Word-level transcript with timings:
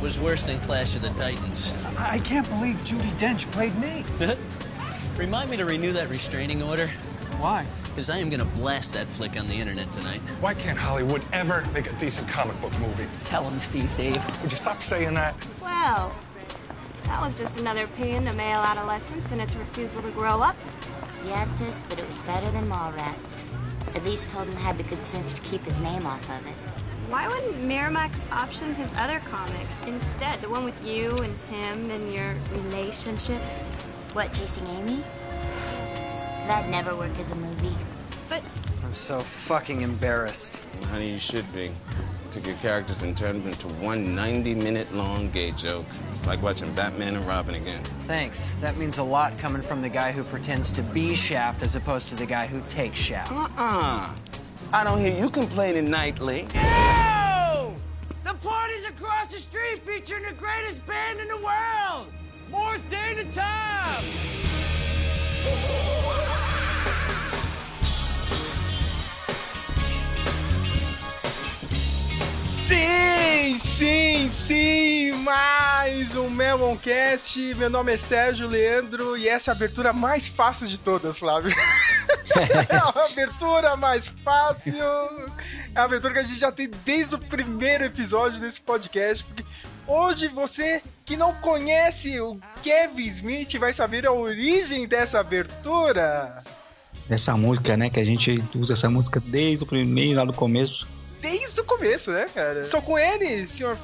was 0.00 0.20
worse 0.20 0.46
than 0.46 0.58
Clash 0.60 0.96
of 0.96 1.02
the 1.02 1.10
Titans. 1.10 1.72
I, 1.96 2.14
I 2.14 2.18
can't 2.20 2.48
believe 2.48 2.82
Judy 2.84 3.08
Dench 3.18 3.50
played 3.52 3.76
me. 3.78 4.04
Remind 5.16 5.50
me 5.50 5.56
to 5.56 5.64
renew 5.64 5.92
that 5.92 6.08
restraining 6.08 6.62
order, 6.62 6.86
Why? 7.40 7.66
because 7.88 8.10
I 8.10 8.18
am 8.18 8.30
gonna 8.30 8.44
blast 8.44 8.94
that 8.94 9.08
flick 9.08 9.36
on 9.36 9.48
the 9.48 9.54
internet 9.54 9.90
tonight. 9.90 10.20
Why 10.40 10.54
can't 10.54 10.78
Hollywood 10.78 11.20
ever 11.32 11.66
make 11.74 11.90
a 11.90 11.92
decent 11.94 12.28
comic 12.28 12.60
book 12.60 12.78
movie? 12.78 13.06
Tell 13.24 13.48
him, 13.48 13.58
Steve 13.58 13.90
Dave. 13.96 14.42
Would 14.42 14.52
you 14.52 14.56
stop 14.56 14.82
saying 14.82 15.14
that? 15.14 15.34
Well, 15.60 16.14
that 17.04 17.20
was 17.20 17.34
just 17.34 17.58
another 17.58 17.88
paean 17.88 18.24
to 18.26 18.32
male 18.32 18.60
adolescence 18.60 19.32
and 19.32 19.40
its 19.40 19.56
refusal 19.56 20.02
to 20.02 20.10
grow 20.12 20.40
up. 20.40 20.56
Yes, 21.26 21.50
sis, 21.50 21.82
but 21.88 21.98
it 21.98 22.06
was 22.06 22.20
better 22.20 22.48
than 22.52 22.68
Mallrats. 22.68 23.42
At 23.96 24.04
least 24.04 24.30
Holden 24.30 24.54
had 24.54 24.78
the 24.78 24.84
good 24.84 25.04
sense 25.04 25.34
to 25.34 25.42
keep 25.42 25.64
his 25.64 25.80
name 25.80 26.06
off 26.06 26.22
of 26.30 26.46
it. 26.46 26.54
Why 27.08 27.26
wouldn't 27.26 27.56
Miramax 27.62 28.30
option 28.30 28.74
his 28.74 28.92
other 28.94 29.18
comic 29.20 29.66
instead? 29.86 30.42
The 30.42 30.48
one 30.50 30.64
with 30.64 30.84
you 30.86 31.16
and 31.22 31.34
him 31.48 31.90
and 31.90 32.12
your 32.12 32.34
relationship? 32.52 33.40
What, 34.12 34.30
Chasing 34.34 34.66
Amy? 34.66 35.02
That'd 36.46 36.70
never 36.70 36.94
work 36.94 37.18
as 37.18 37.32
a 37.32 37.34
movie. 37.34 37.74
But 38.28 38.42
I'm 38.84 38.92
so 38.92 39.20
fucking 39.20 39.80
embarrassed. 39.80 40.62
Honey, 40.90 41.10
you 41.10 41.18
should 41.18 41.50
be. 41.54 41.70
Took 42.30 42.46
your 42.46 42.56
characters 42.56 43.00
and 43.00 43.16
turned 43.16 43.42
them 43.42 43.52
into 43.52 43.68
one 43.82 44.14
90 44.14 44.56
minute 44.56 44.92
long 44.94 45.30
gay 45.30 45.52
joke. 45.52 45.86
It's 46.12 46.26
like 46.26 46.42
watching 46.42 46.74
Batman 46.74 47.16
and 47.16 47.26
Robin 47.26 47.54
again. 47.54 47.82
Thanks. 48.06 48.54
That 48.60 48.76
means 48.76 48.98
a 48.98 49.02
lot 49.02 49.38
coming 49.38 49.62
from 49.62 49.80
the 49.80 49.88
guy 49.88 50.12
who 50.12 50.24
pretends 50.24 50.70
to 50.72 50.82
be 50.82 51.14
Shaft 51.14 51.62
as 51.62 51.74
opposed 51.74 52.08
to 52.08 52.14
the 52.14 52.26
guy 52.26 52.46
who 52.46 52.62
takes 52.68 52.98
Shaft. 52.98 53.32
Uh-uh. 53.32 54.10
I 54.70 54.84
don't 54.84 55.00
hear 55.00 55.18
you 55.18 55.30
complaining 55.30 55.88
nightly. 55.90 56.42
The 56.42 58.34
party's 58.42 58.84
across 58.86 59.28
the 59.28 59.38
street 59.38 59.78
featuring 59.86 60.24
the 60.24 60.34
greatest 60.34 60.86
band 60.86 61.20
in 61.20 61.28
the 61.28 61.38
world! 61.38 62.08
Morris 62.50 62.82
Day 62.82 63.14
to 63.14 63.24
Time! 63.32 64.04
Sim, 72.68 73.58
sim, 73.58 74.28
sim! 74.28 75.12
Mais 75.22 76.14
um 76.14 76.28
Meloncast. 76.28 77.54
Meu 77.54 77.70
nome 77.70 77.94
é 77.94 77.96
Sérgio 77.96 78.46
Leandro 78.46 79.16
e 79.16 79.26
essa 79.26 79.50
é 79.50 79.52
a 79.52 79.56
abertura 79.56 79.90
mais 79.94 80.28
fácil 80.28 80.66
de 80.66 80.78
todas, 80.78 81.18
Flávio. 81.18 81.50
é 82.68 82.76
a 82.76 83.06
abertura 83.06 83.74
mais 83.74 84.08
fácil. 84.22 84.84
É 85.74 85.80
a 85.80 85.84
abertura 85.84 86.12
que 86.12 86.20
a 86.20 86.22
gente 86.24 86.38
já 86.38 86.52
tem 86.52 86.70
desde 86.84 87.14
o 87.14 87.18
primeiro 87.18 87.84
episódio 87.84 88.38
desse 88.38 88.60
podcast. 88.60 89.24
Porque 89.24 89.46
hoje 89.86 90.28
você 90.28 90.82
que 91.06 91.16
não 91.16 91.32
conhece 91.36 92.20
o 92.20 92.38
Kevin 92.62 93.06
Smith 93.06 93.54
vai 93.54 93.72
saber 93.72 94.06
a 94.06 94.12
origem 94.12 94.86
dessa 94.86 95.20
abertura. 95.20 96.42
Dessa 97.08 97.34
música, 97.34 97.78
né? 97.78 97.88
Que 97.88 98.00
a 98.00 98.04
gente 98.04 98.34
usa 98.54 98.74
essa 98.74 98.90
música 98.90 99.22
desde 99.24 99.64
o 99.64 99.66
primeiro, 99.66 100.18
lá 100.18 100.26
do 100.26 100.34
começo. 100.34 100.86
Desde 101.20 101.60
o 101.60 101.64
começo, 101.64 102.10
né, 102.10 102.26
cara? 102.34 102.60
Estou 102.60 102.80
com 102.82 102.98
ele, 102.98 103.46
senhor 103.46 103.76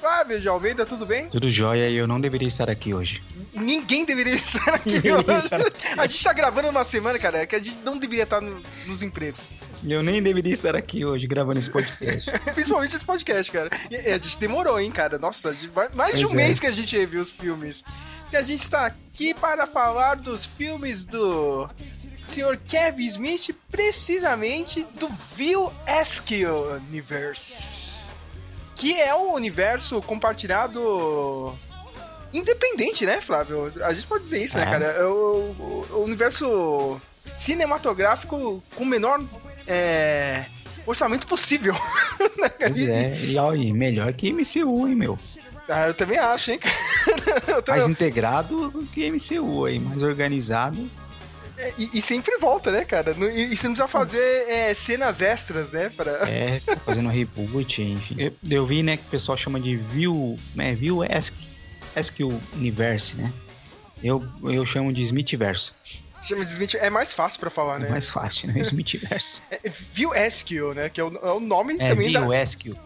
Flávio 0.00 0.38
de 0.38 0.46
Almeida, 0.46 0.84
tudo 0.84 1.06
bem? 1.06 1.30
Tudo 1.30 1.48
jóia 1.48 1.88
e 1.88 1.96
eu 1.96 2.06
não 2.06 2.20
deveria 2.20 2.46
estar 2.46 2.68
aqui 2.68 2.92
hoje. 2.92 3.22
Ninguém 3.54 4.04
deveria 4.04 4.34
estar 4.34 4.74
aqui 4.76 5.00
hoje. 5.10 5.38
estar 5.44 5.60
aqui. 5.62 5.86
A 5.96 6.06
gente 6.06 6.22
tá 6.22 6.32
gravando 6.34 6.68
uma 6.68 6.84
semana, 6.84 7.18
cara, 7.18 7.46
que 7.46 7.56
a 7.56 7.58
gente 7.58 7.78
não 7.82 7.96
deveria 7.96 8.24
estar 8.24 8.40
no- 8.40 8.62
nos 8.86 9.00
empregos. 9.02 9.50
Eu 9.82 10.02
nem 10.02 10.22
deveria 10.22 10.52
estar 10.52 10.76
aqui 10.76 11.06
hoje 11.06 11.26
gravando 11.26 11.58
esse 11.58 11.70
podcast. 11.70 12.30
Principalmente 12.54 12.94
esse 12.96 13.04
podcast, 13.04 13.50
cara. 13.50 13.70
E, 13.90 13.96
a 13.96 14.18
gente 14.18 14.38
demorou, 14.38 14.78
hein, 14.78 14.90
cara. 14.90 15.18
Nossa, 15.18 15.56
mais 15.94 16.18
de 16.18 16.26
um 16.26 16.32
é. 16.32 16.34
mês 16.34 16.60
que 16.60 16.66
a 16.66 16.72
gente 16.72 16.94
reviu 16.96 17.22
os 17.22 17.30
filmes. 17.30 17.82
E 18.30 18.36
a 18.36 18.42
gente 18.42 18.60
está 18.60 18.84
aqui 18.84 19.32
para 19.32 19.66
falar 19.66 20.16
dos 20.16 20.44
filmes 20.44 21.04
do 21.06 21.66
Sr. 22.24 22.58
Kevin 22.66 23.06
Smith, 23.06 23.50
precisamente 23.70 24.86
do 24.98 25.08
View 25.36 25.70
Askew 25.86 26.72
Universe. 26.88 27.92
Que 28.76 29.00
é 29.00 29.14
um 29.14 29.32
universo 29.34 30.00
compartilhado 30.02 31.54
independente, 32.32 33.06
né, 33.06 33.20
Flávio? 33.20 33.72
A 33.84 33.92
gente 33.92 34.06
pode 34.06 34.24
dizer 34.24 34.42
isso, 34.42 34.56
né, 34.58 34.64
É. 34.64 34.66
cara? 34.66 34.84
É 34.86 35.04
o, 35.04 35.54
o- 35.58 35.86
o 35.92 36.02
universo 36.04 37.00
cinematográfico 37.36 38.62
com 38.74 38.82
o 38.82 38.86
menor 38.86 39.22
é, 39.66 40.46
orçamento 40.86 41.26
possível. 41.26 41.74
né, 42.38 42.48
pois 42.58 42.88
é, 42.88 43.14
e 43.56 43.72
melhor 43.72 44.12
que 44.12 44.32
MCU, 44.32 44.88
hein, 44.88 44.94
meu? 44.94 45.18
Ah, 45.68 45.86
eu 45.86 45.94
também 45.94 46.18
acho, 46.18 46.50
hein, 46.50 46.58
cara? 46.58 46.74
Também- 47.62 47.80
Mais 47.80 47.86
integrado 47.88 48.68
do 48.70 48.82
que 48.84 49.10
MCU 49.10 49.64
aí, 49.64 49.78
mais 49.78 50.02
organizado. 50.02 50.90
E, 51.78 51.98
e 51.98 52.02
sempre 52.02 52.36
volta, 52.38 52.70
né, 52.70 52.84
cara? 52.84 53.12
E, 53.32 53.52
e 53.52 53.56
você 53.56 53.68
não 53.68 53.74
precisa 53.74 53.88
fazer 53.88 54.48
é, 54.48 54.74
cenas 54.74 55.22
extras, 55.22 55.70
né? 55.70 55.88
Pra... 55.88 56.10
É, 56.28 56.60
fazendo 56.84 57.08
reboot, 57.08 57.80
enfim. 57.82 58.16
Eu, 58.18 58.34
eu 58.50 58.66
vi, 58.66 58.82
né, 58.82 58.96
que 58.96 59.04
o 59.04 59.10
pessoal 59.10 59.36
chama 59.38 59.60
de 59.60 59.76
View, 59.76 60.38
né, 60.54 60.74
View 60.74 61.02
Askew, 61.02 61.48
Askew 61.94 62.40
Universe, 62.54 63.16
né? 63.16 63.32
Eu, 64.02 64.22
eu 64.44 64.66
chamo 64.66 64.92
de 64.92 65.02
Smithverso. 65.02 65.74
Chama 66.22 66.44
de 66.44 66.50
Smith, 66.52 66.74
é 66.74 66.88
mais 66.90 67.12
fácil 67.12 67.38
pra 67.38 67.50
falar, 67.50 67.76
É 67.76 67.80
né? 67.80 67.88
mais 67.90 68.08
fácil, 68.08 68.48
né? 68.48 68.60
Smithverso. 68.64 69.42
É, 69.50 69.60
View 69.92 70.12
Askew, 70.12 70.74
né? 70.74 70.88
Que 70.88 71.00
é 71.00 71.04
o, 71.04 71.16
é 71.16 71.32
o 71.32 71.40
nome 71.40 71.74
É, 71.78 71.88
também 71.90 72.10
da, 72.12 72.20
View 72.20 72.32
Askew. 72.32 72.76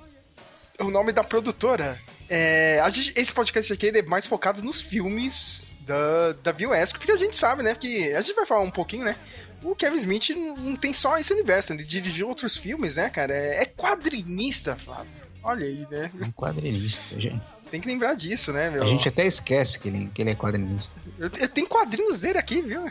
é 0.78 0.84
o 0.84 0.90
nome 0.90 1.12
da 1.12 1.24
produtora. 1.24 1.98
É, 2.28 2.82
gente- 2.92 3.12
esse 3.16 3.32
podcast 3.32 3.72
aqui 3.72 3.88
é 3.88 4.02
mais 4.02 4.26
focado 4.26 4.62
nos 4.62 4.80
filmes 4.80 5.67
da, 5.88 6.32
da 6.32 6.50
Askew, 6.80 6.98
porque 7.00 7.12
a 7.12 7.16
gente 7.16 7.36
sabe, 7.36 7.62
né? 7.62 7.74
Que 7.74 8.12
a 8.14 8.20
gente 8.20 8.34
vai 8.36 8.46
falar 8.46 8.60
um 8.60 8.70
pouquinho, 8.70 9.04
né? 9.04 9.16
O 9.62 9.74
Kevin 9.74 9.96
Smith 9.96 10.28
não 10.30 10.76
tem 10.76 10.92
só 10.92 11.18
esse 11.18 11.32
universo, 11.32 11.72
ele 11.72 11.82
dirigiu 11.82 12.28
outros 12.28 12.56
filmes, 12.56 12.94
né, 12.96 13.10
cara? 13.10 13.32
É, 13.34 13.62
é 13.62 13.64
quadrinista, 13.66 14.76
Flávio. 14.76 15.10
Olha 15.42 15.66
aí, 15.66 15.86
né? 15.90 16.10
Um 16.22 16.30
quadrinista, 16.30 17.02
gente. 17.18 17.42
Tem 17.70 17.80
que 17.80 17.88
lembrar 17.88 18.14
disso, 18.14 18.52
né, 18.52 18.70
meu? 18.70 18.82
A 18.82 18.86
gente 18.86 19.08
até 19.08 19.26
esquece 19.26 19.78
que 19.78 19.88
ele, 19.88 20.10
que 20.14 20.22
ele 20.22 20.30
é 20.30 20.34
quadrinista. 20.34 20.94
Eu, 21.18 21.30
eu 21.38 21.48
tenho 21.48 21.66
quadrinhos 21.66 22.20
dele 22.20 22.38
aqui, 22.38 22.62
viu? 22.62 22.84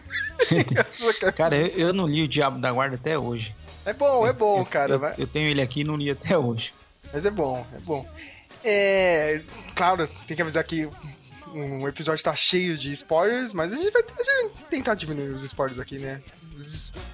Cara, 1.36 1.56
eu, 1.56 1.68
eu 1.88 1.94
não 1.94 2.06
li 2.08 2.24
o 2.24 2.28
Diabo 2.28 2.60
da 2.60 2.72
Guarda 2.72 2.96
até 2.96 3.18
hoje. 3.18 3.56
É 3.86 3.94
bom, 3.94 4.28
é 4.28 4.34
bom, 4.34 4.64
cara. 4.66 4.94
Eu, 4.96 5.00
vai- 5.00 5.16
eu 5.18 5.26
tenho 5.26 5.48
ele 5.50 5.62
aqui 5.62 5.82
e 5.82 5.84
não 5.84 5.96
li 5.96 6.10
até 6.12 6.38
hoje. 6.38 6.74
Mas 7.14 7.26
é 7.26 7.32
bom, 7.32 7.66
é 7.74 7.80
bom. 7.80 8.06
É. 8.64 9.42
Claro, 9.76 10.08
tem 10.28 10.36
que 10.36 10.42
avisar 10.42 10.64
que 10.64 10.90
um 11.54 11.88
episódio 11.88 12.24
tá 12.24 12.36
cheio 12.36 12.78
de 12.78 12.92
spoilers, 12.92 13.54
mas 13.54 13.74
a 13.74 13.78
gente 13.78 13.92
vai, 13.92 14.02
a 14.02 14.24
gente 14.24 14.62
vai 14.62 14.70
tentar 14.70 14.96
diminuir 14.96 15.30
os 15.30 15.44
spoilers 15.44 15.80
aqui, 15.80 16.00
né? 16.00 16.22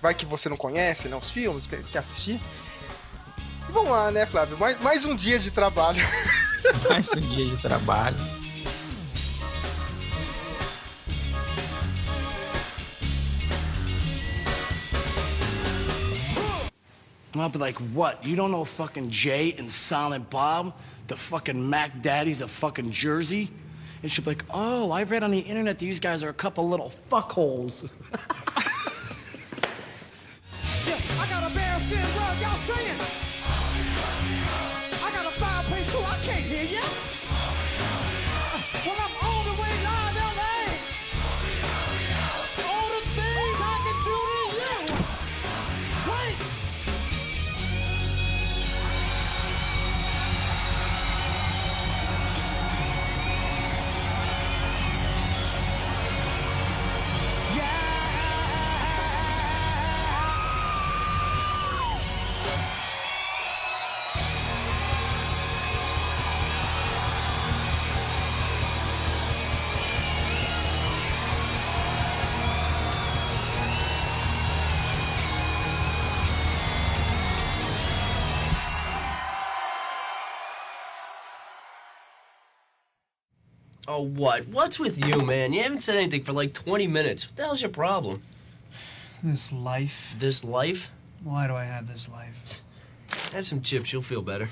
Vai 0.02 0.14
que 0.14 0.26
você 0.26 0.50
não 0.50 0.58
conhece, 0.58 1.08
né? 1.08 1.16
Os 1.16 1.32
filmes, 1.32 1.66
quer, 1.68 1.84
quer 1.84 2.00
assistir. 2.00 2.40
E 3.68 3.72
vamos 3.72 3.92
lá, 3.92 4.12
né, 4.12 4.26
Flávio? 4.26 4.58
Mais, 4.58 4.80
mais 4.82 5.06
um 5.06 5.16
dia 5.16 5.40
de 5.40 5.52
trabalho. 5.52 6.04
Mais 6.90 7.12
um 7.14 7.20
dia 7.20 7.46
de 7.46 7.58
trabalho. 7.62 8.16
And 17.34 17.42
I'll 17.42 17.50
be 17.50 17.58
like, 17.58 17.78
what? 17.94 18.26
You 18.26 18.36
don't 18.36 18.52
know 18.52 18.64
fucking 18.64 19.10
Jay 19.10 19.56
and 19.58 19.70
Silent 19.70 20.30
Bob? 20.30 20.74
The 21.08 21.18
fucking 21.18 21.70
Mac 21.70 22.02
Daddies 22.02 22.42
of 22.42 22.50
fucking 22.50 22.92
Jersey? 22.92 23.52
And 24.04 24.12
she'll 24.12 24.26
be 24.26 24.32
like, 24.32 24.44
oh, 24.50 24.92
I've 24.92 25.12
read 25.12 25.24
on 25.24 25.32
the 25.32 25.40
internet 25.40 25.80
these 25.80 26.00
guys 26.00 26.24
are 26.24 26.30
a 26.30 26.34
couple 26.34 26.68
little 26.68 26.92
fuckholes. 27.10 27.90
Oh, 83.96 84.02
what? 84.02 84.48
What's 84.48 84.80
with 84.80 85.06
you, 85.06 85.20
man? 85.20 85.54
You 85.54 85.62
haven't 85.62 85.82
said 85.82 85.98
anything 85.98 86.24
for 86.24 86.34
like 86.34 86.52
20 86.52 86.88
minutes. 86.88 87.28
What 87.28 87.36
the 87.36 87.44
hell's 87.44 87.62
your 87.62 87.70
problem? 87.70 88.24
This 89.22 89.52
life. 89.52 90.16
This 90.18 90.44
life? 90.44 90.90
Why 91.24 91.46
do 91.46 91.54
I 91.54 91.64
have 91.66 91.88
this 91.88 92.10
life? 92.10 92.60
Have 93.34 93.46
some 93.46 93.62
chips, 93.62 93.94
you'll 93.94 94.02
feel 94.02 94.24
better. 94.24 94.50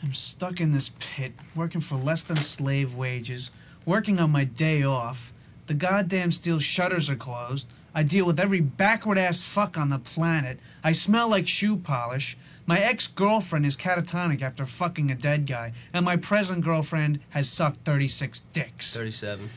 I'm 0.00 0.14
stuck 0.14 0.60
in 0.60 0.70
this 0.70 0.92
pit, 1.00 1.32
working 1.56 1.80
for 1.80 1.96
less 1.96 2.22
than 2.22 2.36
slave 2.36 2.94
wages, 2.94 3.50
working 3.84 4.20
on 4.20 4.30
my 4.30 4.44
day 4.44 4.84
off. 4.84 5.32
The 5.66 5.74
goddamn 5.74 6.30
steel 6.30 6.60
shutters 6.60 7.10
are 7.10 7.16
closed. 7.16 7.66
I 7.96 8.04
deal 8.04 8.26
with 8.26 8.38
every 8.38 8.60
backward 8.60 9.18
ass 9.18 9.40
fuck 9.40 9.76
on 9.76 9.88
the 9.88 9.98
planet. 9.98 10.60
I 10.84 10.92
smell 10.92 11.28
like 11.28 11.48
shoe 11.48 11.78
polish. 11.78 12.36
My 12.72 12.80
ex 12.80 13.06
girlfriend 13.06 13.66
is 13.66 13.76
catatonic 13.76 14.40
after 14.40 14.64
fucking 14.64 15.10
a 15.10 15.14
dead 15.14 15.46
guy, 15.46 15.74
and 15.92 16.06
my 16.06 16.16
present 16.16 16.64
girlfriend 16.64 17.20
has 17.28 17.46
sucked 17.46 17.84
36 17.84 18.40
dicks. 18.54 18.96
37. 18.96 19.50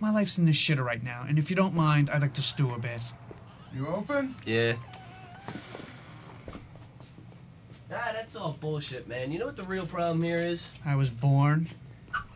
My 0.00 0.10
life's 0.10 0.36
in 0.36 0.44
the 0.44 0.52
shitter 0.52 0.84
right 0.84 1.02
now, 1.02 1.24
and 1.26 1.38
if 1.38 1.48
you 1.48 1.56
don't 1.56 1.72
mind, 1.72 2.10
I'd 2.10 2.20
like 2.20 2.34
to 2.34 2.42
stew 2.42 2.74
a 2.74 2.78
bit. 2.78 3.00
You 3.74 3.86
open? 3.86 4.34
Yeah. 4.44 4.74
Ah, 7.90 8.10
that's 8.12 8.36
all 8.36 8.58
bullshit, 8.60 9.08
man. 9.08 9.32
You 9.32 9.38
know 9.38 9.46
what 9.46 9.56
the 9.56 9.62
real 9.62 9.86
problem 9.86 10.20
here 10.20 10.36
is? 10.36 10.70
I 10.84 10.94
was 10.94 11.08
born. 11.08 11.68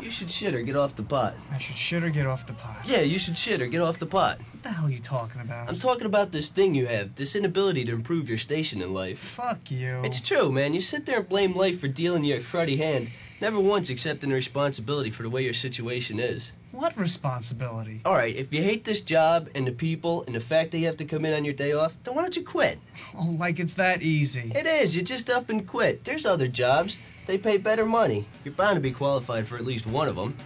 You 0.00 0.10
should 0.10 0.30
shit 0.30 0.54
or 0.54 0.62
get 0.62 0.76
off 0.76 0.94
the 0.96 1.02
pot. 1.02 1.34
I 1.52 1.58
should 1.58 1.76
shit 1.76 2.02
or 2.02 2.10
get 2.10 2.26
off 2.26 2.46
the 2.46 2.52
pot. 2.52 2.76
Yeah, 2.84 3.00
you 3.00 3.18
should 3.18 3.36
shit 3.36 3.60
or 3.60 3.66
get 3.66 3.80
off 3.80 3.98
the 3.98 4.06
pot. 4.06 4.38
What 4.38 4.62
the 4.62 4.68
hell 4.70 4.86
are 4.86 4.90
you 4.90 5.00
talking 5.00 5.40
about? 5.40 5.68
I'm 5.68 5.78
talking 5.78 6.06
about 6.06 6.32
this 6.32 6.50
thing 6.50 6.74
you 6.74 6.86
have, 6.86 7.14
this 7.14 7.34
inability 7.34 7.84
to 7.86 7.92
improve 7.92 8.28
your 8.28 8.38
station 8.38 8.82
in 8.82 8.94
life. 8.94 9.18
Fuck 9.18 9.70
you. 9.70 10.02
It's 10.04 10.20
true, 10.20 10.52
man. 10.52 10.74
You 10.74 10.80
sit 10.80 11.06
there 11.06 11.18
and 11.18 11.28
blame 11.28 11.54
life 11.54 11.80
for 11.80 11.88
dealing 11.88 12.24
you 12.24 12.36
a 12.36 12.40
cruddy 12.40 12.76
hand, 12.76 13.10
never 13.40 13.58
once 13.58 13.90
accepting 13.90 14.30
the 14.30 14.36
responsibility 14.36 15.10
for 15.10 15.22
the 15.22 15.30
way 15.30 15.42
your 15.42 15.54
situation 15.54 16.20
is. 16.20 16.52
What 16.72 16.96
responsibility? 16.98 18.02
All 18.04 18.12
right, 18.12 18.36
if 18.36 18.52
you 18.52 18.62
hate 18.62 18.84
this 18.84 19.00
job 19.00 19.48
and 19.54 19.66
the 19.66 19.72
people 19.72 20.24
and 20.24 20.34
the 20.34 20.40
fact 20.40 20.72
that 20.72 20.78
you 20.78 20.86
have 20.86 20.98
to 20.98 21.06
come 21.06 21.24
in 21.24 21.32
on 21.32 21.42
your 21.42 21.54
day 21.54 21.72
off, 21.72 21.96
then 22.04 22.14
why 22.14 22.20
don't 22.20 22.36
you 22.36 22.44
quit? 22.44 22.78
Oh, 23.16 23.34
like 23.38 23.58
it's 23.58 23.74
that 23.74 24.02
easy. 24.02 24.52
It 24.54 24.66
is. 24.66 24.94
You 24.94 25.00
just 25.00 25.30
up 25.30 25.48
and 25.48 25.66
quit. 25.66 26.04
There's 26.04 26.26
other 26.26 26.46
jobs. 26.46 26.98
They 27.26 27.38
pay 27.38 27.56
better 27.56 27.84
money. 27.84 28.24
You're 28.44 28.54
bound 28.54 28.76
to 28.76 28.80
be 28.80 28.92
qualified 28.92 29.48
for 29.48 29.56
at 29.56 29.64
least 29.64 29.86
one 29.86 30.06
of 30.08 30.14
them. 30.14 30.36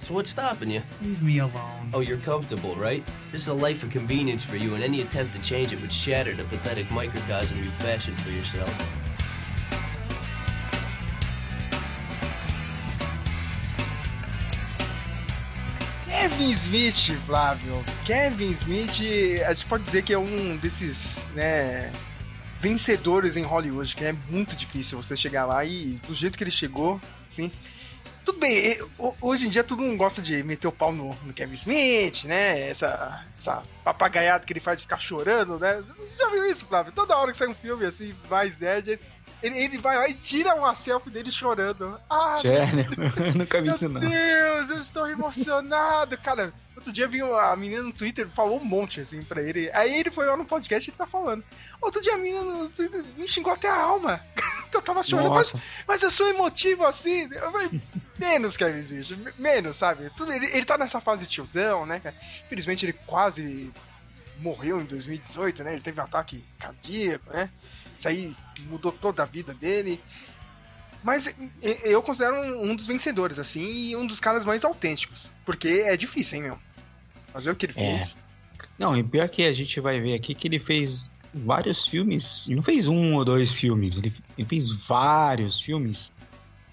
So 0.00 0.14
what's 0.14 0.30
stopping 0.30 0.70
you? 0.70 0.82
Leave 1.02 1.22
me 1.22 1.38
alone. 1.40 1.90
Oh, 1.92 2.00
you're 2.00 2.16
comfortable, 2.16 2.74
right? 2.76 3.04
This 3.30 3.42
is 3.42 3.48
a 3.48 3.54
life 3.54 3.82
of 3.82 3.90
convenience 3.90 4.42
for 4.42 4.56
you, 4.56 4.74
and 4.74 4.82
any 4.82 5.02
attempt 5.02 5.34
to 5.34 5.42
change 5.42 5.74
it 5.74 5.80
would 5.82 5.92
shatter 5.92 6.32
the 6.34 6.44
pathetic 6.44 6.90
microcosm 6.90 7.62
you've 7.62 7.74
fashioned 7.74 8.18
for 8.22 8.30
yourself. 8.30 8.74
Kevin 16.06 16.54
Smith, 16.54 17.20
Flávio. 17.26 17.84
Kevin 18.06 18.54
Smith, 18.54 19.02
a 19.46 19.52
gente 19.52 19.66
pode 19.66 19.84
dizer 19.84 20.02
que 20.02 20.14
é 20.14 20.18
um 20.18 20.56
desses, 20.56 21.28
né, 21.34 21.92
vencedores 22.60 23.36
em 23.36 23.42
Hollywood, 23.42 23.94
que 23.96 24.04
é 24.04 24.12
muito 24.28 24.54
difícil 24.54 25.00
você 25.02 25.16
chegar 25.16 25.46
lá 25.46 25.64
e 25.64 25.98
do 26.06 26.14
jeito 26.14 26.36
que 26.38 26.44
ele 26.44 26.50
chegou, 26.50 27.00
sim. 27.28 27.50
Tudo 28.24 28.38
bem, 28.38 28.78
ho- 28.98 29.14
hoje 29.22 29.46
em 29.46 29.48
dia 29.48 29.64
todo 29.64 29.80
mundo 29.82 29.96
gosta 29.96 30.20
de 30.20 30.42
meter 30.44 30.68
o 30.68 30.72
pau 30.72 30.92
no, 30.92 31.14
no 31.24 31.32
Kevin 31.32 31.54
Smith, 31.54 32.24
né? 32.24 32.68
Essa, 32.68 33.24
essa 33.36 33.62
papagaiada 33.82 34.44
que 34.44 34.52
ele 34.52 34.60
faz 34.60 34.78
de 34.78 34.82
ficar 34.82 34.98
chorando, 34.98 35.58
né? 35.58 35.80
Você 35.84 35.94
Já 36.18 36.28
viu 36.28 36.44
isso, 36.46 36.66
Flávio? 36.66 36.92
Toda 36.92 37.16
hora 37.16 37.30
que 37.32 37.36
sai 37.38 37.48
um 37.48 37.54
filme 37.54 37.86
assim, 37.86 38.14
mais 38.28 38.58
nerd, 38.58 39.00
ele, 39.42 39.58
ele 39.58 39.78
vai 39.78 39.96
lá 39.96 40.06
e 40.06 40.12
tira 40.14 40.54
uma 40.54 40.74
selfie 40.74 41.10
dele 41.10 41.30
chorando. 41.32 41.98
Ah, 42.10 42.36
Sério? 42.36 42.86
Eu 43.26 43.34
nunca 43.34 43.62
vi 43.62 43.68
isso, 43.70 43.88
não. 43.88 44.00
meu 44.02 44.10
Deus, 44.10 44.70
eu 44.70 44.80
estou 44.80 45.08
emocionado. 45.08 46.16
Cara, 46.18 46.52
outro 46.80 46.92
dia 46.92 47.06
vi 47.06 47.20
a 47.22 47.54
menina 47.56 47.82
no 47.82 47.92
Twitter, 47.92 48.28
falou 48.30 48.58
um 48.60 48.64
monte 48.64 49.00
assim 49.00 49.22
pra 49.22 49.40
ele. 49.42 49.70
Aí 49.72 50.00
ele 50.00 50.10
foi 50.10 50.26
lá 50.26 50.36
no 50.36 50.44
podcast 50.44 50.88
e 50.88 50.90
ele 50.90 50.96
tá 50.98 51.06
falando. 51.06 51.44
Outro 51.80 52.00
dia 52.00 52.14
a 52.14 52.16
menina 52.18 52.42
no 52.42 52.68
Twitter 52.68 53.04
me 53.16 53.28
xingou 53.28 53.52
até 53.52 53.68
a 53.68 53.76
alma. 53.76 54.20
que 54.70 54.76
eu 54.76 54.82
tava 54.82 55.02
chorando. 55.02 55.30
Mas, 55.30 55.52
Nossa. 55.52 55.64
mas 55.86 56.02
eu 56.02 56.10
sou 56.10 56.28
emotivo 56.28 56.84
assim. 56.86 57.28
Falei, 57.28 57.80
menos, 58.18 58.56
Kevin 58.56 58.78
Smith. 58.80 59.10
me- 59.18 59.32
Menos, 59.38 59.76
sabe? 59.76 60.10
Tudo, 60.16 60.32
ele, 60.32 60.46
ele 60.46 60.64
tá 60.64 60.78
nessa 60.78 61.00
fase 61.00 61.24
de 61.24 61.30
tiozão, 61.30 61.84
né, 61.86 61.98
cara? 62.00 62.14
Infelizmente 62.46 62.86
ele 62.86 62.92
quase 63.06 63.72
morreu 64.38 64.80
em 64.80 64.84
2018, 64.84 65.62
né? 65.64 65.72
Ele 65.74 65.82
teve 65.82 66.00
um 66.00 66.04
ataque 66.04 66.44
cardíaco, 66.58 67.32
né? 67.32 67.50
Isso 67.98 68.08
aí 68.08 68.34
mudou 68.68 68.90
toda 68.92 69.22
a 69.22 69.26
vida 69.26 69.52
dele. 69.52 70.00
Mas 71.02 71.34
eu 71.82 72.02
considero 72.02 72.36
um, 72.36 72.70
um 72.70 72.76
dos 72.76 72.86
vencedores, 72.86 73.38
assim, 73.38 73.60
e 73.90 73.96
um 73.96 74.06
dos 74.06 74.20
caras 74.20 74.44
mais 74.44 74.64
autênticos. 74.64 75.32
Porque 75.46 75.82
é 75.86 75.96
difícil, 75.96 76.36
hein, 76.36 76.42
meu? 76.44 76.58
Fazer 77.32 77.50
o 77.50 77.56
que 77.56 77.66
ele 77.66 77.74
É. 77.76 77.92
fez. 77.98 78.16
Não, 78.78 78.96
e 78.96 79.02
pior 79.02 79.28
que 79.28 79.42
a 79.42 79.52
gente 79.52 79.78
vai 79.80 80.00
ver 80.00 80.14
aqui 80.14 80.34
que 80.34 80.48
ele 80.48 80.58
fez 80.58 81.10
vários 81.32 81.86
filmes. 81.86 82.46
Ele 82.48 82.56
não 82.56 82.62
fez 82.62 82.86
um 82.86 83.14
ou 83.14 83.24
dois 83.24 83.54
filmes, 83.54 83.96
ele, 83.96 84.12
ele 84.36 84.48
fez 84.48 84.72
vários 84.72 85.60
filmes 85.60 86.12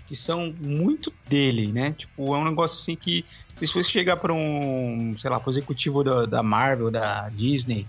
que 0.08 0.16
são 0.16 0.54
muito 0.60 1.14
dele, 1.28 1.68
né? 1.72 1.92
Tipo, 1.92 2.34
é 2.34 2.38
um 2.40 2.46
negócio 2.46 2.80
assim 2.80 2.96
que 2.96 3.26
se 3.58 3.68
fosse 3.68 3.90
chegar 3.90 4.18
para 4.18 4.34
um, 4.34 5.14
sei 5.18 5.30
lá, 5.30 5.38
pro 5.40 5.52
executivo 5.52 6.02
da, 6.04 6.26
da 6.26 6.42
Marvel, 6.42 6.90
da 6.90 7.28
Disney, 7.30 7.86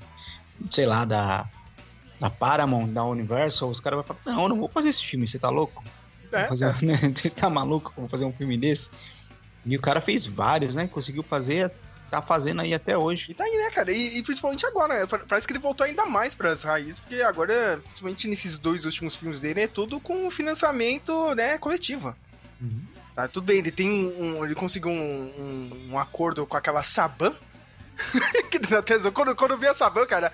sei 0.68 0.84
lá, 0.84 1.04
da, 1.04 1.48
da 2.18 2.28
Paramount, 2.28 2.88
da 2.88 3.04
Universal, 3.04 3.70
os 3.70 3.78
caras 3.80 3.98
vão 3.98 4.04
falar: 4.04 4.36
Não, 4.36 4.42
eu 4.44 4.48
não 4.48 4.58
vou 4.58 4.68
fazer 4.68 4.88
esse 4.88 5.04
filme, 5.04 5.28
você 5.28 5.38
tá 5.38 5.48
louco? 5.48 5.82
É, 6.32 6.44
fazer, 6.44 6.82
né? 6.82 6.98
Você 7.16 7.30
tá 7.30 7.48
maluco? 7.48 7.92
Vou 7.96 8.06
fazer 8.08 8.24
um 8.26 8.32
filme 8.32 8.58
desse? 8.58 8.90
E 9.64 9.74
o 9.76 9.80
cara 9.80 9.98
fez 10.00 10.26
vários, 10.26 10.74
né? 10.74 10.86
Conseguiu 10.86 11.22
fazer, 11.22 11.72
tá 12.10 12.22
fazendo 12.22 12.60
aí 12.62 12.72
até 12.74 12.96
hoje. 12.96 13.30
E 13.30 13.34
tá 13.34 13.44
aí, 13.44 13.56
né, 13.58 13.70
cara? 13.70 13.92
E, 13.92 14.18
e 14.18 14.22
principalmente 14.22 14.64
agora, 14.66 15.00
né? 15.00 15.06
Pa- 15.06 15.20
Parece 15.28 15.46
que 15.46 15.52
ele 15.52 15.60
voltou 15.60 15.84
ainda 15.86 16.04
mais 16.06 16.34
pras 16.34 16.62
raízes, 16.64 17.00
porque 17.00 17.22
agora, 17.22 17.80
principalmente 17.84 18.26
nesses 18.28 18.56
dois 18.58 18.84
últimos 18.84 19.14
filmes 19.16 19.40
dele, 19.40 19.62
é 19.62 19.66
tudo 19.68 20.00
com 20.00 20.30
financiamento, 20.30 21.34
né, 21.34 21.58
coletivo. 21.58 22.14
Sabe? 23.14 23.32
Tudo 23.32 23.44
bem, 23.44 23.58
ele 23.58 23.70
tem 23.70 23.88
um. 23.90 24.44
ele 24.44 24.54
conseguiu 24.54 24.90
um, 24.90 24.94
um, 24.94 25.88
um 25.92 25.98
acordo 25.98 26.46
com 26.46 26.56
aquela 26.56 26.82
Saban. 26.82 27.34
que 28.50 28.56
eles 28.58 28.72
até 28.72 28.96
zoam. 28.96 29.12
quando, 29.12 29.34
quando 29.34 29.50
eu 29.52 29.58
vi 29.58 29.66
a 29.66 29.74
Saban, 29.74 30.06
cara, 30.06 30.32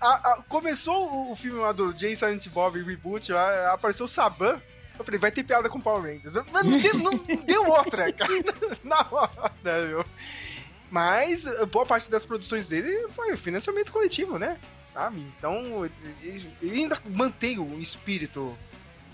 a- 0.00 0.32
a- 0.32 0.42
começou 0.48 1.08
o, 1.10 1.32
o 1.32 1.36
filme 1.36 1.60
lá 1.60 1.70
do 1.72 1.96
Jay 1.96 2.16
Silent 2.16 2.48
Bob 2.48 2.82
Reboot, 2.82 3.32
a- 3.32 3.72
apareceu 3.72 4.06
o 4.06 4.08
Saban. 4.08 4.60
Eu 4.98 5.04
falei, 5.04 5.20
vai 5.20 5.30
ter 5.30 5.44
piada 5.44 5.68
com 5.68 5.80
Power 5.80 6.02
Rangers. 6.02 6.32
Não, 6.32 6.44
não 6.64 6.80
deu, 6.80 6.94
não 6.94 7.12
deu 7.44 7.68
outra, 7.70 8.10
cara. 8.12 8.32
Na 8.82 9.06
hora, 9.08 9.52
meu. 9.64 10.04
Mas 10.90 11.46
eh, 11.46 11.66
boa 11.66 11.84
parte 11.84 12.10
das 12.10 12.24
produções 12.24 12.68
dele 12.68 13.08
foi 13.10 13.36
financiamento 13.36 13.92
coletivo, 13.92 14.38
né? 14.38 14.58
Sabe? 14.92 15.20
Então, 15.38 15.84
ele, 16.22 16.50
ele 16.62 16.80
ainda 16.80 16.98
mantém 17.06 17.58
o 17.58 17.78
espírito 17.78 18.56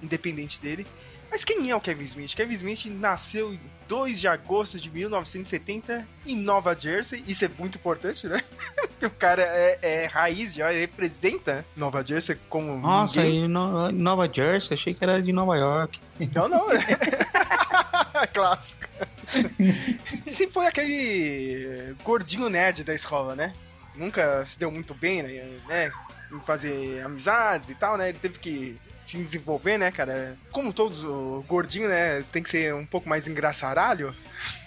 independente 0.02 0.60
dele. 0.60 0.86
Mas 1.30 1.44
quem 1.44 1.68
é 1.68 1.74
o 1.74 1.80
Kevin 1.80 2.04
Smith? 2.04 2.34
Kevin 2.34 2.54
Smith 2.54 2.86
nasceu 2.86 3.52
em 3.52 3.60
2 3.88 4.20
de 4.20 4.28
agosto 4.28 4.78
de 4.78 4.88
1970 4.88 6.06
em 6.24 6.36
Nova 6.36 6.78
Jersey. 6.78 7.24
Isso 7.26 7.44
é 7.44 7.50
muito 7.58 7.76
importante, 7.76 8.26
né? 8.28 8.40
O 9.02 9.10
cara 9.10 9.42
é, 9.42 9.78
é 9.82 10.06
raiz, 10.06 10.54
já 10.54 10.70
representa 10.70 11.62
Nova 11.76 12.02
Jersey 12.02 12.38
como. 12.48 12.78
Nossa, 12.78 13.22
ninguém. 13.22 13.48
no, 13.48 13.92
Nova 13.92 14.30
Jersey, 14.32 14.72
achei 14.72 14.94
que 14.94 15.04
era 15.04 15.20
de 15.20 15.30
Nova 15.30 15.56
York. 15.56 16.00
Não, 16.34 16.48
não. 16.48 16.64
Clássico. 18.32 18.86
Sempre 20.30 20.52
foi 20.52 20.66
aquele 20.66 21.94
gordinho 22.02 22.48
nerd 22.48 22.84
da 22.84 22.94
escola, 22.94 23.34
né? 23.34 23.54
Nunca 23.94 24.44
se 24.46 24.58
deu 24.58 24.70
muito 24.70 24.94
bem, 24.94 25.22
né? 25.22 25.58
né? 25.68 25.92
Em 26.32 26.40
fazer 26.40 27.02
amizades 27.04 27.70
e 27.70 27.74
tal, 27.74 27.96
né? 27.96 28.08
Ele 28.08 28.18
teve 28.18 28.38
que 28.38 28.78
se 29.04 29.18
desenvolver, 29.18 29.78
né, 29.78 29.90
cara? 29.90 30.36
Como 30.50 30.72
todos 30.72 31.04
o 31.04 31.44
gordinho, 31.46 31.88
né? 31.88 32.22
Tem 32.32 32.42
que 32.42 32.48
ser 32.48 32.74
um 32.74 32.86
pouco 32.86 33.08
mais 33.08 33.28
engraçaralho. 33.28 34.14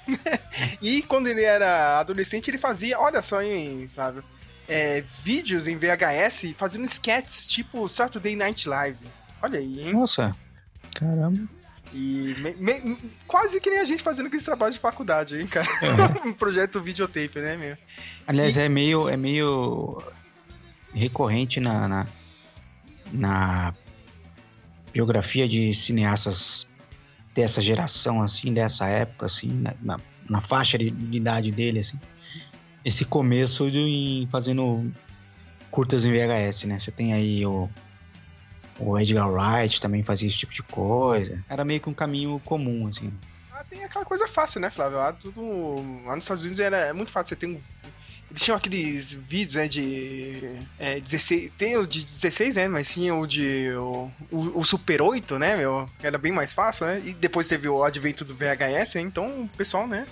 e 0.81 1.01
quando 1.01 1.27
ele 1.27 1.43
era 1.43 1.99
adolescente, 1.99 2.49
ele 2.49 2.57
fazia, 2.57 2.99
olha 2.99 3.21
só, 3.21 3.41
hein, 3.41 3.89
Flávio? 3.93 4.23
É, 4.69 5.03
vídeos 5.23 5.65
em 5.67 5.77
VHS 5.77 6.53
fazendo 6.57 6.85
sketches 6.85 7.45
tipo 7.45 7.87
Saturday 7.87 8.35
Night 8.35 8.67
Live. 8.67 8.99
Olha 9.41 9.59
aí, 9.59 9.87
hein? 9.87 9.93
Nossa, 9.93 10.35
caramba. 10.93 11.47
E 11.93 12.35
me- 12.39 12.79
me- 12.79 12.97
quase 13.25 13.59
que 13.61 13.69
nem 13.69 13.79
a 13.79 13.85
gente 13.85 14.03
fazendo 14.03 14.27
aqueles 14.27 14.43
trabalhos 14.45 14.75
de 14.75 14.81
faculdade, 14.81 15.39
hein, 15.39 15.47
cara? 15.47 15.67
um 16.25 16.33
projeto 16.33 16.81
videotape, 16.81 17.39
né, 17.39 17.55
meu? 17.57 17.77
Aliás, 18.25 18.57
é 18.57 18.67
meio, 18.67 19.07
é 19.07 19.15
meio 19.17 20.01
recorrente 20.93 21.59
na, 21.59 21.87
na, 21.87 22.07
na 23.11 23.73
biografia 24.91 25.47
de 25.47 25.73
cineastas 25.73 26.67
dessa 27.33 27.61
geração, 27.61 28.21
assim, 28.21 28.53
dessa 28.53 28.87
época, 28.87 29.27
assim, 29.27 29.49
na, 29.51 29.73
na, 29.81 29.99
na 30.29 30.41
faixa 30.41 30.77
de, 30.77 30.89
de 30.89 31.17
idade 31.17 31.51
dele, 31.51 31.79
assim. 31.79 31.99
Esse 32.83 33.05
começo 33.05 33.69
de 33.69 33.79
em 33.79 34.27
fazendo 34.31 34.91
curtas 35.69 36.05
em 36.05 36.11
VHS, 36.11 36.63
né? 36.63 36.79
Você 36.79 36.91
tem 36.91 37.13
aí 37.13 37.45
o, 37.45 37.69
o 38.79 38.97
Edgar 38.97 39.29
Wright 39.29 39.81
também 39.81 40.03
fazia 40.03 40.27
esse 40.27 40.37
tipo 40.37 40.53
de 40.53 40.63
coisa. 40.63 41.43
Era 41.49 41.65
meio 41.65 41.79
que 41.79 41.89
um 41.89 41.93
caminho 41.93 42.41
comum, 42.45 42.87
assim. 42.87 43.11
Ah, 43.51 43.63
tem 43.67 43.83
aquela 43.83 44.05
coisa 44.05 44.27
fácil, 44.27 44.61
né, 44.61 44.69
Flávio? 44.69 44.97
Lá, 44.97 45.13
tudo, 45.13 45.41
lá 46.05 46.15
nos 46.15 46.23
Estados 46.23 46.43
Unidos 46.43 46.59
era 46.59 46.77
é 46.77 46.93
muito 46.93 47.11
fácil. 47.11 47.29
Você 47.29 47.35
tem 47.35 47.49
um. 47.49 47.61
Eles 48.29 48.43
tinham 48.43 48.57
aqueles 48.57 49.13
vídeos, 49.13 49.55
né, 49.55 49.67
de. 49.67 50.59
É, 50.77 50.99
16. 50.99 51.51
Tem 51.57 51.77
o 51.77 51.87
de 51.87 52.05
16, 52.05 52.55
né? 52.55 52.67
Mas 52.67 52.91
tinha 52.91 53.15
o 53.15 53.25
de. 53.25 53.71
O, 53.71 54.11
o, 54.31 54.59
o 54.59 54.65
Super 54.65 55.01
8, 55.01 55.39
né, 55.39 55.57
meu? 55.57 55.89
Era 56.03 56.17
bem 56.17 56.31
mais 56.31 56.53
fácil, 56.53 56.85
né? 56.85 57.01
E 57.03 57.13
depois 57.13 57.47
teve 57.47 57.67
o 57.67 57.83
advento 57.83 58.23
do 58.23 58.35
VHS, 58.35 58.95
né? 58.95 59.01
Então 59.01 59.43
o 59.43 59.49
pessoal, 59.57 59.87
né? 59.87 60.05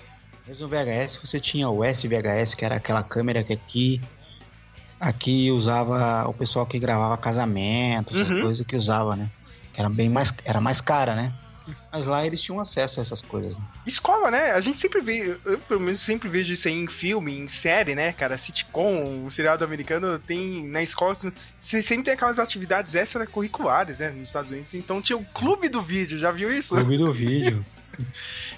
Mas 0.48 0.60
no 0.60 0.67
VHS 0.67 1.17
você 1.17 1.39
tinha 1.39 1.69
o 1.69 1.84
SVHS, 1.84 2.53
que 2.55 2.63
era 2.63 2.75
aquela 2.75 3.03
câmera 3.03 3.43
que 3.43 3.53
aqui. 3.53 4.01
Aqui 5.00 5.52
usava 5.52 6.28
o 6.28 6.34
pessoal 6.34 6.66
que 6.66 6.80
gravava 6.80 7.18
casamento, 7.18 8.14
essas 8.16 8.30
Uhum. 8.30 8.42
coisas 8.42 8.66
que 8.66 8.75
usava, 8.75 9.16
né? 9.16 9.30
Que 9.74 9.80
era 9.82 9.90
bem 9.90 10.10
mais, 10.10 10.34
era 10.46 10.62
mais 10.62 10.80
cara, 10.82 11.16
né? 11.16 11.34
Mas 11.92 12.06
lá 12.06 12.24
eles 12.25 12.42
tinham 12.42 12.60
acesso 12.60 13.00
a 13.00 13.04
essas 13.04 13.22
coisas. 13.22 13.58
Né? 13.58 13.64
Escola, 13.88 14.30
né? 14.30 14.52
A 14.52 14.62
gente 14.62 14.78
sempre 14.78 15.02
vê, 15.02 15.36
eu 15.44 15.58
pelo 15.58 15.80
menos 15.80 16.00
sempre 16.00 16.30
vejo 16.30 16.54
isso 16.54 16.68
aí 16.68 16.75
em 16.75 16.88
filme, 16.88 17.36
em 17.38 17.48
série, 17.48 17.96
né, 17.96 18.14
cara? 18.14 18.38
Sitcom, 18.38 19.25
o 19.25 19.32
seriado 19.32 19.64
americano 19.66 20.20
tem 20.20 20.64
na 20.68 20.84
escola, 20.84 21.16
você 21.60 21.82
sempre 21.82 22.04
tem 22.06 22.14
aquelas 22.14 22.38
atividades 22.38 22.94
extracurriculares, 22.94 23.98
né, 24.00 24.10
nos 24.12 24.30
Estados 24.30 24.52
Unidos. 24.52 24.75
Então 24.75 25.02
tinha 25.02 25.18
o 25.18 25.25
clube 25.25 25.68
do 25.68 25.82
vídeo, 25.82 26.20
já 26.20 26.32
viu 26.32 26.56
isso? 26.56 26.75
Clube 26.75 26.98
do 26.98 27.12
vídeo. 27.12 27.66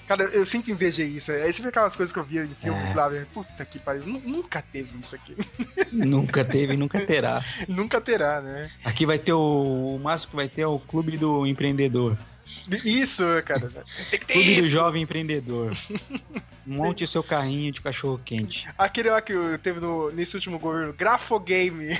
Cara, 0.06 0.24
eu 0.24 0.44
sempre 0.46 0.72
invejei 0.72 1.06
isso. 1.06 1.30
Aí 1.32 1.52
sempre 1.52 1.68
aquelas 1.70 1.94
coisas 1.96 2.12
que 2.12 2.18
eu 2.18 2.24
via 2.24 2.42
em 2.44 2.54
filme, 2.54 2.78
É. 2.78 2.92
Flávio. 2.92 3.26
Puta 3.32 3.64
que 3.64 3.78
pariu, 3.78 4.02
nu- 4.06 4.22
nunca 4.24 4.62
teve 4.62 4.98
isso 4.98 5.14
aqui. 5.14 5.36
nunca 5.92 6.44
teve 6.44 6.74
e 6.74 6.76
nunca 6.76 7.00
terá. 7.04 7.42
nunca 7.68 8.00
terá, 8.00 8.40
né? 8.40 8.70
Aqui 8.84 9.04
vai 9.06 9.18
ter 9.18 9.32
o. 9.32 9.96
O 9.96 9.98
máximo 9.98 10.30
que 10.30 10.36
vai 10.36 10.48
ter 10.48 10.62
é 10.62 10.66
o 10.66 10.78
Clube 10.78 11.16
do 11.16 11.46
Empreendedor. 11.46 12.16
Isso, 12.84 13.24
cara. 13.44 13.68
Tem 14.10 14.18
que 14.18 14.26
ter 14.26 14.32
Clube 14.34 14.54
do 14.54 14.60
isso. 14.60 14.68
Jovem 14.70 15.02
Empreendedor. 15.02 15.72
Monte 16.64 17.04
o 17.04 17.06
seu 17.08 17.22
carrinho 17.22 17.72
de 17.72 17.80
cachorro 17.80 18.20
quente. 18.22 18.68
Aquele 18.76 19.08
lá 19.10 19.20
que 19.22 19.32
teve 19.62 19.80
no, 19.80 20.10
nesse 20.10 20.34
último 20.36 20.58
governo, 20.58 20.92
Grafogame. 20.92 21.98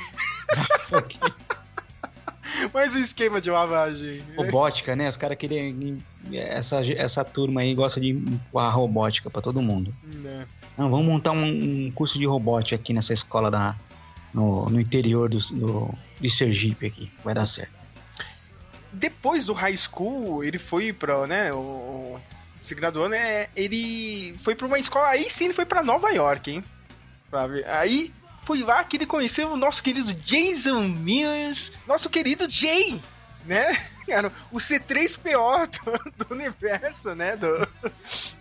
Mais 2.73 2.95
um 2.95 2.99
esquema 2.99 3.41
de 3.41 3.51
lavagem. 3.51 4.23
Robótica, 4.37 4.97
né? 4.97 5.09
Os 5.09 5.17
caras 5.17 5.37
querem. 5.37 6.03
Essa, 6.33 6.81
essa 6.93 7.25
turma 7.25 7.61
aí 7.61 7.75
gosta 7.75 8.01
de 8.01 8.11
empurrar 8.11 8.75
robótica 8.75 9.31
pra 9.31 9.41
todo 9.41 9.63
mundo. 9.63 9.95
Né. 10.03 10.47
Não, 10.77 10.91
vamos 10.91 11.07
montar 11.07 11.33
um, 11.33 11.87
um 11.87 11.91
curso 11.93 12.19
de 12.19 12.27
robótica 12.27 12.77
aqui 12.77 12.93
nessa 12.93 13.13
escola 13.13 13.51
da, 13.51 13.75
no, 14.33 14.69
no 14.69 14.81
interior 14.81 15.29
do, 15.29 15.39
do, 15.39 15.95
de 16.21 16.31
Sergipe 16.31 16.87
aqui. 16.87 17.11
Vai 17.25 17.35
dar 17.35 17.47
certo. 17.47 17.73
Depois 18.93 19.45
do 19.45 19.53
high 19.53 19.77
school, 19.77 20.43
ele 20.43 20.59
foi 20.59 20.93
pra, 20.93 21.27
né, 21.27 21.53
o... 21.53 22.19
Se 22.63 22.75
graduou, 22.75 23.09
né, 23.09 23.49
ele 23.55 24.35
foi 24.43 24.55
pra 24.55 24.67
uma 24.67 24.79
escola, 24.79 25.09
aí 25.09 25.31
sim 25.31 25.47
ele 25.47 25.55
foi 25.55 25.65
pra 25.65 25.83
Nova 25.83 26.11
York, 26.11 26.51
hein? 26.51 26.65
Sabe? 27.31 27.65
Aí 27.65 28.13
foi 28.49 28.63
lá 28.63 28.83
que 28.83 28.97
ele 28.97 29.05
conheceu 29.05 29.53
o 29.53 29.59
nosso 29.59 29.83
querido 29.83 30.11
Jason 30.15 30.81
Mills, 30.81 31.71
nosso 31.87 32.09
querido 32.09 32.49
Jay, 32.49 32.99
né? 33.45 33.77
Cara, 34.09 34.33
o 34.51 34.57
C3PO 34.57 35.69
do, 36.17 36.25
do 36.25 36.35
universo, 36.35 37.15
né? 37.15 37.37
Do, 37.37 37.69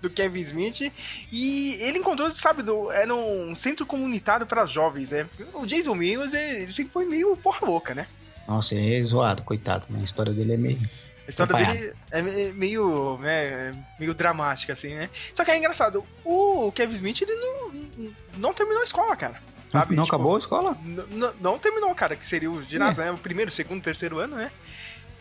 do 0.01 0.09
Kevin 0.09 0.39
Smith. 0.39 0.93
E 1.29 1.73
ele 1.81 1.99
encontrou, 1.99 2.31
sabe, 2.31 2.63
do, 2.63 2.89
era 2.89 3.13
um 3.13 3.53
centro 3.53 3.85
comunitário 3.85 4.45
para 4.47 4.65
jovens, 4.65 5.11
né? 5.11 5.27
O 5.53 5.65
Jason 5.65 5.93
Mills, 5.93 6.33
ele 6.33 6.71
sempre 6.71 6.93
foi 6.93 7.05
meio 7.05 7.35
porra 7.35 7.67
louca, 7.67 7.93
né? 7.93 8.07
Nossa, 8.47 8.75
é 8.75 9.03
zoado, 9.03 9.43
coitado. 9.43 9.87
Né? 9.89 9.99
A 9.99 10.05
história 10.05 10.31
dele 10.31 10.53
é 10.53 10.57
meio. 10.57 10.79
A 11.27 11.29
história 11.29 11.53
dele 11.53 11.93
é 12.11 12.21
me- 12.21 12.53
meio, 12.53 13.17
né, 13.17 13.73
meio 13.99 14.13
dramática, 14.13 14.71
assim, 14.71 14.95
né? 14.95 15.09
Só 15.33 15.43
que 15.43 15.51
é 15.51 15.57
engraçado, 15.57 16.05
o 16.23 16.71
Kevin 16.71 16.93
Smith, 16.93 17.21
ele 17.23 17.35
não, 17.35 18.13
não 18.37 18.53
terminou 18.53 18.79
a 18.79 18.85
escola, 18.85 19.13
cara. 19.17 19.56
Não, 19.73 19.81
Sabe? 19.81 19.95
não 19.95 20.03
Tipo, 20.03 20.15
acabou 20.15 20.35
a 20.35 20.39
escola? 20.39 20.77
Não 21.41 21.59
terminou, 21.59 21.93
cara, 21.93 22.15
que 22.15 22.25
seria 22.25 22.49
o 22.49 22.63
ginásio, 22.63 23.03
né? 23.03 23.11
O 23.11 23.17
primeiro, 23.17 23.51
segundo, 23.51 23.81
terceiro 23.81 24.19
ano, 24.19 24.35
né? 24.35 24.51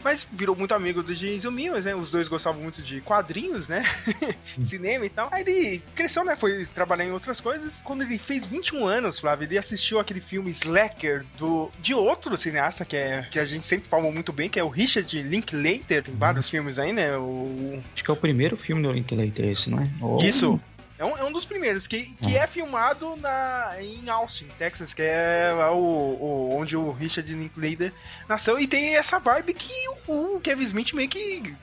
Mas 0.04 0.28
virou 0.30 0.54
muito 0.54 0.72
amigo 0.72 1.02
do 1.02 1.12
Jason 1.12 1.50
Mills, 1.50 1.84
né? 1.84 1.92
Os 1.92 2.12
dois 2.12 2.28
gostavam 2.28 2.62
muito 2.62 2.80
de 2.80 3.00
quadrinhos, 3.00 3.68
né? 3.68 3.82
Cinema 4.62 5.04
e 5.04 5.10
tal. 5.10 5.28
Aí 5.32 5.42
ele 5.42 5.82
cresceu, 5.96 6.24
né? 6.24 6.36
Foi 6.36 6.64
trabalhar 6.66 7.04
em 7.04 7.10
outras 7.10 7.40
coisas. 7.40 7.80
Quando 7.82 8.02
ele 8.02 8.16
fez 8.16 8.46
21 8.46 8.86
anos, 8.86 9.18
Flávio, 9.18 9.48
ele 9.48 9.58
assistiu 9.58 9.98
aquele 9.98 10.20
filme 10.20 10.48
Slacker 10.50 11.24
do, 11.36 11.72
de 11.80 11.92
outro 11.92 12.36
cineasta 12.36 12.84
que, 12.84 12.96
é, 12.96 13.26
que 13.28 13.40
a 13.40 13.44
gente 13.44 13.66
sempre 13.66 13.88
falou 13.88 14.12
muito 14.12 14.32
bem, 14.32 14.48
que 14.48 14.60
é 14.60 14.62
o 14.62 14.68
Richard 14.68 15.22
Linklater. 15.22 16.04
Tem 16.04 16.14
vários 16.14 16.48
filmes 16.48 16.78
aí, 16.78 16.92
né? 16.92 17.16
O, 17.16 17.82
Acho 17.92 18.04
que 18.04 18.10
é 18.10 18.14
o 18.14 18.16
primeiro 18.16 18.56
filme 18.56 18.82
do 18.82 18.92
Linklater 18.92 19.46
esse, 19.46 19.70
não 19.70 19.80
é? 19.80 20.24
Isso. 20.24 20.60
É 20.98 21.04
um, 21.04 21.16
é 21.16 21.24
um 21.24 21.30
dos 21.32 21.44
primeiros, 21.44 21.86
que, 21.86 22.04
que 22.22 22.36
é 22.36 22.46
filmado 22.46 23.16
na, 23.16 23.74
em 23.80 24.08
Austin, 24.08 24.46
Texas, 24.58 24.94
que 24.94 25.02
é 25.02 25.50
lá 25.54 25.70
o, 25.70 25.78
o- 25.78 26.56
onde 26.56 26.74
o 26.76 26.90
Richard 26.90 27.32
Linklater 27.34 27.92
nasceu. 28.28 28.58
E 28.58 28.66
tem 28.66 28.96
essa 28.96 29.18
vibe 29.18 29.52
que 29.54 29.72
o, 30.08 30.36
o 30.36 30.40
Kevin 30.40 30.62
Smith 30.64 30.92
meio 30.94 31.08
que. 31.08 31.54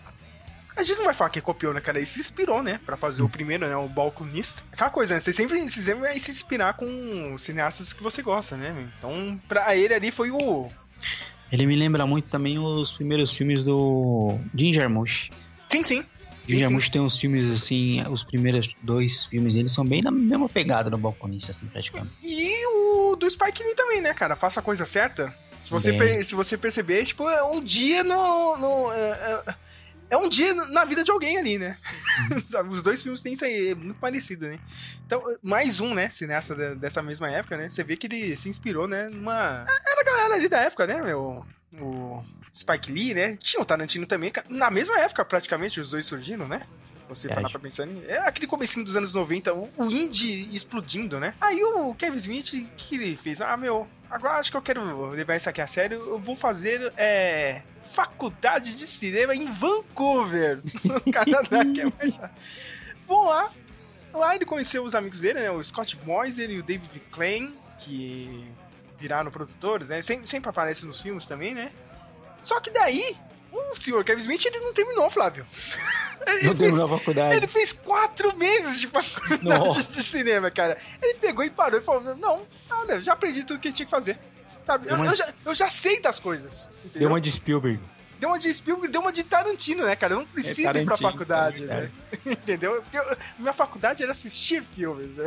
A 0.75 0.81
gente 0.83 0.97
não 0.97 1.05
vai 1.05 1.13
falar 1.13 1.29
que 1.29 1.39
copiou, 1.41 1.73
né, 1.73 1.81
cara? 1.81 1.97
Ele 1.99 2.05
se 2.05 2.19
inspirou, 2.19 2.61
né? 2.63 2.79
Pra 2.85 2.97
fazer 2.97 3.21
o 3.21 3.29
primeiro, 3.29 3.67
né? 3.67 3.75
O 3.75 3.87
balconista. 3.87 4.63
Aquela 4.71 4.89
coisa, 4.89 5.13
né? 5.15 5.19
Você 5.19 5.31
sempre, 5.33 5.59
você 5.61 5.81
sempre 5.81 6.01
vai 6.01 6.17
se 6.17 6.31
inspirar 6.31 6.73
com 6.73 7.35
cineastas 7.37 7.93
que 7.93 8.01
você 8.01 8.21
gosta, 8.23 8.55
né? 8.57 8.71
meu? 8.71 8.87
Então, 8.97 9.39
pra 9.47 9.75
ele 9.75 9.93
ali 9.93 10.09
foi 10.11 10.31
o. 10.31 10.69
Ele 11.51 11.67
me 11.67 11.75
lembra 11.75 12.07
muito 12.07 12.27
também 12.27 12.57
os 12.57 12.91
primeiros 12.91 13.35
filmes 13.37 13.63
do 13.63 14.39
Jim 14.55 14.73
Jarmusch. 14.73 15.29
Sim, 15.69 15.83
sim. 15.83 16.03
Jarmusch 16.47 16.89
tem 16.89 17.01
uns 17.01 17.19
filmes 17.19 17.49
assim, 17.51 18.03
os 18.09 18.23
primeiros 18.23 18.75
dois 18.81 19.25
filmes 19.25 19.55
dele 19.55 19.69
são 19.69 19.85
bem 19.85 20.01
na 20.01 20.11
mesma 20.11 20.49
pegada 20.49 20.89
do 20.89 20.97
balconista, 20.97 21.51
assim, 21.51 21.65
praticamente. 21.67 22.13
E 22.21 22.65
o 22.67 23.15
do 23.15 23.29
Spike 23.29 23.63
Lee 23.63 23.75
também, 23.75 24.01
né, 24.01 24.13
cara? 24.13 24.35
Faça 24.35 24.59
a 24.59 24.63
coisa 24.63 24.85
certa. 24.85 25.33
Se 25.63 25.71
você, 25.71 25.93
per- 25.93 26.25
se 26.25 26.35
você 26.35 26.57
perceber, 26.57 27.05
tipo, 27.05 27.29
é 27.29 27.41
um 27.43 27.61
dia 27.63 28.03
no. 28.03 28.57
no- 28.57 28.91
é, 28.91 29.43
é- 29.47 29.55
é 30.09 30.17
um 30.17 30.27
dia 30.29 30.53
na 30.53 30.85
vida 30.85 31.03
de 31.03 31.09
alguém 31.09 31.37
ali, 31.37 31.57
né? 31.57 31.77
Sabe, 32.45 32.69
Os 32.69 32.83
dois 32.83 33.01
filmes 33.01 33.23
têm 33.23 33.33
isso 33.33 33.45
aí, 33.45 33.69
é 33.69 33.75
muito 33.75 33.97
parecido, 33.99 34.45
né? 34.47 34.59
Então, 35.05 35.23
mais 35.41 35.79
um, 35.79 35.93
né, 35.93 36.09
cineasta 36.09 36.75
dessa 36.75 37.01
mesma 37.01 37.29
época, 37.31 37.57
né? 37.57 37.69
Você 37.69 37.83
vê 37.83 37.95
que 37.97 38.05
ele 38.07 38.35
se 38.37 38.47
inspirou, 38.49 38.87
né, 38.87 39.09
numa... 39.09 39.65
Era 39.87 40.01
a 40.01 40.03
galera 40.03 40.35
ali 40.35 40.47
da 40.49 40.59
época, 40.59 40.85
né, 40.85 41.01
meu? 41.01 41.43
O 41.81 42.23
Spike 42.53 42.91
Lee, 42.91 43.13
né? 43.13 43.35
Tinha 43.37 43.61
o 43.61 43.65
Tarantino 43.65 44.05
também, 44.05 44.31
na 44.47 44.69
mesma 44.69 44.99
época, 44.99 45.25
praticamente, 45.25 45.79
os 45.79 45.89
dois 45.89 46.05
surgiram, 46.05 46.47
né? 46.47 46.67
Você 47.09 47.27
parar 47.27 47.41
Verdade. 47.41 47.53
pra 47.53 47.61
pensar 47.61 47.85
nisso. 47.85 48.05
É 48.07 48.17
aquele 48.19 48.47
comecinho 48.47 48.85
dos 48.85 48.95
anos 48.95 49.13
90, 49.13 49.53
o, 49.53 49.69
o 49.77 49.91
indie 49.91 50.55
explodindo, 50.55 51.19
né? 51.19 51.33
Aí 51.41 51.63
o 51.63 51.93
Kevin 51.95 52.15
Smith, 52.17 52.53
o 52.53 52.65
que 52.77 52.95
ele 52.95 53.15
fez? 53.15 53.41
Ah, 53.41 53.57
meu, 53.57 53.87
agora 54.09 54.35
acho 54.37 54.51
que 54.51 54.57
eu 54.57 54.61
quero 54.61 55.09
levar 55.09 55.35
isso 55.35 55.49
aqui 55.49 55.61
a 55.61 55.67
sério. 55.67 55.99
Eu 55.99 56.19
vou 56.19 56.35
fazer 56.35 56.93
é, 56.95 57.61
faculdade 57.91 58.75
de 58.75 58.85
cinema 58.87 59.35
em 59.35 59.51
Vancouver, 59.51 60.61
no 60.83 61.11
Canadá, 61.11 61.65
que 61.65 61.81
é 61.81 61.91
mais. 61.97 62.19
Vou 63.07 63.25
lá. 63.25 63.51
Lá 64.13 64.35
ele 64.35 64.45
conheceu 64.45 64.83
os 64.83 64.95
amigos 64.95 65.19
dele, 65.19 65.39
né? 65.39 65.51
O 65.51 65.63
Scott 65.63 65.97
Moiser 66.05 66.49
e 66.49 66.59
o 66.59 66.63
David 66.63 66.99
Klein, 67.11 67.53
que 67.79 68.45
viraram 68.99 69.29
produtores, 69.31 69.89
né? 69.89 70.01
Sempre, 70.01 70.27
sempre 70.27 70.49
aparecem 70.49 70.87
nos 70.87 71.01
filmes 71.01 71.25
também, 71.25 71.53
né? 71.53 71.71
Só 72.43 72.59
que 72.59 72.69
daí, 72.69 73.17
o 73.51 73.75
senhor 73.75 74.03
Kevin 74.03 74.21
Smith, 74.21 74.45
ele 74.45 74.59
não 74.59 74.73
terminou, 74.73 75.09
Flávio. 75.09 75.45
Ele 76.25 76.47
Não 76.47 76.55
terminou 76.55 76.85
a 76.85 76.97
faculdade. 76.99 77.35
Ele 77.35 77.47
fez 77.47 77.73
quatro 77.73 78.33
meses 78.37 78.79
de 78.79 78.87
faculdade 78.87 79.43
Nossa. 79.43 79.91
de 79.91 80.01
cinema, 80.01 80.49
cara. 80.49 80.77
Ele 81.01 81.15
pegou 81.15 81.43
e 81.43 81.49
parou 81.49 81.77
e 81.81 81.83
falou: 81.83 82.15
Não, 82.15 82.47
olha, 82.69 83.01
já 83.01 83.11
aprendi 83.11 83.43
tudo 83.43 83.59
que 83.59 83.73
tinha 83.73 83.85
que 83.85 83.91
fazer. 83.91 84.17
Sabe? 84.65 84.85
Eu, 84.87 84.91
Deu 84.95 85.03
uma- 85.03 85.11
eu 85.11 85.15
já, 85.17 85.33
eu 85.47 85.53
já 85.53 85.69
sei 85.69 85.99
das 85.99 86.19
coisas. 86.19 86.67
Deu 86.81 86.85
Entendeu? 86.91 87.09
uma 87.09 87.19
de 87.19 87.29
Spielberg. 87.29 87.77
Deu 88.21 88.29
uma 88.29 88.39
de 88.39 88.53
Spielberg, 88.53 88.89
deu 88.89 89.01
uma 89.01 89.11
de 89.11 89.21
Tarantino, 89.23 89.83
né, 89.85 89.97
cara? 89.97 90.13
Eu 90.13 90.19
não 90.19 90.25
preciso 90.25 90.77
ir 90.77 90.85
pra 90.85 90.95
faculdade, 90.95 91.63
é 91.65 91.67
né? 91.67 91.91
Entendeu? 92.25 92.81
Porque 92.81 92.97
eu- 92.97 93.17
minha 93.37 93.51
faculdade 93.51 94.01
era 94.01 94.13
assistir 94.13 94.63
filmes, 94.63 95.17
né? 95.17 95.25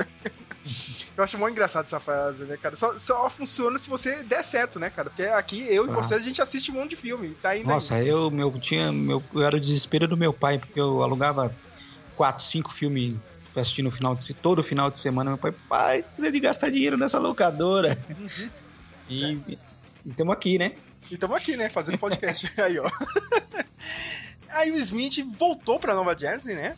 Eu 1.16 1.24
acho 1.24 1.38
muito 1.38 1.52
engraçado 1.52 1.86
essa 1.86 1.98
frase, 2.00 2.44
né, 2.44 2.56
cara? 2.56 2.76
Só, 2.76 2.98
só 2.98 3.28
funciona 3.30 3.78
se 3.78 3.88
você 3.88 4.22
der 4.22 4.42
certo, 4.44 4.78
né, 4.78 4.90
cara? 4.90 5.10
Porque 5.10 5.22
aqui, 5.24 5.66
eu 5.68 5.86
e 5.86 5.90
Ah. 5.90 5.94
você, 5.94 6.14
a 6.14 6.18
gente 6.18 6.40
assiste 6.42 6.70
um 6.70 6.74
monte 6.74 6.90
de 6.90 6.96
filme. 6.96 7.34
Tá 7.40 7.56
indo 7.56 7.68
Nossa, 7.68 8.02
eu, 8.02 8.30
meu, 8.30 8.50
tinha, 8.60 8.92
meu, 8.92 9.22
eu 9.34 9.42
era 9.42 9.56
o 9.56 9.60
desespero 9.60 10.06
do 10.08 10.16
meu 10.16 10.32
pai, 10.32 10.58
porque 10.58 10.78
eu 10.78 11.02
alugava 11.02 11.54
quatro, 12.16 12.44
cinco 12.44 12.72
filmes 12.72 13.14
pra 13.52 13.62
assistir 13.62 13.82
no 13.82 13.90
final 13.90 14.14
de 14.14 14.34
todo 14.34 14.62
final 14.62 14.90
de 14.90 14.98
semana. 14.98 15.30
Meu 15.30 15.38
pai, 15.38 15.52
pai, 15.68 16.02
precisa 16.02 16.32
de 16.32 16.40
gastar 16.40 16.70
dinheiro 16.70 16.96
nessa 16.98 17.18
locadora. 17.18 17.96
Uhum. 18.10 18.50
E 19.08 19.58
estamos 20.04 20.34
aqui, 20.34 20.58
né? 20.58 20.72
E 21.10 21.14
estamos 21.14 21.36
aqui, 21.36 21.56
né? 21.56 21.68
Fazendo 21.68 21.96
podcast. 21.98 22.50
Aí, 22.60 22.78
ó. 22.78 22.90
Aí 24.50 24.70
o 24.72 24.76
Smith 24.78 25.24
voltou 25.36 25.78
pra 25.78 25.94
Nova 25.94 26.16
Jersey, 26.16 26.54
né? 26.54 26.76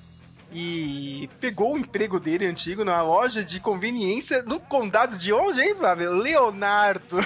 E 0.51 1.29
pegou 1.39 1.75
o 1.75 1.79
emprego 1.79 2.19
dele 2.19 2.47
antigo 2.47 2.85
na 2.85 3.03
loja 3.03 3.45
de 3.45 3.61
conveniência 3.61 4.43
no 4.43 4.59
condado 4.59 5.19
de 5.19 5.33
onde, 5.33 5.61
hein, 5.61 5.75
Flávio? 5.75 6.15
Leonardo. 6.15 7.19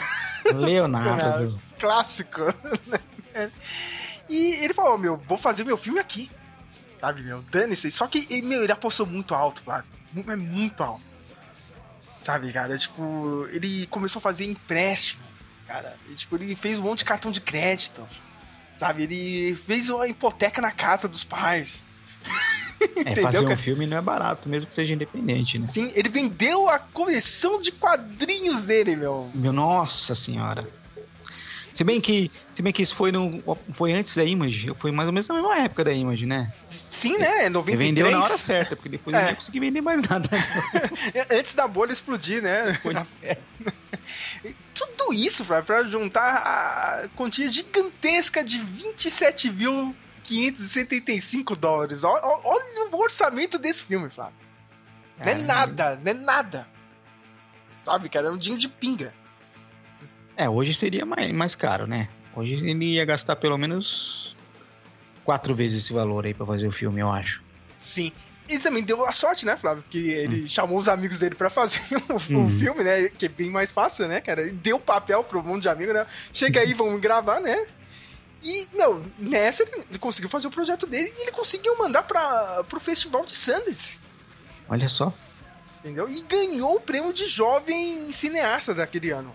Leonardo. 0.53 1.61
Clássico. 1.79 2.41
E 4.29 4.55
ele 4.65 4.75
falou: 4.75 4.99
Meu, 4.99 5.17
vou 5.17 5.39
fazer 5.39 5.65
meu 5.65 5.77
filme 5.77 6.01
aqui. 6.01 6.31
Sabe, 7.01 7.23
meu? 7.23 7.43
Dane-se. 7.43 7.91
Só 7.91 8.07
que, 8.07 8.43
meu, 8.43 8.63
ele 8.63 8.73
apostou 8.73 9.07
muito 9.07 9.35
alto, 9.35 9.63
Flávio. 9.63 9.91
É 10.17 10.37
muito 10.37 10.83
alto. 10.83 11.05
Sabe, 12.23 12.53
cara? 12.53 12.79
Tipo, 12.79 13.49
ele 13.51 13.87
começou 13.89 14.21
a 14.21 14.23
fazer 14.23 14.45
empréstimo, 14.45 15.23
cara. 15.67 15.97
E, 16.09 16.15
tipo, 16.15 16.37
ele 16.37 16.55
fez 16.55 16.79
um 16.79 16.83
monte 16.83 16.99
de 16.99 17.05
cartão 17.05 17.33
de 17.33 17.41
crédito. 17.41 18.07
Sabe? 18.77 19.03
Ele 19.05 19.55
fez 19.57 19.89
uma 19.89 20.07
hipoteca 20.07 20.61
na 20.61 20.71
casa 20.71 21.09
dos 21.09 21.25
pais. 21.25 21.85
É, 23.05 23.21
fazer 23.21 23.45
um 23.47 23.57
filme 23.57 23.87
não 23.87 23.97
é 23.97 24.03
barato, 24.03 24.49
mesmo 24.49 24.69
que 24.69 24.75
seja 24.75 24.95
independente, 24.95 25.59
né? 25.59 25.67
Sim, 25.67 25.91
ele 25.95 26.09
vendeu 26.09 26.69
a 26.69 26.79
coleção 26.79 27.61
de 27.61 27.73
quadrinhos 27.73 28.65
dele, 28.65 28.97
meu. 28.97 29.31
Meu, 29.35 29.53
nossa 29.53 30.15
senhora. 30.15 30.67
Se 31.73 31.85
bem 31.85 32.01
que, 32.01 32.31
se 32.53 32.61
bem 32.61 32.73
que 32.73 32.83
isso 32.83 32.95
foi, 32.95 33.11
no, 33.11 33.43
foi 33.73 33.93
antes 33.93 34.15
da 34.15 34.25
Image, 34.25 34.71
foi 34.79 34.93
mais 34.93 35.07
ou 35.07 35.13
menos 35.13 35.27
na 35.27 35.35
mesma 35.37 35.59
época 35.59 35.85
da 35.85 35.93
Image, 35.93 36.27
né? 36.27 36.53
Sim, 36.69 37.17
né? 37.17 37.49
93. 37.49 37.69
Ele 37.69 37.77
vendeu 37.77 38.11
na 38.11 38.25
hora 38.25 38.37
certa, 38.37 38.77
porque 38.77 38.91
depois 38.91 39.17
é. 39.17 39.21
eu 39.21 39.27
não 39.29 39.35
consegui 39.35 39.61
vender 39.61 39.81
mais 39.81 40.03
nada. 40.03 40.29
Né? 40.31 41.27
antes 41.39 41.55
da 41.55 41.67
bolha 41.67 41.93
explodir, 41.93 42.43
né? 42.43 42.79
Pois 42.83 43.19
é. 43.23 43.39
Tudo 44.75 45.15
isso, 45.15 45.45
para 45.45 45.63
pra 45.63 45.85
juntar 45.85 46.37
a 46.37 47.09
quantia 47.17 47.49
gigantesca 47.49 48.45
de 48.45 48.59
27 48.59 49.51
mil 49.51 49.95
575 50.25 51.57
dólares. 51.57 52.05
Olha 52.05 52.23
o 52.91 52.97
orçamento 52.97 53.59
desse 53.59 53.83
filme, 53.83 54.11
Flávio. 54.11 54.35
Não 55.25 55.33
é 55.33 55.35
nada, 55.35 56.01
não 56.03 56.11
é 56.11 56.15
nada. 56.15 56.69
Sabe, 57.85 58.09
cara? 58.09 58.29
É 58.29 58.31
um 58.31 58.39
dinho 58.39 58.59
de 58.59 58.69
pinga. 58.69 59.13
É, 60.37 60.49
hoje 60.49 60.75
seria 60.75 61.05
mais, 61.05 61.33
mais 61.33 61.55
caro, 61.55 61.87
né? 61.87 62.09
Hoje 62.35 62.55
ele 62.55 62.95
ia 62.95 63.05
gastar 63.05 63.37
pelo 63.37 63.59
menos 63.59 64.37
quatro 65.25 65.55
vezes 65.55 65.85
esse 65.85 65.93
valor 65.93 66.25
aí 66.25 66.35
para 66.35 66.47
fazer 66.47 66.67
o 66.67 66.73
filme, 66.73 67.01
eu 67.01 67.11
acho. 67.11 67.43
Sim. 67.77 68.13
E 68.49 68.59
também 68.59 68.83
deu 68.83 69.07
a 69.07 69.13
sorte, 69.13 69.47
né, 69.47 69.57
Flávio? 69.57 69.83
Porque 69.83 69.99
ele 69.99 70.45
hum. 70.45 70.49
chamou 70.49 70.79
os 70.79 70.89
amigos 70.89 71.19
dele 71.19 71.35
para 71.35 71.49
fazer 71.49 71.81
o, 72.09 72.35
uhum. 72.35 72.51
filme, 72.51 72.83
né? 72.83 73.09
Que 73.09 73.27
é 73.27 73.29
bem 73.29 73.51
mais 73.51 73.73
fácil, 73.73 74.09
né, 74.09 74.21
cara? 74.21 74.43
E 74.43 74.51
deu 74.51 74.79
papel 74.79 75.23
pro 75.25 75.43
mundo 75.43 75.63
de 75.63 75.69
amigo, 75.69 75.93
né? 75.93 76.07
Chega 76.33 76.61
aí, 76.61 76.75
vamos 76.75 77.01
gravar, 77.01 77.41
né? 77.41 77.67
E, 78.43 78.67
meu, 78.73 79.05
nessa 79.19 79.63
ele, 79.63 79.85
ele 79.91 79.99
conseguiu 79.99 80.29
fazer 80.29 80.49
o 80.49 80.51
projeto 80.51 80.87
dele 80.87 81.13
e 81.17 81.23
ele 81.23 81.31
conseguiu 81.31 81.77
mandar 81.79 82.03
pra, 82.03 82.65
pro 82.69 82.81
Festival 82.81 83.25
de 83.25 83.37
Sundance, 83.37 83.99
Olha 84.69 84.89
só. 84.89 85.13
entendeu? 85.81 86.09
E 86.09 86.21
ganhou 86.23 86.77
o 86.77 86.81
prêmio 86.81 87.13
de 87.13 87.27
jovem 87.27 88.11
cineasta 88.11 88.75
daquele 88.75 89.11
ano. 89.11 89.35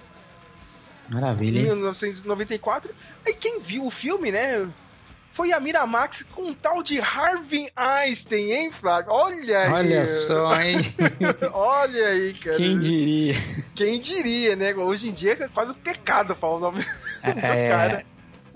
Maravilha, 1.09 1.59
Em 1.59 1.63
hein? 1.63 1.71
1994. 1.71 2.93
Aí 3.25 3.33
quem 3.33 3.61
viu 3.61 3.85
o 3.85 3.91
filme, 3.91 4.31
né? 4.31 4.67
Foi 5.31 5.51
a 5.53 5.59
Miramax 5.59 6.23
com 6.33 6.47
um 6.47 6.53
tal 6.53 6.81
de 6.81 6.99
Harvey 6.99 7.69
Einstein, 7.75 8.51
hein, 8.51 8.71
Flávio? 8.71 9.11
Olha 9.11 9.59
aí. 9.59 9.71
Olha 9.71 10.05
só, 10.05 10.59
hein? 10.59 10.79
Olha 11.53 12.07
aí, 12.07 12.33
cara. 12.33 12.57
Quem 12.57 12.79
diria? 12.79 13.35
Quem 13.75 13.99
diria, 14.01 14.55
né? 14.55 14.73
Hoje 14.73 15.09
em 15.09 15.13
dia 15.13 15.33
é 15.33 15.47
quase 15.47 15.71
um 15.71 15.75
pecado 15.75 16.35
falar 16.35 16.55
o 16.55 16.59
nome 16.59 16.79
do 16.81 17.29
É, 17.39 17.69
cara. 17.69 18.05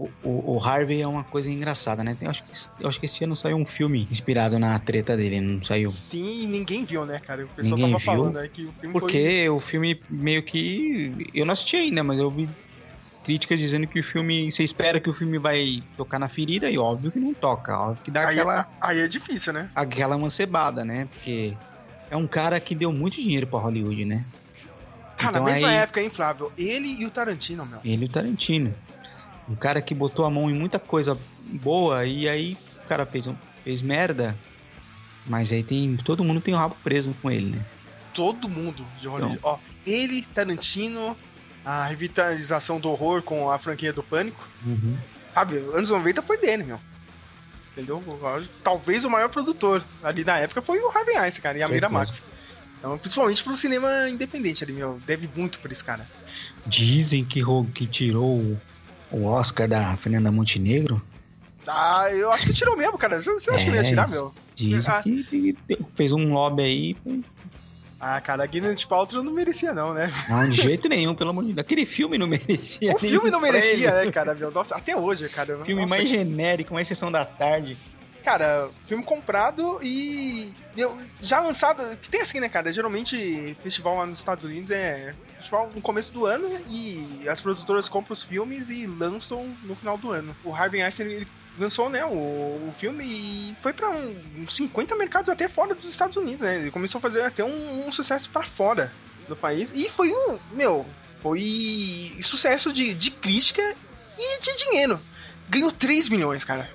O, 0.01 0.09
o, 0.23 0.55
o 0.55 0.63
Harvey 0.63 1.01
é 1.01 1.07
uma 1.07 1.23
coisa 1.23 1.49
engraçada, 1.49 2.03
né? 2.03 2.17
Eu 2.19 2.29
acho, 2.29 2.43
que, 2.43 2.51
eu 2.79 2.89
acho 2.89 2.99
que 2.99 3.05
esse 3.05 3.23
ano 3.23 3.35
saiu 3.35 3.57
um 3.57 3.65
filme 3.65 4.07
inspirado 4.09 4.57
na 4.57 4.77
treta 4.79 5.15
dele, 5.15 5.39
não 5.39 5.63
saiu? 5.63 5.89
Sim, 5.89 6.47
ninguém 6.47 6.85
viu, 6.85 7.05
né, 7.05 7.19
cara? 7.19 7.45
O 7.45 7.47
pessoal 7.49 7.77
Ninguém 7.77 7.91
tava 7.93 7.97
viu, 7.97 8.05
falando 8.23 8.37
aí 8.37 8.49
que 8.49 8.63
o 8.65 8.71
filme 8.71 8.93
Porque 8.93 9.49
o 9.49 9.59
filme 9.59 10.01
meio 10.09 10.41
que. 10.41 11.29
Eu 11.33 11.45
não 11.45 11.53
assisti 11.53 11.75
ainda, 11.75 12.03
mas 12.03 12.17
eu 12.19 12.31
vi 12.31 12.49
críticas 13.23 13.59
dizendo 13.59 13.85
que 13.85 13.99
o 13.99 14.03
filme. 14.03 14.51
Você 14.51 14.63
espera 14.63 14.99
que 14.99 15.09
o 15.09 15.13
filme 15.13 15.37
vai 15.37 15.83
tocar 15.95 16.17
na 16.17 16.27
ferida 16.29 16.69
e 16.71 16.77
óbvio 16.77 17.11
que 17.11 17.19
não 17.19 17.33
toca. 17.33 17.77
Óbvio 17.77 18.03
que 18.03 18.11
dá 18.11 18.21
foi. 18.21 18.29
Aí, 18.31 18.39
aquela, 18.39 18.67
aí 18.81 18.99
é 19.01 19.07
difícil, 19.07 19.53
né? 19.53 19.69
aquela 19.75 20.17
mancebada, 20.17 20.83
né? 20.83 21.07
Porque 21.11 21.55
é 22.09 22.17
um 22.17 22.25
cara 22.27 22.59
que 22.59 22.73
deu 22.73 22.91
muito 22.91 23.15
dinheiro 23.17 23.45
pra 23.45 23.59
Hollywood, 23.59 24.05
né? 24.05 24.25
Cara, 25.17 25.33
Então 25.37 25.43
na 25.45 25.51
mesma 25.51 25.67
aí- 25.67 25.75
época, 25.75 26.01
hein, 26.01 26.09
Flávio? 26.09 26.51
Ele 26.57 26.87
e 26.99 27.05
o 27.05 27.11
Tarantino, 27.11 27.63
meu. 27.65 27.79
Ele 27.85 28.05
e 28.05 28.07
o 28.07 28.09
Tarantino. 28.09 28.73
Um 29.51 29.55
cara 29.55 29.81
que 29.81 29.93
botou 29.93 30.25
a 30.25 30.29
mão 30.29 30.49
em 30.49 30.53
muita 30.53 30.79
coisa 30.79 31.17
boa 31.45 32.05
e 32.05 32.27
aí 32.29 32.57
o 32.85 32.87
cara 32.87 33.05
fez, 33.05 33.27
um- 33.27 33.35
fez 33.63 33.81
merda. 33.81 34.37
Mas 35.27 35.51
aí 35.51 35.61
tem. 35.63 35.97
Todo 35.97 36.23
mundo 36.23 36.39
tem 36.41 36.53
o 36.53 36.57
rabo 36.57 36.75
preso 36.83 37.13
com 37.21 37.29
ele, 37.29 37.51
né? 37.55 37.65
Todo 38.13 38.47
mundo 38.49 38.85
de 38.99 39.07
Hollywood. 39.07 39.35
Então. 39.37 39.49
Ó, 39.51 39.59
ele, 39.85 40.23
Tarantino, 40.33 41.15
a 41.63 41.85
revitalização 41.85 42.79
do 42.79 42.89
horror 42.89 43.21
com 43.21 43.49
a 43.51 43.59
franquia 43.59 43.93
do 43.93 44.01
Pânico. 44.01 44.47
Sabe, 45.31 45.57
anos 45.57 45.89
90 45.89 46.21
foi 46.21 46.37
dele, 46.37 46.63
meu. 46.63 46.79
Entendeu? 47.71 48.03
Talvez 48.63 49.05
o 49.05 49.09
maior 49.09 49.29
produtor 49.29 49.81
ali 50.03 50.23
na 50.25 50.37
época 50.37 50.61
foi 50.61 50.79
o 50.79 50.89
Harvey 50.89 51.15
Einstein, 51.15 51.41
cara, 51.43 51.57
e 51.57 51.63
a 51.63 51.67
Certeza. 51.67 51.87
Miramax. 51.87 52.23
Então, 52.79 52.97
principalmente 52.97 53.43
pro 53.43 53.55
cinema 53.55 54.09
independente 54.09 54.63
ali, 54.63 54.73
meu. 54.73 54.99
Deve 55.05 55.29
muito 55.35 55.59
por 55.59 55.71
esse 55.71 55.83
cara. 55.83 56.05
Dizem 56.65 57.23
que, 57.23 57.41
que 57.73 57.85
tirou 57.85 58.59
o- 59.11 59.25
Oscar 59.25 59.67
da 59.67 59.95
Fernanda 59.97 60.31
Montenegro. 60.31 61.01
Ah, 61.67 62.07
eu 62.11 62.31
acho 62.31 62.45
que 62.47 62.53
tirou 62.53 62.75
mesmo, 62.75 62.97
cara. 62.97 63.21
Você, 63.21 63.31
você 63.31 63.51
acha 63.51 63.63
que 63.63 63.69
ele 63.69 63.77
ia 63.77 63.83
É, 63.83 63.89
tirar, 63.89 64.09
meu? 64.09 64.33
Dizem 64.55 64.93
Ah. 64.93 65.01
que 65.01 65.55
fez 65.95 66.11
um 66.11 66.33
lobby 66.33 66.63
aí. 66.63 66.97
Ah, 67.99 68.19
cara, 68.19 68.43
a 68.43 68.47
Guinness 68.47 68.83
Paltrow 68.83 69.23
não 69.23 69.31
merecia, 69.31 69.73
não, 69.73 69.93
né? 69.93 70.11
Não, 70.27 70.49
de 70.49 70.59
jeito 70.59 70.89
nenhum, 70.89 71.13
pelo 71.13 71.29
amor 71.29 71.43
de 71.45 71.53
Deus. 71.53 71.63
Aquele 71.63 71.85
filme 71.85 72.17
não 72.17 72.25
merecia. 72.25 72.95
O 72.95 72.99
filme 72.99 73.29
não 73.29 73.39
merecia, 73.39 73.93
né, 74.03 74.11
cara? 74.11 74.33
Meu, 74.33 74.49
nossa, 74.51 74.75
até 74.75 74.95
hoje, 74.97 75.29
cara. 75.29 75.63
Filme 75.63 75.83
nossa, 75.83 75.95
mais 75.97 76.09
genérico, 76.09 76.73
mais 76.73 76.87
sessão 76.87 77.11
da 77.11 77.23
tarde. 77.23 77.77
Cara, 78.23 78.69
filme 78.87 79.03
comprado 79.03 79.79
e. 79.83 80.49
eu- 80.75 80.97
já 81.21 81.39
lançado. 81.41 81.95
Que 81.97 82.09
tem 82.09 82.21
assim, 82.21 82.39
né, 82.39 82.49
cara? 82.49 82.71
Geralmente, 82.73 83.55
festival 83.61 83.97
lá 83.97 84.05
nos 84.07 84.17
Estados 84.17 84.43
Unidos 84.45 84.71
é 84.71 85.13
festival 85.41 85.69
no 85.75 85.81
começo 85.81 86.11
do 86.13 86.25
ano 86.25 86.47
e 86.69 87.27
as 87.27 87.41
produtoras 87.41 87.89
compram 87.89 88.13
os 88.13 88.23
filmes 88.23 88.69
e 88.69 88.85
lançam 88.87 89.45
no 89.63 89.75
final 89.75 89.97
do 89.97 90.11
ano. 90.11 90.35
O 90.43 90.53
Harvey 90.53 90.81
Einstein 90.81 91.27
lançou, 91.59 91.89
né, 91.89 92.05
o, 92.05 92.09
o 92.09 92.73
filme 92.77 93.03
e 93.05 93.55
foi 93.61 93.73
pra 93.73 93.89
um- 93.89 94.15
uns 94.37 94.55
50 94.55 94.95
mercados 94.95 95.29
até 95.29 95.47
fora 95.49 95.75
dos 95.75 95.89
Estados 95.89 96.15
Unidos, 96.17 96.41
né? 96.41 96.55
Ele 96.57 96.71
começou 96.71 96.99
a 96.99 97.01
fazer 97.01 97.21
até 97.23 97.43
um, 97.43 97.87
um 97.87 97.91
sucesso 97.91 98.29
pra 98.29 98.43
fora 98.43 98.91
do 99.27 99.35
país 99.35 99.71
e 99.75 99.89
foi 99.89 100.11
um. 100.11 100.39
Meu, 100.53 100.85
foi 101.21 102.17
sucesso 102.23 102.71
de, 102.73 102.93
de 102.93 103.11
crítica 103.11 103.61
e 104.17 104.39
de 104.41 104.55
dinheiro. 104.65 104.99
Ganhou 105.49 105.71
3 105.71 106.07
milhões, 106.09 106.43
cara. 106.45 106.69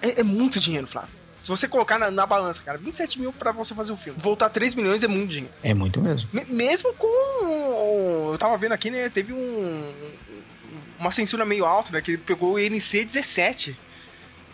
É, 0.00 0.20
é 0.20 0.22
muito 0.22 0.60
dinheiro, 0.60 0.86
Flávio. 0.86 1.10
Se 1.44 1.50
você 1.50 1.68
colocar 1.68 1.98
na, 1.98 2.10
na 2.10 2.24
balança, 2.26 2.62
cara, 2.62 2.78
27 2.78 3.20
mil 3.20 3.30
pra 3.32 3.52
você 3.52 3.74
fazer 3.74 3.92
o 3.92 3.96
filme. 3.96 4.18
Voltar 4.18 4.48
3 4.48 4.74
milhões 4.74 5.02
é 5.02 5.06
muito 5.08 5.30
dinheiro. 5.30 5.54
É 5.62 5.74
muito 5.74 6.00
mesmo. 6.00 6.28
Me- 6.32 6.46
mesmo 6.46 6.92
com. 6.94 8.30
Eu 8.32 8.38
tava 8.38 8.56
vendo 8.56 8.72
aqui, 8.72 8.90
né? 8.90 9.08
Teve 9.10 9.32
um. 9.32 10.12
Uma 10.98 11.10
censura 11.10 11.44
meio 11.44 11.64
alta, 11.66 11.92
né? 11.92 12.00
Que 12.00 12.12
ele 12.12 12.18
pegou 12.18 12.54
o 12.54 12.58
NC 12.58 13.04
17. 13.04 13.78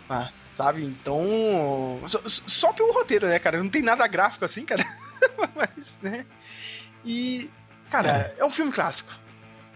Ah, 0.09 0.29
sabe? 0.53 0.83
Então. 0.83 2.01
Só, 2.07 2.21
só 2.25 2.73
pelo 2.73 2.91
roteiro, 2.91 3.25
né, 3.27 3.39
cara? 3.39 3.57
Não 3.63 3.69
tem 3.69 3.81
nada 3.81 4.05
gráfico 4.05 4.43
assim, 4.43 4.65
cara. 4.65 4.85
Mas, 5.55 5.97
né? 6.01 6.25
E. 7.05 7.49
Cara, 7.89 8.33
é. 8.37 8.43
um 8.43 8.51
filme 8.51 8.71
clássico. 8.71 9.11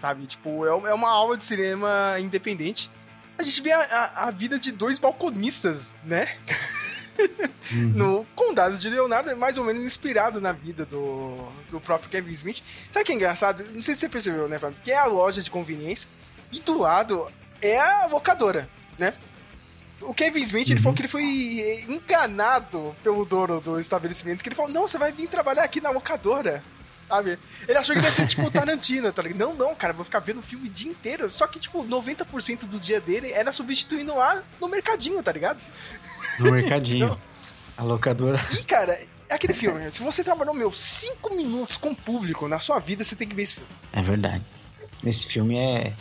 Sabe? 0.02 0.26
Tipo, 0.28 0.66
é, 0.66 0.76
um- 0.76 0.86
é 0.88 0.94
uma 0.94 1.10
aula 1.10 1.38
de 1.38 1.46
cinema 1.46 2.18
independente. 2.20 2.92
A 3.38 3.44
gente 3.44 3.62
vê 3.62 3.72
a, 3.72 3.80
a- 3.82 4.28
a 4.28 4.32
vida 4.32 4.60
de 4.60 4.72
dois 4.74 5.00
balconistas, 5.00 5.94
né? 6.04 6.28
no 7.94 8.26
Condado 8.36 8.78
de 8.78 8.90
Leonardo 8.90 9.30
é 9.30 9.36
mais 9.36 9.58
ou 9.58 9.64
menos 9.64 9.84
inspirado 9.84 10.40
na 10.40 10.52
vida 10.52 10.86
do, 10.86 11.48
do 11.70 11.80
próprio 11.80 12.10
Kevin 12.10 12.32
Smith. 12.32 12.64
Sabe 12.92 13.04
o 13.04 13.06
que 13.06 13.12
é 13.12 13.16
engraçado? 13.16 13.64
Não 13.74 13.82
sei 13.82 13.96
se 13.96 14.02
você 14.02 14.10
percebeu, 14.10 14.48
né, 14.48 14.60
Fábio? 14.60 14.78
Que 14.84 14.92
é 14.92 14.98
a 14.98 15.06
loja 15.06 15.42
de 15.42 15.50
conveniência 15.50 16.10
e 16.52 16.60
do 16.60 16.78
lado 16.78 17.32
é 17.62 17.80
a 17.80 18.06
locadora, 18.08 18.70
né? 18.98 19.14
O 20.02 20.14
Kevin 20.14 20.42
Smith, 20.44 20.70
ele 20.70 20.80
falou 20.80 20.94
que 20.94 21.02
ele 21.02 21.08
foi 21.08 21.24
enganado 21.88 22.96
pelo 23.02 23.26
dono 23.26 23.60
do 23.60 23.80
estabelecimento, 23.80 24.44
que 24.44 24.50
ele 24.50 24.56
falou, 24.56 24.72
não, 24.72 24.88
você 24.88 24.98
vai 24.98 25.12
vir 25.12 25.28
trabalhar 25.28 25.64
aqui 25.64 25.82
na 25.82 25.90
locadora, 25.90 26.62
sabe? 27.08 27.40
Ele 27.68 27.78
achou 27.78 27.96
que 27.96 28.02
ia 28.02 28.12
ser, 28.12 28.28
tipo, 28.28 28.50
Tarantino, 28.52 29.12
tá 29.12 29.22
ligado? 29.22 29.40
Não, 29.40 29.56
não, 29.56 29.74
cara, 29.74 29.94
vou 29.94 30.06
ficar 30.06 30.20
vendo 30.20 30.40
o 30.40 30.44
filme 30.44 30.68
o 30.68 30.72
dia 30.72 30.92
inteiro. 30.92 31.32
Só 31.32 31.48
que, 31.48 31.60
tipo, 31.60 31.84
90% 31.84 32.66
do 32.66 32.80
dia 32.80 33.00
dele 33.00 33.32
era 33.32 33.52
substituindo 33.52 34.16
lá 34.16 34.44
no 34.60 34.68
mercadinho, 34.68 35.24
tá 35.24 35.32
ligado? 35.32 35.60
No 36.40 36.52
mercadinho. 36.52 37.18
A 37.78 37.84
locadora. 37.84 38.40
E, 38.54 38.64
cara, 38.64 38.98
é 39.28 39.36
aquele 39.36 39.54
filme, 39.54 39.80
né? 39.80 39.90
se 39.90 40.02
você 40.02 40.24
trabalhou, 40.24 40.54
meu, 40.54 40.72
5 40.72 41.36
minutos 41.36 41.78
com 41.78 41.90
o 41.90 41.96
público 41.96 42.48
na 42.48 42.60
sua 42.60 42.80
vida, 42.80 43.04
você 43.04 43.16
tem 43.16 43.28
que 43.28 43.36
ver 43.36 43.44
esse 43.44 43.56
filme. 43.56 43.70
É 43.92 44.02
verdade. 44.02 44.42
Esse 45.04 45.26
filme 45.28 45.58
é. 45.58 45.94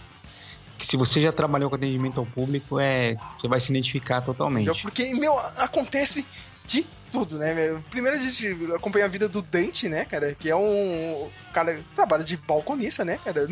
Que 0.78 0.86
se 0.86 0.96
você 0.96 1.20
já 1.20 1.32
trabalhou 1.32 1.70
com 1.70 1.76
atendimento 1.76 2.20
ao 2.20 2.26
público, 2.26 2.78
é. 2.78 3.16
Você 3.38 3.48
vai 3.48 3.60
se 3.60 3.70
identificar 3.70 4.20
totalmente. 4.20 4.82
Porque, 4.82 5.14
meu, 5.14 5.38
acontece 5.38 6.24
de 6.66 6.86
tudo, 7.10 7.38
né? 7.38 7.54
meu? 7.54 7.82
Primeiro 7.90 8.16
a 8.18 8.20
gente 8.20 8.74
acompanha 8.74 9.04
a 9.04 9.08
vida 9.08 9.28
do 9.28 9.40
Dante, 9.40 9.88
né, 9.88 10.04
cara? 10.04 10.34
Que 10.34 10.50
é 10.50 10.56
um 10.56 11.28
cara 11.52 11.76
que 11.76 11.84
trabalha 11.94 12.24
de 12.24 12.36
balconista, 12.36 13.04
né, 13.04 13.18
cara? 13.24 13.46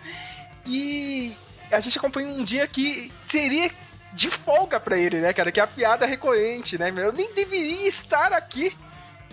e 0.66 1.34
a 1.70 1.80
gente 1.80 1.98
acompanha 1.98 2.28
um 2.28 2.42
dia 2.42 2.66
que 2.66 3.10
seria 3.20 3.70
de 4.14 4.30
folga 4.30 4.78
pra 4.78 4.96
ele, 4.96 5.20
né, 5.20 5.32
cara? 5.32 5.50
Que 5.50 5.60
é 5.60 5.62
a 5.62 5.66
piada 5.66 6.06
recorrente, 6.06 6.78
né? 6.78 6.92
Eu 6.96 7.12
nem 7.12 7.34
deveria 7.34 7.88
estar 7.88 8.32
aqui. 8.32 8.76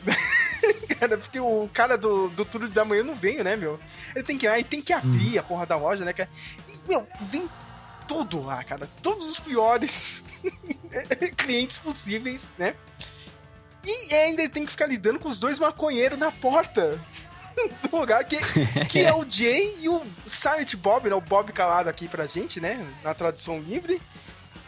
cara, 0.99 1.17
porque 1.17 1.39
o 1.39 1.69
cara 1.73 1.97
do, 1.97 2.29
do 2.29 2.43
turno 2.43 2.67
da 2.69 2.83
manhã 2.83 3.03
não 3.03 3.15
veio, 3.15 3.43
né, 3.43 3.55
meu? 3.55 3.79
Ele 4.15 4.23
tem 4.23 4.37
que 4.37 4.45
ir 4.45 4.49
lá 4.49 4.59
e 4.59 4.63
tem 4.63 4.81
que 4.81 4.93
abrir 4.93 5.37
a 5.37 5.43
porra 5.43 5.65
da 5.65 5.75
loja, 5.75 6.03
né, 6.03 6.13
cara? 6.13 6.29
E, 6.67 6.89
meu, 6.89 7.07
vem 7.21 7.47
tudo 8.07 8.41
lá, 8.41 8.63
cara. 8.63 8.89
Todos 9.01 9.29
os 9.29 9.39
piores 9.39 10.23
clientes 11.37 11.77
possíveis, 11.77 12.49
né? 12.57 12.75
E 13.83 14.13
ainda 14.13 14.47
tem 14.49 14.65
que 14.65 14.71
ficar 14.71 14.87
lidando 14.87 15.19
com 15.19 15.29
os 15.29 15.39
dois 15.39 15.57
maconheiros 15.57 16.17
na 16.17 16.31
porta 16.31 16.99
do 17.89 17.97
lugar, 17.97 18.23
que, 18.25 18.37
que 18.87 18.99
é 18.99 19.13
o 19.13 19.27
Jay 19.27 19.75
e 19.79 19.89
o 19.89 20.03
Silent 20.27 20.75
Bob, 20.75 21.09
né? 21.09 21.15
O 21.15 21.21
Bob 21.21 21.51
calado 21.51 21.89
aqui 21.89 22.07
pra 22.07 22.27
gente, 22.27 22.59
né? 22.59 22.85
Na 23.03 23.13
tradução 23.13 23.59
livre. 23.59 24.01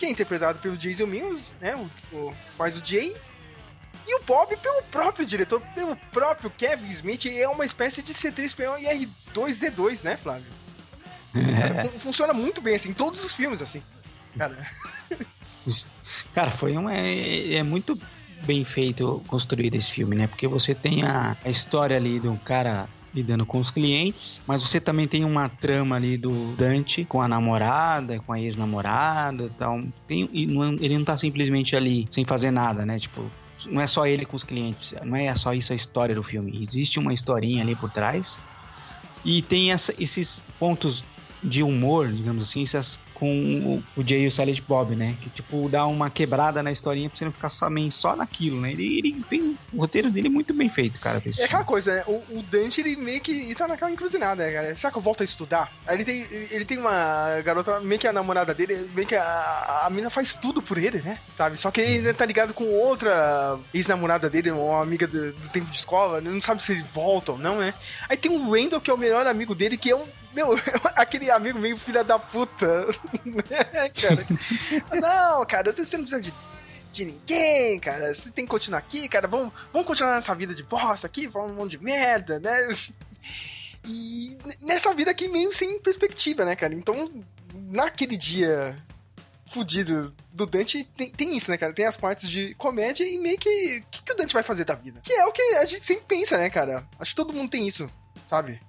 Que 0.04 0.08
é 0.08 0.12
interpretado 0.12 0.60
pelo 0.60 0.76
Jason 0.76 1.06
Mills, 1.06 1.56
né? 1.62 1.76
O, 1.78 2.16
o, 2.16 2.34
faz 2.58 2.76
o 2.76 2.86
Jay. 2.86 3.16
E 4.06 4.20
o 4.20 4.24
Bob 4.24 4.54
pelo 4.58 4.84
próprio 4.84 5.26
diretor, 5.26 5.62
pelo 5.74 5.96
próprio 6.12 6.50
Kevin 6.50 6.90
Smith, 6.90 7.26
é 7.26 7.48
uma 7.48 7.64
espécie 7.64 8.02
de 8.02 8.14
C3PO 8.14 8.82
e 8.82 9.08
R2D2, 9.34 10.04
né, 10.04 10.18
Flávio? 10.18 10.52
Cara, 11.32 11.84
fun 11.84 12.00
funciona 12.00 12.34
muito 12.34 12.60
bem, 12.60 12.76
assim, 12.76 12.90
em 12.90 12.94
todos 12.94 13.24
os 13.24 13.32
filmes, 13.32 13.62
assim. 13.62 13.82
Cara. 14.38 14.68
Cara, 16.34 16.52
foi 16.52 16.78
um. 16.78 16.90
É, 16.90 17.54
é 17.56 17.64
muito 17.64 17.98
bem 18.44 18.66
feito 18.66 19.24
construir 19.28 19.74
esse 19.74 19.94
filme, 19.94 20.18
né? 20.18 20.28
Porque 20.28 20.50
você 20.50 20.76
tem 20.76 21.04
a, 21.04 21.38
a 21.46 21.50
história 21.50 21.96
ali 21.96 22.20
do 22.20 22.36
cara 22.44 22.90
lidando 23.14 23.46
com 23.46 23.60
os 23.60 23.70
clientes, 23.70 24.42
mas 24.48 24.62
você 24.62 24.80
também 24.80 25.08
tem 25.08 25.24
uma 25.24 25.48
trama 25.48 25.96
ali 25.96 26.18
do 26.18 26.54
Dante 26.56 27.06
com 27.06 27.22
a 27.22 27.28
namorada, 27.28 28.20
com 28.20 28.34
a 28.34 28.40
ex-namorada, 28.40 29.50
tal. 29.58 29.84
Tem, 30.08 30.28
não, 30.48 30.74
ele 30.74 30.98
não 30.98 31.06
tá 31.06 31.16
simplesmente 31.16 31.76
ali 31.76 32.08
sem 32.10 32.26
fazer 32.26 32.52
nada, 32.52 32.86
né? 32.86 32.98
Tipo, 32.98 33.30
não 33.70 33.80
é 33.80 33.88
só 33.88 34.08
ele 34.08 34.26
com 34.26 34.36
os 34.36 34.44
clientes, 34.44 34.94
não 35.04 35.16
é 35.16 35.34
só 35.36 35.54
isso 35.54 35.72
a 35.72 35.76
história 35.76 36.16
do 36.16 36.24
filme. 36.24 36.60
Existe 36.62 37.00
uma 37.00 37.14
historinha 37.14 37.62
ali 37.62 37.76
por 37.76 37.90
trás. 37.90 38.42
E 39.24 39.42
tem 39.42 39.72
essa, 39.72 39.94
esses 39.98 40.44
pontos 40.60 41.04
de 41.42 41.62
humor, 41.62 42.12
digamos 42.12 42.44
assim, 42.44 42.64
essas 42.64 43.00
com 43.24 43.82
o, 43.96 44.04
Jay 44.06 44.26
e 44.26 44.28
o 44.28 44.32
Silent 44.32 44.62
Bob, 44.68 44.98
né? 44.98 45.16
Que, 45.22 45.30
tipo, 45.30 45.70
dá 45.70 45.88
uma 45.88 46.10
quebrada 46.10 46.62
na 46.62 46.74
historinha 46.74 47.10
pra 47.10 47.18
você 47.18 47.24
não 47.24 47.32
ficar 47.32 47.48
somente 47.48 47.96
só 47.96 48.18
naquilo, 48.18 48.60
né? 48.60 48.74
Ele, 48.74 48.98
ele 48.98 49.26
fez 49.30 49.56
o 49.72 49.78
roteiro 49.78 50.12
dele 50.12 50.28
muito 50.28 50.54
bem 50.54 50.68
feito, 50.68 51.00
cara. 51.00 51.24
É 51.40 51.46
aquela 51.46 51.64
coisa, 51.64 51.96
né? 51.96 52.04
O, 52.06 52.16
o, 52.38 52.44
Dante, 52.44 52.82
ele 52.82 52.98
meio 52.98 53.22
que 53.22 53.32
ele 53.32 53.56
tá 53.56 53.66
naquela 53.66 53.90
encruzilhada, 53.90 54.46
né, 54.46 54.52
cara? 54.52 54.76
Será 54.76 54.92
que 54.92 54.98
eu 54.98 55.02
volto 55.02 55.22
a 55.22 55.24
estudar? 55.24 55.72
Aí 55.88 55.96
ele 55.96 56.04
tem, 56.04 56.28
ele 56.52 56.66
tem 56.66 56.78
uma 56.78 57.40
garota, 57.46 57.80
meio 57.80 58.00
que 58.00 58.08
a 58.08 58.12
namorada 58.12 58.54
dele, 58.54 58.90
meio 58.94 59.08
que 59.08 59.16
a, 59.16 59.84
a 59.86 59.90
mina 59.90 60.10
faz 60.10 60.34
tudo 60.34 60.62
por 60.62 60.78
ele, 60.78 61.02
né? 61.02 61.18
Sabe? 61.34 61.56
Só 61.56 61.72
que 61.72 61.80
ele 61.80 62.14
tá 62.14 62.26
ligado 62.26 62.54
com 62.54 62.66
outra 62.66 63.58
ex-namorada 63.74 64.30
dele, 64.30 64.52
uma 64.52 64.82
amiga 64.82 65.08
do, 65.08 65.32
do 65.32 65.50
tempo 65.50 65.72
de 65.72 65.78
escola, 65.78 66.20
não 66.20 66.42
sabe 66.42 66.62
se 66.62 66.74
ele 66.74 66.84
volta 66.94 67.32
ou 67.32 67.38
não, 67.38 67.60
né? 67.60 67.74
Aí 68.10 68.18
tem 68.18 68.30
o 68.30 68.52
Randall, 68.52 68.82
que 68.82 68.92
é 68.92 68.94
o 68.94 68.98
melhor 68.98 69.26
amigo 69.26 69.56
dele, 69.56 69.78
que 69.78 69.92
é 69.92 69.96
um 69.96 70.06
meu, 70.34 70.60
aquele 70.96 71.30
amigo 71.30 71.60
meio 71.60 71.78
filha 71.78 72.04
da 72.04 72.18
puta. 72.18 72.88
Né, 73.26 73.90
cara? 74.00 74.26
Não, 75.00 75.46
cara, 75.46 75.72
você 75.72 75.98
não 75.98 76.06
precisa 76.06 76.22
de, 76.22 76.34
de 76.92 77.06
ninguém, 77.06 77.80
cara. 77.80 78.14
Você 78.14 78.32
tem 78.32 78.46
que 78.46 78.52
continuar 78.52 78.80
aqui, 78.80 79.08
cara. 79.08 79.28
Vamos, 79.28 79.54
vamos 79.72 79.88
continuar 79.88 80.16
nessa 80.16 80.34
vida 80.36 80.54
de 80.54 80.64
bosta 80.64 81.08
aqui, 81.08 81.30
falando 81.30 81.54
um 81.54 81.56
monte 81.56 81.72
de 81.72 81.84
merda, 81.84 82.40
né? 82.40 82.52
E 83.86 84.38
nessa 84.62 84.94
vida 84.94 85.12
aqui 85.12 85.28
meio 85.28 85.52
sem 85.52 85.78
perspectiva, 85.78 86.46
né, 86.46 86.56
cara? 86.56 86.74
Então, 86.74 87.12
naquele 87.54 88.16
dia 88.16 88.82
fudido 89.46 90.16
do 90.32 90.46
Dante, 90.46 90.84
tem, 90.84 91.12
tem, 91.12 91.38
isso, 91.38 91.52
né, 91.52 91.58
cara? 91.58 91.74
Tem 91.74 91.86
as 91.86 91.98
partes 91.98 92.30
de 92.30 92.56
comédia 92.56 93.04
e 93.04 93.18
meio 93.18 93.38
que. 93.38 93.80
O 93.80 93.92
que, 93.92 94.04
que 94.04 94.12
o 94.12 94.16
Dante 94.16 94.34
vai 94.34 94.42
fazer 94.42 94.64
da 94.64 94.74
vida? 94.74 95.02
Que 95.04 95.14
é 95.14 95.26
o 95.26 95.32
que 95.32 95.42
a 95.42 95.66
gente 95.66 95.86
sempre 95.86 96.06
pensa, 96.06 96.38
né, 96.38 96.50
cara? 96.50 96.88
Acho 96.98 97.12
que 97.12 97.16
todo 97.16 97.34
mundo 97.34 97.50
tem 97.50 97.68
isso, 97.68 97.90
sabe? 98.30 98.60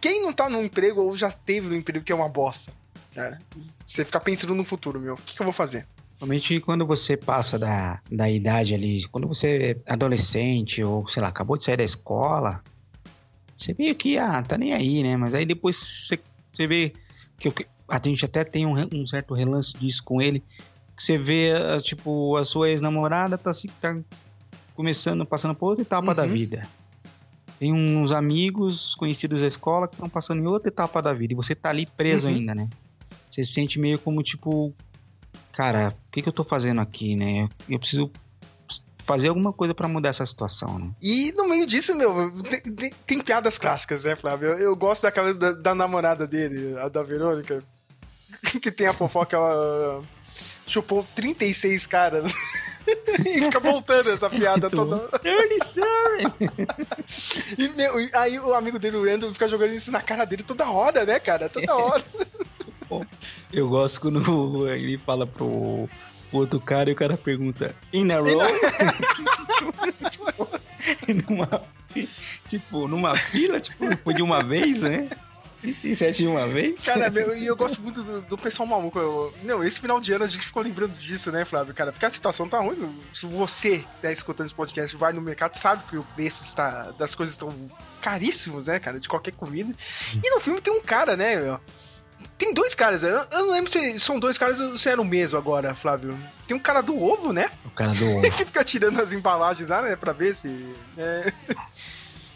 Quem 0.00 0.22
não 0.22 0.32
tá 0.32 0.48
num 0.48 0.64
emprego 0.64 1.02
ou 1.02 1.16
já 1.16 1.30
teve 1.30 1.68
um 1.68 1.74
emprego 1.74 2.04
que 2.04 2.10
é 2.10 2.14
uma 2.14 2.28
bosta? 2.28 2.72
Né? 3.14 3.38
Você 3.86 4.04
fica 4.04 4.20
pensando 4.20 4.54
no 4.54 4.64
futuro, 4.64 5.00
meu. 5.00 5.14
O 5.14 5.16
que, 5.16 5.34
que, 5.34 5.40
eu 5.40 5.44
vou 5.44 5.52
fazer? 5.52 5.86
Realmente, 6.18 6.60
quando 6.60 6.86
você 6.86 7.16
passa 7.16 7.58
da, 7.58 8.00
da 8.10 8.30
idade 8.30 8.74
ali, 8.74 9.06
quando 9.08 9.28
você 9.28 9.76
é 9.86 9.92
adolescente 9.92 10.82
ou, 10.82 11.06
sei 11.06 11.22
lá, 11.22 11.28
acabou 11.28 11.56
de 11.56 11.64
sair 11.64 11.76
da 11.76 11.84
escola, 11.84 12.62
você 13.56 13.74
meio 13.78 13.94
que, 13.94 14.18
ah, 14.18 14.42
tá 14.42 14.56
nem 14.56 14.72
aí, 14.72 15.02
né? 15.02 15.16
Mas 15.16 15.34
aí 15.34 15.44
depois 15.44 15.76
você, 15.76 16.18
você 16.52 16.66
vê 16.66 16.94
que 17.38 17.52
a 17.88 18.00
gente 18.02 18.24
até 18.24 18.44
tem 18.44 18.66
um, 18.66 18.74
um 18.92 19.06
certo 19.06 19.34
relance 19.34 19.76
disso 19.76 20.02
com 20.04 20.20
ele, 20.20 20.42
que 20.96 21.04
você 21.04 21.18
vê, 21.18 21.52
ah, 21.52 21.80
tipo, 21.80 22.36
a 22.36 22.44
sua 22.44 22.70
ex-namorada 22.70 23.36
tá, 23.36 23.50
tá 23.80 23.98
começando, 24.74 25.24
passando 25.24 25.54
por 25.54 25.66
outra 25.66 25.82
etapa 25.82 26.08
uhum. 26.08 26.14
da 26.14 26.26
vida. 26.26 26.66
Tem 27.58 27.72
uns 27.72 28.12
amigos 28.12 28.94
conhecidos 28.96 29.40
da 29.40 29.46
escola 29.46 29.88
que 29.88 29.94
estão 29.94 30.08
passando 30.08 30.42
em 30.42 30.46
outra 30.46 30.68
etapa 30.68 31.00
da 31.00 31.12
vida 31.12 31.32
e 31.32 31.36
você 31.36 31.54
tá 31.54 31.70
ali 31.70 31.86
preso 31.86 32.28
uhum. 32.28 32.34
ainda, 32.34 32.54
né? 32.54 32.68
Você 33.36 33.44
se 33.44 33.52
sente 33.52 33.78
meio 33.78 33.98
como 33.98 34.22
tipo, 34.22 34.74
cara, 35.52 35.94
o 36.08 36.10
que, 36.10 36.22
que 36.22 36.28
eu 36.28 36.32
tô 36.32 36.42
fazendo 36.42 36.80
aqui, 36.80 37.14
né? 37.14 37.50
Eu 37.68 37.78
preciso 37.78 38.10
fazer 39.04 39.28
alguma 39.28 39.52
coisa 39.52 39.74
para 39.74 39.86
mudar 39.86 40.08
essa 40.08 40.24
situação, 40.24 40.78
né? 40.78 40.90
E 41.02 41.32
no 41.32 41.46
meio 41.46 41.66
disso, 41.66 41.94
meu, 41.94 42.32
tem, 42.42 42.60
tem, 42.60 42.92
tem 43.06 43.20
piadas 43.20 43.58
clássicas, 43.58 44.04
né, 44.04 44.16
Flávio? 44.16 44.48
Eu, 44.48 44.58
eu 44.58 44.76
gosto 44.76 45.02
daquela 45.02 45.34
da, 45.34 45.52
da, 45.52 45.74
namorada 45.74 46.26
dele, 46.26 46.78
a 46.78 46.88
da 46.88 47.02
Verônica, 47.02 47.62
que 48.62 48.72
tem 48.72 48.86
a 48.86 48.94
fofoca, 48.94 49.36
ela 49.36 50.02
chupou 50.66 51.06
36 51.14 51.86
caras. 51.86 52.32
e 53.20 53.42
fica 53.42 53.60
voltando 53.60 54.12
essa 54.12 54.30
piada 54.30 54.70
toda. 54.70 55.10
e 57.58 57.68
meu, 57.68 57.94
aí 58.14 58.40
o 58.40 58.54
amigo 58.54 58.78
dele, 58.78 58.96
o 58.96 59.04
Randall, 59.04 59.34
fica 59.34 59.46
jogando 59.46 59.74
isso 59.74 59.92
na 59.92 60.00
cara 60.00 60.24
dele 60.24 60.42
toda 60.42 60.70
hora, 60.70 61.04
né, 61.04 61.20
cara? 61.20 61.50
Toda 61.50 61.74
hora. 61.74 62.04
Eu 63.52 63.68
gosto 63.68 64.00
quando 64.00 64.68
ele 64.68 64.98
fala 64.98 65.26
pro 65.26 65.88
outro 66.32 66.60
cara 66.60 66.90
e 66.90 66.92
o 66.92 66.96
cara 66.96 67.16
pergunta: 67.16 67.74
In 67.92 68.10
a 68.10 68.18
row? 68.20 68.28
tipo, 70.10 71.30
numa, 71.30 71.62
tipo, 72.48 72.88
numa 72.88 73.16
fila, 73.16 73.60
tipo, 73.60 73.96
foi 73.98 74.14
de 74.14 74.22
uma 74.22 74.42
vez, 74.42 74.82
né? 74.82 75.08
37 75.60 76.18
de 76.18 76.26
uma 76.26 76.46
vez? 76.46 76.84
Cara, 76.84 77.12
e 77.36 77.46
eu 77.46 77.56
gosto 77.56 77.80
muito 77.80 78.02
do, 78.02 78.20
do 78.22 78.38
pessoal 78.38 78.68
maluco. 78.68 78.98
Eu, 78.98 79.34
não, 79.42 79.64
esse 79.64 79.80
final 79.80 80.00
de 80.00 80.12
ano 80.12 80.24
a 80.24 80.26
gente 80.26 80.46
ficou 80.46 80.62
lembrando 80.62 80.96
disso, 80.96 81.32
né, 81.32 81.44
Flávio? 81.44 81.74
Cara, 81.74 81.92
porque 81.92 82.06
a 82.06 82.10
situação 82.10 82.48
tá 82.48 82.60
ruim. 82.60 82.94
Se 83.12 83.26
você 83.26 83.84
tá 84.00 84.12
escutando 84.12 84.46
esse 84.46 84.54
podcast 84.54 84.96
vai 84.96 85.12
no 85.12 85.20
mercado, 85.20 85.54
sabe 85.54 85.82
que 85.88 85.96
o 85.96 86.04
preço 86.14 86.44
está, 86.44 86.92
das 86.92 87.14
coisas 87.14 87.34
estão 87.34 87.52
caríssimos, 88.00 88.66
né, 88.66 88.78
cara? 88.78 89.00
De 89.00 89.08
qualquer 89.08 89.32
comida. 89.32 89.74
E 90.22 90.30
no 90.30 90.40
filme 90.40 90.60
tem 90.60 90.72
um 90.72 90.82
cara, 90.82 91.16
né, 91.16 91.36
meu? 91.36 91.60
Tem 92.38 92.52
dois 92.52 92.74
caras, 92.74 93.02
eu, 93.02 93.10
eu 93.10 93.46
não 93.46 93.50
lembro 93.50 93.70
se 93.70 93.98
são 93.98 94.20
dois 94.20 94.36
caras 94.36 94.60
ou 94.60 94.76
se 94.76 94.88
era 94.88 95.00
o 95.00 95.04
mesmo 95.04 95.38
agora, 95.38 95.74
Flávio. 95.74 96.18
Tem 96.46 96.56
um 96.56 96.60
cara 96.60 96.82
do 96.82 97.02
ovo, 97.02 97.32
né? 97.32 97.50
O 97.64 97.70
cara 97.70 97.92
do 97.92 98.04
ovo. 98.12 98.22
que 98.30 98.44
fica 98.44 98.62
tirando 98.62 99.00
as 99.00 99.12
embalagens 99.12 99.70
lá, 99.70 99.82
né? 99.82 99.96
Pra 99.96 100.12
ver 100.12 100.34
se. 100.34 100.74
É... 100.98 101.32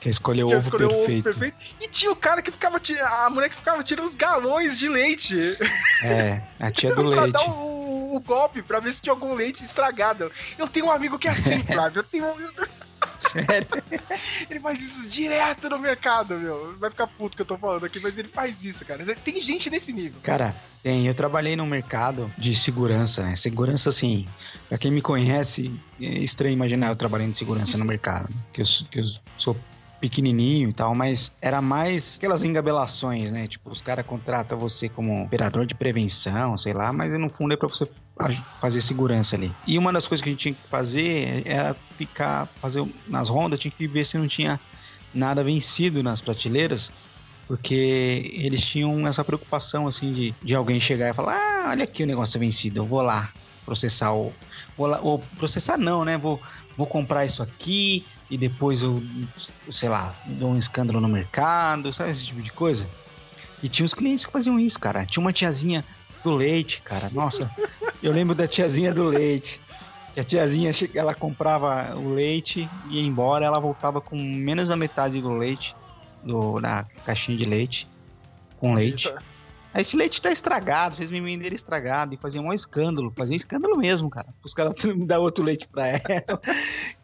Que 0.00 0.08
escolheu 0.08 0.46
o 0.46 0.56
ovo 0.56 0.70
perfeito. 0.70 0.94
ovo 0.94 1.22
perfeito. 1.22 1.56
E 1.78 1.86
tinha 1.86 2.10
o 2.10 2.16
cara 2.16 2.40
que 2.40 2.50
ficava. 2.50 2.80
A 3.24 3.28
mulher 3.28 3.50
que 3.50 3.56
ficava 3.56 3.82
tirando 3.82 4.06
os 4.06 4.14
galões 4.14 4.78
de 4.78 4.88
leite. 4.88 5.58
É, 6.02 6.40
a 6.58 6.70
tia 6.70 6.94
do 6.94 7.02
leite. 7.02 7.32
Pra 7.32 7.40
dar 7.40 7.50
o, 7.50 8.16
o, 8.16 8.20
golpe, 8.20 8.62
pra 8.62 8.80
ver 8.80 8.94
se 8.94 9.02
tinha 9.02 9.12
algum 9.12 9.34
leite 9.34 9.62
estragado. 9.62 10.32
Eu 10.58 10.66
tenho 10.66 10.86
um 10.86 10.90
amigo 10.90 11.18
que 11.18 11.28
é 11.28 11.32
assim, 11.32 11.62
Flávio. 11.70 12.00
Eu 12.00 12.04
tenho. 12.04 12.34
Sério? 13.20 13.68
ele 14.50 14.60
faz 14.60 14.82
isso 14.82 15.08
direto 15.08 15.68
no 15.68 15.78
mercado, 15.78 16.38
meu. 16.38 16.76
Vai 16.78 16.90
ficar 16.90 17.06
puto 17.06 17.36
que 17.36 17.42
eu 17.42 17.46
tô 17.46 17.56
falando 17.56 17.84
aqui, 17.84 18.00
mas 18.00 18.18
ele 18.18 18.28
faz 18.28 18.64
isso, 18.64 18.84
cara. 18.84 19.04
Tem 19.16 19.40
gente 19.40 19.70
nesse 19.70 19.92
nível. 19.92 20.20
Cara, 20.22 20.54
tem. 20.82 21.06
Eu 21.06 21.14
trabalhei 21.14 21.54
no 21.54 21.66
mercado 21.66 22.32
de 22.36 22.54
segurança, 22.54 23.22
né? 23.22 23.36
Segurança, 23.36 23.90
assim, 23.90 24.26
pra 24.68 24.78
quem 24.78 24.90
me 24.90 25.02
conhece, 25.02 25.72
é 26.00 26.18
estranho 26.18 26.54
imaginar 26.54 26.88
eu 26.88 26.96
trabalhando 26.96 27.32
de 27.32 27.38
segurança 27.38 27.76
no 27.76 27.84
mercado. 27.84 28.28
Que 28.52 28.62
eu, 28.62 28.66
que 28.90 29.00
eu 29.00 29.04
sou 29.36 29.56
pequenininho 30.00 30.70
e 30.70 30.72
tal, 30.72 30.94
mas 30.94 31.30
era 31.42 31.60
mais 31.60 32.16
aquelas 32.16 32.42
engabelações, 32.42 33.30
né? 33.30 33.46
Tipo, 33.46 33.70
os 33.70 33.82
caras 33.82 34.06
contratam 34.06 34.58
você 34.58 34.88
como 34.88 35.24
operador 35.24 35.66
de 35.66 35.74
prevenção, 35.74 36.56
sei 36.56 36.72
lá, 36.72 36.92
mas 36.92 37.16
no 37.18 37.28
fundo 37.28 37.52
é 37.52 37.56
pra 37.56 37.68
você 37.68 37.86
fazer 38.60 38.80
segurança 38.80 39.36
ali. 39.36 39.52
E 39.66 39.78
uma 39.78 39.92
das 39.92 40.06
coisas 40.06 40.22
que 40.22 40.28
a 40.28 40.32
gente 40.32 40.40
tinha 40.40 40.54
que 40.54 40.68
fazer 40.68 41.42
era 41.44 41.74
ficar, 41.96 42.46
fazer 42.60 42.86
nas 43.08 43.28
rondas, 43.28 43.60
tinha 43.60 43.70
que 43.70 43.86
ver 43.86 44.04
se 44.04 44.18
não 44.18 44.26
tinha 44.26 44.60
nada 45.14 45.42
vencido 45.42 46.02
nas 46.02 46.20
prateleiras, 46.20 46.92
porque 47.46 48.32
eles 48.34 48.64
tinham 48.64 49.06
essa 49.06 49.24
preocupação, 49.24 49.86
assim, 49.86 50.12
de, 50.12 50.34
de 50.42 50.54
alguém 50.54 50.78
chegar 50.78 51.10
e 51.10 51.14
falar: 51.14 51.34
ah, 51.34 51.70
olha 51.70 51.84
aqui 51.84 52.02
o 52.02 52.06
negócio 52.06 52.38
vencido, 52.38 52.80
eu 52.80 52.86
vou 52.86 53.02
lá 53.02 53.32
processar 53.64 54.12
o. 54.12 54.32
Vou, 54.76 54.86
lá, 54.86 54.98
vou 54.98 55.18
processar, 55.36 55.76
não, 55.76 56.04
né? 56.04 56.18
Vou, 56.18 56.40
vou 56.76 56.86
comprar 56.86 57.24
isso 57.24 57.42
aqui, 57.42 58.04
e 58.30 58.36
depois 58.38 58.82
eu, 58.82 59.02
sei 59.68 59.88
lá, 59.88 60.14
dou 60.26 60.50
um 60.50 60.58
escândalo 60.58 61.00
no 61.00 61.08
mercado, 61.08 61.92
sabe 61.92 62.10
esse 62.10 62.26
tipo 62.26 62.42
de 62.42 62.52
coisa? 62.52 62.88
E 63.62 63.68
tinha 63.68 63.84
uns 63.84 63.94
clientes 63.94 64.24
que 64.24 64.32
faziam 64.32 64.58
isso, 64.58 64.78
cara. 64.78 65.04
Tinha 65.04 65.20
uma 65.20 65.32
tiazinha 65.32 65.84
do 66.24 66.34
leite, 66.34 66.82
cara. 66.82 67.10
Nossa, 67.12 67.50
Eu 68.02 68.12
lembro 68.12 68.34
da 68.34 68.46
tiazinha 68.46 68.92
do 68.92 69.04
leite. 69.04 69.60
Que 70.14 70.20
a 70.20 70.24
tiazinha, 70.24 70.72
ela 70.94 71.14
comprava 71.14 71.96
o 71.96 72.12
leite, 72.14 72.68
ia 72.88 73.00
embora, 73.00 73.46
ela 73.46 73.60
voltava 73.60 74.00
com 74.00 74.16
menos 74.16 74.68
da 74.68 74.76
metade 74.76 75.20
do 75.20 75.32
leite, 75.32 75.74
do, 76.24 76.58
da 76.58 76.84
caixinha 77.04 77.38
de 77.38 77.44
leite, 77.44 77.86
com 78.58 78.74
leite. 78.74 79.06
Isso. 79.08 79.14
Aí 79.72 79.82
esse 79.82 79.96
leite 79.96 80.20
tá 80.20 80.32
estragado, 80.32 80.96
vocês 80.96 81.12
me 81.12 81.20
venderam 81.20 81.54
estragado. 81.54 82.12
E 82.12 82.16
fazia 82.16 82.40
um 82.40 82.52
escândalo, 82.52 83.12
fazia 83.16 83.36
escândalo 83.36 83.76
mesmo, 83.78 84.10
cara. 84.10 84.34
Os 84.44 84.52
caras 84.52 84.74
me 84.84 85.06
dar 85.06 85.20
outro 85.20 85.44
leite 85.44 85.68
pra 85.68 85.86
ela. 85.86 86.00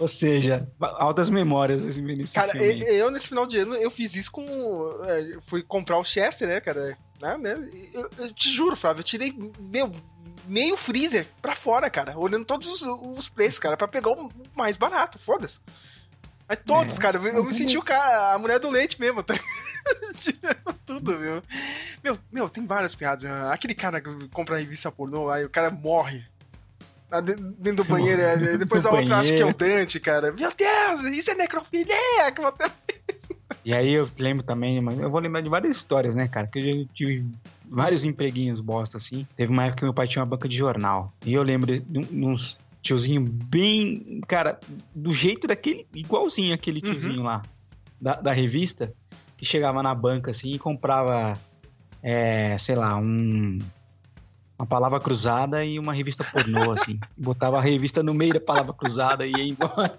Ou 0.00 0.08
seja, 0.08 0.68
altas 0.80 1.30
memórias 1.30 1.80
desse 1.80 2.02
nesse 2.02 2.34
Cara, 2.34 2.50
filme. 2.50 2.66
e- 2.66 2.98
eu 2.98 3.08
nesse 3.08 3.28
final 3.28 3.46
de 3.46 3.58
ano 3.58 3.76
eu 3.76 3.90
fiz 3.90 4.16
isso 4.16 4.32
com. 4.32 4.44
é, 5.04 5.38
fui 5.46 5.62
comprar 5.62 5.96
o 5.98 6.02
Chester, 6.04 6.48
né, 6.48 6.60
cara? 6.60 6.98
Né, 7.20 7.38
né? 7.38 7.68
Eu, 7.94 8.10
eu 8.18 8.32
te 8.32 8.50
juro, 8.50 8.74
Flávio, 8.74 8.98
eu 9.00 9.04
tirei 9.04 9.32
meu, 9.60 9.92
meio 10.44 10.76
freezer 10.76 11.26
pra 11.40 11.54
fora, 11.54 11.88
cara, 11.90 12.18
olhando 12.18 12.44
todos 12.44 12.68
os, 12.68 12.82
os 12.82 13.28
preços, 13.28 13.58
cara, 13.58 13.76
pra 13.76 13.88
pegar 13.88 14.10
o 14.10 14.30
mais 14.54 14.76
barato, 14.76 15.18
foda-se. 15.18 15.60
Mas 16.48 16.58
todos, 16.66 16.98
É, 16.98 17.00
cara, 17.00 17.18
eu, 17.18 17.26
eu 17.28 17.44
me 17.44 17.54
senti 17.54 17.78
o 17.78 17.82
cara, 17.82 18.34
a 18.34 18.38
mulher 18.38 18.58
do 18.58 18.68
leite 18.68 19.00
mesmo, 19.00 19.22
tá? 19.22 19.34
Tirando 20.20 20.72
tudo, 20.84 21.18
meu. 21.18 21.42
Meu, 22.02 22.18
meu, 22.30 22.48
tem 22.48 22.66
várias 22.66 22.94
piadas. 22.94 23.22
meu. 23.24 23.50
Aquele 23.50 23.74
cara 23.74 24.00
que 24.00 24.28
compra 24.28 24.58
revista 24.58 24.90
pornô, 24.92 25.30
aí 25.30 25.44
o 25.44 25.50
cara 25.50 25.70
morre. 25.70 26.24
De- 27.20 27.34
Dentro 27.34 27.84
do 27.84 27.90
banheiro, 27.90 28.20
é, 28.22 28.56
depois 28.56 28.84
No 28.84 28.90
a 28.90 28.94
outra 28.94 29.18
acha 29.18 29.32
que 29.34 29.42
é 29.42 29.46
o 29.46 29.52
banheiro. 29.54 29.80
Dante, 29.80 30.00
cara. 30.00 30.32
Meu 30.32 30.52
Deus, 30.56 31.00
isso 31.14 31.30
é 31.30 31.34
necrofilia 31.34 32.32
que 32.34 32.40
você 32.40 32.70
E 33.64 33.72
aí 33.74 33.92
eu 33.92 34.08
lembro 34.18 34.44
também, 34.44 34.80
mas 34.80 34.98
eu 34.98 35.10
vou 35.10 35.20
lembrar 35.20 35.40
de 35.40 35.48
várias 35.48 35.76
histórias, 35.76 36.16
né, 36.16 36.26
cara? 36.28 36.46
Que 36.46 36.58
eu 36.58 36.64
já 36.84 36.88
tive 36.94 37.24
vários 37.68 38.04
empreguinhos 38.04 38.60
bosta, 38.60 38.96
assim. 38.96 39.26
Teve 39.36 39.52
uma 39.52 39.64
época 39.64 39.78
que 39.78 39.84
meu 39.84 39.94
pai 39.94 40.08
tinha 40.08 40.20
uma 40.22 40.26
banca 40.30 40.48
de 40.48 40.56
jornal. 40.56 41.12
E 41.24 41.32
eu 41.34 41.42
lembro 41.42 41.66
de, 41.72 41.80
de 41.80 42.24
uns 42.24 42.58
tiozinho 42.82 43.20
bem. 43.20 44.20
Cara, 44.26 44.58
do 44.94 45.12
jeito 45.12 45.46
daquele. 45.46 45.86
igualzinho 45.94 46.52
aquele 46.54 46.80
tiozinho 46.80 47.22
lá. 47.22 47.42
Da, 48.00 48.20
da 48.20 48.32
revista. 48.32 48.92
Que 49.36 49.44
chegava 49.44 49.82
na 49.82 49.94
banca, 49.94 50.30
assim, 50.30 50.52
e 50.54 50.58
comprava. 50.58 51.38
É, 52.02 52.56
sei 52.58 52.74
lá, 52.74 52.96
um. 52.96 53.58
Uma 54.62 54.66
palavra 54.68 55.00
cruzada 55.00 55.64
e 55.64 55.76
uma 55.76 55.92
revista 55.92 56.22
pornô, 56.22 56.70
assim. 56.70 56.96
Botava 57.16 57.58
a 57.58 57.60
revista 57.60 58.00
no 58.00 58.14
meio 58.14 58.32
da 58.34 58.38
palavra 58.40 58.72
cruzada 58.72 59.26
e 59.26 59.32
ia 59.32 59.42
embora. 59.42 59.92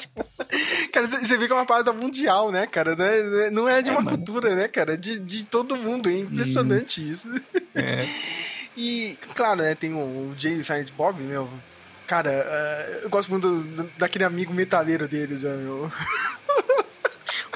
Cara, 0.90 1.06
você 1.06 1.36
vê 1.36 1.46
que 1.46 1.52
é 1.52 1.54
uma 1.56 1.66
parada 1.66 1.92
mundial, 1.92 2.50
né, 2.50 2.66
cara? 2.66 2.96
Não 2.96 3.04
é, 3.04 3.50
não 3.50 3.68
é 3.68 3.82
de 3.82 3.90
uma 3.90 4.02
cultura, 4.02 4.54
né, 4.56 4.68
cara? 4.68 4.94
É 4.94 4.96
De, 4.96 5.18
de 5.18 5.44
todo 5.44 5.76
mundo. 5.76 6.08
É 6.08 6.14
impressionante 6.18 7.06
isso. 7.06 7.28
É. 7.74 7.98
E, 8.76 9.16
claro, 9.36 9.60
né, 9.62 9.74
tem 9.76 9.94
o, 9.94 10.34
Jay 10.36 10.58
o 10.58 10.64
Silent 10.64 10.90
Bob, 10.96 11.22
meu. 11.22 11.48
Cara, 12.08 12.28
eh, 12.32 13.00
eu 13.04 13.08
gosto 13.10 13.28
muito 13.30 13.48
do- 13.62 13.88
daquele 13.96 14.24
amigo 14.24 14.52
metaleiro 14.52 15.06
deles, 15.06 15.44
né, 15.44 15.54
meu. 15.54 15.92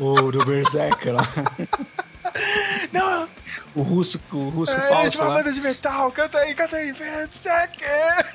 O 0.00 0.30
do 0.30 0.44
Berserker 0.44 1.14
lá. 1.14 1.28
Não, 2.92 3.28
O 3.78 3.82
russo, 3.82 4.20
o 4.32 4.48
russo 4.48 4.74
é, 4.74 4.88
falso 4.88 5.10
de 5.10 5.18
uma 5.18 5.28
lá. 5.28 5.34
banda 5.36 5.52
de 5.52 5.60
metal, 5.60 6.10
canta 6.10 6.38
aí, 6.38 6.52
canta 6.52 6.76
aí, 6.76 6.92
Berserker! 6.92 8.26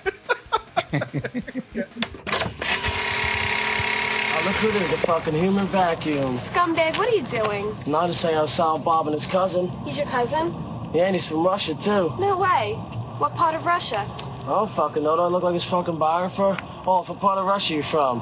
Oh, 4.35 4.41
look 4.45 4.55
who 4.61 4.69
it 4.69 4.75
is, 4.81 4.89
the 4.89 4.97
fucking 5.05 5.33
human 5.33 5.65
vacuum. 5.65 6.37
Scumbag, 6.37 6.97
what 6.97 7.09
are 7.09 7.15
you 7.15 7.23
doing? 7.23 7.75
Not 7.85 8.07
to 8.07 8.13
say 8.13 8.33
how 8.33 8.45
Silent 8.45 8.85
Bob 8.85 9.07
and 9.07 9.13
his 9.13 9.25
cousin. 9.25 9.67
He's 9.83 9.97
your 9.97 10.07
cousin? 10.07 10.55
Yeah, 10.93 11.07
and 11.07 11.15
he's 11.15 11.25
from 11.25 11.45
Russia, 11.45 11.75
too. 11.75 12.13
No 12.17 12.37
way. 12.37 12.75
What 13.19 13.35
part 13.35 13.53
of 13.53 13.65
Russia? 13.65 13.99
I 13.99 14.45
don't 14.45 14.71
fucking 14.71 15.03
know. 15.03 15.17
Do 15.17 15.23
I 15.23 15.27
look 15.27 15.43
like 15.43 15.55
his 15.55 15.65
fucking 15.65 15.97
biographer? 15.97 16.55
Oh, 16.87 17.03
what 17.05 17.19
part 17.19 17.37
of 17.37 17.45
Russia 17.45 17.73
you 17.73 17.83
from? 17.83 18.19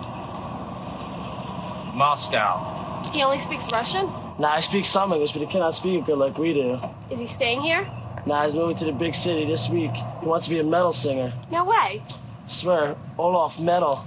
Moscow. 1.96 3.12
He 3.14 3.22
only 3.22 3.38
speaks 3.38 3.72
Russian? 3.72 4.08
Nah, 4.42 4.54
I 4.54 4.60
speak 4.62 4.86
some 4.86 5.14
English, 5.14 5.34
but 5.34 5.42
he 5.44 5.46
cannot 5.46 5.76
speak 5.76 6.04
good 6.08 6.18
like 6.18 6.36
we 6.40 6.52
do. 6.52 6.80
Is 7.12 7.20
he 7.20 7.28
staying 7.28 7.62
here? 7.62 7.88
Nah, 8.26 8.44
he's 8.44 8.56
moving 8.56 8.76
to 8.78 8.86
the 8.86 8.92
big 8.92 9.14
city 9.14 9.46
this 9.46 9.70
week. 9.70 9.92
He 9.94 10.26
wants 10.26 10.48
to 10.48 10.50
be 10.50 10.58
a 10.58 10.64
metal 10.64 10.94
singer. 10.94 11.32
No 11.52 11.64
way. 11.64 12.02
swear, 12.48 12.96
Olaf 13.20 13.60
metal. 13.60 14.04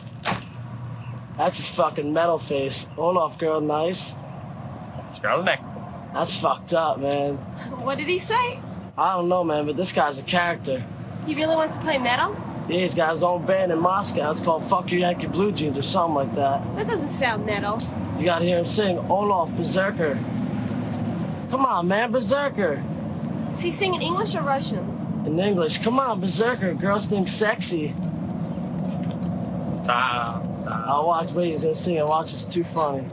That's 1.36 1.58
his 1.58 1.68
fucking 1.68 2.12
metal 2.12 2.40
face. 2.40 2.88
Olaf 2.98 3.38
girl, 3.38 3.60
nice. 3.60 4.16
Skrillex. 5.12 5.62
That's 6.12 6.34
fucked 6.40 6.74
up, 6.74 6.98
man. 6.98 7.36
What 7.84 7.98
did 7.98 8.08
he 8.08 8.18
say? 8.18 8.58
I 8.98 9.14
don't 9.14 9.28
know, 9.28 9.44
man, 9.44 9.66
but 9.66 9.76
this 9.76 9.92
guy's 9.92 10.18
a 10.18 10.24
character. 10.24 10.82
He 11.26 11.36
really 11.36 11.54
wants 11.54 11.76
to 11.76 11.84
play 11.84 11.98
metal? 11.98 12.34
Yeah, 12.68 12.78
he's 12.80 12.94
got 12.94 13.10
his 13.10 13.22
own 13.22 13.44
band 13.44 13.72
in 13.72 13.78
Moscow. 13.78 14.30
It's 14.30 14.40
called 14.40 14.62
Fuck 14.62 14.90
Your 14.90 15.00
Yankee 15.00 15.26
Blue 15.26 15.52
Jeans 15.52 15.76
or 15.76 15.82
something 15.82 16.14
like 16.14 16.32
that. 16.34 16.62
That 16.76 16.86
doesn't 16.86 17.10
sound 17.10 17.44
metal. 17.44 17.78
You 18.18 18.24
gotta 18.24 18.44
hear 18.44 18.58
him 18.58 18.64
sing 18.64 18.98
Olaf 19.10 19.54
Berserker. 19.56 20.18
Come 21.50 21.66
on, 21.66 21.86
man, 21.88 22.10
Berserker. 22.10 22.82
Is 23.52 23.60
he 23.60 23.70
singing 23.70 24.00
English 24.00 24.34
or 24.34 24.42
Russian? 24.42 25.22
In 25.26 25.38
English, 25.38 25.78
come 25.78 25.98
on, 26.00 26.20
Berserker. 26.20 26.72
Girls 26.74 27.06
think 27.06 27.28
sexy. 27.28 27.94
I'll 29.86 31.06
watch. 31.06 31.32
Wait, 31.32 31.50
he's 31.50 31.62
gonna 31.62 31.74
sing 31.74 31.96
it. 31.96 32.06
Watch, 32.06 32.32
it's 32.32 32.44
too 32.46 32.64
funny. 32.64 33.06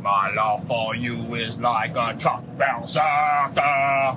My 0.00 0.30
love 0.34 0.64
for 0.66 0.94
you 0.96 1.16
is 1.34 1.58
like 1.58 1.94
a 1.96 2.14
truck 2.18 2.42
berserker. 2.58 4.16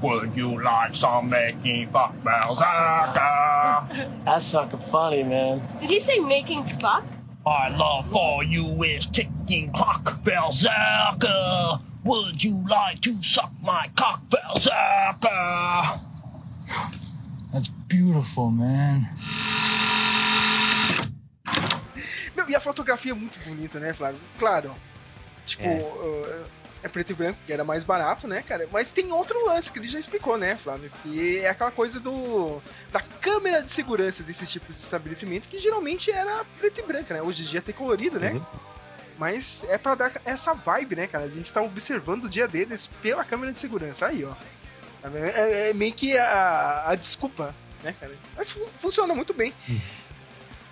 Would 0.00 0.36
you 0.36 0.62
like 0.62 0.94
some 0.94 1.28
making 1.28 1.88
fuck 1.90 2.14
berserker? 2.22 3.88
That's 4.24 4.52
fucking 4.52 4.78
funny, 4.90 5.24
man. 5.24 5.60
Did 5.80 5.90
he 5.90 6.00
say 6.00 6.18
making 6.20 6.62
fuck? 6.78 7.04
My 7.44 7.68
love 7.76 8.06
for 8.10 8.44
you 8.44 8.82
is 8.84 9.06
ticking 9.06 9.72
clock 9.72 10.22
berserker. 10.22 11.80
Would 12.04 12.44
you 12.44 12.64
like 12.68 13.00
to 13.02 13.20
suck 13.22 13.50
my 13.62 13.88
cock 13.96 14.20
berserker? 14.30 16.00
That's 17.52 17.68
beautiful, 17.88 18.50
man. 18.50 19.06
Meu, 22.36 22.48
e 22.48 22.54
a 22.54 22.60
fotografia 22.60 23.12
é 23.12 23.14
muito 23.14 23.38
bonita, 23.40 23.80
né, 23.80 23.92
Flávio? 23.92 24.20
Claro. 24.38 24.74
Tipo, 25.46 25.64
É. 25.64 25.80
uh, 25.82 26.44
é 26.82 26.88
preto 26.88 27.10
e 27.10 27.14
branco, 27.14 27.38
que 27.46 27.52
era 27.52 27.64
mais 27.64 27.82
barato, 27.84 28.26
né, 28.28 28.42
cara? 28.46 28.68
Mas 28.72 28.92
tem 28.92 29.10
outro 29.12 29.44
lance 29.46 29.70
que 29.72 29.78
ele 29.78 29.88
já 29.88 29.98
explicou, 29.98 30.36
né, 30.38 30.56
Flávio? 30.56 30.90
E 31.04 31.38
é 31.38 31.48
aquela 31.48 31.70
coisa 31.70 31.98
do. 31.98 32.60
da 32.92 33.00
câmera 33.00 33.62
de 33.62 33.70
segurança 33.70 34.22
desse 34.22 34.46
tipo 34.46 34.72
de 34.72 34.78
estabelecimento, 34.80 35.48
que 35.48 35.58
geralmente 35.58 36.10
era 36.10 36.44
preto 36.60 36.78
e 36.80 36.82
branco, 36.82 37.12
né? 37.12 37.20
Hoje 37.22 37.42
em 37.42 37.46
dia 37.46 37.60
tem 37.62 37.74
colorido, 37.74 38.18
né? 38.20 38.40
Mas 39.18 39.64
é 39.68 39.76
pra 39.76 39.96
dar 39.96 40.12
essa 40.24 40.54
vibe, 40.54 40.94
né, 40.94 41.06
cara? 41.08 41.24
A 41.24 41.28
gente 41.28 41.52
tá 41.52 41.60
observando 41.60 42.24
o 42.24 42.28
dia 42.28 42.46
deles 42.46 42.88
pela 43.02 43.24
câmera 43.24 43.52
de 43.52 43.58
segurança. 43.58 44.06
Aí, 44.06 44.24
ó. 44.24 44.32
É, 45.02 45.70
é 45.70 45.74
meio 45.74 45.92
que 45.92 46.16
a, 46.16 46.84
a 46.90 46.94
desculpa, 46.94 47.52
né, 47.82 47.94
cara? 47.98 48.12
Mas 48.36 48.50
fu- 48.50 48.70
funciona 48.78 49.14
muito 49.14 49.34
bem. 49.34 49.52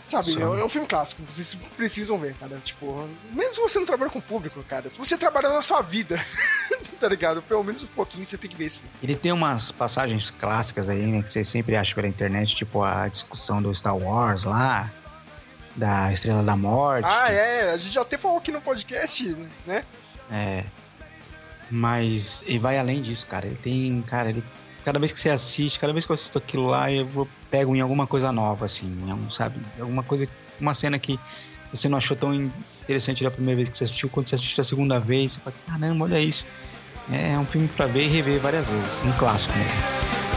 Sabe, 0.07 0.39
é, 0.39 0.43
é 0.43 0.65
um 0.65 0.69
filme 0.69 0.87
clássico, 0.87 1.23
vocês 1.29 1.55
precisam 1.77 2.19
ver, 2.19 2.35
cara. 2.35 2.59
Tipo, 2.63 3.09
mesmo 3.33 3.69
você 3.69 3.79
não 3.79 3.87
trabalha 3.87 4.11
com 4.11 4.21
público, 4.21 4.63
cara, 4.63 4.89
se 4.89 4.97
você 4.97 5.19
trabalha 5.19 5.49
na 5.49 5.63
sua 5.63 5.83
vida, 5.83 6.19
tá 7.01 7.09
ligado? 7.09 7.43
Pelo 7.43 7.65
menos 7.65 7.83
um 7.83 7.89
pouquinho 7.89 8.25
você 8.25 8.39
tem 8.39 8.49
que 8.49 8.57
ver 8.57 8.67
esse 8.67 8.79
filme. 8.79 8.95
Ele 9.03 9.17
tem 9.17 9.33
umas 9.33 9.73
passagens 9.73 10.31
clássicas 10.31 10.89
aí, 10.89 11.03
né? 11.03 11.23
Que 11.23 11.31
você 11.31 11.43
sempre 11.43 11.77
acha 11.77 11.95
pela 11.95 12.07
internet, 12.07 12.55
tipo 12.55 12.83
a 12.83 13.09
discussão 13.09 13.61
do 13.61 13.75
Star 13.75 13.97
Wars 13.97 14.45
lá, 14.45 14.93
da 15.75 16.13
Estrela 16.13 16.43
da 16.43 16.57
Morte. 16.57 17.07
Ah, 17.07 17.33
é, 17.33 17.73
a 17.73 17.77
gente 17.77 17.93
já 17.93 18.03
até 18.03 18.17
falou 18.17 18.39
aqui 18.39 18.53
no 18.53 18.61
podcast, 18.61 19.37
né? 19.67 19.85
É. 20.31 20.65
Mas 21.71 22.43
ele 22.47 22.59
vai 22.59 22.79
além 22.79 23.03
disso, 23.03 23.27
cara. 23.27 23.47
Ele 23.47 23.57
tem, 23.57 24.03
cara, 24.03 24.31
ele. 24.31 24.45
Cada 24.87 25.01
vez 25.01 25.13
que 25.13 25.19
você 25.19 25.31
assiste, 25.31 25.81
cada 25.81 25.93
vez 25.93 26.07
que 26.07 26.13
eu 26.13 26.15
assisto 26.15 26.39
aquilo 26.39 26.69
lá, 26.69 26.93
eu 26.93 27.05
vou- 27.09 27.29
pego 27.51 27.75
em 27.75 27.81
alguma 27.81 28.07
coisa 28.07 28.31
nova, 28.31 28.67
assim, 28.67 28.89
sabe? 29.31 29.59
Alguma 29.81 30.05
coisa, 30.05 30.29
uma 30.61 30.75
cena 30.75 30.97
que 30.97 31.19
você 31.75 31.89
não 31.89 31.99
achou 31.99 32.17
tão 32.17 32.33
interessante 32.33 33.25
da 33.25 33.31
primeira 33.33 33.57
vez 33.57 33.69
que 33.69 33.77
você 33.79 33.83
assistiu, 33.83 34.09
quando 34.09 34.29
você 34.29 34.37
assiste 34.37 34.61
a 34.61 34.65
segunda 34.65 35.01
vez, 35.01 35.33
você 35.33 35.41
fala, 35.41 35.57
caramba, 35.67 36.05
olha 36.05 36.21
isso. 36.21 36.47
É 37.11 37.37
um 37.37 37.45
filme 37.47 37.67
pra 37.67 37.89
ver 37.89 38.05
e 38.05 38.09
rever 38.09 38.39
várias 38.39 38.69
vezes, 38.69 39.03
um 39.05 39.11
clássico 39.19 39.59
mesmo. 39.59 40.36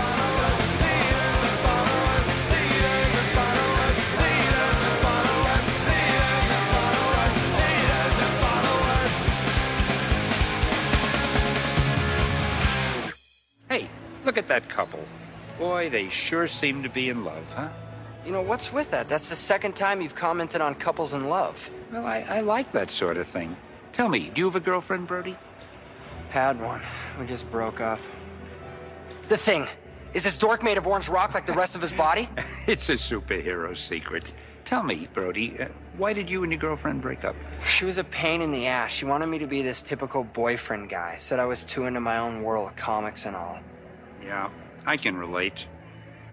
That 14.60 14.70
couple. 14.70 15.04
Boy, 15.58 15.90
they 15.90 16.10
sure 16.10 16.48
seem 16.48 16.84
to 16.84 16.90
be 16.90 17.10
in 17.10 17.24
love, 17.24 17.44
huh? 17.56 17.70
You 18.26 18.32
know, 18.32 18.42
what's 18.42 18.72
with 18.74 18.92
that? 18.92 19.08
That's 19.08 19.30
the 19.30 19.36
second 19.36 19.76
time 19.76 20.02
you've 20.02 20.16
commented 20.16 20.62
on 20.62 20.76
couples 20.76 21.14
in 21.14 21.30
love. 21.30 21.70
Well, 21.92 22.06
I, 22.06 22.26
I 22.28 22.42
like 22.42 22.72
that 22.74 22.92
sort 22.92 23.18
of 23.18 23.28
thing. 23.28 23.56
Tell 23.94 24.10
me, 24.10 24.30
do 24.34 24.42
you 24.42 24.46
have 24.46 24.56
a 24.56 24.60
girlfriend, 24.60 25.08
Brody? 25.08 25.38
Had 26.30 26.62
one. 26.62 26.82
We 27.20 27.26
just 27.26 27.50
broke 27.50 27.82
up. 27.82 28.00
The 29.28 29.38
thing. 29.38 29.68
Is 30.14 30.24
this 30.24 30.38
dork 30.38 30.64
made 30.64 30.78
of 30.78 30.88
orange 30.88 31.08
rock 31.08 31.34
like 31.34 31.46
the 31.46 31.54
rest 31.54 31.76
of 31.76 31.82
his 31.82 31.92
body? 31.92 32.28
It's 32.68 32.90
a 32.90 32.94
superhero 32.94 33.76
secret. 33.76 34.34
Tell 34.64 34.84
me, 34.84 35.08
Brody, 35.14 35.60
uh, 35.60 35.70
why 35.98 36.14
did 36.14 36.30
you 36.30 36.44
and 36.44 36.52
your 36.52 36.60
girlfriend 36.60 37.02
break 37.02 37.24
up? 37.24 37.36
She 37.66 37.86
was 37.86 37.98
a 37.98 38.04
pain 38.04 38.42
in 38.44 38.52
the 38.52 38.68
ass. 38.68 38.92
She 38.92 39.06
wanted 39.06 39.26
me 39.26 39.40
to 39.40 39.48
be 39.48 39.64
this 39.64 39.82
typical 39.82 40.24
boyfriend 40.24 40.90
guy. 40.90 41.16
Said 41.18 41.40
I 41.40 41.46
was 41.46 41.64
too 41.64 41.86
into 41.86 42.00
my 42.00 42.18
own 42.20 42.44
world, 42.44 42.76
comics 42.76 43.26
and 43.26 43.36
all. 43.36 43.58
Yeah, 44.30 44.52
I 44.86 44.96
can 44.96 45.18
relate. 45.18 45.68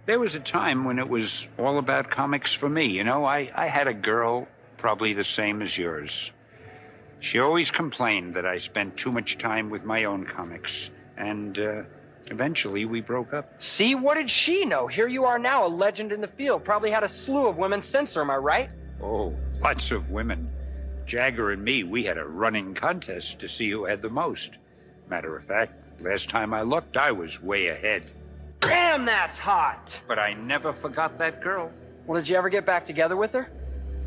There 0.05 0.21
was 0.21 0.35
a 0.35 0.41
time 0.41 0.85
when 0.85 0.99
it 0.99 1.09
was 1.09 1.49
all 1.59 1.79
about 1.79 2.11
comics 2.11 2.53
for 2.53 2.69
me. 2.69 2.85
You 2.85 3.05
know, 3.05 3.25
I, 3.25 3.51
I 3.55 3.69
had 3.69 3.89
a 3.89 3.95
girl 3.95 4.47
probably 4.77 5.15
the 5.15 5.25
same 5.25 5.63
as 5.63 5.79
yours. 5.79 6.31
She 7.21 7.39
always 7.39 7.71
complained 7.71 8.35
that 8.35 8.45
I 8.45 8.59
spent 8.59 8.99
too 8.99 9.11
much 9.11 9.39
time 9.39 9.71
with 9.71 9.87
my 9.87 10.05
own 10.05 10.27
comics. 10.27 10.91
And 11.17 11.59
uh, 11.59 11.83
eventually 12.27 12.85
we 12.85 13.01
broke 13.01 13.33
up. 13.33 13.55
See, 13.63 13.95
what 13.95 14.17
did 14.17 14.29
she 14.29 14.67
know? 14.67 14.87
Here 14.87 15.09
you 15.09 15.25
are 15.25 15.39
now, 15.39 15.67
a 15.67 15.69
legend 15.69 16.13
in 16.13 16.21
the 16.21 16.29
field. 16.29 16.65
Probably 16.65 16.91
had 16.91 17.03
a 17.03 17.09
slew 17.09 17.47
of 17.47 17.57
women 17.57 17.81
since 17.81 18.13
her, 18.13 18.21
am 18.21 18.31
I 18.31 18.37
right? 18.37 18.71
Oh, 19.03 19.35
lots 19.63 19.91
of 19.91 20.11
women. 20.11 20.51
Jagger 21.07 21.51
and 21.53 21.65
me, 21.65 21.83
we 21.83 22.05
had 22.05 22.19
a 22.19 22.27
running 22.27 22.75
contest 22.75 23.39
to 23.39 23.49
see 23.49 23.71
who 23.71 23.87
had 23.87 24.03
the 24.03 24.11
most. 24.11 24.59
Matter 25.09 25.35
of 25.35 25.43
fact, 25.43 25.86
last 26.01 26.29
time 26.29 26.53
I 26.55 26.63
looked, 26.63 26.97
I 26.97 27.13
was 27.13 27.43
way 27.43 27.69
ahead. 27.69 28.11
Damn, 28.61 29.05
that's 29.05 29.39
hot! 29.39 30.01
But 30.09 30.19
I 30.19 30.35
never 30.35 30.73
forgot 30.73 31.19
that 31.19 31.41
girl. 31.41 31.71
Well, 32.07 32.21
did 32.21 32.29
you 32.29 32.37
ever 32.37 32.49
get 32.49 32.65
back 32.65 32.85
together 32.85 33.17
with 33.17 33.33
her? 33.33 33.51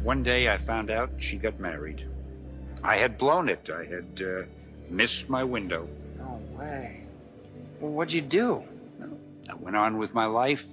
One 0.03 0.23
day 0.23 0.49
I 0.49 0.57
found 0.57 0.89
out 0.89 1.11
she 1.17 1.37
got 1.37 1.59
married. 1.59 2.07
I 2.83 2.95
had 2.95 3.17
blown 3.17 3.49
it. 3.49 3.69
I 3.69 3.83
had 3.83 4.25
uh, 4.25 4.43
missed 4.89 5.29
my 5.29 5.43
window. 5.43 5.87
No 6.17 6.41
way. 6.57 7.03
Well, 7.79 7.91
what'd 7.91 8.13
you 8.13 8.21
do? 8.21 8.63
I 9.49 9.55
went 9.55 9.75
on 9.75 9.97
with 9.97 10.13
my 10.13 10.25
life. 10.25 10.65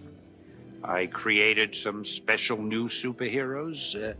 I 0.85 1.07
created 1.07 1.75
some 1.75 2.05
special 2.05 2.59
new 2.59 2.87
superheroes. 2.87 4.11
Uh, 4.11 4.15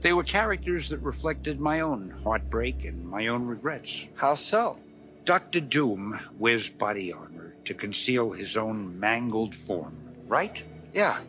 they 0.00 0.12
were 0.12 0.24
characters 0.24 0.88
that 0.88 0.98
reflected 0.98 1.60
my 1.60 1.80
own 1.80 2.14
heartbreak 2.24 2.84
and 2.84 3.06
my 3.06 3.28
own 3.28 3.46
regrets. 3.46 4.06
How 4.14 4.34
so? 4.34 4.78
Doctor 5.30 5.60
Doom 5.60 6.18
wears 6.40 6.68
body 6.68 7.12
armor 7.12 7.54
to 7.64 7.72
conceal 7.72 8.32
his 8.32 8.56
own 8.56 8.98
mangled 8.98 9.54
form, 9.54 9.96
right? 10.26 10.60
Yeah. 10.92 11.20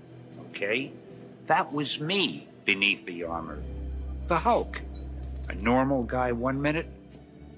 Okay. 0.50 0.92
That 1.46 1.72
was 1.72 2.00
me 2.00 2.48
beneath 2.66 3.06
the 3.06 3.26
armor. 3.26 3.62
The 4.26 4.40
Hulk. 4.40 4.82
A 5.50 5.54
normal 5.54 6.02
guy 6.02 6.32
one 6.32 6.60
minute, 6.60 6.88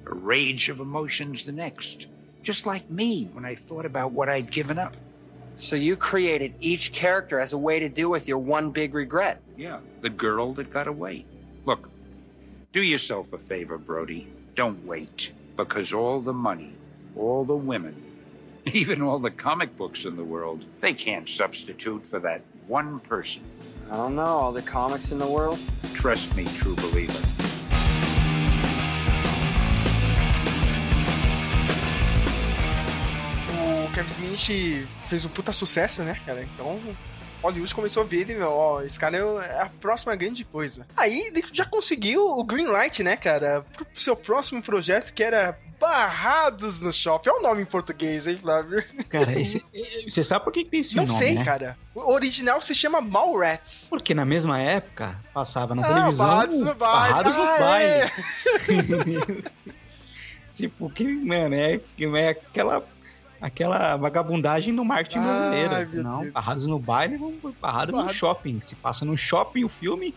a 0.06 0.14
rage 0.14 0.68
of 0.68 0.82
emotions 0.82 1.46
the 1.46 1.54
next. 1.54 2.08
Just 2.42 2.66
like 2.66 2.90
me 2.90 3.30
when 3.32 3.46
I 3.46 3.56
thought 3.56 3.86
about 3.86 4.12
what 4.12 4.28
I'd 4.28 4.52
given 4.52 4.78
up. 4.78 4.98
So 5.56 5.78
you 5.78 5.96
created 5.96 6.56
each 6.60 6.92
character 6.92 7.40
as 7.40 7.54
a 7.54 7.58
way 7.58 7.80
to 7.80 7.88
deal 7.88 8.10
with 8.10 8.28
your 8.28 8.40
one 8.40 8.70
big 8.70 8.96
regret. 8.96 9.42
Yeah, 9.56 9.80
the 10.02 10.10
girl 10.10 10.54
that 10.56 10.74
got 10.74 10.90
away. 10.90 11.26
Look, 11.64 11.90
do 12.74 12.82
yourself 12.82 13.32
a 13.32 13.38
favor, 13.38 13.78
Brody. 13.78 14.28
Don't 14.56 14.86
wait. 14.86 15.32
Because 15.56 15.94
all 15.94 16.20
the 16.20 16.34
money, 16.34 16.74
all 17.16 17.46
the 17.46 17.56
women, 17.56 17.96
even 18.66 19.02
all 19.02 19.20
the 19.20 19.30
comic 19.30 19.78
books 19.78 20.06
in 20.06 20.16
the 20.16 20.24
world, 20.24 20.66
they 20.82 20.94
can't 20.94 21.30
substitute 21.30 22.08
for 22.08 22.20
that 22.20 22.42
one 22.68 23.00
person. 23.02 23.44
I 23.92 23.98
don't 23.98 24.16
know, 24.16 24.24
all 24.24 24.52
the 24.52 24.64
comics 24.64 25.12
in 25.12 25.20
the 25.20 25.28
world? 25.28 25.60
Trust 25.94 26.36
me, 26.36 26.46
true 26.46 26.76
believer. 26.76 27.20
O 33.60 33.94
Kevin 33.94 34.10
Smith 34.10 34.88
fez 35.08 35.24
um 35.24 35.30
puta 35.30 35.54
sucesso, 35.54 36.02
né, 36.02 36.20
cara? 36.26 36.44
Então, 36.44 36.80
Hollywood 37.44 37.76
começou 37.76 38.02
a 38.04 38.06
ver 38.06 38.22
ele, 38.22 38.40
ó, 38.42 38.82
esse 38.82 38.98
cara 39.00 39.18
é 39.18 39.62
a 39.62 39.70
próxima 39.82 40.16
grande 40.16 40.44
coisa. 40.46 40.88
Aí 40.98 41.28
ele 41.28 41.44
já 41.52 41.66
conseguiu 41.66 42.26
o 42.26 42.44
green 42.44 42.68
light, 42.68 43.04
né, 43.04 43.16
cara, 43.18 43.66
pro 43.76 43.86
seu 43.94 44.16
próximo 44.16 44.62
projeto 44.64 45.14
que 45.14 45.22
era 45.24 45.60
Barrados 45.80 46.80
no 46.82 46.94
Shopping. 46.94 47.30
É 47.30 47.34
o 47.34 47.42
nome 47.42 47.62
em 47.64 47.66
português, 47.66 48.26
hein, 48.26 48.40
Flávio? 48.42 48.82
Cara, 49.10 49.38
esse, 49.38 49.62
você 50.08 50.24
sabe 50.24 50.46
por 50.46 50.54
que 50.54 50.64
que 50.64 50.70
tem 50.70 50.80
esse 50.80 50.96
Não 50.96 51.06
nome, 51.06 51.18
sei, 51.20 51.34
né? 51.36 51.44
cara. 51.44 51.78
O 51.94 52.12
original 52.14 52.62
se 52.62 52.74
chama 52.74 53.02
Mallrats. 53.02 53.88
Porque 53.90 54.14
na 54.14 54.24
mesma 54.24 54.62
época 54.62 55.20
passava 55.34 55.76
na 55.76 55.84
Ah, 55.86 55.88
televisão 55.94 56.26
Barrados 56.28 56.60
no 56.60 56.74
Baile. 56.76 56.78
Barrados 57.14 57.36
no 57.36 57.44
Ah, 57.44 57.58
Baile. 57.60 59.44
tipo, 60.54 60.90
que, 60.90 61.08
mano, 61.08 61.56
é, 61.56 61.80
que 61.98 62.06
é 62.06 62.30
aquela, 62.30 62.86
aquela 63.44 63.98
vagabundagem 63.98 64.74
do 64.74 64.86
marketing 64.86 65.20
Ai, 65.20 65.26
brasileiro. 65.26 66.04
Não, 66.04 66.22
Deus. 66.22 66.34
Barrados 66.34 66.66
no 66.66 66.80
Baile, 66.80 67.20
Barrados 67.62 67.94
no 67.94 68.10
Shopping. 68.10 68.62
Se 68.62 68.74
passa 68.74 69.04
no 69.04 69.18
shopping 69.18 69.66
o 69.66 69.70
filme, 69.70 70.16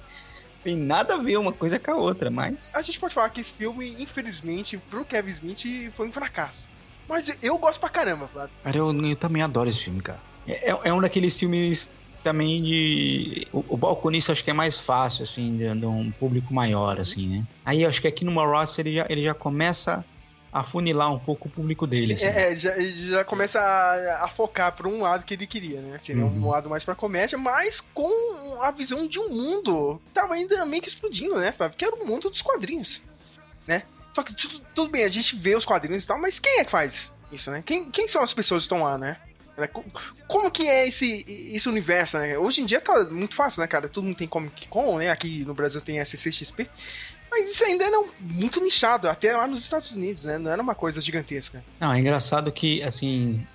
tem 0.63 0.77
nada 0.77 1.15
a 1.15 1.19
ver 1.19 1.37
uma 1.37 1.53
coisa 1.53 1.77
com 1.77 1.91
a 1.91 1.97
outra, 1.97 2.31
mas... 2.31 2.73
A 2.73 2.81
gente 2.83 3.01
pode 3.01 3.13
falar 3.13 3.29
que 3.31 3.41
esse 3.41 3.53
filme, 3.53 3.97
infelizmente, 3.99 4.79
pro 4.79 5.05
Kevin 5.05 5.31
Smith 5.31 5.93
foi 5.93 6.07
um 6.07 6.13
fracasso. 6.13 6.69
Mas 7.09 7.37
eu 7.43 7.59
gosto 7.59 7.81
pra 7.81 7.89
caramba, 7.89 8.29
Flávio. 8.29 8.51
Cara, 8.63 8.79
eu, 8.79 8.93
eu 8.93 9.17
também 9.17 9.43
adoro 9.43 9.69
esse 9.69 9.83
filme, 9.83 10.01
cara. 10.01 10.21
É, 10.47 10.71
é 10.71 10.93
um 10.93 11.01
daqueles 11.01 11.37
filmes 11.37 11.93
também 12.23 12.63
de. 12.63 13.49
O, 13.53 13.65
o 13.71 13.77
balconista 13.77 14.33
acho 14.33 14.45
que 14.45 14.51
é 14.51 14.55
mais 14.55 14.79
fácil, 14.79 15.25
assim, 15.25 15.57
de, 15.57 15.75
de 15.75 15.87
um 15.87 16.13
público 16.13 16.55
maior, 16.55 17.01
assim, 17.01 17.29
né? 17.29 17.47
Aí 17.65 17.85
acho 17.85 18.01
que 18.01 18.07
aqui 18.07 18.25
no 18.25 18.33
Ross 18.35 18.79
ele 18.79 18.95
já, 18.95 19.07
ele 19.09 19.23
já 19.23 19.35
começa 19.35 20.05
a 20.59 20.65
funilar 20.65 21.13
um 21.13 21.19
pouco 21.19 21.49
o 21.49 21.51
público 21.51 21.87
dele. 21.87 22.15
assim. 22.15 22.25
É, 22.25 22.53
é, 22.53 22.57
já, 22.57 22.73
já 22.81 23.25
começa 23.25 23.61
a, 23.61 24.25
a 24.25 24.29
focar 24.29 24.73
pra 24.75 24.89
um 24.89 25.03
lado 25.03 25.25
que 25.27 25.35
ele 25.35 25.47
queria, 25.47 25.81
né? 25.81 25.99
Seria 25.99 26.25
Uhum. 26.25 26.47
um 26.47 26.51
lado 26.51 26.71
mais 26.71 26.83
pra 26.85 26.95
comédia, 26.95 27.37
mas 27.37 27.81
com 27.81 28.59
a 28.63 28.71
visão 28.71 29.07
de 29.07 29.19
um 29.21 29.29
mundo 29.29 30.01
que 30.07 30.13
tava 30.13 30.35
ainda 30.35 30.65
meio 30.65 30.83
que 30.83 30.89
explodindo, 30.89 31.35
né, 31.37 31.53
Flávio? 31.53 31.77
Que 31.77 31.85
era 31.85 31.95
o 31.95 32.07
mundo 32.07 32.31
dos 32.31 32.41
quadrinhos, 32.43 33.03
né? 33.67 33.83
Só 34.15 34.23
que 34.23 34.35
tudo, 34.35 34.61
tudo 34.75 34.91
bem, 34.91 35.05
a 35.05 35.09
gente 35.09 35.37
vê 35.37 35.55
os 35.55 35.65
quadrinhos 35.67 36.05
e 36.05 36.07
tal, 36.07 36.19
mas 36.19 36.39
quem 36.39 36.59
é 36.61 36.65
que 36.65 36.71
faz 36.71 37.13
isso, 37.31 37.51
né? 37.51 37.63
Quem, 37.67 37.91
quem 37.91 38.09
são 38.09 38.23
as 38.23 38.33
pessoas 38.33 38.63
que 38.63 38.73
estão 38.73 38.83
lá, 38.83 38.97
né? 38.97 39.19
Né? 39.59 39.67
Co- 39.67 39.85
Como 40.29 40.51
que 40.51 40.67
é 40.69 40.87
esse, 40.89 41.25
esse 41.55 41.69
universo, 41.69 42.17
né? 42.19 42.39
Hoje 42.39 42.61
em 42.63 42.65
dia 42.65 42.81
tá 42.81 43.05
muito 43.05 43.35
fácil, 43.35 43.61
né, 43.61 43.67
cara? 43.67 43.89
Todo 43.89 44.05
mundo 44.05 44.17
tem 44.17 44.27
Comic 44.29 44.69
Con, 44.69 44.99
né? 44.99 45.11
Aqui 45.11 45.45
no 45.45 45.53
Brasil 45.55 45.81
tem 45.81 45.99
SCXP. 45.99 46.69
Mas 47.39 47.51
isso 47.51 47.65
ainda 47.65 47.85
era 47.85 48.03
muito 48.19 48.63
nichado, 48.63 49.09
até 49.09 49.37
lá 49.37 49.47
nos 49.47 49.61
Estados 49.63 49.91
Unidos, 49.93 50.25
né? 50.25 50.39
Não 50.39 50.51
era 50.51 50.63
uma 50.63 50.75
coisa 50.75 51.01
gigantesca. 51.01 51.63
Não, 51.79 51.93
é 51.93 51.99
engraçado 51.99 52.51
que, 52.51 52.83
assim. 52.83 53.47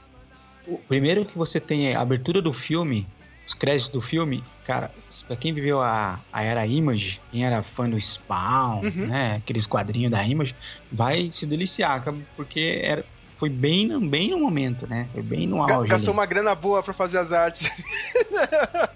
O 0.67 0.77
primeiro 0.77 1.25
que 1.25 1.35
você 1.35 1.59
tem 1.59 1.95
a 1.95 1.99
abertura 1.99 2.39
do 2.41 2.53
filme, 2.53 3.07
os 3.47 3.55
créditos 3.55 3.89
do 3.89 3.99
filme, 3.99 4.43
cara, 4.63 4.91
pra 5.25 5.35
quem 5.35 5.51
viveu 5.51 5.81
a, 5.81 6.21
a 6.31 6.43
era 6.43 6.65
Image, 6.67 7.19
quem 7.31 7.43
era 7.43 7.63
fã 7.63 7.89
do 7.89 7.99
Spawn, 7.99 8.81
Uhum. 8.83 9.07
né? 9.07 9.37
Aqueles 9.37 9.65
quadrinhos 9.65 10.11
da 10.11 10.23
Image, 10.23 10.55
vai 10.91 11.29
se 11.31 11.47
deliciar, 11.47 12.03
porque 12.35 12.79
era, 12.83 13.03
foi 13.37 13.49
bem, 13.49 13.87
no- 13.87 13.99
bem 13.99 14.29
no 14.29 14.39
momento, 14.39 14.85
né? 14.87 15.07
Foi 15.11 15.23
bem 15.23 15.47
no 15.47 15.59
auge. 15.63 15.89
Gastou 15.89 16.11
ali. 16.11 16.19
uma 16.19 16.25
grana 16.27 16.53
boa 16.53 16.83
pra 16.83 16.93
fazer 16.93 17.17
as 17.17 17.31
artes. 17.33 17.67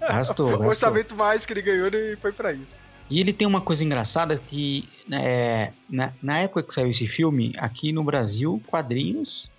Gastou, 0.08 0.46
o 0.46 0.50
gastou. 0.50 0.68
orçamento 0.68 1.16
mais 1.16 1.44
que 1.44 1.52
ele 1.52 1.62
ganhou 1.62 1.88
ele 1.88 2.16
foi 2.16 2.30
pra 2.32 2.52
isso. 2.52 2.78
E 3.08 3.20
ele 3.20 3.32
tem 3.32 3.46
uma 3.46 3.60
coisa 3.60 3.84
engraçada 3.84 4.36
que 4.36 4.88
é, 5.12 5.72
na, 5.88 6.12
na 6.20 6.38
época 6.38 6.62
que 6.62 6.74
saiu 6.74 6.90
esse 6.90 7.06
filme, 7.06 7.52
aqui 7.56 7.92
no 7.92 8.02
Brasil, 8.02 8.60
quadrinhos, 8.66 9.50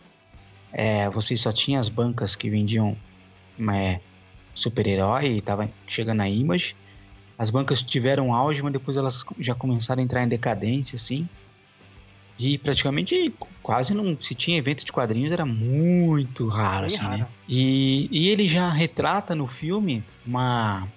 é, 0.72 1.10
você 1.10 1.38
só 1.38 1.52
tinha 1.52 1.80
as 1.80 1.88
bancas 1.88 2.36
que 2.36 2.50
vendiam 2.50 2.98
é, 3.74 4.00
super-herói 4.54 5.38
e 5.38 5.42
tava 5.42 5.72
chegando 5.88 6.22
a 6.22 6.30
Image. 6.30 6.76
As 7.38 7.50
bancas 7.50 7.82
tiveram 7.82 8.34
auge, 8.34 8.62
mas 8.62 8.74
depois 8.74 8.98
elas 8.98 9.24
já 9.40 9.56
começaram 9.56 10.02
a 10.02 10.04
entrar 10.04 10.24
em 10.24 10.28
decadência, 10.28 10.96
assim. 10.96 11.28
E 12.40 12.58
praticamente 12.58 13.34
quase 13.64 13.94
não 13.94 14.20
se 14.20 14.36
tinha 14.36 14.58
evento 14.58 14.86
de 14.86 14.92
quadrinhos, 14.92 15.32
era 15.32 15.46
muito 15.46 16.48
raro, 16.48 16.88
assim, 16.88 16.98
né? 16.98 17.04
raro. 17.04 17.28
E, 17.48 18.08
e 18.12 18.28
ele 18.28 18.48
já 18.48 18.70
retrata 18.70 19.34
no 19.34 19.48
filme 19.48 20.04
uma 20.26 20.88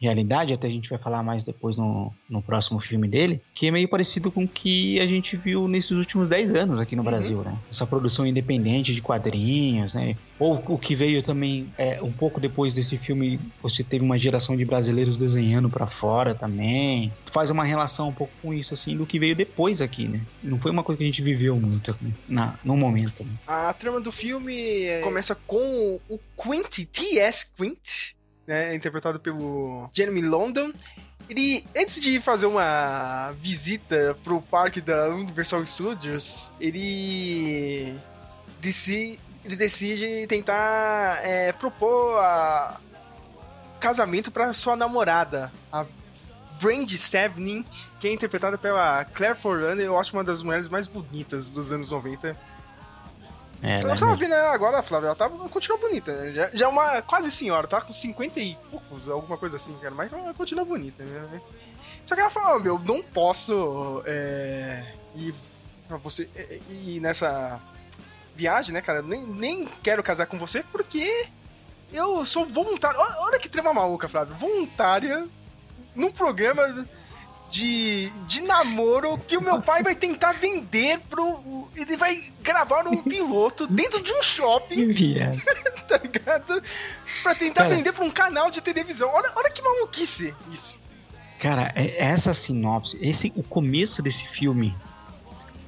realidade, 0.00 0.52
até 0.52 0.66
a 0.66 0.70
gente 0.70 0.88
vai 0.88 0.98
falar 0.98 1.22
mais 1.22 1.44
depois 1.44 1.76
no, 1.76 2.12
no 2.28 2.40
próximo 2.40 2.80
filme 2.80 3.08
dele, 3.08 3.40
que 3.54 3.66
é 3.66 3.70
meio 3.70 3.88
parecido 3.88 4.30
com 4.30 4.44
o 4.44 4.48
que 4.48 5.00
a 5.00 5.06
gente 5.06 5.36
viu 5.36 5.66
nesses 5.66 5.92
últimos 5.92 6.28
10 6.28 6.54
anos 6.54 6.80
aqui 6.80 6.94
no 6.94 7.02
Brasil, 7.02 7.42
né? 7.42 7.56
Essa 7.70 7.86
produção 7.86 8.26
independente 8.26 8.94
de 8.94 9.02
quadrinhos, 9.02 9.94
né? 9.94 10.16
Ou 10.38 10.62
o 10.68 10.78
que 10.78 10.94
veio 10.94 11.22
também, 11.22 11.72
é, 11.76 12.00
um 12.02 12.12
pouco 12.12 12.40
depois 12.40 12.74
desse 12.74 12.96
filme, 12.96 13.40
você 13.60 13.82
teve 13.82 14.04
uma 14.04 14.18
geração 14.18 14.56
de 14.56 14.64
brasileiros 14.64 15.18
desenhando 15.18 15.68
pra 15.68 15.86
fora 15.86 16.34
também. 16.34 17.12
Faz 17.32 17.50
uma 17.50 17.64
relação 17.64 18.08
um 18.08 18.12
pouco 18.12 18.32
com 18.40 18.54
isso, 18.54 18.74
assim, 18.74 18.96
do 18.96 19.04
que 19.04 19.18
veio 19.18 19.34
depois 19.34 19.80
aqui, 19.80 20.06
né? 20.06 20.20
Não 20.42 20.58
foi 20.60 20.70
uma 20.70 20.82
coisa 20.82 20.98
que 20.98 21.04
a 21.04 21.06
gente 21.06 21.22
viveu 21.22 21.58
muito 21.58 21.96
na, 22.28 22.58
no 22.64 22.76
momento, 22.76 23.24
né? 23.24 23.32
A 23.46 23.72
trama 23.72 24.00
do 24.00 24.12
filme 24.12 24.82
é, 24.82 25.00
começa 25.00 25.34
com 25.34 26.00
o 26.08 26.18
Quint, 26.36 26.86
T.S. 26.86 27.52
Quint, 27.56 28.14
né, 28.48 28.74
interpretado 28.74 29.20
pelo 29.20 29.90
Jeremy 29.92 30.22
London. 30.22 30.72
Ele, 31.28 31.62
antes 31.76 32.00
de 32.00 32.18
fazer 32.18 32.46
uma 32.46 33.32
visita 33.32 34.16
pro 34.24 34.40
parque 34.40 34.80
da 34.80 35.10
Universal 35.10 35.66
Studios, 35.66 36.50
ele 36.58 37.94
decide, 38.58 39.20
ele 39.44 39.54
decide 39.54 40.26
tentar 40.26 41.20
é, 41.22 41.52
propor 41.52 42.18
a 42.18 42.80
casamento 43.78 44.30
pra 44.30 44.54
sua 44.54 44.74
namorada, 44.74 45.52
a 45.70 45.84
Brandy 46.60 46.96
Sevnin, 46.96 47.64
que 48.00 48.08
é 48.08 48.12
interpretada 48.12 48.58
pela 48.58 49.04
Claire 49.04 49.38
Forlani, 49.38 49.82
eu 49.82 49.96
acho 49.98 50.12
uma 50.14 50.24
das 50.24 50.42
mulheres 50.42 50.66
mais 50.66 50.86
bonitas 50.88 51.50
dos 51.50 51.70
anos 51.70 51.90
90. 51.90 52.36
É, 53.62 53.80
Ela 53.80 53.94
né? 53.94 54.00
tava 54.00 54.14
vendo 54.14 54.34
agora, 54.34 54.82
Flávia, 54.82 55.06
ela 55.08 55.16
tava, 55.16 55.48
continua 55.48 55.78
bonita. 55.78 56.12
né? 56.12 56.32
Já, 56.32 56.50
já 56.52 56.64
é 56.66 56.68
uma 56.68 57.02
quase 57.02 57.30
senhora, 57.30 57.66
tá 57.66 57.80
com 57.80 57.92
50 57.92 58.38
e 58.40 58.56
poucos, 58.70 59.08
alguma 59.08 59.36
coisa 59.36 59.56
assim, 59.56 59.76
cara. 59.78 59.94
Mas 59.94 60.12
ela 60.12 60.32
continua 60.34 60.64
bonita, 60.64 61.02
né? 61.02 61.40
Só 62.06 62.14
que 62.14 62.20
ela 62.20 62.30
fala, 62.30 62.56
"Ó, 62.56 62.58
meu, 62.60 62.78
não 62.78 63.02
posso 63.02 64.02
é, 64.06 64.94
ir 65.14 65.34
você 66.02 66.28
é, 66.36 66.60
ir 66.70 67.00
nessa 67.00 67.60
viagem, 68.36 68.72
né, 68.74 68.80
cara? 68.80 69.02
Nem, 69.02 69.26
nem 69.26 69.64
quero 69.82 70.02
casar 70.02 70.26
com 70.26 70.38
você 70.38 70.62
porque 70.70 71.26
eu 71.92 72.24
sou 72.26 72.44
voluntária. 72.46 72.98
Olha, 73.00 73.16
olha 73.20 73.38
que 73.38 73.48
trema 73.48 73.72
maluca, 73.72 74.08
Flávio. 74.08 74.34
Voluntária 74.36 75.26
num 75.94 76.10
programa 76.10 76.86
de, 77.50 78.10
de 78.26 78.42
namoro 78.42 79.18
que 79.26 79.36
o 79.36 79.40
meu 79.42 79.60
pai 79.60 79.82
vai 79.82 79.94
tentar 79.94 80.32
vender 80.32 81.00
pro. 81.08 81.68
Ele 81.76 81.96
vai 81.96 82.22
gravar 82.42 82.86
um 82.86 83.02
piloto 83.02 83.66
dentro 83.66 84.02
de 84.02 84.12
um 84.12 84.22
shopping, 84.22 84.92
tá 85.88 85.98
ligado? 85.98 86.62
Pra 87.22 87.34
tentar 87.34 87.62
Cara. 87.62 87.74
vender 87.74 87.92
pra 87.92 88.04
um 88.04 88.10
canal 88.10 88.50
de 88.50 88.60
televisão. 88.60 89.08
Olha, 89.12 89.30
olha 89.34 89.50
que 89.50 89.62
maluquice 89.62 90.34
isso. 90.52 90.78
Cara, 91.38 91.72
é- 91.74 92.02
essa 92.04 92.34
sinopse, 92.34 92.98
esse, 93.00 93.32
o 93.36 93.42
começo 93.42 94.02
desse 94.02 94.26
filme 94.28 94.76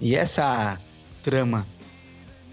e 0.00 0.14
essa 0.16 0.78
trama 1.22 1.66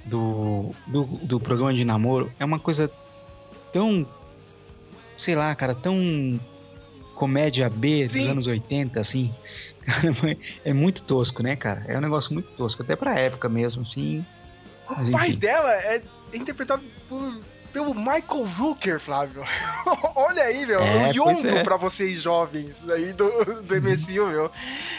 do, 0.05 0.73
do, 0.85 1.03
do 1.03 1.39
programa 1.39 1.73
de 1.73 1.83
namoro 1.83 2.31
é 2.39 2.45
uma 2.45 2.59
coisa 2.59 2.89
tão, 3.73 4.07
sei 5.17 5.35
lá, 5.35 5.53
cara, 5.55 5.73
tão 5.75 6.39
comédia 7.17 7.67
B 7.69 8.03
dos 8.03 8.13
Sim. 8.13 8.29
anos 8.29 8.47
80, 8.47 8.99
assim. 8.99 9.33
É 10.65 10.73
muito 10.73 11.01
tosco, 11.01 11.41
né, 11.41 11.55
cara? 11.55 11.83
É 11.87 11.97
um 11.97 12.01
negócio 12.01 12.33
muito 12.33 12.49
tosco, 12.51 12.83
até 12.83 12.93
pra 12.95 13.17
época 13.17 13.47
mesmo, 13.47 13.83
assim. 13.83 14.25
Mas 14.89 15.07
O 15.07 15.11
pai 15.13 15.29
enfim. 15.29 15.39
dela 15.39 15.73
é 15.73 16.01
interpretado 16.33 16.83
por, 17.07 17.39
pelo 17.71 17.93
Michael 17.93 18.45
Rooker, 18.57 18.99
Flávio. 18.99 19.43
Olha 20.13 20.43
aí, 20.43 20.65
meu. 20.65 20.81
É, 20.81 21.09
o 21.09 21.13
Yondo 21.13 21.47
é. 21.47 21.63
pra 21.63 21.77
vocês 21.77 22.21
jovens 22.21 22.87
aí 22.89 23.13
do, 23.13 23.29
do 23.61 23.81
MSU, 23.81 24.27
meu. 24.27 24.51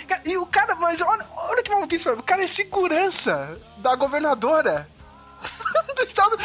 Cara, 0.06 0.22
E 0.24 0.38
o 0.38 0.46
cara, 0.46 0.74
mas 0.76 1.02
olha, 1.02 1.26
olha 1.36 1.62
que 1.62 1.70
maluquice, 1.70 2.04
Flávio. 2.04 2.20
O 2.20 2.24
cara 2.24 2.42
é 2.42 2.48
segurança 2.48 3.58
da 3.76 3.94
governadora 3.94 4.88
do 5.94 6.02
estado. 6.02 6.36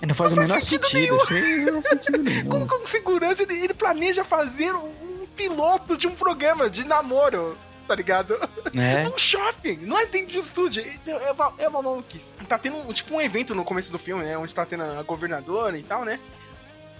É, 0.00 0.06
Não 0.06 0.14
faz 0.14 0.32
Não 0.32 0.44
o 0.44 0.48
faz 0.48 0.50
menor 0.50 0.60
sentido 0.62 0.86
sentido. 0.86 1.00
nenhum. 1.00 1.78
assim, 1.80 1.82
sentido 1.82 2.18
nenhum. 2.22 2.48
Como, 2.48 2.66
como 2.66 2.86
segurança, 2.86 3.42
ele, 3.42 3.54
ele 3.64 3.74
planeja 3.74 4.24
fazer 4.24 4.74
um, 4.74 4.86
um 5.22 5.26
piloto 5.36 5.96
de 5.96 6.06
um 6.06 6.14
programa 6.14 6.68
de 6.70 6.84
namoro, 6.84 7.56
tá 7.86 7.94
ligado? 7.94 8.38
É. 8.74 9.04
Num 9.04 9.16
shopping, 9.18 9.78
não 9.82 9.98
é 9.98 10.06
dentro 10.06 10.28
de 10.28 10.36
um 10.38 10.40
estúdio. 10.40 10.84
É 11.06 11.32
uma, 11.32 11.54
é 11.58 11.68
uma 11.68 11.82
maluquice. 11.82 12.32
Tá 12.46 12.58
tendo 12.58 12.76
um, 12.76 12.92
tipo 12.92 13.14
um 13.14 13.20
evento 13.20 13.54
no 13.54 13.64
começo 13.64 13.90
do 13.90 13.98
filme, 13.98 14.24
né? 14.24 14.36
Onde 14.36 14.54
tá 14.54 14.64
tendo 14.66 14.82
a 14.84 15.02
governadora 15.02 15.76
e 15.78 15.82
tal, 15.82 16.04
né? 16.04 16.18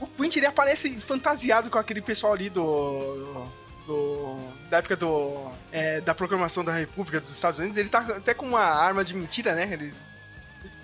O 0.01 0.07
Quint, 0.07 0.37
ele 0.37 0.47
aparece 0.47 1.01
fantasiado 1.01 1.71
com 1.71 1.79
aquele 1.79 2.01
pessoal 2.01 2.33
ali 2.33 2.49
do... 2.49 3.47
do 3.87 4.37
da 4.71 4.79
época 4.79 4.95
do... 4.95 5.51
é, 5.73 6.01
da 6.01 6.15
proclamação 6.15 6.65
da 6.65 6.73
República 6.73 7.21
dos 7.21 7.35
Estados 7.35 7.59
Unidos. 7.59 7.77
Ele 7.77 7.89
tá 7.89 7.99
até 8.01 8.33
com 8.33 8.47
uma 8.47 8.61
arma 8.61 9.05
de 9.05 9.15
mentira, 9.15 9.55
né? 9.57 9.69
Ele 9.73 9.93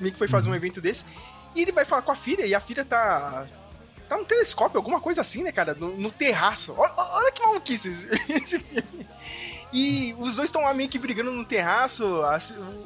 meio 0.00 0.12
que 0.12 0.18
foi 0.18 0.28
fazer 0.28 0.48
um 0.50 0.54
evento 0.54 0.80
desse. 0.80 1.04
E 1.54 1.62
ele 1.62 1.72
vai 1.72 1.84
falar 1.84 2.02
com 2.02 2.12
a 2.12 2.16
filha, 2.16 2.44
e 2.46 2.54
a 2.54 2.60
filha 2.60 2.84
tá... 2.84 3.46
Tá 4.08 4.18
num 4.18 4.24
telescópio, 4.24 4.76
alguma 4.76 5.00
coisa 5.00 5.22
assim, 5.22 5.42
né, 5.42 5.50
cara? 5.50 5.72
No, 5.74 5.96
no 5.96 6.10
terraço. 6.10 6.74
Olha, 6.76 6.92
olha 6.96 7.32
que 7.32 7.42
maluquice 7.42 7.88
esse, 7.88 8.58
filme. 8.60 8.84
E 9.72 10.14
os 10.18 10.36
dois 10.36 10.48
estão 10.48 10.62
lá 10.62 10.74
meio 10.74 10.90
que 10.90 10.98
brigando 10.98 11.32
no 11.32 11.42
terraço. 11.44 12.04
a 12.22 12.38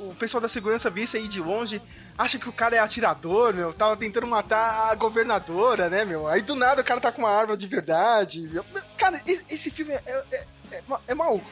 o 0.09 0.15
pessoal 0.15 0.41
da 0.41 0.49
segurança 0.49 0.89
vê 0.89 1.03
isso 1.03 1.17
aí 1.17 1.27
de 1.27 1.41
longe. 1.41 1.83
Acha 2.17 2.39
que 2.39 2.49
o 2.49 2.53
cara 2.53 2.77
é 2.77 2.79
atirador, 2.79 3.53
meu. 3.53 3.73
Tava 3.75 3.97
tentando 3.97 4.29
matar 4.29 4.91
a 4.91 4.95
governadora, 4.95 5.89
né, 5.91 6.05
meu? 6.05 6.29
Aí 6.29 6.41
do 6.41 6.55
nada 6.55 6.83
o 6.83 6.85
cara 6.85 7.01
tá 7.01 7.11
com 7.11 7.23
uma 7.23 7.31
arma 7.31 7.57
de 7.57 7.67
verdade. 7.67 8.43
meu. 8.43 8.65
Cara, 8.97 9.21
esse, 9.27 9.45
esse 9.53 9.71
filme 9.73 9.93
é, 9.93 10.03
é, 10.07 10.45
é, 10.71 10.83
ma- 10.87 11.01
é 11.09 11.15
maluco. 11.17 11.51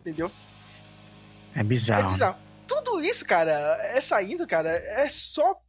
Entendeu? 0.00 0.30
É 1.54 1.62
bizarro. 1.62 2.10
É 2.10 2.12
bizarro. 2.12 2.36
Tudo 2.72 3.02
isso, 3.02 3.24
cara, 3.26 3.78
essa 3.82 4.22
intro, 4.22 4.46
cara, 4.46 4.70
é 4.70 5.06
só 5.06 5.60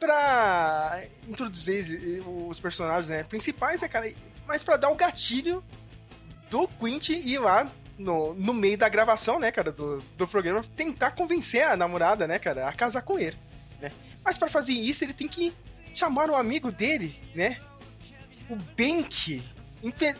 pra 0.00 1.04
introduzir 1.28 2.20
os 2.26 2.58
personagens 2.58 3.08
né, 3.08 3.22
principais, 3.22 3.80
né, 3.80 3.88
cara? 3.88 4.12
Mas 4.44 4.64
pra 4.64 4.76
dar 4.76 4.90
o 4.90 4.96
gatilho 4.96 5.62
do 6.50 6.66
Quint 6.66 7.10
ir 7.10 7.38
lá 7.38 7.70
no, 7.96 8.34
no 8.34 8.52
meio 8.52 8.76
da 8.76 8.88
gravação, 8.88 9.38
né, 9.38 9.52
cara, 9.52 9.70
do, 9.70 9.98
do 10.16 10.26
programa, 10.26 10.64
tentar 10.76 11.12
convencer 11.12 11.62
a 11.62 11.76
namorada, 11.76 12.26
né, 12.26 12.40
cara, 12.40 12.68
a 12.68 12.72
casar 12.72 13.02
com 13.02 13.20
ele, 13.20 13.36
né? 13.80 13.92
Mas 14.24 14.36
pra 14.36 14.48
fazer 14.48 14.72
isso, 14.72 15.04
ele 15.04 15.14
tem 15.14 15.28
que 15.28 15.54
chamar 15.94 16.28
um 16.28 16.36
amigo 16.36 16.72
dele, 16.72 17.20
né? 17.36 17.60
O 18.50 18.56
Bank, 18.56 19.42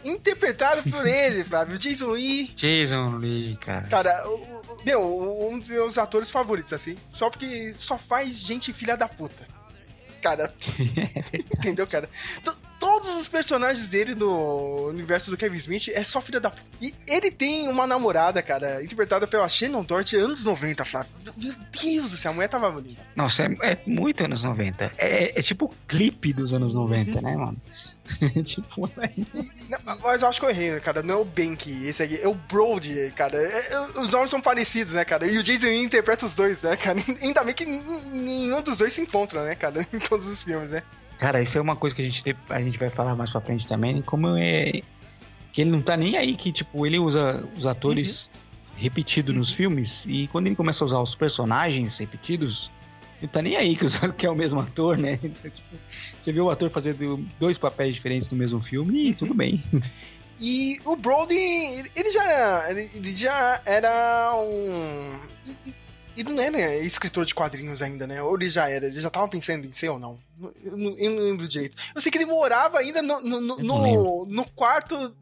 interpretado 0.05 0.83
por 0.91 1.07
ele, 1.07 1.45
Flávio, 1.45 1.79
Jason 1.79 2.11
Lee, 2.11 2.53
Jason 2.57 3.17
Lee, 3.19 3.57
cara. 3.61 3.87
Cara, 3.89 4.29
o- 4.29 4.35
o- 4.35 4.79
meu, 4.85 5.49
um 5.51 5.59
dos 5.59 5.69
meus 5.69 5.99
atores 5.99 6.31
favoritos, 6.31 6.73
assim. 6.73 6.95
Só 7.13 7.29
porque 7.31 7.75
só 7.79 7.99
faz 7.99 8.37
gente 8.39 8.73
filha 8.73 8.97
da 8.97 9.09
puta. 9.09 9.47
Cara, 10.23 10.53
entendeu, 11.59 11.87
cara? 11.87 12.09
T- 12.45 12.67
Todos 12.79 13.09
os 13.19 13.27
personagens 13.27 13.89
dele 13.89 14.15
no 14.15 14.89
universo 14.89 15.31
do 15.31 15.37
Kevin 15.37 15.57
Smith 15.57 15.89
é 15.95 16.05
só 16.05 16.21
filha 16.21 16.39
da 16.39 16.51
puta. 16.51 16.63
E 16.79 16.95
ele 17.07 17.31
tem 17.31 17.69
uma 17.69 17.87
namorada, 17.87 18.43
cara, 18.43 18.83
interpretada 18.85 19.27
pela 19.27 19.49
Shannon 19.49 19.83
Dort 19.83 20.13
anos 20.13 20.45
90, 20.45 20.85
Flávio. 20.85 21.11
Meu 21.39 21.55
Deus 21.73 22.11
do 22.11 22.17
céu, 22.19 22.33
a 22.33 22.35
mulher 22.35 22.49
tava 22.49 22.71
bonita. 22.71 23.01
Nossa, 23.17 23.45
é, 23.45 23.73
é 23.73 23.79
muito 23.87 24.23
anos 24.25 24.45
90. 24.45 24.93
É, 24.99 25.39
é 25.39 25.43
tipo 25.43 25.65
o 25.65 25.75
clipe 25.89 26.35
dos 26.35 26.53
anos 26.53 26.75
90, 26.75 27.19
né, 27.23 27.35
mano? 27.35 27.57
tipo, 28.45 28.91
é... 28.99 29.11
Não, 29.69 29.99
mas 30.03 30.23
eu 30.23 30.29
acho 30.29 30.41
que 30.41 30.47
eu 30.47 30.51
errei, 30.51 30.71
né, 30.73 30.81
cara? 30.81 31.03
Não 31.03 31.15
é 31.15 31.17
o 31.19 31.25
Bank, 31.25 31.71
esse 31.87 32.03
aqui. 32.03 32.19
É 32.21 32.29
o 32.29 32.35
Brody, 32.35 33.13
cara. 33.17 33.37
É- 33.37 33.73
é- 33.73 34.01
os 34.01 34.13
nomes 34.13 34.31
são 34.31 34.41
parecidos, 34.41 34.95
né, 34.95 35.05
cara? 35.05 35.27
E 35.27 35.39
o 35.39 35.43
Jason 35.43 35.67
Lee 35.67 35.83
interpreta 35.83 36.25
os 36.27 36.35
dois, 36.35 36.63
né, 36.63 36.77
cara? 36.77 36.99
Ainda 37.23 37.43
bem 37.45 37.55
que 37.55 37.65
nenhum 37.67 38.63
dos 38.63 38.77
dois 38.79 38.93
se 38.95 39.01
encontra, 39.01 39.45
né, 39.45 39.55
cara? 39.55 39.87
Em 39.93 39.99
todos 39.99 40.27
os 40.29 40.43
filmes, 40.43 40.71
né? 40.71 40.83
Cara, 41.19 41.41
isso 41.41 41.57
é 41.57 41.61
uma 41.61 41.77
coisa 41.77 41.95
que 41.97 42.03
a 42.03 42.05
gente, 42.05 42.37
a 42.51 42.61
gente 42.61 42.79
vai 42.79 42.91
falar 42.91 43.15
mais 43.17 43.31
pra 43.31 43.41
frente 43.41 43.67
também, 43.67 44.03
como 44.03 44.37
é. 44.37 44.83
Que 45.53 45.63
ele 45.63 45.71
não 45.71 45.81
tá 45.81 45.97
nem 45.97 46.17
aí, 46.17 46.37
que, 46.37 46.53
tipo, 46.53 46.87
ele 46.87 46.99
usa 46.99 47.49
os 47.57 47.65
atores 47.67 48.31
repetidos 48.77 49.35
nos 49.35 49.51
filmes, 49.55 50.05
e 50.07 50.29
quando 50.29 50.49
ele 50.49 50.55
começa 50.57 50.85
a 50.85 50.87
usar 50.87 51.01
os 51.01 51.15
personagens 51.15 51.97
repetidos, 51.99 52.71
ele 53.23 53.29
tá 53.33 53.41
nem 53.41 53.57
aí 53.57 53.75
que, 53.75 53.87
os- 53.87 53.97
que 54.19 54.27
é 54.27 54.31
o 54.31 54.35
mesmo 54.37 54.61
ator, 54.61 54.99
né? 54.99 55.19
Então, 55.25 55.51
tipo, 55.51 55.77
você 56.27 56.33
vê 56.33 56.41
o 56.41 56.51
ator 56.51 56.69
fazendo 56.71 57.19
dois 57.41 57.57
papéis 57.57 57.95
diferentes 57.95 58.31
no 58.31 58.37
mesmo 58.37 58.61
filme 58.61 59.11
e 59.11 59.15
tudo 59.15 59.33
bem. 59.35 59.63
E 60.39 60.79
o 60.85 60.95
Brody, 60.95 61.35
ele- 61.35 62.11
já 62.13 62.23
era, 62.31 62.71
ele 62.71 63.11
já 63.13 63.63
era 63.65 64.35
um... 64.37 65.19
Ele 66.15 66.31
não 66.31 66.43
era 66.43 66.77
escritor 66.77 67.25
de 67.25 67.35
quadrinhos 67.35 67.81
ainda, 67.81 68.07
né? 68.07 68.23
Ou 68.23 68.35
ele 68.37 68.51
já 68.51 68.69
era, 68.69 68.85
ele 68.85 69.01
já 69.01 69.09
tava 69.09 69.27
pensando 69.29 69.67
em 69.67 69.73
ser 69.73 69.89
ou 69.89 69.99
não. 69.99 70.19
Eu 70.63 70.77
não, 70.77 70.99
eu 70.99 71.11
não 71.13 71.23
lembro 71.23 71.49
direito. 71.49 71.77
Eu 71.95 72.03
sei 72.03 72.13
que 72.13 72.19
ele 72.19 72.27
morava 72.27 72.79
ainda 72.79 73.01
no, 73.01 73.19
no, 73.23 73.41
no, 73.41 73.57
no, 73.63 74.27
no 74.27 74.45
quarto, 74.51 75.17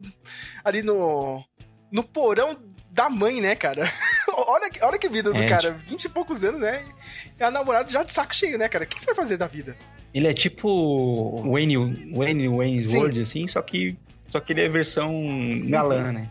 ali 0.65 0.81
no, 0.81 1.41
no 1.89 2.03
porão 2.03 2.57
da 2.91 3.09
mãe, 3.09 3.39
né, 3.39 3.55
cara? 3.55 3.89
olha, 4.47 4.69
que- 4.69 4.83
olha 4.83 4.99
que 4.99 5.07
vida 5.07 5.31
do 5.31 5.41
É, 5.41 5.45
cara, 5.47 5.71
20 5.87 6.03
e 6.03 6.09
poucos 6.09 6.43
anos, 6.43 6.59
né? 6.59 6.83
E 7.39 7.41
a 7.41 7.49
namorada 7.49 7.89
já 7.89 8.03
de 8.03 8.11
saco 8.11 8.35
cheio, 8.35 8.57
né, 8.57 8.67
cara? 8.67 8.83
O 8.83 8.87
que 8.87 8.99
você 8.99 9.05
vai 9.05 9.15
fazer 9.15 9.37
da 9.37 9.47
vida? 9.47 9.77
Ele 10.15 10.29
é 10.29 10.33
tipo 10.33 11.41
Wayne, 11.51 11.75
Wayne, 12.15 12.47
Wayne 12.47 12.87
Sim. 12.87 12.97
World, 12.97 13.21
assim, 13.21 13.47
só 13.49 13.61
que, 13.61 13.97
só 14.29 14.39
que 14.39 14.53
ele 14.53 14.61
é 14.61 14.69
versão 14.69 15.11
galã, 15.67 16.13
né? 16.13 16.29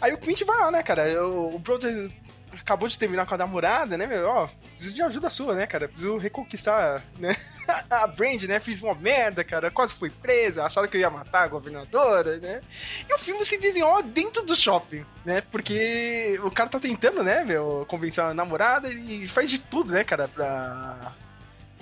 Aí 0.00 0.14
o 0.14 0.18
Quint 0.18 0.42
vai 0.44 0.58
lá, 0.58 0.70
né, 0.70 0.82
cara? 0.82 1.28
O, 1.28 1.56
o 1.56 1.58
brother 1.58 2.10
acabou 2.58 2.88
de 2.88 2.98
terminar 2.98 3.26
com 3.26 3.34
a 3.34 3.38
namorada, 3.38 3.98
né, 3.98 4.06
meu? 4.06 4.26
Ó, 4.26 4.48
preciso 4.74 4.94
de 4.94 5.02
ajuda 5.02 5.28
sua, 5.28 5.54
né, 5.54 5.66
cara? 5.66 5.88
Preciso 5.88 6.16
reconquistar, 6.16 7.04
né? 7.18 7.36
A 7.90 8.06
Brand, 8.06 8.44
né? 8.44 8.60
Fiz 8.60 8.80
uma 8.80 8.94
merda, 8.94 9.44
cara. 9.44 9.70
Quase 9.70 9.94
fui 9.94 10.08
presa. 10.08 10.64
Acharam 10.64 10.88
que 10.88 10.96
eu 10.96 11.00
ia 11.02 11.10
matar 11.10 11.42
a 11.42 11.48
governadora, 11.48 12.38
né? 12.38 12.62
E 13.06 13.12
o 13.12 13.18
filme 13.18 13.44
se 13.44 13.58
desenrola 13.58 14.02
dentro 14.02 14.42
do 14.42 14.56
shopping, 14.56 15.04
né? 15.22 15.42
Porque 15.50 16.40
o 16.42 16.50
cara 16.50 16.70
tá 16.70 16.80
tentando, 16.80 17.22
né, 17.22 17.44
meu, 17.44 17.84
convencer 17.86 18.24
a 18.24 18.32
namorada 18.32 18.90
e 18.90 19.28
faz 19.28 19.50
de 19.50 19.58
tudo, 19.58 19.92
né, 19.92 20.02
cara, 20.02 20.28
pra. 20.28 21.12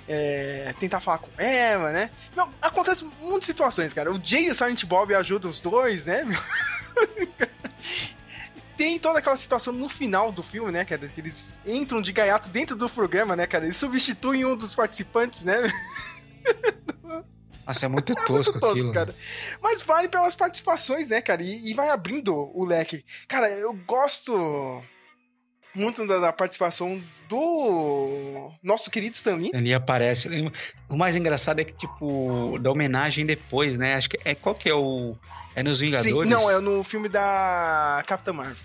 É, 0.07 0.73
tentar 0.79 0.99
falar 0.99 1.19
com 1.19 1.31
ela, 1.37 1.91
né? 1.91 2.09
Meu, 2.35 2.47
acontece 2.61 3.05
muitas 3.21 3.45
situações, 3.45 3.93
cara. 3.93 4.11
O 4.11 4.19
Jay 4.23 4.45
e 4.45 4.49
o 4.49 4.55
Silent 4.55 4.85
Bob 4.85 5.13
ajudam 5.13 5.51
os 5.51 5.61
dois, 5.61 6.05
né? 6.05 6.25
tem 8.77 8.99
toda 8.99 9.19
aquela 9.19 9.35
situação 9.35 9.73
no 9.73 9.89
final 9.89 10.31
do 10.31 10.43
filme, 10.43 10.71
né, 10.71 10.85
cara? 10.85 11.07
Que 11.07 11.19
eles 11.19 11.59
entram 11.65 12.01
de 12.01 12.13
gaiato 12.13 12.47
dentro 12.49 12.75
do 12.75 12.89
programa, 12.89 13.35
né, 13.35 13.47
cara? 13.47 13.65
Eles 13.65 13.75
substituem 13.75 14.45
um 14.45 14.55
dos 14.55 14.75
participantes, 14.75 15.43
né? 15.43 15.71
Nossa, 17.65 17.85
é 17.85 17.89
muito 17.89 18.15
tosco, 18.15 18.53
muito 18.53 18.59
tosco, 18.59 18.69
aquilo. 18.69 18.93
cara. 18.93 19.15
Mas 19.61 19.81
vale 19.81 20.07
pelas 20.07 20.35
participações, 20.35 21.09
né, 21.09 21.19
cara? 21.21 21.41
E, 21.41 21.71
e 21.71 21.73
vai 21.73 21.89
abrindo 21.89 22.33
o 22.33 22.63
leque. 22.63 23.03
Cara, 23.27 23.49
eu 23.49 23.73
gosto 23.73 24.81
muito 25.77 26.05
da, 26.05 26.19
da 26.19 26.33
participação 26.33 27.01
do 27.29 28.51
nosso 28.63 28.89
querido 28.89 29.15
Stan 29.15 29.35
Lee. 29.35 29.73
Aparece. 29.73 30.27
O 30.89 30.97
mais 30.97 31.15
engraçado 31.15 31.59
é 31.59 31.63
que, 31.63 31.73
tipo, 31.73 32.57
da 32.59 32.71
homenagem 32.71 33.25
depois, 33.25 33.77
né? 33.77 33.95
Acho 33.95 34.09
que 34.09 34.19
é 34.25 34.33
qual 34.33 34.55
que 34.55 34.69
é 34.69 34.73
o. 34.73 35.15
É 35.55 35.63
nos 35.63 35.79
Vingadores? 35.79 36.13
Sim, 36.13 36.29
não, 36.29 36.49
é 36.49 36.59
no 36.59 36.83
filme 36.83 37.07
da 37.09 38.03
Capitã 38.05 38.33
Marvel. 38.33 38.55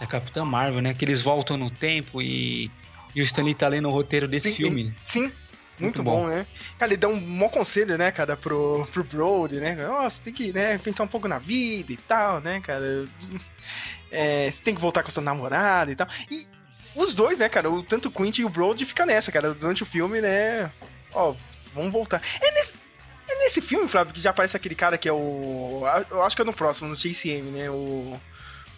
Da 0.00 0.06
Capitã 0.06 0.44
Marvel, 0.44 0.82
né? 0.82 0.94
Que 0.94 1.04
eles 1.04 1.22
voltam 1.22 1.56
no 1.56 1.70
tempo 1.70 2.20
e. 2.20 2.70
E 3.14 3.20
o 3.20 3.24
Stanley 3.24 3.54
tá 3.54 3.68
lendo 3.68 3.88
o 3.88 3.92
roteiro 3.92 4.26
desse 4.26 4.48
Sim, 4.48 4.54
filme. 4.56 4.94
Sim, 5.04 5.30
muito, 5.78 6.02
bom. 6.02 6.26
né? 6.26 6.46
Cara, 6.78 6.90
ele 6.92 6.96
dá 6.96 7.08
um 7.08 7.20
bom 7.20 7.48
conselho, 7.48 7.98
né, 7.98 8.10
cara, 8.10 8.36
pro, 8.36 8.86
pro 8.92 9.04
Brody, 9.04 9.56
né? 9.56 9.74
Nossa, 9.74 10.22
tem 10.22 10.32
que 10.32 10.52
né, 10.52 10.78
pensar 10.78 11.04
um 11.04 11.08
pouco 11.08 11.26
na 11.28 11.38
vida 11.38 11.92
e 11.92 11.96
tal, 11.96 12.40
né, 12.40 12.60
cara? 12.60 13.06
É, 14.14 14.50
você 14.50 14.62
tem 14.62 14.74
que 14.74 14.80
voltar 14.80 15.02
com 15.02 15.08
a 15.08 15.12
sua 15.12 15.22
namorada 15.22 15.90
e 15.90 15.96
tal. 15.96 16.06
E 16.30 16.46
os 16.94 17.14
dois, 17.14 17.40
né, 17.40 17.48
cara, 17.48 17.70
o, 17.70 17.82
tanto 17.82 18.08
o 18.08 18.12
Quint 18.12 18.38
e 18.38 18.44
o 18.44 18.48
Brody 18.48 18.86
fica 18.86 19.04
nessa, 19.04 19.32
cara, 19.32 19.52
durante 19.52 19.82
o 19.82 19.86
filme, 19.86 20.20
né? 20.20 20.70
Ó, 21.12 21.34
vamos 21.74 21.90
voltar. 21.90 22.22
É 22.40 22.50
nesse, 22.52 22.74
é 23.28 23.34
nesse 23.40 23.60
filme, 23.60 23.88
Flávio, 23.88 24.14
que 24.14 24.20
já 24.20 24.30
aparece 24.30 24.56
aquele 24.56 24.74
cara 24.74 24.96
que 24.96 25.08
é 25.08 25.12
o. 25.12 25.82
Eu 26.10 26.22
acho 26.22 26.36
que 26.36 26.42
é 26.42 26.44
no 26.44 26.52
próximo, 26.52 26.88
no 26.88 26.96
JCM, 26.96 27.50
né? 27.50 27.70
O. 27.70 28.18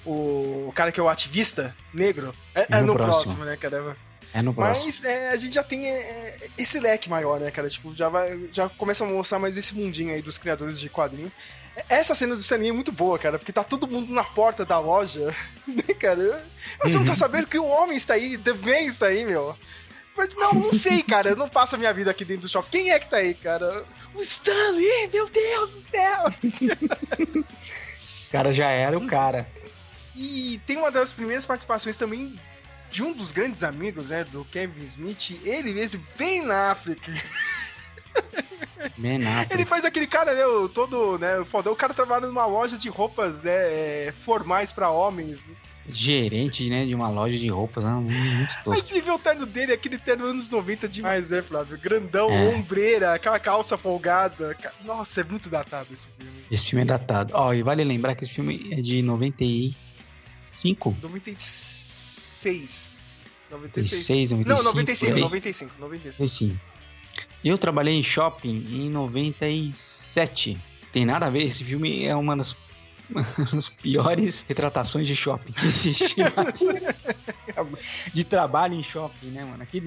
O 0.09 0.73
cara 0.73 0.93
que 0.93 1.01
é 1.01 1.03
o 1.03 1.09
ativista 1.09 1.75
negro. 1.93 2.33
É, 2.55 2.67
é 2.71 2.81
no 2.81 2.89
no, 2.89 2.95
próximo. 2.95 3.23
próximo, 3.23 3.45
né, 3.45 3.57
cara? 3.57 3.97
É 4.33 4.41
no 4.41 4.55
próximo. 4.55 4.87
Mas 4.87 5.05
é, 5.05 5.31
a 5.31 5.37
gente 5.37 5.55
já 5.55 5.65
tem 5.65 5.89
é, 5.89 6.49
esse 6.57 6.79
leque 6.79 7.11
maior, 7.11 7.41
né, 7.41 7.51
cara? 7.51 7.69
Tipo, 7.69 7.93
já, 7.93 8.09
vai, 8.09 8.49
já 8.53 8.69
começa 8.69 9.05
a 9.05 9.07
mostrar 9.09 9.41
mais 9.41 9.57
esse 9.57 9.75
mundinho 9.75 10.15
aí 10.15 10.23
dos 10.23 10.39
criadores 10.39 10.79
de 10.79 10.89
quadrinho. 10.89 11.33
Essa 11.89 12.15
cena 12.15 12.35
do 12.35 12.41
Stanley 12.41 12.71
é 12.71 12.73
muito 12.73 12.91
boa, 12.91 13.19
cara, 13.19 13.39
porque 13.39 13.53
tá 13.53 13.63
todo 13.63 13.87
mundo 13.87 14.13
na 14.13 14.25
porta 14.25 14.65
da 14.65 14.79
loja, 14.79 15.35
né, 15.67 15.95
cara? 15.99 16.45
Mas 16.79 16.93
você 16.93 16.99
não 16.99 17.05
tá 17.05 17.15
sabendo 17.15 17.47
que 17.47 17.59
o 17.59 17.67
homem 17.67 17.97
está 17.97 18.15
aí, 18.15 18.39
The 18.39 18.53
Man 18.55 18.81
está 18.83 19.07
aí, 19.07 19.25
meu. 19.25 19.57
Mas, 20.17 20.35
não, 20.35 20.55
não 20.55 20.73
sei, 20.73 21.03
cara, 21.03 21.31
eu 21.31 21.37
não 21.37 21.49
passo 21.49 21.75
a 21.75 21.79
minha 21.79 21.93
vida 21.93 22.11
aqui 22.11 22.25
dentro 22.25 22.43
do 22.43 22.49
shopping. 22.49 22.71
Quem 22.71 22.91
é 22.91 22.99
que 22.99 23.11
tá 23.11 23.19
aí, 23.19 23.35
cara? 23.35 23.85
O 24.15 24.23
Stanley, 24.23 25.09
meu 25.13 25.29
Deus 25.29 25.73
do 25.73 25.91
céu! 25.91 26.25
O 27.45 27.45
cara 28.33 28.51
já 28.53 28.71
era 28.71 28.97
o 28.97 29.07
cara. 29.07 29.47
E 30.15 30.59
tem 30.67 30.79
uma 30.79 30.91
das 30.91 31.13
primeiras 31.13 31.45
participações 31.45 31.99
também 31.99 32.41
de 32.91 33.03
um 33.03 33.13
dos 33.13 33.31
grandes 33.31 33.63
amigos, 33.63 34.09
né, 34.09 34.25
do 34.25 34.45
Kevin 34.47 34.83
Smith, 34.85 35.39
ele 35.45 35.75
mesmo, 35.75 36.03
Ben 36.17 36.51
Affleck. 36.51 37.11
Ben 37.11 37.21
Affleck. 38.17 39.53
Ele 39.53 39.65
faz 39.65 39.85
aquele 39.85 40.07
cara, 40.07 40.33
né, 40.35 40.47
o 40.47 40.69
todo, 40.69 41.19
né, 41.19 41.39
o 41.39 41.45
fodão. 41.45 41.73
O 41.73 41.77
cara 41.77 41.93
trabalha 41.95 42.27
numa 42.27 42.47
loja 42.47 42.77
de 42.79 42.89
roupas, 42.89 43.43
né, 43.43 43.53
é, 43.53 44.15
formais 44.23 44.73
pra 44.73 44.91
homens. 44.91 45.39
Gerente, 45.89 46.69
né, 46.69 46.85
de 46.85 46.95
uma 46.95 47.09
loja 47.09 47.39
de 47.39 47.49
roupas, 47.49 47.85
né, 47.85 47.91
muito 47.91 48.49
tosco. 48.65 48.71
Mas 48.71 48.85
você 48.87 49.01
vê 49.01 49.11
o 49.11 49.19
terno 49.19 49.47
dele, 49.47 49.73
aquele 49.73 49.99
terno 49.99 50.27
anos 50.27 50.51
90 50.51 50.89
demais, 50.89 51.31
né, 51.31 51.43
Flávio? 51.43 51.79
Grandão, 51.79 52.29
É. 52.31 52.49
ombreira, 52.49 53.15
aquela 53.15 53.39
calça 53.39 53.79
folgada. 53.79 54.57
Nossa, 54.85 55.21
é 55.21 55.25
muito 55.25 55.49
datado 55.49 55.87
esse 55.93 56.09
filme. 56.19 56.33
Esse 56.51 56.71
filme 56.71 56.83
é 56.83 56.87
datado. 56.87 57.33
Ó, 57.37 57.53
e 57.55 57.63
vale 57.63 57.85
lembrar 57.85 58.15
que 58.17 58.25
esse 58.25 58.35
filme 58.35 58.69
é 58.73 58.81
de 58.81 59.01
95? 59.03 60.97
96. 61.03 62.97
96, 63.49 64.31
95, 64.33 64.49
Não, 64.49 64.65
95, 64.73 65.13
por 65.13 65.17
aí. 65.17 65.23
95, 65.23 65.73
95. 65.79 66.61
Eu 67.45 67.57
trabalhei 67.59 67.95
em 67.95 68.03
shopping 68.03 68.65
em 68.69 68.91
97. 68.91 70.57
Tem 70.93 71.05
nada 71.05 71.27
a 71.27 71.31
ver, 71.31 71.45
esse 71.45 71.63
filme 71.65 72.05
é 72.05 72.15
uma 72.17 72.37
das, 72.37 72.57
uma 73.11 73.23
das 73.53 73.69
piores 73.69 74.45
retratações 74.49 75.07
de 75.07 75.15
shopping 75.15 75.53
que 75.53 75.67
existe. 75.67 76.17
de 78.13 78.25
trabalho 78.25 78.75
em 78.75 78.83
shopping, 78.83 79.27
né, 79.29 79.45
mano? 79.45 79.63
Aqui 79.63 79.81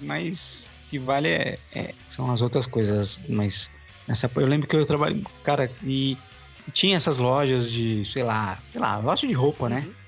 mais 0.00 0.70
que 0.88 0.98
vale 0.98 1.28
é, 1.28 1.58
é- 1.74 1.94
são 2.08 2.30
as 2.30 2.42
outras 2.42 2.66
coisas, 2.66 3.20
mas 3.28 3.70
nessa 4.06 4.30
eu 4.34 4.46
lembro 4.46 4.68
que 4.68 4.76
eu 4.76 4.86
trabalhei, 4.86 5.22
cara, 5.42 5.70
e, 5.82 6.16
e 6.66 6.70
tinha 6.70 6.96
essas 6.96 7.18
lojas 7.18 7.70
de, 7.70 8.04
sei 8.04 8.22
lá, 8.22 8.58
sei 8.72 8.80
lá, 8.80 8.98
loja 8.98 9.26
de 9.26 9.32
roupa, 9.34 9.68
né? 9.68 9.80
Não, 9.82 10.05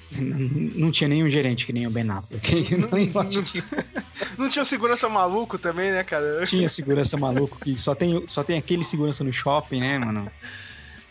não 0.74 0.90
tinha 0.90 1.08
nenhum 1.08 1.28
gerente 1.28 1.66
que 1.66 1.72
nem 1.72 1.86
o 1.86 1.90
Ben 1.90 2.08
Affleck. 2.08 2.76
Não, 2.76 2.88
Não 4.38 4.48
tinha 4.48 4.62
o 4.62 4.66
segurança 4.66 5.08
maluco 5.08 5.58
também, 5.58 5.90
né, 5.90 6.04
cara? 6.04 6.46
tinha 6.46 6.68
segurança 6.68 7.16
maluco 7.16 7.58
que 7.58 7.78
só 7.78 7.94
tem, 7.94 8.26
só 8.26 8.42
tem 8.42 8.58
aquele 8.58 8.84
segurança 8.84 9.24
no 9.24 9.32
shopping, 9.32 9.80
né, 9.80 9.98
mano? 9.98 10.30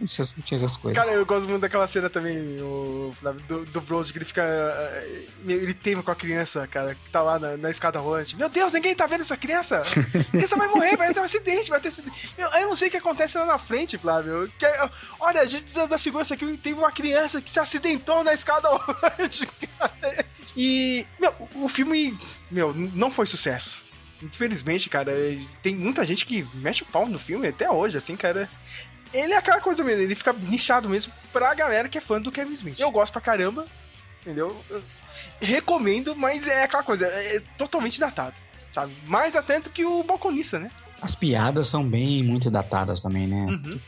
Não 0.01 0.07
tinha, 0.07 0.27
não 0.35 0.43
tinha 0.43 0.57
essas 0.57 0.75
coisas. 0.77 0.97
Cara, 1.01 1.13
eu 1.13 1.23
gosto 1.25 1.47
muito 1.47 1.61
daquela 1.61 1.85
cena 1.85 2.09
também, 2.09 2.59
o, 2.59 3.13
Flávio, 3.19 3.39
do, 3.47 3.65
do 3.65 3.81
Brody, 3.81 4.11
que 4.11 4.17
ele 4.17 4.25
fica. 4.25 4.41
eh, 4.43 5.23
Ele 5.45 5.73
teima 5.75 6.01
com 6.01 6.09
a 6.09 6.15
criança, 6.15 6.65
cara, 6.67 6.95
que 6.95 7.09
tá 7.11 7.21
lá 7.21 7.37
na, 7.37 7.55
na 7.55 7.69
escada 7.69 7.99
rolante. 7.99 8.35
Meu 8.35 8.49
Deus, 8.49 8.73
ninguém 8.73 8.95
tá 8.95 9.05
vendo 9.05 9.21
essa 9.21 9.37
criança? 9.37 9.83
A 9.85 10.23
criança 10.31 10.55
vai 10.57 10.67
morrer, 10.67 10.97
vai 10.97 11.13
ter 11.13 11.19
um 11.19 11.23
acidente, 11.23 11.69
vai 11.69 11.79
ter 11.79 11.89
acidente. 11.89 12.33
Meu, 12.35 12.49
eu 12.49 12.67
não 12.67 12.75
sei 12.75 12.87
o 12.87 12.91
que 12.91 12.97
acontece 12.97 13.37
lá 13.37 13.45
na 13.45 13.59
frente, 13.59 13.97
Flávio. 13.97 14.51
Que, 14.57 14.65
é, 14.65 14.89
olha, 15.19 15.41
a 15.41 15.45
gente 15.45 15.63
precisa 15.63 15.87
da 15.87 15.97
segurança 15.99 16.33
aqui. 16.33 16.57
Teve 16.57 16.79
uma 16.79 16.91
criança 16.91 17.39
que 17.39 17.49
se 17.51 17.59
acidentou 17.59 18.23
na 18.23 18.33
escada 18.33 18.69
rolante, 18.69 19.45
cara. 19.77 20.25
E, 20.57 21.05
meu, 21.19 21.33
o 21.55 21.69
filme, 21.69 22.17
meu, 22.49 22.73
não 22.73 23.11
foi 23.11 23.27
sucesso. 23.27 23.83
Infelizmente, 24.21 24.87
cara, 24.89 25.13
tem 25.63 25.75
muita 25.75 26.05
gente 26.05 26.25
que 26.27 26.45
mexe 26.55 26.83
o 26.83 26.85
pau 26.85 27.07
no 27.07 27.17
filme 27.17 27.47
até 27.47 27.69
hoje, 27.71 27.97
assim, 27.97 28.15
cara. 28.15 28.47
Ele 29.13 29.33
é 29.33 29.37
aquela 29.37 29.59
coisa 29.59 29.83
mesmo, 29.83 30.01
ele 30.01 30.15
fica 30.15 30.33
nichado 30.33 30.87
mesmo 30.87 31.11
pra 31.33 31.53
galera 31.53 31.89
que 31.89 31.97
é 31.97 32.01
fã 32.01 32.19
do 32.21 32.31
Kevin 32.31 32.53
Smith. 32.53 32.79
Eu 32.79 32.91
gosto 32.91 33.11
pra 33.11 33.21
caramba, 33.21 33.65
entendeu? 34.21 34.55
Eu 34.69 34.81
recomendo, 35.41 36.15
mas 36.15 36.47
é 36.47 36.63
aquela 36.63 36.83
coisa, 36.83 37.05
é 37.05 37.41
totalmente 37.57 37.99
datado, 37.99 38.35
sabe? 38.71 38.93
Mais 39.05 39.35
até 39.35 39.59
do 39.59 39.69
que 39.69 39.85
o 39.85 40.03
Balconista, 40.03 40.59
né? 40.59 40.71
As 41.01 41.15
piadas 41.15 41.67
são 41.67 41.87
bem 41.87 42.23
muito 42.23 42.51
datadas 42.51 43.01
também, 43.01 43.25
né? 43.25 43.47
Uhum. 43.49 43.79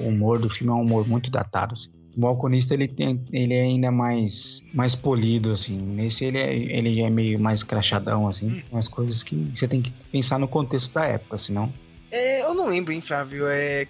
O 0.00 0.08
humor 0.08 0.38
do 0.38 0.48
filme 0.48 0.72
é 0.72 0.74
um 0.74 0.80
humor 0.80 1.06
muito 1.06 1.30
datado. 1.30 1.74
assim. 1.74 1.90
O 2.16 2.20
balconista 2.20 2.72
ele, 2.72 2.88
tem, 2.88 3.22
ele 3.32 3.52
é 3.52 3.62
ainda 3.62 3.90
mais, 3.90 4.62
mais 4.72 4.94
polido, 4.94 5.50
assim. 5.50 5.76
Nesse 5.76 6.24
ele, 6.24 6.38
é, 6.38 6.54
ele 6.54 6.94
já 6.94 7.02
é 7.02 7.10
meio 7.10 7.38
mais 7.38 7.62
crachadão, 7.62 8.28
assim. 8.28 8.62
Umas 8.70 8.88
coisas 8.88 9.22
que 9.22 9.34
você 9.52 9.66
tem 9.66 9.82
que 9.82 9.92
pensar 10.10 10.38
no 10.38 10.46
contexto 10.48 10.94
da 10.94 11.04
época, 11.04 11.36
senão. 11.36 11.72
É, 12.10 12.42
eu 12.42 12.54
não 12.54 12.68
lembro, 12.68 12.92
hein, 12.92 13.00
Flávio, 13.00 13.46
é... 13.48 13.86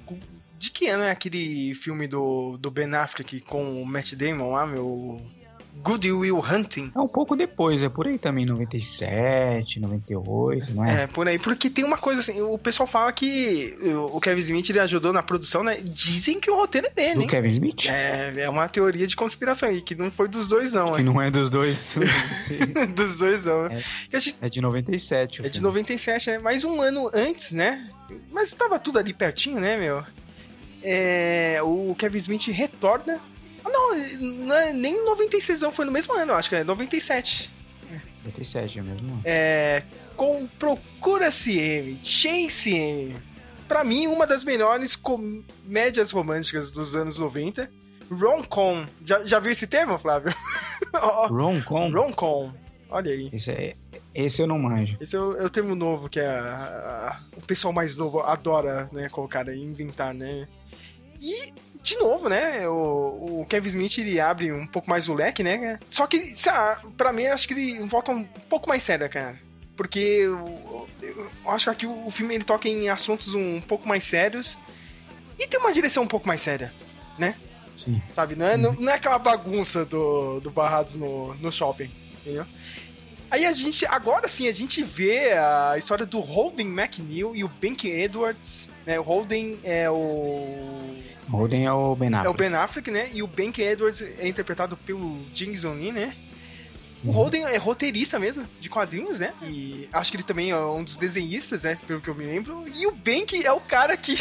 De 0.58 0.70
que 0.70 0.86
ano 0.88 1.02
é 1.04 1.10
aquele 1.10 1.74
filme 1.74 2.06
do, 2.06 2.56
do 2.58 2.70
Ben 2.70 2.92
Affleck 2.94 3.40
com 3.40 3.82
o 3.82 3.86
Matt 3.86 4.12
Damon 4.14 4.52
lá, 4.52 4.66
meu... 4.66 5.20
Good 5.82 6.10
Will 6.12 6.38
Hunting? 6.38 6.92
É 6.94 7.00
um 7.00 7.08
pouco 7.08 7.34
depois, 7.34 7.82
é 7.82 7.88
por 7.88 8.06
aí 8.06 8.16
também, 8.16 8.46
97, 8.46 9.80
98, 9.80 10.72
não 10.72 10.84
é? 10.84 11.02
É, 11.02 11.06
por 11.08 11.26
aí. 11.26 11.36
Porque 11.36 11.68
tem 11.68 11.84
uma 11.84 11.98
coisa 11.98 12.20
assim, 12.20 12.40
o 12.40 12.56
pessoal 12.56 12.86
fala 12.86 13.12
que 13.12 13.76
o 14.12 14.20
Kevin 14.20 14.40
Smith 14.40 14.70
ele 14.70 14.78
ajudou 14.78 15.12
na 15.12 15.20
produção, 15.20 15.64
né? 15.64 15.78
Dizem 15.82 16.38
que 16.38 16.48
o 16.48 16.54
roteiro 16.54 16.86
é 16.86 16.90
dele, 16.90 17.14
Do 17.14 17.20
hein? 17.22 17.26
Kevin 17.26 17.48
Smith? 17.48 17.86
É, 17.88 18.42
é 18.42 18.48
uma 18.48 18.68
teoria 18.68 19.04
de 19.04 19.16
conspiração 19.16 19.68
aí, 19.68 19.82
que 19.82 19.96
não 19.96 20.12
foi 20.12 20.28
dos 20.28 20.46
dois, 20.46 20.72
não. 20.72 20.94
Que 20.94 21.02
não 21.02 21.20
é 21.20 21.28
dos 21.28 21.50
dois. 21.50 21.96
dos 22.94 23.18
dois, 23.18 23.44
não. 23.44 23.64
A 23.66 24.18
gente- 24.18 24.36
É 24.40 24.48
de 24.48 24.60
97. 24.60 25.42
o 25.42 25.46
É 25.46 25.48
de 25.48 25.54
filme. 25.58 25.66
97, 25.68 26.30
né? 26.30 26.38
Mais 26.38 26.62
um 26.64 26.80
ano 26.80 27.10
antes, 27.12 27.50
né? 27.50 27.90
Mas 28.30 28.52
tava 28.52 28.78
tudo 28.78 29.00
ali 29.00 29.12
pertinho, 29.12 29.58
né, 29.58 29.76
meu? 29.76 30.04
É, 30.84 31.58
o 31.62 31.94
Kevin 31.98 32.18
Smith 32.18 32.46
retorna. 32.48 33.18
Ah, 33.64 33.70
não, 33.70 33.96
não 34.46 34.54
é 34.54 34.72
nem 34.72 35.02
96, 35.04 35.62
não. 35.62 35.72
Foi 35.72 35.84
no 35.86 35.90
mesmo 35.90 36.12
ano, 36.14 36.32
eu 36.32 36.36
acho 36.36 36.50
que 36.50 36.56
é 36.56 36.62
97. 36.64 37.50
97 38.24 38.78
é 38.78 38.82
mesmo. 38.82 39.20
É, 39.24 39.82
com 40.16 40.46
Procura-se 40.58 41.58
M, 41.58 41.98
Chase 42.02 42.74
M. 42.74 43.16
Pra 43.66 43.82
mim, 43.82 44.06
uma 44.06 44.26
das 44.26 44.44
melhores 44.44 44.94
comédias 44.94 46.10
românticas 46.10 46.70
dos 46.70 46.94
anos 46.94 47.18
90. 47.18 47.70
Rom-com. 48.10 48.84
Já, 49.04 49.24
já 49.24 49.38
viu 49.38 49.50
esse 49.52 49.66
termo, 49.66 49.98
Flávio? 49.98 50.34
Rom-com? 51.28 51.90
Rom-com. 51.90 52.52
Olha 52.90 53.10
aí. 53.12 53.30
Esse, 53.32 53.50
é, 53.50 53.74
esse 54.14 54.42
eu 54.42 54.46
não 54.46 54.58
manjo. 54.58 54.96
Esse 55.00 55.16
é 55.16 55.18
o, 55.20 55.36
é 55.38 55.44
o 55.44 55.48
termo 55.50 55.74
novo 55.74 56.08
que 56.08 56.20
a- 56.20 57.16
a- 57.18 57.20
o 57.36 57.42
pessoal 57.42 57.72
mais 57.72 57.96
novo 57.96 58.20
adora, 58.20 58.88
né, 58.92 59.08
colocar 59.08 59.48
e 59.48 59.58
inventar, 59.58 60.14
né? 60.14 60.46
E, 61.24 61.54
de 61.82 61.96
novo, 61.96 62.28
né, 62.28 62.68
o, 62.68 63.40
o 63.40 63.46
Kevin 63.48 63.68
Smith, 63.68 63.96
ele 63.96 64.20
abre 64.20 64.52
um 64.52 64.66
pouco 64.66 64.90
mais 64.90 65.08
o 65.08 65.14
leque, 65.14 65.42
né? 65.42 65.78
Só 65.88 66.06
que, 66.06 66.34
lá, 66.46 66.78
pra 66.98 67.14
mim, 67.14 67.22
eu 67.22 67.32
acho 67.32 67.48
que 67.48 67.54
ele 67.54 67.80
volta 67.86 68.12
um 68.12 68.24
pouco 68.24 68.68
mais 68.68 68.82
sério, 68.82 69.08
cara. 69.08 69.40
Porque 69.74 69.98
eu, 69.98 70.86
eu 71.02 71.30
acho 71.46 71.64
que 71.64 71.70
aqui 71.70 71.86
o 71.86 72.10
filme, 72.10 72.34
ele 72.34 72.44
toca 72.44 72.68
em 72.68 72.90
assuntos 72.90 73.34
um 73.34 73.58
pouco 73.62 73.88
mais 73.88 74.04
sérios 74.04 74.58
e 75.38 75.46
tem 75.46 75.58
uma 75.58 75.72
direção 75.72 76.02
um 76.02 76.06
pouco 76.06 76.28
mais 76.28 76.42
séria, 76.42 76.74
né? 77.18 77.34
Sim. 77.74 78.02
Sabe? 78.14 78.36
Não 78.36 78.46
é, 78.46 78.56
não, 78.58 78.74
não 78.74 78.92
é 78.92 78.96
aquela 78.96 79.18
bagunça 79.18 79.84
do, 79.86 80.40
do 80.40 80.50
Barrados 80.50 80.96
no, 80.96 81.34
no 81.36 81.50
shopping. 81.50 81.90
Entendeu? 82.20 82.46
Aí 83.34 83.44
a 83.44 83.52
gente, 83.52 83.84
agora 83.86 84.28
sim, 84.28 84.46
a 84.46 84.52
gente 84.52 84.80
vê 84.84 85.32
a 85.32 85.74
história 85.76 86.06
do 86.06 86.20
Holden 86.20 86.68
McNeil 86.68 87.34
e 87.34 87.42
o 87.42 87.48
Bank 87.48 87.84
Edwards. 87.84 88.70
Né? 88.86 88.96
O 88.96 89.02
Holden 89.02 89.58
é 89.64 89.90
o. 89.90 90.70
Holden 91.28 91.66
é 91.66 91.72
o 91.72 91.96
Ben 91.96 92.14
Affleck. 92.14 92.26
É 92.26 92.30
o 92.30 92.32
Ben 92.32 92.54
Affleck, 92.54 92.90
né? 92.92 93.10
E 93.12 93.24
o 93.24 93.26
Bank 93.26 93.60
Edwards 93.60 94.02
é 94.20 94.28
interpretado 94.28 94.76
pelo 94.76 95.18
James 95.34 95.64
Lee, 95.64 95.90
né? 95.90 96.14
O 97.04 97.10
Holden 97.10 97.44
é 97.46 97.56
roteirista 97.56 98.20
mesmo, 98.20 98.46
de 98.60 98.70
quadrinhos, 98.70 99.18
né? 99.18 99.34
E 99.42 99.88
acho 99.92 100.12
que 100.12 100.16
ele 100.16 100.24
também 100.24 100.52
é 100.52 100.56
um 100.56 100.84
dos 100.84 100.96
desenhistas, 100.96 101.64
né? 101.64 101.76
Pelo 101.88 102.00
que 102.00 102.08
eu 102.08 102.14
me 102.14 102.24
lembro. 102.24 102.64
E 102.68 102.86
o 102.86 102.92
Bank 102.92 103.44
é 103.44 103.50
o 103.50 103.60
cara 103.60 103.96
que. 103.96 104.16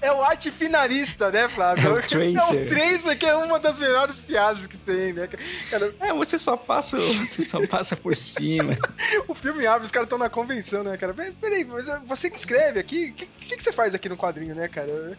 É 0.00 0.12
o 0.12 0.22
arte 0.22 0.50
finalista, 0.50 1.30
né, 1.30 1.48
Flávio? 1.48 1.88
É 1.88 1.92
o 1.92 2.02
Tracer. 2.02 2.36
É 2.36 2.64
o 2.64 2.68
Tracer, 2.68 3.18
que 3.18 3.26
é 3.26 3.34
uma 3.34 3.58
das 3.58 3.78
melhores 3.78 4.18
piadas 4.18 4.66
que 4.66 4.76
tem, 4.76 5.12
né? 5.12 5.28
Cara, 5.70 5.94
É, 6.00 6.12
você 6.12 6.38
só 6.38 6.56
passa, 6.56 6.98
você 6.98 7.42
só 7.42 7.64
passa 7.66 7.96
por 7.96 8.14
cima. 8.14 8.76
o 9.28 9.34
filme 9.34 9.66
abre, 9.66 9.84
os 9.84 9.90
caras 9.90 10.06
estão 10.06 10.18
na 10.18 10.30
convenção, 10.30 10.82
né, 10.82 10.96
cara? 10.96 11.14
Peraí, 11.14 11.64
mas 11.64 11.86
você 12.06 12.30
que 12.30 12.38
escreve 12.38 12.80
aqui, 12.80 13.10
o 13.10 13.14
que, 13.14 13.26
que, 13.26 13.56
que 13.56 13.62
você 13.62 13.72
faz 13.72 13.94
aqui 13.94 14.08
no 14.08 14.16
quadrinho, 14.16 14.54
né, 14.54 14.68
cara? 14.68 15.18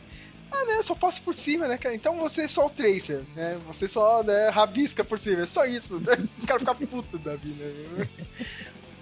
Ah, 0.50 0.66
né, 0.66 0.82
só 0.82 0.96
passa 0.96 1.20
por 1.22 1.36
cima, 1.36 1.68
né, 1.68 1.78
cara? 1.78 1.94
Então 1.94 2.18
você 2.18 2.44
é 2.44 2.48
só 2.48 2.66
o 2.66 2.70
Tracer, 2.70 3.22
né? 3.36 3.58
Você 3.68 3.88
só, 3.88 4.24
né, 4.24 4.50
rabisca 4.50 5.04
por 5.04 5.20
cima, 5.20 5.42
é 5.42 5.46
só 5.46 5.66
isso, 5.66 6.00
né? 6.00 6.18
O 6.42 6.48
cara 6.48 6.60
fica 6.60 6.76
puto 6.76 7.18
da 7.18 7.36
vida, 7.36 7.66
né? 7.66 8.08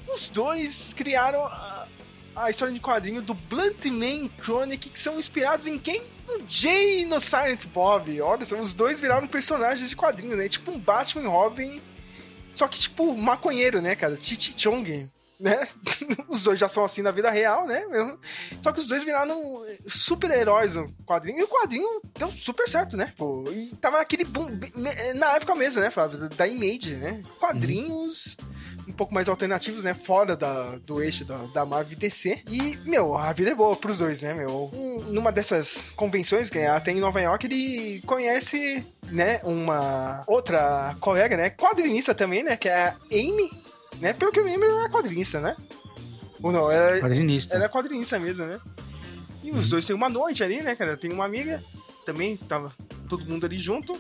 Os 0.08 0.30
dois 0.30 0.94
criaram 0.94 1.46
a, 1.46 1.88
a 2.36 2.50
história 2.50 2.74
de 2.74 2.80
quadrinho 2.80 3.22
do 3.22 3.34
Blunt 3.34 3.86
Man 3.86 4.30
Chronic, 4.42 4.90
que 4.90 5.00
são 5.00 5.18
inspirados 5.20 5.68
em 5.68 5.78
quem? 5.78 6.02
No 6.28 6.44
Jay 6.48 7.06
no 7.06 7.20
Silent 7.20 7.66
Bob. 7.68 8.20
Olha, 8.22 8.44
só, 8.44 8.60
os 8.60 8.74
dois 8.74 9.00
viraram 9.00 9.28
personagens 9.28 9.90
de 9.90 9.96
quadrinho, 9.96 10.36
né? 10.36 10.50
Tipo 10.50 10.72
um 10.72 10.80
Batman 10.80 11.24
e 11.24 11.28
Robin, 11.28 11.82
só 12.56 12.68
que 12.68 12.80
tipo 12.80 13.16
maconheiro, 13.16 13.82
né, 13.82 13.96
cara? 13.96 14.18
Chichi 14.20 14.54
Chong, 14.58 15.10
né? 15.40 15.68
Os 16.30 16.44
dois 16.44 16.58
já 16.58 16.70
são 16.70 16.86
assim 16.86 17.02
na 17.02 17.12
vida 17.12 17.30
real, 17.30 17.68
né? 17.68 17.84
Só 18.64 18.72
que 18.72 18.80
os 18.80 18.88
dois 18.88 19.04
viraram 19.04 19.66
super-heróis 19.86 20.76
no 20.76 20.90
quadrinho. 21.06 21.40
E 21.40 21.44
o 21.44 21.48
quadrinho 21.48 22.02
deu 22.18 22.32
super 22.32 22.68
certo, 22.68 22.96
né? 22.96 23.14
Pô, 23.18 23.44
e 23.52 23.76
tava 23.76 23.98
naquele 23.98 24.24
boom, 24.24 24.48
na 25.16 25.34
época 25.34 25.54
mesmo, 25.56 25.82
né, 25.82 25.92
Flávio? 25.92 26.30
Da 26.30 26.48
Image, 26.48 26.96
né? 26.96 27.22
Quadrinhos 27.40 28.38
um 28.88 28.92
pouco 28.94 29.14
mais 29.14 29.28
alternativos, 29.28 29.84
né? 29.84 29.94
Fora 29.94 30.36
da, 30.36 30.78
do 30.78 31.02
eixo 31.02 31.26
da, 31.26 31.38
da 31.54 31.66
Marvel 31.66 31.94
e 31.94 31.96
DC. 31.96 32.44
E, 32.50 32.78
meu, 32.86 33.16
a 33.18 33.34
vida 33.34 33.52
é 33.52 33.56
boa 33.56 33.76
pros 33.76 33.98
dois, 33.98 34.22
né, 34.22 34.34
meu? 34.34 34.70
Um- 34.74 35.06
numa 35.12 35.32
dessas 35.32 35.90
convenções, 35.92 36.50
que 36.50 36.60
é 36.60 36.68
até 36.68 36.92
em 36.92 37.00
Nova 37.00 37.20
York, 37.22 37.46
ele 37.48 38.02
conhece, 38.06 38.86
né, 39.12 39.40
uma 39.44 40.24
outra 40.28 40.96
colega, 41.00 41.36
né? 41.36 41.50
Quadrinista 41.50 42.14
também, 42.14 42.44
né? 42.44 42.56
Que 42.58 42.70
é 42.70 42.76
a 42.90 42.96
Amy, 43.12 43.50
né? 44.00 44.14
Pelo 44.14 44.32
que 44.32 44.40
eu 44.40 44.44
me 44.46 44.52
lembro, 44.52 44.68
ela 44.70 44.86
é 44.86 44.90
quadrinista, 44.90 45.40
né? 45.40 45.56
Ou 46.44 46.52
não? 46.52 46.70
Ela, 46.72 47.00
Quadrinista. 47.00 47.56
ela 47.56 47.66
é 47.66 47.70
quadrinista 47.70 48.20
mesmo, 48.20 48.46
né? 48.46 48.60
E 49.44 49.52
os 49.52 49.70
dois 49.70 49.86
têm 49.86 49.96
uma 49.96 50.10
noite 50.10 50.44
ali, 50.44 50.62
né, 50.62 50.76
cara? 50.76 50.96
Tem 50.98 51.12
uma 51.12 51.26
amiga, 51.26 51.64
também 52.06 52.38
tava 52.38 52.72
todo 53.10 53.26
mundo 53.26 53.46
ali 53.46 53.58
junto. 53.60 53.98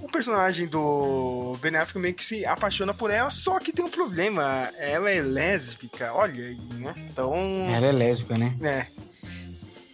O 0.00 0.08
personagem 0.08 0.66
do 0.68 1.56
Ben 1.60 1.74
Affleck 1.76 1.98
meio 1.98 2.14
que 2.14 2.24
se 2.24 2.46
apaixona 2.46 2.94
por 2.94 3.10
ela, 3.10 3.30
só 3.30 3.58
que 3.58 3.72
tem 3.72 3.84
um 3.84 3.90
problema. 3.90 4.70
Ela 4.78 5.10
é 5.10 5.20
lésbica, 5.20 6.12
olha 6.14 6.44
aí, 6.46 6.58
né? 6.74 6.94
Então. 7.10 7.34
Ela 7.68 7.86
é 7.86 7.92
lésbica, 7.92 8.38
né? 8.38 8.56
É. 8.62 8.86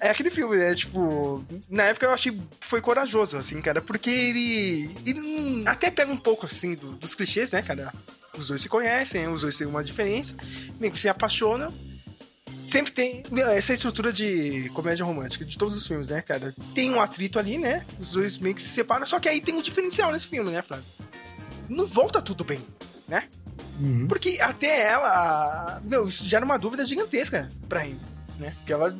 É 0.01 0.11
aquele 0.11 0.31
filme, 0.31 0.59
né? 0.59 0.75
Tipo, 0.75 1.43
na 1.71 1.85
época 1.85 2.05
eu 2.05 2.13
achei 2.13 2.33
que 2.33 2.41
foi 2.61 2.83
corajoso, 2.83 3.39
assim, 3.39 3.61
cara, 3.63 3.81
porque 3.81 4.11
ele. 4.11 4.91
Ele 5.07 5.21
hum, 5.21 5.65
até 5.67 5.91
pega 5.91 6.13
um 6.13 6.17
pouco, 6.19 6.45
assim, 6.45 6.75
do- 6.75 6.93
dos 6.93 7.15
clichês, 7.15 7.53
né, 7.53 7.63
cara? 7.63 7.91
Os 8.37 8.49
dois 8.49 8.61
se 8.61 8.69
conhecem, 8.69 9.27
os 9.29 9.41
dois 9.41 9.57
têm 9.57 9.67
uma 9.67 9.83
diferença, 9.83 10.37
meio 10.79 10.93
que 10.93 11.01
se 11.01 11.09
apaixonam. 11.09 11.73
Sempre 12.67 12.93
tem 12.93 13.23
essa 13.55 13.73
estrutura 13.75 14.13
de 14.13 14.71
comédia 14.75 15.05
romântica 15.05 15.45
de 15.45 15.57
todos 15.59 15.77
os 15.77 15.87
filmes, 15.87 16.09
né, 16.09 16.23
cara? 16.23 16.55
Tem 16.75 16.91
um 16.91 17.01
atrito 17.01 17.39
ali, 17.39 17.59
né? 17.59 17.85
Os 18.01 18.13
dois 18.13 18.39
meio 18.39 18.55
que 18.55 18.63
se 18.63 18.69
separam, 18.71 19.05
só 19.07 19.21
que 19.21 19.29
aí 19.29 19.41
tem 19.41 19.55
um 19.55 19.63
diferencial 19.63 20.11
nesse 20.11 20.27
filme, 20.29 20.51
né, 20.51 20.63
Flávio? 20.63 20.85
Não 21.69 21.87
volta 21.87 22.21
tudo 22.23 22.43
bem, 22.45 22.61
né? 23.09 23.25
Porque 24.09 24.39
até 24.41 24.87
ela. 24.87 25.81
Meu, 25.85 26.07
isso 26.09 26.27
gera 26.29 26.45
uma 26.45 26.59
dúvida 26.59 26.85
gigantesca 26.85 27.51
pra 27.69 27.83
Amy, 27.83 28.01
né? 28.39 28.53
Porque 28.59 28.73
ela, 28.73 28.97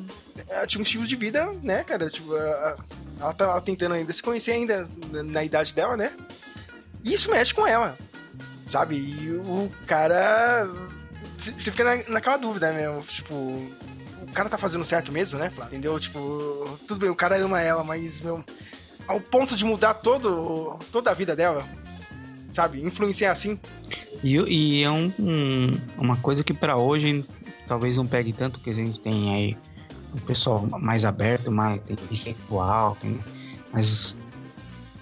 ela 0.49 0.67
tinha 0.67 0.79
um 0.79 0.83
estilo 0.83 1.05
de 1.07 1.15
vida, 1.15 1.51
né, 1.63 1.83
cara? 1.83 2.09
Tipo, 2.09 2.35
a- 2.35 2.39
a- 2.39 2.75
ela 3.19 3.33
tá 3.33 3.61
tentando 3.61 3.93
ainda 3.95 4.11
se 4.13 4.21
conhecer 4.21 4.51
ainda 4.51 4.87
na, 5.11 5.23
na 5.23 5.43
idade 5.43 5.73
dela, 5.73 5.95
né? 5.97 6.11
E 7.03 7.13
isso 7.13 7.31
mexe 7.31 7.53
com 7.53 7.65
ela, 7.65 7.97
sabe? 8.69 8.95
E 8.95 9.29
o 9.31 9.71
cara. 9.87 10.67
Você 11.37 11.71
fica 11.71 11.83
na, 11.83 12.03
naquela 12.09 12.37
dúvida, 12.37 12.71
né, 12.71 12.81
meu? 12.81 13.01
Tipo. 13.03 13.33
O 13.35 14.31
cara 14.35 14.49
tá 14.49 14.57
fazendo 14.57 14.83
certo 14.83 15.11
mesmo, 15.11 15.39
né, 15.39 15.49
Flávio? 15.49 15.73
Entendeu? 15.73 15.97
Tipo, 15.99 16.77
tudo 16.87 16.99
bem, 16.99 17.09
o 17.09 17.15
cara 17.15 17.37
ama 17.37 17.61
ela, 17.61 17.83
mas, 17.83 18.19
meu. 18.21 18.43
Ao 19.07 19.19
ponto 19.21 19.55
de 19.55 19.63
mudar 19.63 19.93
todo, 19.95 20.77
toda 20.91 21.11
a 21.11 21.13
vida 21.13 21.35
dela, 21.35 21.63
sabe? 22.51 22.83
Influenciar 22.83 23.31
assim. 23.31 23.57
E, 24.23 24.35
e 24.35 24.83
é 24.83 24.89
um, 24.89 25.13
um- 25.19 25.73
uma 25.97 26.17
coisa 26.17 26.43
que 26.43 26.53
pra 26.53 26.75
hoje 26.75 27.23
talvez 27.67 27.95
não 27.97 28.07
pegue 28.07 28.33
tanto 28.33 28.59
que 28.59 28.71
a 28.71 28.73
gente 28.73 28.99
tem 28.99 29.33
aí 29.33 29.57
o 30.13 30.19
pessoal 30.21 30.65
mais 30.79 31.05
aberto, 31.05 31.51
mais 31.51 31.79
bissexual, 32.09 32.97
tem, 32.99 33.19
mas 33.71 34.17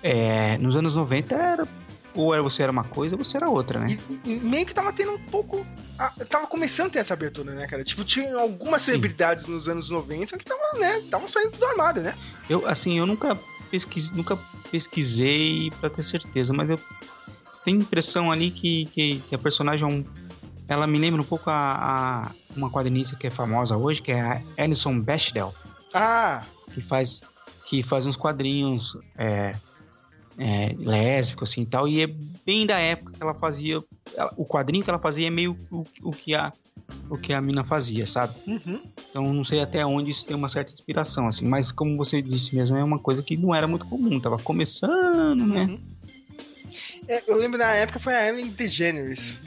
é, 0.01 0.57
nos 0.57 0.75
anos 0.75 0.95
90 0.95 1.33
era 1.35 1.67
ou 2.15 2.43
você 2.43 2.63
era 2.63 2.71
uma 2.71 2.83
coisa 2.83 3.15
ou 3.15 3.23
você 3.23 3.37
era 3.37 3.49
outra, 3.49 3.79
né? 3.79 3.97
E 4.25 4.35
meio 4.35 4.65
que 4.65 4.73
tava 4.73 4.91
tendo 4.93 5.13
um 5.13 5.19
pouco. 5.19 5.65
ah, 5.97 6.11
tava 6.29 6.47
começando 6.47 6.87
a 6.87 6.89
ter 6.91 6.99
essa 6.99 7.13
abertura, 7.13 7.53
né, 7.53 7.65
cara? 7.67 7.83
Tipo, 7.83 8.03
tinha 8.03 8.37
algumas 8.37 8.81
celebridades 8.83 9.47
nos 9.47 9.67
anos 9.69 9.89
90 9.89 10.37
que 10.37 10.43
estavam, 10.43 10.79
né? 10.79 10.99
Estavam 10.99 11.27
saindo 11.27 11.57
do 11.57 11.65
armário, 11.65 12.01
né? 12.01 12.15
Eu 12.49 12.65
assim, 12.67 12.97
eu 12.99 13.05
nunca 13.05 13.37
pesquis, 13.71 14.11
nunca 14.11 14.37
pesquisei 14.71 15.71
pra 15.79 15.89
ter 15.89 16.03
certeza, 16.03 16.53
mas 16.53 16.69
eu 16.69 16.79
tenho 17.63 17.79
impressão 17.81 18.31
ali 18.31 18.51
que, 18.51 18.85
que, 18.87 19.19
que 19.29 19.35
a 19.35 19.37
personagem 19.37 19.85
é 19.85 19.89
um, 19.91 20.05
ela 20.67 20.85
me 20.85 20.97
lembra 20.99 21.21
um 21.21 21.25
pouco 21.25 21.49
a, 21.49 21.53
a- 22.27 22.31
uma 22.55 22.69
quadrinista 22.69 23.15
que 23.15 23.25
é 23.27 23.31
famosa 23.31 23.75
hoje, 23.77 24.01
que 24.01 24.11
é 24.11 24.21
a 24.21 24.41
Alison 24.57 24.99
Bechdel. 24.99 25.53
Ah, 25.93 26.43
que 26.73 26.81
faz 26.81 27.21
que 27.65 27.81
faz 27.81 28.05
uns 28.05 28.17
quadrinhos 28.17 28.97
é, 29.17 29.55
é, 30.37 30.73
lésbicos 30.77 31.49
assim 31.51 31.61
e 31.61 31.65
tal 31.65 31.87
e 31.87 32.01
é 32.01 32.07
bem 32.45 32.65
da 32.65 32.77
época 32.79 33.11
que 33.13 33.21
ela 33.21 33.33
fazia 33.35 33.81
ela- 34.15 34.33
o 34.37 34.45
quadrinho 34.45 34.83
que 34.83 34.89
ela 34.89 34.99
fazia 34.99 35.27
é 35.27 35.29
meio 35.29 35.57
o, 35.71 35.83
o 36.01 36.11
que 36.11 36.33
a 36.35 36.51
o 37.09 37.17
que 37.17 37.33
a 37.33 37.41
mina 37.41 37.63
fazia 37.63 38.05
sabe? 38.05 38.33
Uhum. 38.47 38.79
então 39.09 39.33
não 39.33 39.43
sei 39.43 39.61
até 39.61 39.85
onde 39.85 40.11
isso 40.11 40.25
tem 40.25 40.35
uma 40.35 40.49
certa 40.49 40.71
inspiração 40.73 41.27
assim 41.27 41.45
mas 41.47 41.71
como 41.71 41.95
você 41.97 42.21
disse 42.21 42.55
mesmo 42.55 42.75
é 42.75 42.83
uma 42.83 42.99
coisa 42.99 43.21
que 43.23 43.37
não 43.37 43.53
era 43.53 43.67
muito 43.67 43.85
comum 43.85 44.19
tava 44.19 44.37
começando 44.39 45.45
né? 45.45 45.77
É, 47.07 47.23
eu 47.27 47.35
lembro 47.37 47.57
na 47.57 47.71
época 47.71 47.99
foi 47.99 48.13
a 48.13 48.27
Ellen 48.27 48.47
DeGeneres 48.49 49.37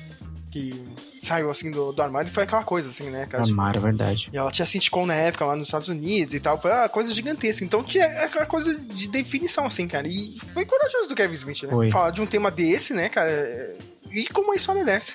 que 0.50 0.72
saiu 1.20 1.50
assim 1.50 1.70
do, 1.70 1.92
do 1.92 2.02
armário 2.02 2.28
e 2.28 2.32
foi 2.32 2.44
aquela 2.44 2.64
coisa, 2.64 2.88
assim, 2.88 3.10
né, 3.10 3.26
cara? 3.26 3.42
Armário 3.42 3.78
é 3.78 3.82
verdade 3.82 4.30
E 4.32 4.36
ela 4.36 4.50
tinha 4.50 4.64
sitcom 4.64 5.04
na 5.04 5.14
época 5.14 5.44
lá 5.44 5.56
nos 5.56 5.68
Estados 5.68 5.88
Unidos 5.88 6.34
e 6.34 6.40
tal. 6.40 6.60
Foi 6.60 6.70
uma 6.70 6.88
coisa 6.88 7.14
gigantesca. 7.14 7.64
Então 7.64 7.82
tinha 7.82 8.06
aquela 8.06 8.46
coisa 8.46 8.78
de 8.78 9.08
definição, 9.08 9.66
assim, 9.66 9.86
cara. 9.88 10.06
E 10.06 10.38
foi 10.52 10.64
corajoso 10.64 11.08
do 11.08 11.14
Kevin 11.14 11.34
Smith, 11.34 11.62
né? 11.64 11.70
Foi. 11.70 11.90
Falar 11.90 12.10
de 12.10 12.20
um 12.20 12.26
tema 12.26 12.50
desse, 12.50 12.94
né, 12.94 13.08
cara? 13.08 13.76
E 14.10 14.26
como 14.28 14.54
história 14.54 14.84
dessa. 14.84 15.14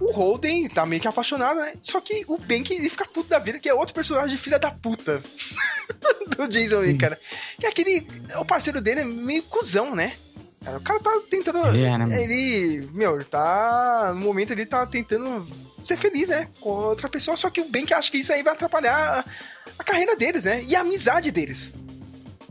O 0.00 0.12
Holden 0.12 0.68
tá 0.68 0.86
meio 0.86 1.02
que 1.02 1.08
apaixonado, 1.08 1.58
né? 1.58 1.74
Só 1.82 2.00
que 2.00 2.24
o 2.28 2.38
Bank, 2.38 2.72
ele 2.72 2.88
fica 2.88 3.04
puto 3.04 3.28
da 3.28 3.38
vida, 3.38 3.58
que 3.58 3.68
é 3.68 3.74
outro 3.74 3.94
personagem 3.94 4.38
filha 4.38 4.58
da 4.58 4.70
puta 4.70 5.20
do 6.36 6.46
Jason 6.46 6.80
Lee, 6.80 6.96
cara. 6.96 7.18
Que 7.58 7.66
é 7.66 7.68
aquele. 7.68 8.06
O 8.38 8.44
parceiro 8.44 8.80
dele 8.80 9.00
é 9.00 9.04
meio 9.04 9.42
cuzão, 9.44 9.94
né? 9.94 10.14
Cara, 10.64 10.76
o 10.76 10.80
cara 10.80 11.00
tá 11.00 11.20
tentando. 11.30 11.66
Ele 11.68 11.84
é, 11.84 11.98
né? 11.98 12.22
Ele. 12.22 12.88
Meu, 12.92 13.14
ele 13.14 13.24
tá. 13.24 14.12
No 14.14 14.20
momento 14.20 14.50
ele 14.50 14.66
tá 14.66 14.84
tentando 14.86 15.46
ser 15.82 15.96
feliz, 15.96 16.28
né? 16.28 16.48
Com 16.60 16.70
outra 16.70 17.08
pessoa. 17.08 17.36
Só 17.36 17.48
que 17.50 17.60
o 17.60 17.68
Bank 17.68 17.92
acha 17.94 18.10
que 18.10 18.18
isso 18.18 18.32
aí 18.32 18.42
vai 18.42 18.54
atrapalhar 18.54 18.94
a, 18.96 19.24
a 19.78 19.84
carreira 19.84 20.16
deles, 20.16 20.44
né? 20.44 20.62
E 20.64 20.74
a 20.74 20.80
amizade 20.80 21.30
deles. 21.30 21.72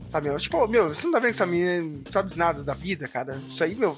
Sabe, 0.09 0.29
meu? 0.29 0.37
Tipo, 0.37 0.67
meu, 0.67 0.93
você 0.93 1.05
não 1.05 1.11
tá 1.11 1.19
vendo 1.19 1.31
que 1.31 1.35
essa 1.35 1.45
menina 1.45 1.81
não 1.81 2.11
sabe 2.11 2.31
de 2.31 2.37
nada 2.37 2.63
da 2.63 2.73
vida, 2.73 3.07
cara? 3.07 3.41
Isso 3.49 3.63
aí, 3.63 3.75
meu. 3.75 3.97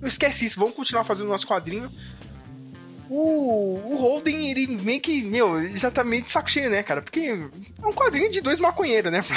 Não 0.00 0.06
esquece 0.06 0.44
isso. 0.44 0.58
Vamos 0.58 0.74
continuar 0.76 1.04
fazendo 1.04 1.28
nosso 1.28 1.46
quadrinho. 1.46 1.90
O, 3.10 3.80
o 3.92 3.96
Holden, 3.96 4.50
ele 4.50 4.66
meio 4.66 5.00
que, 5.00 5.22
meu, 5.22 5.76
já 5.76 5.90
tá 5.90 6.04
meio 6.04 6.22
de 6.22 6.30
saco 6.30 6.50
cheio, 6.50 6.68
né, 6.68 6.82
cara? 6.82 7.00
Porque 7.00 7.20
é 7.20 7.86
um 7.86 7.92
quadrinho 7.92 8.30
de 8.30 8.40
dois 8.40 8.60
maconheiros, 8.60 9.10
né? 9.10 9.22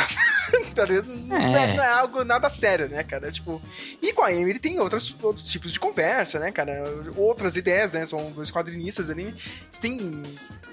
Tá 0.76 0.86
não, 0.86 1.38
é, 1.38 1.76
não 1.76 1.84
é 1.84 1.88
algo 1.93 2.26
nada 2.26 2.49
sério, 2.49 2.89
né, 2.89 3.03
cara? 3.03 3.32
Tipo, 3.32 3.61
e 4.01 4.11
com 4.11 4.22
a 4.22 4.28
Amy 4.28 4.49
ele 4.49 4.59
tem 4.59 4.80
outras, 4.80 5.15
outros 5.22 5.49
tipos 5.49 5.72
de 5.72 5.80
conversa, 5.80 6.39
né, 6.39 6.51
cara? 6.51 6.84
Outras 7.15 7.55
ideias, 7.55 7.93
né? 7.93 8.05
São 8.05 8.32
dois 8.32 8.51
quadrinistas 8.51 9.09
ali. 9.09 9.24
Eles 9.24 9.78
têm 9.80 10.22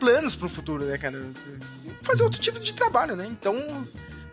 planos 0.01 0.34
pro 0.34 0.49
futuro, 0.49 0.84
né, 0.84 0.99
cara? 0.99 1.24
Fazer 2.03 2.24
outro 2.24 2.40
tipo 2.40 2.59
de 2.59 2.72
trabalho, 2.72 3.14
né? 3.14 3.26
Então, 3.30 3.55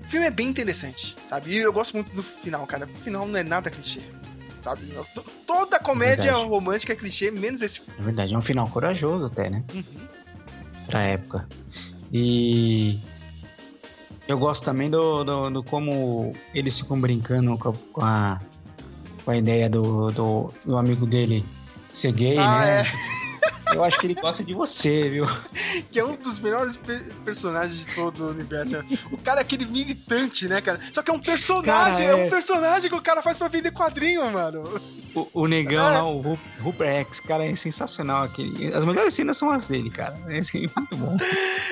O 0.03 0.09
filme 0.09 0.25
é 0.27 0.31
bem 0.31 0.47
interessante, 0.47 1.15
sabe? 1.27 1.51
E 1.51 1.57
eu 1.57 1.73
gosto 1.73 1.93
muito 1.93 2.11
do 2.13 2.21
final, 2.23 2.65
cara. 2.67 2.85
O 2.87 2.99
final 2.99 3.27
não 3.27 3.37
é 3.39 3.43
nada 3.43 3.69
clichê, 3.69 4.01
sabe? 4.65 4.81
Toda 5.45 5.79
comédia 5.79 6.33
romântica 6.33 6.93
é 6.93 6.95
clichê, 6.95 7.29
menos 7.29 7.61
esse 7.61 7.81
Na 7.97 8.03
verdade, 8.03 8.33
é 8.33 8.37
um 8.37 8.41
final 8.41 8.67
corajoso 8.67 9.25
até, 9.25 9.49
né? 9.49 9.63
Uhum. 9.73 9.83
Pra 10.87 11.01
época. 11.01 11.47
E. 12.11 12.99
Eu 14.27 14.39
gosto 14.39 14.65
também 14.65 14.89
do, 14.89 15.23
do, 15.23 15.49
do 15.51 15.63
como 15.63 16.33
eles 16.53 16.79
ficam 16.79 16.99
brincando 16.99 17.55
com 17.59 17.69
a, 17.69 17.73
com 17.93 18.01
a, 18.01 18.41
com 19.23 19.31
a 19.31 19.37
ideia 19.37 19.69
do, 19.69 20.09
do, 20.11 20.51
do 20.65 20.77
amigo 20.77 21.05
dele 21.05 21.45
ser 21.93 22.11
gay, 22.11 22.37
Ah, 22.39 22.65
né? 22.65 22.81
é. 22.81 22.85
Eu 23.75 23.83
acho 23.83 23.99
que 23.99 24.07
ele 24.07 24.13
gosta 24.15 24.43
de 24.43 24.53
você, 24.53 25.09
viu? 25.09 25.25
que 25.91 25.99
é 25.99 26.05
um 26.05 26.15
dos 26.15 26.39
melhores 26.39 26.77
pe- 26.77 27.11
personagens 27.23 27.85
de 27.85 27.93
todo 27.93 28.25
o 28.25 28.29
universo. 28.29 28.75
O 29.11 29.17
cara 29.17 29.39
é 29.39 29.43
aquele 29.43 29.65
militante, 29.65 30.47
né, 30.47 30.61
cara? 30.61 30.79
Só 30.91 31.01
que 31.03 31.11
é 31.11 31.13
um 31.13 31.19
personagem, 31.19 32.05
Cara, 32.07 32.17
é... 32.19 32.23
é. 32.23 32.25
um 32.25 32.29
personagem 32.29 32.89
que 32.89 32.95
o 32.95 33.01
cara 33.01 33.21
faz 33.21 33.37
pra 33.37 33.47
vender 33.47 33.71
quadrinho, 33.71 34.29
mano. 34.31 34.81
O, 35.13 35.27
o 35.43 35.47
negão 35.47 35.85
É. 35.87 35.91
lá, 35.97 36.03
o 36.07 36.19
Ru- 36.21 36.39
Rupert 36.61 37.07
X, 37.07 37.19
cara, 37.19 37.45
é 37.45 37.55
sensacional 37.55 38.23
aquele. 38.23 38.73
As 38.73 38.83
melhores 38.83 39.13
cenas 39.13 39.37
são 39.37 39.51
as 39.51 39.67
dele, 39.67 39.89
cara. 39.89 40.17
É 40.27 40.41
muito 40.79 40.95
bom. 40.97 41.17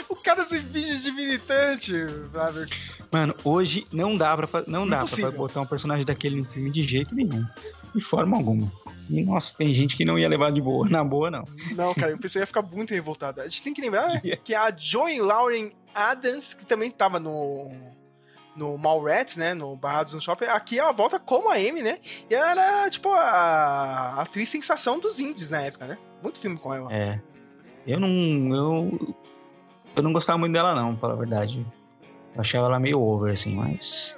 O 0.10 0.16
cara 0.16 0.43
se 0.43 0.60
finge 0.62 0.99
de 1.01 1.12
militante, 1.12 1.93
sabe? 2.34 2.66
Mano, 3.12 3.36
hoje 3.43 3.86
não 3.91 4.16
dá 4.16 4.36
pra, 4.36 4.64
não 4.68 4.88
dá 4.88 5.04
pra 5.06 5.32
botar 5.32 5.62
um 5.62 5.66
personagem 5.66 6.06
daquele 6.06 6.38
no 6.38 6.45
filme 6.45 6.70
de 6.72 6.84
jeito 6.84 7.14
nenhum. 7.14 7.45
De 7.94 8.02
forma 8.02 8.38
alguma. 8.38 8.72
E, 9.10 9.24
nossa, 9.24 9.56
tem 9.58 9.74
gente 9.74 9.96
que 9.96 10.06
não 10.06 10.18
ia 10.18 10.28
levar 10.30 10.52
de 10.52 10.62
boa. 10.62 10.88
Na 10.89 11.04
boa, 11.04 11.30
não. 11.30 11.44
Não, 11.76 11.94
cara, 11.94 12.16
o 12.16 12.20
pessoal 12.20 12.41
ia 12.41 12.48
ficar 12.48 12.62
muito 12.62 12.94
revoltado. 12.94 13.41
A 13.41 13.44
gente 13.48 13.62
tem 13.62 13.74
que 13.74 13.82
lembrar 13.82 14.22
que 14.44 14.56
a 14.56 14.74
Joy 14.76 15.20
Lauren 15.20 15.72
Adams, 15.94 16.54
que 16.54 16.66
também 16.66 16.89
tava 16.91 17.20
no. 17.20 17.72
No 18.56 18.78
Mallrats, 18.78 19.36
né? 19.36 19.56
No 19.56 19.76
Barrados 19.76 20.14
no 20.14 20.22
Shopping. 20.22 20.46
Aqui 20.46 20.78
ela 20.78 20.91
volta 20.91 21.20
como 21.20 21.50
a 21.50 21.56
Amy, 21.56 21.82
né? 21.82 21.98
E 22.30 22.36
ela 22.36 22.52
era, 22.52 22.89
tipo, 22.89 23.10
a 23.10 24.22
atriz 24.22 24.48
sensação 24.48 25.00
dos 25.00 25.20
indies 25.20 25.50
na 25.50 25.62
época, 25.62 25.88
né? 25.88 25.98
Muito 26.22 26.39
filme 26.39 26.58
com 26.60 26.72
ela. 26.72 26.94
É. 26.94 27.20
Eu 27.88 28.00
não. 28.00 28.56
Eu. 28.56 29.16
Eu 29.96 30.04
não 30.04 30.14
gostava 30.14 30.38
muito 30.38 30.54
dela, 30.54 30.76
não, 30.76 30.91
pra 30.91 31.02
falar 31.02 31.14
a 31.14 31.18
verdade. 31.18 31.66
Eu 32.36 32.41
achava 32.41 32.68
ela 32.68 32.80
meio 32.80 33.02
over, 33.02 33.34
assim, 33.34 33.56
mas. 33.56 34.16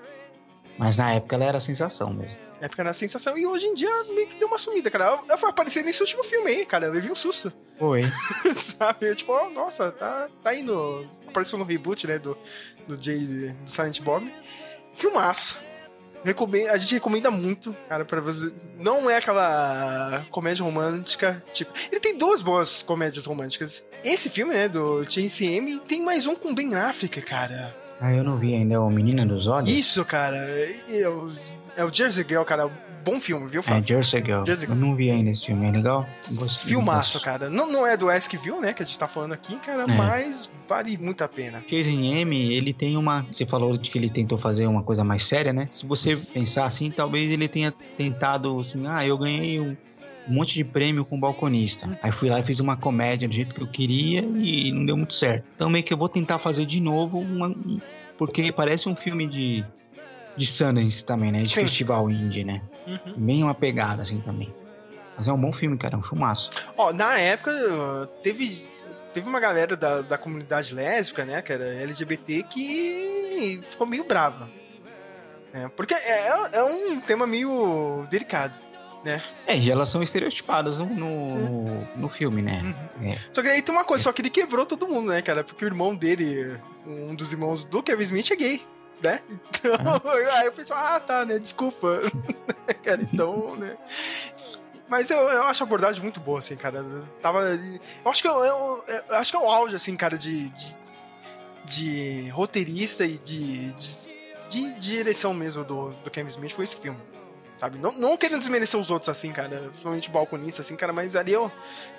Mas 0.77 0.97
na 0.97 1.13
época 1.13 1.35
ela 1.35 1.45
era 1.45 1.57
a 1.57 1.61
sensação 1.61 2.13
mesmo. 2.13 2.44
Na 2.59 2.65
época 2.65 2.81
era 2.81 2.93
sensação. 2.93 3.37
E 3.37 3.45
hoje 3.45 3.65
em 3.65 3.73
dia 3.73 3.89
meio 4.13 4.27
que 4.27 4.39
deu 4.39 4.47
uma 4.47 4.57
sumida, 4.57 4.89
cara. 4.89 5.19
Ela 5.27 5.37
foi 5.37 5.49
aparecer 5.49 5.83
nesse 5.83 6.01
último 6.01 6.23
filme 6.23 6.49
aí, 6.51 6.65
cara. 6.65 6.87
Eu 6.87 6.93
levei 6.93 7.11
um 7.11 7.15
susto. 7.15 7.51
Foi. 7.77 8.03
Sabe? 8.55 9.07
Eu, 9.09 9.15
tipo, 9.15 9.31
ó, 9.31 9.49
nossa, 9.49 9.91
tá, 9.91 10.27
tá 10.43 10.55
indo. 10.55 11.05
Apareceu 11.27 11.59
no 11.59 11.65
reboot, 11.65 12.07
né? 12.07 12.17
Do, 12.17 12.37
do 12.87 13.01
Jay 13.01 13.19
do 13.19 13.69
Silent 13.69 14.01
Bob. 14.01 14.31
Filmaço. 14.95 15.61
Recomendo, 16.23 16.69
a 16.69 16.77
gente 16.77 16.95
recomenda 16.95 17.29
muito, 17.29 17.75
cara, 17.87 18.03
pra 18.03 18.19
você. 18.19 18.51
Não 18.79 19.07
é 19.07 19.17
aquela 19.17 20.25
comédia 20.31 20.63
romântica, 20.63 21.43
tipo. 21.53 21.71
Ele 21.91 21.99
tem 21.99 22.17
duas 22.17 22.41
boas 22.41 22.81
comédias 22.81 23.25
românticas. 23.25 23.85
Esse 24.03 24.27
filme, 24.27 24.51
né, 24.51 24.67
do 24.67 25.05
TNCM, 25.05 25.75
e 25.75 25.79
tem 25.81 26.01
mais 26.01 26.25
um 26.25 26.33
com 26.33 26.55
Ben 26.55 26.73
Affleck, 26.73 27.21
cara. 27.21 27.75
Ah, 28.01 28.11
eu 28.11 28.23
não 28.23 28.37
vi 28.37 28.55
ainda. 28.55 28.73
É 28.73 28.79
o 28.79 28.89
Menina 28.89 29.23
dos 29.23 29.45
Olhos? 29.45 29.69
Isso, 29.69 30.03
cara. 30.03 30.37
É, 30.37 31.05
é 31.77 31.81
o, 31.83 31.85
é 31.87 31.89
o 31.89 31.93
Jersey 31.93 32.25
Girl, 32.27 32.43
cara. 32.43 32.69
Bom 33.03 33.19
filme, 33.21 33.47
viu, 33.47 33.59
É, 33.59 33.63
Fábio? 33.63 33.87
Jersey 33.87 34.19
Girl. 34.25 34.43
Jersey 34.45 34.67
Eu 34.67 34.73
não 34.75 34.95
vi 34.95 35.11
ainda 35.11 35.29
esse 35.29 35.45
filme. 35.45 35.67
É 35.67 35.71
legal? 35.71 36.07
Gostei. 36.31 36.69
Filmaço, 36.69 37.21
cara. 37.21 37.51
Não, 37.51 37.71
não 37.71 37.85
é 37.85 37.95
do 37.95 38.09
Ask 38.09 38.33
View, 38.33 38.59
né, 38.59 38.73
que 38.73 38.81
a 38.81 38.85
gente 38.85 38.97
tá 38.97 39.07
falando 39.07 39.33
aqui, 39.33 39.55
cara, 39.57 39.83
É. 39.83 39.95
mas 39.95 40.49
vale 40.67 40.97
muito 40.97 41.23
a 41.23 41.27
pena. 41.27 41.63
Jason 41.67 41.91
M, 41.91 42.53
ele 42.55 42.73
tem 42.73 42.97
uma. 42.97 43.21
Você 43.31 43.45
falou 43.45 43.77
de 43.77 43.91
que 43.91 43.97
ele 43.99 44.09
tentou 44.09 44.39
fazer 44.39 44.65
uma 44.65 44.81
coisa 44.81 45.03
mais 45.03 45.23
séria, 45.23 45.53
né? 45.53 45.67
Se 45.69 45.85
você 45.85 46.15
pensar 46.17 46.65
assim, 46.65 46.89
talvez 46.89 47.29
ele 47.29 47.47
tenha 47.47 47.71
tentado 47.95 48.59
assim, 48.59 48.83
ah, 48.87 49.05
eu 49.05 49.17
ganhei 49.17 49.59
um 49.59 49.77
um 50.27 50.33
monte 50.33 50.55
de 50.55 50.63
prêmio 50.63 51.05
com 51.05 51.19
balconista. 51.19 51.99
Aí 52.01 52.11
fui 52.11 52.31
lá 52.31 52.39
e 52.39 52.43
fiz 52.43 52.59
uma 52.59 52.75
comédia 52.75 53.27
do 53.27 53.33
jeito 53.35 53.53
que 53.53 53.61
eu 53.61 53.67
queria 53.67 54.21
e 54.21 54.71
não 54.71 54.83
deu 54.83 54.97
muito 54.97 55.13
certo. 55.13 55.45
Então 55.55 55.69
meio 55.69 55.83
que 55.85 55.93
eu 55.93 55.97
vou 55.99 56.09
tentar 56.09 56.39
fazer 56.39 56.65
de 56.65 56.81
novo 56.81 57.19
uma. 57.19 57.49
um- 57.49 57.79
Porque 58.17 58.51
parece 58.51 58.89
um 58.89 58.95
filme 58.95 59.27
de. 59.27 59.63
De 60.37 60.45
Sundance 60.45 61.05
também, 61.05 61.31
né? 61.31 61.41
De 61.43 61.49
Sim. 61.49 61.61
festival 61.61 62.09
indie, 62.09 62.43
né? 62.43 62.61
Uhum. 62.87 63.13
Bem 63.17 63.43
uma 63.43 63.53
pegada 63.55 64.01
assim 64.01 64.19
também. 64.21 64.53
Mas 65.17 65.27
é 65.27 65.33
um 65.33 65.39
bom 65.39 65.53
filme, 65.53 65.77
cara, 65.77 65.95
é 65.95 65.97
um 65.97 66.03
filmaço. 66.03 66.49
Ó, 66.77 66.91
na 66.91 67.17
época, 67.17 67.51
teve, 68.21 68.67
teve 69.13 69.29
uma 69.29 69.39
galera 69.39 69.77
da, 69.77 70.01
da 70.01 70.17
comunidade 70.17 70.73
lésbica, 70.73 71.23
né, 71.23 71.41
que 71.41 71.53
era 71.53 71.63
LGBT, 71.63 72.43
que 72.43 73.61
ficou 73.69 73.87
meio 73.87 74.03
brava. 74.03 74.49
né? 75.53 75.71
porque 75.75 75.93
é, 75.93 76.27
é 76.51 76.63
um 76.63 76.99
tema 76.99 77.25
meio 77.25 78.05
delicado, 78.11 78.59
né? 79.05 79.21
É, 79.47 79.57
e 79.57 79.71
elas 79.71 79.87
são 79.87 80.03
estereotipadas 80.03 80.79
no, 80.79 80.85
no, 80.85 81.35
no- 81.37 81.87
no 81.95 82.09
filme, 82.09 82.41
né? 82.41 82.75
É. 83.01 83.17
Só 83.31 83.41
que 83.41 83.47
aí 83.47 83.61
tem 83.61 83.73
uma 83.73 83.85
coisa, 83.85 84.03
só 84.03 84.11
que 84.11 84.21
ele 84.21 84.29
quebrou 84.29 84.65
todo 84.65 84.85
mundo, 84.87 85.09
né, 85.11 85.21
cara? 85.21 85.45
Porque 85.45 85.63
o 85.63 85.67
irmão 85.67 85.95
dele, 85.95 86.59
um 86.85 87.15
dos 87.15 87.31
irmãos 87.31 87.63
do 87.63 87.81
Kevin 87.81 88.03
Smith 88.03 88.31
é 88.31 88.35
gay, 88.35 88.61
né? 89.03 89.21
Então, 89.65 90.01
aí 90.37 90.45
eu 90.45 90.51
pensei, 90.51 90.75
ah, 90.75 90.99
tá, 90.99 91.25
né? 91.25 91.39
Desculpa. 91.39 91.99
cara, 92.83 93.01
então, 93.01 93.55
né? 93.55 93.75
Mas 94.87 95.09
eu, 95.09 95.17
eu 95.17 95.43
acho 95.43 95.63
a 95.63 95.65
abordagem 95.65 96.01
muito 96.03 96.19
boa, 96.19 96.37
assim, 96.39 96.55
cara. 96.55 96.85
Tava. 97.21 97.41
Eu 98.03 98.11
acho 98.11 98.21
que 98.21 98.27
eu, 98.27 98.43
eu- 98.45 98.83
eu 98.87 99.15
acho 99.15 99.31
que 99.31 99.37
é 99.37 99.39
o 99.39 99.49
auge, 99.49 99.75
assim, 99.75 99.95
cara, 99.95 100.17
de, 100.17 100.49
de, 100.51 100.77
de 101.65 102.29
roteirista 102.29 103.05
e 103.05 103.17
de, 103.17 103.71
de, 103.73 103.95
de 104.49 104.79
direção 104.79 105.33
mesmo 105.33 105.63
do, 105.63 105.89
do 106.03 106.11
Kevin 106.11 106.27
Smith 106.27 106.51
foi 106.53 106.63
esse 106.65 106.75
filme. 106.75 106.99
Sabe? 107.59 107.77
Não, 107.79 107.91
não 107.93 108.17
querendo 108.17 108.39
desmerecer 108.39 108.77
os 108.79 108.91
outros, 108.91 109.07
assim, 109.09 109.31
cara. 109.31 109.57
Principalmente 109.69 110.09
o 110.09 110.11
balconista, 110.11 110.61
assim, 110.61 110.75
cara, 110.75 110.91
mas 110.91 111.15
ali 111.15 111.31
eu. 111.31 111.49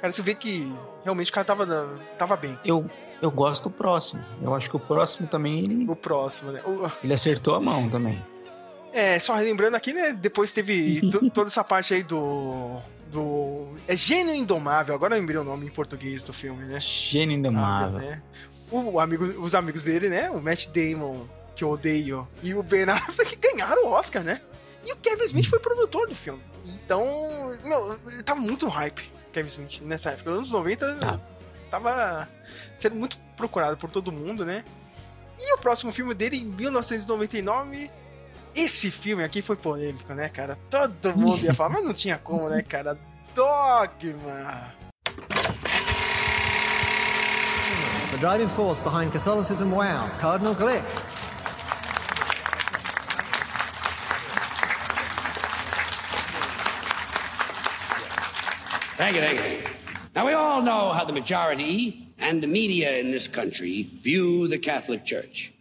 Cara, 0.01 0.13
você 0.13 0.21
vê 0.23 0.35
que 0.35 0.71
realmente 1.03 1.31
o 1.31 1.35
cara 1.35 1.45
tava, 1.47 1.89
tava 2.19 2.37
bem. 2.37 2.59
Eu, 2.65 2.89
eu 3.23 3.31
gosto 3.31 3.65
do 3.65 3.71
próximo. 3.71 4.23
Eu 4.43 4.55
acho 4.55 4.69
que 4.69 4.77
o 4.77 4.81
próximo 4.81 5.27
também 5.27 5.61
ele, 5.61 5.87
O 5.91 5.97
próximo, 5.97 6.53
né? 6.53 6.61
O- 6.67 6.91
ele 7.03 7.15
acertou 7.15 7.55
a 7.55 7.61
mão 7.61 7.89
também. 7.89 8.23
É, 8.93 9.19
só 9.19 9.35
lembrando 9.37 9.75
aqui, 9.75 9.93
né? 9.93 10.13
Depois 10.13 10.53
teve 10.53 11.01
to- 11.11 11.31
toda 11.31 11.49
essa 11.49 11.65
parte 11.65 11.95
aí 11.95 12.03
do. 12.03 12.79
do. 13.11 13.73
É 13.89 13.97
Gênio 13.97 14.35
Indomável, 14.35 14.95
agora 14.95 15.15
eu 15.15 15.21
lembrei 15.21 15.39
o 15.39 15.45
nome 15.45 15.67
em 15.67 15.71
português 15.71 16.23
do 16.23 16.33
filme, 16.35 16.65
né? 16.67 16.79
Gênio 16.81 17.35
Indomável. 17.37 17.99
né? 17.99 18.21
O 18.71 18.99
amigo, 19.01 19.25
os 19.43 19.55
amigos 19.55 19.85
dele, 19.85 20.09
né? 20.09 20.29
O 20.31 20.41
Matt 20.41 20.67
Damon, 20.69 21.25
que 21.55 21.63
eu 21.65 21.71
odeio, 21.71 22.27
e 22.43 22.53
o 22.55 22.63
Ben 22.63 22.83
Affleck 22.85 23.37
ganharam 23.37 23.87
o 23.87 23.89
Oscar, 23.91 24.23
né? 24.23 24.41
E 24.87 24.93
o 24.93 24.97
Kevin 24.97 25.25
Smith 25.25 25.47
foi 25.47 25.59
produtor 25.59 26.07
do 26.07 26.15
filme. 26.15 26.41
Então, 26.65 27.05
meu, 27.65 27.99
ele 28.07 28.23
tava 28.23 28.41
muito 28.41 28.69
hype, 28.69 29.11
Kevin 29.33 29.49
Smith, 29.49 29.81
nessa 29.83 30.11
época. 30.11 30.31
Nos 30.31 30.39
anos 30.39 30.53
90, 30.53 31.21
tava 31.69 32.29
sendo 32.79 32.95
muito 32.95 33.19
procurado 33.37 33.77
por 33.77 33.91
todo 33.91 34.13
mundo, 34.13 34.47
né? 34.47 34.65
E 35.39 35.55
o 35.55 35.59
próximo 35.59 35.93
filme 35.93 36.15
dele, 36.15 36.39
em 36.39 36.45
1999, 36.45 37.91
esse 38.55 38.91
filme 38.91 39.25
aqui 39.25 39.43
foi 39.43 39.57
polêmico, 39.57 40.15
né, 40.15 40.29
cara? 40.29 40.57
Todo 40.71 41.17
mundo 41.17 41.41
ia 41.45 41.53
falar, 41.53 41.71
mas 41.71 41.85
não 41.85 41.93
tinha 41.93 42.17
como, 42.17 42.49
né, 42.49 42.63
cara? 42.63 42.97
Dogma! 43.35 44.73
The 48.13 48.17
driving 48.19 48.49
force 48.51 48.81
behind 48.83 49.13
Catholicism 49.13 49.73
Wow, 49.73 50.09
Cardinal 50.21 50.55
Glick. 50.55 50.85
Thank 58.97 59.15
you, 59.15 59.21
thank 59.21 59.39
you. 59.39 59.71
Now, 60.15 60.27
we 60.27 60.33
all 60.33 60.63
know 60.63 60.91
how 60.93 61.05
the 61.05 61.13
majority 61.13 62.09
and 62.19 62.43
the 62.43 62.47
media 62.47 62.97
in 62.97 63.11
this 63.11 63.29
country 63.29 63.91
view 64.01 64.49
the 64.49 64.57
Catholic 64.57 65.05
Church. 65.05 65.53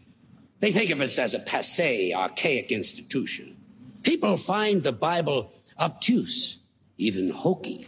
They 0.61 0.71
think 0.71 0.89
of 0.89 1.01
us 1.01 1.19
as 1.19 1.33
a 1.33 1.39
passe, 1.39 2.13
archaic 2.13 2.71
institution. 2.71 3.57
People 4.03 4.38
find 4.38 4.81
the 4.81 4.93
Bible 4.93 5.51
obtuse, 5.77 6.59
even 6.97 7.29
hokey. 7.29 7.86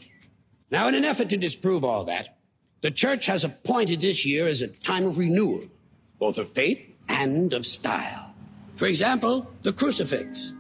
Now, 0.70 0.90
in 0.90 0.96
an 0.96 1.06
effort 1.06 1.30
to 1.30 1.38
disprove 1.38 1.86
all 1.86 2.04
that, 2.04 2.38
the 2.82 2.92
Church 2.92 3.26
has 3.28 3.46
appointed 3.46 4.02
this 4.02 4.26
year 4.26 4.48
as 4.48 4.62
a 4.62 4.68
time 4.68 5.06
of 5.06 5.18
renewal, 5.18 5.62
both 6.20 6.38
of 6.38 6.50
faith 6.50 6.86
and 7.08 7.54
of 7.54 7.66
style. 7.66 8.34
For 8.76 8.88
example, 8.88 9.50
the 9.62 9.72
crucifix. 9.72 10.54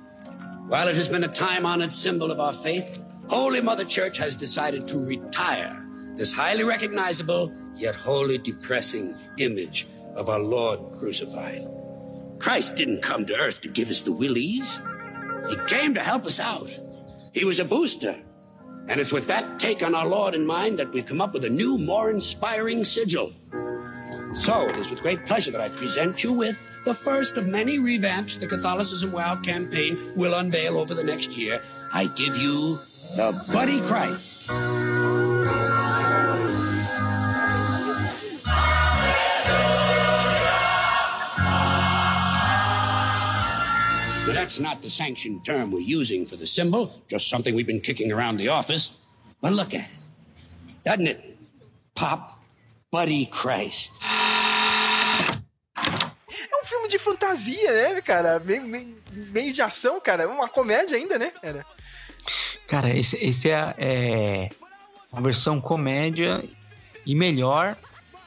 While 0.67 0.87
it 0.87 0.95
has 0.95 1.09
been 1.09 1.25
a 1.25 1.27
time 1.27 1.65
honored 1.65 1.91
symbol 1.91 2.31
of 2.31 2.39
our 2.39 2.53
faith, 2.53 3.03
Holy 3.29 3.59
Mother 3.61 3.83
Church 3.83 4.17
has 4.17 4.35
decided 4.35 4.87
to 4.87 5.05
retire 5.05 5.85
this 6.15 6.33
highly 6.33 6.63
recognizable 6.63 7.51
yet 7.75 7.93
wholly 7.93 8.37
depressing 8.37 9.15
image 9.37 9.85
of 10.15 10.29
our 10.29 10.39
Lord 10.39 10.93
crucified. 10.93 11.67
Christ 12.39 12.75
didn't 12.75 13.01
come 13.01 13.25
to 13.25 13.35
earth 13.35 13.61
to 13.61 13.67
give 13.67 13.89
us 13.89 14.01
the 14.01 14.13
willies. 14.13 14.79
He 15.49 15.57
came 15.67 15.93
to 15.93 15.99
help 15.99 16.25
us 16.25 16.39
out. 16.39 16.69
He 17.33 17.43
was 17.43 17.59
a 17.59 17.65
booster. 17.65 18.15
And 18.89 18.99
it's 18.99 19.11
with 19.11 19.27
that 19.27 19.59
take 19.59 19.83
on 19.83 19.93
our 19.93 20.07
Lord 20.07 20.33
in 20.33 20.45
mind 20.45 20.79
that 20.79 20.91
we've 20.93 21.05
come 21.05 21.19
up 21.19 21.33
with 21.33 21.43
a 21.43 21.49
new, 21.49 21.77
more 21.77 22.09
inspiring 22.09 22.85
sigil. 22.85 23.33
So 24.33 24.69
it 24.69 24.77
is 24.77 24.89
with 24.89 25.01
great 25.01 25.25
pleasure 25.25 25.51
that 25.51 25.61
I 25.61 25.67
present 25.69 26.23
you 26.23 26.33
with 26.33 26.65
the 26.85 26.93
first 26.93 27.35
of 27.35 27.47
many 27.47 27.79
revamps 27.79 28.39
the 28.39 28.47
Catholicism 28.47 29.11
Wow 29.11 29.35
campaign 29.41 29.97
will 30.15 30.35
unveil 30.35 30.77
over 30.77 30.93
the 30.93 31.03
next 31.03 31.37
year, 31.37 31.61
I 31.93 32.07
give 32.15 32.37
you 32.37 32.79
the 33.17 33.33
Buddy 33.51 33.81
Christ. 33.81 34.47
Now, 44.27 44.33
that's 44.33 44.59
not 44.59 44.83
the 44.83 44.89
sanctioned 44.91 45.43
term 45.43 45.71
we're 45.71 45.79
using 45.79 46.25
for 46.25 46.35
the 46.35 46.45
symbol, 46.45 46.93
just 47.07 47.27
something 47.27 47.55
we've 47.55 47.65
been 47.65 47.81
kicking 47.81 48.11
around 48.11 48.37
the 48.37 48.49
office. 48.49 48.91
But 49.41 49.53
look 49.53 49.73
at 49.73 49.89
it. 49.89 50.07
Doesn't 50.85 51.07
it 51.07 51.37
pop 51.95 52.39
Buddy 52.91 53.25
Christ? 53.25 53.93
É 55.75 56.61
um 56.61 56.65
filme 56.65 56.87
de 56.87 56.99
fantasia, 56.99 57.71
né, 57.95 58.01
cara? 58.01 58.39
Meio, 58.39 58.61
meio, 58.61 58.95
meio 59.11 59.51
de 59.51 59.61
ação, 59.63 59.99
cara. 59.99 60.29
Uma 60.29 60.47
comédia 60.47 60.97
ainda, 60.97 61.17
né, 61.17 61.31
cara? 61.31 61.65
Cara, 62.67 62.89
esse, 62.95 63.15
esse 63.23 63.49
é, 63.49 63.73
é 63.77 64.49
a 65.13 65.21
versão 65.21 65.59
comédia 65.61 66.43
e 67.05 67.15
melhor 67.15 67.77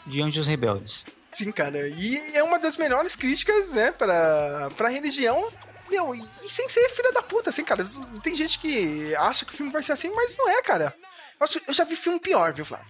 de 0.07 0.22
Anjos 0.22 0.47
Rebeldes. 0.47 1.05
Sim, 1.32 1.53
cara. 1.53 1.88
E 1.88 2.16
é 2.36 2.43
uma 2.43 2.59
das 2.59 2.76
melhores 2.76 3.14
críticas, 3.14 3.72
né, 3.72 3.93
pra, 3.93 4.70
pra 4.76 4.88
religião. 4.88 5.49
Meu, 5.91 6.14
e, 6.14 6.20
e 6.43 6.49
sem 6.51 6.68
ser 6.68 6.88
filha 6.91 7.12
da 7.12 7.22
puta, 7.22 7.51
assim, 7.51 7.64
cara. 7.64 7.88
Tem 8.22 8.34
gente 8.34 8.59
que 8.59 9.14
acha 9.16 9.45
que 9.45 9.53
o 9.53 9.57
filme 9.57 9.72
vai 9.72 9.82
ser 9.82 9.93
assim, 9.93 10.11
mas 10.14 10.36
não 10.36 10.49
é, 10.49 10.62
cara. 10.62 10.95
Eu, 11.38 11.45
acho- 11.45 11.61
eu 11.66 11.74
já 11.74 11.84
vi 11.84 11.97
filme 11.97 12.18
pior, 12.20 12.53
viu, 12.53 12.64
Flávio? 12.64 12.86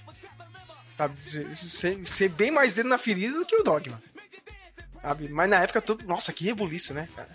Sabe? 0.96 1.18
Ser, 1.56 2.06
ser 2.06 2.28
bem 2.28 2.50
mais 2.50 2.74
dedo 2.74 2.88
na 2.88 2.98
ferida 2.98 3.38
do 3.38 3.46
que 3.46 3.56
o 3.56 3.62
Dogma. 3.64 4.00
Sabe? 5.02 5.28
Mas 5.28 5.48
na 5.50 5.60
época, 5.62 5.80
todo... 5.80 6.04
nossa, 6.06 6.32
que 6.32 6.44
rebuliço, 6.44 6.92
né, 6.94 7.08
cara? 7.16 7.28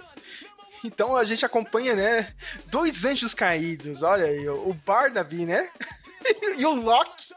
Então 0.86 1.16
a 1.16 1.24
gente 1.24 1.46
acompanha, 1.46 1.96
né? 1.96 2.28
Dois 2.68 3.04
anjos 3.06 3.34
caídos. 3.34 4.04
Olha 4.04 4.26
aí, 4.26 4.48
o 4.48 4.74
Barnaby, 4.86 5.46
né? 5.46 5.68
e 6.58 6.66
o 6.66 6.76
Loki. 6.76 7.34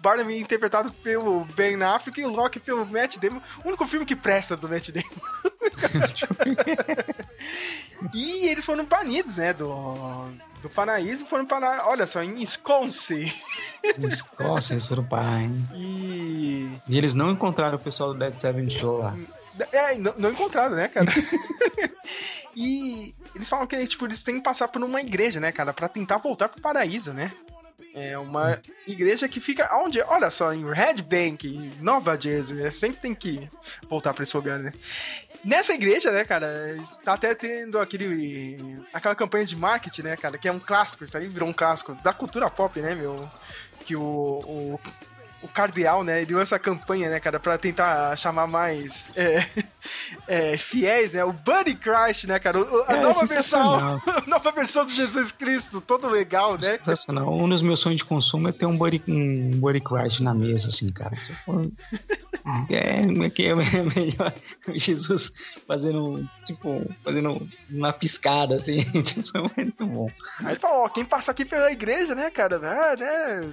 Barnaby 0.00 0.38
interpretado 0.38 0.92
pelo 0.94 1.44
Ben 1.54 1.80
Affleck 1.82 2.20
e 2.20 2.24
o 2.24 2.30
Loki 2.30 2.58
pelo 2.58 2.84
Matt 2.84 3.18
Damon. 3.18 3.40
O 3.64 3.68
único 3.68 3.86
filme 3.86 4.04
que 4.04 4.16
presta 4.16 4.56
do 4.56 4.68
Matt 4.68 4.90
Damon. 4.90 5.08
e 8.12 8.48
eles 8.48 8.64
foram 8.64 8.84
banidos, 8.84 9.36
né? 9.36 9.52
Do, 9.52 10.28
do 10.62 10.68
paraíso 10.70 11.24
foram 11.26 11.46
para, 11.46 11.86
olha 11.86 12.06
só, 12.06 12.22
em 12.22 12.34
Wisconsin. 12.34 13.32
Escócia, 13.98 14.74
eles 14.74 14.86
foram 14.86 15.04
parar, 15.04 15.40
hein? 15.40 15.68
E. 15.74 16.68
E 16.88 16.98
eles 16.98 17.14
não 17.14 17.30
encontraram 17.30 17.76
o 17.76 17.80
pessoal 17.80 18.12
do 18.12 18.18
Dead 18.18 18.38
Seven 18.40 18.68
Show 18.68 18.98
lá. 18.98 19.16
É, 19.72 19.96
não, 19.98 20.14
não 20.16 20.30
encontraram, 20.30 20.74
né, 20.74 20.88
cara? 20.88 21.06
e 22.54 23.14
eles 23.34 23.48
falam 23.48 23.66
que, 23.66 23.86
tipo, 23.86 24.06
eles 24.06 24.22
têm 24.22 24.36
que 24.36 24.42
passar 24.42 24.68
por 24.68 24.82
uma 24.82 25.00
igreja, 25.00 25.40
né, 25.40 25.52
cara, 25.52 25.72
pra 25.72 25.88
tentar 25.88 26.18
voltar 26.18 26.48
pro 26.48 26.60
paraíso, 26.60 27.12
né? 27.12 27.32
É 27.94 28.16
uma 28.18 28.60
igreja 28.86 29.28
que 29.28 29.40
fica 29.40 29.68
onde? 29.76 30.00
Olha 30.02 30.30
só, 30.30 30.52
em 30.52 30.64
Red 30.64 31.02
Bank, 31.02 31.72
Nova 31.80 32.18
Jersey, 32.20 32.56
né? 32.56 32.70
Sempre 32.70 33.00
tem 33.00 33.14
que 33.14 33.48
voltar 33.88 34.14
pra 34.14 34.22
esse 34.22 34.36
lugar, 34.36 34.58
né? 34.58 34.72
Nessa 35.44 35.72
igreja, 35.72 36.10
né, 36.12 36.24
cara, 36.24 36.48
tá 37.02 37.14
até 37.14 37.34
tendo 37.34 37.78
aquele 37.78 38.78
aquela 38.92 39.14
campanha 39.14 39.46
de 39.46 39.56
marketing, 39.56 40.02
né, 40.02 40.16
cara, 40.16 40.36
que 40.36 40.46
é 40.46 40.52
um 40.52 40.60
clássico, 40.60 41.02
isso 41.02 41.16
aí 41.16 41.26
virou 41.28 41.48
um 41.48 41.52
clássico 41.52 41.94
da 41.94 42.12
cultura 42.12 42.50
pop, 42.50 42.78
né, 42.80 42.94
meu? 42.94 43.28
Que 43.86 43.96
o, 43.96 44.02
o, 44.02 44.80
o 45.42 45.48
cardeal, 45.48 46.04
né, 46.04 46.20
ele 46.22 46.34
lança 46.34 46.56
a 46.56 46.58
campanha, 46.58 47.08
né, 47.08 47.18
cara, 47.18 47.40
pra 47.40 47.56
tentar 47.56 48.14
chamar 48.16 48.46
mais 48.46 49.10
é, 49.16 49.46
é, 50.28 50.58
fiéis, 50.58 51.14
né, 51.14 51.24
o 51.24 51.32
Buddy 51.32 51.74
Christ, 51.76 52.24
né, 52.26 52.38
cara, 52.38 52.58
o- 52.60 52.84
a 52.86 52.92
É, 52.96 53.00
nova 53.00 53.24
versão, 53.24 54.00
nova 54.26 54.52
versão 54.52 54.84
do 54.84 54.92
Jesus 54.92 55.32
Cristo, 55.32 55.80
todo 55.80 56.08
legal, 56.08 56.58
né? 56.58 56.78
Sensacional. 56.78 57.32
Um 57.32 57.48
dos 57.48 57.62
meus 57.62 57.80
sonhos 57.80 57.98
de 57.98 58.04
consumo 58.04 58.48
é 58.48 58.52
ter 58.52 58.66
um 58.66 58.76
body, 58.76 59.02
um 59.08 59.50
body 59.58 59.80
crash 59.80 60.20
na 60.20 60.34
mesa, 60.34 60.68
assim, 60.68 60.90
cara. 60.90 61.16
É, 62.70 63.26
é 63.26 63.30
que 63.30 63.46
é 63.46 63.54
melhor 63.54 64.32
Jesus 64.74 65.30
fazendo, 65.68 66.26
tipo, 66.46 66.84
fazendo 67.04 67.46
uma 67.70 67.92
piscada, 67.92 68.56
assim. 68.56 68.82
Tipo, 69.02 69.38
é 69.38 69.50
muito 69.62 69.86
bom. 69.86 70.08
Aí 70.40 70.52
ele 70.52 70.58
falou, 70.58 70.84
ó, 70.84 70.88
quem 70.88 71.04
passa 71.04 71.30
aqui 71.32 71.44
pela 71.44 71.70
igreja, 71.70 72.14
né, 72.14 72.30
cara, 72.30 72.58
vai, 72.58 72.96
né, 72.96 73.52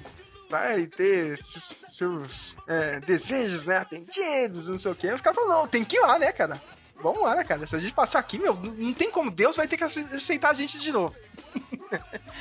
vai 0.49 0.85
ter 0.87 1.37
seus 1.43 2.55
é, 2.67 2.99
desejos, 2.99 3.65
né, 3.67 3.77
atendidos, 3.77 4.69
não 4.69 4.77
sei 4.77 4.91
o 4.91 4.95
quê. 4.95 5.11
Os 5.11 5.21
caras 5.21 5.37
falaram, 5.39 5.61
não, 5.61 5.67
tem 5.67 5.83
que 5.83 5.97
ir 5.97 5.99
lá, 5.99 6.17
né, 6.17 6.31
cara. 6.31 6.61
Vamos 6.95 7.21
lá, 7.21 7.35
né, 7.35 7.43
cara. 7.43 7.65
Se 7.67 7.75
a 7.75 7.79
gente 7.79 7.93
passar 7.93 8.19
aqui, 8.19 8.39
meu, 8.39 8.53
não 8.55 8.93
tem 8.93 9.11
como. 9.11 9.29
Deus 9.29 9.55
vai 9.55 9.67
ter 9.67 9.77
que 9.77 9.83
ace- 9.83 10.07
aceitar 10.13 10.49
a 10.49 10.53
gente 10.53 10.79
de 10.79 10.91
novo. 10.91 11.15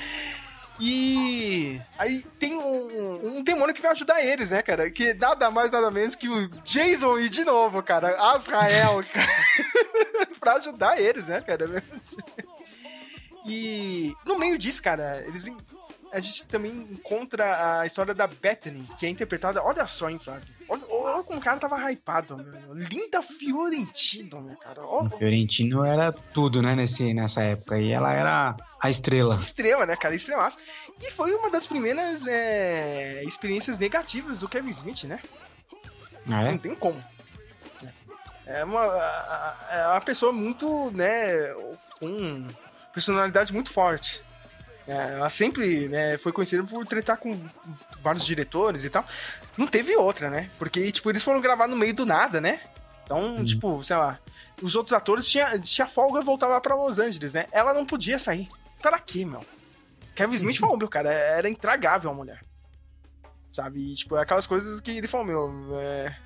E 0.78 1.80
aí 1.98 2.22
tem 2.38 2.54
um, 2.54 3.38
um 3.38 3.42
demônio 3.42 3.74
que 3.74 3.80
vai 3.80 3.92
ajudar 3.92 4.22
eles, 4.22 4.50
né, 4.50 4.60
cara? 4.60 4.90
Que 4.90 5.14
nada 5.14 5.50
mais, 5.50 5.70
nada 5.70 5.90
menos 5.90 6.14
que 6.14 6.28
o 6.28 6.48
Jason 6.64 7.18
e 7.18 7.30
de 7.30 7.44
novo, 7.46 7.82
cara. 7.82 8.14
Azrael, 8.32 9.02
cara. 9.10 9.26
pra 10.38 10.52
ajudar 10.56 11.00
eles, 11.00 11.28
né, 11.28 11.40
cara? 11.40 11.64
E 13.48 14.12
no 14.24 14.36
meio 14.36 14.58
disso, 14.58 14.82
cara, 14.82 15.22
eles 15.24 15.46
a 16.16 16.20
gente 16.20 16.46
também 16.46 16.72
encontra 16.90 17.80
a 17.80 17.84
história 17.84 18.14
da 18.14 18.26
Bethany, 18.26 18.82
que 18.98 19.04
é 19.04 19.08
interpretada. 19.10 19.62
Olha 19.62 19.86
só, 19.86 20.08
hein, 20.08 20.18
Flávio. 20.18 20.48
Olha, 20.66 20.82
olha 20.88 21.22
como 21.22 21.38
o 21.38 21.42
cara 21.42 21.60
tava 21.60 21.92
hypado, 21.92 22.38
meu. 22.38 22.72
Linda 22.72 23.20
Fiorentino, 23.20 24.40
né, 24.40 24.56
cara? 24.58 24.82
Olha 24.82 25.10
Fiorentino 25.10 25.84
era 25.84 26.10
tudo, 26.10 26.62
né, 26.62 26.74
nesse, 26.74 27.12
nessa 27.12 27.42
época. 27.42 27.78
E 27.78 27.92
ela 27.92 28.14
era 28.14 28.56
a 28.80 28.88
estrela. 28.88 29.36
Estrela, 29.36 29.84
né, 29.84 29.94
cara? 29.94 30.14
Estrelaço. 30.14 30.58
E 31.02 31.10
foi 31.10 31.34
uma 31.34 31.50
das 31.50 31.66
primeiras 31.66 32.26
é, 32.26 33.22
experiências 33.24 33.76
negativas 33.76 34.38
do 34.38 34.48
Kevin 34.48 34.70
Smith, 34.70 35.04
né? 35.04 35.20
Ah, 36.24 36.30
Não 36.30 36.38
é? 36.38 36.56
tem 36.56 36.74
como. 36.74 36.98
É 38.46 38.64
uma, 38.64 38.84
é 39.70 39.86
uma 39.88 40.00
pessoa 40.00 40.32
muito, 40.32 40.90
né, 40.92 41.52
com 42.00 42.46
personalidade 42.94 43.52
muito 43.52 43.70
forte. 43.70 44.24
É, 44.86 45.14
ela 45.14 45.28
sempre 45.28 45.88
né, 45.88 46.16
foi 46.18 46.32
conhecida 46.32 46.62
por 46.62 46.86
tretar 46.86 47.18
com 47.18 47.38
vários 48.02 48.24
diretores 48.24 48.84
e 48.84 48.90
tal. 48.90 49.04
Não 49.56 49.66
teve 49.66 49.96
outra, 49.96 50.30
né? 50.30 50.48
Porque, 50.58 50.90
tipo, 50.92 51.10
eles 51.10 51.24
foram 51.24 51.40
gravar 51.40 51.66
no 51.66 51.76
meio 51.76 51.94
do 51.94 52.06
nada, 52.06 52.40
né? 52.40 52.60
Então, 53.02 53.44
tipo, 53.44 53.82
sei 53.82 53.96
lá, 53.96 54.18
os 54.60 54.74
outros 54.74 54.92
atores 54.92 55.28
tinham 55.28 55.60
tinha 55.60 55.86
folga 55.86 56.20
e 56.20 56.24
voltavam 56.24 56.60
pra 56.60 56.74
Los 56.74 56.98
Angeles, 56.98 57.32
né? 57.32 57.46
Ela 57.52 57.74
não 57.74 57.84
podia 57.84 58.18
sair. 58.18 58.48
Pra 58.80 58.98
quê, 58.98 59.24
meu? 59.24 59.44
Kevin 60.14 60.34
Smith 60.34 60.58
falou, 60.60 60.76
meu, 60.76 60.88
cara, 60.88 61.12
era 61.12 61.48
intragável 61.48 62.10
a 62.10 62.14
mulher. 62.14 62.40
Sabe? 63.52 63.92
E, 63.92 63.94
tipo, 63.94 64.16
é 64.16 64.22
aquelas 64.22 64.46
coisas 64.46 64.80
que 64.80 64.90
ele 64.90 65.08
falou, 65.08 65.26
meu, 65.26 65.80
é... 65.80 66.16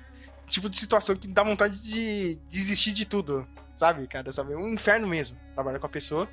Tipo 0.47 0.69
de 0.69 0.77
situação 0.77 1.15
que 1.15 1.29
dá 1.29 1.43
vontade 1.43 1.81
de 1.81 2.37
desistir 2.49 2.91
de 2.91 3.05
tudo, 3.05 3.47
sabe, 3.77 4.05
cara? 4.05 4.33
Sabe? 4.33 4.53
Um 4.53 4.67
inferno 4.67 5.07
mesmo, 5.07 5.37
trabalhar 5.55 5.79
com 5.79 5.85
a 5.85 5.89
pessoa. 5.89 6.27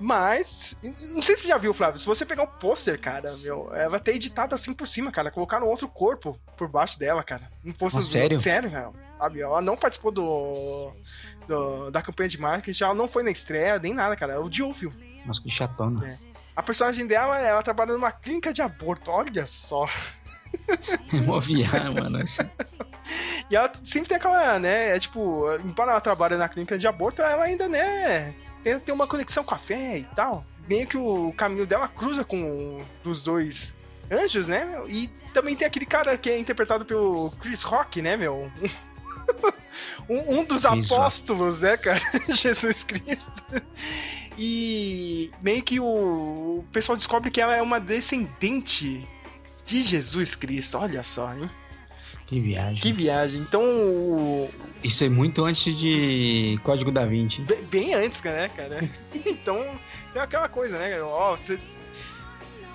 Mas, 0.00 0.76
não 1.12 1.20
sei 1.22 1.36
se 1.36 1.42
você 1.42 1.48
já 1.48 1.58
viu, 1.58 1.74
Flávio, 1.74 1.98
se 2.00 2.06
você 2.06 2.24
pegar 2.24 2.44
um 2.44 2.46
pôster, 2.46 2.98
cara, 2.98 3.36
meu, 3.36 3.70
ela 3.74 3.98
tá 4.00 4.10
editada 4.10 4.54
assim 4.54 4.72
por 4.72 4.88
cima, 4.88 5.12
cara. 5.12 5.30
Colocaram 5.30 5.66
outro 5.66 5.86
corpo 5.88 6.40
por 6.56 6.66
baixo 6.68 6.98
dela, 6.98 7.22
cara. 7.22 7.50
Um 7.62 7.70
pôster. 7.70 8.02
Sério? 8.02 8.40
Sério, 8.40 8.70
cara. 8.70 8.90
Sabe? 9.18 9.42
Ela 9.42 9.60
não 9.60 9.76
participou 9.76 10.10
do, 10.10 10.90
do- 11.46 11.90
da 11.90 12.00
campanha 12.00 12.30
de 12.30 12.40
marketing, 12.40 12.82
ela 12.84 12.94
não 12.94 13.06
foi 13.06 13.22
na 13.22 13.30
estreia, 13.30 13.78
nem 13.78 13.92
nada, 13.92 14.16
cara. 14.16 14.32
Ela 14.32 14.44
odiou 14.44 14.70
o 14.70 14.74
filme. 14.74 15.20
Nossa, 15.26 15.42
que 15.42 15.50
chatona. 15.50 16.08
É. 16.08 16.16
A 16.56 16.62
personagem 16.62 17.06
dela, 17.06 17.38
ela 17.38 17.62
trabalha 17.62 17.92
numa 17.92 18.10
clínica 18.10 18.52
de 18.54 18.62
aborto, 18.62 19.10
olha 19.10 19.46
só. 19.46 19.86
É 21.12 21.20
mó 21.26 21.38
viagem, 21.40 21.94
mano. 21.94 22.18
E 23.50 23.54
ela 23.56 23.70
sempre 23.84 24.08
tem 24.08 24.16
aquela, 24.16 24.58
né? 24.58 24.96
É 24.96 24.98
tipo, 24.98 25.44
embora 25.64 25.90
ela 25.92 26.00
trabalhe 26.00 26.36
na 26.36 26.48
clínica 26.48 26.78
de 26.78 26.86
aborto, 26.86 27.20
ela 27.22 27.44
ainda, 27.44 27.68
né? 27.68 28.34
Tenta 28.62 28.80
ter 28.80 28.92
uma 28.92 29.06
conexão 29.06 29.42
com 29.42 29.54
a 29.54 29.58
fé 29.58 29.98
e 29.98 30.04
tal. 30.14 30.44
Meio 30.68 30.86
que 30.86 30.96
o 30.96 31.32
caminho 31.32 31.66
dela 31.66 31.88
cruza 31.88 32.24
com 32.24 32.42
o 32.42 32.84
dos 33.02 33.22
dois 33.22 33.74
anjos, 34.10 34.48
né? 34.48 34.64
meu? 34.64 34.88
E 34.88 35.08
também 35.32 35.56
tem 35.56 35.66
aquele 35.66 35.86
cara 35.86 36.16
que 36.18 36.28
é 36.28 36.38
interpretado 36.38 36.84
pelo 36.84 37.30
Chris 37.40 37.62
Rock, 37.62 38.02
né, 38.02 38.16
meu? 38.16 38.50
um, 40.08 40.38
um 40.38 40.44
dos 40.44 40.66
apóstolos, 40.66 41.60
né, 41.60 41.76
cara? 41.76 42.00
Jesus 42.28 42.82
Cristo. 42.84 43.42
E 44.36 45.30
meio 45.40 45.62
que 45.62 45.78
o, 45.78 45.84
o 45.84 46.64
pessoal 46.72 46.96
descobre 46.96 47.30
que 47.30 47.40
ela 47.40 47.54
é 47.54 47.62
uma 47.62 47.78
descendente 47.78 49.08
de 49.64 49.82
Jesus 49.82 50.34
Cristo. 50.34 50.78
Olha 50.78 51.02
só, 51.02 51.32
hein? 51.32 51.48
Que 52.30 52.38
viagem. 52.38 52.76
Que 52.80 52.92
viagem. 52.92 53.40
Então, 53.40 53.60
o- 53.62 54.48
Isso 54.84 55.02
é 55.02 55.08
muito 55.08 55.44
antes 55.44 55.76
de 55.76 56.56
Código 56.62 56.92
da 56.92 57.04
Vinci. 57.04 57.40
be- 57.42 57.60
bem 57.68 57.92
antes, 57.92 58.22
né, 58.22 58.48
cara? 58.48 58.78
Então, 59.26 59.66
tem 60.12 60.22
aquela 60.22 60.48
coisa, 60.48 60.78
né? 60.78 61.02
Ó, 61.02 61.36
você. 61.36 61.58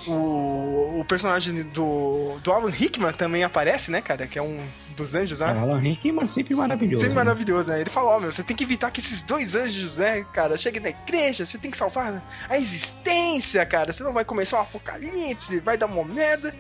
O, 0.08 1.00
o 1.00 1.06
personagem 1.08 1.64
do, 1.64 2.38
do 2.44 2.52
Alan 2.52 2.70
Rickman 2.70 3.14
também 3.14 3.44
aparece, 3.46 3.90
né, 3.90 4.02
cara? 4.02 4.28
Que 4.28 4.38
é 4.38 4.42
um 4.42 4.60
dos 4.96 5.16
anjos, 5.16 5.40
né? 5.40 5.54
O 5.54 5.60
Alan 5.60 5.80
Rickman 5.80 6.28
sempre 6.28 6.54
maravilhoso. 6.54 7.00
Sempre 7.02 7.16
né? 7.16 7.24
maravilhoso, 7.24 7.72
né? 7.72 7.80
Ele 7.82 7.90
falou, 7.90 8.12
ó, 8.12 8.20
meu, 8.20 8.32
você 8.32 8.44
tem 8.44 8.56
que 8.56 8.64
evitar 8.66 8.92
que 8.92 9.00
esses 9.00 9.24
dois 9.24 9.56
anjos, 9.56 9.98
né, 9.98 10.24
cara, 10.34 10.58
cheguem 10.58 10.82
na 10.82 10.90
igreja, 10.90 11.46
você 11.46 11.58
tem 11.58 11.72
que 11.72 11.78
salvar 11.78 12.22
a 12.50 12.58
existência, 12.58 13.66
cara, 13.66 13.92
senão 13.94 14.12
vai 14.14 14.24
começar 14.26 14.58
um 14.60 14.62
apocalipse, 14.64 15.60
vai 15.62 15.78
dar 15.78 15.86
uma 15.88 16.04
merda. 16.04 16.54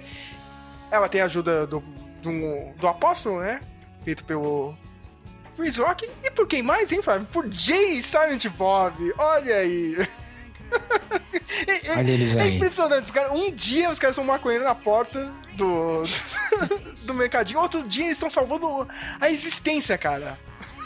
Ela 0.90 1.08
tem 1.10 1.22
a 1.22 1.26
ajuda 1.26 1.68
do, 1.68 1.84
do, 2.32 2.74
do 2.80 2.88
apóstolo, 2.88 3.40
né? 3.42 3.62
Feito 4.04 4.24
pelo 4.26 4.76
Chris 5.56 5.78
Rock. 5.78 6.10
E 6.24 6.30
por 6.32 6.48
quem 6.48 6.62
mais, 6.62 6.92
hein, 6.92 7.02
Flávio? 7.02 7.28
Por 7.32 7.52
Jay 7.52 8.02
Silent 8.02 8.46
Bob. 8.50 9.14
Olha 9.18 9.56
aí. 9.58 9.96
é, 11.68 11.92
Olha 11.98 12.12
eles 12.12 12.36
é 12.36 12.42
aí. 12.42 12.56
impressionante. 12.56 13.06
Os 13.06 13.12
caras- 13.12 13.32
um 13.32 13.52
dia 13.52 13.90
os 13.90 14.00
caras 14.00 14.16
são 14.16 14.24
maconheiros 14.26 14.68
na 14.68 14.76
porta 14.76 15.32
do, 15.54 16.04
do 17.06 17.14
mercadinho, 17.14 17.60
outro 17.60 17.84
dia 17.84 18.06
eles 18.06 18.18
estão 18.18 18.30
salvando 18.30 18.88
a 19.22 19.30
existência, 19.30 19.98
cara. 19.98 20.38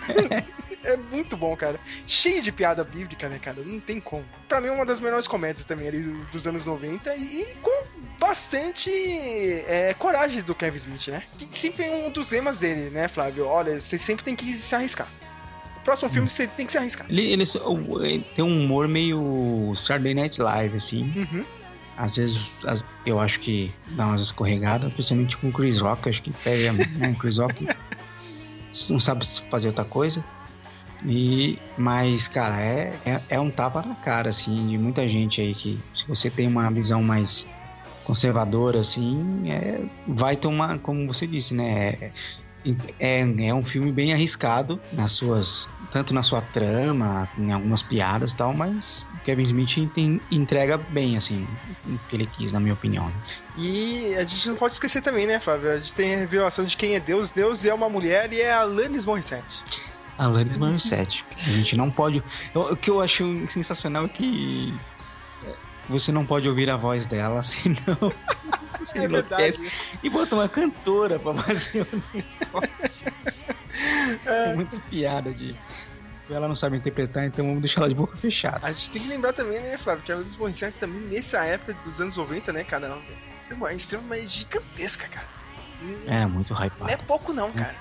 É 0.83 0.95
muito 0.95 1.35
bom, 1.35 1.55
cara. 1.57 1.79
Cheio 2.07 2.41
de 2.41 2.51
piada 2.51 2.83
bíblica, 2.83 3.27
né, 3.27 3.37
cara? 3.39 3.61
Não 3.65 3.79
tem 3.79 3.99
como. 3.99 4.23
Pra 4.47 4.61
mim, 4.61 4.67
é 4.67 4.71
uma 4.71 4.85
das 4.85 4.99
melhores 4.99 5.27
comédias 5.27 5.65
também 5.65 5.87
ali 5.87 6.01
do- 6.01 6.23
dos 6.31 6.47
anos 6.47 6.65
90 6.65 7.13
e, 7.15 7.45
com 7.61 7.83
bastante 8.19 8.89
é, 9.67 9.93
coragem 9.97 10.41
do 10.41 10.55
Kevin 10.55 10.77
Smith, 10.77 11.07
né? 11.09 11.23
Que 11.37 11.45
sempre 11.57 11.83
é 11.85 12.07
um 12.07 12.11
dos 12.11 12.29
lemas 12.29 12.59
dele, 12.59 12.89
né, 12.89 13.07
Flávio? 13.07 13.45
Olha, 13.45 13.79
você 13.79 13.97
sempre 13.97 14.23
tem 14.23 14.35
que 14.35 14.53
se 14.53 14.73
arriscar. 14.73 15.07
O 15.77 15.81
próximo 15.83 16.09
filme 16.09 16.29
você 16.29 16.45
tem 16.47 16.65
que 16.65 16.71
se 16.71 16.77
arriscar. 16.77 17.07
Ele, 17.09 17.21
ele, 17.31 17.43
ele 18.03 18.25
tem 18.35 18.45
um 18.45 18.63
humor 18.65 18.87
meio 18.87 19.73
Saturday 19.75 20.13
Night 20.13 20.41
Live, 20.41 20.77
assim. 20.77 21.03
Uhum. 21.15 21.45
Às 21.97 22.15
vezes 22.17 22.65
as- 22.65 22.85
eu 23.05 23.19
acho 23.19 23.39
que 23.39 23.73
dá 23.89 24.07
umas 24.07 24.21
escorregadas, 24.21 24.93
principalmente 24.93 25.35
com 25.37 25.49
o 25.49 25.51
Chris 25.51 25.79
Rock, 25.79 26.07
acho 26.07 26.21
que 26.21 26.31
pega, 26.31 26.71
né? 26.73 27.15
Chris 27.19 27.37
Rock 27.37 27.67
não 28.89 28.99
sabe 28.99 29.25
fazer 29.49 29.67
outra 29.69 29.83
coisa. 29.85 30.23
E, 31.05 31.57
mas, 31.77 32.27
cara, 32.27 32.59
é, 32.61 32.93
é, 33.05 33.21
é 33.29 33.39
um 33.39 33.49
tapa 33.49 33.81
na 33.81 33.95
cara, 33.95 34.29
assim, 34.29 34.67
de 34.67 34.77
muita 34.77 35.07
gente 35.07 35.39
aí 35.39 35.53
que 35.53 35.79
se 35.93 36.05
você 36.07 36.29
tem 36.29 36.47
uma 36.47 36.69
visão 36.71 37.01
mais 37.01 37.47
conservadora, 38.03 38.79
assim, 38.79 39.43
é, 39.49 39.81
vai 40.07 40.35
tomar, 40.35 40.79
como 40.79 41.07
você 41.07 41.25
disse, 41.27 41.53
né? 41.53 41.89
É, 42.01 42.11
é, 42.99 43.47
é 43.47 43.53
um 43.53 43.63
filme 43.63 43.91
bem 43.91 44.11
arriscado 44.13 44.81
nas 44.91 45.13
suas. 45.13 45.67
Tanto 45.91 46.13
na 46.13 46.21
sua 46.21 46.39
trama, 46.41 47.27
em 47.37 47.51
algumas 47.51 47.81
piadas 47.81 48.31
e 48.31 48.35
tal, 48.35 48.53
mas 48.53 49.07
Kevin 49.23 49.41
Smith 49.43 49.91
tem- 49.91 50.21
entrega 50.29 50.77
bem, 50.77 51.17
assim, 51.17 51.47
o 51.87 51.97
que 52.09 52.15
ele 52.15 52.27
quis, 52.27 52.51
na 52.51 52.59
minha 52.59 52.73
opinião. 52.75 53.05
né? 53.07 53.13
E 53.57 54.13
a 54.15 54.23
gente 54.23 54.49
não 54.49 54.55
pode 54.55 54.73
esquecer 54.73 55.01
também, 55.01 55.25
né, 55.25 55.39
Flávio? 55.39 55.71
A 55.71 55.77
gente 55.77 55.93
tem 55.93 56.13
a 56.13 56.17
revelação 56.19 56.63
de 56.65 56.77
quem 56.77 56.93
é 56.95 56.99
Deus. 56.99 57.31
Deus 57.31 57.65
é 57.65 57.73
uma 57.73 57.89
mulher 57.89 58.31
e 58.33 58.39
é 58.41 58.51
a 58.51 58.59
Alanis 58.61 59.03
Morissette. 59.05 59.63
Alanis 60.19 60.57
Morissette. 60.57 61.25
A 61.37 61.49
gente 61.49 61.75
não 61.77 61.89
pode. 61.89 62.21
eu- 62.53 62.61
o 62.61 62.75
que 62.77 62.89
eu 62.89 63.01
acho 63.01 63.47
sensacional 63.47 64.05
é 64.05 64.09
que 64.09 64.77
é, 65.47 65.53
você 65.87 66.11
não 66.11 66.25
pode 66.25 66.47
ouvir 66.47 66.69
a 66.69 66.77
voz 66.77 67.07
dela, 67.07 67.41
senão. 67.43 67.97
Você 68.79 68.99
É 68.99 69.05
enlouquece. 69.05 69.57
verdade. 69.59 69.71
E 70.03 70.09
bota 70.09 70.35
uma 70.35 70.47
cantora 70.49 71.17
pra 71.19 71.33
fazer 71.35 71.81
o 71.81 72.03
negócio. 72.13 73.01
É 74.25 74.53
muita 74.55 74.79
piada 74.79 75.33
de. 75.33 75.57
Ela 76.29 76.47
não 76.47 76.55
sabe 76.55 76.77
interpretar, 76.77 77.25
então 77.25 77.43
vamos 77.45 77.59
deixar 77.61 77.81
ela 77.81 77.89
de 77.89 77.95
boca 77.95 78.15
fechada. 78.15 78.59
A 78.61 78.71
gente 78.71 78.91
tem 78.91 79.01
que 79.01 79.07
lembrar 79.07 79.33
também, 79.33 79.59
né, 79.59 79.77
Flávio, 79.77 80.03
que 80.03 80.11
a 80.11 80.15
Alanis 80.15 80.35
Morissette 80.35 80.77
também, 80.77 81.01
nessa 81.01 81.43
época 81.43 81.73
dos 81.83 81.99
anos 81.99 82.15
90, 82.17 82.53
né, 82.53 82.63
cara, 82.63 82.99
é 83.49 83.53
uma 83.55 83.73
extremamente 83.73 84.27
gigantesca, 84.39 85.07
cara. 85.07 85.25
Era 86.07 86.27
muito 86.27 86.53
Não 86.53 86.87
é 86.87 86.97
pouco 86.97 87.33
não, 87.33 87.51
cara. 87.51 87.75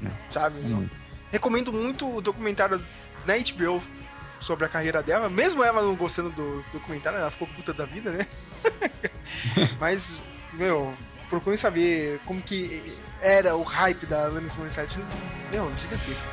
Não. 0.00 0.10
Sabe? 0.30 0.58
É 0.60 0.68
muito. 0.68 0.96
Recomendo 1.34 1.72
muito 1.72 2.08
o 2.08 2.20
documentário 2.20 2.80
na 3.26 3.34
HBO 3.36 3.82
sobre 4.38 4.66
a 4.66 4.68
carreira 4.68 5.02
dela, 5.02 5.28
mesmo 5.28 5.64
ela 5.64 5.82
não 5.82 5.96
gostando 5.96 6.30
do 6.30 6.64
documentário, 6.72 7.18
ela 7.18 7.28
ficou 7.28 7.48
puta 7.48 7.74
da 7.74 7.84
vida, 7.84 8.12
né? 8.12 8.24
Mas, 9.80 10.20
meu, 10.52 10.94
procurem 11.28 11.56
saber 11.56 12.20
como 12.24 12.40
que 12.40 12.96
era 13.20 13.56
o 13.56 13.64
hype 13.64 14.06
da 14.06 14.26
Alanis 14.26 14.54
Morissette. 14.54 14.96
Meu, 15.50 15.76
gigantesco. 15.76 16.28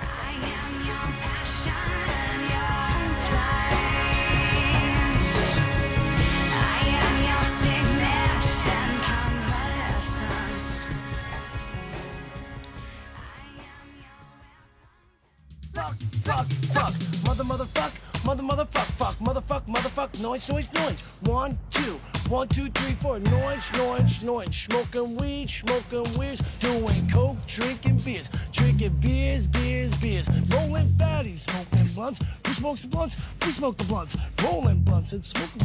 Fuck, 15.91 16.45
fuck, 16.45 16.45
fuck, 16.45 16.93
mother, 17.25 17.43
motherfuck, 17.43 18.25
mother, 18.25 18.43
motherfuck, 18.43 18.91
fuck, 18.97 19.15
motherfuck, 19.15 19.65
motherfuck, 19.67 20.23
noise, 20.23 20.49
noise, 20.49 20.73
noise. 20.73 21.13
One, 21.21 21.57
two, 21.71 21.99
one, 22.29 22.47
two, 22.47 22.69
three, 22.69 22.93
four, 22.93 23.19
noise, 23.19 23.71
noise, 23.77 24.23
noise. 24.23 24.55
Smoking 24.55 25.17
weed, 25.17 25.49
smoking 25.49 26.19
weed, 26.19 26.39
doing 26.59 27.09
coke, 27.09 27.37
drinking 27.47 27.99
beers, 28.05 28.29
drinking 28.51 28.97
beers, 28.99 29.47
beers, 29.47 29.99
beers. 30.01 30.29
Rolling 30.53 30.89
fatties, 30.89 31.39
smoking 31.39 31.87
blunts. 31.95 32.19
Who 32.45 32.53
smokes 32.53 32.81
the 32.83 32.87
blunts? 32.87 33.17
We 33.45 33.51
smoke 33.51 33.77
the 33.77 33.85
blunts. 33.85 34.17
Rolling 34.43 34.81
blunts 34.81 35.13
and 35.13 35.23
smoking. 35.23 35.61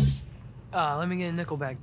Uh, 0.73 0.99
let 0.99 1.09
me 1.09 1.17
get 1.17 1.29
a 1.29 1.33
nickel 1.33 1.57
bag. 1.57 1.79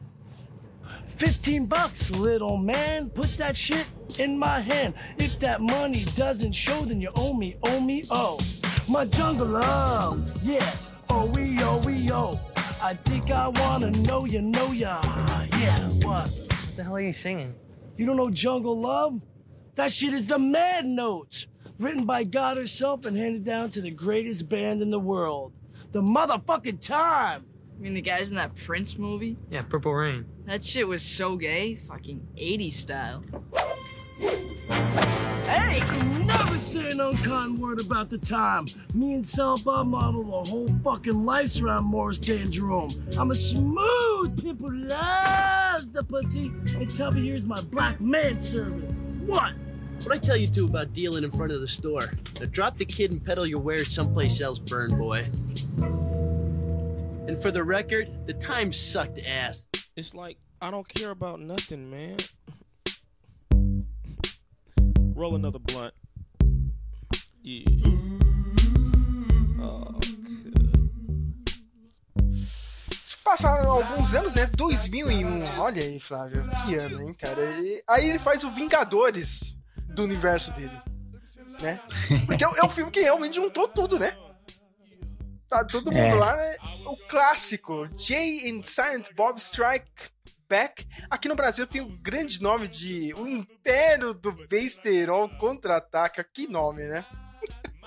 15 1.06 1.66
bucks, 1.68 2.12
little 2.12 2.58
man. 2.58 3.10
Put 3.10 3.30
that 3.38 3.56
shit 3.56 3.88
in 4.20 4.38
my 4.38 4.62
hand. 4.62 4.96
If 5.18 5.40
that 5.40 5.62
money 5.62 6.04
doesn't 6.16 6.54
show, 6.54 6.82
then 6.82 7.02
you 7.02 7.10
owe 7.16 7.34
me, 7.34 7.56
owe 7.64 7.80
me, 7.80 8.04
oh. 8.12 8.40
My 8.90 9.06
jungle 9.06 9.48
love, 9.48 10.32
yeah. 10.44 10.72
Oh, 11.10 11.32
we, 11.34 11.58
oh, 11.62 11.82
we, 11.86 12.12
oh. 12.12 12.40
I 12.82 12.94
think 12.94 13.32
I 13.32 13.48
wanna 13.48 13.92
know 13.92 14.26
you, 14.26 14.42
know 14.42 14.72
ya. 14.72 15.00
Yeah, 15.60 15.90
what? 16.02 16.30
What 16.30 16.76
the 16.76 16.84
hell 16.84 16.96
are 16.96 17.02
you 17.02 17.14
singing? 17.14 17.56
You 17.96 18.06
don't 18.06 18.18
know 18.18 18.30
Jungle 18.30 18.82
Love? 18.82 19.22
That 19.76 19.92
shit 19.92 20.14
is 20.14 20.26
the 20.26 20.40
Mad 20.40 20.86
Notes. 20.86 21.48
Written 21.80 22.06
by 22.06 22.24
God 22.24 22.58
herself 22.58 23.06
and 23.06 23.16
handed 23.16 23.44
down 23.44 23.70
to 23.72 23.82
the 23.82 23.92
greatest 23.92 24.50
band 24.50 24.82
in 24.82 24.90
the 24.92 25.00
world. 25.00 25.54
The 25.92 26.02
motherfucking 26.02 26.86
time. 26.86 27.46
I 27.76 27.82
mean, 27.82 27.94
the 27.94 28.02
guys 28.02 28.32
in 28.32 28.38
that 28.38 28.56
Prince 28.56 28.98
movie? 28.98 29.38
Yeah, 29.50 29.62
Purple 29.62 29.94
Rain. 29.94 30.26
That 30.46 30.64
shit 30.64 30.88
was 30.88 31.02
so 31.02 31.38
gay. 31.38 31.76
Fucking 31.76 32.28
80s 32.36 32.74
style. 32.74 33.24
Hey, 35.46 35.80
never 36.26 36.60
say 36.60 36.92
an 36.92 37.00
unkind 37.00 37.60
word 37.60 37.80
about 37.80 38.10
the 38.10 38.18
time. 38.18 38.66
Me 38.94 39.14
and 39.14 39.26
Sal 39.26 39.58
Bob 39.60 39.88
model 39.88 40.36
our 40.36 40.46
whole 40.46 40.68
fucking 40.84 41.26
lives 41.26 41.62
around 41.62 41.86
Morris 41.86 42.18
Day 42.18 42.42
and 42.42 42.52
Jerome. 42.52 42.92
I'm 43.18 43.32
a 43.32 43.36
smooth 43.36 44.42
pimp 44.42 44.60
who 44.60 44.72
loves 44.74 45.90
the 45.90 46.04
pussy. 46.04 46.48
And 46.76 46.94
Tubby 46.94 47.26
here's 47.28 47.46
my 47.46 47.62
black 47.72 48.02
man 48.02 48.40
servant. 48.40 48.92
What? 49.26 49.54
What 50.04 50.14
I 50.14 50.18
tell 50.18 50.36
you 50.36 50.48
two 50.48 50.66
about 50.66 50.94
dealing 50.94 51.24
in 51.24 51.32
front 51.32 51.54
of 51.54 51.62
the 51.62 51.68
store? 51.68 52.12
Now 52.42 52.48
drop 52.52 52.76
the 52.76 52.86
kid 52.86 53.12
and 53.12 53.26
peddle 53.26 53.48
your 53.48 53.60
wares 53.60 53.90
someplace 53.90 54.42
else, 54.42 54.60
burn 54.60 54.98
boy. 54.98 55.26
And 57.28 57.42
for 57.42 57.52
the 57.52 57.64
record, 57.64 58.28
the 58.28 58.34
time 58.34 58.74
sucked 58.74 59.20
ass. 59.26 59.68
It's 59.96 60.14
like 60.14 60.38
I 60.62 60.72
don't 60.72 60.88
care 60.88 61.12
about 61.12 61.40
nothing, 61.40 61.90
man. 61.90 62.18
Roll 65.16 65.36
another 65.36 65.60
blunt. 65.60 65.94
Yeah. 67.44 67.66
Oh, 69.62 70.00
Passaram 73.24 73.70
alguns 73.72 74.14
anos, 74.14 74.36
né? 74.36 74.46
2001. 74.58 75.60
Olha 75.60 75.82
aí, 75.84 76.00
Flávio. 76.00 76.44
Que 76.66 76.76
ano, 76.76 77.02
hein, 77.02 77.14
cara? 77.14 77.42
E 77.62 77.84
aí 77.88 78.10
ele 78.10 78.20
faz 78.20 78.44
o 78.44 78.52
Vingadores 78.52 79.58
do 79.90 80.04
universo 80.04 80.52
dele. 80.54 80.76
Né? 81.62 81.80
Porque 82.26 82.44
é 82.44 82.48
o- 82.48 82.56
é 82.66 82.70
filme 82.70 82.92
que 82.92 83.02
realmente 83.02 83.36
juntou 83.36 83.68
tudo, 83.68 83.98
né? 84.00 84.16
Tá 85.54 85.64
todo 85.64 85.92
mundo 85.92 85.98
É. 85.98 86.14
lá, 86.16 86.36
né? 86.36 86.56
O 86.88 86.98
clássico, 87.08 87.88
Jay 87.96 88.50
and 88.50 88.64
Silent 88.64 89.14
Bob 89.16 89.38
Strike 89.40 90.10
Back. 90.50 90.84
Aqui 91.12 91.30
no 91.30 91.36
Brasil 91.36 91.68
tem 91.68 91.80
o 91.80 91.96
grande 92.02 92.42
nome 92.42 92.68
de 92.68 93.14
O 93.16 93.28
Império 93.28 94.16
do 94.16 94.32
Besterol 94.32 95.30
Contra-Ataca. 95.38 96.24
Que 96.24 96.48
nome, 96.48 96.84
né? 96.88 97.06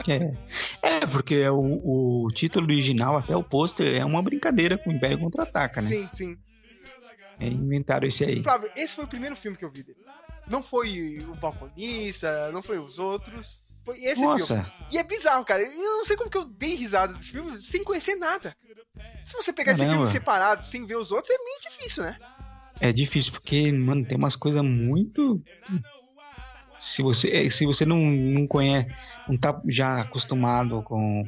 É, 0.09 0.99
é 1.01 1.07
porque 1.11 1.49
o, 1.49 2.25
o 2.25 2.29
título 2.29 2.67
original, 2.67 3.17
até 3.19 3.35
o 3.35 3.43
pôster, 3.43 3.99
é 3.99 4.05
uma 4.05 4.23
brincadeira 4.23 4.79
com 4.79 4.91
o 4.91 4.93
Império 4.93 5.19
Contra-Ataca, 5.19 5.81
né? 5.83 5.89
Sim, 5.89 6.09
sim. 6.13 6.37
É, 7.41 7.49
inventaram 7.49 8.07
esse 8.07 8.23
aí. 8.25 8.43
Flávio, 8.45 8.71
esse 8.77 8.95
foi 8.95 9.05
o 9.05 9.09
primeiro 9.09 9.35
filme 9.35 9.57
que 9.57 9.65
eu 9.65 9.71
vi 9.73 9.83
dele. 9.83 9.99
Não 10.47 10.63
foi 10.63 11.19
o 11.19 11.35
Balconista, 11.35 12.53
não 12.53 12.63
foi 12.63 12.79
os 12.79 12.99
outros. 13.01 13.76
Foi 13.87 14.03
esse 14.05 14.21
Nossa. 14.21 14.65
filme. 14.65 14.73
E 14.91 14.99
é 14.99 15.05
bizarro, 15.05 15.45
cara. 15.45 15.63
Eu 15.63 15.99
não 15.99 16.05
sei 16.05 16.17
como 16.17 16.29
que 16.29 16.37
eu 16.37 16.45
dei 16.45 16.75
risada 16.75 17.15
desse 17.15 17.31
filme 17.31 17.63
sem 17.63 17.85
conhecer 17.85 18.17
nada. 18.17 18.55
Se 19.25 19.35
você 19.35 19.53
pegar 19.53 19.73
esse 19.73 19.81
Caramba. 19.83 19.99
filme 19.99 20.09
separado, 20.09 20.65
sem 20.65 20.85
ver 20.85 20.97
os 20.97 21.13
outros, 21.13 21.33
é 21.33 21.39
meio 21.39 21.61
difícil, 21.71 22.03
né? 22.03 22.19
É 22.81 22.93
difícil 22.93 23.33
porque, 23.33 23.71
mano, 23.71 24.05
tem 24.05 24.19
umas 24.19 24.35
coisas 24.35 24.61
muito. 24.63 25.41
Se 26.77 27.01
você, 27.01 27.31
é, 27.31 27.49
se 27.49 27.65
você 27.65 27.87
não, 27.87 27.99
não 27.99 28.47
conhece, 28.47 28.93
não 29.29 29.39
tá 29.39 29.59
já 29.69 30.01
acostumado 30.01 30.83
com, 30.83 31.23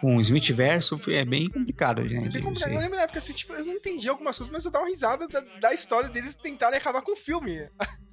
com 0.00 0.16
o 0.16 0.20
Smith 0.20 0.50
verso, 0.50 1.00
é 1.08 1.24
bem 1.24 1.48
complicado, 1.48 2.02
né? 2.02 2.26
É 2.26 2.28
bem 2.28 2.42
complicado. 2.42 2.72
Eu 2.72 2.80
lembro 2.80 2.96
na 2.96 3.02
época 3.02 3.20
assim, 3.20 3.32
tipo, 3.32 3.52
eu 3.52 3.64
não 3.64 3.72
entendi 3.72 4.08
algumas 4.08 4.36
coisas, 4.36 4.52
mas 4.52 4.64
eu 4.64 4.70
dava 4.72 4.84
uma 4.84 4.90
risada 4.90 5.28
da, 5.28 5.40
da 5.40 5.72
história 5.72 6.10
deles 6.10 6.34
tentarem 6.34 6.76
acabar 6.76 7.02
com 7.02 7.12
o 7.12 7.16
filme. 7.16 7.68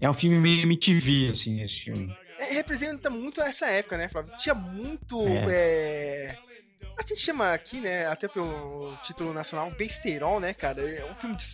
É 0.00 0.08
um 0.08 0.14
filme 0.14 0.38
meio 0.38 0.62
MTV, 0.62 1.30
assim, 1.32 1.60
esse 1.60 1.82
filme. 1.82 2.16
Representa 2.50 3.08
muito 3.10 3.40
essa 3.40 3.66
época, 3.66 3.96
né, 3.96 4.08
Flávio? 4.08 4.36
Tinha 4.36 4.54
muito. 4.54 5.26
É. 5.26 5.46
é, 5.50 6.38
A 6.98 7.02
gente 7.02 7.20
chama 7.20 7.52
aqui, 7.52 7.80
né, 7.80 8.06
até 8.06 8.28
pelo 8.28 8.96
título 9.02 9.32
nacional, 9.32 9.70
besterol, 9.70 10.40
né, 10.40 10.52
cara? 10.54 10.80
É 10.82 11.04
um 11.04 11.14
filme 11.14 11.36
de. 11.36 11.44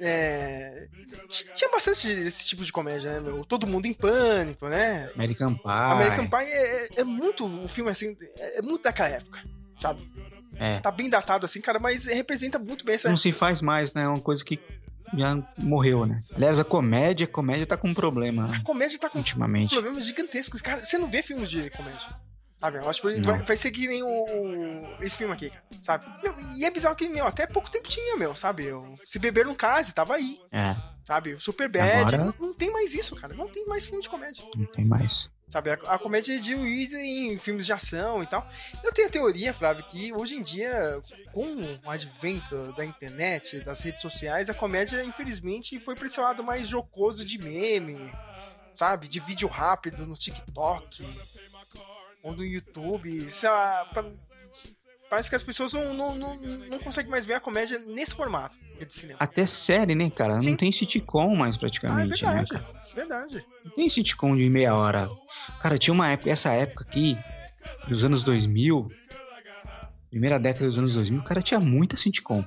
É... 0.00 0.88
Tinha 1.54 1.70
bastante 1.70 2.10
esse 2.10 2.44
tipo 2.44 2.64
de 2.64 2.72
comédia, 2.72 3.12
né, 3.12 3.20
meu? 3.20 3.44
Todo 3.44 3.66
mundo 3.66 3.86
em 3.86 3.92
pânico, 3.92 4.68
né? 4.68 5.10
American 5.14 5.54
Pie. 5.54 5.62
American 5.64 6.26
Pie 6.28 6.44
é, 6.50 6.84
é- 6.84 6.88
é 6.98 7.04
muito. 7.04 7.44
O 7.44 7.68
filme, 7.68 7.90
assim, 7.90 8.16
é 8.38 8.58
é 8.58 8.62
muito 8.62 8.82
daquela 8.82 9.08
época, 9.10 9.40
sabe? 9.78 10.02
É. 10.56 10.80
Tá 10.80 10.90
bem 10.90 11.08
datado, 11.08 11.46
assim, 11.46 11.60
cara, 11.60 11.78
mas 11.78 12.06
representa 12.06 12.58
muito 12.58 12.84
bem 12.84 12.94
essa. 12.94 13.08
Não 13.08 13.16
se 13.16 13.32
faz 13.32 13.62
mais, 13.62 13.94
né? 13.94 14.02
É 14.02 14.08
uma 14.08 14.20
coisa 14.20 14.44
que 14.44 14.58
já 15.16 15.36
morreu, 15.58 16.06
né? 16.06 16.20
Aliás, 16.34 16.58
a 16.60 16.64
comédia, 16.64 17.24
a 17.24 17.28
comédia 17.28 17.66
tá 17.66 17.76
com 17.76 17.88
um 17.88 17.94
problema? 17.94 18.54
A 18.54 18.60
comédia 18.62 18.98
tá 18.98 19.08
com 19.08 19.18
ultimamente. 19.18 19.74
problemas 19.74 20.06
gigantescos. 20.06 20.60
Cara, 20.62 20.82
você 20.82 20.98
não 20.98 21.08
vê 21.08 21.22
filmes 21.22 21.50
de 21.50 21.70
comédia. 21.70 22.08
Sabe? 22.60 22.78
Eu 22.78 22.88
acho 22.88 23.00
que 23.02 23.20
vai, 23.20 23.38
vai 23.42 23.56
que 23.56 23.88
nem 23.88 24.04
o, 24.04 24.06
o- 24.08 24.86
esse 25.04 25.16
filme 25.18 25.34
aqui, 25.34 25.50
cara, 25.50 25.64
sabe? 25.82 26.06
Meu, 26.22 26.32
e 26.56 26.64
é 26.64 26.70
bizarro 26.70 26.94
que, 26.94 27.08
meu, 27.08 27.26
até 27.26 27.44
pouco 27.44 27.68
tempo 27.68 27.88
tinha, 27.88 28.16
meu, 28.16 28.36
sabe? 28.36 28.64
Eu, 28.66 28.94
se 29.04 29.18
beber 29.18 29.44
no 29.44 29.54
case, 29.56 29.92
tava 29.92 30.14
aí, 30.14 30.38
É, 30.52 30.76
sabe? 31.04 31.34
Super 31.40 31.68
Bad. 31.68 31.90
Agora- 31.90 32.18
Não, 32.18 32.34
não 32.38 32.54
tem 32.54 32.70
mais 32.72 32.94
isso, 32.94 33.16
cara. 33.16 33.34
Não 33.34 33.48
tem 33.48 33.66
mais 33.66 33.84
filme 33.84 34.00
de 34.00 34.08
comédia. 34.08 34.44
não 34.56 34.66
tem 34.66 34.86
mais. 34.86 35.28
Sabe? 35.52 35.70
A, 35.70 35.74
a 35.74 35.98
comédia 35.98 36.34
é 36.34 36.38
diluída 36.40 36.98
em 36.98 37.36
filmes 37.38 37.66
de 37.66 37.74
ação 37.74 38.22
e 38.22 38.26
tal. 38.26 38.48
Eu 38.82 38.90
tenho 38.90 39.08
a 39.08 39.10
teoria, 39.10 39.52
Flávio, 39.52 39.84
que 39.84 40.10
hoje 40.14 40.34
em 40.34 40.42
dia, 40.42 40.98
com 41.30 41.44
o 41.84 41.90
advento 41.90 42.72
da 42.72 42.82
internet, 42.82 43.60
das 43.60 43.82
redes 43.82 44.00
sociais, 44.00 44.48
a 44.48 44.54
comédia, 44.54 45.04
infelizmente, 45.04 45.78
foi 45.78 45.94
pra 45.94 46.06
esse 46.06 46.18
lado 46.18 46.42
mais 46.42 46.66
jocoso 46.68 47.22
de 47.22 47.36
meme, 47.36 48.10
sabe? 48.74 49.06
De 49.08 49.20
vídeo 49.20 49.46
rápido 49.46 50.06
no 50.06 50.14
TikTok 50.14 51.04
ou 52.22 52.32
no 52.34 52.42
YouTube. 52.42 53.30
Sei 53.30 53.50
lá, 53.50 53.84
pra- 53.92 54.04
Parece 55.12 55.28
que 55.28 55.36
as 55.36 55.42
pessoas 55.42 55.74
não, 55.74 55.92
não, 55.92 56.16
não, 56.16 56.36
não 56.38 56.78
conseguem 56.78 57.10
mais 57.10 57.26
ver 57.26 57.34
a 57.34 57.40
comédia 57.40 57.78
nesse 57.78 58.14
formato 58.14 58.56
de 58.80 58.94
cinema. 58.94 59.18
Até 59.20 59.44
série, 59.44 59.94
né, 59.94 60.08
cara? 60.08 60.38
Não 60.40 60.56
tem 60.56 60.72
sitcom 60.72 61.36
mais 61.36 61.54
Ah, 61.54 61.58
é 61.58 61.60
praticamente, 61.60 62.24
né, 62.24 62.30
verdade. 62.32 62.48
cara? 62.48 62.80
Verdade. 62.94 63.44
Não 63.62 63.72
tem 63.72 63.90
sitcom 63.90 64.34
de 64.34 64.48
meia 64.48 64.74
hora. 64.74 65.10
Cara, 65.60 65.76
tinha 65.76 65.92
uma 65.92 66.08
época, 66.08 66.30
essa 66.30 66.50
época 66.54 66.84
aqui, 66.88 67.18
dos 67.86 68.06
anos 68.06 68.22
2000, 68.22 68.88
primeira 70.08 70.38
década 70.38 70.64
dos 70.66 70.78
anos 70.78 70.94
2000, 70.94 71.22
cara, 71.24 71.42
tinha 71.42 71.60
muita 71.60 71.98
sitcom. 71.98 72.42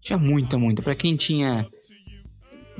Tinha 0.00 0.18
muita, 0.18 0.56
muita. 0.56 0.80
Pra 0.80 0.94
quem 0.94 1.14
tinha 1.14 1.68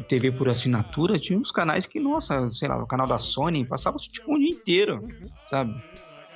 TV 0.08 0.32
por 0.32 0.48
assinatura, 0.48 1.18
tinha 1.18 1.38
uns 1.38 1.50
canais 1.50 1.84
que, 1.84 2.00
nossa, 2.00 2.50
sei 2.50 2.66
lá, 2.66 2.82
o 2.82 2.86
canal 2.86 3.06
da 3.06 3.18
Sony 3.18 3.66
passava 3.66 3.98
sitcom 3.98 4.36
o 4.36 4.38
dia 4.38 4.48
inteiro, 4.48 5.04
sabe? 5.50 5.74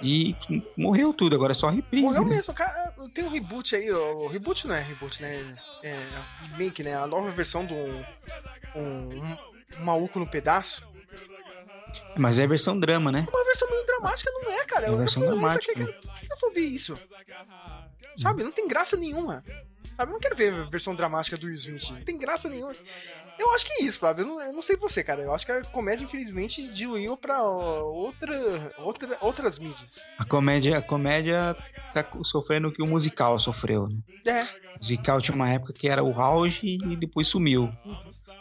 E 0.03 0.35
morreu 0.77 1.13
tudo, 1.13 1.35
agora 1.35 1.53
é 1.53 1.55
só 1.55 1.69
reprise. 1.69 2.05
Morreu 2.05 2.25
né? 2.25 2.37
mesmo, 2.37 2.55
cara. 2.55 2.95
Tem 3.13 3.25
um 3.25 3.29
reboot 3.29 3.77
aí, 3.77 3.91
o 3.91 4.27
reboot 4.27 4.67
não 4.67 4.75
é 4.75 4.81
reboot, 4.81 5.21
né? 5.23 5.55
É 5.83 5.97
remake, 6.51 6.83
né? 6.83 6.97
A 6.97 7.07
nova 7.07 7.31
versão 7.31 7.65
do 7.65 7.75
um, 7.75 8.05
um, 8.77 9.37
um 9.79 9.85
maluco 9.85 10.19
no 10.19 10.27
pedaço. 10.27 10.89
Mas 12.17 12.39
é 12.39 12.45
a 12.45 12.47
versão 12.47 12.79
drama, 12.79 13.13
né? 13.13 13.27
Uma 13.31 13.45
versão 13.45 13.69
meio 13.71 13.85
dramática, 13.87 14.31
não 14.31 14.53
é, 14.53 14.65
cara? 14.65 14.87
É 14.87 14.91
uma 14.91 14.99
versão 14.99 15.23
eu 15.23 15.29
falo, 15.29 15.41
"Mas 15.41 15.53
dramática. 15.55 16.01
Por 16.01 16.21
que 16.21 16.33
eu 16.33 16.39
vou 16.41 16.53
ver 16.53 16.61
isso? 16.61 16.95
Sabe? 18.17 18.43
Não 18.43 18.53
tem 18.53 18.67
graça 18.67 18.97
nenhuma. 18.97 19.45
Sabe? 20.01 20.13
Eu 20.13 20.15
não 20.15 20.21
quero 20.21 20.35
ver 20.35 20.55
a 20.55 20.63
versão 20.63 20.95
dramática 20.95 21.37
do 21.37 21.47
Will 21.47 21.55
Smith. 21.55 21.91
Não 21.91 22.01
tem 22.01 22.17
graça 22.17 22.49
nenhuma. 22.49 22.73
Eu 23.39 23.51
acho 23.53 23.67
que 23.67 23.73
é 23.75 23.85
isso, 23.85 23.99
Flávio. 23.99 24.23
Eu 24.23 24.29
não, 24.29 24.41
eu 24.41 24.53
não 24.55 24.63
sei 24.63 24.75
você, 24.75 25.05
cara. 25.05 25.21
Eu 25.21 25.35
acho 25.35 25.45
que 25.45 25.53
a 25.53 25.61
comédia, 25.63 26.05
infelizmente, 26.05 26.67
diluiu 26.69 27.19
pra 27.19 27.43
outra, 27.43 28.73
outra, 28.79 29.19
outras 29.21 29.59
mídias. 29.59 30.01
A 30.19 30.25
comédia, 30.25 30.79
a 30.79 30.83
comédia 30.83 31.55
tá 31.93 32.07
sofrendo 32.23 32.69
o 32.69 32.73
que 32.73 32.83
o 32.83 32.87
musical 32.87 33.39
sofreu. 33.39 33.89
Né? 33.89 33.99
É. 34.25 34.43
O 34.75 34.79
musical 34.79 35.21
tinha 35.21 35.35
uma 35.35 35.51
época 35.51 35.75
que 35.75 35.87
era 35.87 36.03
o 36.03 36.19
auge 36.19 36.61
e 36.65 36.97
depois 36.97 37.29
sumiu. 37.29 37.71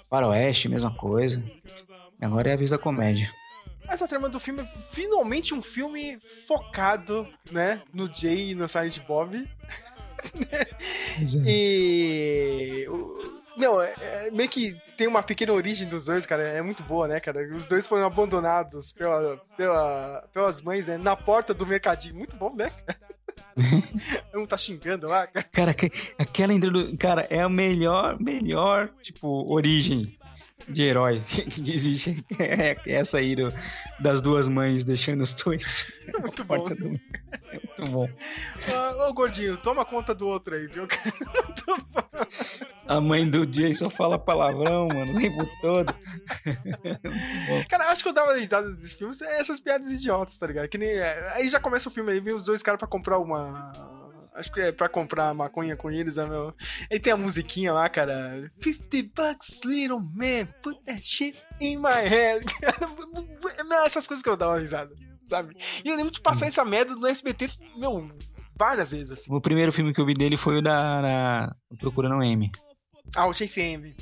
Faroeste, 0.10 0.70
mesma 0.70 0.96
coisa. 0.96 1.44
E 2.22 2.26
agora 2.26 2.52
é 2.52 2.54
a 2.54 2.58
vez 2.58 2.70
da 2.70 2.78
comédia. 2.78 3.30
Essa 3.86 4.08
trama 4.08 4.30
do 4.30 4.40
filme 4.40 4.62
é 4.62 4.68
finalmente 4.92 5.54
um 5.54 5.62
filme 5.62 6.20
focado, 6.48 7.28
né, 7.52 7.82
no 7.92 8.08
Jay 8.14 8.52
e 8.52 8.56
no 8.56 8.70
Silent 8.70 9.00
Bob. 9.00 9.46
e. 11.46 12.86
o- 12.90 13.40
Meu, 13.58 13.82
é- 13.82 13.94
é 14.28 14.32
meio 14.32 14.48
que 14.50 14.74
tem 14.96 15.06
uma 15.08 15.22
pequena 15.22 15.52
origem 15.52 15.88
dos 15.88 16.06
dois, 16.06 16.26
cara. 16.26 16.44
É 16.48 16.62
muito 16.62 16.82
boa, 16.84 17.08
né, 17.10 17.20
cara? 17.20 17.42
Os 17.54 17.68
dois 17.68 17.86
foram 17.86 18.06
abandonados 18.06 18.92
pela, 18.94 19.38
pela, 19.58 20.26
pelas 20.34 20.62
mães 20.62 20.88
né, 20.88 20.98
na 20.98 21.16
porta 21.16 21.54
do 21.54 21.66
mercadinho. 21.66 22.16
Muito 22.16 22.36
bom, 22.38 22.56
né? 22.56 22.72
um 24.34 24.46
tá 24.46 24.58
xingando 24.58 25.08
lá, 25.10 25.28
cara. 25.28 25.46
Cara, 25.52 25.74
que- 25.74 25.92
aquela 26.18 26.54
introdu... 26.54 26.96
Cara, 26.98 27.28
é 27.30 27.42
a 27.42 27.50
melhor, 27.50 28.18
melhor, 28.20 28.90
tipo, 29.02 29.52
origem 29.52 30.18
de 30.70 30.84
herói 30.84 31.22
que 31.28 31.74
existe. 31.74 32.24
É 32.40 32.76
essa 32.86 33.18
aí 33.18 33.36
do- 33.36 33.54
das 34.00 34.22
duas 34.22 34.48
mães 34.48 34.84
deixando 34.84 35.22
os 35.22 35.34
dois. 35.34 35.86
Muito 36.20 36.44
bom. 36.44 36.64
Do... 36.64 37.00
É 37.52 37.54
muito 37.54 37.86
bom. 37.92 38.10
Ô, 38.98 39.10
ô, 39.10 39.14
gordinho, 39.14 39.58
toma 39.58 39.84
conta 39.86 40.14
do 40.14 40.28
outro 40.28 40.56
aí, 40.56 40.68
viu? 40.68 40.88
A 42.88 43.00
mãe 43.00 43.28
do 43.30 43.48
Jay 43.52 43.76
só 43.76 43.90
fala 43.90 44.18
palavrão, 44.18 44.88
mano, 44.88 45.12
o 45.14 45.16
tempo 45.16 45.48
todo. 45.62 45.94
Cara, 47.70 47.90
acho 47.92 48.02
que 48.04 48.10
eu 48.10 48.14
dava 48.14 48.34
risada 48.36 48.72
desse 48.72 48.96
filme 48.96 49.14
é 49.22 49.40
essas 49.40 49.60
piadas 49.60 49.90
idiotas, 49.90 50.38
tá 50.38 50.48
ligado? 50.48 50.68
Que 50.68 50.78
nem, 50.78 50.90
é, 50.90 51.32
aí 51.36 51.48
já 51.50 51.60
começa 51.60 51.88
o 51.90 51.92
filme 51.92 52.12
aí, 52.12 52.20
vem 52.20 52.34
os 52.34 52.44
dois 52.44 52.64
caras 52.64 52.80
pra 52.80 52.88
comprar 52.88 53.20
uma. 53.20 53.54
Acho 54.34 54.52
que 54.52 54.62
é 54.62 54.72
pra 54.72 54.88
comprar 54.88 55.34
maconha 55.34 55.76
com 55.76 55.92
eles, 55.92 56.16
né, 56.16 56.26
meu? 56.26 56.54
Aí 56.92 57.00
tem 57.00 57.12
a 57.12 57.18
musiquinha 57.18 57.74
lá, 57.74 57.90
cara. 57.90 58.52
50 58.62 59.10
bucks, 59.16 59.62
little 59.66 60.00
man, 60.16 60.46
put 60.62 60.80
that 60.86 61.02
shit 61.04 61.38
in 61.60 61.78
my 61.78 62.08
head. 62.08 62.46
Essas 63.86 64.08
coisas 64.08 64.24
que 64.24 64.30
eu 64.30 64.38
dava 64.38 64.60
risada, 64.60 64.94
sabe? 65.28 65.56
E 65.84 65.90
eu 65.90 65.96
lembro 65.96 66.12
de 66.12 66.22
passar 66.22 66.48
essa 66.48 66.64
merda 66.64 66.96
no 66.96 67.08
SBT, 67.08 67.50
meu, 67.76 68.10
várias 68.58 68.92
vezes, 68.92 69.12
assim. 69.12 69.34
O 69.34 69.42
primeiro 69.42 69.72
filme 69.72 69.94
que 69.94 70.02
eu 70.02 70.06
vi 70.06 70.14
dele 70.14 70.38
foi 70.38 70.58
o 70.58 70.62
da, 70.62 71.02
da 71.02 71.56
Procurando 71.80 72.22
M. 72.22 72.52
Ah, 73.16 73.26
o 73.26 73.34
Chase 73.34 73.62
M. 73.62 73.96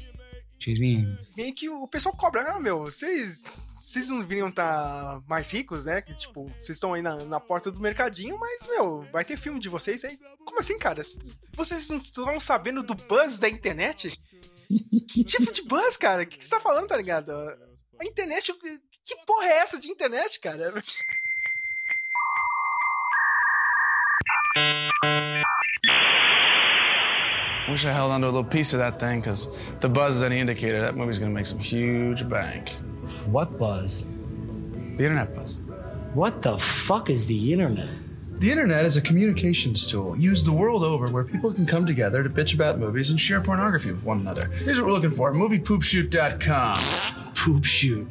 Chase 0.59 0.83
M. 0.83 1.17
meio 1.37 1.53
que 1.53 1.69
o 1.69 1.87
pessoal 1.87 2.15
cobra, 2.15 2.51
ah, 2.51 2.59
meu, 2.59 2.79
vocês. 2.79 3.43
Vocês 3.87 4.09
não 4.09 4.21
viriam 4.21 4.49
estar 4.49 5.21
mais 5.29 5.49
ricos, 5.49 5.85
né? 5.85 6.01
Que, 6.01 6.13
tipo, 6.13 6.51
vocês 6.61 6.75
estão 6.75 6.93
aí 6.93 7.01
na, 7.01 7.15
na 7.23 7.39
porta 7.39 7.71
do 7.71 7.79
mercadinho, 7.79 8.37
mas, 8.37 8.67
meu, 8.67 9.07
vai 9.13 9.23
ter 9.23 9.37
filme 9.37 9.61
de 9.61 9.69
vocês 9.69 10.03
aí. 10.03 10.19
Como 10.43 10.59
assim, 10.59 10.77
cara? 10.77 11.01
Vocês 11.53 11.87
não 11.87 11.95
estão 11.95 12.37
sabendo 12.37 12.83
do 12.83 12.93
buzz 12.93 13.39
da 13.39 13.47
internet? 13.47 14.19
que 15.07 15.23
tipo 15.23 15.53
de 15.53 15.61
buzz, 15.61 15.95
cara? 15.95 16.23
O 16.23 16.25
que, 16.25 16.43
você 16.43 16.49
tá 16.49 16.59
falando, 16.59 16.89
tá 16.89 16.97
ligado? 16.97 17.31
A 17.97 18.03
internet. 18.03 18.53
Que 19.05 19.15
porra 19.25 19.47
é 19.47 19.59
essa 19.59 19.79
de 19.79 19.87
internet, 19.87 20.41
cara? 20.41 20.73
Wish 27.69 27.85
I 27.85 27.91
held 27.91 28.11
onto 28.11 28.25
a 28.25 28.27
little 28.27 28.43
piece 28.43 28.75
of 28.75 28.79
that 28.79 28.99
thing, 28.99 29.21
because 29.21 29.47
the 29.79 29.87
buzz 29.87 30.17
is 30.17 30.23
any 30.23 30.41
indicator 30.41 30.81
that 30.81 30.97
movie's 30.97 31.19
gonna 31.19 31.31
make 31.31 31.47
some 31.47 31.61
huge 31.61 32.25
bank. 32.25 32.75
What 33.27 33.57
buzz? 33.57 34.03
The 34.03 35.03
internet 35.03 35.35
buzz. 35.35 35.57
What 36.13 36.41
the 36.41 36.57
fuck 36.57 37.09
is 37.09 37.25
the 37.25 37.53
internet? 37.53 37.91
The 38.39 38.51
internet 38.51 38.85
is 38.85 38.97
a 38.97 39.01
communications 39.01 39.85
tool 39.85 40.15
used 40.15 40.45
the 40.45 40.51
world 40.51 40.83
over 40.83 41.07
where 41.07 41.23
people 41.23 41.51
can 41.51 41.65
come 41.65 41.85
together 41.85 42.21
to 42.21 42.29
bitch 42.29 42.53
about 42.53 42.77
movies 42.77 43.09
and 43.09 43.19
share 43.19 43.41
pornography 43.41 43.91
with 43.91 44.03
one 44.03 44.19
another. 44.19 44.47
Here's 44.63 44.77
what 44.77 44.85
we're 44.85 44.93
looking 44.93 45.11
for 45.11 45.33
moviepoopshoot.com. 45.33 47.26
Poop 47.47 47.63
shoot. 47.63 48.05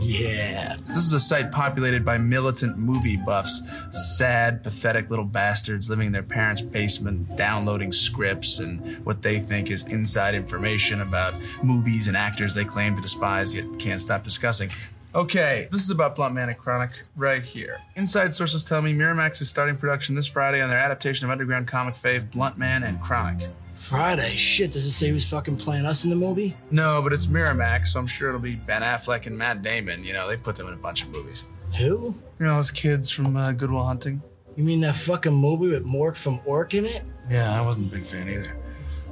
Yeah. 0.00 0.76
This 0.88 1.06
is 1.06 1.14
a 1.14 1.18
site 1.18 1.50
populated 1.50 2.04
by 2.04 2.18
militant 2.18 2.76
movie 2.76 3.16
buffs, 3.16 3.62
sad, 3.90 4.62
pathetic 4.62 5.08
little 5.08 5.24
bastards 5.24 5.88
living 5.88 6.08
in 6.08 6.12
their 6.12 6.22
parents' 6.22 6.60
basement, 6.60 7.34
downloading 7.34 7.90
scripts 7.90 8.58
and 8.58 9.02
what 9.06 9.22
they 9.22 9.40
think 9.40 9.70
is 9.70 9.84
inside 9.84 10.34
information 10.34 11.00
about 11.00 11.32
movies 11.62 12.06
and 12.06 12.18
actors 12.18 12.52
they 12.52 12.66
claim 12.66 12.94
to 12.94 13.00
despise 13.00 13.54
yet 13.54 13.64
can't 13.78 13.98
stop 13.98 14.24
discussing. 14.24 14.68
Okay, 15.14 15.68
this 15.72 15.82
is 15.82 15.90
about 15.90 16.14
Blunt 16.14 16.34
Man 16.34 16.50
and 16.50 16.58
Chronic 16.58 16.90
right 17.16 17.42
here. 17.42 17.78
Inside 17.96 18.34
sources 18.34 18.62
tell 18.62 18.82
me 18.82 18.92
Miramax 18.92 19.40
is 19.40 19.48
starting 19.48 19.78
production 19.78 20.14
this 20.14 20.26
Friday 20.26 20.60
on 20.60 20.68
their 20.68 20.78
adaptation 20.78 21.24
of 21.24 21.30
underground 21.30 21.66
comic 21.66 21.94
fave 21.94 22.30
Blunt 22.30 22.58
Man 22.58 22.82
and 22.82 23.00
Chronic. 23.00 23.48
Friday. 23.92 24.30
Shit, 24.30 24.72
does 24.72 24.86
it 24.86 24.92
say 24.92 25.10
who's 25.10 25.22
fucking 25.22 25.58
playing 25.58 25.84
us 25.84 26.04
in 26.04 26.10
the 26.10 26.16
movie? 26.16 26.56
No, 26.70 27.02
but 27.02 27.12
it's 27.12 27.26
Miramax, 27.26 27.88
so 27.88 28.00
I'm 28.00 28.06
sure 28.06 28.30
it'll 28.30 28.40
be 28.40 28.54
Ben 28.54 28.80
Affleck 28.80 29.26
and 29.26 29.36
Matt 29.36 29.60
Damon. 29.60 30.02
You 30.02 30.14
know, 30.14 30.26
they 30.26 30.38
put 30.38 30.56
them 30.56 30.66
in 30.68 30.72
a 30.72 30.78
bunch 30.78 31.02
of 31.02 31.10
movies. 31.10 31.44
Who? 31.78 32.14
You 32.38 32.46
know, 32.46 32.54
those 32.56 32.70
kids 32.70 33.10
from 33.10 33.36
uh, 33.36 33.52
Goodwill 33.52 33.84
Hunting? 33.84 34.22
You 34.56 34.64
mean 34.64 34.80
that 34.80 34.96
fucking 34.96 35.34
movie 35.34 35.68
with 35.68 35.84
Mork 35.84 36.16
from 36.16 36.40
Ork 36.46 36.72
in 36.72 36.86
it? 36.86 37.02
Yeah, 37.30 37.52
I 37.52 37.62
wasn't 37.62 37.92
a 37.92 37.94
big 37.94 38.06
fan 38.06 38.30
either. 38.30 38.56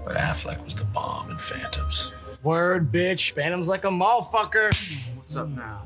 But 0.02 0.16
Affleck 0.16 0.64
was 0.64 0.74
the 0.74 0.86
bomb 0.86 1.30
in 1.30 1.36
Phantoms. 1.36 2.14
Word, 2.42 2.90
bitch. 2.90 3.32
Phantom's 3.32 3.68
like 3.68 3.84
a 3.84 3.88
motherfucker. 3.88 4.72
What's 5.14 5.36
up 5.36 5.48
now? 5.48 5.82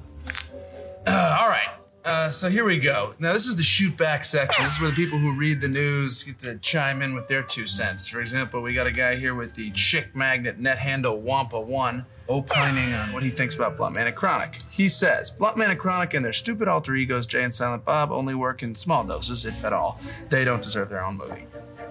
Uh, 1.04 1.38
all 1.40 1.48
right. 1.48 1.68
Uh, 2.04 2.28
so 2.28 2.50
here 2.50 2.64
we 2.64 2.78
go. 2.78 3.14
Now 3.18 3.32
this 3.32 3.46
is 3.46 3.56
the 3.56 3.62
shoot 3.62 3.96
back 3.96 4.24
section. 4.24 4.64
This 4.64 4.74
is 4.74 4.80
where 4.80 4.90
the 4.90 4.96
people 4.96 5.18
who 5.18 5.34
read 5.34 5.62
the 5.62 5.68
news 5.68 6.22
get 6.22 6.38
to 6.40 6.56
chime 6.58 7.00
in 7.00 7.14
with 7.14 7.28
their 7.28 7.42
two 7.42 7.66
cents. 7.66 8.08
For 8.08 8.20
example, 8.20 8.60
we 8.60 8.74
got 8.74 8.86
a 8.86 8.92
guy 8.92 9.16
here 9.16 9.34
with 9.34 9.54
the 9.54 9.70
chick 9.70 10.14
magnet 10.14 10.58
net 10.58 10.76
handle 10.76 11.20
Wampa 11.22 11.58
One 11.58 12.04
opining 12.28 12.92
on 12.92 13.12
what 13.14 13.22
he 13.22 13.30
thinks 13.30 13.54
about 13.54 13.78
Blunt 13.78 13.94
Man 13.94 14.06
and 14.06 14.14
Chronic. 14.14 14.58
He 14.70 14.86
says 14.86 15.30
Blunt 15.30 15.56
Man 15.56 15.70
and 15.70 15.78
Chronic 15.78 16.12
and 16.12 16.22
their 16.22 16.34
stupid 16.34 16.68
alter 16.68 16.94
egos 16.94 17.26
Jay 17.26 17.42
and 17.42 17.54
Silent 17.54 17.86
Bob 17.86 18.12
only 18.12 18.34
work 18.34 18.62
in 18.62 18.74
small 18.74 19.02
doses, 19.02 19.46
if 19.46 19.64
at 19.64 19.72
all. 19.72 19.98
They 20.28 20.44
don't 20.44 20.62
deserve 20.62 20.90
their 20.90 21.04
own 21.04 21.16
movie. 21.16 21.46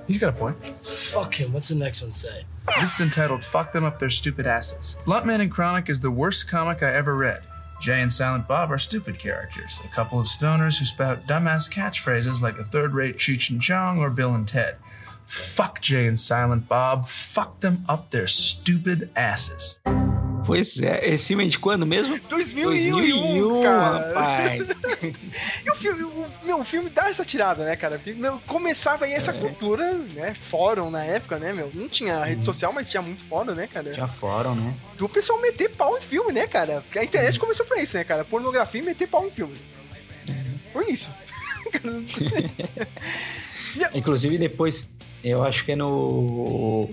He's 0.06 0.20
got 0.20 0.30
a 0.30 0.38
point. 0.38 0.64
Fuck 0.86 1.36
him. 1.40 1.54
What's 1.54 1.70
the 1.70 1.76
next 1.76 2.02
one 2.04 2.12
say? 2.12 2.44
This 2.80 2.96
is 2.96 3.02
entitled 3.02 3.44
Fuck 3.44 3.74
Them 3.74 3.84
Up 3.84 4.00
Their 4.00 4.10
Stupid 4.10 4.46
Asses. 4.46 4.96
Bluntman 5.06 5.42
and 5.42 5.52
Chronic 5.52 5.90
is 5.90 6.00
the 6.00 6.12
worst 6.12 6.48
comic 6.48 6.84
I 6.84 6.94
ever 6.94 7.16
read. 7.16 7.42
Jay 7.84 8.00
and 8.00 8.14
Silent 8.14 8.48
Bob 8.48 8.72
are 8.72 8.78
stupid 8.78 9.20
characters, 9.20 9.82
a 9.84 9.90
couple 9.90 10.18
of 10.18 10.26
stoners 10.26 10.80
who 10.80 10.86
spout 10.86 11.28
dumbass 11.28 11.70
catchphrases 11.70 12.42
like 12.42 12.58
a 12.58 12.64
third 12.64 12.94
rate 12.94 13.18
Cheech 13.18 13.50
and 13.50 13.62
Chong 13.62 14.00
or 14.00 14.10
Bill 14.10 14.36
and 14.36 14.48
Ted. 14.48 14.78
Fuck 15.26 15.82
Jay 15.82 16.08
and 16.08 16.18
Silent 16.18 16.70
Bob, 16.70 17.06
fuck 17.06 17.60
them 17.60 17.84
up 17.90 18.10
their 18.10 18.26
stupid 18.26 19.10
asses. 19.18 19.82
Pois 20.46 20.80
é, 20.80 21.10
esse 21.14 21.28
filme 21.28 21.46
é 21.46 21.48
de 21.48 21.60
quando 21.60 21.86
mesmo? 21.86 22.20
2001, 22.30 22.92
2001, 22.92 23.64
cara. 23.64 24.08
rapaz. 24.08 24.70
E 25.66 25.72
o 25.72 25.76
filme, 25.76 26.04
o, 26.04 26.26
meu, 26.44 26.60
o 26.60 26.64
filme 26.64 26.90
dá 26.90 27.10
essa 27.10 27.26
tirada, 27.26 27.66
né, 27.66 27.76
cara? 27.76 27.98
Porque 27.98 28.14
meu, 28.14 28.40
começava 28.48 29.06
aí 29.06 29.14
essa 29.14 29.32
É. 29.32 29.34
cultura, 29.34 29.94
né? 30.14 30.34
Fórum 30.34 30.90
na 30.90 31.04
época, 31.04 31.38
né, 31.40 31.52
meu? 31.54 31.70
Não 31.74 31.88
tinha 31.90 32.24
rede 32.24 32.46
social, 32.46 32.72
mas 32.74 32.90
tinha 32.90 33.02
muito 33.02 33.24
fórum, 33.24 33.54
né, 33.54 33.68
cara? 33.68 33.94
Já 33.94 34.08
foram, 34.08 34.56
né? 34.56 34.74
Do 34.98 35.10
pessoal 35.10 35.42
meter 35.42 35.70
pau 35.72 35.98
em 35.98 36.02
filme, 36.02 36.32
né, 36.32 36.48
cara? 36.48 36.82
Porque 36.82 37.00
a 37.00 37.04
internet 37.04 37.40
começou 37.40 37.66
pra 37.66 37.82
isso, 37.82 37.98
né, 37.98 38.04
cara? 38.04 38.24
Pornografia 38.24 38.82
e 38.82 38.86
meter 38.86 39.08
pau 39.08 39.26
em 39.28 39.32
filme. 39.32 39.56
Foi 40.72 40.90
isso. 40.92 41.12
Inclusive 43.94 44.38
depois, 44.38 44.88
eu 45.24 45.44
acho 45.44 45.66
que 45.66 45.72
é 45.72 45.76
no. 45.76 46.90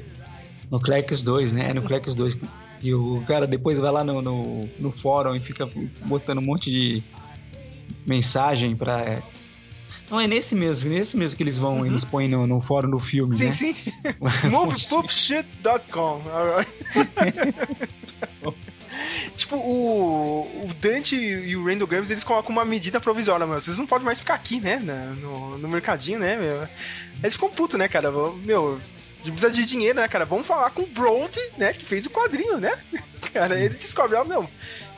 No 0.71 0.81
Clerks 0.81 1.23
2, 1.23 1.53
né? 1.53 1.71
É 1.71 1.75
no 1.75 1.83
Clerks 1.83 2.15
2. 2.15 2.39
E 2.83 2.95
o 2.95 3.23
cara 3.27 3.47
depois 3.47 3.79
vai 3.79 3.91
lá 3.93 4.03
no, 4.03 4.23
no, 4.23 4.69
no 4.79 4.93
fórum 4.93 5.35
e 5.35 5.41
fica 5.41 5.69
botando 6.07 6.39
um 6.39 6.43
monte 6.43 6.71
de 6.71 7.03
mensagem 8.07 8.75
pra. 8.75 9.23
Não, 10.11 10.19
é 10.19 10.27
nesse 10.27 10.57
mesmo, 10.57 10.91
nesse 10.91 11.17
mesmo 11.17 11.37
que 11.37 11.43
eles 11.43 11.57
vão, 11.57 11.87
eles 11.87 12.05
põem 12.05 12.27
no, 12.27 12.45
no 12.47 12.61
fórum 12.61 12.91
do 12.91 12.99
filme, 12.99 13.37
Sim, 13.37 13.45
né? 13.45 13.53
sim. 13.53 13.77
Movepoopshit.com. 14.51 16.23
tipo, 19.37 19.57
o, 19.57 20.65
o 20.65 20.75
Dante 20.81 21.15
e 21.15 21.55
o 21.57 21.65
Randall 21.65 21.87
Graves, 21.87 22.11
eles 22.11 22.25
colocam 22.25 22.51
uma 22.51 22.65
medida 22.65 22.99
provisória, 22.99 23.47
meu. 23.47 23.61
Vocês 23.61 23.79
não 23.79 23.87
podem 23.87 24.05
mais 24.05 24.19
ficar 24.19 24.35
aqui, 24.35 24.61
né? 24.61 24.79
no, 25.21 25.57
no 25.59 25.69
mercadinho, 25.69 26.19
né, 26.19 26.37
meu? 26.37 26.67
Eles 27.23 27.35
ficam 27.35 27.49
putos, 27.49 27.79
né, 27.79 27.87
cara? 27.87 28.11
Meu, 28.45 28.81
a 29.21 29.25
gente 29.25 29.33
precisa 29.33 29.53
de 29.53 29.67
dinheiro, 29.67 30.01
né, 30.01 30.09
cara? 30.09 30.25
Vamos 30.25 30.47
falar 30.47 30.71
com 30.71 30.83
o 30.83 30.87
Brody, 30.87 31.41
né, 31.59 31.73
que 31.73 31.85
fez 31.85 32.07
o 32.07 32.11
quadrinho, 32.11 32.59
né? 32.59 32.79
Cara, 33.33 33.61
ele 33.61 33.77
descobre, 33.77 34.17
ó, 34.17 34.25
meu, 34.25 34.49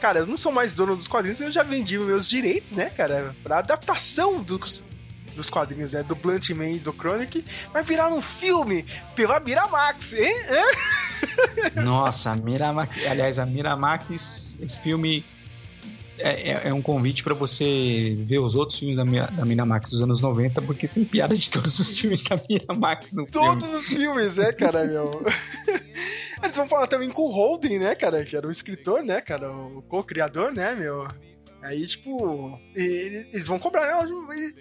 cara, 0.00 0.20
eu 0.20 0.26
não 0.26 0.38
sou 0.38 0.50
mais 0.50 0.72
dono 0.72 0.96
dos 0.96 1.06
quadrinhos, 1.06 1.40
eu 1.40 1.50
já 1.50 1.62
vendi 1.62 1.98
meus 1.98 2.26
direitos, 2.26 2.72
né, 2.72 2.88
cara, 2.88 3.36
pra 3.42 3.58
adaptação 3.58 4.40
dos, 4.40 4.82
dos 5.34 5.50
quadrinhos, 5.50 5.92
né, 5.92 6.02
do 6.02 6.14
Blunt 6.14 6.48
Man 6.50 6.70
e 6.70 6.78
do 6.78 6.94
Chronic, 6.94 7.44
vai 7.72 7.82
virar 7.82 8.08
um 8.08 8.22
filme 8.22 8.86
pela 9.14 9.38
Miramax, 9.38 10.14
hein? 10.14 10.34
Nossa, 11.84 12.30
a 12.30 12.36
Miramax. 12.36 13.06
Aliás, 13.06 13.38
a 13.38 13.44
Miramax, 13.44 14.56
esse 14.60 14.80
filme 14.80 15.22
é, 16.18 16.50
é- 16.50 16.68
é 16.68 16.74
um 16.74 16.82
convite 16.82 17.22
pra 17.24 17.34
você 17.34 18.16
ver 18.26 18.38
os 18.38 18.54
outros 18.54 18.78
filmes 18.78 18.96
da, 18.96 19.04
da 19.04 19.44
Miramax 19.44 19.90
dos 19.90 20.02
anos 20.02 20.20
90, 20.20 20.60
porque 20.62 20.86
tem 20.88 21.04
piada 21.04 21.34
de 21.34 21.48
todos 21.50 21.78
os 21.78 21.98
filmes 21.98 22.22
da 22.24 22.40
Miramax 22.48 23.12
no 23.14 23.26
Todos 23.26 23.64
filme. 23.64 23.76
os 23.78 23.86
filmes, 23.86 24.36
né, 24.36 24.52
cara, 24.52 24.84
meu? 24.84 25.10
Eles 26.42 26.56
vão 26.56 26.66
falar 26.66 26.86
também 26.88 27.08
com 27.08 27.22
o 27.22 27.30
Holden, 27.30 27.78
né, 27.78 27.94
cara, 27.94 28.24
que 28.24 28.36
era 28.36 28.46
o 28.46 28.50
escritor, 28.50 29.02
né, 29.02 29.20
cara, 29.20 29.50
o 29.50 29.80
co-criador, 29.82 30.52
né, 30.52 30.74
meu? 30.74 31.06
Aí, 31.62 31.86
tipo, 31.86 32.58
eles, 32.74 33.28
eles 33.32 33.46
vão 33.46 33.58
cobrar, 33.58 34.04
eles- 34.30 34.56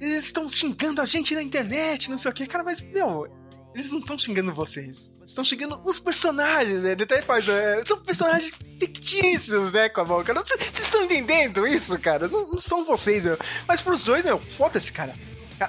eles 0.00 0.24
estão 0.24 0.48
xingando 0.50 1.02
a 1.02 1.04
gente 1.04 1.34
na 1.34 1.42
internet, 1.42 2.10
não 2.10 2.16
sei 2.16 2.30
o 2.30 2.34
que, 2.34 2.46
cara, 2.46 2.64
mas, 2.64 2.80
meu, 2.80 3.26
eles 3.74 3.92
não 3.92 4.00
estão 4.00 4.18
xingando 4.18 4.52
vocês. 4.54 5.12
Estão 5.24 5.44
xingando 5.44 5.80
os 5.84 5.98
personagens, 6.00 6.82
né? 6.82 6.92
Ele 6.92 7.04
até 7.04 7.22
faz. 7.22 7.48
é, 7.48 7.82
são 7.84 7.98
personagens 8.00 8.52
fictícios, 8.78 9.70
né, 9.72 9.88
com 9.88 10.00
a 10.00 10.24
cara. 10.24 10.42
Vocês 10.42 10.78
estão 10.78 11.04
entendendo 11.04 11.66
isso, 11.66 11.98
cara? 11.98 12.26
Não, 12.28 12.50
não 12.52 12.60
são 12.60 12.84
vocês, 12.84 13.24
meu. 13.26 13.38
Mas 13.68 13.80
pros 13.80 14.04
dois, 14.04 14.24
meu, 14.24 14.38
foda-se, 14.40 14.92
cara. 14.92 15.14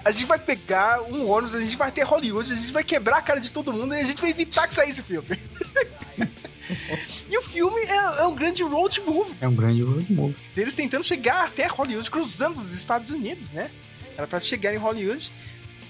A- 0.05 0.11
gente 0.11 0.25
vai 0.25 0.39
pegar 0.39 1.01
um 1.03 1.29
ônibus, 1.29 1.53
a 1.53 1.59
gente 1.59 1.75
vai 1.77 1.91
ter 1.91 2.03
Hollywood, 2.03 2.51
a 2.51 2.55
gente 2.55 2.71
vai 2.71 2.83
quebrar 2.83 3.17
a 3.17 3.21
cara 3.21 3.39
de 3.41 3.51
todo 3.51 3.73
mundo 3.73 3.93
e 3.93 3.99
a 3.99 4.03
gente 4.05 4.21
vai 4.21 4.29
evitar 4.31 4.65
que 4.67 4.73
saia 4.73 4.89
esse 4.89 5.03
filme. 5.03 5.27
e 7.29 7.37
o 7.37 7.41
filme 7.41 7.81
é, 7.81 8.21
é 8.21 8.25
um 8.25 8.33
grande 8.33 8.63
road 8.63 9.01
movie 9.01 9.35
É 9.41 9.47
um 9.47 9.55
grande 9.55 9.81
road 9.83 10.11
movie. 10.13 10.35
deles 10.55 10.73
tentando 10.73 11.03
chegar 11.03 11.45
até 11.45 11.67
Hollywood, 11.67 12.09
cruzando 12.09 12.57
os 12.57 12.73
Estados 12.73 13.11
Unidos, 13.11 13.51
né? 13.51 13.69
Era 14.17 14.25
pra 14.27 14.39
chegar 14.39 14.73
em 14.73 14.77
Hollywood. 14.77 15.31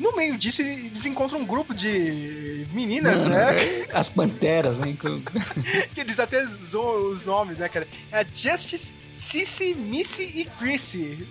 No 0.01 0.15
meio 0.15 0.35
disso, 0.35 0.63
eles 0.63 1.05
encontram 1.05 1.39
um 1.39 1.45
grupo 1.45 1.75
de 1.75 2.65
meninas, 2.73 3.27
né? 3.27 3.85
As 3.93 4.09
panteras, 4.09 4.79
né? 4.79 4.97
que 5.93 6.01
eles 6.01 6.19
até 6.19 6.43
zoam 6.43 7.11
os 7.11 7.23
nomes, 7.23 7.59
né, 7.59 7.69
cara? 7.69 7.87
É 8.11 8.21
a 8.21 8.25
Justice, 8.33 8.95
Cissy, 9.13 9.75
Missy 9.75 10.41
e 10.41 10.45
Chrissy. 10.57 11.27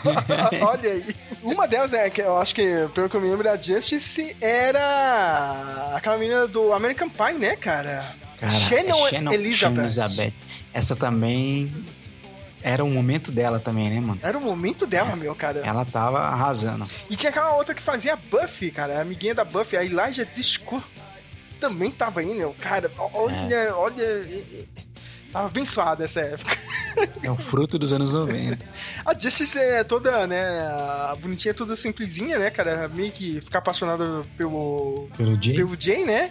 Olha 0.66 0.92
aí. 0.92 1.14
Uma 1.42 1.68
delas, 1.68 1.92
é, 1.92 2.08
que 2.08 2.22
eu 2.22 2.38
acho 2.38 2.54
que, 2.54 2.88
pelo 2.94 3.10
que 3.10 3.16
eu 3.16 3.20
me 3.20 3.28
lembro, 3.28 3.50
a 3.50 3.56
Justice 3.58 4.34
era 4.40 5.92
aquela 5.94 6.16
menina 6.16 6.48
do 6.48 6.72
American 6.72 7.10
Pie, 7.10 7.34
né, 7.38 7.54
cara? 7.54 8.16
Cara, 8.38 8.50
Shannon, 8.50 9.06
é 9.08 9.10
Shannon 9.10 9.32
Elizabeth. 9.32 9.80
Elizabeth. 9.82 10.32
Essa 10.72 10.96
também 10.96 11.70
era 12.68 12.84
um 12.84 12.90
momento 12.92 13.30
dela 13.30 13.60
também, 13.60 13.88
né, 13.88 14.00
mano? 14.00 14.20
Era 14.22 14.36
o 14.36 14.40
momento 14.42 14.86
dela, 14.86 15.14
meu, 15.16 15.34
cara. 15.34 15.60
Ela 15.60 15.84
tava 15.84 16.18
arrasando. 16.18 16.84
E 17.08 17.14
tinha 17.16 17.30
aquela 17.30 17.54
outra 17.54 17.74
que 17.74 17.80
fazia 17.82 18.16
Buffy, 18.16 18.70
cara, 18.70 18.98
a 18.98 19.02
amiguinha 19.02 19.34
da 19.34 19.44
Buffy, 19.44 19.76
a 19.78 19.84
Elijah 19.84 20.24
Disco. 20.34 20.82
Também 21.60 21.90
tava 21.90 22.20
aí, 22.20 22.34
meu, 22.34 22.54
cara. 22.60 22.90
Olha, 22.98 23.74
olha. 23.76 24.02
e- 24.02 24.66
e- 24.66 24.68
Tava 25.32 25.66
suado 25.66 26.02
essa 26.02 26.20
época. 26.20 26.56
É 27.22 27.30
o 27.30 27.36
fruto 27.36 27.78
dos 27.78 27.92
anos 27.92 28.14
90. 28.14 28.58
A 29.04 29.12
Justice 29.18 29.58
é 29.58 29.84
toda, 29.84 30.26
né, 30.26 30.40
a 30.40 31.14
bonitinha, 31.20 31.52
toda 31.52 31.76
simplesinha, 31.76 32.38
né, 32.38 32.48
cara? 32.50 32.88
Meio 32.88 33.12
que 33.12 33.40
ficar 33.42 33.58
apaixonada 33.58 34.24
pelo. 34.38 35.08
Pelo 35.14 35.36
Jay? 35.42 35.56
Pelo 35.56 35.76
Jay, 35.78 36.04
né? 36.06 36.30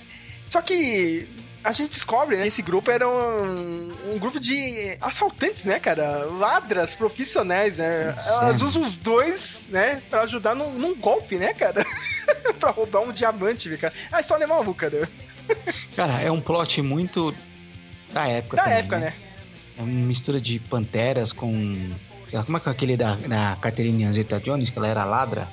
Só 0.49 0.62
que. 0.62 1.28
A 1.66 1.72
gente 1.72 1.94
descobre, 1.94 2.38
né? 2.38 2.46
Esse 2.46 2.62
grupo 2.62 2.92
era 2.92 3.10
um, 3.10 3.92
um 4.14 4.20
grupo 4.20 4.40
de 4.40 4.96
assaltantes, 5.02 5.66
né, 5.66 5.80
cara? 5.80 6.26
Ladras 6.26 6.94
profissionais, 6.94 7.80
né? 7.80 8.16
Elas 8.40 8.62
usam 8.62 8.84
os 8.84 8.98
dois, 8.98 9.68
né, 9.72 10.00
pra 10.08 10.22
ajudar 10.22 10.54
num, 10.54 10.72
num 10.74 10.96
golpe, 10.96 11.38
né, 11.38 11.56
cara? 11.56 11.84
pra 12.60 12.70
roubar 12.70 13.02
um 13.02 13.12
diamante, 13.12 13.76
cara. 13.78 13.92
A 14.12 14.20
história 14.20 14.44
é 14.44 14.48
maluca, 14.48 14.92
né? 14.92 15.08
Cara, 15.96 16.22
é 16.22 16.32
um 16.32 16.40
plot 16.40 16.84
muito 16.84 17.34
da 18.14 18.28
época 18.28 18.58
Da 18.58 18.64
também, 18.64 18.80
época, 18.80 19.00
né? 19.00 19.14
É 19.76 19.82
uma 19.82 19.92
mistura 19.92 20.40
de 20.40 20.60
panteras 20.60 21.34
com... 21.34 21.74
sei 22.28 22.38
lá, 22.38 22.46
como 22.46 22.58
é 22.58 22.60
que 22.60 22.70
é 22.70 22.72
aquele 22.72 22.96
da, 22.96 23.16
da 23.16 23.58
Catherine 23.60 24.14
Zeta-Jones, 24.14 24.70
que 24.70 24.78
ela 24.78 24.88
era 24.88 25.04
ladra? 25.04 25.48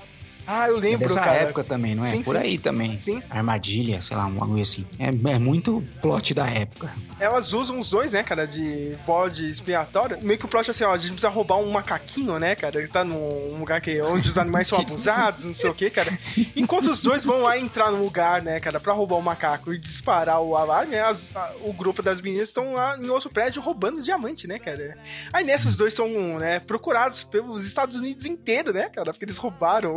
Ah, 0.47 0.69
eu 0.69 0.77
É 0.79 0.81
lembro, 0.81 1.09
dessa 1.09 1.21
cara. 1.21 1.37
época 1.39 1.63
também, 1.65 1.95
não 1.95 2.05
é? 2.05 2.09
Sim, 2.09 2.23
Por 2.23 2.35
sim. 2.37 2.43
aí 2.43 2.59
também. 2.59 2.99
Sim. 2.99 3.23
Armadilha, 3.31 4.03
sei 4.03 4.17
lá, 4.17 4.27
um 4.27 4.33
bagulho 4.35 4.63
assim. 4.63 4.85
É, 4.99 5.07
é 5.09 5.39
muito 5.39 5.83
plot 6.01 6.35
da 6.35 6.47
época. 6.49 6.93
Elas 7.21 7.53
usam 7.53 7.79
os 7.79 7.89
dois, 7.89 8.13
né, 8.13 8.23
cara, 8.23 8.47
de 8.47 8.97
bode 9.07 9.49
expiatório. 9.49 10.19
Meio 10.23 10.39
que 10.39 10.45
o 10.45 10.49
plot 10.49 10.69
é 10.69 10.71
assim, 10.73 10.85
ó, 10.85 10.93
a 10.93 10.99
gente 10.99 11.13
precisa 11.13 11.29
roubar 11.29 11.59
um 11.59 11.71
macaquinho, 11.71 12.39
né, 12.39 12.55
cara? 12.55 12.79
Ele 12.79 12.89
tá 12.89 13.05
num 13.05 13.57
lugar 13.59 13.81
que, 13.81 14.01
onde 14.03 14.29
os 14.29 14.37
animais 14.39 14.67
são 14.69 14.79
abusados, 14.83 15.45
não 15.45 15.55
sei 15.55 15.71
o 15.71 15.75
que, 15.75 15.89
cara. 15.91 16.11
Enquanto 16.57 16.91
os 16.91 17.01
dois 17.01 17.25
vão 17.25 17.43
lá 17.43 17.57
entrar 17.59 17.91
no 17.93 18.03
lugar, 18.03 18.43
né, 18.43 18.59
cara, 18.61 18.81
pra 18.81 18.93
roubar 18.93 19.17
o 19.17 19.23
macaco 19.23 19.73
e 19.73 19.79
disparar 19.79 20.41
o 20.41 20.57
alarme, 20.57 20.97
as- 20.99 21.31
a- 21.37 21.53
o 21.63 21.73
grupo 21.73 22.03
das 22.03 22.21
meninas 22.21 22.49
estão 22.49 22.75
lá 22.75 22.99
em 22.99 23.09
outro 23.09 23.31
prédio 23.31 23.63
roubando 23.63 24.03
diamante, 24.03 24.47
né, 24.49 24.59
cara? 24.59 24.99
Aí 25.33 25.45
nessa 25.45 25.69
os 25.69 25.77
dois 25.77 25.95
são, 25.95 26.09
né, 26.39 26.59
procurados 26.61 27.23
pelos 27.23 27.65
Estados 27.65 27.97
Unidos 27.97 28.27
inteiro, 28.27 28.73
né, 28.73 28.89
cara? 28.89 29.13
Porque 29.13 29.25
eles 29.25 29.37
roubaram 29.39 29.97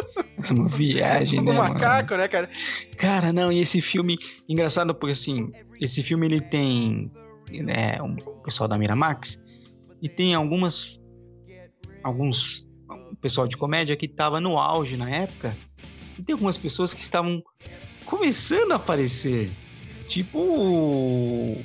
Uma 0.50 0.68
viagem, 0.68 1.40
o 1.40 1.42
né? 1.42 1.52
mano? 1.52 1.74
macaco, 1.74 2.16
né, 2.16 2.28
cara? 2.28 2.48
Cara, 2.96 3.32
não, 3.32 3.50
e 3.50 3.60
esse 3.60 3.80
filme, 3.80 4.18
engraçado 4.48 4.94
porque 4.94 5.12
assim, 5.12 5.50
esse 5.80 6.02
filme 6.02 6.26
ele 6.26 6.40
tem 6.40 7.10
né, 7.50 8.00
um 8.02 8.16
pessoal 8.42 8.68
da 8.68 8.78
Miramax 8.78 9.40
e 10.02 10.08
tem 10.08 10.34
algumas 10.34 11.02
alguns 12.02 12.68
um 12.88 13.14
pessoal 13.16 13.48
de 13.48 13.56
comédia 13.56 13.96
que 13.96 14.06
tava 14.06 14.40
no 14.40 14.58
auge 14.58 14.96
na 14.96 15.10
época 15.10 15.56
e 16.18 16.22
tem 16.22 16.32
algumas 16.32 16.56
pessoas 16.56 16.94
que 16.94 17.00
estavam 17.00 17.42
começando 18.04 18.72
a 18.72 18.76
aparecer, 18.76 19.50
tipo 20.08 20.38
o, 20.38 21.60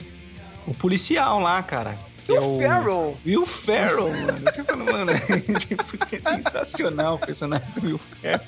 o 0.67 0.73
policial 0.75 1.39
lá, 1.39 1.61
cara. 1.61 1.97
Que 2.25 2.31
é 2.33 2.39
Will 2.39 2.59
Ferrell. 2.59 3.17
Will 3.25 3.45
Ferrell, 3.45 4.09
mano. 4.09 4.39
Você 4.45 4.63
fala, 4.63 4.83
mano, 4.83 5.11
tipo, 5.59 6.15
é 6.15 6.21
sensacional 6.21 7.15
o 7.15 7.19
personagem 7.19 7.67
do 7.75 7.87
Will 7.87 7.99
Ferrell. 8.21 8.41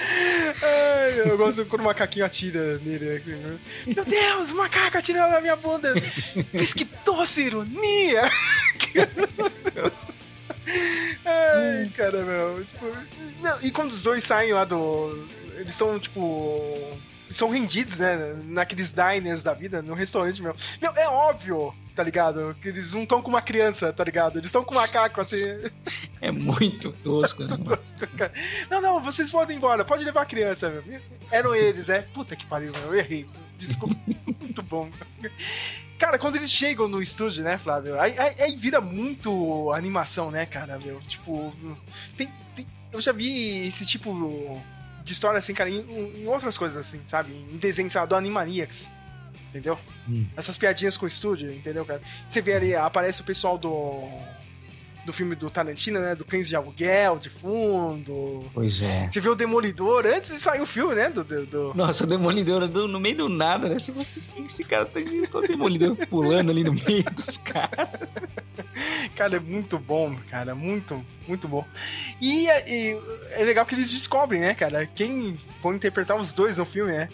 Ai, 0.00 1.20
eu 1.28 1.36
gosto 1.36 1.64
quando 1.66 1.82
o 1.82 1.84
macaquinho 1.84 2.24
atira 2.24 2.78
nele. 2.78 3.20
né? 3.26 3.58
Meu 3.86 4.04
Deus, 4.04 4.50
o 4.52 4.56
macaco 4.56 4.96
atirando 4.98 5.32
na 5.32 5.40
minha 5.40 5.56
bunda. 5.56 5.92
Pesquitou-se 6.52 7.42
ironia. 7.42 8.30
Ai, 11.24 11.90
cara, 11.96 12.22
meu. 12.24 12.64
Tipo, 12.64 12.96
não, 13.40 13.58
e 13.62 13.70
quando 13.70 13.90
os 13.90 14.02
dois 14.02 14.22
saem 14.24 14.52
lá 14.52 14.64
do. 14.64 15.26
Eles 15.56 15.72
estão, 15.72 15.98
tipo. 15.98 16.96
São 17.30 17.50
rendidos, 17.50 17.98
né? 17.98 18.34
Naqueles 18.44 18.92
diners 18.92 19.42
da 19.42 19.52
vida, 19.54 19.82
no 19.82 19.94
restaurante, 19.94 20.42
meu. 20.42 20.54
Meu, 20.80 20.92
é 20.96 21.08
óbvio, 21.08 21.74
tá 21.94 22.02
ligado? 22.02 22.56
Que 22.62 22.68
eles 22.68 22.92
não 22.94 23.02
estão 23.02 23.20
com 23.20 23.28
uma 23.28 23.42
criança, 23.42 23.92
tá 23.92 24.02
ligado? 24.04 24.38
Eles 24.38 24.48
estão 24.48 24.64
com 24.64 24.74
um 24.74 24.78
macaco, 24.78 25.20
assim. 25.20 25.36
É 26.20 26.32
muito 26.32 26.92
tosco, 26.92 27.44
né? 27.44 27.56
mano? 27.56 27.78
Não, 28.70 28.80
não, 28.80 29.02
vocês 29.02 29.30
podem 29.30 29.54
ir 29.54 29.58
embora, 29.58 29.84
pode 29.84 30.04
levar 30.04 30.22
a 30.22 30.26
criança, 30.26 30.68
meu. 30.68 30.82
Eram 31.30 31.54
eles, 31.54 31.88
é? 31.88 32.02
Puta 32.02 32.34
que 32.34 32.44
pariu, 32.46 32.72
meu, 32.72 32.92
eu 32.92 32.94
errei. 32.98 33.24
Desculpa, 33.56 33.94
muito 34.40 34.62
bom. 34.62 34.90
Cara, 35.98 36.18
quando 36.18 36.36
eles 36.36 36.50
chegam 36.50 36.88
no 36.88 37.02
estúdio, 37.02 37.42
né, 37.44 37.58
Flávio? 37.58 38.00
Aí, 38.00 38.16
aí- 38.18 38.40
aí 38.42 38.56
vira 38.56 38.80
muito 38.80 39.72
animação, 39.72 40.30
né, 40.30 40.46
cara, 40.46 40.78
meu? 40.78 41.00
Tipo, 41.02 41.52
tem, 42.16 42.28
tem- 42.54 42.66
eu 42.92 43.00
já 43.00 43.12
vi 43.12 43.66
esse 43.66 43.84
tipo 43.84 44.60
de 45.08 45.14
história, 45.14 45.38
assim, 45.38 45.54
cara, 45.54 45.70
em, 45.70 46.22
em 46.22 46.26
outras 46.26 46.56
coisas, 46.58 46.78
assim, 46.78 47.00
sabe? 47.06 47.32
Em 47.32 47.56
desenhos, 47.56 47.92
sei 47.92 48.00
lá, 48.00 48.06
do 48.06 48.14
Animaniacs. 48.14 48.90
Entendeu? 49.48 49.78
Hum. 50.06 50.26
Essas 50.36 50.58
piadinhas 50.58 50.96
com 50.96 51.06
o 51.06 51.08
estúdio, 51.08 51.50
entendeu, 51.50 51.84
cara? 51.84 52.02
Você 52.28 52.42
vê 52.42 52.52
ali, 52.52 52.76
aparece 52.76 53.22
o 53.22 53.24
pessoal 53.24 53.56
do. 53.56 54.06
Do 55.08 55.12
filme 55.14 55.34
do 55.34 55.48
Tarantino, 55.48 56.00
né? 56.00 56.14
Do 56.14 56.22
Cães 56.22 56.46
de 56.46 56.54
Aluguel, 56.54 57.18
de 57.18 57.30
fundo. 57.30 58.44
Pois 58.52 58.82
é. 58.82 59.08
Você 59.10 59.22
vê 59.22 59.30
o 59.30 59.34
Demolidor 59.34 60.04
antes 60.04 60.30
de 60.34 60.38
sair 60.38 60.60
o 60.60 60.66
filme, 60.66 60.94
né? 60.94 61.08
Do, 61.08 61.24
do, 61.24 61.46
do- 61.46 61.72
Nossa, 61.74 62.04
o 62.04 62.06
Demolidor 62.06 62.68
do- 62.68 62.86
no 62.86 63.00
meio 63.00 63.16
do 63.16 63.28
nada, 63.30 63.70
né? 63.70 63.78
Você 63.78 63.90
fala, 63.90 64.04
"Que 64.04 64.42
Esse 64.42 64.62
cara 64.64 64.84
tá 64.84 65.00
o 65.00 65.40
Demolidor 65.40 65.96
pulando 66.08 66.50
ali 66.50 66.62
no 66.62 66.74
meio 66.74 67.04
dos 67.04 67.38
caras. 67.38 67.88
Cara, 69.16 69.36
é 69.36 69.40
muito 69.40 69.78
bom, 69.78 70.14
cara. 70.30 70.54
Muito, 70.54 71.02
muito 71.26 71.48
bom. 71.48 71.64
E, 72.20 72.46
e 72.46 73.00
é 73.32 73.44
legal 73.44 73.64
que 73.64 73.74
eles 73.74 73.90
descobrem, 73.90 74.42
né, 74.42 74.54
cara? 74.54 74.84
Quem 74.86 75.38
vão 75.62 75.74
interpretar 75.74 76.18
os 76.18 76.32
dois 76.34 76.58
no 76.58 76.64
filme, 76.66 76.92
né? 76.92 77.08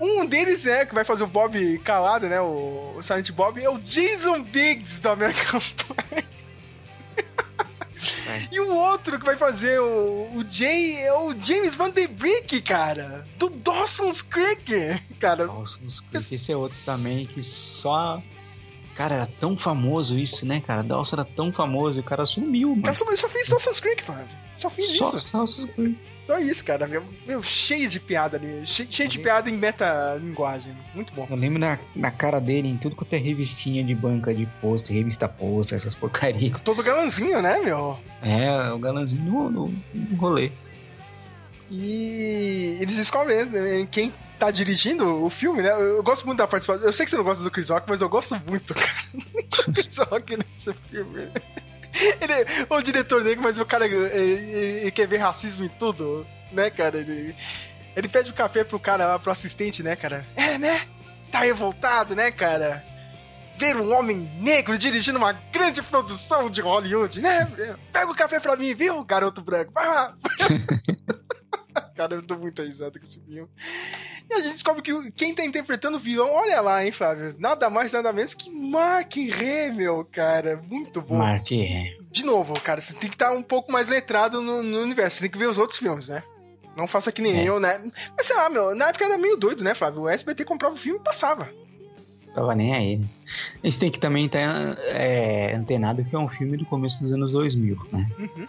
Um 0.00 0.24
deles 0.24 0.64
é 0.66 0.86
que 0.86 0.94
vai 0.94 1.04
fazer 1.04 1.24
o 1.24 1.26
Bob 1.26 1.78
calado, 1.80 2.28
né? 2.28 2.40
O, 2.40 2.94
o 2.96 3.02
Silent 3.02 3.30
Bob 3.32 3.60
é 3.60 3.68
o 3.68 3.78
Jason 3.78 4.40
Biggs 4.42 5.02
do 5.02 5.08
American 5.10 5.60
Pie. 5.60 6.24
E 8.50 8.60
o 8.60 8.74
outro 8.74 9.18
que 9.18 9.24
vai 9.24 9.36
fazer 9.36 9.80
o, 9.80 10.30
o 10.34 10.44
Jay 10.48 10.96
é 10.96 11.12
o 11.12 11.34
James 11.38 11.74
Van 11.74 11.90
Der 11.90 12.08
Brick, 12.08 12.60
cara. 12.62 13.26
Do 13.38 13.50
Dawson's 13.50 14.22
Creek, 14.22 15.00
cara. 15.18 15.46
Dawson's 15.46 16.00
Creek, 16.00 16.34
esse 16.34 16.52
é 16.52 16.56
outro 16.56 16.78
também 16.84 17.26
que 17.26 17.42
só. 17.42 18.22
Cara, 18.94 19.14
era 19.14 19.26
tão 19.26 19.56
famoso 19.56 20.18
isso, 20.18 20.44
né, 20.44 20.60
cara? 20.60 20.82
Dawson 20.82 21.16
era 21.16 21.24
tão 21.24 21.52
famoso 21.52 21.98
e 21.98 22.00
o 22.00 22.04
cara 22.04 22.24
sumiu, 22.26 22.70
mano. 22.70 22.82
Cara, 22.82 22.94
só, 22.94 23.04
eu 23.04 23.16
só 23.16 23.28
fiz 23.28 23.48
Dawson's 23.48 23.80
Creek, 23.80 24.08
mano. 24.10 24.28
Só 24.56 24.68
fiz 24.68 24.96
Só 24.96 25.16
isso. 25.16 25.32
Dawson's 25.32 25.70
Creek. 25.72 25.98
Só 26.30 26.38
isso, 26.38 26.64
cara. 26.64 26.86
Meu, 26.86 27.02
meu, 27.26 27.42
cheio 27.42 27.88
de 27.88 27.98
piada 27.98 28.36
ali. 28.36 28.64
Cheio, 28.64 28.88
cheio 28.88 29.08
de 29.08 29.18
piada 29.18 29.50
em 29.50 29.54
metalinguagem. 29.54 30.72
Muito 30.94 31.12
bom. 31.12 31.26
Eu 31.28 31.34
lembro 31.34 31.58
na, 31.58 31.76
na 31.96 32.12
cara 32.12 32.40
dele, 32.40 32.68
em 32.68 32.76
tudo 32.76 32.94
quanto 32.94 33.12
é 33.14 33.16
revistinha 33.16 33.82
de 33.82 33.96
banca 33.96 34.32
de 34.32 34.46
pôster, 34.60 34.94
revista 34.94 35.28
pôster, 35.28 35.76
essas 35.76 35.96
porcarias. 35.96 36.60
Todo 36.60 36.84
galãzinho, 36.84 37.42
né, 37.42 37.58
meu? 37.58 37.98
É, 38.22 38.70
o 38.70 38.78
galãzinho 38.78 39.24
no, 39.24 39.50
no, 39.50 39.74
no 39.92 40.16
rolê. 40.18 40.52
E 41.68 42.76
eles 42.80 42.96
descobrem 42.96 43.46
né, 43.46 43.88
quem 43.90 44.12
tá 44.38 44.52
dirigindo 44.52 45.24
o 45.24 45.28
filme, 45.30 45.62
né? 45.62 45.72
Eu 45.72 46.00
gosto 46.04 46.24
muito 46.26 46.38
da 46.38 46.46
participação. 46.46 46.86
Eu 46.86 46.92
sei 46.92 47.06
que 47.06 47.10
você 47.10 47.16
não 47.16 47.24
gosta 47.24 47.42
do 47.42 47.50
Chris 47.50 47.70
Rock, 47.70 47.88
mas 47.88 48.02
eu 48.02 48.08
gosto 48.08 48.40
muito, 48.46 48.72
cara. 48.72 48.94
do 49.66 49.72
Chris 49.72 49.98
Rock 49.98 50.36
nesse 50.36 50.72
filme. 50.88 51.28
Ele 52.20 52.32
é 52.32 52.46
o 52.68 52.80
diretor 52.82 53.22
negro, 53.24 53.42
mas 53.42 53.58
o 53.58 53.66
cara 53.66 53.84
ele, 53.86 53.96
ele- 53.96 54.90
quer 54.90 55.06
ver 55.06 55.18
racismo 55.18 55.64
em 55.64 55.68
tudo, 55.68 56.26
né, 56.52 56.70
cara? 56.70 56.98
Ele, 56.98 57.34
ele 57.96 58.08
pede 58.08 58.30
o 58.30 58.34
café 58.34 58.62
pro 58.64 58.78
cara 58.78 59.18
pro 59.18 59.32
assistente, 59.32 59.82
né, 59.82 59.96
cara? 59.96 60.26
É, 60.36 60.56
né? 60.58 60.82
Tá 61.30 61.40
revoltado, 61.40 62.14
né, 62.14 62.30
cara? 62.30 62.84
Ver 63.58 63.76
um 63.76 63.92
homem 63.94 64.16
negro 64.40 64.78
dirigindo 64.78 65.18
uma 65.18 65.32
grande 65.32 65.82
produção 65.82 66.48
de 66.48 66.60
Hollywood, 66.60 67.20
né? 67.20 67.46
Pega 67.92 68.10
o 68.10 68.14
café 68.14 68.40
pra 68.40 68.56
mim, 68.56 68.74
viu, 68.74 69.04
garoto 69.04 69.42
branco? 69.42 69.72
Vai 69.72 69.86
lá. 69.86 70.14
Cara, 71.94 72.14
eu 72.14 72.22
tô 72.22 72.36
muito 72.36 72.62
risada 72.62 72.98
com 72.98 73.04
esse 73.04 73.20
filme. 73.20 73.48
E 74.28 74.34
a 74.34 74.40
gente 74.40 74.52
descobre 74.52 74.82
que 74.82 75.10
quem 75.12 75.34
tá 75.34 75.44
interpretando 75.44 75.96
o 75.96 76.00
vilão, 76.00 76.32
olha 76.32 76.60
lá, 76.60 76.84
hein, 76.84 76.92
Flávio? 76.92 77.34
Nada 77.38 77.68
mais, 77.68 77.92
nada 77.92 78.12
menos 78.12 78.32
que 78.32 78.50
Mark 78.50 79.12
Hamill, 79.16 80.06
cara. 80.10 80.62
Muito 80.68 81.02
bom. 81.02 81.18
Mark 81.18 81.50
é. 81.52 81.96
De 82.10 82.24
novo, 82.24 82.54
cara, 82.60 82.80
você 82.80 82.92
tem 82.94 83.08
que 83.08 83.16
estar 83.16 83.32
um 83.32 83.42
pouco 83.42 83.72
mais 83.72 83.88
letrado 83.88 84.40
no, 84.40 84.62
no 84.62 84.80
universo. 84.80 85.16
Você 85.16 85.22
tem 85.22 85.30
que 85.30 85.38
ver 85.38 85.48
os 85.48 85.58
outros 85.58 85.78
filmes, 85.78 86.08
né? 86.08 86.22
Não 86.76 86.86
faça 86.86 87.10
que 87.10 87.20
nem 87.20 87.40
É. 87.40 87.48
eu, 87.48 87.58
né? 87.58 87.80
Mas 88.16 88.26
sei 88.26 88.36
lá, 88.36 88.48
meu, 88.48 88.74
na 88.74 88.88
época 88.88 89.04
era 89.04 89.18
meio 89.18 89.36
doido, 89.36 89.64
né, 89.64 89.74
Flávio? 89.74 90.02
O 90.02 90.08
SBT 90.08 90.44
comprava 90.44 90.74
o 90.74 90.78
filme 90.78 91.00
e 91.00 91.02
passava. 91.02 91.48
Tava 92.32 92.54
nem 92.54 92.72
aí, 92.72 93.00
gente 93.64 93.80
tem 93.80 93.90
que 93.90 93.98
também 93.98 94.26
estar 94.26 94.78
é, 94.92 95.52
antenado 95.54 96.04
que 96.04 96.14
é 96.14 96.18
um 96.18 96.28
filme 96.28 96.56
do 96.56 96.64
começo 96.64 97.02
dos 97.02 97.12
anos 97.12 97.32
2000, 97.32 97.76
né? 97.92 98.08
Uhum. 98.16 98.46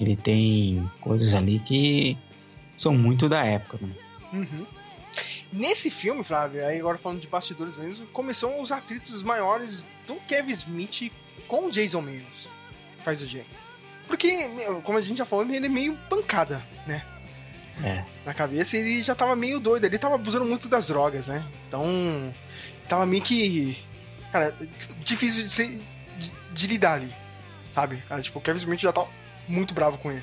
Ele 0.00 0.16
tem 0.16 0.90
coisas 1.00 1.32
ali 1.32 1.60
que 1.60 2.18
são 2.76 2.94
muito 2.94 3.28
da 3.28 3.44
época, 3.44 3.78
né? 3.80 3.94
Uhum. 4.32 4.66
Nesse 5.52 5.90
filme, 5.90 6.22
Flávio, 6.22 6.66
aí 6.66 6.78
agora 6.78 6.98
falando 6.98 7.20
de 7.20 7.26
bastidores 7.26 7.76
mesmo, 7.76 8.06
começou 8.08 8.60
os 8.60 8.72
atritos 8.72 9.22
maiores 9.22 9.84
do 10.06 10.16
Kevin 10.26 10.50
Smith 10.50 11.12
com 11.46 11.66
o 11.66 11.70
Jason 11.70 12.02
Mendes, 12.02 12.48
faz 13.04 13.22
o 13.22 13.26
Jay. 13.26 13.46
Porque, 14.06 14.28
como 14.84 14.98
a 14.98 15.02
gente 15.02 15.18
já 15.18 15.24
falou, 15.24 15.46
ele 15.50 15.66
é 15.66 15.68
meio 15.68 15.96
pancada, 16.08 16.62
né? 16.86 17.02
É. 17.82 18.04
Na 18.24 18.32
cabeça, 18.32 18.76
ele 18.76 19.02
já 19.02 19.14
tava 19.14 19.36
meio 19.36 19.60
doido, 19.60 19.84
ele 19.84 19.98
tava 19.98 20.14
abusando 20.14 20.44
muito 20.44 20.68
das 20.68 20.86
drogas, 20.86 21.28
né? 21.28 21.44
Então, 21.68 22.34
tava 22.88 23.04
meio 23.04 23.22
que. 23.22 23.78
Cara, 24.32 24.54
difícil 25.00 25.44
de, 25.44 25.50
ser, 25.50 25.80
de, 26.18 26.32
de 26.52 26.66
lidar 26.66 26.94
ali, 26.94 27.14
sabe? 27.72 27.96
Cara, 28.08 28.22
tipo, 28.22 28.38
o 28.38 28.42
Kevin 28.42 28.58
Smith 28.58 28.80
já 28.80 28.92
tá 28.92 29.04
muito 29.48 29.74
bravo 29.74 29.98
com 29.98 30.10
ele. 30.10 30.22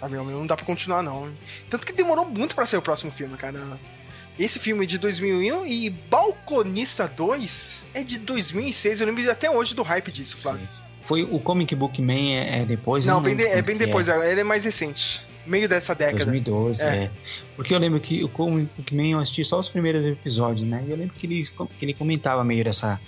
Sabe, 0.00 0.12
meu, 0.14 0.24
não 0.24 0.46
dá 0.46 0.56
pra 0.56 0.64
continuar, 0.64 1.02
não. 1.02 1.32
Tanto 1.68 1.86
que 1.86 1.92
demorou 1.92 2.24
muito 2.24 2.54
pra 2.54 2.64
sair 2.66 2.78
o 2.78 2.82
próximo 2.82 3.10
filme, 3.10 3.36
cara. 3.36 3.78
Esse 4.38 4.60
filme 4.60 4.84
é 4.84 4.86
de 4.86 4.98
2001 4.98 5.66
e 5.66 5.90
Balconista 5.90 7.08
2 7.08 7.86
é 7.92 8.04
de 8.04 8.18
2006. 8.18 9.00
Eu 9.00 9.06
lembro 9.08 9.28
até 9.30 9.50
hoje 9.50 9.74
do 9.74 9.82
hype 9.82 10.12
disso, 10.12 10.38
Flávio. 10.38 10.68
Foi 11.06 11.24
o 11.24 11.40
Comic 11.40 11.74
Book 11.74 12.00
Man 12.00 12.12
é, 12.12 12.60
é 12.60 12.64
depois? 12.64 13.04
eu 13.04 13.12
Não, 13.12 13.20
bem 13.20 13.34
de- 13.34 13.42
é 13.46 13.60
bem 13.62 13.76
depois, 13.76 14.06
ele 14.08 14.40
é 14.40 14.44
mais 14.44 14.64
recente. 14.64 15.22
Meio 15.46 15.66
dessa 15.68 15.94
década. 15.94 16.26
2012, 16.26 16.84
É. 16.84 16.86
é. 17.04 17.10
Porque 17.56 17.74
eu 17.74 17.78
lembro 17.78 17.98
que 17.98 18.22
o 18.22 18.28
Comic 18.28 18.70
Book 18.76 18.94
Man 18.94 19.06
eu 19.08 19.18
assisti 19.18 19.42
só 19.42 19.58
os 19.58 19.70
primeiros 19.70 20.04
episódios, 20.04 20.68
né? 20.68 20.84
E 20.86 20.90
eu 20.90 20.96
lembro 20.96 21.14
que 21.16 21.26
ele, 21.26 21.42
que 21.78 21.84
ele 21.84 21.94
comentava 21.94 22.44
meio 22.44 22.62
dessa 22.62 23.00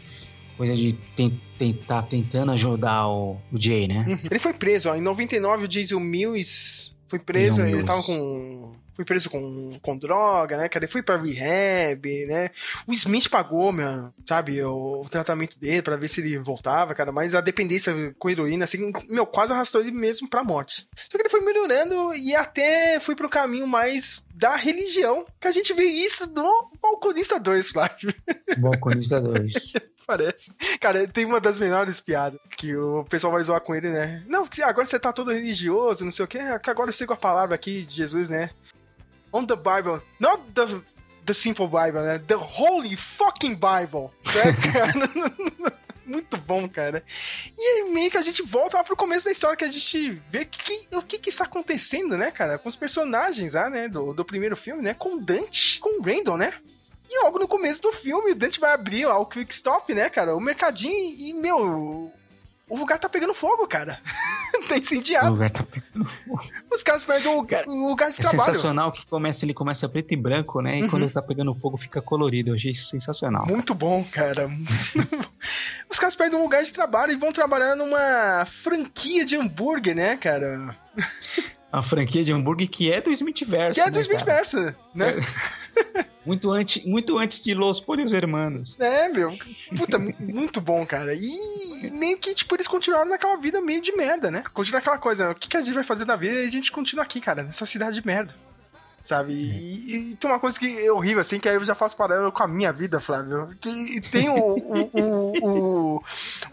coisa 0.57 0.75
de 0.75 0.93
ten- 1.17 1.41
tentar 1.59 2.03
tentando 2.05 2.53
ajudar 2.53 3.09
o, 3.09 3.37
o 3.53 3.59
Jay, 3.61 3.87
né? 3.89 4.05
Uhum. 4.09 4.19
Ele 4.31 4.39
foi 4.41 4.53
preso, 4.55 4.89
ó. 4.91 4.95
Em 4.97 5.01
99, 5.01 5.65
o 5.65 5.69
Jason 5.69 6.01
Mills 6.01 6.93
Foi 7.09 7.19
preso, 7.19 7.61
Meu 7.63 7.69
ele 7.77 7.83
tava 7.83 8.01
Deus. 8.03 8.17
com. 8.17 8.81
Foi 8.95 9.05
preso 9.07 9.31
com, 9.31 9.79
com 9.81 9.97
droga, 9.97 10.59
né, 10.59 10.69
cara? 10.69 10.85
Ele 10.85 10.93
foi 10.93 11.03
pra 11.03 11.17
rehab, 11.17 12.27
né? 12.27 12.51
O 12.87 12.93
Smith 12.93 13.31
pagou, 13.31 13.73
meu, 13.73 14.13
sabe, 14.29 14.63
o, 14.63 15.01
o 15.01 15.09
tratamento 15.09 15.59
dele 15.59 15.81
pra 15.81 15.97
ver 15.97 16.07
se 16.07 16.21
ele 16.21 16.37
voltava, 16.39 16.95
cara. 16.95 17.11
Mas 17.11 17.35
a 17.35 17.41
dependência 17.41 18.15
com 18.19 18.29
heroína, 18.29 18.65
assim, 18.65 18.93
meu, 19.09 19.25
quase 19.25 19.55
arrastou 19.55 19.81
ele 19.81 19.91
mesmo 19.91 20.29
pra 20.29 20.45
morte. 20.45 20.87
Só 21.11 21.17
que 21.17 21.23
ele 21.23 21.31
foi 21.31 21.41
melhorando 21.41 22.13
e 22.15 22.37
até 22.37 23.01
foi 23.01 23.17
pro 23.17 23.31
caminho 23.31 23.67
mais 23.67 24.23
da 24.35 24.55
religião. 24.55 25.25
Que 25.41 25.49
a 25.49 25.53
gente 25.53 25.73
vê 25.73 25.85
isso 25.85 26.27
no 26.35 26.71
Balconista 26.83 27.41
2, 27.41 27.71
Flávio. 27.71 28.13
Balconista 28.59 29.19
2. 29.19 29.73
Parece. 30.11 30.53
Cara, 30.81 31.07
tem 31.07 31.25
uma 31.25 31.41
das 31.41 31.57
melhores 31.57 32.01
piadas 32.01 32.41
que 32.57 32.75
o 32.75 33.05
pessoal 33.05 33.33
vai 33.33 33.45
zoar 33.45 33.61
com 33.61 33.77
ele, 33.77 33.91
né? 33.91 34.25
Não, 34.27 34.45
que 34.45 34.61
agora 34.61 34.85
você 34.85 34.99
tá 34.99 35.13
todo 35.13 35.31
religioso, 35.31 36.05
não 36.05 36.11
sei 36.11 36.25
o 36.25 36.29
quê. 36.29 36.41
Que 36.61 36.69
agora 36.69 36.89
eu 36.89 36.93
sigo 36.93 37.13
a 37.13 37.17
palavra 37.17 37.55
aqui 37.55 37.85
de 37.85 37.95
Jesus, 37.95 38.29
né? 38.29 38.51
On 39.33 39.47
the 39.47 39.55
Bible. 39.55 40.03
Not 40.19 40.43
the, 40.53 40.81
the 41.27 41.33
simple 41.33 41.69
Bible, 41.69 42.03
né? 42.03 42.19
The 42.19 42.35
Holy 42.35 42.97
fucking 42.97 43.55
Bible. 43.55 44.11
Né, 44.35 44.53
cara? 44.73 45.71
Muito 46.05 46.37
bom, 46.39 46.69
cara. 46.69 47.05
E 47.57 47.63
aí 47.63 47.93
meio 47.93 48.11
que 48.11 48.17
a 48.17 48.23
gente 48.23 48.43
volta 48.43 48.79
lá 48.79 48.83
pro 48.83 48.97
começo 48.97 49.27
da 49.27 49.31
história, 49.31 49.57
que 49.57 49.65
a 49.65 49.71
gente 49.71 50.21
vê 50.29 50.45
que, 50.45 50.89
o 50.93 51.03
que 51.03 51.19
que 51.19 51.31
está 51.31 51.45
acontecendo, 51.45 52.19
né, 52.19 52.33
cara? 52.33 52.59
Com 52.59 52.69
os 52.69 52.75
personagens 52.75 53.55
lá, 53.55 53.71
né, 53.71 53.89
do, 53.89 54.13
do 54.13 54.25
primeiro 54.25 54.57
filme, 54.57 54.83
né? 54.83 54.93
Com 54.93 55.17
Dante, 55.19 55.79
com 55.79 56.03
Randall, 56.03 56.37
né? 56.37 56.53
E 57.13 57.25
logo 57.25 57.39
no 57.41 57.49
começo 57.49 57.83
do 57.83 57.93
filme, 57.93 58.31
o 58.33 58.35
Dante 58.37 58.61
vai 58.61 58.73
abrir 58.73 59.05
ó, 59.07 59.19
o 59.21 59.27
Quick 59.27 59.53
Stop, 59.53 59.93
né, 59.93 60.09
cara? 60.09 60.37
O 60.37 60.41
mercadinho 60.41 60.95
e, 60.95 61.33
meu, 61.35 62.13
o 62.69 62.77
lugar 62.77 62.99
tá 63.01 63.09
pegando 63.09 63.35
fogo, 63.35 63.67
cara. 63.67 63.99
tá 64.69 64.75
O 64.77 64.79
incendiado. 64.79 65.31
lugar 65.31 65.51
tá 65.51 65.65
pegando 65.65 66.05
fogo. 66.09 66.41
Os 66.73 66.83
caras 66.85 67.03
perdem 67.03 67.27
o, 67.35 67.39
o 67.41 67.89
lugar 67.89 68.13
de 68.13 68.21
É 68.21 68.23
trabalho. 68.23 68.45
sensacional 68.45 68.93
que 68.93 69.05
começa, 69.09 69.45
ele 69.45 69.53
começa 69.55 69.89
preto 69.89 70.13
e 70.13 70.17
branco, 70.17 70.61
né? 70.61 70.79
E 70.79 70.83
Uhum. 70.85 70.91
quando 70.91 71.11
tá 71.11 71.21
pegando 71.21 71.53
fogo 71.57 71.77
fica 71.77 72.01
colorido. 72.01 72.51
Eu 72.51 72.55
achei 72.55 72.73
sensacional. 72.75 73.45
Muito 73.45 73.75
bom, 73.75 74.05
cara. 74.05 74.49
Os 75.91 75.99
caras 75.99 76.15
perdem 76.15 76.39
um 76.39 76.43
lugar 76.45 76.63
de 76.63 76.73
trabalho 76.73 77.13
e 77.13 77.17
vão 77.17 77.33
trabalhar 77.33 77.75
numa 77.75 78.45
franquia 78.47 79.25
de 79.25 79.37
hambúrguer, 79.37 79.97
né, 79.97 80.17
cara? 80.17 80.77
A 81.73 81.83
franquia 81.83 82.23
de 82.23 82.33
hambúrguer 82.33 82.69
que 82.69 82.93
é 82.93 83.01
do 83.01 83.11
Smith 83.11 83.43
Verso. 83.45 83.81
Que 83.81 83.87
é 83.87 83.91
do 83.91 83.97
né, 83.97 84.01
Smith 84.01 84.19
cara? 84.21 84.33
Versa, 84.33 84.77
né? 84.95 85.15
Muito 86.25 86.51
antes, 86.51 86.85
muito 86.85 87.17
antes 87.17 87.43
de 87.43 87.55
Los 87.55 87.81
Pollos 87.81 88.13
Hermanos. 88.13 88.79
É, 88.79 89.09
meu. 89.09 89.31
Puta, 89.77 89.99
mu- 89.99 90.15
muito 90.21 90.61
bom, 90.61 90.85
cara. 90.87 91.15
E 91.15 91.91
meio 91.93 92.19
que, 92.19 92.35
tipo, 92.35 92.55
eles 92.55 92.69
continuaram 92.69 93.09
naquela 93.09 93.37
vida 93.37 93.61
meio 93.61 93.81
de 93.81 93.93
merda, 93.97 94.31
né? 94.31 94.43
Continua 94.53 94.81
aquela 94.81 94.99
coisa, 94.99 95.31
o 95.31 95.35
que, 95.35 95.49
que 95.49 95.57
a 95.57 95.61
gente 95.63 95.75
vai 95.75 95.85
fazer 95.85 96.05
da 96.05 96.17
vida? 96.17 96.35
E 96.43 96.47
a 96.47 96.51
gente 96.51 96.71
continua 96.71 97.05
aqui, 97.05 97.21
cara, 97.21 97.43
nessa 97.43 97.65
cidade 97.65 98.01
de 98.01 98.07
merda. 98.07 98.35
Sabe? 99.05 99.33
E, 99.33 100.13
e 100.13 100.17
tem 100.17 100.31
uma 100.31 100.39
coisa 100.39 100.59
que 100.59 100.87
é 100.87 100.93
horrível, 100.93 101.21
assim, 101.21 101.39
que 101.39 101.49
aí 101.49 101.55
eu 101.55 101.65
já 101.65 101.75
faço 101.75 101.97
paralelo 101.97 102.31
com 102.31 102.43
a 102.43 102.49
minha 102.49 102.73
vida, 102.73 103.01
Flávio. 103.01 103.49
Que 103.61 104.01
tem 104.01 104.29
o, 104.29 104.35
o, 104.35 104.91
o, 104.93 105.43
o, 105.43 106.05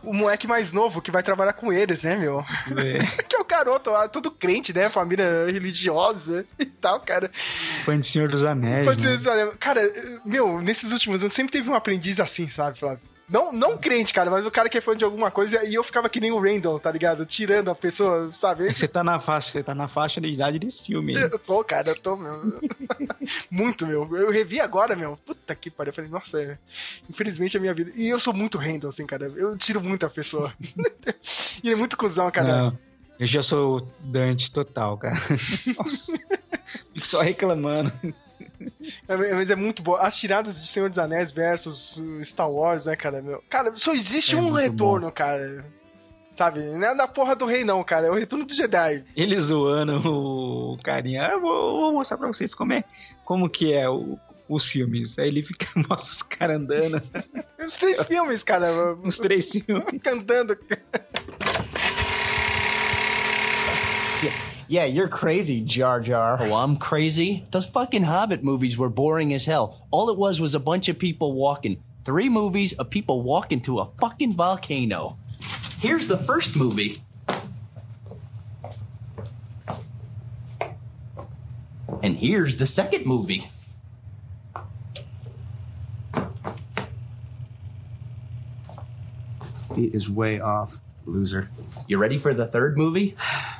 o 0.04 0.14
moleque 0.14 0.48
mais 0.48 0.72
novo 0.72 1.02
que 1.02 1.12
vai 1.12 1.22
trabalhar 1.22 1.54
com 1.54 1.72
eles, 1.72 2.04
né, 2.04 2.16
meu? 2.16 2.44
que 3.28 3.36
é 3.36 3.40
o 3.40 3.46
garoto 3.46 3.90
lá, 3.92 4.08
todo 4.08 4.32
crente, 4.32 4.74
né? 4.74 4.90
Família 4.90 5.46
religiosa 5.48 6.46
e 6.58 6.66
tal, 6.66 7.00
cara. 7.02 7.30
Fã 7.84 8.00
de 8.00 8.08
Senhor 8.08 8.30
dos 8.30 8.46
Anéis. 8.46 8.86
Pode 8.86 9.06
né? 9.06 9.18
ser, 9.18 9.30
olha, 9.30 9.52
cara, 9.58 9.82
meu, 10.26 10.62
nesses 10.62 10.92
últimos 10.92 11.22
anos 11.22 11.34
sempre 11.34 11.52
teve 11.52 11.70
um 11.70 11.76
aprendiz 11.76 12.20
assim, 12.20 12.48
sabe, 12.48 12.80
Flávio? 12.80 13.00
Não, 13.30 13.52
não 13.52 13.78
crente, 13.78 14.14
cara, 14.14 14.32
mas 14.32 14.46
o 14.46 14.52
cara 14.52 14.70
que 14.70 14.78
é 14.78 14.82
fã 14.82 14.96
de 14.96 15.04
alguma 15.04 15.30
coisa 15.30 15.62
e 15.66 15.74
eu 15.74 15.84
ficava 15.84 16.08
que 16.08 16.20
nem 16.22 16.32
o 16.32 16.40
Randall, 16.40 16.80
tá 16.80 16.90
ligado? 16.90 17.26
Tirando 17.26 17.70
a 17.70 17.76
pessoa, 17.76 18.32
sabe? 18.34 18.66
Esse- 18.68 18.80
Você 18.80 18.88
tá 18.88 19.04
na 19.04 19.20
faixa, 19.20 19.52
você 19.52 19.62
tá 19.64 19.76
na 19.76 19.90
faixa 19.90 20.22
de 20.22 20.28
idade 20.30 20.58
desse 20.60 20.84
filme. 20.86 21.16
aí. 21.18 21.24
Eu 21.24 21.38
tô, 21.38 21.62
cara, 21.64 21.90
eu 21.90 21.96
tô, 22.00 22.16
meu. 22.16 22.42
muito, 23.52 23.86
meu. 23.86 24.08
Eu 24.16 24.32
revi 24.32 24.62
agora, 24.62 24.96
meu. 24.96 25.18
Puta 25.26 25.54
que 25.56 25.70
pariu. 25.70 25.90
Eu 25.90 25.94
falei, 25.96 26.10
nossa, 26.10 26.42
é... 26.42 26.58
infelizmente 27.10 27.58
a 27.58 27.60
minha 27.60 27.74
vida. 27.74 27.92
E 27.96 28.08
eu 28.08 28.20
sou 28.20 28.34
muito 28.34 28.58
Randall, 28.58 28.90
assim, 28.90 29.06
cara. 29.06 29.26
Eu 29.36 29.58
tiro 29.58 29.82
muito 29.82 30.06
a 30.06 30.10
pessoa. 30.10 30.54
e 31.62 31.68
ele 31.68 31.74
é 31.74 31.76
muito 31.76 31.98
cuzão, 31.98 32.32
cara. 32.32 32.48
Não, 32.48 32.80
eu 33.20 33.28
já 33.28 33.42
sou 33.44 33.82
Dante 34.00 34.52
total, 34.52 34.98
cara. 34.98 35.16
Nossa. 35.78 36.18
Fico 36.94 37.08
só 37.08 37.22
reclamando. 37.22 37.92
É, 39.08 39.16
Mas 39.34 39.50
é 39.50 39.56
muito 39.56 39.82
boa. 39.82 40.02
As 40.02 40.16
tiradas 40.16 40.60
de 40.60 40.68
Senhor 40.68 40.90
dos 40.90 41.00
Anéis 41.00 41.32
versus 41.32 42.04
Star 42.24 42.50
Wars, 42.50 42.86
né, 42.86 42.96
cara? 42.96 43.22
Meu? 43.22 43.44
Cara, 43.50 43.76
só 43.76 43.94
existe 43.94 44.36
É 44.36 44.38
um 44.38 44.52
retorno, 44.52 45.12
cara. 45.12 45.66
Sabe? 46.36 46.60
Não 46.62 46.88
é 46.88 46.94
da 46.96 47.08
porra 47.08 47.36
do 47.36 47.46
rei, 47.46 47.64
não, 47.64 47.84
cara. 47.84 48.08
É 48.08 48.12
o 48.12 48.16
retorno 48.16 48.46
do 48.46 48.54
Jedi. 48.54 49.04
Ele 49.16 49.40
zoando 49.40 50.00
o 50.74 50.78
carinha. 50.84 51.26
Ah, 51.28 51.38
vou, 51.40 51.82
vou 51.82 51.94
mostrar 51.94 52.18
pra 52.18 52.28
vocês 52.28 52.54
como 52.54 52.74
é, 52.74 52.84
como 53.26 53.50
que 53.50 53.74
é 53.74 53.90
o- 53.90 54.20
os 54.48 54.68
filmes. 54.70 55.18
Aí 55.18 55.30
ele 55.30 55.42
fica, 55.42 55.66
mostra 55.90 55.96
os 56.14 56.22
caras 56.22 56.58
andando. 56.58 57.02
Os 57.66 57.76
três 57.76 58.02
filmes, 58.04 58.44
cara. 58.44 58.94
Os 59.04 59.18
três 59.18 59.50
filmes. 59.50 59.84
Cantando. 60.04 60.56
Yeah, 64.70 64.84
you're 64.84 65.08
crazy, 65.08 65.62
Jar 65.62 66.02
Jar. 66.02 66.38
Oh, 66.42 66.56
I'm 66.56 66.76
crazy? 66.76 67.46
Those 67.52 67.66
fucking 67.66 68.04
Hobbit 68.04 68.44
movies 68.44 68.78
were 68.78 68.90
boring 68.90 69.34
as 69.34 69.46
hell. 69.46 69.88
All 69.92 70.10
it 70.10 70.18
was 70.18 70.42
was 70.42 70.56
a 70.56 70.60
bunch 70.60 70.90
of 70.90 71.00
people 71.00 71.32
walking. 71.32 71.82
Three 72.04 72.28
movies 72.28 72.74
of 72.74 72.90
people 72.90 73.22
walking 73.22 73.62
to 73.62 73.80
a 73.80 73.86
fucking 73.98 74.34
volcano. 74.34 75.18
Here's 75.80 76.08
the 76.08 76.18
first 76.18 76.58
movie. 76.58 76.98
And 82.04 82.18
here's 82.18 82.58
the 82.58 82.66
second 82.66 83.06
movie. 83.06 83.50
He 89.76 89.86
is 89.86 90.10
way 90.10 90.42
off, 90.42 90.80
loser. 91.06 91.50
You 91.88 92.00
ready 92.00 92.20
for 92.20 92.34
the 92.34 92.48
third 92.48 92.78
movie? 92.78 93.16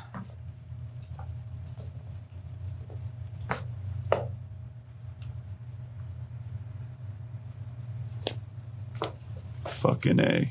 Fucking 9.88 10.20
A. 10.20 10.46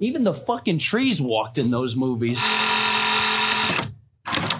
Even 0.00 0.24
the 0.24 0.32
fucking 0.32 0.78
trees 0.78 1.20
walked 1.20 1.60
in 1.60 1.70
those 1.70 1.94
movies. 1.96 2.38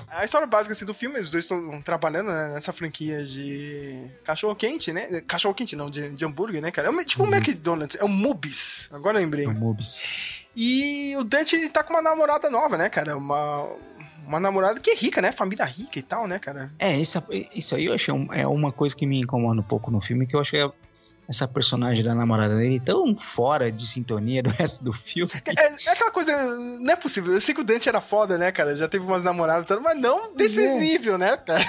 A 0.08 0.24
história 0.24 0.46
básica 0.46 0.72
assim, 0.72 0.84
do 0.84 0.94
filme, 0.94 1.18
os 1.18 1.30
dois 1.30 1.44
estão 1.44 1.82
trabalhando 1.82 2.28
né, 2.28 2.52
nessa 2.54 2.72
franquia 2.72 3.24
de 3.24 3.98
cachorro-quente, 4.24 4.92
né? 4.92 5.08
Cachorro-quente 5.26 5.74
não, 5.74 5.90
de, 5.90 6.10
de 6.10 6.24
hambúrguer, 6.24 6.62
né, 6.62 6.70
cara? 6.70 6.88
É 6.88 6.90
um- 6.90 7.04
tipo 7.04 7.24
um 7.24 7.34
McDonald's, 7.34 7.96
é 8.00 8.04
um 8.04 8.08
Mubis. 8.08 8.88
Agora 8.92 9.16
eu 9.18 9.22
lembrei. 9.22 9.44
É 9.44 9.48
o 9.48 9.54
Mubis. 9.54 10.04
E 10.54 11.16
o 11.18 11.24
Dante 11.24 11.56
ele 11.56 11.68
tá 11.68 11.82
com 11.82 11.92
uma 11.94 12.02
namorada 12.02 12.48
nova, 12.48 12.78
né, 12.78 12.88
cara? 12.88 13.16
Uma, 13.16 13.68
uma 14.24 14.38
namorada 14.38 14.78
que 14.78 14.90
é 14.90 14.94
rica, 14.94 15.20
né? 15.20 15.32
Família 15.32 15.64
rica 15.64 15.98
e 15.98 16.02
tal, 16.02 16.28
né, 16.28 16.38
cara? 16.38 16.70
É, 16.78 16.96
isso, 16.96 17.20
isso 17.52 17.74
aí 17.74 17.86
eu 17.86 17.94
achei 17.94 18.14
um- 18.14 18.32
é 18.32 18.46
uma 18.46 18.70
coisa 18.70 18.94
que 18.94 19.04
me 19.06 19.18
incomoda 19.20 19.60
um 19.60 19.64
pouco 19.64 19.90
no 19.90 20.00
filme, 20.00 20.26
que 20.28 20.36
eu 20.36 20.40
achei 20.40 20.60
essa 21.28 21.48
personagem 21.48 22.04
da 22.04 22.14
namorada 22.14 22.56
dele 22.56 22.80
tão 22.80 23.16
fora 23.16 23.70
de 23.72 23.86
sintonia 23.86 24.42
do 24.42 24.50
resto 24.54 24.84
do 24.84 24.92
filme. 24.92 25.30
É, 25.56 25.88
é 25.88 25.92
aquela 25.92 26.10
coisa, 26.10 26.32
não 26.78 26.90
é 26.92 26.96
possível. 26.96 27.32
Eu 27.32 27.40
sei 27.40 27.54
que 27.54 27.60
o 27.60 27.64
Dante 27.64 27.88
era 27.88 28.00
foda, 28.00 28.36
né, 28.38 28.52
cara? 28.52 28.76
Já 28.76 28.88
teve 28.88 29.04
umas 29.04 29.24
namoradas, 29.24 29.78
mas 29.82 29.98
não 30.00 30.34
desse 30.34 30.62
É. 30.62 30.78
nível, 30.78 31.16
né, 31.18 31.36
cara? 31.36 31.64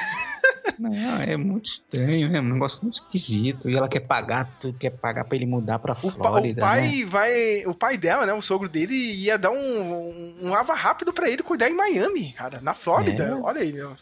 Não, 0.77 0.93
é 1.21 1.37
muito 1.37 1.65
estranho, 1.65 2.35
é 2.35 2.39
um 2.41 2.53
negócio 2.53 2.79
muito 2.81 2.95
esquisito. 2.95 3.69
E 3.69 3.75
ela 3.77 3.87
quer 3.87 4.01
pagar, 4.01 4.45
tu 4.59 4.73
quer 4.73 4.89
pagar 4.91 5.23
pra 5.23 5.35
ele 5.35 5.45
mudar 5.45 5.79
pra 5.79 5.93
O, 5.93 6.11
pa- 6.11 6.29
Flórida, 6.29 6.61
o 6.61 6.65
pai 6.65 6.81
né? 6.99 7.05
vai. 7.05 7.65
O 7.65 7.73
pai 7.73 7.97
dela, 7.97 8.25
né? 8.25 8.33
O 8.33 8.41
sogro 8.41 8.67
dele 8.67 8.93
ia 8.95 9.37
dar 9.37 9.51
um, 9.51 9.55
um, 9.57 10.35
um 10.43 10.49
lava 10.49 10.73
rápido 10.73 11.13
pra 11.13 11.29
ele 11.29 11.41
cuidar 11.43 11.69
em 11.69 11.73
Miami, 11.73 12.33
cara, 12.33 12.59
na 12.61 12.73
Flórida. 12.73 13.23
É. 13.23 13.33
Olha 13.33 13.61
aí, 13.61 13.71
meu. 13.71 13.95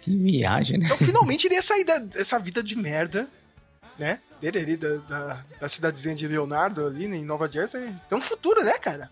Que 0.00 0.16
viagem, 0.16 0.78
né? 0.78 0.84
Então 0.86 0.98
finalmente 0.98 1.46
ele 1.48 1.54
ia 1.54 1.62
sair 1.62 1.84
dessa 1.84 2.38
vida 2.38 2.62
de 2.62 2.76
merda, 2.76 3.28
né? 3.98 4.20
Dele 4.40 4.58
ali, 4.58 4.76
da, 4.76 4.96
da, 4.96 5.44
da 5.60 5.68
cidadezinha 5.68 6.14
de 6.14 6.28
Leonardo 6.28 6.86
ali 6.86 7.04
em 7.06 7.24
Nova 7.24 7.50
Jersey. 7.50 7.92
Tem 8.08 8.16
um 8.16 8.20
futuro, 8.20 8.62
né, 8.62 8.78
cara? 8.78 9.10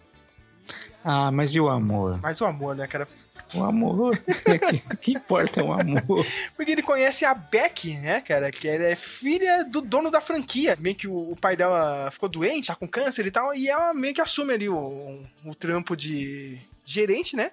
Ah, 1.08 1.30
mas 1.30 1.54
e 1.54 1.60
o 1.60 1.68
amor? 1.68 2.18
Mas 2.20 2.40
o 2.40 2.46
amor, 2.46 2.74
né, 2.74 2.86
cara? 2.86 3.06
O 3.54 3.62
amor. 3.62 4.18
O 4.92 4.96
que 4.96 5.12
importa 5.12 5.60
é 5.60 5.62
o 5.62 5.72
amor. 5.72 6.26
Porque 6.56 6.72
ele 6.72 6.82
conhece 6.82 7.24
a 7.24 7.32
Beck, 7.32 7.96
né, 7.98 8.20
cara? 8.20 8.50
Que 8.50 8.66
ela 8.66 8.84
é 8.84 8.96
filha 8.96 9.64
do 9.64 9.80
dono 9.80 10.10
da 10.10 10.20
franquia. 10.20 10.76
Meio 10.80 10.96
que 10.96 11.06
o, 11.06 11.30
o 11.30 11.36
pai 11.36 11.56
dela 11.56 12.10
ficou 12.10 12.28
doente, 12.28 12.66
tá 12.66 12.74
com 12.74 12.88
câncer 12.88 13.24
e 13.24 13.30
tal, 13.30 13.54
e 13.54 13.68
ela 13.68 13.94
meio 13.94 14.14
que 14.14 14.20
assume 14.20 14.52
ali 14.52 14.68
o, 14.68 15.22
o 15.44 15.54
trampo 15.54 15.96
de 15.96 16.60
gerente, 16.84 17.36
né? 17.36 17.52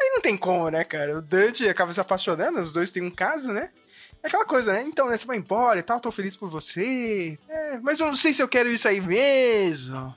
Aí 0.00 0.10
não 0.10 0.20
tem 0.20 0.36
como, 0.36 0.68
né, 0.68 0.84
cara? 0.84 1.18
O 1.18 1.22
Dante 1.22 1.68
acaba 1.68 1.92
se 1.92 2.00
apaixonando, 2.00 2.60
os 2.60 2.72
dois 2.72 2.92
têm 2.92 3.02
um 3.02 3.10
caso, 3.10 3.52
né? 3.52 3.70
É 4.22 4.28
aquela 4.28 4.44
coisa, 4.44 4.72
né? 4.72 4.82
Então, 4.86 5.08
né, 5.08 5.16
você 5.16 5.26
vai 5.26 5.36
embora 5.36 5.80
e 5.80 5.82
tal, 5.82 5.98
tô 5.98 6.12
feliz 6.12 6.36
por 6.36 6.48
você. 6.48 7.38
É, 7.48 7.78
mas 7.80 7.98
eu 7.98 8.06
não 8.06 8.16
sei 8.16 8.32
se 8.32 8.42
eu 8.42 8.48
quero 8.48 8.70
isso 8.70 8.86
aí 8.86 9.00
mesmo. 9.00 10.14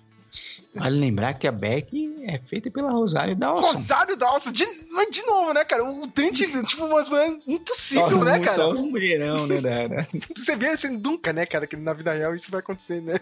Vale 0.76 1.00
lembrar 1.00 1.34
que 1.34 1.48
a 1.48 1.52
Beck 1.52 2.14
é 2.28 2.38
feita 2.38 2.70
pela 2.70 2.92
Rosário 2.92 3.36
Dawson. 3.36 3.66
Rosário 3.66 4.18
Dawson, 4.18 4.52
de, 4.52 4.66
mas 4.92 5.10
de 5.10 5.26
novo, 5.26 5.54
né, 5.54 5.64
cara? 5.64 5.86
O 5.86 6.06
Dante, 6.06 6.46
tipo, 6.64 6.86
umas 6.86 7.08
mulheres 7.08 7.40
impossível, 7.48 8.20
Só 8.20 8.26
né, 8.26 8.40
cara? 8.40 8.56
Só 8.56 8.72
os 8.72 8.82
mulherão, 8.82 9.48
né, 9.48 9.62
Dara? 9.62 10.08
Você 10.36 10.56
vê 10.56 10.68
assim, 10.68 10.98
nunca, 10.98 11.32
né, 11.32 11.46
cara, 11.46 11.66
que 11.66 11.78
na 11.78 11.94
vida 11.94 12.12
real 12.12 12.36
isso 12.36 12.52
vai 12.52 12.60
acontecer, 12.60 13.02
né? 13.02 13.16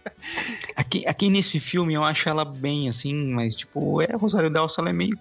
Aqui, 0.75 1.03
aqui 1.07 1.29
nesse 1.29 1.59
filme 1.59 1.93
eu 1.93 2.03
acho 2.03 2.27
ela 2.27 2.43
bem, 2.43 2.89
assim, 2.89 3.13
mas, 3.13 3.55
tipo, 3.55 4.01
é, 4.01 4.11
a 4.11 4.17
Rosário 4.17 4.49
Dawson, 4.49 4.81
ela 4.81 4.89
é 4.89 4.93
meio, 4.93 5.17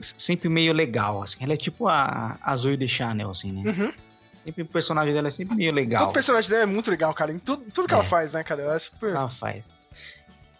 sempre 0.00 0.48
meio 0.48 0.72
legal, 0.72 1.22
assim. 1.22 1.36
Ela 1.40 1.52
é 1.52 1.56
tipo 1.56 1.86
a, 1.86 2.38
a 2.40 2.56
Zoe 2.56 2.76
de 2.76 2.88
Chanel, 2.88 3.30
assim, 3.30 3.52
né? 3.52 3.70
Uhum. 3.70 3.92
Sempre 4.44 4.62
o 4.62 4.66
personagem 4.66 5.12
dela 5.12 5.28
é 5.28 5.30
sempre 5.30 5.54
meio 5.56 5.72
legal. 5.72 6.04
Todo 6.06 6.14
personagem 6.14 6.50
dela 6.50 6.62
é 6.62 6.66
muito 6.66 6.90
legal, 6.90 7.12
cara. 7.12 7.30
Em 7.32 7.38
tudo, 7.38 7.62
tudo 7.72 7.86
que 7.88 7.94
ela 7.94 8.04
faz, 8.04 8.32
né, 8.32 8.42
cara? 8.42 8.62
Ela 8.62 8.74
é 8.76 8.78
super. 8.78 9.10
Ela 9.10 9.28
faz. 9.28 9.64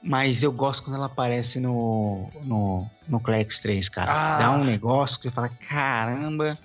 Mas 0.03 0.43
eu 0.43 0.51
gosto 0.53 0.83
quando 0.85 0.97
ela 0.97 1.07
aparece 1.07 1.61
no, 1.61 2.31
no, 2.43 2.89
no 3.09 3.21
Clerks 3.21 3.59
3, 3.61 3.89
cara. 3.89 4.13
Ah. 4.13 4.39
Dá 4.39 4.51
um 4.53 4.65
negócio 4.65 5.19
que 5.19 5.25
você 5.25 5.31
fala, 5.31 5.49
caramba, 5.69 6.59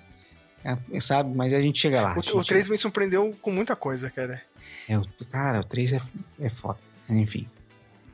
é, 0.64 1.00
sabe? 1.00 1.34
Mas 1.34 1.52
a 1.52 1.60
gente 1.60 1.78
chega 1.78 2.00
lá. 2.00 2.12
O, 2.12 2.22
gente 2.22 2.34
o 2.36 2.42
3 2.44 2.68
me 2.68 2.78
surpreendeu 2.78 3.36
com 3.42 3.50
muita 3.50 3.76
coisa, 3.76 4.10
cara. 4.10 4.40
É, 4.88 4.98
o- 4.98 5.04
cara, 5.30 5.60
o 5.60 5.64
3 5.64 5.92
é, 5.94 6.00
é 6.40 6.50
foda. 6.50 6.78
Enfim. 7.08 7.48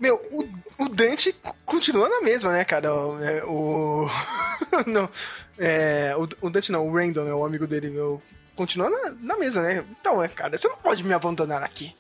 Meu, 0.00 0.16
o, 0.32 0.84
o 0.84 0.88
Dante 0.88 1.34
continua 1.64 2.08
na 2.08 2.20
mesma, 2.20 2.52
né, 2.52 2.64
cara? 2.64 2.92
O. 2.92 3.22
é, 3.22 3.44
o- 3.44 4.08
não. 4.86 5.08
É, 5.56 6.14
o, 6.16 6.46
o 6.46 6.50
Dante 6.50 6.72
não, 6.72 6.86
o 6.88 6.92
Randall, 6.92 7.24
né? 7.24 7.32
O 7.32 7.44
amigo 7.44 7.66
dele, 7.66 7.90
meu. 7.90 8.20
Continua 8.56 8.90
na, 8.90 9.10
na 9.20 9.36
mesma, 9.38 9.62
né? 9.62 9.84
Então, 10.00 10.22
é, 10.22 10.28
cara, 10.28 10.56
você 10.56 10.68
não 10.68 10.76
pode 10.76 11.02
me 11.04 11.12
abandonar 11.14 11.62
aqui. 11.62 11.94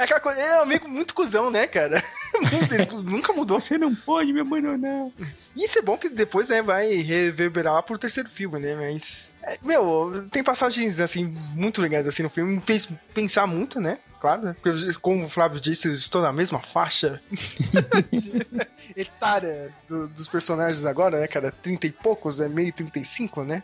É 0.00 0.02
aquela 0.02 0.20
coisa, 0.20 0.40
é 0.40 0.58
um 0.58 0.62
amigo 0.62 0.88
muito 0.88 1.12
cuzão, 1.12 1.50
né, 1.50 1.66
cara? 1.66 2.02
Ele 2.72 3.02
nunca 3.02 3.30
mudou. 3.32 3.60
Você 3.60 3.76
não 3.76 3.94
pode 3.94 4.32
me 4.32 4.40
abandonar. 4.40 5.08
E 5.54 5.64
isso 5.64 5.78
é 5.78 5.82
bom 5.82 5.98
que 5.98 6.08
depois, 6.08 6.48
né, 6.48 6.62
vai 6.62 6.94
reverberar 6.94 7.82
pro 7.82 7.98
terceiro 7.98 8.28
filme, 8.30 8.58
né? 8.58 8.74
Mas. 8.74 9.34
é, 9.42 9.58
meu, 9.62 10.26
tem 10.30 10.42
passagens, 10.42 10.98
assim, 10.98 11.24
muito 11.54 11.82
legais 11.82 12.06
assim 12.06 12.22
no 12.22 12.30
filme. 12.30 12.56
Me 12.56 12.62
fez 12.62 12.88
pensar 13.12 13.46
muito, 13.46 13.80
né? 13.82 13.98
Claro, 14.18 14.42
né? 14.42 14.56
Porque, 14.62 14.94
como 14.94 15.26
o 15.26 15.28
Flávio 15.28 15.60
disse, 15.60 15.86
eu 15.86 15.92
estou 15.94 16.22
na 16.22 16.32
mesma 16.32 16.58
faixa 16.60 17.20
etária 18.96 19.70
do- 19.88 20.08
dos 20.08 20.26
personagens 20.28 20.84
agora, 20.84 21.20
né, 21.20 21.26
cara? 21.28 21.52
30 21.52 21.86
e 21.86 21.92
poucos, 21.92 22.38
né? 22.38 22.48
Meio 22.48 22.72
35, 22.72 23.44
né? 23.44 23.62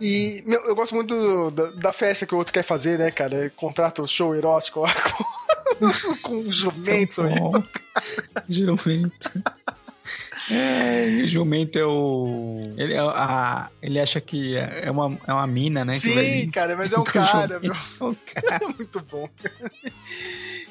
E 0.00 0.42
meu, 0.46 0.60
eu 0.66 0.74
gosto 0.74 0.94
muito 0.94 1.14
do- 1.14 1.50
da, 1.50 1.70
da 1.70 1.92
festa 1.92 2.26
que 2.26 2.34
o 2.34 2.38
outro 2.38 2.52
quer 2.52 2.64
fazer, 2.64 2.98
né, 2.98 3.10
cara? 3.10 3.36
Ele 3.36 3.50
contrata 3.50 4.02
o 4.02 4.08
show 4.08 4.34
erótico 4.34 4.80
lá 4.80 4.90
com, 4.92 6.16
com 6.22 6.36
o 6.40 6.50
jumento. 6.52 7.22
Jumento. 8.48 9.30
É, 10.50 11.22
o 11.22 11.26
jumento 11.26 11.78
é 11.78 11.86
o. 11.86 12.60
Ele, 12.76 12.92
é 12.92 12.98
a, 12.98 13.70
ele 13.80 13.98
acha 13.98 14.20
que 14.20 14.56
é 14.56 14.90
uma, 14.90 15.18
é 15.26 15.32
uma 15.32 15.46
mina, 15.46 15.84
né? 15.84 15.94
Sim, 15.94 16.50
cara, 16.50 16.76
mas 16.76 16.92
é 16.92 16.98
um 17.00 17.04
cara, 17.04 17.58
meu. 17.60 17.72
É 17.72 18.04
um 18.04 18.14
cara. 18.14 18.68
Muito 18.76 19.00
bom. 19.00 19.26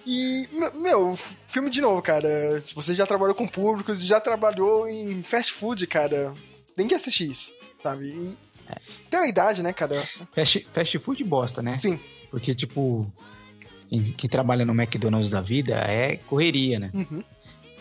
E, 0.05 0.47
meu- 0.51 0.73
meu, 0.75 1.19
filme 1.47 1.69
de 1.71 1.81
novo, 1.81 2.01
cara. 2.01 2.61
Se 2.63 2.75
você 2.75 2.93
já 2.93 3.05
trabalhou 3.07 3.33
com 3.33 3.47
públicos, 3.47 4.03
já 4.03 4.19
trabalhou 4.19 4.87
em 4.87 5.23
fast 5.23 5.53
food, 5.53 5.87
cara, 5.87 6.33
tem 6.75 6.87
que 6.87 6.93
assistir 6.93 7.31
isso, 7.31 7.51
sabe? 7.81 8.07
E 8.09 8.37
pela 9.09 9.27
idade, 9.27 9.63
né, 9.63 9.73
cara? 9.73 10.03
Fast, 10.33 10.67
fast 10.71 10.99
food 10.99 11.23
bosta, 11.23 11.61
né? 11.61 11.77
Sim. 11.79 11.99
Porque, 12.29 12.53
tipo, 12.55 13.05
quem, 13.89 14.01
quem 14.01 14.29
trabalha 14.29 14.65
no 14.65 14.73
McDonald's 14.73 15.29
da 15.29 15.41
vida 15.41 15.75
é 15.75 16.17
correria, 16.17 16.79
né? 16.79 16.89
Uhum. 16.93 17.23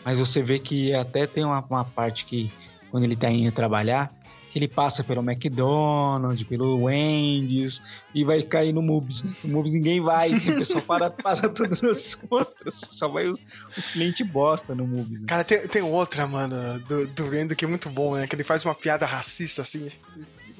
Mas 0.04 0.18
você 0.18 0.42
vê 0.42 0.58
que 0.58 0.92
até 0.94 1.26
tem 1.26 1.44
uma, 1.44 1.64
uma 1.68 1.84
parte 1.84 2.24
que, 2.24 2.50
quando 2.90 3.04
ele 3.04 3.16
tá 3.16 3.30
indo 3.30 3.52
trabalhar, 3.52 4.12
que 4.52 4.58
ele 4.58 4.68
passa 4.68 5.02
pelo 5.02 5.22
McDonald's, 5.22 6.42
pelo 6.46 6.82
Wendy's 6.84 7.80
e 8.14 8.22
vai 8.22 8.42
cair 8.42 8.74
no 8.74 8.82
Mubs. 8.82 9.22
né? 9.22 9.32
No 9.42 9.54
Mubs 9.54 9.72
ninguém 9.72 9.98
vai, 9.98 10.28
o 10.36 10.40
pessoal 10.58 10.82
para, 10.82 11.10
para 11.10 11.48
tudo 11.48 11.78
nos 11.80 12.18
outros. 12.28 12.74
Só 12.90 13.08
vai 13.08 13.28
os, 13.28 13.38
os 13.76 13.88
clientes 13.88 14.26
bosta 14.26 14.74
no 14.74 14.86
Mubs. 14.86 15.22
né? 15.22 15.26
Cara, 15.26 15.42
tem, 15.42 15.66
tem 15.66 15.80
outra, 15.80 16.26
mano, 16.26 16.78
do, 16.80 17.06
do 17.06 17.56
que 17.56 17.64
é 17.64 17.68
muito 17.68 17.88
bom, 17.88 18.16
né? 18.16 18.26
Que 18.26 18.34
ele 18.36 18.44
faz 18.44 18.62
uma 18.66 18.74
piada 18.74 19.06
racista, 19.06 19.62
assim. 19.62 19.88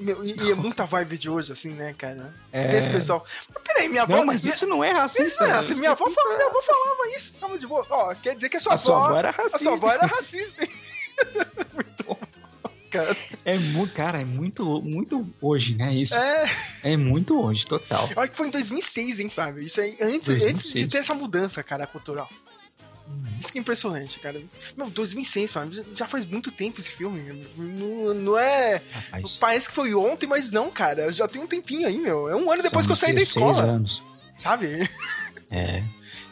Meu, 0.03 0.23
e, 0.23 0.35
e 0.39 0.51
é 0.51 0.55
muita 0.55 0.85
vibe 0.85 1.17
de 1.17 1.29
hoje, 1.29 1.51
assim, 1.51 1.69
né, 1.71 1.93
cara? 1.97 2.33
É. 2.51 2.67
Tem 2.67 2.79
esse 2.79 2.89
pessoal. 2.89 3.25
Mas 3.53 3.63
peraí, 3.63 3.87
minha 3.89 4.03
avó. 4.03 4.17
Não, 4.17 4.25
mas 4.25 4.43
minha- 4.43 4.53
isso 4.53 4.67
não 4.67 4.83
é 4.83 4.91
racista. 4.91 5.23
Isso 5.23 5.41
não 5.41 5.47
é 5.47 5.51
racista. 5.53 5.75
Minha 5.75 5.91
avó, 5.91 6.09
fala- 6.09 6.35
minha 6.35 6.47
avó 6.49 6.61
falava 6.61 7.15
isso. 7.15 7.33
Tava 7.39 7.57
de 7.57 7.65
boa. 7.67 7.85
Ó, 7.89 8.13
quer 8.15 8.35
dizer 8.35 8.49
que 8.49 8.57
a 8.57 8.59
sua 8.59 8.73
A 8.73 8.77
sua 8.77 8.95
avó. 8.97 9.05
avó 9.07 9.17
era 9.17 9.29
A 9.29 9.33
sua 9.33 9.43
racista. 9.43 9.69
avó 9.71 9.91
era 9.91 10.05
racista, 10.05 10.63
hein? 10.63 10.69
Muito 11.73 12.03
bom, 12.05 12.17
cara. 12.91 13.17
É 13.45 13.57
muito, 13.57 13.93
cara, 13.93 14.21
é 14.21 14.25
muito, 14.25 14.81
muito 14.81 15.25
hoje, 15.41 15.75
né? 15.75 15.93
Isso. 15.93 16.15
É. 16.15 16.49
É 16.83 16.97
muito 16.97 17.39
hoje, 17.41 17.65
total. 17.65 18.09
Olha 18.15 18.27
que 18.27 18.35
foi 18.37 18.47
em 18.47 18.51
2006, 18.51 19.19
hein, 19.19 19.29
Fábio? 19.29 19.63
Isso 19.63 19.79
aí, 19.81 19.91
antes, 20.01 20.27
2006. 20.27 20.43
antes 20.53 20.73
de 20.73 20.87
ter 20.87 20.97
essa 20.99 21.13
mudança, 21.13 21.63
cara, 21.63 21.87
cultural. 21.87 22.29
Isso 23.39 23.51
que 23.51 23.57
é 23.57 23.61
impressionante, 23.61 24.19
cara. 24.19 24.41
Meu, 24.77 24.89
2006, 24.89 25.51
Fábio, 25.51 25.85
já- 25.95 26.07
faz 26.07 26.25
muito 26.25 26.51
tempo 26.51 26.79
esse 26.79 26.91
filme. 26.91 27.45
Não, 27.57 28.13
não 28.13 28.37
é. 28.39 28.81
Parece 29.39 29.67
que 29.69 29.75
foi 29.75 29.93
ontem, 29.93 30.25
mas 30.27 30.49
não, 30.51 30.69
cara. 30.71 31.11
Já 31.11 31.27
tem 31.27 31.41
um 31.41 31.47
tempinho 31.47 31.87
aí, 31.87 31.97
meu. 31.97 32.29
É 32.29 32.35
um 32.35 32.51
ano 32.51 32.61
depois 32.63 32.85
São 32.85 32.87
que 32.87 32.91
eu 32.91 32.95
saí 32.95 33.13
da 33.13 33.19
16 33.19 33.27
escola. 33.27 33.61
anos. 33.63 34.03
Sabe? 34.37 34.89
É. 35.51 35.83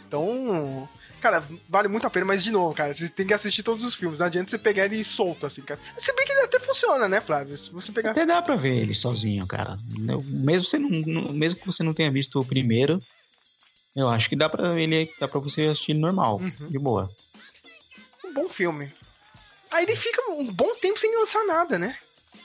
Então. 0.08 0.88
Cara, 1.20 1.44
vale 1.70 1.88
muito 1.88 2.08
a 2.08 2.10
pena, 2.10 2.26
mas 2.26 2.44
de 2.44 2.50
novo, 2.50 2.74
cara, 2.74 2.92
você 2.92 3.08
tem 3.08 3.28
que 3.28 3.34
assistir 3.34 3.62
todos 3.62 3.86
os 3.86 3.94
filmes. 3.94 4.18
Não 4.20 4.26
adianta 4.26 4.50
você 4.50 4.58
pegar 4.58 4.86
ele 4.86 5.04
solto, 5.04 5.46
assim, 5.46 5.62
cara. 5.62 5.80
Se 5.96 6.12
bem 6.16 6.26
que 6.26 6.32
ele 6.32 6.42
até 6.42 6.60
funciona, 6.60 7.08
né, 7.08 7.22
Flávio? 7.22 7.56
Se 7.56 7.70
você 7.70 7.92
pegar. 7.92 8.10
Até 8.10 8.26
dá 8.26 8.42
pra 8.42 8.56
ver 8.56 8.76
ele 8.76 8.96
sozinho, 8.96 9.46
cara. 9.46 9.78
Eu- 10.10 10.24
mesmo, 10.24 10.66
você 10.66 10.80
não- 10.80 11.32
mesmo 11.32 11.60
que 11.60 11.66
você 11.68 11.84
não 11.84 11.94
tenha 11.94 12.10
visto 12.10 12.40
o 12.42 12.46
primeiro, 12.46 12.98
eu 13.96 14.08
acho 14.08 14.30
que 14.30 14.36
dá 14.36 14.50
pra 14.50 14.80
ele 14.80 15.12
dá 15.20 15.28
pra 15.28 15.40
você 15.40 15.64
assistir 15.64 15.94
normal, 15.94 16.38
Uhum. 16.38 16.68
de 16.70 16.80
boa. 16.80 17.10
um 18.26 18.34
bom 18.34 18.48
filme. 18.50 18.92
Aí 19.70 19.86
ele 19.86 19.96
fica 19.96 20.22
um 20.32 20.46
bom 20.52 20.76
tempo 20.76 21.00
sem 21.00 21.18
lançar 21.18 21.46
nada, 21.46 21.78
né? 21.80 21.96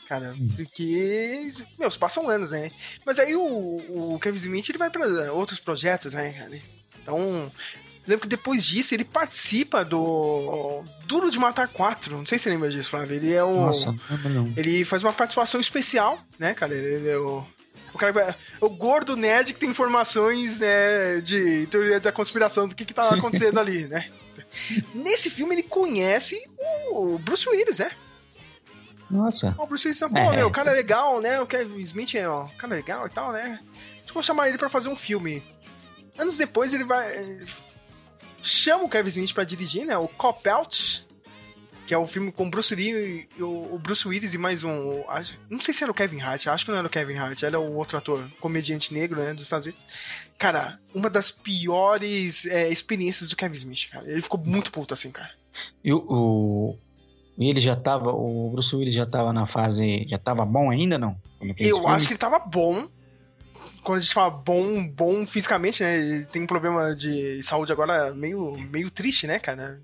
Cara, 0.09 0.32
porque. 0.56 1.48
Meu, 1.78 1.90
se 1.90 1.98
passam 1.98 2.28
anos, 2.28 2.52
né? 2.52 2.70
Mas 3.05 3.18
aí 3.18 3.35
o, 3.35 3.43
o 4.14 4.18
Kevin 4.20 4.36
Smith 4.39 4.68
ele 4.68 4.78
vai 4.78 4.89
pra 4.90 5.32
outros 5.32 5.59
projetos, 5.59 6.14
né, 6.14 6.32
cara? 6.32 6.60
Então. 7.02 7.51
Lembro 8.06 8.23
que 8.23 8.28
depois 8.28 8.64
disso 8.64 8.94
ele 8.94 9.05
participa 9.05 9.85
do 9.85 10.85
Duro 11.06 11.28
de 11.28 11.40
Matar 11.40 11.66
4. 11.66 12.16
Não 12.16 12.24
sei 12.24 12.39
se 12.39 12.44
você 12.44 12.51
lembra 12.51 12.70
disso, 12.70 12.89
Flávio. 12.90 13.16
Ele 13.16 13.32
é 13.32 13.43
o. 13.43 13.52
Nossa, 13.52 13.93
não. 14.31 14.52
Ele 14.56 14.85
faz 14.85 15.02
uma 15.02 15.12
participação 15.12 15.60
especial, 15.60 16.16
né, 16.39 16.55
cara? 16.55 16.73
Ele 16.73 17.09
é 17.09 17.18
o. 17.18 17.44
O 17.97 17.98
cara 17.98 18.12
vai- 18.12 18.35
o 18.60 18.68
gordo 18.70 19.16
nerd 19.16 19.52
que 19.52 19.59
tem 19.59 19.70
informações 19.70 20.60
né, 20.60 21.20
de 21.20 21.66
teoria 21.66 21.98
da 21.98 22.12
conspiração 22.12 22.68
do 22.68 22.77
que, 22.77 22.85
que 22.85 22.94
tá 22.94 23.09
acontecendo 23.14 23.59
ali, 23.59 23.86
né? 23.86 24.09
Nesse 24.94 25.28
filme 25.28 25.55
ele 25.55 25.62
conhece 25.64 26.40
o 26.90 27.18
Bruce 27.18 27.48
Willis, 27.48 27.78
né? 27.81 27.90
Nossa. 29.10 29.55
O 29.59 29.66
Bruce 29.66 29.86
Willis, 29.86 30.01
pô, 30.01 30.18
É. 30.18 30.36
meu, 30.36 30.48
o 30.48 30.51
cara 30.51 30.70
é 30.73 30.74
legal, 30.74 31.20
né? 31.20 31.40
O 31.40 31.47
Kevin 31.47 31.81
Smith 31.81 32.14
é 32.14 32.28
um 32.28 32.48
cara 32.59 32.74
legal 32.74 33.06
e 33.06 33.10
tal, 33.10 33.32
né? 33.32 33.60
Acho 33.97 34.06
que 34.06 34.14
vou 34.14 34.23
chamar 34.23 34.48
ele 34.48 34.59
pra 34.59 34.68
fazer 34.68 34.89
um 34.89 34.97
filme. 34.97 35.43
Anos 36.18 36.36
depois 36.36 36.73
ele 36.74 36.85
vai. 36.85 37.06
eh, 37.14 37.44
Chama 38.43 38.85
o 38.85 38.89
Kevin 38.89 39.09
Smith 39.09 39.32
pra 39.35 39.44
dirigir, 39.44 39.85
né? 39.85 39.97
O 39.98 40.06
Cop 40.09 40.48
Out, 40.48 41.06
que 41.86 41.94
é 41.94 41.98
o 41.98 42.06
filme 42.06 42.32
com 42.32 42.46
o 42.46 42.50
Bruce 42.50 42.74
Lee 42.74 43.28
e 43.38 43.42
o 43.42 43.78
Bruce 43.78 44.06
Willis 44.08 44.34
e 44.34 44.38
mais 44.38 44.64
um. 44.64 45.04
acho- 45.08 45.38
Não 45.48 45.60
sei 45.60 45.72
se 45.72 45.84
era 45.84 45.90
o 45.90 45.94
Kevin 45.94 46.20
Hart, 46.20 46.46
acho 46.48 46.64
que 46.64 46.70
não 46.70 46.78
era 46.78 46.86
o 46.86 46.90
Kevin 46.90 47.14
Hart, 47.14 47.42
era 47.44 47.60
o 47.60 47.76
outro 47.76 47.96
ator, 47.96 48.28
comediante 48.40 48.92
negro, 48.92 49.22
né? 49.22 49.32
Dos 49.32 49.44
Estados 49.44 49.66
Unidos. 49.66 49.86
Cara, 50.36 50.78
uma 50.92 51.08
das 51.08 51.30
piores 51.30 52.44
eh, 52.46 52.68
experiências 52.68 53.28
do 53.30 53.36
Kevin 53.36 53.54
Smith, 53.54 53.88
cara. 53.90 54.10
Ele 54.10 54.20
ficou 54.20 54.38
muito 54.44 54.72
puto 54.72 54.92
assim, 54.92 55.10
cara. 55.10 55.30
E 55.82 55.92
o, 55.92 56.76
e 57.38 57.48
ele 57.48 57.60
já 57.60 57.76
tava, 57.76 58.10
o 58.12 58.50
Bruce 58.50 58.74
Willis 58.74 58.94
já 58.94 59.06
tava 59.06 59.32
na 59.32 59.46
fase, 59.46 60.06
já 60.08 60.18
tava 60.18 60.44
bom 60.44 60.70
ainda, 60.70 60.98
não? 60.98 61.16
Eu 61.40 61.54
filme? 61.76 61.86
acho 61.86 62.06
que 62.08 62.12
ele 62.14 62.18
tava 62.18 62.38
bom. 62.38 62.88
Quando 63.82 63.98
a 63.98 64.00
gente 64.00 64.12
fala 64.12 64.30
bom, 64.30 64.86
bom 64.88 65.24
fisicamente, 65.24 65.82
né? 65.82 65.96
Ele 65.96 66.24
tem 66.26 66.42
um 66.42 66.46
problema 66.46 66.94
de 66.96 67.40
saúde 67.42 67.70
agora 67.72 68.12
meio, 68.12 68.56
meio 68.70 68.90
triste, 68.90 69.26
né, 69.28 69.38
cara? 69.38 69.80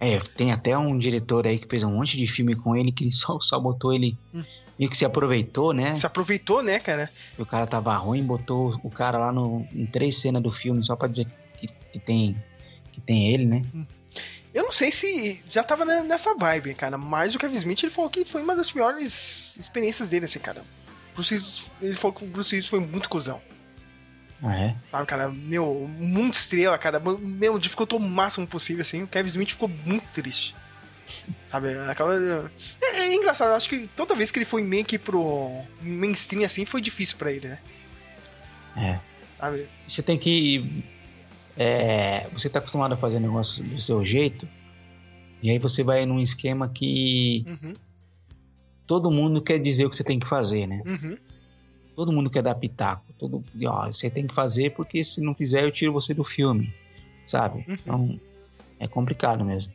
É, 0.00 0.18
tem 0.18 0.50
até 0.50 0.76
um 0.78 0.98
diretor 0.98 1.46
aí 1.46 1.58
que 1.58 1.68
fez 1.68 1.82
um 1.82 1.90
monte 1.92 2.16
de 2.16 2.26
filme 2.26 2.54
com 2.56 2.74
ele 2.74 2.90
que 2.90 3.12
só, 3.12 3.38
só 3.40 3.60
botou 3.60 3.92
ele, 3.92 4.16
Hum. 4.34 4.42
meio 4.78 4.90
que 4.90 4.96
se 4.96 5.04
aproveitou, 5.04 5.74
né? 5.74 5.94
Se 5.96 6.06
aproveitou, 6.06 6.62
né, 6.62 6.78
cara? 6.80 7.10
O 7.38 7.44
cara 7.44 7.66
tava 7.66 7.94
ruim, 7.96 8.22
botou 8.24 8.80
o 8.82 8.90
cara 8.90 9.18
lá 9.18 9.30
no, 9.30 9.66
em 9.74 9.84
três 9.84 10.16
cenas 10.16 10.42
do 10.42 10.50
filme 10.50 10.82
só 10.82 10.96
pra 10.96 11.06
dizer 11.06 11.26
que, 11.58 11.66
que 11.92 11.98
tem 11.98 12.34
que 12.92 13.00
tem 13.02 13.28
ele, 13.32 13.44
né? 13.44 13.62
Eu 14.52 14.64
não 14.64 14.72
sei 14.72 14.90
se 14.90 15.44
já 15.50 15.62
tava 15.62 15.84
ne- 15.84 16.02
nessa 16.02 16.34
vibe, 16.34 16.74
cara. 16.74 16.96
Mas 16.98 17.34
o 17.34 17.38
Kevin 17.38 17.54
Smith, 17.56 17.82
ele 17.84 17.92
falou 17.92 18.10
que 18.10 18.24
foi 18.24 18.42
uma 18.42 18.56
das 18.56 18.70
piores 18.70 19.56
experiências 19.58 20.08
dele, 20.10 20.24
assim, 20.24 20.38
cara. 20.40 20.64
Bruce 21.14 21.34
Willis- 21.34 21.64
ele 21.80 21.94
falou 21.94 22.16
que 22.16 22.24
o 22.24 22.26
Bruce 22.26 22.52
Willis 22.54 22.66
foi 22.68 22.80
muito 22.80 23.08
cuzão. 23.08 23.40
Ah, 24.42 24.56
é? 24.56 24.76
Sabe, 24.90 25.06
cara, 25.06 25.28
meu, 25.28 25.86
muito 25.98 26.34
estrela, 26.34 26.78
cara. 26.78 27.00
Meu, 27.00 27.58
dificultou 27.58 27.98
o 27.98 28.02
máximo 28.02 28.46
possível, 28.46 28.82
assim. 28.82 29.02
O 29.02 29.06
Kevin 29.06 29.28
Smith 29.28 29.50
ficou 29.50 29.68
muito 29.68 30.06
triste. 30.12 30.54
Sabe, 31.50 31.76
aquela. 31.90 32.50
É, 32.80 33.00
é 33.00 33.14
engraçado, 33.14 33.48
eu 33.50 33.56
acho 33.56 33.68
que 33.68 33.88
toda 33.96 34.14
vez 34.14 34.30
que 34.30 34.38
ele 34.38 34.46
foi 34.46 34.62
meio 34.62 34.84
que 34.84 34.98
pro 34.98 35.50
mainstream 35.82 36.44
assim, 36.44 36.64
foi 36.64 36.80
difícil 36.80 37.16
pra 37.18 37.32
ele, 37.32 37.48
né? 37.48 37.58
É. 38.76 38.98
Sabe? 39.38 39.68
Você 39.86 40.02
tem 40.02 40.16
que. 40.16 40.84
É, 41.56 42.28
você 42.30 42.48
tá 42.48 42.60
acostumado 42.60 42.94
a 42.94 42.96
fazer 42.96 43.20
negócio 43.20 43.62
do 43.62 43.80
seu 43.80 44.04
jeito. 44.04 44.48
E 45.42 45.50
aí 45.50 45.58
você 45.58 45.82
vai 45.82 46.06
num 46.06 46.20
esquema 46.20 46.68
que 46.68 47.44
Uhum, 47.46 47.74
todo 48.86 49.10
mundo 49.10 49.42
quer 49.42 49.58
dizer 49.58 49.86
o 49.86 49.90
que 49.90 49.96
você 49.96 50.04
tem 50.04 50.18
que 50.18 50.26
fazer, 50.28 50.66
né? 50.66 50.82
uhum. 50.86 51.16
Todo 51.96 52.12
mundo 52.12 52.30
quer 52.30 52.42
dar 52.42 52.54
pitaco. 52.54 53.09
Todo, 53.20 53.44
ó, 53.66 53.86
você 53.86 54.08
tem 54.08 54.26
que 54.26 54.34
fazer 54.34 54.70
porque 54.70 55.04
se 55.04 55.20
não 55.20 55.34
fizer 55.34 55.62
eu 55.62 55.70
tiro 55.70 55.92
você 55.92 56.14
do 56.14 56.24
filme, 56.24 56.72
sabe? 57.26 57.66
Uhum. 57.68 57.74
Então 57.74 58.20
é 58.78 58.88
complicado 58.88 59.44
mesmo. 59.44 59.70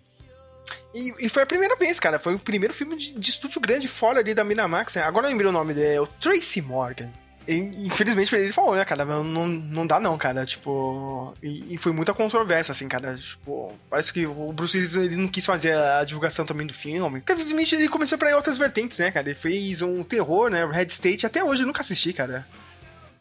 E, 0.95 1.13
e 1.19 1.29
foi 1.29 1.43
a 1.43 1.45
primeira 1.45 1.75
vez, 1.75 1.99
cara. 1.99 2.17
Foi 2.17 2.33
o 2.33 2.39
primeiro 2.39 2.73
filme 2.73 2.97
de, 2.97 3.13
de 3.13 3.29
estúdio 3.29 3.61
grande 3.61 3.87
fora 3.87 4.19
ali 4.19 4.33
da 4.33 4.43
Miramax. 4.43 4.95
Né? 4.95 5.03
Agora 5.03 5.27
eu 5.27 5.29
lembrei 5.29 5.47
o 5.47 5.53
nome 5.53 5.75
dele, 5.75 5.95
é 5.95 6.01
o 6.01 6.07
Tracy 6.07 6.59
Morgan. 6.59 7.11
E, 7.47 7.57
infelizmente 7.85 8.35
ele 8.35 8.51
falou, 8.51 8.75
né, 8.75 8.83
cara? 8.83 9.05
Não, 9.05 9.47
não, 9.47 9.85
dá 9.85 9.99
não, 9.99 10.17
cara. 10.17 10.45
Tipo. 10.45 11.33
E, 11.43 11.75
e 11.75 11.77
foi 11.77 11.91
muita 11.91 12.13
controvérsia, 12.13 12.71
assim, 12.71 12.87
cara. 12.87 13.15
Tipo, 13.15 13.71
parece 13.89 14.11
que 14.11 14.25
o 14.25 14.51
Bruce 14.51 14.75
Willis 14.75 14.95
ele 14.95 15.15
não 15.17 15.27
quis 15.27 15.45
fazer 15.45 15.77
a 15.77 16.03
divulgação 16.03 16.45
também 16.45 16.65
do 16.65 16.73
filme. 16.73 17.21
Kevin 17.21 17.41
Smith 17.43 17.73
ele 17.73 17.87
começou 17.87 18.17
pra 18.17 18.31
ir 18.31 18.33
outras 18.33 18.57
vertentes, 18.57 18.97
né, 18.97 19.11
cara? 19.11 19.27
Ele 19.27 19.35
fez 19.35 19.83
um 19.83 20.03
terror, 20.03 20.49
né? 20.49 20.65
Red 20.65 20.87
State. 20.87 21.25
Até 21.25 21.43
hoje 21.43 21.61
eu 21.61 21.67
nunca 21.67 21.81
assisti, 21.81 22.13
cara. 22.13 22.47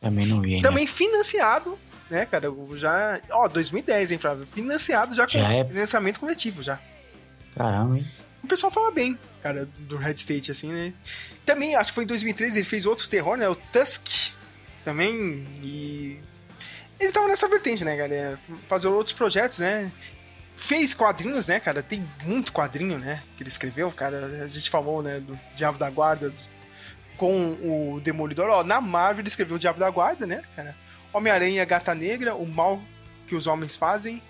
Também 0.05 0.26
não 0.26 0.40
vi, 0.40 0.56
né? 0.56 0.62
Também 0.62 0.86
financiado, 0.86 1.78
né, 2.10 2.26
cara? 2.26 2.52
Já. 2.76 3.20
Ó, 3.31 3.48
2010, 3.48 4.12
hein, 4.12 4.18
Flávio? 4.18 4.47
Financiado 4.47 5.14
já 5.14 5.24
com 5.24 5.32
Já 5.32 5.52
é? 5.52 5.64
financiamento 5.64 6.20
coletivo 6.20 6.62
já. 6.62 6.78
Caramba, 7.56 7.97
hein? 7.97 8.06
O 8.43 8.47
pessoal 8.47 8.70
fala 8.70 8.90
bem, 8.90 9.18
cara, 9.43 9.66
do 9.78 9.97
Red 9.97 10.14
State, 10.14 10.51
assim, 10.51 10.70
né? 10.70 10.93
Também, 11.47 11.74
acho 11.74 11.90
que 11.90 11.94
foi 11.94 12.05
em 12.05 12.06
2013, 12.06 12.59
ele 12.59 12.66
fez 12.66 12.85
outro 12.85 13.09
terror, 13.09 13.39
né? 13.39 13.48
O 13.48 13.55
Tusk, 13.55 14.06
também, 14.85 15.47
e... 15.62 16.20
Ele 17.01 17.10
tava 17.10 17.26
nessa 17.26 17.48
vertente, 17.48 17.82
né, 17.85 17.97
cara? 17.97 18.39
Fazer 18.68 18.89
outros 18.89 19.16
projetos, 19.16 19.59
né? 19.59 19.90
Fez 20.56 20.93
quadrinhos, 20.93 21.48
né, 21.48 21.59
cara? 21.59 21.82
Tem 21.82 22.06
muito 22.22 22.52
quadrinho, 22.52 22.98
né? 22.98 23.22
Que 23.36 23.43
ele 23.43 23.48
escreveu, 23.48 23.90
cara. 23.90 24.44
A 24.44 24.47
gente 24.47 24.68
falou, 24.68 25.02
né, 25.02 25.20
do 25.20 25.39
Diabo 25.56 25.78
da 25.78 25.89
Guarda 25.89 26.32
com 27.25 27.95
o 27.97 28.01
Demolidor. 28.01 28.51
Ó, 28.51 28.63
na 28.63 28.81
Marvel 28.81 29.21
ele 29.23 29.29
escreveu 29.29 29.57
o 29.57 29.59
Diabo 29.59 29.79
da 29.79 29.89
Guarda, 29.89 30.27
né, 30.27 30.43
cara? 30.55 30.77
Homem-Aranha, 31.13 31.65
Gata 31.65 31.95
Negra, 31.95 32.35
O 32.35 32.47
Mal 32.47 32.83
que 33.27 33.35
os 33.35 33.47
Homens 33.47 33.77
Fazem. 33.77 34.23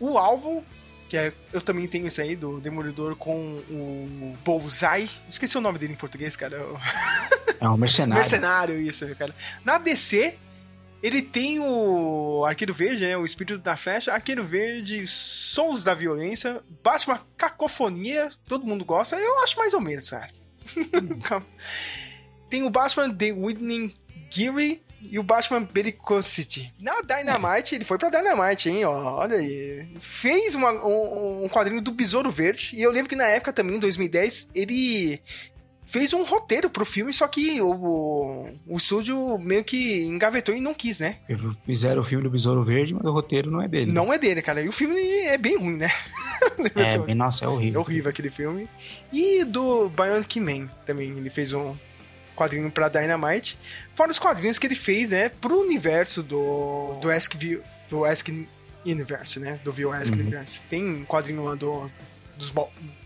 O 0.00 0.18
Alvo, 0.18 0.64
que 1.08 1.16
é, 1.16 1.32
eu 1.52 1.60
também 1.60 1.86
tenho 1.86 2.06
esse 2.08 2.20
aí, 2.20 2.34
do 2.34 2.58
Demolidor 2.60 3.14
com 3.14 3.62
o 3.70 4.36
Bullseye. 4.44 5.08
Esqueci 5.28 5.56
o 5.56 5.60
nome 5.60 5.78
dele 5.78 5.92
em 5.92 5.96
português, 5.96 6.34
cara. 6.36 6.60
O- 6.64 6.78
É 7.60 7.68
um 7.68 7.76
mercenário. 7.76 8.14
Mercenário, 8.20 8.80
isso, 8.80 9.06
cara. 9.14 9.32
Na 9.64 9.78
DC, 9.78 10.36
ele 11.00 11.22
tem 11.22 11.60
o 11.60 12.44
Arqueiro 12.44 12.74
Verde, 12.74 13.06
né? 13.06 13.16
O 13.16 13.24
Espírito 13.24 13.58
da 13.58 13.76
Flecha, 13.76 14.12
Arqueiro 14.12 14.44
Verde, 14.44 15.06
Sons 15.06 15.84
da 15.84 15.94
Violência, 15.94 16.60
Batman 16.82 17.20
Cacofonia, 17.36 18.28
todo 18.48 18.66
mundo 18.66 18.84
gosta. 18.84 19.14
Eu 19.16 19.38
acho 19.44 19.56
mais 19.56 19.72
ou 19.74 19.80
menos, 19.80 20.10
cara. 20.10 20.30
tem 22.48 22.62
o 22.62 22.70
Batman 22.70 23.10
The 23.14 23.32
Whitney 23.32 23.94
Geary 24.30 24.82
e 25.10 25.18
o 25.18 25.22
Batman 25.22 25.62
Bellicosity. 25.64 26.72
Na 26.80 27.00
Dynamite, 27.02 27.74
ele 27.74 27.84
foi 27.84 27.98
pra 27.98 28.08
Dynamite, 28.10 28.70
hein? 28.70 28.84
Ó, 28.84 29.16
olha 29.18 29.36
aí. 29.38 29.88
Fez 30.00 30.54
uma- 30.54 30.72
um, 30.86 31.44
um 31.44 31.48
quadrinho 31.48 31.80
do 31.82 31.90
Besouro 31.90 32.30
Verde. 32.30 32.70
E 32.76 32.82
eu 32.82 32.90
lembro 32.92 33.08
que 33.08 33.16
na 33.16 33.26
época 33.26 33.52
também, 33.52 33.76
em 33.76 33.80
2010, 33.80 34.48
ele 34.54 35.20
fez 35.92 36.12
um 36.14 36.24
roteiro 36.24 36.70
pro 36.70 36.84
filme, 36.86 37.12
só 37.12 37.28
que 37.28 37.60
o, 37.60 38.48
o 38.66 38.76
estúdio 38.78 39.38
meio 39.38 39.62
que 39.62 40.02
engavetou 40.04 40.54
e 40.56 40.60
não 40.60 40.72
quis, 40.74 41.00
né? 41.00 41.18
Fizeram 41.66 42.00
o 42.00 42.04
filme 42.04 42.24
do 42.24 42.30
Besouro 42.30 42.64
Verde, 42.64 42.94
mas 42.94 43.04
o 43.04 43.12
roteiro 43.12 43.50
não 43.50 43.60
é 43.60 43.68
dele. 43.68 43.92
Não 43.92 44.10
é 44.12 44.18
dele, 44.18 44.40
cara. 44.40 44.62
E 44.62 44.68
o 44.68 44.72
filme 44.72 44.98
é 45.00 45.36
bem 45.36 45.56
ruim, 45.58 45.76
né? 45.76 45.90
É, 46.74 46.98
bem, 46.98 47.14
nossa, 47.14 47.44
é 47.44 47.46
É 47.46 47.48
horrível. 47.48 47.80
horrível 47.82 48.10
aquele 48.10 48.28
filme. 48.30 48.68
E 49.12 49.44
do 49.44 49.88
Bionic 49.90 50.40
Man 50.40 50.68
também, 50.84 51.10
ele 51.16 51.30
fez 51.30 51.52
um 51.52 51.76
quadrinho 52.34 52.68
pra 52.70 52.88
Dynamite. 52.88 53.56
Fora 53.94 54.10
os 54.10 54.18
quadrinhos 54.18 54.58
que 54.58 54.66
ele 54.66 54.74
fez, 54.74 55.10
né, 55.12 55.28
pro 55.28 55.60
universo 55.60 56.20
do 56.22 56.98
do 57.00 57.10
Ask, 57.10 57.34
View- 57.36 57.62
do 57.88 58.04
Ask 58.04 58.28
Universe, 58.84 59.38
né, 59.38 59.60
do 59.62 59.70
View 59.72 59.92
Ask 59.92 60.12
Uhum. 60.14 60.20
Universe. 60.20 60.62
Tem 60.68 60.84
um 60.84 61.04
quadrinho 61.04 61.44
lá 61.44 61.54
do 61.54 61.88
dos 62.36 62.50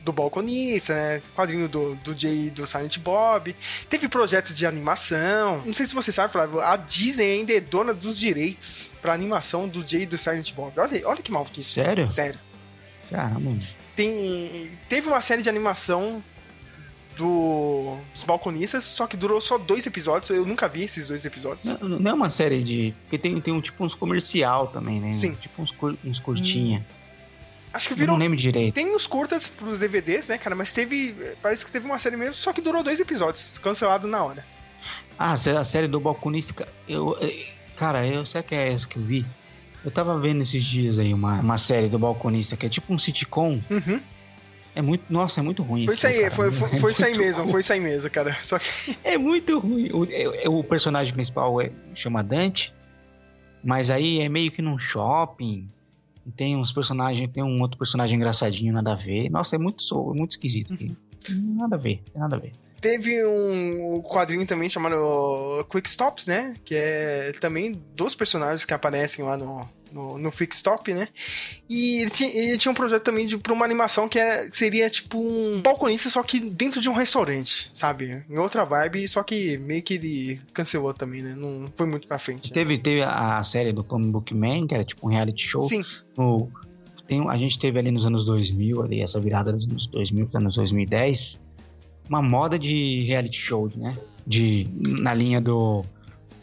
do 0.07 0.13
Balconista, 0.13 0.95
né? 0.95 1.21
Quadrinho 1.35 1.69
do, 1.69 1.97
do 1.97 2.17
Jay 2.19 2.49
do 2.49 2.65
Silent 2.65 2.97
Bob. 3.01 3.55
Teve 3.91 4.09
projetos 4.09 4.55
de 4.55 4.65
animação. 4.65 5.63
Não 5.67 5.75
sei 5.75 5.85
se 5.85 5.93
você 5.95 6.13
sabe, 6.13 6.33
Flávio, 6.33 6.61
a 6.61 6.77
Disney 6.77 7.41
ainda 7.41 7.53
é 7.53 7.61
dona 7.61 7.93
dos 7.93 8.17
direitos 8.19 8.95
pra 9.03 9.13
animação 9.13 9.67
do 9.67 9.85
Jay 9.87 10.07
do 10.07 10.17
Silent 10.17 10.53
Bob. 10.55 10.73
Olha, 10.79 11.09
olha 11.09 11.21
que 11.21 11.33
maluquice. 11.33 11.69
Sério? 11.71 12.07
Sério. 12.07 12.39
Caramba. 13.11 13.53
Tem, 13.97 14.71
teve 14.89 15.09
uma 15.09 15.21
série 15.21 15.43
de 15.43 15.49
animação 15.49 16.23
do, 17.17 17.97
dos 18.15 18.25
balconistas, 18.25 18.85
só 18.85 19.07
que 19.07 19.17
durou 19.17 19.41
só 19.41 19.59
dois 19.59 19.87
episódios. 19.87 20.31
Eu 20.31 20.45
nunca 20.47 20.69
vi 20.69 20.85
esses 20.85 21.09
dois 21.09 21.25
episódios. 21.25 21.65
Não, 21.81 21.89
não 21.99 22.11
é 22.11 22.15
uma 22.15 22.31
série 22.31 22.63
de. 22.63 22.95
Porque 23.03 23.19
tem, 23.19 23.41
tem 23.41 23.53
um, 23.55 23.61
tipo 23.61 23.85
uns 23.85 23.95
comercial 23.95 24.69
também, 24.69 25.01
né? 25.01 25.13
Sim. 25.15 25.33
Tipo 25.35 25.63
uns, 25.63 25.71
cur- 25.73 25.97
uns 26.05 26.21
curtinha. 26.21 26.87
Acho 27.77 27.89
que 27.89 27.95
Eu 27.95 27.99
virou. 27.99 28.15
não 28.15 28.21
lembro 28.21 28.37
direito. 28.37 28.75
Tem 28.75 28.95
uns 28.95 29.07
curtas 29.07 29.47
pros 29.47 29.79
DVDs, 29.81 30.29
né, 30.29 30.39
cara? 30.39 30.57
Mas 30.57 30.73
teve. 30.73 31.15
Parece 31.43 31.65
que 31.65 31.71
teve 31.73 31.87
uma 31.87 31.99
série 31.99 32.17
mesmo, 32.17 32.35
só 32.35 32.53
que 32.53 32.61
durou 32.61 32.83
dois 32.83 32.99
episódios, 33.01 33.59
cancelado 33.63 34.09
na 34.09 34.23
hora. 34.25 34.45
Ah, 35.19 35.33
a 35.33 35.37
sé- 35.37 35.57
a 35.57 35.65
série 35.65 35.87
do 35.89 35.99
balconista. 36.01 36.67
Eu, 36.89 37.17
eh, 37.21 37.47
cara, 37.77 38.07
eu 38.07 38.25
sei 38.27 38.43
que 38.43 38.55
é 38.55 38.73
essa 38.73 38.87
que 38.87 38.97
eu 38.99 39.03
vi. 39.03 39.25
Eu 39.85 39.91
tava 39.91 40.19
vendo 40.19 40.43
esses 40.43 40.65
dias 40.65 40.99
aí 40.99 41.15
uma, 41.15 41.41
uma 41.41 41.59
série 41.59 41.89
do 41.89 41.99
balconista 41.99 42.57
que 42.57 42.67
é 42.67 42.69
tipo 42.69 42.93
um 42.93 42.99
sitcom. 42.99 43.61
Uhum. 43.71 44.01
É 44.75 44.83
muito. 44.83 45.05
Nossa, 45.11 45.41
é 45.41 45.43
muito 45.43 45.63
ruim. 45.63 45.85
Foi 45.87 45.95
isso 45.95 46.07
aí, 46.07 46.21
cara. 46.23 46.31
foi, 46.35 46.53
foi, 46.53 46.69
É 46.75 46.77
foi 46.79 46.93
isso 46.93 47.05
aí 47.05 47.17
mesmo, 47.17 47.43
ruim. 47.45 47.51
foi 47.53 47.61
isso 47.61 47.73
aí 47.73 47.81
mesmo, 47.81 48.11
cara. 48.11 48.37
Só 48.43 48.59
que. 48.59 48.97
É 49.03 49.17
muito 49.17 49.59
ruim. 49.59 49.91
O, 49.93 50.05
é- 50.11 50.49
o 50.49 50.63
personagem 50.65 51.15
principal 51.15 51.61
é, 51.61 51.71
chama 51.95 52.23
Dante, 52.23 52.75
mas 53.65 53.89
aí 53.91 54.21
é 54.21 54.29
meio 54.29 54.51
que 54.51 54.61
num 54.63 54.79
shopping. 54.79 55.67
Tem 56.35 56.57
uns 56.57 56.73
personagens, 56.73 57.29
tem 57.29 57.43
um 57.43 57.61
outro 57.61 57.79
personagem 57.79 58.17
engraçadinho, 58.17 58.73
nada 58.73 58.93
a 58.93 58.97
ver. 58.97 59.31
Nossa, 59.31 59.57
é 59.57 59.59
muito, 59.59 59.83
é 59.93 60.19
muito 60.19 60.33
esquisito. 60.33 60.75
aqui. 60.75 60.97
Nada 61.31 61.77
a 61.77 61.79
ver, 61.79 62.03
tem 62.13 62.21
nada 62.21 62.37
a 62.37 62.39
ver. 62.39 62.53
Teve 62.81 63.25
um 63.25 64.01
quadrinho 64.03 64.47
também 64.47 64.69
chamado 64.69 65.67
Quick 65.71 65.89
Stops, 65.89 66.27
né? 66.27 66.55
Que 66.65 66.75
é 66.75 67.33
também 67.41 67.73
dos 67.95 68.15
personagens 68.15 68.65
que 68.65 68.75
aparecem 68.75 69.25
lá 69.25 69.37
no, 69.37 69.69
no, 69.93 70.19
no 70.19 70.33
Stop, 70.53 70.93
né? 70.93 71.09
E 71.69 72.01
ele 72.03 72.11
tinha, 72.11 72.31
ele 72.31 72.59
tinha 72.59 72.71
um 72.71 72.75
projeto 72.75 73.03
também 73.03 73.27
de, 73.27 73.39
pra 73.39 73.53
uma 73.53 73.65
animação 73.65 74.09
que, 74.09 74.19
era, 74.19 74.49
que 74.49 74.57
seria 74.57 74.89
tipo 74.91 75.19
um 75.19 75.61
balconista, 75.61 76.09
só 76.11 76.23
que 76.23 76.41
dentro 76.41 76.81
de 76.81 76.89
um 76.89 76.93
restaurante, 76.93 77.71
sabe? 77.73 78.25
Em 78.29 78.39
outra 78.39 78.65
vibe, 78.65 79.07
só 79.09 79.23
que 79.23 79.59
meio 79.59 79.83
que 79.83 79.95
ele 79.95 80.41
cancelou 80.53 80.93
também, 80.93 81.23
né? 81.23 81.35
Não 81.37 81.67
foi 81.77 81.87
muito 81.87 82.07
pra 82.07 82.19
frente. 82.19 82.51
né? 82.51 82.55
Teve, 82.55 82.79
teve 82.79 83.03
a, 83.03 83.43
série 83.43 83.73
do 83.73 83.85
Comic 83.85 84.11
Book 84.11 84.35
Man, 84.35 84.67
que 84.67 84.75
era 84.75 84.85
tipo 84.85 85.07
um 85.07 85.11
reality 85.11 85.43
show. 85.43 85.63
Sim. 85.63 85.83
No, 86.17 86.51
tem, 87.07 87.29
a 87.29 87.37
gente 87.37 87.59
teve 87.59 87.79
ali 87.79 87.91
nos 87.91 88.05
anos 88.05 88.25
2000, 88.25 88.83
ali, 88.83 89.01
essa 89.01 89.21
virada 89.21 89.53
dos 89.53 89.65
anos 89.65 89.87
2000 89.87 90.27
para 90.27 90.41
anos 90.41 90.57
2010, 90.57 91.41
uma 92.09 92.23
moda 92.23 92.59
de 92.59 93.05
reality 93.05 93.39
show, 93.39 93.71
né? 93.77 93.97
De, 94.27 94.67
na 95.01 95.15
linha 95.15 95.41
do 95.41 95.85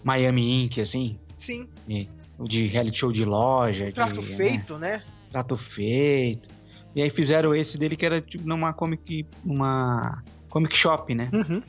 Miami 0.03 0.63
Inc., 0.63 0.79
assim. 0.79 1.17
Sim. 1.35 1.67
De, 1.87 2.07
de 2.39 2.67
reality 2.67 2.97
show 2.97 3.11
de 3.11 3.25
loja. 3.25 3.91
Trato 3.91 4.21
de, 4.21 4.29
né, 4.29 4.37
feito, 4.37 4.77
né? 4.77 5.03
trato 5.33 5.57
feito. 5.57 6.47
E 6.95 7.01
aí 7.01 7.09
fizeram 7.09 7.55
esse 7.55 7.75
dele 7.77 7.95
que 7.95 8.05
era 8.05 8.21
tipo 8.21 8.47
numa 8.47 8.71
comic, 8.71 9.25
uma 9.43 10.23
comic 10.47 10.75
shop, 10.77 11.15
né? 11.15 11.29
Uhum. 11.33 11.61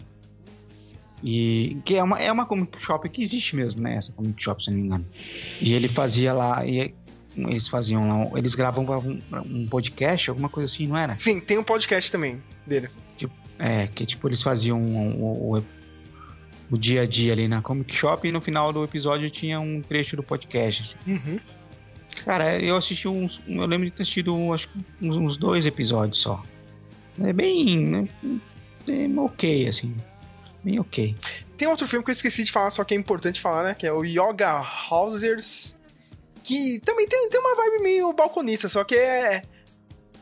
E 1.23 1.79
que 1.83 1.97
é 1.97 2.03
uma, 2.03 2.21
é 2.21 2.31
uma 2.31 2.45
comic 2.45 2.79
shop 2.79 3.09
que 3.09 3.23
existe 3.23 3.57
mesmo, 3.57 3.81
né? 3.81 3.97
Essa 3.97 4.13
comic 4.13 4.41
shop, 4.43 4.63
se 4.63 4.71
não 4.71 4.77
me 4.77 4.85
engano. 4.85 5.07
E 5.63 5.73
ele 5.73 5.89
fazia 5.89 6.35
lá, 6.35 6.67
e 6.67 6.95
eles 7.35 7.67
faziam 7.69 8.07
lá, 8.07 8.39
eles 8.39 8.55
gravavam 8.55 8.85
um, 9.01 9.21
um 9.47 9.67
podcast, 9.67 10.29
alguma 10.29 10.51
coisa 10.51 10.71
assim, 10.71 10.87
não 10.87 10.97
era? 10.97 11.17
Sim, 11.17 11.41
tem 11.41 11.57
um 11.57 11.65
podcast 11.65 12.13
também 12.13 12.43
dele. 12.67 12.91
É, 13.57 13.87
que 13.87 14.05
tipo, 14.05 14.29
eles 14.29 14.43
faziam 14.43 14.85
o, 14.85 15.57
o, 15.57 15.65
o 16.75 16.79
dia 16.79 17.03
a 17.03 17.07
dia 17.07 17.33
ali 17.33 17.47
na 17.47 17.63
comic 17.63 17.95
shop 17.95 18.27
e 18.27 18.33
no 18.33 18.41
final 18.41 18.73
do 18.73 18.83
episódio 18.83 19.31
tinha 19.31 19.61
um 19.61 19.81
trecho 19.81 20.17
do 20.17 20.23
podcast, 20.23 20.83
assim. 20.83 21.13
Uhum. 21.13 21.41
Cara, 22.25 22.59
eu 22.61 22.77
assisti 22.77 23.09
uns. 23.09 23.41
Eu 23.47 23.67
lembro 23.67 23.87
de 23.87 23.91
ter 23.91 24.03
assistido 24.03 24.53
acho 24.53 24.69
uns, 25.01 25.17
uns 25.17 25.37
dois 25.37 25.67
episódios 25.67 26.19
só. 26.19 26.43
É 27.21 27.33
bem. 27.33 28.09
É 28.89 29.21
ok, 29.21 29.69
assim. 29.69 29.95
Bem 30.63 30.81
ok. 30.81 31.15
Tem 31.57 31.69
outro 31.69 31.87
filme 31.87 32.05
que 32.05 32.11
eu 32.11 32.15
esqueci 32.15 32.43
de 32.43 32.51
falar, 32.53 32.71
só 32.71 32.83
que 32.85 32.95
é 32.95 32.97
importante 32.97 33.41
falar, 33.41 33.65
né? 33.65 33.75
Que 33.75 33.87
é 33.87 33.93
o 33.93 34.05
Yoga 34.05 34.65
Housers. 34.91 35.77
Que 36.43 36.81
também 36.81 37.07
tem, 37.07 37.29
tem 37.31 37.41
uma 37.41 37.55
vibe 37.55 37.83
meio 37.83 38.13
balconista, 38.13 38.69
só 38.69 38.85
que 38.85 38.95
é 38.95 39.43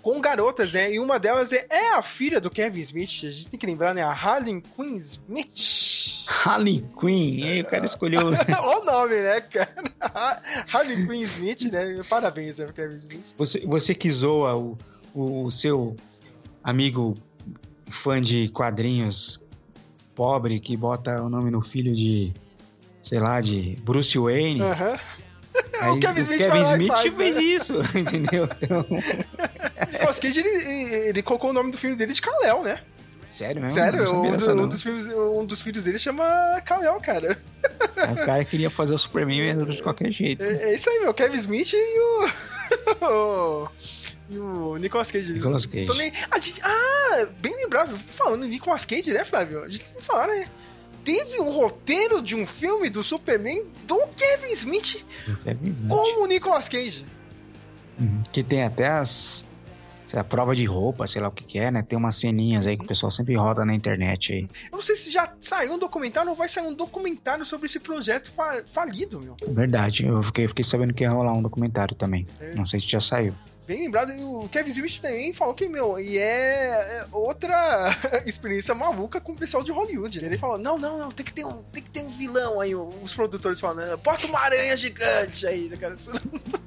com 0.02 0.20
garotas, 0.20 0.74
né? 0.74 0.92
E 0.92 0.98
uma 0.98 1.18
delas 1.18 1.52
é, 1.52 1.64
é 1.70 1.94
a 1.94 2.02
filha 2.02 2.40
do 2.40 2.50
Kevin 2.50 2.80
Smith. 2.80 3.24
A 3.24 3.30
gente 3.30 3.46
tem 3.46 3.58
que 3.58 3.66
lembrar, 3.66 3.94
né? 3.94 4.02
A 4.02 4.10
Harley 4.10 4.60
Quinn 4.76 4.96
Smith. 4.96 6.26
Harley 6.26 6.84
Quinn, 6.98 7.44
aí 7.44 7.60
o 7.62 7.64
cara 7.64 7.84
escolheu. 7.84 8.26
Olha 8.60 8.80
o 8.80 8.84
nome, 8.84 9.14
né, 9.14 9.40
cara? 9.40 10.42
Harley 10.72 11.06
Quinn 11.06 11.22
Smith, 11.22 11.62
né? 11.70 12.02
Parabéns, 12.08 12.58
né, 12.58 12.66
Kevin 12.74 12.96
Smith. 12.96 13.34
Você, 13.38 13.64
você 13.64 13.94
que 13.94 14.10
zoa 14.10 14.56
o, 14.56 14.76
o, 15.14 15.44
o 15.44 15.50
seu 15.50 15.96
amigo 16.64 17.14
fã 17.88 18.20
de 18.20 18.48
quadrinhos 18.48 19.40
pobre 20.14 20.58
que 20.58 20.76
bota 20.76 21.22
o 21.22 21.28
nome 21.28 21.50
no 21.50 21.62
filho 21.62 21.94
de, 21.94 22.32
sei 23.02 23.20
lá, 23.20 23.40
de 23.40 23.76
Bruce 23.82 24.18
Wayne. 24.18 24.62
Aham. 24.62 24.98
Aí 25.80 25.90
o 25.90 26.00
Kevin 26.00 26.20
Smith, 26.20 26.38
Kevin 26.38 26.58
lá 26.58 26.58
e 26.58 26.72
Smith 26.72 26.88
faz, 26.88 27.16
fez 27.16 27.36
né? 27.36 27.42
isso, 27.42 27.74
entendeu? 27.98 28.48
Então, 28.60 28.86
Nicolas 29.92 30.20
Cage, 30.20 30.40
ele, 30.40 30.94
ele 31.08 31.22
colocou 31.22 31.50
o 31.50 31.52
nome 31.52 31.70
do 31.70 31.78
filme 31.78 31.96
dele 31.96 32.12
de 32.12 32.22
Kal-El, 32.22 32.62
né? 32.62 32.80
sério 33.30 33.62
mesmo? 33.62 33.74
Sério, 33.80 34.00
Não 34.00 34.06
sabia 34.06 34.30
um, 34.30 34.36
do- 34.36 34.54
não. 34.54 34.64
um 34.64 34.68
dos 34.68 34.82
filmes, 34.82 35.06
um 35.06 35.44
dos 35.46 35.60
filhos 35.62 35.84
dele 35.84 35.98
chama 35.98 36.60
Kal-El, 36.64 37.00
cara. 37.00 37.38
Aí 37.96 38.12
O 38.12 38.26
cara 38.26 38.44
queria 38.44 38.68
fazer 38.68 38.92
o 38.94 38.98
Superman 38.98 39.64
de 39.64 39.82
qualquer 39.82 40.10
jeito. 40.12 40.42
É, 40.42 40.70
é 40.70 40.74
isso 40.74 40.88
aí, 40.90 41.00
meu. 41.00 41.14
Kevin 41.14 41.36
Smith 41.36 41.72
e 41.72 41.98
o. 41.98 42.28
o- 43.64 43.68
e 44.30 44.38
o 44.38 44.76
Nicolas 44.76 45.10
Cage. 45.10 45.32
Nicolas 45.32 45.66
Cage. 45.66 45.86
Também, 45.86 46.12
gente, 46.40 46.60
ah, 46.62 47.26
bem 47.40 47.54
lembrado. 47.56 47.98
Falando 47.98 48.44
em 48.44 48.48
Nicolas 48.48 48.84
Cage, 48.84 49.12
né, 49.12 49.24
Flávio? 49.24 49.62
A 49.64 49.68
gente 49.68 49.82
que 49.84 50.02
falar, 50.02 50.26
né? 50.28 50.46
Teve 51.04 51.40
um 51.40 51.50
roteiro 51.52 52.22
de 52.22 52.34
um 52.36 52.46
filme 52.46 52.88
do 52.88 53.02
Superman 53.02 53.64
do 53.86 53.98
Kevin 54.16 54.52
Smith 54.52 55.04
Kevin 55.44 55.72
Smith. 55.72 55.88
com 55.88 56.22
o 56.22 56.26
Nicolas 56.26 56.68
Cage. 56.68 57.04
Uhum. 57.98 58.22
Que 58.32 58.42
tem 58.42 58.62
até 58.62 58.86
as. 58.88 59.44
lá, 60.12 60.22
prova 60.24 60.54
de 60.54 60.64
roupa, 60.64 61.06
sei 61.06 61.20
lá 61.22 61.28
o 61.28 61.30
que, 61.30 61.44
que 61.44 61.58
é, 61.58 61.70
né? 61.70 61.82
Tem 61.82 61.98
umas 61.98 62.16
ceninhas 62.16 62.66
aí 62.66 62.76
que 62.76 62.84
o 62.84 62.86
pessoal 62.88 63.10
sempre 63.10 63.34
roda 63.34 63.64
na 63.64 63.74
internet 63.74 64.32
aí. 64.32 64.42
Eu 64.70 64.76
não 64.76 64.82
sei 64.82 64.94
se 64.96 65.10
já 65.10 65.32
saiu 65.40 65.72
um 65.74 65.78
documentário 65.78 66.30
ou 66.30 66.36
vai 66.36 66.48
sair 66.48 66.66
um 66.66 66.74
documentário 66.74 67.44
sobre 67.44 67.66
esse 67.66 67.80
projeto 67.80 68.30
fa- 68.32 68.62
falido, 68.72 69.20
meu. 69.20 69.36
Verdade, 69.48 70.06
eu 70.06 70.22
fiquei, 70.22 70.46
fiquei 70.48 70.64
sabendo 70.64 70.94
que 70.94 71.02
ia 71.02 71.10
rolar 71.10 71.32
um 71.32 71.42
documentário 71.42 71.94
também. 71.94 72.26
É. 72.40 72.54
Não 72.54 72.64
sei 72.66 72.78
se 72.80 72.88
já 72.88 73.00
saiu. 73.00 73.34
Bem 73.66 73.82
lembrado, 73.82 74.12
e 74.12 74.22
o 74.22 74.48
Kevin 74.48 74.70
Smith 74.70 74.98
também 75.00 75.32
falou 75.32 75.54
que, 75.54 75.68
meu, 75.68 75.98
e 75.98 76.18
é 76.18 76.62
é 76.62 77.06
outra 77.12 77.96
experiência 78.26 78.74
maluca 78.74 79.20
com 79.20 79.32
o 79.32 79.36
pessoal 79.36 79.62
de 79.62 79.70
Hollywood. 79.70 80.18
Ele 80.24 80.36
falou: 80.36 80.58
não, 80.58 80.78
não, 80.78 80.98
não, 80.98 81.10
tem 81.10 81.24
que 81.24 81.32
ter 81.32 81.44
um, 81.44 81.62
tem 81.72 81.82
que 81.82 81.90
ter 81.90 82.02
um 82.02 82.10
vilão 82.10 82.60
aí. 82.60 82.74
Os 82.74 83.12
produtores 83.12 83.60
falando, 83.60 83.96
bota 83.98 84.26
uma 84.26 84.40
aranha 84.40 84.76
gigante 84.76 85.46
aí, 85.46 85.68
cara. 85.76 85.94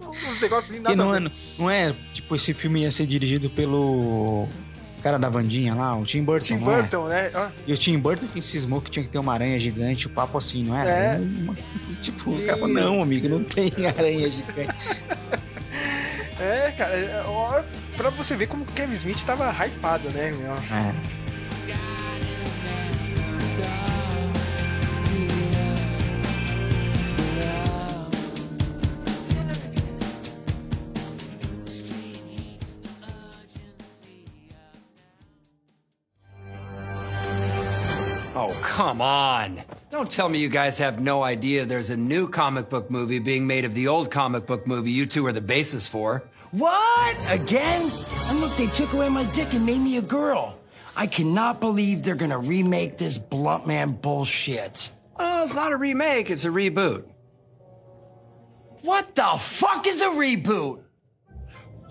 Uns 0.05 0.39
negócios 0.39 0.71
assim, 0.71 0.79
nada 0.79 0.95
não 0.95 1.13
é, 1.13 1.31
não 1.57 1.69
é, 1.69 1.93
tipo, 2.13 2.35
esse 2.35 2.53
filme 2.53 2.83
ia 2.83 2.91
ser 2.91 3.05
dirigido 3.07 3.49
pelo 3.49 4.47
cara 5.01 5.17
da 5.19 5.29
Vandinha 5.29 5.75
lá, 5.75 5.95
o 5.97 6.03
Tim 6.03 6.23
Burton, 6.23 6.45
Tim 6.45 6.53
é? 6.55 6.57
Burton, 6.57 7.07
né? 7.07 7.31
Ah, 7.33 7.51
E 7.67 7.73
o 7.73 7.77
Tim 7.77 7.97
Burton 7.99 8.27
que 8.27 8.41
cismou 8.41 8.81
que 8.81 8.89
tinha 8.89 9.03
que 9.03 9.09
ter 9.09 9.19
uma 9.19 9.33
aranha 9.33 9.59
gigante, 9.59 10.07
o 10.07 10.09
papo 10.09 10.37
assim, 10.37 10.63
não 10.63 10.75
era? 10.77 10.89
É. 10.89 11.17
Uma- 11.17 11.55
tipo, 12.01 12.31
o 12.31 12.45
cara 12.45 12.57
falou, 12.57 12.73
não, 12.73 13.01
amigo, 13.01 13.27
não 13.27 13.43
tem 13.43 13.71
aranha 13.85 14.29
gigante. 14.29 14.73
É, 16.39 16.71
cara, 16.71 16.93
é, 16.93 17.23
ó, 17.27 17.63
pra 17.95 18.09
você 18.09 18.35
ver 18.35 18.47
como 18.47 18.63
o 18.63 18.67
Kevin 18.67 18.93
Smith 18.93 19.23
tava 19.25 19.49
hypado, 19.51 20.09
né, 20.09 20.31
meu? 20.31 20.53
É. 20.53 21.25
Oh, 38.37 38.47
come 38.75 39.01
on. 39.01 39.84
Don't 39.95 40.11
tell 40.11 40.27
me 40.27 40.39
you 40.39 40.49
guys 40.49 40.79
have 40.79 40.99
no 40.99 41.23
idea 41.23 41.65
there's 41.65 41.89
a 41.89 41.95
new 41.95 42.27
comic 42.27 42.67
book 42.67 42.91
movie 42.91 43.19
being 43.19 43.47
made 43.47 43.63
of 43.63 43.73
the 43.73 43.87
old 43.87 44.11
comic 44.11 44.45
book 44.45 44.67
movie 44.67 44.91
you 44.91 45.05
two 45.05 45.25
are 45.25 45.31
the 45.31 45.39
basis 45.39 45.87
for. 45.87 46.21
What? 46.51 47.17
Again? 47.31 47.89
And 48.25 48.41
look, 48.41 48.53
they 48.57 48.67
took 48.67 48.91
away 48.91 49.07
my 49.07 49.23
dick 49.31 49.53
and 49.53 49.65
made 49.65 49.79
me 49.79 49.95
a 49.95 50.01
girl. 50.01 50.59
I 50.97 51.07
cannot 51.07 51.61
believe 51.61 52.03
they're 52.03 52.15
gonna 52.15 52.37
remake 52.37 52.97
this 52.97 53.17
Blunt 53.17 53.67
Man 53.67 53.93
bullshit. 53.93 54.91
Oh, 55.17 55.43
it's 55.43 55.55
not 55.55 55.71
a 55.71 55.77
remake, 55.77 56.29
it's 56.29 56.43
a 56.43 56.49
reboot. 56.49 57.05
What 58.81 59.15
the 59.15 59.37
fuck 59.39 59.87
is 59.87 60.01
a 60.01 60.09
reboot? 60.09 60.83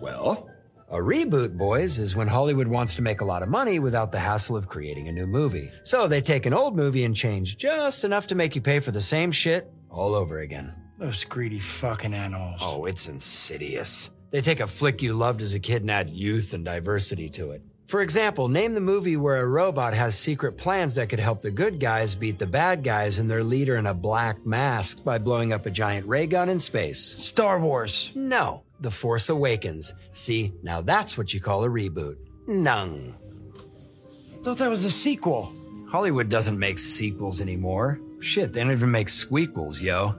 Well, 0.02 0.50
a 0.90 0.98
reboot, 0.98 1.56
boys, 1.56 1.98
is 1.98 2.14
when 2.14 2.28
Hollywood 2.28 2.68
wants 2.68 2.94
to 2.96 3.02
make 3.02 3.20
a 3.20 3.24
lot 3.24 3.42
of 3.42 3.48
money 3.48 3.78
without 3.78 4.12
the 4.12 4.18
hassle 4.18 4.56
of 4.56 4.68
creating 4.68 5.08
a 5.08 5.12
new 5.12 5.26
movie. 5.26 5.70
So 5.82 6.06
they 6.06 6.20
take 6.20 6.46
an 6.46 6.54
old 6.54 6.76
movie 6.76 7.04
and 7.04 7.16
change 7.16 7.56
just 7.56 8.04
enough 8.04 8.26
to 8.28 8.34
make 8.34 8.54
you 8.54 8.60
pay 8.60 8.80
for 8.80 8.90
the 8.90 9.00
same 9.00 9.32
shit 9.32 9.70
all 9.90 10.14
over 10.14 10.40
again. 10.40 10.74
Those 10.98 11.24
greedy 11.24 11.58
fucking 11.58 12.14
animals. 12.14 12.60
Oh, 12.62 12.84
it's 12.84 13.08
insidious. 13.08 14.10
They 14.30 14.40
take 14.40 14.60
a 14.60 14.66
flick 14.66 15.02
you 15.02 15.14
loved 15.14 15.42
as 15.42 15.54
a 15.54 15.60
kid 15.60 15.82
and 15.82 15.90
add 15.90 16.10
youth 16.10 16.54
and 16.54 16.64
diversity 16.64 17.28
to 17.30 17.52
it. 17.52 17.62
For 17.86 18.00
example, 18.00 18.48
name 18.48 18.74
the 18.74 18.80
movie 18.80 19.16
where 19.16 19.36
a 19.36 19.46
robot 19.46 19.92
has 19.94 20.18
secret 20.18 20.56
plans 20.56 20.94
that 20.94 21.10
could 21.10 21.20
help 21.20 21.42
the 21.42 21.50
good 21.50 21.78
guys 21.78 22.14
beat 22.14 22.38
the 22.38 22.46
bad 22.46 22.82
guys 22.82 23.18
and 23.18 23.30
their 23.30 23.44
leader 23.44 23.76
in 23.76 23.86
a 23.86 23.94
black 23.94 24.44
mask 24.46 25.04
by 25.04 25.18
blowing 25.18 25.52
up 25.52 25.66
a 25.66 25.70
giant 25.70 26.06
ray 26.06 26.26
gun 26.26 26.48
in 26.48 26.58
space. 26.58 26.98
Star 26.98 27.60
Wars. 27.60 28.10
No, 28.14 28.62
The 28.84 28.90
Force 28.90 29.30
Awakens. 29.30 29.94
See, 30.12 30.52
now 30.62 30.82
that's 30.82 31.16
what 31.16 31.32
you 31.32 31.40
call 31.40 31.64
a 31.64 31.68
reboot. 31.68 32.16
Nung. 32.46 33.16
I 34.38 34.42
Thought 34.42 34.58
that 34.58 34.68
was 34.68 34.84
a 34.84 34.90
sequel. 34.90 35.50
Hollywood 35.88 36.28
doesn't 36.28 36.58
make 36.58 36.78
sequels 36.78 37.40
anymore. 37.40 37.98
Shit, 38.20 38.52
they 38.52 38.60
don't 38.60 38.72
even 38.72 38.90
make 38.90 39.08
squeakles, 39.08 39.80
yo. 39.80 40.16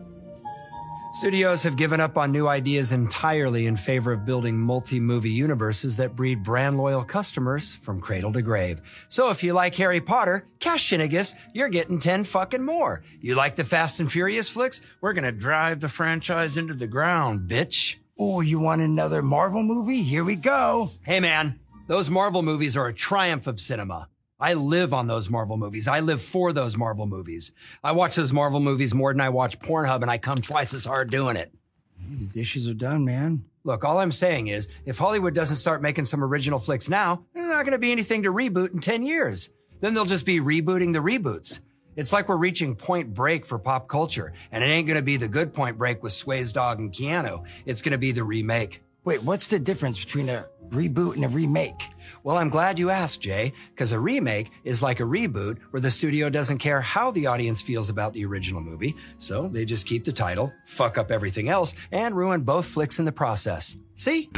Studios 1.14 1.62
have 1.62 1.78
given 1.78 2.02
up 2.02 2.18
on 2.18 2.32
new 2.32 2.48
ideas 2.48 2.92
entirely 2.92 3.68
in 3.68 3.78
favor 3.78 4.12
of 4.12 4.26
building 4.26 4.58
multi-movie 4.58 5.30
universes 5.30 5.98
that 5.98 6.16
breed 6.16 6.42
brand 6.42 6.76
loyal 6.76 7.04
customers 7.04 7.76
from 7.76 8.02
cradle 8.02 8.34
to 8.34 8.42
grave. 8.42 8.82
So 9.10 9.30
if 9.30 9.44
you 9.44 9.54
like 9.54 9.76
Harry 9.76 10.02
Potter, 10.02 10.48
cash 10.60 10.90
Shinnigus, 10.90 11.36
you're 11.54 11.70
getting 11.70 12.00
10 12.00 12.24
fucking 12.24 12.66
more. 12.66 13.04
You 13.22 13.36
like 13.36 13.58
the 13.58 13.64
Fast 13.64 14.00
and 14.00 14.12
Furious 14.12 14.50
flicks? 14.50 14.82
We're 15.02 15.14
gonna 15.14 15.32
drive 15.32 15.82
the 15.82 15.88
franchise 15.88 16.58
into 16.58 16.74
the 16.74 16.88
ground, 16.88 17.48
bitch. 17.48 17.98
Oh, 18.18 18.40
you 18.40 18.60
want 18.60 18.82
another 18.82 19.22
Marvel 19.22 19.62
movie? 19.62 20.02
Here 20.02 20.24
we 20.24 20.38
go. 20.38 20.92
Hey 21.04 21.20
man, 21.20 21.60
those 21.88 22.10
Marvel 22.10 22.42
movies 22.42 22.78
are 22.78 22.88
a 22.88 22.94
triumph 22.94 23.46
of 23.46 23.60
cinema. 23.60 24.08
I 24.40 24.54
live 24.54 24.94
on 24.94 25.08
those 25.08 25.30
Marvel 25.30 25.58
movies. 25.58 25.88
I 25.90 26.00
live 26.00 26.22
for 26.22 26.54
those 26.54 26.78
Marvel 26.78 27.08
movies. 27.08 27.52
I 27.84 27.92
watch 27.92 28.16
those 28.16 28.32
Marvel 28.32 28.62
movies 28.62 28.94
more 28.94 29.12
than 29.12 29.20
I 29.20 29.30
watch 29.30 29.60
Pornhub 29.60 30.02
and 30.02 30.10
I 30.10 30.18
come 30.18 30.40
twice 30.40 30.74
as 30.74 30.86
hard 30.86 31.12
doing 31.12 31.36
it. 31.36 31.54
The 32.10 32.26
dishes 32.26 32.70
are 32.70 32.74
done, 32.74 33.04
man. 33.04 33.44
Look, 33.66 33.84
all 33.84 33.98
I'm 33.98 34.14
saying 34.14 34.48
is 34.48 34.70
if 34.86 34.98
Hollywood 34.98 35.34
doesn't 35.36 35.58
start 35.58 35.82
making 35.82 36.06
some 36.06 36.24
original 36.24 36.60
flicks 36.60 36.88
now, 36.88 37.26
there's 37.34 37.50
not 37.50 37.64
going 37.64 37.74
to 37.74 37.80
be 37.80 37.92
anything 37.92 38.24
to 38.24 38.32
reboot 38.32 38.72
in 38.72 38.80
10 38.80 39.04
years. 39.04 39.50
Then 39.82 39.94
they'll 39.94 40.06
just 40.06 40.26
be 40.26 40.40
rebooting 40.40 40.94
the 40.94 41.00
reboots. 41.00 41.60
It's 41.96 42.12
like 42.12 42.28
we're 42.28 42.38
reaching 42.38 42.76
point 42.76 43.14
break 43.14 43.46
for 43.46 43.58
pop 43.58 43.88
culture, 43.88 44.34
and 44.52 44.64
it 44.64 44.68
ain't 44.68 44.88
going 44.88 44.98
to 44.98 45.04
be 45.04 45.18
the 45.18 45.28
good 45.28 45.54
point 45.54 45.78
break 45.78 46.04
with 46.04 46.12
Sway's 46.12 46.52
dog 46.52 46.80
and 46.80 46.92
Keanu. 46.92 47.46
It's 47.66 47.82
going 47.82 47.94
to 47.94 47.98
be 47.98 48.12
the 48.12 48.24
remake. 48.24 48.82
Wait, 49.06 49.22
what's 49.24 49.48
the 49.50 49.60
difference 49.60 50.04
between 50.04 50.30
a 50.30 50.48
reboot 50.70 51.14
and 51.14 51.24
a 51.24 51.30
remake? 51.30 51.90
Well, 52.24 52.38
I'm 52.38 52.50
glad 52.50 52.80
you 52.80 52.90
asked, 52.90 53.22
Jay, 53.22 53.54
because 53.70 53.92
a 53.92 54.00
remake 54.00 54.50
is 54.64 54.82
like 54.82 55.00
a 55.00 55.04
reboot 55.04 55.60
where 55.70 55.80
the 55.80 55.92
studio 55.92 56.28
doesn't 56.28 56.58
care 56.58 56.82
how 56.82 57.12
the 57.12 57.28
audience 57.28 57.62
feels 57.62 57.90
about 57.92 58.14
the 58.14 58.26
original 58.26 58.62
movie, 58.62 58.96
so 59.18 59.48
they 59.48 59.64
just 59.64 59.86
keep 59.86 60.06
the 60.06 60.12
title, 60.12 60.52
fuck 60.66 60.98
up 60.98 61.12
everything 61.12 61.50
else, 61.50 61.76
and 61.92 62.16
ruin 62.18 62.42
both 62.42 62.66
flicks 62.66 62.98
in 62.98 63.06
the 63.06 63.12
process. 63.12 63.78
See? 63.94 64.30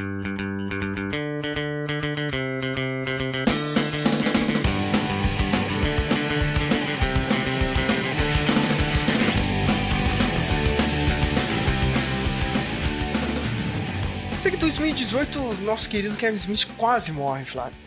2018, 14.72 15.39
o 15.39 15.53
nosso 15.61 15.88
querido 15.88 16.15
Kevin 16.18 16.35
Smith 16.35 16.65
quase 16.77 17.11
morre, 17.14 17.45
Flávio. 17.45 17.77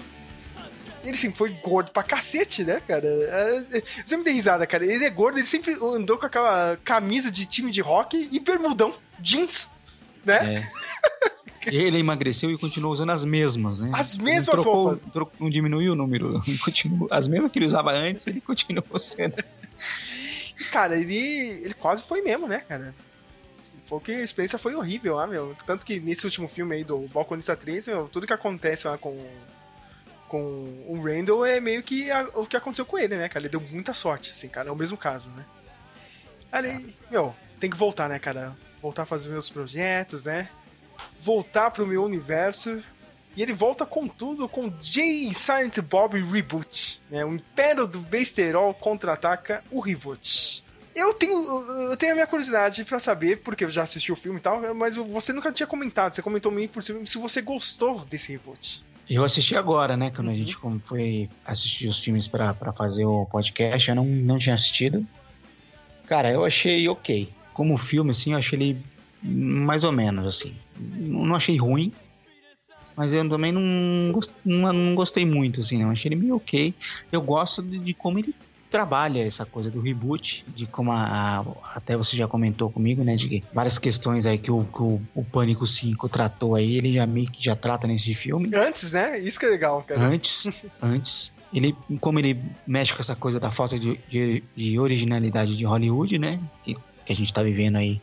Ele 1.05 1.15
sempre 1.16 1.36
foi 1.36 1.51
gordo 1.62 1.90
pra 1.93 2.02
cacete, 2.02 2.65
né, 2.65 2.81
cara? 2.86 3.07
É, 3.07 3.65
é, 3.78 3.82
Você 4.05 4.16
me 4.16 4.24
deu 4.24 4.32
risada, 4.32 4.66
cara. 4.66 4.85
Ele 4.85 5.05
é 5.05 5.11
gordo, 5.11 5.39
ele 5.39 5.47
sempre 5.47 5.74
andou 5.74 6.16
com 6.19 6.24
aquela 6.27 6.78
camisa 6.85 7.31
de 7.31 7.44
time 7.47 7.70
de 7.70 7.81
rock 7.82 8.28
e 8.31 8.40
bermudão, 8.40 8.94
jeans, 9.19 9.70
né? 10.24 10.66
Ele 11.66 11.98
emagreceu 11.98 12.51
e 12.51 12.57
continuou 12.57 12.90
usando 12.94 13.11
as 13.11 13.23
mesmas, 13.23 13.81
né? 13.81 13.90
As 13.93 14.15
Ele 14.15 14.23
mesmas 14.23 14.55
trocou- 14.62 14.74
roupas. 14.85 15.02
trocou- 15.12 15.35
não 15.39 15.51
diminuiu 15.51 15.93
o 15.93 15.94
número. 15.94 16.43
Continua, 16.65 17.07
as 17.11 17.28
mesmas 17.28 17.52
que 17.52 17.59
ele 17.59 17.66
usava 17.66 17.93
antes, 17.93 18.27
ele 18.27 18.40
continuou 18.47 18.98
sendo. 18.98 19.44
E, 20.59 20.65
cara, 20.73 20.97
ele, 20.98 21.15
ele 21.62 21.74
quase 21.74 22.02
foi 22.02 22.23
mesmo, 22.23 22.48
né, 22.48 22.62
cara? 22.66 22.94
Foi 23.90 24.00
que 24.00 24.12
a 24.12 24.22
experiência 24.22 24.58
foi 24.58 24.74
horrível 24.74 25.16
lá, 25.16 25.26
meu. 25.26 25.54
Tanto 25.66 25.84
que 25.84 26.00
nesse 26.00 26.24
último 26.24 26.46
filme 26.48 26.76
aí 26.76 26.84
do 26.84 27.00
Balconista 27.08 27.54
3, 27.56 27.88
meu, 27.88 28.08
tudo 28.08 28.26
que 28.26 28.32
acontece 28.32 28.86
lá 28.86 28.96
com, 28.96 29.20
com 30.28 30.38
o 30.86 31.02
Randall 31.04 31.44
é 31.44 31.60
meio 31.60 31.82
que 31.82 32.10
a- 32.10 32.28
o 32.34 32.46
que 32.46 32.56
aconteceu 32.56 32.86
com 32.86 32.96
ele, 32.98 33.16
né, 33.16 33.28
cara? 33.28 33.42
Ele 33.42 33.48
deu 33.50 33.60
muita 33.60 33.92
sorte, 33.92 34.30
assim, 34.30 34.48
cara. 34.48 34.68
É 34.68 34.72
o 34.72 34.76
mesmo 34.76 34.96
caso, 34.96 35.28
né? 35.30 35.44
Ali, 36.52 36.96
meu, 37.10 37.34
tem 37.58 37.68
que 37.68 37.76
voltar, 37.76 38.08
né, 38.08 38.18
cara? 38.18 38.56
Voltar 38.80 39.02
a 39.02 39.06
fazer 39.06 39.28
meus 39.28 39.50
projetos, 39.50 40.24
né? 40.24 40.48
Voltar 41.20 41.70
pro 41.70 41.86
meu 41.86 42.04
universo. 42.04 42.82
E 43.36 43.42
ele 43.42 43.52
volta 43.52 43.86
com 43.86 44.08
tudo 44.08 44.48
com 44.48 44.72
Jay 44.80 45.32
Silent 45.34 45.78
Bob 45.80 46.20
Reboot, 46.20 47.00
né? 47.10 47.24
O 47.24 47.34
Império 47.34 47.86
do 47.86 48.00
Besterol 48.00 48.72
contra-ataca 48.74 49.62
o 49.70 49.80
Reboot. 49.80 50.64
Eu 51.01 51.14
tenho, 51.14 51.35
eu 51.90 51.97
tenho 51.97 52.12
a 52.12 52.14
minha 52.14 52.27
curiosidade 52.27 52.85
pra 52.85 53.01
saber, 53.01 53.39
porque 53.39 53.64
eu 53.64 53.70
já 53.70 53.85
assisti 53.85 54.12
o 54.12 54.16
filme 54.16 54.39
e 54.39 54.43
tal, 54.43 54.74
mas 54.74 54.97
você 54.97 55.32
nunca 55.32 55.51
tinha 55.51 55.66
comentado, 55.66 56.12
você 56.12 56.20
comentou 56.20 56.52
meio 56.52 56.68
por 56.68 56.82
cima 56.82 57.06
se 57.06 57.16
você 57.16 57.40
gostou 57.40 58.05
desse 58.05 58.32
reboot. 58.32 58.85
Eu 59.09 59.24
assisti 59.24 59.56
agora, 59.56 59.97
né? 59.97 60.10
Quando 60.10 60.31
a 60.31 60.35
gente 60.35 60.59
como 60.59 60.78
foi 60.78 61.28
assistir 61.43 61.89
os 61.89 62.05
filmes 62.05 62.28
pra 62.28 62.52
pra 62.52 62.70
fazer 62.72 63.06
o 63.06 63.24
podcast, 63.27 63.89
eu 63.89 63.97
não, 63.97 64.05
não 64.05 64.39
tinha 64.39 64.55
assistido. 64.55 65.06
Cara, 66.06 66.31
eu 66.31 66.44
achei 66.44 66.86
ok. 66.86 67.31
Como 67.55 67.78
filme, 67.78 68.10
assim, 68.10 68.32
eu 68.32 68.39
achei 68.39 68.59
ele 68.59 68.85
mais 69.22 69.85
ou 69.85 69.93
menos, 69.93 70.27
assim. 70.27 70.55
Não 70.78 71.35
achei 71.35 71.56
ruim, 71.56 71.93
mas 72.94 73.12
eu 73.14 73.27
também 73.27 73.52
não, 73.52 73.62
não, 74.44 74.72
não 74.72 74.94
gostei 74.94 75.24
muito, 75.24 75.60
assim, 75.60 75.82
não. 75.82 75.90
Achei 75.90 76.10
ele 76.10 76.20
meio 76.20 76.36
ok. 76.36 76.74
Eu 77.10 77.22
gosto 77.22 77.62
de, 77.62 77.78
de 77.78 77.94
como 77.94 78.18
ele 78.18 78.35
trabalha 78.70 79.26
essa 79.26 79.44
coisa 79.44 79.70
do 79.70 79.80
reboot, 79.80 80.44
de 80.55 80.66
como 80.66 80.92
a, 80.92 81.40
a- 81.40 81.44
até 81.76 81.97
você 81.97 82.16
já 82.16 82.28
comentou 82.28 82.70
comigo, 82.70 83.02
né, 83.02 83.16
de 83.16 83.42
várias 83.52 83.78
questões 83.78 84.26
aí 84.26 84.38
que 84.38 84.51
o, 84.51 84.64
que 84.64 84.80
o, 84.82 85.01
o 85.14 85.24
Pânico 85.24 85.66
5 85.66 86.09
tratou 86.09 86.55
aí, 86.55 86.76
ele 86.76 86.92
já 86.94 87.06
meio 87.06 87.30
que 87.30 87.42
já 87.42 87.56
trata 87.56 87.86
nesse 87.86 88.14
filme. 88.14 88.55
Antes, 88.55 88.92
né? 88.92 89.18
Isso 89.18 89.38
que 89.40 89.47
é 89.47 89.48
legal, 89.51 89.82
cara. 89.82 90.01
Antes, 90.01 90.47
antes. 90.80 91.32
Ele, 91.52 91.76
como 92.01 92.20
ele 92.20 92.40
mexe 92.64 92.94
com 92.94 93.01
essa 93.01 93.16
coisa 93.16 93.40
da 93.40 93.51
falta 93.51 93.76
de, 93.76 93.98
de, 94.09 94.44
de 94.56 94.78
originalidade 94.78 95.56
de 95.56 95.64
Hollywood, 95.64 96.16
né? 96.16 96.38
Que, 96.62 96.76
que 97.05 97.12
a 97.12 97.16
gente 97.16 97.32
tá 97.32 97.42
vivendo 97.42 97.76
aí 97.76 98.01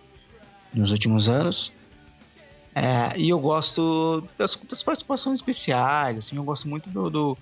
nos 0.73 0.91
últimos 0.91 1.30
anos. 1.30 1.72
É, 2.76 3.18
e 3.18 3.30
eu 3.30 3.39
gosto 3.39 4.22
das, 4.38 4.56
das 4.69 4.84
participações 4.84 5.39
especiais, 5.39 6.18
assim, 6.18 6.35
eu 6.35 6.44
gosto 6.44 6.68
muito 6.68 6.89
do, 6.89 7.10
do- 7.10 7.38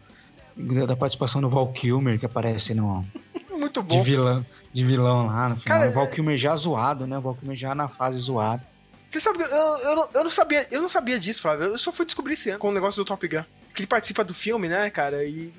da 0.56 0.96
participação 0.96 1.42
do 1.42 1.50
Val 1.50 1.68
Kilmer, 1.72 2.20
que 2.20 2.26
aparece 2.26 2.74
no, 2.74 3.06
Muito 3.58 3.82
de 3.82 3.98
bom. 3.98 4.04
vilão, 4.04 4.46
de 4.72 4.84
vilão 4.84 5.28
lá 5.28 5.50
no 5.50 5.58
final. 5.58 5.80
Cara, 5.80 5.90
o 5.90 5.94
Val 5.94 6.10
Kilmer 6.10 6.38
já 6.38 6.56
zoado, 6.56 7.08
né? 7.08 7.18
O 7.18 7.22
Val 7.22 7.36
Kilmer 7.36 7.58
já 7.58 7.74
na 7.74 7.88
fase 7.88 8.18
zoado. 8.20 8.62
Você 9.08 9.20
sabe 9.20 9.38
que 9.38 9.44
eu, 9.44 9.50
eu, 9.50 9.96
não, 9.96 10.10
eu 10.14 10.24
não 10.24 10.32
sabia, 10.32 10.68
eu 10.72 10.82
não 10.82 10.90
sabia 10.90 11.20
disso, 11.20 11.42
Flávio. 11.42 11.68
Eu 11.68 11.78
só 11.78 11.92
fui 11.92 12.06
descobrir 12.06 12.34
esse 12.34 12.50
ano 12.50 12.60
com 12.60 12.70
o 12.70 12.74
negócio 12.74 13.02
do 13.02 13.06
Top 13.06 13.26
Gun. 13.28 13.44
Que 13.74 13.82
ele 13.82 13.88
participa 13.88 14.24
do 14.24 14.34
filme, 14.34 14.68
né, 14.68 14.90
cara? 14.90 15.24
E 15.24 15.54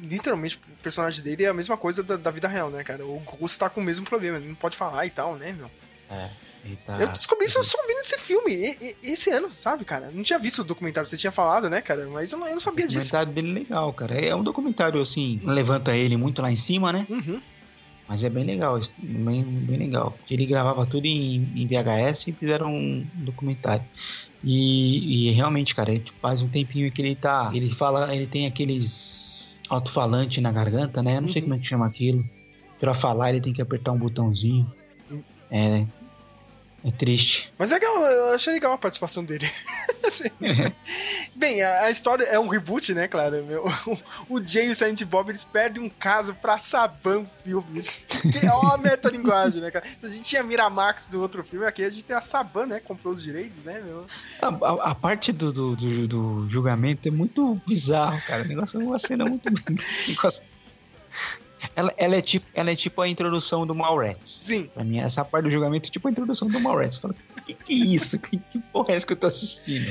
literalmente 0.00 0.56
o 0.56 0.82
personagem 0.82 1.22
dele 1.22 1.44
é 1.44 1.48
a 1.48 1.54
mesma 1.54 1.76
coisa 1.76 2.02
da, 2.02 2.16
da 2.16 2.30
vida 2.30 2.48
real, 2.48 2.70
né, 2.70 2.82
cara? 2.82 3.04
O 3.04 3.20
Gus 3.20 3.56
tá 3.56 3.68
com 3.68 3.80
o 3.80 3.84
mesmo 3.84 4.04
problema, 4.04 4.38
ele 4.38 4.48
não 4.48 4.54
pode 4.54 4.76
falar 4.76 5.06
e 5.06 5.10
tal, 5.10 5.36
né, 5.36 5.52
meu? 5.52 5.70
É. 6.10 6.30
Eu 7.00 7.08
descobri 7.08 7.46
isso 7.46 7.62
só 7.64 7.78
vendo 7.86 7.98
esse 8.00 8.18
filme, 8.18 8.52
e- 8.52 8.96
e- 9.02 9.12
esse 9.12 9.30
ano, 9.30 9.50
sabe, 9.52 9.84
cara? 9.84 10.10
Não 10.12 10.22
tinha 10.22 10.38
visto 10.38 10.60
o 10.60 10.64
documentário, 10.64 11.08
você 11.08 11.16
tinha 11.16 11.32
falado, 11.32 11.68
né, 11.70 11.80
cara? 11.80 12.06
Mas 12.12 12.30
eu 12.32 12.38
não, 12.38 12.46
eu 12.46 12.52
não 12.54 12.60
sabia 12.60 12.84
O 12.84 12.88
disso. 12.88 13.06
documentário 13.06 13.32
dele 13.32 13.50
é 13.50 13.54
legal, 13.54 13.92
cara. 13.92 14.14
É 14.14 14.34
um 14.34 14.42
documentário, 14.42 15.00
assim, 15.00 15.40
levanta 15.44 15.96
ele 15.96 16.16
muito 16.16 16.42
lá 16.42 16.50
em 16.50 16.56
cima, 16.56 16.92
né? 16.92 17.06
Uhum. 17.08 17.40
Mas 18.08 18.24
é 18.24 18.30
bem 18.30 18.44
legal, 18.44 18.80
bem, 18.98 19.42
bem 19.42 19.76
legal. 19.78 20.16
Ele 20.30 20.46
gravava 20.46 20.86
tudo 20.86 21.04
em, 21.06 21.46
em 21.54 21.66
VHS 21.66 22.28
e 22.28 22.32
fizeram 22.32 22.74
um 22.74 23.06
documentário. 23.14 23.84
E, 24.42 25.28
e 25.28 25.32
realmente, 25.32 25.74
cara, 25.74 25.92
faz 26.22 26.40
um 26.40 26.48
tempinho 26.48 26.90
que 26.90 27.02
ele 27.02 27.14
tá. 27.14 27.50
Ele 27.52 27.68
fala, 27.68 28.14
ele 28.14 28.26
tem 28.26 28.46
aqueles 28.46 29.60
alto-falante 29.68 30.40
na 30.40 30.50
garganta, 30.50 31.02
né? 31.02 31.16
Eu 31.18 31.22
não 31.22 31.28
sei 31.28 31.42
como 31.42 31.54
é 31.54 31.58
que 31.58 31.66
chama 31.66 31.86
aquilo. 31.86 32.24
Pra 32.80 32.94
falar, 32.94 33.30
ele 33.30 33.40
tem 33.42 33.52
que 33.52 33.60
apertar 33.60 33.92
um 33.92 33.98
botãozinho. 33.98 34.70
É. 35.50 35.84
É 36.88 36.90
triste. 36.92 37.52
Mas 37.58 37.70
é 37.70 37.74
legal, 37.74 37.96
eu 38.06 38.34
achei 38.34 38.50
legal 38.54 38.72
a 38.72 38.78
participação 38.78 39.22
dele. 39.22 39.46
Assim. 40.06 40.24
Bem, 41.36 41.60
a, 41.62 41.82
a 41.84 41.90
história 41.90 42.24
é 42.24 42.38
um 42.38 42.48
reboot, 42.48 42.94
né, 42.94 43.06
claro? 43.06 43.44
Meu, 43.44 43.64
o 44.26 44.40
Jay 44.42 44.68
e 44.68 44.70
o 44.70 44.74
Silent 44.74 45.02
Bob 45.04 45.28
eles 45.28 45.44
perdem 45.44 45.82
um 45.84 45.90
caso 45.90 46.32
pra 46.34 46.56
Saban 46.56 47.26
Filmes. 47.44 48.06
Que 48.32 48.46
é 48.46 48.52
uma 48.52 48.78
metalinguagem, 48.78 49.60
né, 49.60 49.70
cara? 49.70 49.84
Se 50.00 50.06
a 50.06 50.08
gente 50.08 50.22
tinha 50.24 50.42
Miramax 50.42 51.08
do 51.08 51.20
outro 51.20 51.44
filme, 51.44 51.66
aqui 51.66 51.84
a 51.84 51.90
gente 51.90 52.04
tem 52.04 52.16
a 52.16 52.22
Saban, 52.22 52.64
né? 52.66 52.80
Comprou 52.80 53.12
os 53.12 53.22
direitos, 53.22 53.64
né, 53.64 53.82
meu? 53.84 54.06
A, 54.40 54.46
a- 54.48 54.90
a 54.92 54.94
parte 54.94 55.30
do, 55.30 55.52
do, 55.52 55.76
do- 55.76 56.08
do 56.08 56.48
julgamento 56.48 57.06
é 57.06 57.10
muito 57.10 57.60
bizarro, 57.66 58.18
cara. 58.26 58.44
O 58.44 58.48
negócio 58.48 58.80
é 58.80 58.84
uma 58.84 58.98
cena 58.98 59.26
muito. 59.26 59.46
Ela, 61.78 61.94
ela, 61.96 62.16
é 62.16 62.20
tipo, 62.20 62.44
ela 62.54 62.72
é 62.72 62.74
tipo 62.74 63.00
a 63.00 63.06
introdução 63.06 63.64
do 63.64 63.72
Mallrats. 63.72 64.42
Sim. 64.44 64.68
Pra 64.74 64.82
mim, 64.82 64.98
essa 64.98 65.24
parte 65.24 65.44
do 65.44 65.50
julgamento 65.50 65.86
é 65.86 65.92
tipo 65.92 66.08
a 66.08 66.10
introdução 66.10 66.48
do 66.48 66.58
Mallrats. 66.58 66.96
Fala, 66.96 67.14
que 67.46 67.54
que 67.54 67.72
é 67.72 67.86
isso? 67.94 68.18
Que, 68.18 68.36
que 68.36 68.58
porra 68.58 68.94
é 68.94 68.96
essa 68.96 69.06
que 69.06 69.12
eu 69.12 69.16
tô 69.16 69.28
assistindo? 69.28 69.88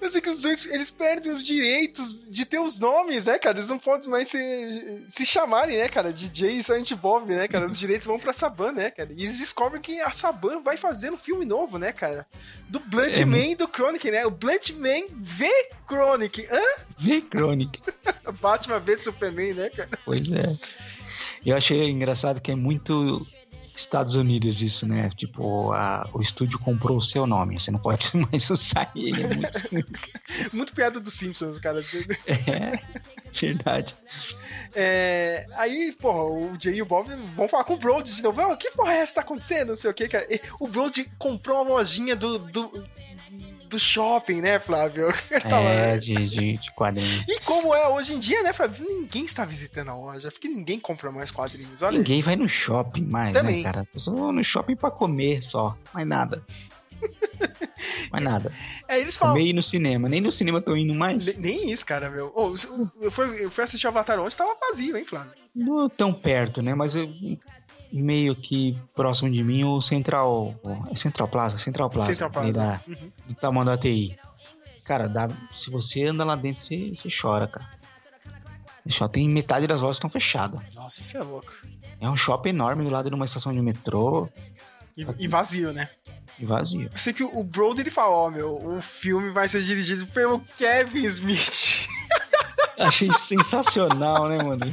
Eu 0.00 0.08
sei 0.08 0.20
que 0.20 0.30
os 0.30 0.42
dois, 0.42 0.64
eles 0.66 0.90
perdem 0.90 1.32
os 1.32 1.42
direitos 1.42 2.20
de 2.30 2.44
ter 2.44 2.60
os 2.60 2.78
nomes, 2.78 3.26
né, 3.26 3.36
cara? 3.36 3.56
Eles 3.56 3.68
não 3.68 3.80
podem 3.80 4.08
mais 4.08 4.28
se, 4.28 5.04
se 5.08 5.26
chamarem, 5.26 5.76
né, 5.76 5.88
cara? 5.88 6.14
Jay 6.14 6.58
e 6.58 6.62
Silent 6.62 6.92
Bob, 6.92 7.34
né, 7.34 7.48
cara? 7.48 7.66
Os 7.66 7.76
direitos 7.76 8.06
vão 8.06 8.20
pra 8.20 8.32
Saban, 8.32 8.70
né, 8.70 8.92
cara? 8.92 9.10
E 9.12 9.24
eles 9.24 9.36
descobrem 9.36 9.82
que 9.82 10.00
a 10.00 10.12
Saban 10.12 10.60
vai 10.60 10.76
fazer 10.76 11.12
um 11.12 11.18
filme 11.18 11.44
novo, 11.44 11.78
né, 11.78 11.90
cara? 11.90 12.28
Do 12.68 12.78
Blunt 12.78 13.18
É 13.18 13.22
e 13.22 13.54
do 13.56 13.66
Chronic, 13.66 14.08
né? 14.08 14.24
O 14.24 14.30
Blunt 14.30 14.70
Man 14.70 15.08
V 15.10 15.50
Chronic. 15.88 16.46
Hã? 16.48 16.62
Vê 16.96 17.20
Chronic. 17.20 17.82
Batman 18.40 18.78
V 18.78 18.96
Superman, 18.98 19.54
né, 19.54 19.70
cara? 19.70 19.90
Pois 20.04 20.30
é. 20.30 20.56
Eu 21.44 21.56
achei 21.56 21.90
engraçado 21.90 22.40
que 22.40 22.50
é 22.50 22.54
muito 22.54 23.20
Estados 23.76 24.14
Unidos 24.14 24.62
isso, 24.62 24.86
né? 24.86 25.10
Tipo, 25.16 25.72
a- 25.72 26.08
o 26.14 26.20
estúdio 26.20 26.58
comprou 26.60 26.96
o 26.96 27.02
seu 27.02 27.26
nome. 27.26 27.58
Você 27.58 27.70
não 27.70 27.78
pode 27.80 28.10
mais 28.30 28.48
usar 28.50 28.90
ele. 28.94 29.22
É 29.22 29.34
muito... 29.34 29.94
Muito 30.54 30.72
piada 30.72 31.00
dos 31.00 31.12
Simpsons, 31.14 31.58
cara. 31.58 31.80
é, 32.26 32.72
verdade. 33.32 33.96
É, 34.74 35.46
aí, 35.56 35.92
porra, 36.00 36.22
o 36.24 36.56
Jay 36.60 36.76
e 36.76 36.82
o 36.82 36.86
Bob 36.86 37.08
vão 37.34 37.48
falar 37.48 37.64
com 37.64 37.74
o 37.74 37.78
Brody 37.78 38.14
de 38.14 38.22
novo. 38.22 38.40
"Ah, 38.40 38.56
que 38.56 38.70
porra 38.70 38.92
é 38.92 38.98
essa 38.98 39.12
que 39.12 39.14
tá 39.16 39.20
acontecendo? 39.22 39.68
Não 39.68 39.76
sei 39.76 39.90
o 39.90 39.94
que, 39.94 40.08
cara. 40.08 40.26
E 40.32 40.40
o 40.60 40.68
Brody 40.68 41.10
comprou 41.18 41.60
uma 41.62 41.74
lojinha 41.74 42.14
do, 42.16 42.38
do, 42.38 42.84
do 43.74 43.80
shopping, 43.80 44.40
né, 44.40 44.58
Flávio? 44.58 45.08
É, 45.44 45.98
de, 45.98 46.14
de, 46.14 46.56
de 46.58 46.72
quadrinhos. 46.74 47.24
E 47.28 47.40
como 47.40 47.74
é 47.74 47.88
hoje 47.88 48.14
em 48.14 48.18
dia, 48.20 48.42
né, 48.42 48.52
Flávio? 48.52 48.86
Ninguém 48.88 49.24
está 49.24 49.44
visitando 49.44 49.90
a 49.90 49.94
loja, 49.96 50.30
porque 50.30 50.48
ninguém 50.48 50.78
compra 50.78 51.10
mais 51.10 51.30
quadrinhos. 51.30 51.82
Olha 51.82 51.92
aí. 51.92 51.98
Ninguém 51.98 52.22
vai 52.22 52.36
no 52.36 52.48
shopping 52.48 53.04
mais, 53.04 53.32
Também. 53.32 53.58
né, 53.58 53.62
cara? 53.62 53.80
A 53.82 53.84
pessoa 53.86 54.16
vai 54.26 54.32
no 54.32 54.44
shopping 54.44 54.76
pra 54.76 54.90
comer 54.90 55.42
só. 55.42 55.76
Mais 55.92 56.06
nada. 56.06 56.44
mais 58.10 58.22
nada. 58.24 58.52
É, 58.88 58.98
eles 59.00 59.16
falam. 59.16 59.38
Ir 59.38 59.52
no 59.52 59.62
cinema. 59.62 60.08
Nem 60.08 60.20
no 60.20 60.32
cinema 60.32 60.60
tô 60.60 60.76
indo 60.76 60.94
mais. 60.94 61.26
Ne- 61.26 61.34
Nem 61.38 61.70
isso, 61.70 61.84
cara, 61.84 62.08
meu. 62.10 62.32
Ô, 62.34 62.54
eu, 63.00 63.10
fui, 63.10 63.44
eu 63.44 63.50
fui 63.50 63.64
assistir 63.64 63.86
Avatar 63.86 64.18
ontem, 64.20 64.36
tava 64.36 64.56
vazio, 64.68 64.96
hein, 64.96 65.04
Flávio? 65.04 65.32
Não 65.54 65.88
tão 65.88 66.12
perto, 66.12 66.62
né? 66.62 66.74
Mas 66.74 66.94
eu, 66.94 67.08
meio 68.02 68.34
que 68.34 68.76
próximo 68.94 69.30
de 69.30 69.42
mim 69.42 69.64
o 69.64 69.80
Central. 69.80 70.54
É 70.90 70.96
Central 70.96 71.28
Plaza? 71.28 71.58
Central 71.58 71.88
Plaza. 71.90 72.06
Central 72.08 72.30
Plaza. 72.30 72.52
Da, 72.52 72.80
Uhum. 72.86 73.08
do 73.28 73.34
tamanho 73.34 73.66
da 73.66 73.76
TI. 73.78 74.18
Cara, 74.84 75.08
dá, 75.08 75.28
se 75.50 75.70
você 75.70 76.04
anda 76.04 76.24
lá 76.24 76.36
dentro, 76.36 76.60
você, 76.60 76.92
você 76.94 77.08
chora, 77.08 77.46
cara. 77.46 77.66
Só 78.90 79.08
tem 79.08 79.26
metade 79.28 79.66
das 79.66 79.80
lojas 79.80 79.96
estão 79.96 80.10
fechadas. 80.10 80.60
Nossa, 80.74 81.00
isso 81.00 81.16
é 81.16 81.22
louco. 81.22 81.50
É 81.98 82.08
um 82.10 82.16
shopping 82.16 82.50
enorme 82.50 82.84
do 82.84 82.90
lado 82.90 83.08
de 83.08 83.14
uma 83.14 83.24
estação 83.24 83.50
de 83.50 83.62
metrô 83.62 84.28
E, 84.94 85.06
e 85.20 85.26
vazio, 85.26 85.72
né? 85.72 85.88
e 86.38 86.44
vazio. 86.44 86.90
Eu 86.92 86.98
sei 86.98 87.12
que 87.14 87.22
o 87.22 87.42
Brody 87.42 87.80
ele 87.80 87.90
fala, 87.90 88.10
ó, 88.10 88.28
meu, 88.30 88.56
o 88.76 88.82
filme 88.82 89.30
vai 89.30 89.48
ser 89.48 89.62
dirigido 89.62 90.06
pelo 90.08 90.40
Kevin 90.58 91.04
Smith. 91.06 91.83
Achei 92.78 93.10
sensacional, 93.12 94.28
né, 94.28 94.38
mano? 94.42 94.64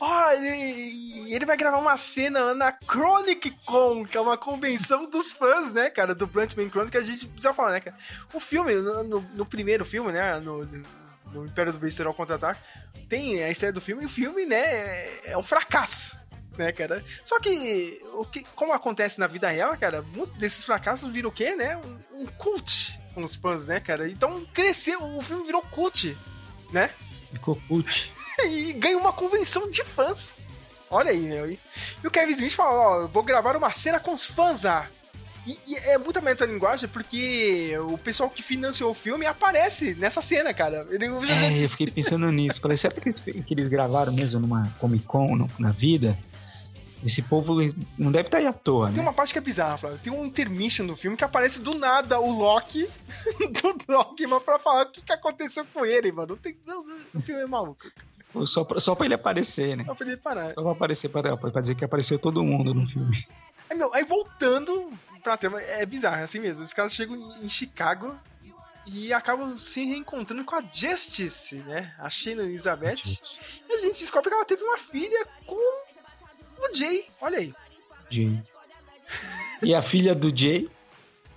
Ó, 0.00 0.30
ele, 0.32 1.34
ele 1.34 1.46
vai 1.46 1.56
gravar 1.56 1.78
uma 1.78 1.96
cena 1.96 2.54
na 2.54 2.72
Chronic 2.72 3.50
Con, 3.64 4.04
que 4.04 4.16
é 4.16 4.20
uma 4.20 4.36
convenção 4.38 5.08
dos 5.08 5.32
fãs, 5.32 5.72
né, 5.72 5.90
cara, 5.90 6.14
do 6.14 6.26
Bluntman 6.26 6.68
Chronic, 6.70 6.96
a 6.96 7.00
gente 7.00 7.26
precisa 7.26 7.52
falar, 7.54 7.72
né, 7.72 7.80
cara. 7.80 7.96
O 8.32 8.40
filme, 8.40 8.74
no, 8.74 9.02
no- 9.04 9.20
no 9.34 9.46
primeiro 9.46 9.84
filme, 9.84 10.12
né, 10.12 10.38
no, 10.40 10.64
no 11.32 11.46
Império 11.46 11.72
do 11.72 11.78
Besterol 11.78 12.14
Contra-Ataque, 12.14 12.60
tem 13.08 13.42
a 13.42 13.50
estreia 13.50 13.72
do 13.72 13.80
filme, 13.80 14.02
e 14.02 14.06
o 14.06 14.10
filme, 14.10 14.46
né, 14.46 14.56
é, 14.62 15.20
é 15.32 15.38
um 15.38 15.42
fracasso. 15.42 16.20
Né, 16.58 16.70
cara? 16.70 17.02
Só 17.24 17.40
que, 17.40 17.98
o 18.12 18.26
que, 18.26 18.44
como 18.54 18.74
acontece 18.74 19.18
na 19.18 19.26
vida 19.26 19.48
real, 19.48 19.74
cara, 19.78 20.02
muitos 20.02 20.36
desses 20.36 20.62
fracassos 20.62 21.08
viram 21.08 21.30
o 21.30 21.32
quê, 21.32 21.56
né? 21.56 21.78
Um, 21.78 22.24
um 22.24 22.26
cult. 22.26 23.00
com 23.14 23.24
os 23.24 23.34
fãs, 23.34 23.66
né, 23.66 23.80
cara? 23.80 24.06
Então 24.06 24.44
cresceu, 24.52 25.02
o 25.02 25.22
filme 25.22 25.46
virou 25.46 25.62
cult, 25.62 26.14
né? 26.72 26.90
Ficou 27.32 27.56
cult. 27.68 28.12
e 28.48 28.72
ganhou 28.74 29.00
uma 29.00 29.12
convenção 29.12 29.70
de 29.70 29.82
fãs. 29.84 30.34
Olha 30.90 31.10
aí, 31.10 31.20
meu. 31.20 31.50
E, 31.50 31.58
e 32.02 32.06
o 32.06 32.10
Kevin 32.10 32.32
Smith 32.32 32.52
fala, 32.52 32.70
ó, 32.70 33.00
eu 33.02 33.08
vou 33.08 33.22
gravar 33.22 33.56
uma 33.56 33.70
cena 33.72 33.98
com 33.98 34.12
os 34.12 34.26
fãs, 34.26 34.64
ah. 34.66 34.86
E, 35.46 35.58
e 35.66 35.74
é 35.76 35.98
muita 35.98 36.20
metalinguagem 36.20 36.88
porque 36.88 37.72
o 37.88 37.98
pessoal 37.98 38.30
que 38.30 38.42
financiou 38.42 38.90
o 38.92 38.94
filme 38.94 39.26
aparece 39.26 39.94
nessa 39.94 40.22
cena, 40.22 40.54
cara. 40.54 40.86
Eu 40.88 41.26
já- 41.26 41.34
É, 41.34 41.64
eu 41.64 41.68
fiquei 41.68 41.86
pensando 41.88 42.30
nisso. 42.30 42.60
Falei, 42.60 42.76
será 42.76 42.94
que 42.94 43.00
eles, 43.08 43.18
que 43.18 43.52
eles 43.54 43.68
gravaram 43.68 44.12
mesmo 44.12 44.38
numa 44.40 44.68
Comic 44.78 45.04
Con 45.04 45.34
no- 45.34 45.50
na 45.58 45.72
vida? 45.72 46.16
Esse 47.04 47.22
povo 47.22 47.54
não 47.98 48.12
deve 48.12 48.28
estar 48.28 48.38
aí 48.38 48.46
à 48.46 48.52
toa, 48.52 48.86
Tem 48.86 48.96
né? 48.96 49.02
uma 49.02 49.12
parte 49.12 49.32
que 49.32 49.38
é 49.38 49.42
bizarra, 49.42 49.76
Flávio. 49.76 49.98
Tem 49.98 50.12
um 50.12 50.24
intermission 50.24 50.86
do 50.86 50.96
filme 50.96 51.16
que 51.16 51.24
aparece 51.24 51.60
do 51.60 51.74
nada 51.74 52.20
o 52.20 52.30
Loki 52.30 52.88
do 53.60 53.92
Loki, 53.92 54.26
pra 54.44 54.58
falar 54.58 54.82
o 54.86 54.90
que, 54.90 55.02
que 55.02 55.12
aconteceu 55.12 55.64
com 55.66 55.84
ele, 55.84 56.12
mano. 56.12 56.36
Tem, 56.36 56.56
o 57.14 57.20
filme 57.20 57.42
é 57.42 57.46
maluco. 57.46 57.90
Só 58.46 58.64
pra, 58.64 58.80
só 58.80 58.94
pra 58.94 59.04
ele 59.06 59.14
aparecer, 59.14 59.76
né? 59.76 59.84
Só 59.84 59.94
pra 59.94 60.06
ele 60.06 60.16
parar. 60.16 60.54
Só 60.54 60.62
pra 60.62 60.72
aparecer, 60.72 61.08
pra, 61.08 61.36
pra 61.36 61.60
dizer 61.60 61.74
que 61.74 61.84
apareceu 61.84 62.18
todo 62.18 62.42
mundo 62.44 62.72
no 62.72 62.86
filme. 62.86 63.26
Aí, 63.68 63.76
meu, 63.76 63.92
aí 63.94 64.04
voltando 64.04 64.90
pra 65.22 65.36
trama, 65.36 65.60
é 65.60 65.84
bizarro, 65.84 66.16
é 66.20 66.22
assim 66.22 66.38
mesmo. 66.40 66.64
Os 66.64 66.72
caras 66.72 66.94
chegam 66.94 67.16
em 67.42 67.48
Chicago 67.48 68.14
e 68.86 69.12
acabam 69.12 69.56
se 69.58 69.84
reencontrando 69.84 70.44
com 70.44 70.56
a 70.56 70.62
Justice, 70.72 71.56
né? 71.56 71.94
A 71.98 72.08
Shane 72.08 72.40
Elizabeth. 72.40 73.02
E 73.68 73.72
a 73.72 73.78
gente 73.80 73.98
descobre 74.00 74.28
que 74.30 74.34
ela 74.34 74.44
teve 74.44 74.62
uma 74.62 74.78
filha 74.78 75.26
com 75.46 75.56
o 76.70 76.74
Jay. 76.74 77.04
Olha 77.20 77.38
aí. 77.38 77.54
Jay. 78.10 78.42
E 79.62 79.74
a 79.74 79.82
filha 79.82 80.14
do 80.14 80.34
Jay 80.36 80.68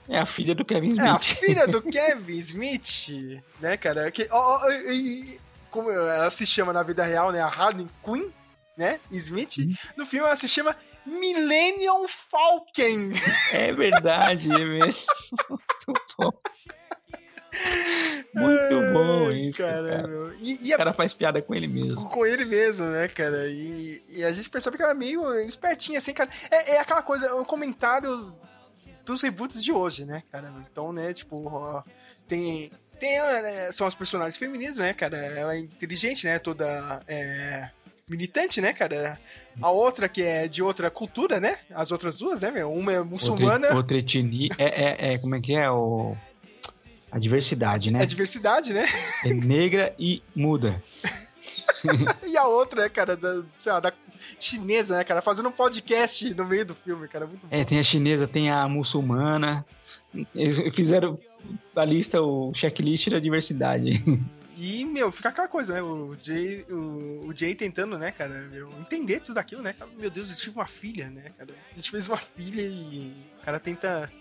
é 0.08 0.18
a 0.20 0.26
filha 0.26 0.54
do 0.56 0.64
Kevin 0.66 0.90
Smith. 0.90 1.06
É 1.06 1.10
a 1.10 1.20
filha 1.20 1.68
do 1.68 1.82
Kevin 1.90 2.38
Smith, 2.38 3.10
né, 3.60 3.78
cara? 3.78 4.10
Que, 4.12 4.28
ó, 4.32 4.70
e- 4.92 5.40
como 5.70 5.92
ela 5.92 6.30
se 6.32 6.46
chama 6.46 6.72
na 6.72 6.84
vida 6.84 7.04
real, 7.04 7.32
né? 7.32 7.42
A 7.42 7.48
Harley 7.48 7.88
Quinn, 8.04 8.30
né? 8.78 9.00
Smith. 9.12 9.58
No 9.98 10.06
filme 10.06 10.26
ela 10.26 10.36
se 10.36 10.48
chama 10.48 10.76
Millennium 11.06 12.08
Falcon. 12.08 13.12
É 13.54 13.72
verdade, 13.74 14.52
é 14.52 14.66
mesmo. 14.66 15.06
Muito 15.50 16.02
bom. 16.18 16.32
Muito 18.34 18.94
bom 18.94 19.30
isso, 19.32 19.58
cara, 19.64 20.02
cara. 20.02 20.36
E, 20.42 20.68
e 20.68 20.72
O 20.72 20.76
a- 20.76 20.78
cara 20.78 20.94
faz 20.94 21.14
piada 21.14 21.42
com 21.42 21.56
ele 21.56 21.68
mesmo. 21.68 22.10
com 22.10 22.26
ele 22.26 22.46
mesmo, 22.46 22.86
né, 22.88 23.08
cara? 23.08 23.48
E, 23.48 24.04
e 24.10 24.24
a 24.24 24.32
gente 24.32 24.50
percebe 24.50 24.76
que 24.78 24.84
ela 24.84 24.92
é 24.92 24.96
meio 24.96 25.40
espertinha, 25.40 25.98
assim, 26.00 26.14
cara. 26.14 26.30
É, 26.52 26.74
é 26.76 26.80
aquela 26.80 27.02
coisa, 27.02 27.28
é 27.28 27.34
um 27.34 27.46
comentário 27.46 28.34
dos 29.06 29.22
reboots 29.22 29.64
de 29.64 29.72
hoje, 29.72 30.04
né, 30.06 30.24
cara? 30.32 30.52
Então, 30.70 30.92
né, 30.92 31.14
tipo, 31.14 31.48
ó, 31.48 31.84
tem. 32.28 32.72
Tem, 33.00 33.20
né, 33.20 33.72
são 33.74 33.86
as 33.86 33.94
personagens 33.94 34.38
femininas, 34.38 34.78
né, 34.78 34.94
cara? 34.94 35.18
Ela 35.18 35.56
é 35.56 35.60
inteligente, 35.60 36.26
né? 36.26 36.40
Toda. 36.40 37.02
É, 37.08 37.70
militante, 38.08 38.62
né, 38.62 38.72
cara? 38.74 39.20
A 39.62 39.70
outra 39.70 40.08
que 40.08 40.22
é 40.24 40.48
de 40.48 40.62
outra 40.64 40.90
cultura, 40.90 41.40
né? 41.40 41.58
As 41.74 41.92
outras 41.92 42.18
duas, 42.20 42.42
né, 42.42 42.52
meu? 42.52 42.72
Uma 42.72 42.94
é 42.94 43.00
muçulmana, 43.02 43.54
Outra, 43.68 43.76
outra 43.76 43.98
etnia. 43.98 44.50
É, 44.58 45.10
é, 45.10 45.14
é, 45.14 45.18
como 45.18 45.36
é 45.36 45.42
que 45.42 45.54
é? 45.56 45.70
O, 45.70 46.16
a 47.16 47.18
diversidade, 47.18 47.92
né? 47.92 48.04
é 48.04 48.06
diversidade, 48.06 48.74
né? 48.74 48.86
É 49.24 49.34
negra 49.34 49.96
e 49.98 50.22
muda. 50.36 50.84
e 52.28 52.36
a 52.36 52.46
outra 52.46 52.84
é, 52.84 52.90
cara, 52.90 53.16
da, 53.16 53.42
sei 53.58 53.72
lá, 53.72 53.80
da 53.80 53.94
chinesa, 54.38 54.98
né, 54.98 55.04
cara? 55.06 55.22
Fazendo 55.22 55.48
um 55.48 55.52
podcast 55.52 56.34
no 56.34 56.44
meio 56.44 56.66
do 56.66 56.76
filme, 56.76 57.08
cara. 57.08 57.26
Muito 57.26 57.48
É, 57.50 57.64
tem 57.64 57.80
a 57.80 57.84
chinesa, 57.84 58.28
tem 58.28 58.52
a 58.52 58.68
muçulmana. 58.68 59.66
Eles 60.36 60.58
fizeram 60.76 61.18
a 61.74 61.86
lista, 61.86 62.22
o 62.22 62.54
checklist 62.54 63.10
da 63.10 63.20
diversidade. 63.20 63.92
E, 64.58 64.84
meu, 64.84 65.10
fica 65.10 65.30
aquela 65.30 65.48
coisa, 65.48 65.74
né? 65.74 65.82
O 65.82 66.18
Jay, 66.22 66.66
o, 66.70 67.28
o 67.28 67.36
Jay 67.36 67.56
tentando, 67.56 67.98
né, 67.98 68.12
cara, 68.12 68.42
meu, 68.52 68.70
entender 68.80 69.22
tudo 69.22 69.38
aquilo, 69.38 69.62
né? 69.62 69.74
Meu 69.98 70.10
Deus, 70.10 70.30
eu 70.30 70.36
tive 70.36 70.56
uma 70.56 70.68
filha, 70.68 71.10
né, 71.10 71.32
cara? 71.38 71.54
A 71.72 71.76
gente 71.76 71.92
fez 71.92 72.10
uma 72.10 72.18
filha 72.18 72.62
e 72.62 73.14
o 73.42 73.46
cara 73.46 73.60
tenta 73.60 74.12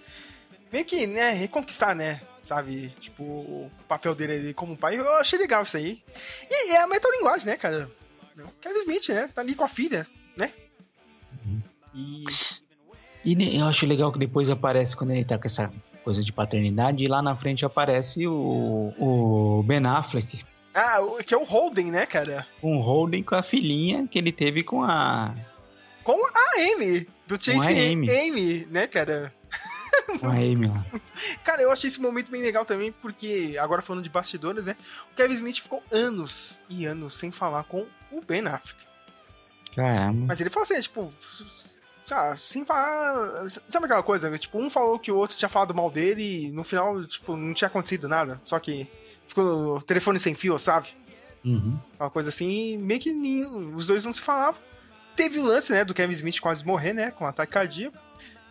meio 0.72 0.84
que, 0.84 1.06
né, 1.06 1.30
reconquistar, 1.30 1.94
né? 1.94 2.20
Sabe? 2.44 2.94
Tipo, 3.00 3.22
o 3.22 3.70
papel 3.88 4.14
dele 4.14 4.32
ali 4.34 4.54
como 4.54 4.76
pai. 4.76 4.98
Eu 4.98 5.10
achei 5.16 5.38
legal 5.38 5.62
isso 5.62 5.76
aí. 5.76 5.98
E, 6.50 6.72
é 6.72 6.82
a 6.82 6.86
metalinguagem, 6.86 7.46
né, 7.46 7.56
cara? 7.56 7.90
Kevin 8.60 8.78
Smith, 8.80 9.08
né? 9.08 9.30
Tá 9.34 9.40
ali 9.40 9.54
com 9.54 9.64
a 9.64 9.68
filha, 9.68 10.06
né? 10.36 10.52
E. 11.94 12.24
E 13.24 13.34
ne- 13.34 13.58
eu 13.58 13.64
acho 13.64 13.86
legal 13.86 14.12
que 14.12 14.18
depois 14.18 14.50
aparece, 14.50 14.94
quando 14.96 15.12
ele 15.12 15.24
tá 15.24 15.38
com 15.38 15.46
essa 15.46 15.72
coisa 16.02 16.22
de 16.22 16.32
paternidade, 16.32 17.02
e 17.02 17.06
lá 17.06 17.22
na 17.22 17.34
frente 17.34 17.64
aparece 17.64 18.26
o, 18.26 18.92
o 18.98 19.62
Ben 19.62 19.84
Affleck, 19.86 20.44
Ah, 20.74 20.98
que 21.26 21.32
é 21.32 21.36
o 21.38 21.44
Holden, 21.44 21.90
né, 21.90 22.04
cara? 22.04 22.46
o 22.60 22.78
Holden 22.80 23.22
com 23.22 23.34
a 23.34 23.42
filhinha 23.42 24.06
que 24.06 24.18
ele 24.18 24.30
teve 24.30 24.62
com 24.62 24.82
a, 24.82 25.34
Com 26.02 26.20
a 26.26 26.60
Amy, 26.74 27.06
do 27.26 27.42
Chase 27.42 27.72
Amy. 27.72 28.10
Amy, 28.10 28.66
né, 28.70 28.86
cara? 28.86 29.32
Com 30.20 30.26
a 30.26 30.32
Amy 30.32 30.66
lá. 30.68 30.84
Cara, 31.42 31.62
eu 31.62 31.70
achei 31.70 31.88
esse 31.88 32.00
momento 32.00 32.30
bem 32.30 32.42
legal 32.42 32.64
também, 32.64 32.92
porque, 32.92 33.56
agora 33.60 33.82
falando 33.82 34.02
de 34.02 34.10
bastidores, 34.10 34.66
né? 34.66 34.76
O 35.12 35.14
Kevin 35.16 35.34
Smith 35.34 35.60
ficou 35.60 35.82
anos 35.90 36.62
e 36.68 36.84
anos 36.86 37.14
sem 37.14 37.30
falar 37.32 37.64
com 37.64 37.86
o 38.10 38.20
Ben 38.20 38.46
Affleck. 38.46 38.78
Caramba. 39.74 40.26
Mas 40.26 40.40
ele 40.40 40.50
falou 40.50 40.62
assim, 40.64 40.80
tipo, 40.80 41.12
sabe, 42.04 42.38
sem 42.40 42.64
falar. 42.64 43.48
Sabe 43.68 43.86
aquela 43.86 44.02
coisa? 44.02 44.36
Tipo, 44.38 44.58
um 44.58 44.70
falou 44.70 44.98
que 44.98 45.10
o 45.10 45.16
outro 45.16 45.36
tinha 45.36 45.48
falado 45.48 45.74
mal 45.74 45.90
dele 45.90 46.46
e 46.46 46.50
no 46.52 46.62
final, 46.62 47.04
tipo, 47.06 47.36
não 47.36 47.52
tinha 47.52 47.68
acontecido 47.68 48.08
nada. 48.08 48.40
Só 48.44 48.58
que 48.60 48.88
ficou 49.26 49.80
telefone 49.82 50.18
sem 50.20 50.34
fio, 50.34 50.58
sabe? 50.58 50.88
Uhum. 51.44 51.78
Uma 51.98 52.10
coisa 52.10 52.28
assim, 52.28 52.78
meio 52.78 53.00
que 53.00 53.12
nenhum- 53.12 53.74
os 53.74 53.86
dois 53.86 54.04
não 54.04 54.12
se 54.12 54.20
falavam. 54.20 54.60
Teve 55.16 55.38
o 55.38 55.44
lance, 55.44 55.72
né, 55.72 55.84
do 55.84 55.94
Kevin 55.94 56.12
Smith 56.12 56.40
quase 56.40 56.64
morrer, 56.64 56.92
né, 56.92 57.10
com 57.10 57.24
um 57.24 57.28
ataque 57.28 57.52
cardíaco. 57.52 57.96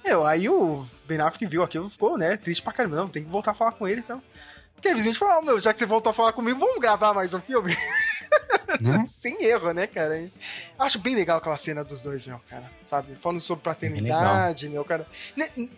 Meu, 0.03 0.25
aí 0.25 0.49
o 0.49 0.85
Ben 1.07 1.19
Affleck 1.19 1.45
viu 1.45 1.63
aquilo, 1.63 1.89
ficou, 1.89 2.17
né, 2.17 2.35
triste 2.37 2.61
pra 2.61 2.73
caramba. 2.73 2.95
Não, 2.97 3.07
tem 3.07 3.23
que 3.23 3.29
voltar 3.29 3.51
a 3.51 3.55
falar 3.55 3.71
com 3.73 3.87
ele, 3.87 4.01
então. 4.01 4.21
O 4.77 4.81
Kevin 4.81 4.99
Smith 4.99 5.17
falou, 5.17 5.35
"Ah, 5.35 5.41
meu, 5.41 5.59
já 5.59 5.73
que 5.73 5.79
você 5.79 5.85
voltou 5.85 6.09
a 6.09 6.13
falar 6.13 6.33
comigo, 6.33 6.59
vamos 6.59 6.79
gravar 6.79 7.13
mais 7.13 7.33
um 7.33 7.39
filme? 7.39 7.75
Né? 8.81 9.05
Sem 9.07 9.43
erro, 9.43 9.71
né, 9.71 9.87
cara? 9.87 10.29
Acho 10.77 10.99
bem 10.99 11.15
legal 11.15 11.37
aquela 11.37 11.55
cena 11.55 11.83
dos 11.83 12.01
dois, 12.01 12.27
meu, 12.27 12.39
cara. 12.49 12.69
Sabe? 12.85 13.15
Falando 13.15 13.39
sobre 13.39 13.61
É 13.61 13.65
paternidade, 13.65 14.67
meu, 14.67 14.83
cara. 14.83 15.07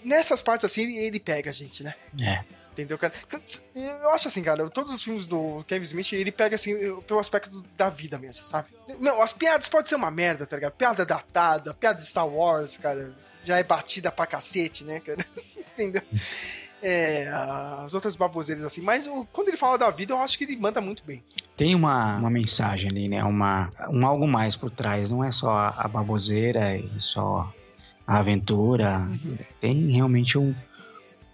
Nessas 0.04 0.42
partes 0.42 0.66
assim, 0.66 0.98
ele, 0.98 1.20
pega 1.20 1.50
a 1.50 1.54
gente, 1.54 1.84
né? 1.84 1.94
É. 2.20 2.44
Entendeu, 2.72 2.98
cara? 2.98 3.14
Eu 3.74 4.10
acho 4.10 4.28
assim, 4.28 4.44
cara, 4.44 4.70
todos 4.70 4.94
os 4.94 5.02
filmes 5.02 5.26
do 5.26 5.64
Kevin 5.66 5.86
Smith, 5.86 6.12
ele 6.12 6.32
pega 6.32 6.56
assim, 6.56 6.76
pelo 7.02 7.20
aspecto 7.20 7.64
da 7.78 7.90
vida 7.90 8.18
mesmo, 8.18 8.46
sabe? 8.46 8.68
Meu, 9.00 9.22
as 9.22 9.32
piadas 9.32 9.70
podem 9.70 9.88
ser 9.88 9.96
uma 9.96 10.12
merda, 10.12 10.46
tá 10.46 10.58
ligado? 10.58 10.74
Piada 10.74 11.06
datada, 11.06 11.74
piada 11.74 12.02
de 12.02 12.06
Star 12.08 12.28
Wars, 12.28 12.76
cara, 12.76 13.16
já 13.46 13.58
é 13.58 13.64
batida 13.64 14.12
pra 14.12 14.26
cacete, 14.26 14.84
né, 14.84 15.00
cara? 15.00 15.26
Entendeu? 15.74 16.02
É, 16.84 17.28
as 17.84 17.94
outras 17.94 18.16
baboseiras 18.16 18.64
assim, 18.64 18.82
mas 18.82 19.08
o- 19.08 19.26
quando 19.32 19.48
ele 19.48 19.58
fala 19.58 19.78
da 19.78 19.90
vida, 19.90 20.14
eu 20.14 20.20
acho 20.20 20.38
que 20.38 20.44
ele 20.44 20.56
manda 20.56 20.80
muito 20.82 21.04
bem. 21.04 21.24
Tem 21.58 21.74
uma, 21.74 22.18
uma 22.18 22.30
mensagem 22.30 22.90
ali, 22.92 23.08
né? 23.08 23.24
Uma, 23.24 23.72
um 23.90 24.06
algo 24.06 24.28
mais 24.28 24.56
por 24.56 24.70
trás. 24.70 25.10
Não 25.10 25.24
é 25.24 25.32
só 25.32 25.50
a, 25.50 25.70
a 25.70 25.88
baboseira 25.88 26.78
e 26.78 26.92
só 27.00 27.52
a 28.06 28.20
aventura. 28.20 29.00
Uhum. 29.00 29.38
Tem 29.60 29.90
realmente 29.92 30.38
um, 30.38 30.54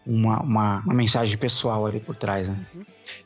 uma, 0.06 0.42
uma, 0.42 0.80
uma 0.86 0.94
mensagem 0.94 1.38
pessoal 1.38 1.86
ali 1.86 2.00
por 2.00 2.16
trás, 2.16 2.48
né? 2.48 2.66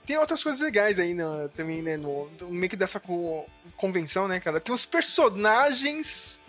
Tem 0.05 0.17
outras 0.17 0.41
coisas 0.41 0.61
legais 0.61 0.97
aí 0.97 1.13
né, 1.13 1.23
também, 1.55 1.81
né? 1.83 1.95
No, 1.95 2.27
no 2.41 2.49
meio 2.49 2.69
que 2.69 2.75
dessa 2.77 2.99
co- 2.99 3.45
convenção, 3.77 4.27
né, 4.27 4.39
cara? 4.39 4.59
Tem 4.59 4.73
os 4.73 4.85
personagens 4.85 6.39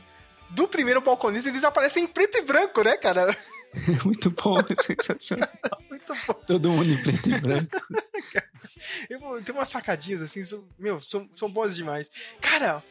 do 0.51 0.66
primeiro 0.68 1.01
balconista, 1.01 1.48
eles 1.48 1.64
aparecem 1.64 2.05
em 2.05 2.06
preto 2.06 2.39
e 2.39 2.43
branco, 2.43 2.82
né, 2.82 2.97
cara? 2.97 3.36
Muito 4.05 4.31
bom, 4.31 4.56
sensacional. 4.81 5.48
Muito 5.90 6.12
bom. 6.27 6.32
Todo 6.47 6.70
mundo 6.70 6.90
em 6.90 7.02
preto 7.02 7.28
e 7.28 7.40
branco. 7.40 7.77
Eu- 9.10 9.43
Tem 9.43 9.55
umas 9.55 9.68
sacadinhas 9.68 10.23
assim, 10.23 10.43
são- 10.43 10.64
meu, 10.78 11.01
são, 11.01 11.28
são 11.35 11.51
boas 11.51 11.74
demais. 11.77 12.10
Cara, 12.40 12.82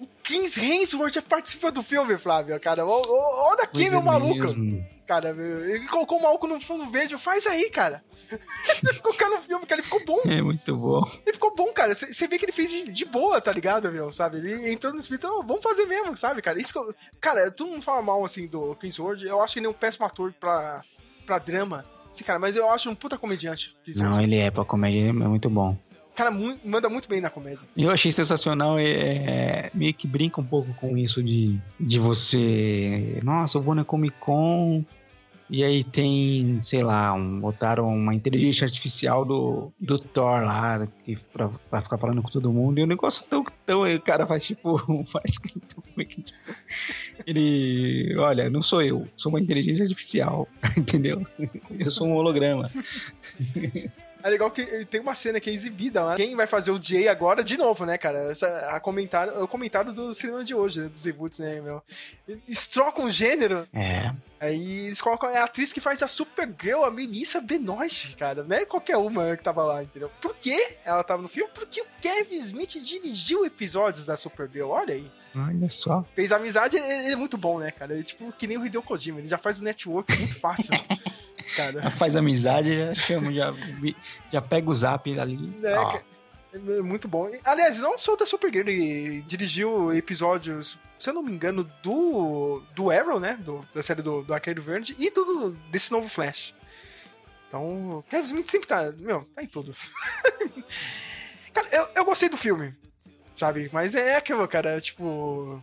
o 0.00 0.06
Chris 0.22 0.56
Hemsworth 0.58 1.14
já 1.14 1.22
participa 1.22 1.70
do 1.70 1.82
filme, 1.82 2.18
Flávio, 2.18 2.58
cara. 2.60 2.84
Olha 2.84 3.62
aqui, 3.62 3.88
meu 3.88 4.02
maluco. 4.02 4.34
mesmo. 4.34 4.86
Cara, 5.08 5.30
ele 5.30 5.88
colocou 5.88 6.18
o 6.18 6.22
maluco 6.22 6.46
no 6.46 6.60
fundo 6.60 6.88
verde, 6.90 7.16
faz 7.16 7.46
aí, 7.46 7.70
cara. 7.70 8.04
Colocar 9.02 9.30
no 9.30 9.38
filme, 9.38 9.64
cara, 9.64 9.80
ele 9.80 9.88
ficou 9.88 10.04
bom. 10.04 10.20
É 10.26 10.42
muito 10.42 10.76
bom. 10.76 11.02
Ele 11.24 11.32
ficou 11.32 11.56
bom, 11.56 11.72
cara. 11.72 11.94
Você 11.94 12.26
vê 12.28 12.38
que 12.38 12.44
ele 12.44 12.52
fez 12.52 12.70
de, 12.70 12.92
de 12.92 13.04
boa, 13.06 13.40
tá 13.40 13.50
ligado, 13.50 13.90
meu? 13.90 14.12
Sabe? 14.12 14.36
Ele 14.36 14.70
entrou 14.70 14.92
no 14.92 14.98
espírito, 15.00 15.26
"Oh, 15.26 15.42
vamos 15.42 15.62
fazer 15.62 15.86
mesmo, 15.86 16.14
sabe, 16.14 16.42
cara? 16.42 16.60
Isso 16.60 16.74
que 16.74 16.78
eu- 16.78 16.94
cara, 17.18 17.50
todo 17.50 17.70
mundo 17.70 17.82
fala 17.82 18.02
mal, 18.02 18.22
assim, 18.22 18.46
do 18.46 18.74
Chris 18.74 18.98
Ward. 18.98 19.26
Eu 19.26 19.40
acho 19.42 19.54
que 19.54 19.60
ele 19.60 19.66
é 19.66 19.70
um 19.70 19.72
péssimo 19.72 20.04
ator 20.04 20.30
pra, 20.38 20.82
pra 21.24 21.38
drama. 21.38 21.86
Sim, 22.12 22.24
cara, 22.24 22.38
mas 22.38 22.54
eu 22.54 22.68
acho 22.68 22.90
um 22.90 22.94
puta 22.94 23.16
comediante. 23.16 23.74
Chris 23.82 23.98
Não, 23.98 24.10
Ward. 24.10 24.24
ele 24.24 24.36
é 24.36 24.50
pra 24.50 24.62
comédia, 24.64 24.98
ele 24.98 25.08
é 25.08 25.12
muito 25.12 25.48
bom. 25.48 25.74
Cara, 26.14 26.30
mu- 26.30 26.58
manda 26.64 26.88
muito 26.90 27.08
bem 27.08 27.20
na 27.22 27.30
comédia. 27.30 27.60
E 27.76 27.84
Eu 27.84 27.90
achei 27.90 28.10
sensacional, 28.12 28.78
é, 28.78 28.84
é, 28.84 29.70
meio 29.72 29.94
que 29.94 30.06
brinca 30.06 30.38
um 30.40 30.44
pouco 30.44 30.74
com 30.74 30.98
isso 30.98 31.22
de, 31.22 31.58
de 31.80 31.98
você. 31.98 33.20
Nossa, 33.22 33.56
eu 33.56 33.62
vou 33.62 33.74
na 33.74 33.84
Comic 33.84 34.16
Con 34.20 34.84
E 35.50 35.64
aí 35.64 35.82
tem, 35.82 36.60
sei 36.60 36.82
lá, 36.82 37.14
um, 37.14 37.40
botaram 37.40 37.88
uma 37.88 38.14
inteligência 38.14 38.66
artificial 38.66 39.24
do, 39.24 39.72
do 39.80 39.98
Thor 39.98 40.42
lá, 40.42 40.86
que, 41.04 41.16
pra, 41.32 41.48
pra 41.70 41.82
ficar 41.82 41.96
falando 41.96 42.22
com 42.22 42.28
todo 42.28 42.52
mundo. 42.52 42.78
E 42.78 42.82
o 42.82 42.86
negócio 42.86 43.26
tão, 43.26 43.42
tão 43.64 43.82
aí 43.82 43.96
o 43.96 44.00
cara 44.00 44.26
faz 44.26 44.44
tipo, 44.44 44.76
faz 45.10 45.38
que 45.38 45.54
é 45.96 46.04
que, 46.04 46.22
tipo, 46.22 46.38
ele, 47.26 48.14
olha, 48.18 48.50
não 48.50 48.60
sou 48.60 48.82
eu, 48.82 49.08
sou 49.16 49.30
uma 49.30 49.40
inteligência 49.40 49.84
artificial, 49.84 50.46
entendeu? 50.76 51.26
Eu 51.78 51.90
sou 51.90 52.08
um 52.08 52.14
holograma. 52.14 52.70
É 54.22 54.28
legal 54.28 54.50
que 54.50 54.84
tem 54.86 55.00
uma 55.00 55.14
cena 55.14 55.40
que 55.40 55.48
é 55.48 55.52
exibida 55.52 56.02
lá. 56.02 56.16
Quem 56.16 56.36
vai 56.36 56.46
fazer 56.46 56.70
o 56.70 56.82
Jay 56.82 57.08
agora, 57.08 57.42
de 57.42 57.56
novo, 57.56 57.86
né, 57.86 57.96
cara? 57.96 58.30
Essa, 58.30 58.46
a 58.70 58.80
comentário, 58.80 59.32
é 59.32 59.42
o 59.42 59.48
comentário 59.48 59.92
do 59.92 60.14
cinema 60.14 60.44
de 60.44 60.54
hoje, 60.54 60.80
né, 60.80 60.88
dos 60.88 61.04
reboots, 61.04 61.38
né, 61.38 61.60
meu? 61.60 61.82
Eles 62.26 62.66
trocam 62.66 63.06
o 63.06 63.10
gênero. 63.10 63.66
É. 63.72 64.12
Aí 64.40 64.86
eles 64.86 65.00
colocam 65.00 65.28
é 65.30 65.38
a 65.38 65.44
atriz 65.44 65.72
que 65.72 65.80
faz 65.80 66.02
a 66.02 66.08
Supergirl, 66.08 66.84
a 66.84 66.90
Melissa 66.90 67.40
Benoist, 67.40 68.16
cara. 68.16 68.44
Não 68.44 68.56
é 68.56 68.64
qualquer 68.64 68.96
uma 68.96 69.36
que 69.36 69.42
tava 69.42 69.62
lá, 69.64 69.82
entendeu? 69.82 70.10
Por 70.20 70.34
que 70.36 70.76
ela 70.84 71.02
tava 71.02 71.22
no 71.22 71.28
filme? 71.28 71.50
Porque 71.52 71.80
o 71.80 71.86
Kevin 72.00 72.38
Smith 72.38 72.82
dirigiu 72.82 73.44
episódios 73.44 74.04
da 74.04 74.16
Supergirl, 74.16 74.70
olha 74.70 74.94
aí. 74.94 75.10
Olha 75.38 75.68
só. 75.68 76.04
Fez 76.14 76.32
amizade, 76.32 76.76
ele, 76.76 76.86
ele 76.86 77.12
é 77.12 77.16
muito 77.16 77.36
bom, 77.36 77.58
né, 77.58 77.70
cara? 77.70 77.94
Ele, 77.94 78.02
tipo, 78.02 78.32
que 78.32 78.46
nem 78.46 78.56
o 78.56 78.64
Hideo 78.64 78.82
Kojima, 78.82 79.18
ele 79.18 79.28
já 79.28 79.38
faz 79.38 79.60
o 79.60 79.64
network 79.64 80.16
muito 80.16 80.38
fácil. 80.38 80.72
cara. 81.56 81.90
Faz 81.92 82.16
amizade, 82.16 82.76
já 82.76 82.94
chama, 82.94 83.32
já, 83.32 83.52
já 84.30 84.40
pega 84.40 84.70
o 84.70 84.74
zap 84.74 85.18
ali. 85.18 85.52
É, 85.62 85.78
ó. 85.78 86.00
Que- 86.50 86.56
é 86.56 86.82
muito 86.82 87.06
bom. 87.08 87.30
Aliás, 87.44 87.78
não 87.78 87.98
só 87.98 88.16
da 88.16 88.26
Supergirl, 88.26 88.68
ele 88.68 89.22
dirigiu 89.22 89.92
episódios, 89.92 90.78
se 90.98 91.10
eu 91.10 91.14
não 91.14 91.22
me 91.22 91.32
engano, 91.32 91.64
do, 91.82 92.62
do 92.74 92.90
Arrow, 92.90 93.20
né? 93.20 93.36
Do, 93.40 93.66
da 93.74 93.82
série 93.82 94.02
do, 94.02 94.22
do 94.22 94.34
Arqueiro 94.34 94.62
Verde 94.62 94.94
e 94.98 95.10
do, 95.10 95.50
desse 95.70 95.90
novo 95.92 96.08
Flash. 96.08 96.54
Então, 97.48 98.04
Kevin 98.10 98.24
Smith 98.24 98.50
sempre 98.50 98.68
tá, 98.68 98.92
meu, 98.98 99.26
tá 99.34 99.42
em 99.42 99.46
tudo. 99.46 99.74
cara, 101.52 101.68
eu, 101.72 101.88
eu 101.96 102.04
gostei 102.04 102.28
do 102.28 102.36
filme, 102.36 102.74
sabe? 103.34 103.70
Mas 103.72 103.94
é 103.94 104.16
aquilo, 104.16 104.46
cara, 104.46 104.80
tipo. 104.80 105.62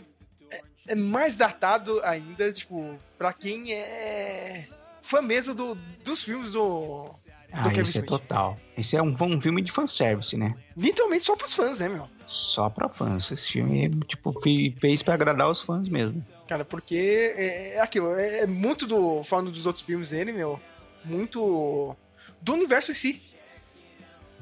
É, 0.52 0.62
é 0.90 0.96
mais 0.96 1.38
datado 1.38 2.02
ainda, 2.04 2.52
tipo, 2.52 2.98
pra 3.18 3.32
quem 3.34 3.72
é 3.74 4.68
fã 5.02 5.22
mesmo 5.22 5.54
do, 5.54 5.76
dos 6.04 6.24
filmes 6.24 6.54
do. 6.54 7.12
Ah, 7.58 7.70
esse 7.72 7.80
é 7.80 7.84
Smith. 7.84 8.06
total. 8.08 8.58
Esse 8.78 8.98
é 8.98 9.02
um, 9.02 9.16
um 9.20 9.42
filme 9.42 9.62
de 9.62 9.72
fanservice, 9.72 10.36
né? 10.36 10.54
Literalmente 10.76 11.24
só 11.24 11.36
pros 11.36 11.54
fãs, 11.54 11.80
né, 11.80 11.88
meu? 11.88 12.08
Só 12.28 12.70
pra 12.70 12.90
fãs. 12.90 13.32
Esse 13.32 13.54
filme, 13.54 13.90
tipo, 14.08 14.34
fe- 14.42 14.76
fez 14.80 15.02
pra 15.02 15.14
agradar 15.14 15.50
os 15.50 15.62
fãs 15.62 15.88
mesmo. 15.88 16.22
Cara, 16.48 16.66
porque 16.66 17.34
é, 17.36 17.76
é 17.76 17.82
aquilo, 17.82 18.14
é, 18.16 18.40
é 18.42 18.46
muito 18.48 18.86
do. 18.86 19.24
Falando 19.24 19.52
dos 19.52 19.66
outros 19.66 19.86
filmes 19.86 20.10
dele, 20.10 20.32
meu. 20.34 20.60
Muito. 21.06 21.96
Do 22.42 22.54
universo 22.54 22.92
em 22.92 22.96
si. 22.96 23.22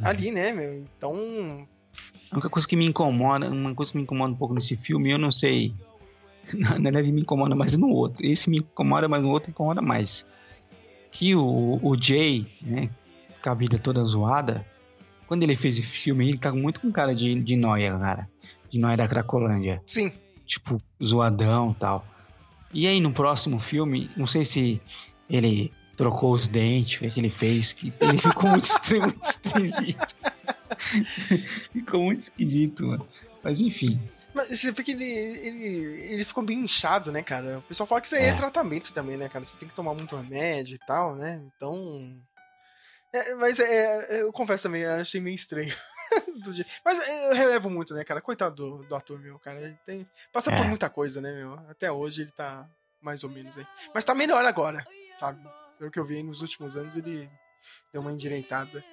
Ali, 0.01 0.31
né, 0.31 0.51
meu? 0.51 0.83
Então. 0.97 1.67
A 2.31 2.35
única 2.35 2.49
coisa 2.49 2.67
que 2.67 2.75
me 2.75 2.85
incomoda, 2.87 3.47
uma 3.49 3.75
coisa 3.75 3.91
que 3.91 3.97
me 3.97 4.03
incomoda 4.03 4.33
um 4.33 4.37
pouco 4.37 4.55
nesse 4.55 4.75
filme, 4.75 5.11
eu 5.11 5.19
não 5.19 5.29
sei. 5.31 5.73
Na 6.53 6.71
verdade, 6.79 7.11
me 7.11 7.21
incomoda 7.21 7.55
mais 7.55 7.77
no 7.77 7.89
outro. 7.89 8.25
Esse 8.25 8.49
me 8.49 8.57
incomoda, 8.57 9.07
mas 9.07 9.23
no 9.23 9.29
outro 9.29 9.51
incomoda 9.51 9.81
mais. 9.81 10.25
Que 11.11 11.35
o, 11.35 11.79
o 11.81 11.95
Jay, 12.01 12.47
né, 12.59 12.89
com 13.43 13.49
a 13.49 13.53
vida 13.53 13.77
toda 13.77 14.03
zoada, 14.05 14.65
quando 15.27 15.43
ele 15.43 15.55
fez 15.55 15.77
esse 15.77 15.87
filme, 15.87 16.29
ele 16.29 16.37
tá 16.37 16.51
muito 16.53 16.79
com 16.79 16.91
cara 16.91 17.13
de, 17.13 17.35
de 17.35 17.55
noia, 17.55 17.97
cara. 17.99 18.29
De 18.69 18.79
noia 18.79 18.97
da 18.97 19.07
Cracolândia. 19.07 19.81
Sim. 19.85 20.11
Tipo, 20.45 20.81
zoadão 21.03 21.71
e 21.71 21.75
tal. 21.75 22.05
E 22.73 22.87
aí, 22.87 22.99
no 22.99 23.13
próximo 23.13 23.59
filme, 23.59 24.09
não 24.17 24.25
sei 24.25 24.43
se 24.45 24.81
ele 25.29 25.71
trocou 25.95 26.33
os 26.33 26.47
dentes, 26.47 26.95
o 26.95 26.99
que 26.99 27.19
é 27.19 27.21
ele 27.21 27.29
fez, 27.29 27.73
que 27.73 27.93
ele 27.99 28.17
ficou 28.17 28.49
muito 28.49 28.67
muito 28.99 29.23
esquisito. 29.23 30.15
ficou 31.71 32.01
muito 32.01 32.19
esquisito, 32.19 32.87
mano. 32.87 33.07
Mas 33.43 33.61
enfim. 33.61 33.99
Mas 34.33 34.47
você 34.47 34.71
vê 34.71 34.83
que 34.83 34.91
ele, 34.91 35.05
ele, 35.05 36.13
ele 36.13 36.25
ficou 36.25 36.43
bem 36.43 36.59
inchado, 36.59 37.11
né, 37.11 37.21
cara? 37.21 37.59
O 37.59 37.61
pessoal 37.61 37.85
fala 37.85 38.01
que 38.01 38.07
isso 38.07 38.15
aí 38.15 38.23
é. 38.23 38.29
É. 38.29 38.33
tratamento 38.33 38.91
também, 38.91 39.17
né, 39.17 39.29
cara? 39.29 39.45
Você 39.45 39.57
tem 39.57 39.69
que 39.69 39.75
tomar 39.75 39.93
muito 39.93 40.15
remédio 40.15 40.75
e 40.75 40.79
tal, 40.79 41.15
né? 41.15 41.43
Então. 41.55 42.19
É, 43.13 43.35
mas 43.35 43.59
é, 43.59 44.17
é, 44.17 44.21
eu 44.23 44.31
confesso 44.33 44.63
também, 44.63 44.85
achei 44.85 45.21
meio 45.21 45.35
estranho. 45.35 45.73
Mas 46.85 47.07
eu 47.07 47.33
relevo 47.33 47.69
muito, 47.71 47.93
né, 47.95 48.03
cara? 48.03 48.21
Coitado 48.21 48.55
do, 48.55 48.83
do 48.83 48.95
ator, 48.95 49.19
meu, 49.19 49.39
cara. 49.39 49.59
Ele 49.61 49.77
tem, 49.83 50.07
passa 50.31 50.51
por 50.51 50.59
É. 50.59 50.67
muita 50.67 50.87
coisa, 50.89 51.19
né, 51.19 51.31
meu? 51.33 51.53
Até 51.69 51.91
hoje 51.91 52.21
ele 52.23 52.31
tá 52.31 52.69
mais 53.01 53.23
ou 53.23 53.29
menos 53.31 53.57
aí. 53.57 53.65
Mas 53.93 54.03
tá 54.05 54.13
melhor 54.13 54.43
agora, 54.45 54.85
sabe? 55.19 55.41
Pelo 55.79 55.89
que 55.89 55.97
eu 55.97 56.05
vi 56.05 56.21
nos 56.21 56.41
últimos 56.41 56.75
anos, 56.77 56.95
ele 56.95 57.27
deu 57.91 58.01
uma 58.01 58.11
endireitada. 58.11 58.83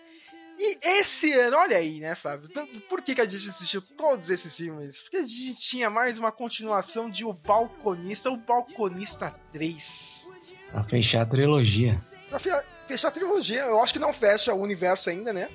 E 0.58 0.78
esse 0.82 1.30
ano, 1.32 1.56
olha 1.58 1.76
aí, 1.76 2.00
né, 2.00 2.14
Flávio? 2.14 2.48
Por 2.88 3.02
que, 3.02 3.14
que 3.14 3.20
a 3.20 3.26
gente 3.28 3.48
assistiu 3.50 3.82
todos 3.82 4.30
esses 4.30 4.56
filmes? 4.56 5.00
Porque 5.02 5.18
a 5.18 5.26
gente 5.26 5.56
tinha 5.56 5.90
mais 5.90 6.18
uma 6.18 6.32
continuação 6.32 7.10
de 7.10 7.24
O 7.26 7.32
Balconista, 7.34 8.30
O 8.30 8.36
Balconista 8.38 9.30
3. 9.52 10.28
Pra 10.70 10.84
fechar 10.84 11.22
a 11.22 11.26
trilogia. 11.26 12.00
Pra 12.30 12.38
fe- 12.38 12.64
fechar 12.90 13.08
a 13.08 13.12
trilogia, 13.12 13.62
eu 13.62 13.80
acho 13.82 13.92
que 13.92 13.98
não 13.98 14.12
fecha 14.12 14.52
o 14.54 14.60
universo 14.60 15.08
ainda, 15.10 15.32
né? 15.32 15.48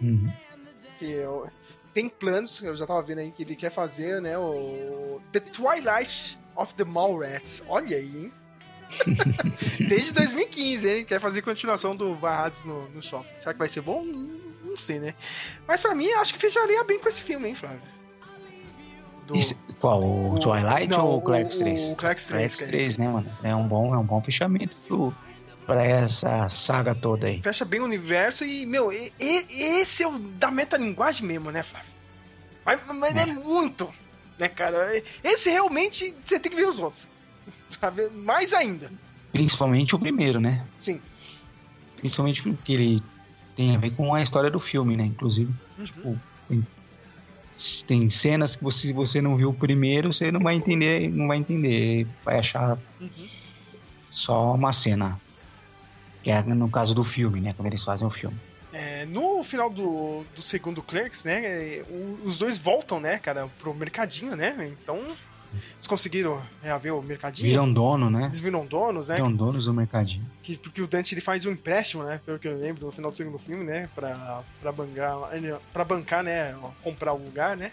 Uhum. 0.00 0.32
Que 0.98 1.10
eu- 1.10 1.48
tem 1.92 2.08
planos, 2.08 2.62
eu 2.62 2.76
já 2.76 2.86
tava 2.86 3.02
vendo 3.02 3.18
aí 3.20 3.30
que 3.32 3.42
ele 3.42 3.56
quer 3.56 3.70
fazer, 3.70 4.20
né? 4.20 4.36
O 4.38 5.20
The 5.32 5.40
Twilight 5.40 6.38
of 6.54 6.74
the 6.74 6.84
Mallrats. 6.84 7.62
Olha 7.68 7.96
aí, 7.96 8.24
hein? 8.24 8.32
Desde 9.88 10.12
2015, 10.12 10.88
hein? 10.88 11.04
Quer 11.04 11.20
fazer 11.20 11.42
continuação 11.42 11.96
do 11.96 12.14
Barrados 12.14 12.64
no, 12.64 12.88
no 12.90 13.02
shopping. 13.02 13.28
Será 13.38 13.52
que 13.52 13.58
vai 13.58 13.68
ser 13.68 13.80
bom? 13.80 14.04
Não 14.04 14.76
sei, 14.76 14.98
né? 15.00 15.14
Mas 15.66 15.80
pra 15.80 15.94
mim, 15.94 16.08
acho 16.12 16.34
que 16.34 16.38
fecharia 16.38 16.84
bem 16.84 16.98
com 16.98 17.08
esse 17.08 17.22
filme, 17.22 17.48
hein, 17.48 17.54
Flávio? 17.54 17.80
Do- 19.26 19.34
Esse- 19.36 19.56
qual? 19.80 20.02
O, 20.02 20.34
o- 20.34 20.38
Twilight 20.38 20.86
não, 20.88 21.06
ou 21.06 21.18
o 21.18 21.22
Clerks 21.22 21.56
o- 21.56 21.58
3? 21.60 21.80
o 21.90 21.96
Clerks 21.96 22.26
3, 22.26 22.28
Clerks 22.28 22.58
cara. 22.60 22.70
3, 22.70 22.98
né, 22.98 23.08
mano? 23.08 23.32
É 23.42 23.56
um 23.56 23.66
bom, 23.66 23.92
é 23.94 23.98
um 23.98 24.04
bom 24.04 24.22
fechamento 24.22 24.76
pro, 24.86 25.12
pra 25.66 25.82
essa 25.84 26.48
saga 26.48 26.94
toda 26.94 27.26
aí. 27.26 27.42
Fecha 27.42 27.64
bem 27.64 27.80
o 27.80 27.84
universo 27.84 28.44
e, 28.44 28.64
meu, 28.64 28.92
e- 28.92 29.12
e- 29.18 29.46
esse 29.80 30.02
é 30.02 30.08
o 30.08 30.18
da 30.18 30.50
metalinguagem 30.50 31.26
mesmo, 31.26 31.50
né, 31.50 31.62
Flávio? 31.62 31.90
Mas, 32.64 32.80
mas 32.94 33.16
é. 33.16 33.26
muito, 33.26 33.88
né, 34.38 34.48
cara? 34.48 34.76
Esse 35.22 35.50
realmente 35.50 36.14
você 36.24 36.38
tem 36.38 36.50
que 36.50 36.56
ver 36.56 36.68
os 36.68 36.78
outros. 36.78 37.08
Sabe? 37.68 38.08
Mais 38.10 38.52
ainda. 38.54 38.90
Principalmente 39.32 39.94
o 39.94 39.98
primeiro, 39.98 40.40
né? 40.40 40.64
Sim. 40.80 41.00
Principalmente 41.98 42.42
porque 42.42 42.72
ele 42.72 43.02
tem 43.54 43.74
a 43.74 43.78
ver 43.78 43.90
com 43.92 44.14
a 44.14 44.22
história 44.22 44.50
do 44.50 44.60
filme, 44.60 44.96
né? 44.96 45.04
Inclusive, 45.04 45.52
Uhum. 45.78 45.84
tipo, 45.84 46.20
tem, 46.48 46.66
tem 47.86 48.10
cenas 48.10 48.54
que 48.56 48.62
você, 48.64 48.92
você 48.92 49.20
não 49.22 49.36
viu 49.36 49.50
o 49.50 49.54
primeiro, 49.54 50.12
você 50.12 50.30
não 50.30 50.40
vai 50.40 50.54
entender, 50.54 51.08
não 51.10 51.26
vai 51.28 51.38
entender, 51.38 52.06
vai 52.24 52.38
achar 52.38 52.78
Uhum. 53.00 53.10
só 54.10 54.54
uma 54.54 54.72
cena. 54.72 55.20
Que 56.26 56.32
é 56.32 56.42
no 56.42 56.68
caso 56.68 56.92
do 56.92 57.04
filme, 57.04 57.40
né? 57.40 57.54
Quando 57.56 57.68
eles 57.68 57.84
fazem 57.84 58.04
o 58.04 58.10
filme. 58.10 58.36
É, 58.72 59.06
no 59.06 59.44
final 59.44 59.70
do, 59.70 60.24
do 60.34 60.42
segundo 60.42 60.82
Clerks, 60.82 61.24
né, 61.24 61.44
é, 61.44 61.84
os 62.24 62.36
dois 62.36 62.58
voltam, 62.58 62.98
né, 62.98 63.16
cara, 63.20 63.48
pro 63.60 63.72
mercadinho, 63.72 64.34
né? 64.34 64.56
Então, 64.72 64.96
eles 65.76 65.86
conseguiram 65.86 66.42
reaver 66.60 66.92
o 66.92 67.00
mercadinho. 67.00 67.48
Viram 67.48 67.72
dono, 67.72 68.10
né? 68.10 68.24
Eles 68.24 68.40
viram 68.40 68.66
donos, 68.66 69.06
né? 69.06 69.14
Viram 69.14 69.32
donos 69.32 69.66
do 69.66 69.72
mercadinho. 69.72 70.26
que, 70.42 70.56
porque 70.56 70.82
o 70.82 70.88
Dante 70.88 71.14
ele 71.14 71.20
faz 71.20 71.46
um 71.46 71.52
empréstimo, 71.52 72.02
né? 72.02 72.20
Pelo 72.26 72.40
que 72.40 72.48
eu 72.48 72.58
lembro, 72.58 72.84
no 72.84 72.90
final 72.90 73.12
do 73.12 73.16
segundo 73.16 73.38
filme, 73.38 73.62
né? 73.62 73.88
Pra, 73.94 74.42
pra, 74.60 74.72
bancar, 74.72 75.16
pra 75.72 75.84
bancar, 75.84 76.24
né? 76.24 76.56
Comprar 76.82 77.12
o 77.12 77.18
lugar, 77.18 77.56
né? 77.56 77.70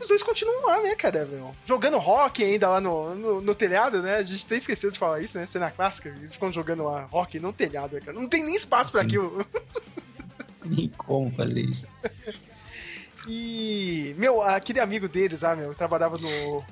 Os 0.00 0.08
dois 0.08 0.22
continuam 0.22 0.66
lá, 0.66 0.80
né, 0.82 0.94
cara? 0.94 1.24
Meu? 1.24 1.54
Jogando 1.64 1.98
rock 1.98 2.42
ainda 2.44 2.68
lá 2.68 2.80
no, 2.80 3.14
no, 3.14 3.40
no 3.40 3.54
telhado, 3.54 4.02
né? 4.02 4.16
A 4.16 4.22
gente 4.22 4.44
até 4.44 4.56
esqueceu 4.56 4.90
de 4.90 4.98
falar 4.98 5.20
isso, 5.20 5.38
né? 5.38 5.46
Cena 5.46 5.70
clássica. 5.70 6.08
Eles 6.08 6.34
ficam 6.34 6.52
jogando 6.52 6.84
lá 6.84 7.04
rock 7.04 7.38
no 7.38 7.52
telhado, 7.52 7.94
né, 7.94 8.00
cara? 8.00 8.18
Não 8.18 8.28
tem 8.28 8.44
nem 8.44 8.54
espaço 8.54 8.90
pra 8.90 9.02
aquilo. 9.02 9.46
Nem 10.64 10.88
como 10.96 11.30
fazer 11.34 11.60
isso. 11.60 11.86
E, 13.26 14.14
meu, 14.18 14.42
aquele 14.42 14.80
amigo 14.80 15.08
deles, 15.08 15.44
ah, 15.44 15.54
meu, 15.54 15.74
trabalhava 15.74 16.16
no. 16.20 16.64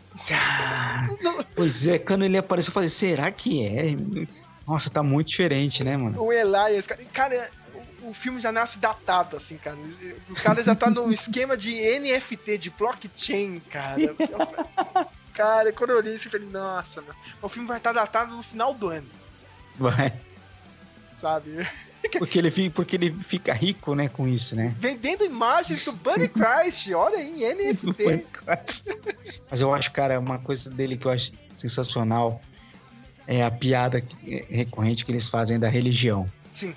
Pois 1.54 1.86
é, 1.86 1.98
quando 1.98 2.24
ele 2.24 2.36
apareceu, 2.36 2.70
eu 2.70 2.74
falei, 2.74 2.88
será 2.88 3.30
que 3.30 3.66
é? 3.66 3.94
Nossa, 4.66 4.90
tá 4.90 5.02
muito 5.02 5.28
diferente, 5.28 5.82
né, 5.82 5.96
mano? 5.96 6.22
O 6.22 6.32
Elias, 6.32 6.86
cara, 6.86 7.04
cara, 7.12 7.50
o, 8.08 8.14
filme 8.14 8.40
já 8.40 8.52
nasce 8.52 8.78
datado, 8.78 9.36
assim, 9.36 9.56
cara. 9.56 9.76
O 10.28 10.34
cara 10.34 10.62
já 10.62 10.74
tá 10.74 10.90
no 10.90 11.10
esquema 11.12 11.56
de 11.56 11.74
NFT, 11.98 12.58
de 12.58 12.70
blockchain, 12.70 13.60
cara. 13.70 14.14
cara, 15.32 15.72
quando 15.72 15.90
eu 15.90 15.98
olhei 15.98 16.14
isso, 16.14 16.28
eu 16.28 16.32
falei, 16.32 16.48
nossa, 16.48 17.00
meu, 17.00 17.14
o 17.40 17.48
filme 17.48 17.68
vai 17.68 17.78
estar 17.78 17.92
datado 17.92 18.34
no 18.36 18.42
final 18.42 18.74
do 18.74 18.88
ano, 18.88 19.08
Vai. 19.78 20.12
sabe? 21.16 21.66
Porque 22.18 22.36
ele, 22.36 22.50
fica, 22.50 22.74
porque 22.74 22.96
ele 22.96 23.12
fica 23.20 23.54
rico, 23.54 23.94
né, 23.94 24.08
com 24.08 24.26
isso, 24.26 24.56
né? 24.56 24.74
Vendendo 24.76 25.24
imagens 25.24 25.84
do 25.84 25.92
Bunny 25.92 26.28
Christ, 26.28 26.90
olha 26.92 27.16
aí, 27.18 27.54
NFT. 27.54 28.26
Mas 29.48 29.60
eu 29.60 29.72
acho, 29.72 29.92
cara, 29.92 30.18
uma 30.18 30.38
coisa 30.38 30.68
dele 30.68 30.96
que 30.96 31.06
eu 31.06 31.12
acho 31.12 31.30
sensacional 31.56 32.42
é 33.26 33.44
a 33.44 33.50
piada 33.50 34.02
recorrente 34.50 35.06
que 35.06 35.12
eles 35.12 35.28
fazem 35.28 35.60
da 35.60 35.68
religião. 35.68 36.30
Sim. 36.50 36.74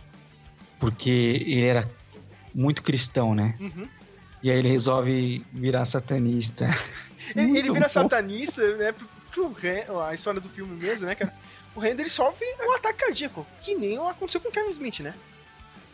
Porque 0.80 1.10
ele 1.10 1.66
era 1.66 1.90
muito 2.54 2.84
cristão, 2.84 3.34
né? 3.36 3.56
Uhum. 3.60 3.88
E 4.44 4.52
aí 4.52 4.58
ele 4.60 4.70
resolve 4.70 5.46
virar 5.52 5.86
satanista. 5.86 6.66
Ele, 7.36 7.58
ele 7.58 7.72
vira 7.72 7.86
bom. 7.86 7.90
satanista, 7.90 8.76
né? 8.78 8.92
Pro, 8.92 9.08
pro 9.32 9.52
Ren- 9.54 9.86
a 10.08 10.14
história 10.14 10.40
do 10.40 10.48
filme 10.50 10.76
mesmo, 10.82 11.08
né, 11.08 11.16
cara? 11.16 11.34
O 11.76 11.80
Randall 11.80 12.02
ele 12.02 12.10
sofre 12.10 12.46
um 12.62 12.76
ataque 12.76 13.00
cardíaco, 13.00 13.46
que 13.62 13.74
nem 13.76 13.98
aconteceu 13.98 14.40
com 14.40 14.50
o 14.50 14.52
Kevin 14.52 14.70
Smith, 14.70 15.00
né? 15.00 15.14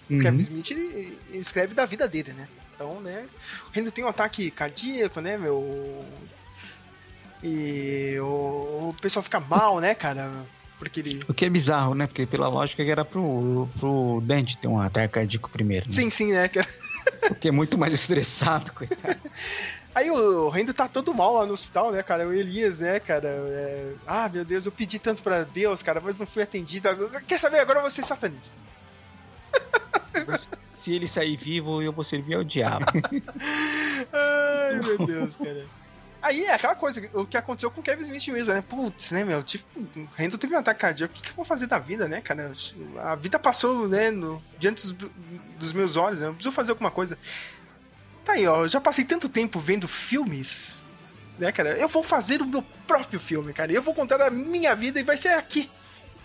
O 0.09 0.13
Uhum. 0.13 0.19
Kevin 0.19 0.39
Smith 0.39 0.71
ele, 0.71 1.17
ele 1.29 1.39
escreve 1.39 1.73
da 1.73 1.85
vida 1.85 2.07
dele, 2.07 2.33
né? 2.33 2.47
Então, 2.75 2.99
né? 2.99 3.25
O 3.69 3.75
Randall 3.75 3.91
tem 3.91 4.03
um 4.03 4.07
ataque 4.09 4.51
cardíaco, 4.51 5.21
né, 5.21 5.37
meu? 5.37 6.05
E 7.43 8.17
o, 8.19 8.89
o 8.89 8.95
pessoal 9.01 9.23
fica 9.23 9.39
mal, 9.39 9.79
né, 9.79 9.95
cara? 9.95 10.29
Porque 10.81 10.99
ele. 10.99 11.23
O 11.27 11.33
que 11.33 11.45
é 11.45 11.49
bizarro, 11.49 11.93
né? 11.93 12.07
Porque 12.07 12.25
pela 12.25 12.47
lógica 12.47 12.83
que 12.83 12.89
era 12.89 13.05
pro, 13.05 13.69
pro 13.79 14.19
Dante 14.25 14.57
ter 14.57 14.67
um 14.67 14.79
ataque 14.79 15.13
cardíaco 15.13 15.47
primeiro. 15.47 15.87
Né? 15.87 15.93
Sim, 15.93 16.09
sim, 16.09 16.31
né? 16.31 16.49
Porque 17.27 17.49
é 17.49 17.51
muito 17.51 17.77
mais 17.77 17.93
estressado, 17.93 18.73
coitado. 18.73 19.19
Aí 19.93 20.09
o 20.09 20.49
Randall 20.49 20.73
tá 20.73 20.87
todo 20.87 21.13
mal 21.13 21.35
lá 21.35 21.45
no 21.45 21.53
hospital, 21.53 21.91
né, 21.91 22.01
cara? 22.01 22.27
O 22.27 22.33
Elias, 22.33 22.79
né, 22.79 22.99
cara? 22.99 23.27
é, 23.27 23.93
Ah, 24.07 24.27
meu 24.27 24.43
Deus, 24.43 24.65
eu 24.65 24.71
pedi 24.71 24.97
tanto 24.97 25.21
pra 25.21 25.43
Deus, 25.43 25.83
cara, 25.83 26.01
mas 26.03 26.17
não 26.17 26.25
fui 26.25 26.41
atendido. 26.41 26.89
Quer 27.27 27.39
saber? 27.39 27.59
Agora 27.59 27.77
eu 27.77 27.83
vou 27.83 27.91
ser 27.91 28.03
satanista. 28.03 28.55
Se 30.75 30.91
ele 30.93 31.07
sair 31.07 31.37
vivo, 31.37 31.79
eu 31.83 31.91
vou 31.91 32.03
servir 32.03 32.33
ao 32.33 32.43
diabo. 32.43 32.85
Ai, 34.11 34.79
meu 34.83 35.05
Deus, 35.05 35.35
cara. 35.35 35.63
Aí 36.22 36.45
é 36.45 36.53
aquela 36.53 36.76
coisa, 36.76 37.02
o 37.14 37.26
que 37.26 37.35
aconteceu 37.35 37.72
com 37.72 37.81
o 37.81 37.84
Kevin 37.84 38.03
Smith 38.03 38.27
mesmo, 38.27 38.53
né? 38.53 38.64
Putz, 38.68 39.10
né, 39.11 39.23
meu? 39.23 39.41
Tipo, 39.41 39.65
o 39.80 40.07
Randall 40.15 40.38
teve 40.38 40.53
um 40.53 40.60
ataque 40.60 40.80
cardíaco. 40.80 41.14
O 41.14 41.18
que, 41.18 41.23
que 41.23 41.30
eu 41.30 41.35
vou 41.35 41.43
fazer 41.43 41.65
da 41.65 41.80
vida, 41.80 42.07
né, 42.07 42.22
cara? 42.22 42.52
A 43.03 43.15
vida 43.15 43.39
passou, 43.39 43.88
né, 43.88 44.11
no, 44.11 44.41
diante 44.60 44.85
dos, 44.88 45.10
dos 45.57 45.73
meus 45.73 45.95
olhos, 45.95 46.22
né? 46.22 46.27
Eu 46.27 46.34
preciso 46.34 46.53
fazer 46.53 46.72
alguma 46.72 46.91
coisa. 46.91 47.18
Tá 48.23 48.34
aí, 48.34 48.48
ó. 48.48 48.64
Eu 48.64 48.68
já 48.68 48.80
passei 48.80 49.03
tanto 49.03 49.27
tempo 49.27 49.60
vendo 49.60 49.88
filmes, 49.88 50.84
né, 51.39 51.52
cara? 51.52 51.76
Eu 51.77 51.88
vou 51.88 52.03
fazer 52.03 52.41
o 52.41 52.45
meu 52.45 52.64
próprio 52.85 53.19
filme, 53.19 53.52
cara. 53.52 53.72
Eu 53.72 53.81
vou 53.81 53.95
contar 53.95 54.22
a 54.22 54.30
minha 54.30 54.76
vida 54.76 54.99
e 54.99 55.03
vai 55.03 55.18
ser 55.18 55.30
aqui, 55.30 55.72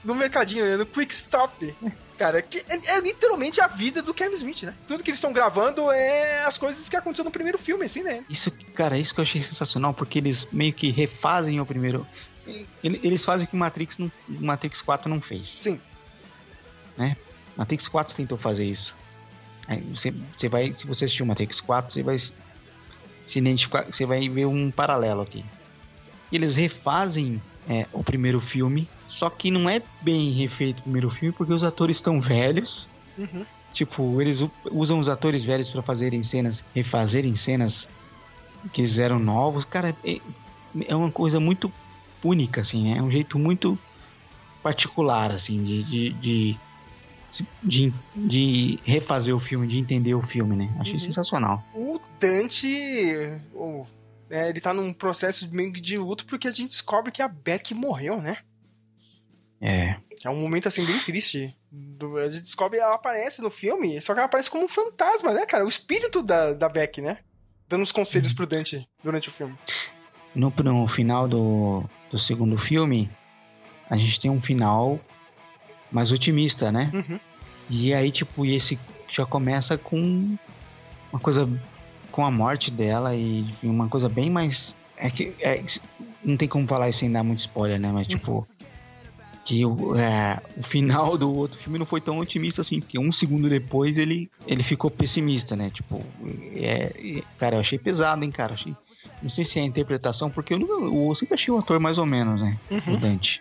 no 0.06 0.14
mercadinho, 0.14 0.64
né, 0.64 0.76
no 0.76 0.86
Quick 0.86 1.12
Stop. 1.12 1.74
Cara, 2.16 2.40
que 2.40 2.58
é, 2.68 2.96
é 2.96 3.00
literalmente 3.00 3.60
a 3.60 3.66
vida 3.66 4.00
do 4.00 4.14
Kevin 4.14 4.34
Smith, 4.36 4.62
né? 4.62 4.72
Tudo 4.88 5.02
que 5.02 5.10
eles 5.10 5.18
estão 5.18 5.32
gravando 5.34 5.90
é 5.92 6.44
as 6.46 6.56
coisas 6.56 6.88
que 6.88 6.96
aconteceram 6.96 7.26
no 7.26 7.30
primeiro 7.30 7.58
filme, 7.58 7.84
assim, 7.84 8.02
né? 8.02 8.24
Isso, 8.30 8.50
cara, 8.74 8.96
isso 8.96 9.12
que 9.14 9.20
eu 9.20 9.22
achei 9.24 9.40
sensacional, 9.42 9.92
porque 9.92 10.18
eles 10.18 10.48
meio 10.50 10.72
que 10.72 10.90
refazem 10.90 11.60
o 11.60 11.66
primeiro. 11.66 12.06
ele- 12.82 13.00
Eles 13.02 13.22
fazem 13.24 13.46
o 13.46 13.50
que 13.50 13.54
o 13.56 13.58
Matrix, 13.58 13.98
não, 13.98 14.10
Matrix 14.28 14.80
4 14.80 15.10
não 15.10 15.20
fez. 15.20 15.46
Sim. 15.48 15.78
Né? 16.96 17.16
Matrix 17.56 17.86
4 17.88 18.14
tentou 18.14 18.38
fazer 18.38 18.64
isso. 18.64 18.96
Aí 19.68 19.80
você, 19.82 20.14
você 20.38 20.48
vai, 20.48 20.72
se 20.72 20.86
você 20.86 21.04
assistir 21.06 21.22
o 21.22 21.26
Matrix 21.26 21.60
4, 21.60 21.92
você 21.92 22.02
vai 22.02 22.18
se 22.18 22.32
identificar, 23.34 23.84
você 23.84 24.06
vai 24.06 24.26
ver 24.28 24.46
um 24.46 24.70
paralelo 24.70 25.20
aqui. 25.22 25.44
Eles 26.32 26.56
refazem 26.56 27.42
é, 27.68 27.86
o 27.93 28.02
primeiro 28.02 28.40
filme, 28.40 28.88
só 29.09 29.28
que 29.30 29.51
não 29.51 29.68
é 29.68 29.82
bem 30.01 30.32
refeito 30.32 30.80
o 30.80 30.82
primeiro 30.84 31.10
filme 31.10 31.32
porque 31.36 31.52
os 31.52 31.64
atores 31.64 31.97
estão 31.97 32.20
velhos. 32.20 32.88
Uhum. 33.18 33.44
Tipo, 33.72 34.20
eles 34.22 34.43
usam 34.70 34.98
os 34.98 35.09
atores 35.09 35.44
velhos 35.44 35.68
pra 35.70 35.82
fazerem 35.82 36.22
cenas, 36.22 36.64
refazerem 36.74 37.34
cenas 37.36 37.88
que 38.72 38.80
eles 38.80 38.98
eram 38.98 39.18
novos. 39.18 39.64
Cara, 39.64 39.94
é, 40.05 40.20
é 40.86 40.97
uma 40.97 41.10
coisa 41.10 41.38
muito 41.40 41.70
única, 42.24 42.62
assim, 42.62 42.97
é 42.97 43.02
um 43.02 43.10
jeito 43.10 43.38
muito 43.38 43.78
particular, 44.62 45.30
assim, 45.30 45.62
de, 45.62 45.82
de, 45.84 46.10
de, 46.14 46.56
de, 47.62 47.93
de 48.14 48.78
refazer 48.84 49.34
o 49.34 49.38
filme, 49.40 49.66
de 49.66 49.78
entender 49.78 50.14
o 50.14 50.22
filme, 50.22 50.56
né? 50.56 50.74
Achei 50.78 50.94
Uhum. 50.94 50.98
sensacional. 51.01 51.62
O 51.74 52.01
Dante, 52.18 53.38
o- 53.55 53.84
é, 54.31 54.48
ele 54.48 54.61
tá 54.61 54.73
num 54.74 54.93
processo 54.93 55.48
meio 55.53 55.73
que 55.73 55.81
de 55.81 55.97
luto 55.98 56.24
porque 56.27 56.48
a 56.48 56.51
gente 56.51 56.70
descobre 56.70 57.12
que 57.12 57.23
a 57.23 57.28
Beck 57.28 57.73
morreu, 57.74 58.20
né? 58.20 58.39
É. 59.61 59.97
É 60.24 60.31
um 60.31 60.40
momento 60.40 60.69
assim 60.69 60.85
bem 60.85 60.98
triste. 61.01 61.55
Do- 61.70 62.16
a 62.19 62.28
gente 62.28 62.44
descobre 62.44 62.78
ela 62.78 62.94
aparece 62.94 63.40
no 63.43 63.51
filme, 63.51 64.01
só 64.01 64.12
que 64.12 64.19
ela 64.20 64.27
aparece 64.27 64.51
como 64.51 64.65
um 64.65 64.69
fantasma, 64.69 65.32
né, 65.32 65.44
cara? 65.47 65.65
O 65.65 65.69
espírito 65.69 66.23
da, 66.23 66.53
da 66.53 66.69
Beck, 66.69 67.01
né? 67.01 67.19
Dando 67.69 67.82
os 67.82 67.93
conselhos 67.93 68.32
pro 68.32 68.47
Dante 68.47 68.86
durante 69.03 69.28
o 69.28 69.32
filme. 69.32 69.55
No, 70.35 70.53
no 70.62 70.86
final 70.86 71.27
do, 71.27 71.85
do 72.11 72.19
segundo 72.19 72.57
filme, 72.57 73.11
a 73.90 73.97
gente 73.97 74.20
tem 74.20 74.31
um 74.31 74.40
final 74.40 75.01
mais 75.90 76.12
otimista, 76.12 76.70
né? 76.70 76.90
Uhum. 76.94 77.19
E 77.69 77.93
aí, 77.93 78.11
tipo, 78.12 78.47
esse 78.47 78.78
já 79.09 79.27
começa 79.27 79.77
com 79.77 80.36
uma 81.12 81.20
coisa 81.20 81.48
com 82.16 82.24
a 82.24 82.30
morte 82.30 82.70
dela 82.70 83.14
e 83.14 83.40
enfim, 83.40 83.68
uma 83.68 83.88
coisa 83.88 84.09
bem 84.09 84.30
mais. 84.30 84.78
É 84.97 85.10
que 85.10 85.34
é, 85.43 85.62
não 86.24 86.34
tem 86.34 86.48
como 86.48 86.66
falar 86.66 86.88
isso 86.88 87.01
sem 87.01 87.12
dar 87.12 87.22
muito 87.22 87.40
spoiler, 87.40 87.78
né? 87.78 87.93
Mas 87.93 88.09
tipo. 88.09 88.48
Que 89.44 89.64
o, 89.64 89.94
é, 89.94 90.40
o 90.56 90.62
final 90.62 91.16
do 91.16 91.32
outro 91.32 91.56
filme 91.56 91.78
não 91.78 91.86
foi 91.86 92.01
tão 92.01 92.18
otimista 92.18 92.62
assim, 92.62 92.80
porque 92.80 92.98
um 92.98 93.12
segundo 93.12 93.48
depois 93.48 93.97
ele, 93.97 94.28
ele 94.44 94.60
ficou 94.60 94.90
pessimista, 94.90 95.55
né? 95.55 95.70
Tipo, 95.70 96.02
é, 96.56 97.22
cara, 97.38 97.55
eu 97.55 97.60
achei 97.60 97.78
pesado, 97.78 98.24
hein, 98.24 98.30
cara? 98.32 98.55
Achei, 98.55 98.74
não 99.22 99.30
sei 99.30 99.44
se 99.44 99.60
é 99.60 99.62
a 99.62 99.64
interpretação, 99.64 100.28
porque 100.28 100.52
eu, 100.52 100.59
eu 100.60 101.14
sempre 101.14 101.34
achei 101.34 101.55
o 101.55 101.59
ator 101.59 101.78
mais 101.78 101.97
ou 101.97 102.06
menos, 102.06 102.40
né? 102.40 102.59
Uhum. 102.68 102.94
O 102.94 102.97
Dante. 102.97 103.40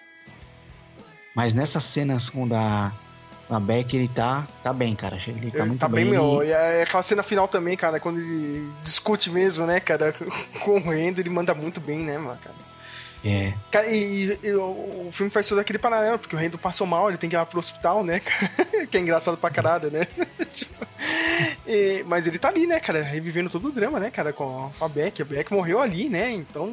Mas 1.36 1.56
nessas 1.56 1.84
cenas 1.86 2.30
com 2.30 2.48
da, 2.48 2.94
da 3.50 3.60
Beck, 3.60 3.94
ele 3.96 4.08
tá, 4.08 4.48
tá 4.64 4.74
bem, 4.74 4.96
cara. 4.96 5.18
Ele 5.28 5.52
tá 5.52 5.60
Ele 5.60 5.68
muito 5.68 5.80
tá 5.80 5.88
bem. 5.88 6.04
bem, 6.06 6.12
meu. 6.14 6.44
E 6.44 6.52
é 6.52 6.82
aquela 6.84 7.04
cena 7.04 7.22
final 7.24 7.48
também, 7.48 7.78
cara, 7.78 8.00
quando 8.00 8.20
ele 8.20 8.68
discute 8.84 9.30
mesmo, 9.30 9.66
né, 9.66 9.80
cara, 9.80 10.14
com 10.64 10.72
o 10.80 10.90
Rendo, 10.90 11.20
ele 11.22 11.30
manda 11.30 11.54
muito 11.54 11.80
bem, 11.80 12.00
né, 12.00 12.18
mano, 12.18 12.38
cara. 12.44 12.56
É. 13.24 13.54
Cara, 13.72 13.88
e, 13.88 14.38
e 14.44 14.52
o, 14.54 15.08
o 15.08 15.10
filme 15.12 15.32
faz 15.32 15.48
todo 15.48 15.58
aquele 15.60 15.80
paralelo, 15.80 16.20
porque 16.20 16.36
o 16.36 16.40
Rendo 16.40 16.60
passou 16.60 16.86
mal, 16.86 17.10
ele 17.10 17.18
tem 17.18 17.28
que 17.30 17.36
ir 17.36 17.40
lá 17.40 17.46
pro 17.46 17.58
hospital, 17.60 18.04
né? 18.04 18.20
cara? 18.20 18.86
que 18.86 18.98
é 18.98 19.00
engraçado 19.00 19.36
pra 19.38 19.50
caralho, 19.50 19.90
né? 19.90 20.02
Tipo, 20.54 20.86
e- 21.68 22.04
mas 22.08 22.26
ele 22.28 22.38
tá 22.40 22.48
ali, 22.50 22.66
né, 22.68 22.80
cara, 22.80 23.02
revivendo 23.02 23.50
todo 23.50 23.68
o 23.68 23.72
drama, 23.72 24.00
né, 24.00 24.10
cara, 24.12 24.32
com 24.32 24.72
a 24.80 24.88
Beck. 24.88 25.22
A 25.22 25.26
Beck 25.26 25.52
morreu 25.52 25.82
ali, 25.82 26.08
né? 26.08 26.32
Então, 26.32 26.72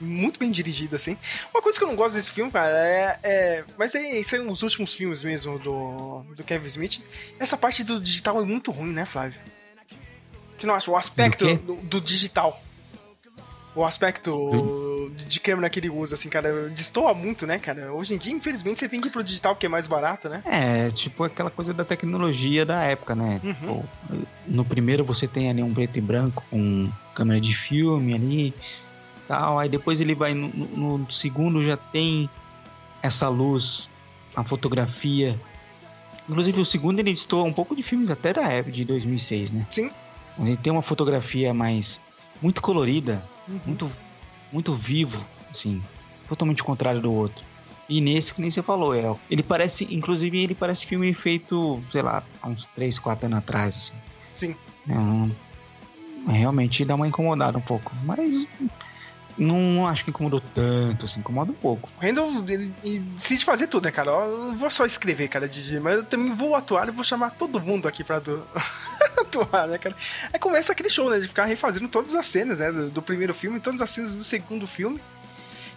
muito 0.00 0.38
bem 0.38 0.50
dirigido, 0.50 0.96
assim. 0.96 1.16
Uma 1.52 1.62
coisa 1.62 1.78
que 1.78 1.84
eu 1.84 1.88
não 1.88 1.96
gosto 1.96 2.14
desse 2.14 2.30
filme, 2.30 2.50
cara, 2.50 2.76
é. 2.76 3.18
é- 3.22 3.64
mas 3.78 3.94
é, 3.94 4.22
são 4.22 4.48
os 4.50 4.62
últimos 4.62 4.92
filmes 4.94 5.22
mesmo 5.24 5.58
do, 5.58 6.22
do 6.34 6.44
Kevin 6.44 6.66
Smith. 6.66 7.00
Essa 7.38 7.56
parte 7.56 7.82
do 7.84 8.00
digital 8.00 8.40
é 8.40 8.44
muito 8.44 8.70
ruim, 8.70 8.92
né, 8.92 9.04
Flávio? 9.04 9.38
Você 10.56 10.66
não 10.66 10.74
acha? 10.74 10.90
O 10.90 10.96
aspecto 10.96 11.46
Do 11.46 11.74
do, 11.74 11.74
do 11.82 12.00
digital. 12.00 12.62
O 13.74 13.84
aspecto 13.84 15.12
de 15.28 15.38
câmera 15.38 15.68
que 15.68 15.78
ele 15.78 15.90
usa, 15.90 16.14
assim, 16.14 16.30
cara, 16.30 16.70
destoa 16.70 17.12
muito, 17.12 17.46
né, 17.46 17.58
cara? 17.58 17.92
Hoje 17.92 18.14
em 18.14 18.16
dia, 18.16 18.32
infelizmente, 18.32 18.80
você 18.80 18.88
tem 18.88 18.98
que 18.98 19.08
ir 19.08 19.10
pro 19.10 19.22
digital 19.22 19.54
porque 19.54 19.66
é 19.66 19.68
mais 19.68 19.86
barato, 19.86 20.30
né? 20.30 20.42
É, 20.46 20.90
tipo 20.90 21.22
aquela 21.24 21.50
coisa 21.50 21.74
da 21.74 21.84
tecnologia 21.84 22.64
da 22.64 22.82
época, 22.84 23.14
né? 23.14 23.38
Uhum. 23.44 23.52
Tipo, 23.52 23.88
no 24.46 24.64
primeiro 24.64 25.04
você 25.04 25.28
tem 25.28 25.50
ali 25.50 25.62
um 25.62 25.74
preto 25.74 25.98
e 25.98 26.00
branco 26.00 26.42
com 26.50 26.90
câmera 27.14 27.38
de 27.38 27.54
filme 27.54 28.14
ali 28.14 28.54
tal. 29.28 29.58
Aí 29.58 29.68
depois 29.68 30.00
ele 30.00 30.14
vai 30.14 30.34
no, 30.34 30.48
no- 30.98 31.10
segundo 31.10 31.62
já 31.64 31.76
tem 31.76 32.28
essa 33.02 33.28
luz, 33.28 33.90
a 34.34 34.42
fotografia. 34.44 35.40
Inclusive 36.28 36.60
o 36.60 36.64
segundo 36.64 36.98
ele 36.98 37.10
estoura 37.10 37.48
um 37.48 37.52
pouco 37.52 37.74
de 37.76 37.82
filmes 37.82 38.10
até 38.10 38.32
da 38.32 38.42
época 38.42 38.72
de 38.72 38.84
2006, 38.84 39.52
né? 39.52 39.66
Sim. 39.70 39.90
Ele 40.38 40.56
tem 40.56 40.72
uma 40.72 40.82
fotografia 40.82 41.54
mais 41.54 42.00
muito 42.42 42.60
colorida, 42.60 43.24
Uhum. 43.48 43.60
muito 43.64 43.92
muito 44.52 44.74
vivo, 44.74 45.24
assim, 45.50 45.82
totalmente 46.28 46.62
contrário 46.62 47.00
do 47.00 47.12
outro. 47.12 47.44
E 47.88 48.00
nesse 48.00 48.34
que 48.34 48.40
nem 48.40 48.50
você 48.50 48.62
falou, 48.62 48.94
é, 48.94 49.14
ele 49.30 49.42
parece, 49.42 49.84
inclusive 49.94 50.38
ele 50.42 50.54
parece 50.54 50.86
filme 50.86 51.12
feito, 51.14 51.80
sei 51.90 52.02
lá, 52.02 52.22
há 52.42 52.48
uns 52.48 52.64
3, 52.66 52.98
4 52.98 53.26
anos 53.26 53.38
atrás, 53.38 53.74
assim. 53.76 53.94
Sim. 54.34 54.56
É, 56.28 56.32
realmente 56.32 56.84
dá 56.84 56.94
uma 56.94 57.06
incomodada 57.06 57.56
um 57.58 57.60
pouco, 57.60 57.92
mas 58.04 58.48
não, 59.38 59.58
não 59.60 59.86
acho 59.86 60.04
que 60.04 60.10
incomodou 60.10 60.40
tanto, 60.54 61.04
assim, 61.04 61.20
incomoda 61.20 61.50
um 61.50 61.54
pouco. 61.54 61.88
O 61.98 62.00
Randall, 62.04 62.30
ele, 62.48 62.72
ele 62.82 62.98
decide 63.00 63.44
fazer 63.44 63.66
tudo, 63.66 63.84
né, 63.84 63.90
cara? 63.90 64.10
Eu 64.10 64.48
não 64.48 64.56
vou 64.56 64.70
só 64.70 64.86
escrever, 64.86 65.28
cara, 65.28 65.48
DJ, 65.48 65.78
mas 65.80 65.96
eu 65.96 66.04
também 66.04 66.32
vou 66.34 66.54
atuar 66.54 66.88
e 66.88 66.90
vou 66.90 67.04
chamar 67.04 67.30
todo 67.30 67.60
mundo 67.60 67.86
aqui 67.86 68.02
pra 68.02 68.16
atu- 68.16 68.42
atuar, 69.20 69.68
né, 69.68 69.78
cara? 69.78 69.94
Aí 70.32 70.38
começa 70.38 70.72
aquele 70.72 70.88
show, 70.88 71.10
né, 71.10 71.18
de 71.18 71.28
ficar 71.28 71.44
refazendo 71.44 71.88
todas 71.88 72.14
as 72.14 72.26
cenas, 72.26 72.58
né, 72.60 72.70
do, 72.72 72.88
do 72.90 73.02
primeiro 73.02 73.34
filme, 73.34 73.60
todas 73.60 73.82
as 73.82 73.90
cenas 73.90 74.16
do 74.16 74.24
segundo 74.24 74.66
filme. 74.66 75.00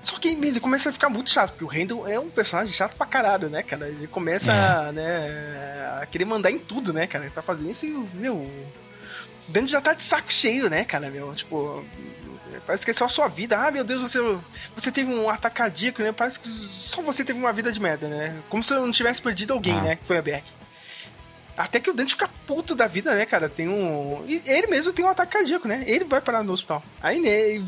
Só 0.01 0.17
que 0.17 0.29
ele 0.29 0.61
começa 0.61 0.89
a 0.89 0.93
ficar 0.93 1.09
muito 1.09 1.29
chato, 1.29 1.49
porque 1.51 1.65
o 1.65 1.67
Randall 1.67 2.07
é 2.07 2.17
um 2.17 2.29
personagem 2.29 2.73
chato 2.73 2.95
pra 2.95 3.05
caralho, 3.05 3.49
né, 3.49 3.61
cara? 3.61 3.89
Ele 3.89 4.07
começa, 4.07 4.53
É. 4.53 4.91
né, 4.93 5.99
a 6.01 6.05
querer 6.05 6.23
mandar 6.23 6.49
em 6.51 6.57
tudo, 6.59 6.93
né, 6.93 7.05
cara? 7.05 7.25
Ele 7.25 7.33
tá 7.33 7.41
fazendo 7.41 7.69
isso 7.69 7.85
e, 7.85 7.89
meu, 8.13 8.35
o 8.35 8.65
Dante 9.49 9.71
já 9.71 9.81
tá 9.81 9.93
de 9.93 10.01
saco 10.03 10.31
cheio, 10.31 10.69
né, 10.69 10.85
cara, 10.85 11.09
meu? 11.09 11.35
Tipo, 11.35 11.83
Parece 12.69 12.85
que 12.85 12.91
é 12.91 12.93
só 12.93 13.05
a 13.05 13.09
sua 13.09 13.27
vida. 13.27 13.57
Ah, 13.57 13.71
meu 13.71 13.83
Deus, 13.83 13.99
você, 13.99 14.19
você 14.75 14.91
teve 14.91 15.11
um 15.11 15.27
ataque 15.27 15.55
cardíaco, 15.55 16.03
né? 16.03 16.11
Parece 16.11 16.39
que 16.39 16.47
só 16.47 17.01
você 17.01 17.25
teve 17.25 17.39
uma 17.39 17.51
vida 17.51 17.71
de 17.71 17.79
merda, 17.81 18.07
né? 18.07 18.43
Como 18.47 18.63
se 18.63 18.71
eu 18.71 18.85
não 18.85 18.91
tivesse 18.91 19.19
perdido 19.19 19.53
alguém, 19.53 19.73
Ah. 19.73 19.81
né? 19.81 19.95
Que 19.95 20.05
foi 20.05 20.19
a 20.19 20.21
Beck. 20.21 20.43
Até 21.57 21.79
que 21.79 21.89
o 21.89 21.93
Dante 21.95 22.13
fica 22.13 22.29
puto 22.45 22.75
da 22.75 22.85
vida, 22.85 23.15
né, 23.15 23.25
cara? 23.25 23.49
Tem 23.49 23.67
um. 23.67 24.23
Ele 24.45 24.67
mesmo 24.67 24.93
tem 24.93 25.03
um 25.03 25.09
ataque 25.09 25.31
cardíaco, 25.33 25.67
né? 25.67 25.83
Ele 25.87 26.05
vai 26.05 26.21
parar 26.21 26.43
no 26.43 26.53
hospital. 26.53 26.83
Aí, 27.01 27.19
né? 27.19 27.65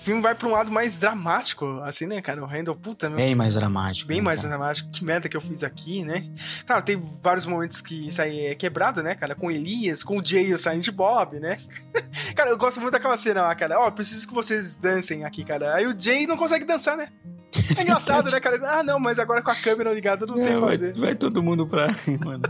O 0.00 0.02
filme 0.02 0.22
vai 0.22 0.34
pra 0.34 0.48
um 0.48 0.52
lado 0.52 0.72
mais 0.72 0.96
dramático, 0.96 1.66
assim, 1.84 2.06
né, 2.06 2.22
cara? 2.22 2.42
O 2.42 2.46
Randall, 2.46 2.74
puta, 2.74 3.06
meu. 3.10 3.18
Bem 3.18 3.34
mais 3.34 3.52
dramático. 3.54 4.08
Bem 4.08 4.16
né, 4.16 4.24
mais 4.24 4.40
cara? 4.40 4.56
dramático. 4.56 4.88
Que 4.90 5.04
merda 5.04 5.28
que 5.28 5.36
eu 5.36 5.42
fiz 5.42 5.62
aqui, 5.62 6.02
né? 6.02 6.26
Claro, 6.66 6.82
tem 6.82 6.98
vários 7.22 7.44
momentos 7.44 7.82
que 7.82 8.06
isso 8.08 8.22
aí 8.22 8.46
é 8.46 8.54
quebrado, 8.54 9.02
né, 9.02 9.14
cara? 9.14 9.34
Com 9.34 9.50
Elias, 9.50 10.02
com 10.02 10.16
o 10.16 10.24
Jay 10.24 10.46
e 10.48 10.54
o 10.54 10.58
Silent 10.58 10.88
Bob, 10.90 11.38
né? 11.38 11.58
cara, 12.34 12.48
eu 12.48 12.56
gosto 12.56 12.80
muito 12.80 12.94
daquela 12.94 13.16
cena 13.18 13.42
lá, 13.42 13.54
cara. 13.54 13.78
Ó, 13.78 13.88
eu 13.88 13.92
preciso 13.92 14.26
que 14.26 14.32
vocês 14.32 14.74
dancem 14.74 15.22
aqui, 15.26 15.44
cara. 15.44 15.74
Aí 15.74 15.86
o 15.86 15.94
Jay 15.98 16.26
não 16.26 16.38
consegue 16.38 16.64
dançar, 16.64 16.96
né? 16.96 17.08
É 17.76 17.82
engraçado, 17.82 18.30
né, 18.30 18.40
cara? 18.40 18.58
Ah, 18.78 18.82
não, 18.82 18.98
mas 18.98 19.18
agora 19.18 19.42
com 19.42 19.50
a 19.50 19.54
câmera 19.54 19.92
ligada 19.92 20.22
eu 20.22 20.28
não 20.28 20.36
sei 20.36 20.52
É, 20.52 20.56
vai, 20.56 20.70
fazer. 20.70 20.96
vai 20.96 21.14
todo 21.14 21.42
mundo 21.42 21.66
pra. 21.66 21.88
Mano. 22.24 22.42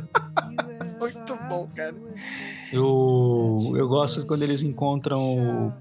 Muito 1.00 1.34
bom, 1.48 1.68
cara. 1.74 1.94
Eu, 2.72 3.72
eu 3.76 3.88
gosto 3.88 4.24
quando 4.26 4.42
eles 4.42 4.62
encontram. 4.62 5.74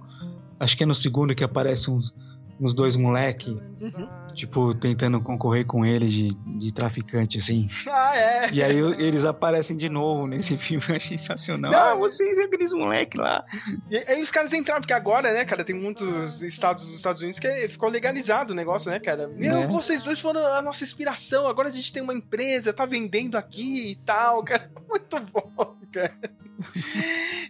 Acho 0.59 0.75
que 0.75 0.83
é 0.83 0.85
no 0.85 0.95
segundo 0.95 1.33
que 1.33 1.43
aparece 1.43 1.89
uns, 1.89 2.13
uns 2.59 2.73
dois 2.73 2.95
moleque, 2.95 3.51
Uhum. 3.81 4.07
Tipo, 4.33 4.73
tentando 4.73 5.19
concorrer 5.21 5.65
com 5.65 5.85
ele 5.85 6.07
de, 6.07 6.27
de 6.57 6.73
traficante, 6.73 7.37
assim. 7.37 7.67
Ah, 7.91 8.15
é. 8.17 8.49
E 8.51 8.63
aí 8.63 8.77
eles 8.77 9.25
aparecem 9.25 9.75
de 9.75 9.89
novo 9.89 10.25
nesse 10.27 10.55
filme, 10.57 10.83
eu 10.89 10.95
achei 10.95 11.17
sensacional. 11.17 11.71
Não. 11.71 11.79
Ah, 11.79 11.95
vocês 11.95 12.37
é 12.37 12.43
aqueles 12.43 12.71
moleque 12.73 13.17
lá. 13.17 13.43
E 13.89 13.97
aí 13.97 14.21
os 14.21 14.31
caras 14.31 14.53
entraram, 14.53 14.81
porque 14.81 14.93
agora, 14.93 15.33
né, 15.33 15.43
cara, 15.45 15.63
tem 15.63 15.75
muitos 15.75 16.41
estados 16.41 16.85
dos 16.85 16.95
Estados 16.95 17.21
Unidos 17.21 17.39
que 17.39 17.69
ficou 17.69 17.89
legalizado 17.89 18.53
o 18.53 18.55
negócio, 18.55 18.89
né, 18.89 18.99
cara? 18.99 19.27
Meu, 19.27 19.61
Né? 19.61 19.67
vocês 19.67 20.03
dois 20.03 20.19
foram 20.19 20.45
a 20.55 20.61
nossa 20.61 20.83
inspiração, 20.83 21.47
agora 21.47 21.67
a 21.69 21.71
gente 21.71 21.91
tem 21.91 22.01
uma 22.01 22.13
empresa, 22.13 22.71
tá 22.73 22.85
vendendo 22.85 23.35
aqui 23.37 23.91
e 23.91 23.95
tal, 24.05 24.41
cara. 24.45 24.71
Muito 24.89 25.19
bom, 25.31 25.75
cara. 25.91 26.13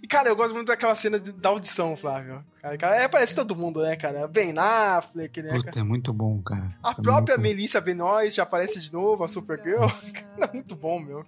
E, 0.02 0.08
cara, 0.08 0.30
eu 0.30 0.36
gosto 0.36 0.54
muito 0.54 0.68
daquela 0.68 0.94
cena 0.96 1.20
de- 1.20 1.32
da 1.32 1.50
audição, 1.50 1.96
Flávio. 1.96 2.44
Cara, 2.62 2.78
cara, 2.78 2.96
é, 2.96 3.08
parece 3.08 3.34
todo 3.36 3.56
mundo, 3.56 3.82
né, 3.82 3.96
cara? 3.96 4.28
Ben 4.28 4.54
Affleck, 4.58 5.42
né, 5.42 5.50
cara? 5.50 5.62
Puta, 5.64 5.80
é 5.80 5.84
muito 5.84 6.14
bom, 6.14 6.40
cara. 6.42 6.69
A 6.84 6.94
própria 6.94 7.38
muito- 7.38 7.48
Melissa 7.50 7.80
Benoist 7.82 8.36
já 8.38 8.44
aparece 8.44 8.80
de 8.80 8.92
novo, 8.92 9.24
a 9.24 9.28
Supergirl. 9.28 9.82
Cara, 10.14 10.52
muito 10.54 10.76
bom, 10.76 11.00
meu. 11.00 11.26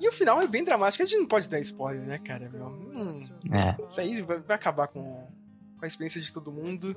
E 0.00 0.08
o 0.08 0.12
final 0.12 0.40
é 0.40 0.46
bem 0.46 0.62
dramático. 0.64 1.02
A 1.02 1.06
gente 1.06 1.18
não 1.18 1.26
pode 1.26 1.48
dar 1.48 1.58
spoiler, 1.60 2.04
né, 2.06 2.18
cara? 2.18 2.48
Meu? 2.50 2.66
Hum, 2.68 3.16
É. 3.52 3.76
Isso 3.88 4.00
aí 4.00 4.20
vai, 4.22 4.38
acabar 4.50 4.86
com, 4.88 5.02
com 5.02 5.84
a 5.84 5.86
experiência 5.86 6.20
de 6.20 6.32
todo 6.32 6.52
mundo. 6.52 6.94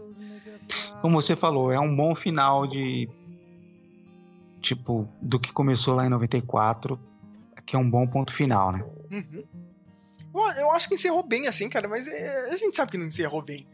Como 1.01 1.21
você 1.21 1.35
falou, 1.35 1.71
é 1.71 1.79
um 1.79 1.95
bom 1.95 2.13
final 2.15 2.67
de. 2.67 3.09
Tipo, 4.61 5.07
do 5.21 5.39
que 5.39 5.53
começou 5.53 5.95
lá 5.95 6.05
em 6.05 6.09
94, 6.09 6.99
que 7.65 7.75
é 7.75 7.79
um 7.79 7.89
bom 7.89 8.05
ponto 8.05 8.33
final, 8.33 8.71
né? 8.73 8.83
Uhum. 9.09 9.43
Eu, 10.35 10.41
eu 10.61 10.71
acho 10.71 10.87
que 10.89 10.95
encerrou 10.95 11.23
bem, 11.23 11.47
assim, 11.47 11.69
cara, 11.69 11.87
mas 11.87 12.05
é, 12.07 12.51
a 12.51 12.57
gente 12.57 12.75
sabe 12.75 12.91
que 12.91 12.97
não 12.97 13.05
encerrou 13.07 13.41
bem. 13.41 13.65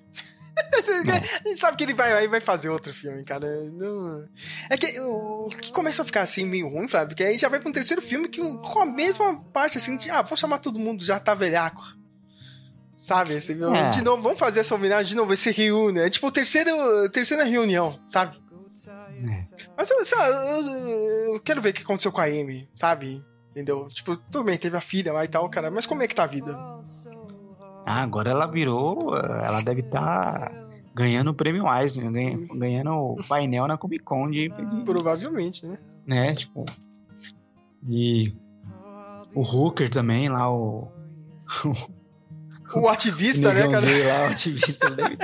A 1.46 1.48
gente 1.48 1.60
sabe 1.60 1.78
que 1.78 1.84
ele 1.84 1.94
vai, 1.94 2.12
vai- 2.12 2.28
vai 2.28 2.42
fazer 2.42 2.70
outro 2.70 2.94
filme, 2.94 3.24
cara. 3.24 3.48
Não- 3.72 4.26
É 4.70 4.78
que 4.78 5.00
o 5.00 5.48
que 5.50 5.72
começa 5.72 6.02
a 6.02 6.06
ficar 6.06 6.22
assim 6.22 6.46
meio 6.46 6.68
ruim, 6.70 6.88
Flávio, 6.88 7.10
porque 7.10 7.24
aí 7.24 7.38
já 7.38 7.50
vai 7.50 7.60
pra 7.60 7.70
um 7.70 7.74
terceiro 7.74 8.02
filme 8.02 8.28
que, 8.30 8.40
com 8.42 8.80
a 8.80 8.86
mesma 8.86 9.36
parte 9.52 9.78
assim 9.78 9.98
de, 9.98 10.10
ah, 10.10 10.22
vou 10.22 10.38
chamar 10.38 10.60
todo 10.60 10.80
mundo, 10.80 11.04
já 11.04 11.20
tá 11.20 11.34
velhaco. 11.34 11.84
Sabe? 12.98 13.34
Esse, 13.34 13.52
É. 13.54 13.90
De 13.92 14.02
novo, 14.02 14.22
vamos 14.24 14.40
fazer 14.40 14.62
essa 14.62 14.74
homenagem 14.74 15.08
de 15.10 15.16
novo, 15.16 15.34
esse 15.34 15.52
reúne. 15.52 16.00
É 16.00 16.10
tipo 16.10 16.32
terceiro, 16.32 16.72
terceira 17.12 17.44
reunião, 17.44 18.00
sabe? 18.08 18.38
Mas 19.78 19.90
eu, 19.92 19.98
lá, 20.18 20.28
eu, 20.30 20.62
eu- 20.66 21.34
eu 21.36 21.40
quero 21.42 21.62
ver 21.62 21.70
o 21.70 21.74
que 21.74 21.82
aconteceu 21.84 22.12
com 22.12 22.22
a 22.22 22.26
Amy, 22.26 22.70
sabe? 22.76 23.24
Entendeu? 23.52 23.88
Tipo, 23.90 24.16
tudo 24.18 24.44
bem, 24.46 24.58
teve 24.58 24.76
a 24.78 24.82
filha 24.82 25.12
lá 25.14 25.24
e 25.24 25.28
tal, 25.28 25.50
cara, 25.50 25.70
mas 25.72 25.86
como 25.86 26.04
é 26.04 26.08
que 26.08 26.16
tá 26.16 26.24
a 26.24 26.28
vida? 26.28 26.54
Ah, 27.86 28.02
agora 28.02 28.32
ela 28.32 28.48
virou. 28.48 29.16
eh, 29.16 29.46
Ela 29.46 29.62
deve 29.62 29.82
estar 29.82 30.52
ganhando 30.96 31.32
o 31.32 31.34
prêmio 31.34 31.66
Eisner, 31.72 32.12
ganha- 32.12 32.38
ganhando 32.56 32.92
o 32.94 33.24
painel 33.28 33.68
na 33.68 33.78
Comic 33.78 34.04
Con 34.04 34.30
de. 34.30 34.50
de- 34.50 34.84
Provavelmente, 34.86 35.66
né? 35.66 35.78
né? 36.06 36.34
Tipo. 36.36 36.66
E. 37.88 38.34
O 39.34 39.42
Hooker 39.42 39.90
também, 39.90 40.30
lá, 40.30 40.50
o. 40.52 40.88
O 42.74 42.88
ativista, 42.90 43.50
né, 43.50 43.62
negão 43.62 43.72
cara? 43.74 43.86
gay 43.86 44.04
lá, 44.04 44.24
o 44.24 44.32
ativista 44.32 44.90
deve. 44.90 45.18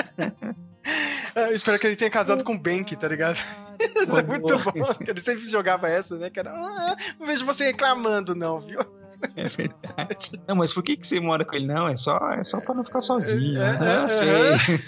É, 1.36 1.48
Eu 1.50 1.54
espero 1.54 1.80
que 1.80 1.88
ele 1.88 1.96
tenha 1.96 2.12
casado 2.12 2.44
com 2.44 2.54
o 2.54 2.60
Bank, 2.60 2.96
tá 2.98 3.08
ligado? 3.08 3.38
Isso 3.80 4.18
é 4.18 4.24
muito 4.24 4.58
bom. 4.60 4.90
Ele 5.08 5.22
sempre 5.22 5.48
jogava 5.48 5.88
essa, 5.90 6.18
né, 6.18 6.30
cara? 6.30 6.52
Ah, 6.54 6.96
não 7.20 7.26
vejo 7.26 7.46
você 7.46 7.66
reclamando, 7.66 8.36
não, 8.36 8.60
viu? 8.60 8.80
É 9.36 9.50
verdade. 9.50 10.42
Não, 10.48 10.56
mas 10.56 10.74
por 10.74 10.84
que, 10.84 10.98
que 10.98 11.08
você 11.08 11.20
mora 11.20 11.46
com 11.46 11.56
ele? 11.56 11.68
Não, 11.68 11.88
é 11.88 11.96
só, 11.96 12.18
é 12.32 12.44
só 12.44 12.60
pra 12.60 12.74
não 12.76 12.84
ficar 12.84 13.02
sozinho. 13.02 13.62
É, 13.62 13.78
ah, 13.80 14.06
é, 14.06 14.58
sei. 14.58 14.82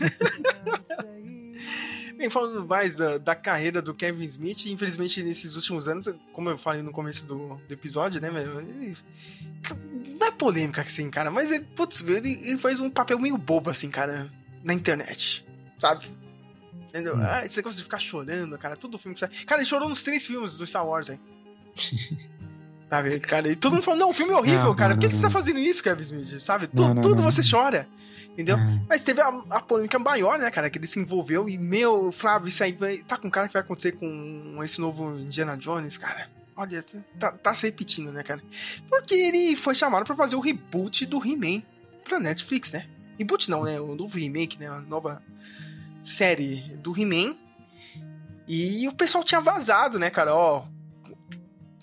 Bem, 2.17 2.29
falando 2.29 2.65
mais 2.65 2.95
da, 2.95 3.17
da 3.17 3.35
carreira 3.35 3.81
do 3.81 3.93
Kevin 3.93 4.23
Smith, 4.23 4.65
infelizmente 4.67 5.21
nesses 5.23 5.55
últimos 5.55 5.87
anos, 5.87 6.09
como 6.31 6.49
eu 6.49 6.57
falei 6.57 6.81
no 6.81 6.91
começo 6.91 7.25
do, 7.25 7.55
do 7.67 7.73
episódio, 7.73 8.21
né, 8.21 8.29
meu, 8.29 8.61
ele, 8.61 8.95
não 10.19 10.27
é 10.27 10.31
polêmica 10.31 10.81
assim, 10.81 11.09
cara, 11.09 11.29
mas 11.29 11.51
ele, 11.51 11.65
putz, 11.75 12.01
ele, 12.01 12.39
ele 12.43 12.57
faz 12.57 12.79
um 12.79 12.89
papel 12.89 13.19
meio 13.19 13.37
bobo 13.37 13.69
assim, 13.69 13.89
cara, 13.89 14.31
na 14.63 14.73
internet, 14.73 15.45
sabe? 15.81 16.07
Entendeu? 16.87 17.17
Ah, 17.17 17.43
esse 17.43 17.57
negócio 17.57 17.79
de 17.79 17.83
ficar 17.83 17.99
chorando, 17.99 18.57
cara, 18.57 18.77
todo 18.77 18.97
filme 18.99 19.15
que 19.15 19.19
sai. 19.19 19.29
Cara, 19.45 19.61
ele 19.61 19.67
chorou 19.67 19.89
nos 19.89 20.03
três 20.03 20.25
filmes 20.25 20.55
do 20.55 20.65
Star 20.65 20.87
Wars, 20.87 21.09
hein? 21.09 21.19
Sabe, 22.93 23.19
cara, 23.19 23.47
e 23.47 23.55
todo 23.55 23.73
mundo 23.73 23.81
falou, 23.83 23.99
não, 23.99 24.09
o 24.11 24.13
filme 24.13 24.31
é 24.31 24.35
horrível, 24.35 24.65
Não, 24.65 24.75
cara, 24.75 24.89
não, 24.89 24.95
por 24.97 25.01
que, 25.01 25.07
que 25.07 25.13
não, 25.15 25.19
você 25.21 25.25
tá 25.27 25.31
fazendo 25.31 25.57
isso, 25.57 25.81
Kevin 25.81 26.01
Smith? 26.03 26.39
Sabe? 26.39 26.67
Tu- 26.67 26.73
tudo 27.01 27.23
você 27.23 27.41
chora, 27.49 27.87
entendeu? 28.31 28.55
Mas 28.87 29.01
teve 29.01 29.19
a, 29.19 29.29
a 29.49 29.59
polêmica 29.61 29.97
maior, 29.97 30.37
né, 30.37 30.51
cara, 30.51 30.69
que 30.69 30.77
ele 30.77 30.85
se 30.85 30.99
envolveu 30.99 31.49
e, 31.49 31.57
meu, 31.57 32.11
Flávio, 32.11 32.47
isso 32.49 32.63
aí 32.63 32.71
vai, 32.71 32.97
tá 32.99 33.17
com 33.17 33.31
cara 33.31 33.47
que 33.47 33.53
vai 33.53 33.63
acontecer 33.63 33.93
com 33.93 34.59
esse 34.63 34.79
novo 34.79 35.17
Indiana 35.17 35.57
Jones, 35.57 35.97
cara. 35.97 36.29
Olha, 36.55 36.85
tá, 37.19 37.31
tá 37.31 37.53
se 37.55 37.65
repetindo, 37.65 38.11
né, 38.11 38.21
cara? 38.21 38.39
Porque 38.87 39.15
ele 39.15 39.55
foi 39.55 39.73
chamado 39.73 40.05
pra 40.05 40.15
fazer 40.15 40.35
o 40.35 40.39
reboot 40.39 41.03
do 41.07 41.17
He-Man 41.25 41.63
pra 42.03 42.19
Netflix, 42.19 42.73
né? 42.73 42.85
Reboot 43.17 43.49
não, 43.49 43.63
né? 43.63 43.79
O 43.81 43.95
novo 43.95 44.19
remake, 44.19 44.59
né? 44.59 44.67
A 44.67 44.79
nova 44.81 45.19
série 46.03 46.75
do 46.77 46.95
He-Man. 46.95 47.35
E 48.47 48.87
o 48.87 48.91
pessoal 48.93 49.23
tinha 49.23 49.39
vazado, 49.41 49.97
né, 49.97 50.09
cara? 50.09 50.35
Ó, 50.35 50.65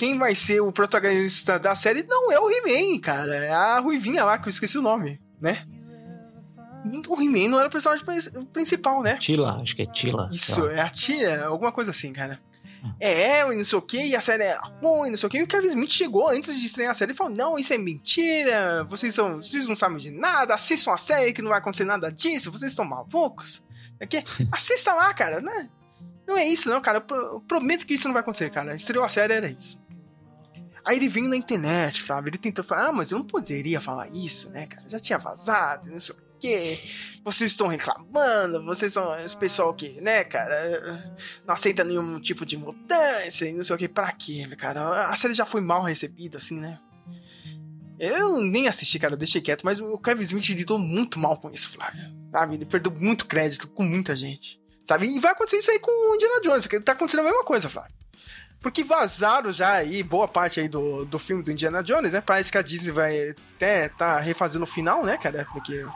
quem 0.01 0.17
vai 0.19 0.35
ser 0.35 0.61
o 0.63 0.73
protagonista 0.73 1.59
da 1.59 1.75
série 1.75 2.03
não 2.05 2.33
é 2.33 2.41
o 2.41 2.51
He-Man, 2.51 2.99
cara. 3.01 3.37
É 3.37 3.51
a 3.51 3.79
Ruivinha 3.81 4.25
lá, 4.25 4.39
que 4.39 4.49
eu 4.49 4.51
esqueci 4.51 4.79
o 4.79 4.83
nome, 4.83 5.21
né? 5.39 5.63
O 7.07 7.21
He-Man 7.21 7.51
não 7.51 7.59
era 7.59 7.69
o 7.69 7.71
personagem 7.71 8.03
prin- 8.03 8.45
principal, 8.47 9.03
né? 9.03 9.17
Tila, 9.19 9.61
acho 9.61 9.77
que 9.77 9.83
é 9.83 9.87
Tila. 9.87 10.31
Isso, 10.33 10.67
é 10.71 10.81
a 10.81 10.89
tia, 10.89 11.45
alguma 11.45 11.71
coisa 11.71 11.91
assim, 11.91 12.15
cara. 12.15 12.41
É, 12.99 13.43
e 13.53 13.55
não 13.55 13.63
sei 13.63 13.79
o 13.79 13.83
que, 13.83 14.03
e 14.03 14.17
a 14.17 14.23
série 14.23 14.43
era 14.45 14.61
ruim, 14.81 15.11
não 15.11 15.17
sei 15.19 15.27
o 15.27 15.31
que. 15.31 15.37
E 15.37 15.43
o 15.43 15.47
Kevin 15.47 15.67
Smith 15.67 15.91
chegou 15.91 16.31
antes 16.31 16.59
de 16.59 16.65
estrear 16.65 16.93
a 16.93 16.95
série 16.95 17.13
e 17.13 17.15
falou: 17.15 17.35
Não, 17.35 17.59
isso 17.59 17.75
é 17.75 17.77
mentira, 17.77 18.85
vocês, 18.85 19.15
são, 19.15 19.37
vocês 19.37 19.69
não 19.69 19.77
sabem 19.77 19.99
de 19.99 20.11
nada, 20.11 20.55
assistam 20.55 20.95
a 20.95 20.97
série 20.97 21.35
que 21.35 21.43
não 21.43 21.51
vai 21.51 21.59
acontecer 21.59 21.85
nada 21.85 22.11
disso, 22.11 22.51
vocês 22.51 22.73
estão 22.73 22.87
malucos. 22.87 23.63
Aqui, 24.01 24.25
assista 24.51 24.95
lá, 24.95 25.13
cara, 25.13 25.43
né? 25.43 25.69
Não 26.27 26.39
é 26.39 26.47
isso, 26.49 26.71
não, 26.71 26.81
cara. 26.81 27.05
Eu 27.11 27.41
prometo 27.47 27.85
que 27.87 27.93
isso 27.93 28.09
não 28.09 28.15
vai 28.15 28.23
acontecer, 28.23 28.49
cara. 28.51 28.75
Estreou 28.75 29.05
a 29.05 29.09
série, 29.11 29.35
era 29.35 29.49
isso. 29.51 29.79
Aí 30.85 30.97
ele 30.97 31.09
veio 31.09 31.29
na 31.29 31.37
internet, 31.37 32.03
Flávio. 32.03 32.31
Ele 32.31 32.39
tentou 32.39 32.65
falar, 32.65 32.89
ah, 32.89 32.93
mas 32.93 33.11
eu 33.11 33.19
não 33.19 33.27
poderia 33.27 33.81
falar 33.81 34.09
isso, 34.09 34.51
né, 34.51 34.67
cara? 34.67 34.89
Já 34.89 34.99
tinha 34.99 35.19
vazado, 35.19 35.91
não 35.91 35.99
sei 35.99 36.15
o 36.15 36.19
quê. 36.39 36.79
Vocês 37.25 37.51
estão 37.51 37.67
reclamando, 37.67 38.65
vocês 38.65 38.93
são 38.93 39.19
esse 39.21 39.37
pessoal 39.37 39.75
que, 39.75 40.01
né, 40.01 40.25
cara, 40.25 41.15
não 41.47 41.55
aceita 41.55 41.85
nenhum 41.85 42.19
tipo 42.21 42.47
de 42.47 42.57
mudança 42.57 43.47
e 43.47 43.53
não 43.53 43.63
sei 43.63 43.77
o 43.77 43.79
que. 43.79 43.89
Pra 43.89 44.11
quê, 44.13 44.47
cara? 44.57 45.09
A 45.09 45.17
série 45.17 45.35
já 45.35 45.45
foi 45.45 45.61
mal 45.61 45.83
recebida, 45.83 46.39
assim, 46.39 46.59
né? 46.59 46.79
Eu 47.99 48.41
nem 48.41 48.67
assisti, 48.67 48.99
cara, 48.99 49.13
eu 49.13 49.19
deixei 49.19 49.43
quieto, 49.43 49.63
mas 49.63 49.79
o 49.79 49.99
Kevin 49.99 50.23
Smith 50.23 50.49
lidou 50.49 50.79
muito 50.79 51.19
mal 51.19 51.37
com 51.37 51.51
isso, 51.51 51.71
Flávio. 51.71 52.01
Sabe? 52.33 52.55
Ele 52.55 52.65
perdeu 52.65 52.91
muito 52.91 53.27
crédito 53.27 53.69
com 53.69 53.83
muita 53.83 54.17
gente. 54.17 54.59
Sabe? 54.87 55.07
E 55.07 55.21
vai 55.21 55.33
acontecer 55.33 55.59
isso 55.59 55.71
aí 55.71 55.79
com 55.79 55.91
o 55.91 56.15
Indiana 56.15 56.41
Jones, 56.41 56.67
que 56.67 56.81
tá 56.81 56.93
acontecendo 56.93 57.21
a 57.21 57.25
mesma 57.25 57.45
coisa, 57.45 57.69
Flávio. 57.69 57.95
Porque 58.61 58.85
vazaram 58.85 59.53
já 59.53 59.73
aí 59.73 60.03
boa 60.03 60.29
parte 60.29 60.61
aí 60.61 60.69
do, 60.69 61.05
do 61.07 61.19
filme 61.19 61.43
do 61.43 61.51
Indiana 61.51 61.83
Jones, 61.83 62.13
né? 62.13 62.21
Parece 62.21 62.53
que 62.53 62.59
a 62.59 62.63
Disney 62.63 62.93
vai 62.93 63.35
até 63.57 63.89
tá 63.89 64.19
refazendo 64.21 64.65
o 64.65 64.69
final, 64.69 65.05
né, 65.05 65.17
cara? 65.17 65.47
Porque. 65.51 65.87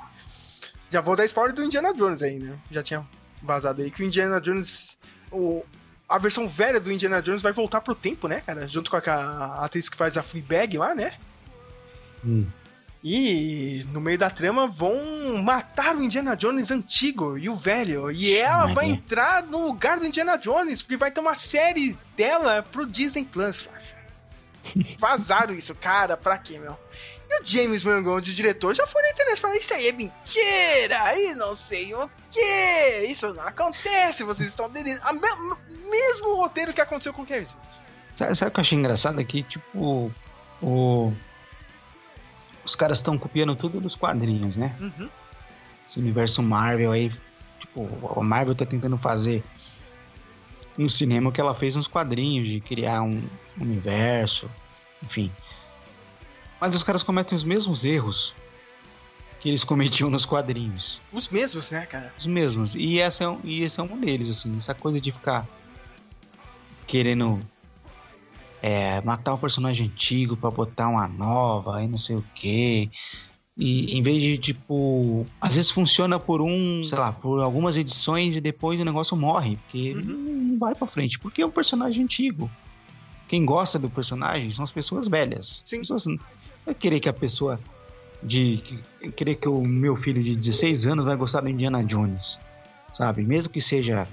Já 0.89 1.01
vou 1.01 1.17
dar 1.17 1.25
spoiler 1.25 1.55
do 1.55 1.65
Indiana 1.65 1.93
Jones 1.93 2.23
aí, 2.23 2.39
né? 2.39 2.57
Já 2.71 2.83
tinha 2.83 3.07
vazado 3.43 3.83
aí 3.83 3.91
que 3.91 4.03
o 4.03 4.07
Indiana 4.07 4.41
Jones. 4.41 4.99
O, 5.31 5.63
a 6.09 6.19
versão 6.19 6.49
velha 6.49 6.81
do 6.81 6.91
Indiana 6.91 7.21
Jones 7.21 7.43
vai 7.43 7.53
voltar 7.53 7.81
pro 7.83 7.95
tempo, 7.95 8.29
né, 8.29 8.41
cara? 8.41 8.67
Junto 8.67 8.91
com 8.91 8.97
a, 8.97 9.01
a 9.01 9.65
atriz 9.65 9.89
que 9.89 9.97
faz 9.97 10.17
a 10.17 10.23
Fleabag 10.23 10.79
lá, 10.79 10.95
né? 10.95 11.15
Hum. 12.25 12.47
E 13.07 13.85
no 13.93 14.01
meio 14.01 14.17
da 14.17 14.31
trama 14.31 14.67
vão 14.67 15.37
matar 15.43 15.95
o 15.95 16.03
Indiana 16.03 16.35
Jones 16.35 16.71
antigo 16.71 17.37
e 17.37 17.51
o 17.51 17.55
velho. 17.55 18.11
E 18.11 18.35
ela 18.35 18.69
vai 18.73 18.87
entrar 18.87 19.43
no 19.43 19.67
lugar 19.67 19.99
do 19.99 20.07
Indiana 20.07 20.39
Jones, 20.39 20.81
porque 20.81 20.97
vai 20.97 21.11
ter 21.11 21.21
uma 21.21 21.35
série 21.35 21.99
dela 22.17 22.63
pro 22.63 22.87
Disney 22.87 23.25
Plus. 23.27 23.69
Vazaram 24.99 25.53
isso, 25.55 25.75
cara, 25.75 26.17
pra 26.17 26.39
quê, 26.39 26.59
meu? 26.59 26.79
E 27.29 27.41
o 27.41 27.45
James 27.45 27.83
Mangold, 27.83 28.31
o 28.31 28.35
diretor, 28.35 28.75
já 28.75 28.87
foi 28.87 29.03
na 29.03 29.11
internet 29.11 29.39
falou: 29.41 29.57
Isso 29.57 29.75
aí 29.75 29.89
é 29.89 29.93
mentira! 29.93 31.15
E 31.19 31.35
não 31.35 31.55
sei 31.55 31.93
o 31.95 32.09
que! 32.31 33.07
Isso 33.09 33.35
não 33.35 33.47
acontece, 33.47 34.25
vocês 34.25 34.49
estão 34.49 34.71
delirando. 34.71 35.05
Me- 35.21 35.91
mesmo 35.91 36.35
roteiro 36.37 36.73
que 36.73 36.81
aconteceu 36.81 37.13
com 37.13 37.21
o 37.21 37.27
Kevin 37.27 37.43
Smith. 37.43 37.59
Sabe, 38.17 38.35
sabe 38.35 38.49
o 38.51 38.55
que 38.55 38.61
eu 38.61 38.63
achei 38.63 38.79
engraçado 38.79 39.19
aqui? 39.21 39.43
Tipo, 39.43 40.11
o... 40.63 41.13
os 42.65 42.75
caras 42.75 42.99
estão 42.99 43.19
copiando 43.19 43.55
tudo 43.57 43.81
dos 43.81 43.95
quadrinhos, 43.97 44.57
né? 44.57 44.75
Uhum. 44.81 45.09
Esse 45.87 45.99
universo 45.99 46.43
Marvel 46.43 46.93
aí, 46.93 47.13
tipo, 47.61 47.89
a 48.19 48.23
Marvel 48.23 48.55
tá 48.55 48.65
tentando 48.65 48.97
fazer 48.99 49.45
no 50.79 50.89
cinema 50.91 51.31
que 51.31 51.41
ela 51.41 51.55
fez 51.55 51.77
nos 51.77 51.87
quadrinhos, 51.87 52.49
de 52.49 52.61
criar 52.61 53.03
um 53.03 53.23
universo, 53.61 54.51
enfim. 55.03 55.31
Mas 56.61 56.75
os 56.75 56.83
caras 56.83 57.03
cometem 57.03 57.37
os 57.37 57.45
mesmos 57.45 57.85
erros 57.85 58.35
que 59.41 59.49
eles 59.51 59.63
cometiam 59.63 60.09
nos 60.09 60.25
quadrinhos. 60.25 61.01
Os 61.13 61.29
mesmos, 61.29 61.71
né, 61.71 61.85
cara? 61.85 62.13
Os 62.19 62.27
mesmos. 62.27 62.75
E, 62.75 62.99
essa 62.99 63.25
é, 63.25 63.29
um- 63.29 63.41
e 63.45 63.63
esse 63.63 63.79
é 63.79 63.83
um 63.83 64.01
deles, 64.01 64.31
assim. 64.31 64.57
Essa 64.57 64.75
coisa 64.75 64.99
de 64.99 65.13
ficar 65.13 65.47
querendo 66.87 67.39
é, 68.67 69.03
matar 69.03 69.35
o 69.35 69.39
personagem 69.39 69.89
antigo 69.89 70.39
pra 70.39 70.51
botar 70.51 70.89
uma 70.89 71.07
nova 71.07 71.83
e 71.83 71.87
não 71.87 71.99
sei 71.99 72.17
o 72.17 72.25
que. 72.35 72.91
E 73.55 73.99
em 73.99 74.01
vez 74.01 74.23
de, 74.23 74.39
tipo. 74.39 75.27
Às 75.39 75.57
vezes 75.57 75.71
funciona 75.71 76.19
por 76.19 76.41
um, 76.41 76.83
sei 76.83 76.97
lá, 76.99 77.13
por 77.13 77.43
algumas 77.43 77.77
edições 77.77 78.35
e 78.37 78.41
depois 78.41 78.81
o 78.81 78.85
negócio 78.85 79.15
morre. 79.15 79.57
Porque 79.57 79.93
não 79.95 80.59
vai 80.59 80.75
pra 80.75 80.87
frente. 80.87 81.19
Porque 81.19 81.43
é 81.43 81.47
um 81.47 81.51
personagem 81.51 82.05
antigo. 82.05 82.51
Quem 83.29 83.45
gosta 83.45 83.79
do 83.79 83.91
personagem 83.91 84.51
são 84.51 84.65
as 84.65 84.73
pessoas 84.73 85.09
velhas. 85.09 85.61
Sim. 85.63 85.81
Pessoas, 85.81 86.07
não 86.07 86.19
vai 86.65 86.75
querer 86.75 87.01
que 87.01 87.09
a 87.09 87.13
pessoa 87.13 87.61
de 88.23 88.63
que- 89.03 89.11
querer 89.13 89.35
que 89.35 89.47
o 89.49 89.61
meu 89.63 89.95
filho 89.95 90.23
de 90.23 90.35
16 90.35 90.87
anos 90.87 91.05
vai 91.05 91.17
gostar 91.17 91.43
do 91.43 91.51
Indiana 91.51 91.85
Jones, 91.85 92.41
sabe? 92.95 93.23
Mesmo 93.23 93.53
que 93.53 93.61
seja 93.61 94.09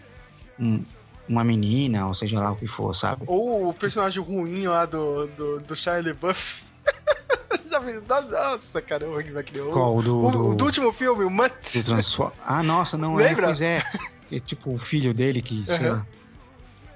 um- 0.59 0.83
uma 1.31 1.43
menina, 1.43 2.07
ou 2.07 2.13
seja 2.13 2.39
lá 2.39 2.51
o 2.51 2.55
que 2.55 2.67
for, 2.67 2.93
sabe? 2.95 3.23
Ou 3.27 3.69
o 3.69 3.73
personagem 3.73 4.21
ruim 4.21 4.67
lá 4.67 4.85
do, 4.85 5.27
do, 5.27 5.59
do 5.61 5.75
Shia 5.75 5.93
LaBeouf. 6.01 6.63
Nossa, 8.29 8.81
cara, 8.81 9.07
o 9.09 9.23
que 9.23 9.31
vai 9.31 9.43
criar. 9.43 9.65
Qual? 9.65 9.97
O 9.97 10.01
do- 10.01 10.25
o, 10.25 10.31
do- 10.31 10.55
do 10.55 10.65
último 10.65 10.91
filme, 10.91 11.23
o 11.23 11.29
Mutt. 11.29 11.79
Do 11.79 11.83
transforma. 11.85 12.33
Ah, 12.45 12.61
nossa, 12.61 12.97
não 12.97 13.15
Lembra? 13.15 13.43
é, 13.43 13.45
pois 13.47 13.61
é. 13.61 13.83
É 14.31 14.39
tipo 14.39 14.73
o 14.73 14.77
filho 14.77 15.13
dele 15.13 15.41
que, 15.41 15.63
sei 15.65 15.87
Aham. 15.87 15.89
lá. 15.97 16.07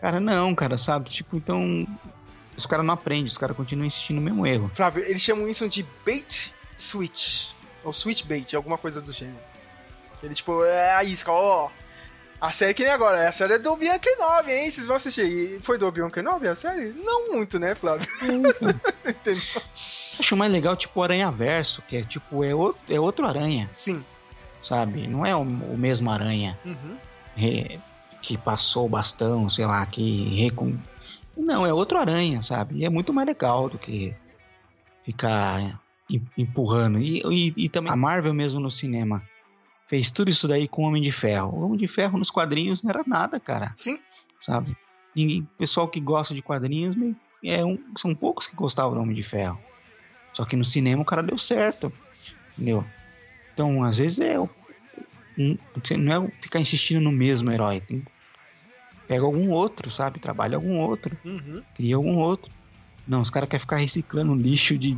Cara, 0.02 0.20
não, 0.20 0.54
cara, 0.54 0.78
sabe? 0.78 1.10
Tipo, 1.10 1.36
então 1.38 1.88
os 2.56 2.66
caras 2.66 2.86
não 2.86 2.94
aprendem, 2.94 3.26
os 3.26 3.38
caras 3.38 3.56
continuam 3.58 3.88
insistindo 3.88 4.18
no 4.18 4.22
mesmo 4.22 4.46
erro. 4.46 4.70
Flávio, 4.74 5.04
eles 5.04 5.22
chamam 5.22 5.48
isso 5.50 5.68
de 5.68 5.86
bait 6.06 6.54
switch. 6.76 7.52
Ou 7.84 7.92
switch 7.94 8.24
bait, 8.26 8.56
alguma 8.56 8.78
coisa 8.78 9.02
do 9.02 9.12
gênero. 9.12 9.38
Ele, 10.24 10.34
tipo, 10.34 10.64
é 10.64 10.94
a 10.96 11.04
isca, 11.04 11.32
ó. 11.32 11.70
A 12.46 12.52
série 12.52 12.74
que 12.74 12.84
nem 12.84 12.92
agora, 12.92 13.28
a 13.28 13.32
série 13.32 13.54
é 13.54 13.58
do 13.60 13.72
Obi-Wan 13.74 13.98
Kenobi, 14.00 14.52
hein? 14.52 14.70
Vocês 14.70 14.86
vão 14.88 14.96
assistir. 14.96 15.26
E 15.26 15.60
foi 15.62 15.78
do 15.78 15.88
Obi-Wan 15.88 16.10
Kenobi 16.10 16.48
a 16.48 16.56
série? 16.56 16.90
Não 16.94 17.32
muito, 17.34 17.58
né, 17.58 17.74
Flávio? 17.76 18.08
Entendeu? 19.08 19.42
Acho 20.20 20.38
mais 20.38 20.52
legal, 20.52 20.76
tipo, 20.76 21.00
o 21.00 21.04
Aranha 21.04 21.32
Verso, 21.32 21.82
que 21.82 21.98
é 21.98 22.04
tipo, 22.04 22.44
é 22.44 22.54
outro, 22.54 22.82
é 22.94 23.00
outro 23.00 23.26
aranha. 23.26 23.70
Sim. 23.74 24.04
Sabe? 24.62 25.08
Não 25.08 25.26
é 25.26 25.36
o, 25.36 25.42
o 25.42 25.78
mesmo 25.78 26.10
aranha 26.12 26.58
Uhum. 26.66 26.98
que 28.22 28.38
passou 28.38 28.86
o 28.86 28.90
bastão, 28.90 29.50
sei 29.50 29.66
lá, 29.66 29.86
que 29.86 30.36
recon... 30.44 30.76
Não, 31.36 31.66
é 31.66 31.74
outro 31.74 31.98
aranha, 32.00 32.42
sabe? 32.42 32.78
E 32.78 32.86
é 32.86 32.90
muito 32.90 33.14
mais 33.14 33.28
legal 33.28 33.70
do 33.70 33.78
que 33.78 34.16
ficar 35.04 35.82
em- 36.10 36.26
empurrando. 36.38 37.00
E, 37.00 37.22
e, 37.30 37.54
e 37.66 37.70
também 37.70 37.92
a 37.92 37.96
Marvel 37.96 38.34
mesmo 38.34 38.60
no 38.60 38.72
cinema 38.72 39.22
fez 39.88 40.12
tudo 40.12 40.30
isso 40.30 40.48
daí 40.48 40.68
com 40.68 40.84
o 40.84 40.88
Homem 40.88 41.02
de 41.02 41.12
Ferro. 41.12 41.50
O 41.58 41.66
Homem 41.66 41.78
de 41.78 41.88
Ferro 41.88 42.18
nos 42.18 42.30
quadrinhos 42.32 42.82
não 42.84 42.90
era 42.90 43.04
nada, 43.06 43.40
cara. 43.40 43.72
Sim. 43.76 44.00
Sabe? 44.42 44.76
Ninguém, 45.16 45.48
pessoal 45.58 45.88
que 45.88 46.00
gosta 46.00 46.34
de 46.34 46.42
quadrinhos 46.42 46.96
é 47.44 47.64
um, 47.64 47.78
são 47.98 48.14
poucos 48.14 48.48
que 48.48 48.56
gostavam 48.56 48.94
do 48.96 49.02
Homem 49.02 49.16
de 49.16 49.24
Ferro. 49.24 49.60
Só 50.34 50.44
que 50.46 50.56
no 50.56 50.66
cinema 50.66 51.02
o 51.02 51.06
cara 51.06 51.24
deu 51.24 51.38
certo. 51.38 51.92
Entendeu? 52.58 52.86
Então, 53.54 53.84
às 53.84 53.98
vezes 53.98 54.20
é. 54.20 54.40
um- 54.40 54.50
não 56.00 56.26
é 56.28 56.32
ficar 56.42 56.60
insistindo 56.60 57.00
no 57.02 57.12
mesmo 57.12 57.52
herói. 57.52 57.80
Tem, 57.80 58.06
pega 59.08 59.24
algum 59.24 59.50
outro, 59.50 59.90
sabe? 59.90 60.20
Trabalha 60.20 60.58
algum 60.58 60.80
outro. 60.80 61.18
Uhum. 61.24 61.62
Cria 61.74 61.96
algum 61.96 62.18
outro. 62.18 62.52
Não, 63.08 63.22
os 63.22 63.30
caras 63.30 63.48
querem 63.48 63.62
ficar 63.62 63.78
reciclando 63.78 64.34
lixo 64.36 64.78
de, 64.78 64.98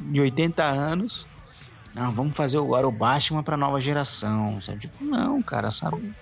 de 0.00 0.20
80 0.20 0.62
anos. 0.62 1.26
Não, 1.96 2.12
vamos 2.12 2.36
fazer 2.36 2.58
agora 2.58 2.86
o 2.86 2.92
Batman 2.92 3.42
pra 3.42 3.56
nova 3.56 3.80
geração. 3.80 4.60
Sabe? 4.60 4.80
Tipo, 4.80 5.02
não, 5.02 5.40
cara, 5.40 5.70
sabe? 5.70 6.12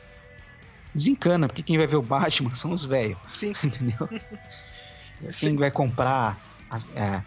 Desencana, 0.95 1.49
porque 1.49 1.65
quem 1.65 1.77
vai 1.77 1.87
ver 1.89 1.97
o 1.97 2.03
Batman 2.03 2.55
são 2.57 2.71
os 2.71 2.85
velhos. 2.85 3.19
Sim. 3.35 3.53
Entendeu? 3.63 4.09
Quem 5.41 5.57
vai 5.57 5.71
comprar, 5.71 6.39
é, 6.95 7.23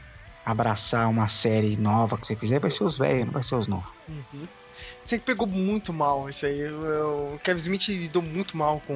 abraçar 0.46 1.10
uma 1.10 1.28
série 1.28 1.76
nova 1.78 2.18
que 2.18 2.28
você 2.28 2.36
fizer 2.36 2.60
vai 2.60 2.70
ser 2.70 2.84
os 2.84 2.98
velhos, 2.98 3.26
não 3.26 3.32
vai 3.32 3.42
ser 3.42 3.56
os 3.56 3.68
novos. 3.68 3.90
Uhum. 4.08 4.46
Sempre 5.04 5.26
pegou 5.26 5.48
muito 5.48 5.92
mal 5.92 6.30
isso 6.30 6.46
aí. 6.46 6.70
O 6.70 7.40
Kevin 7.44 7.60
Smith 7.60 7.88
lidou 7.88 8.22
muito 8.22 8.56
mal 8.56 8.82
com. 8.86 8.94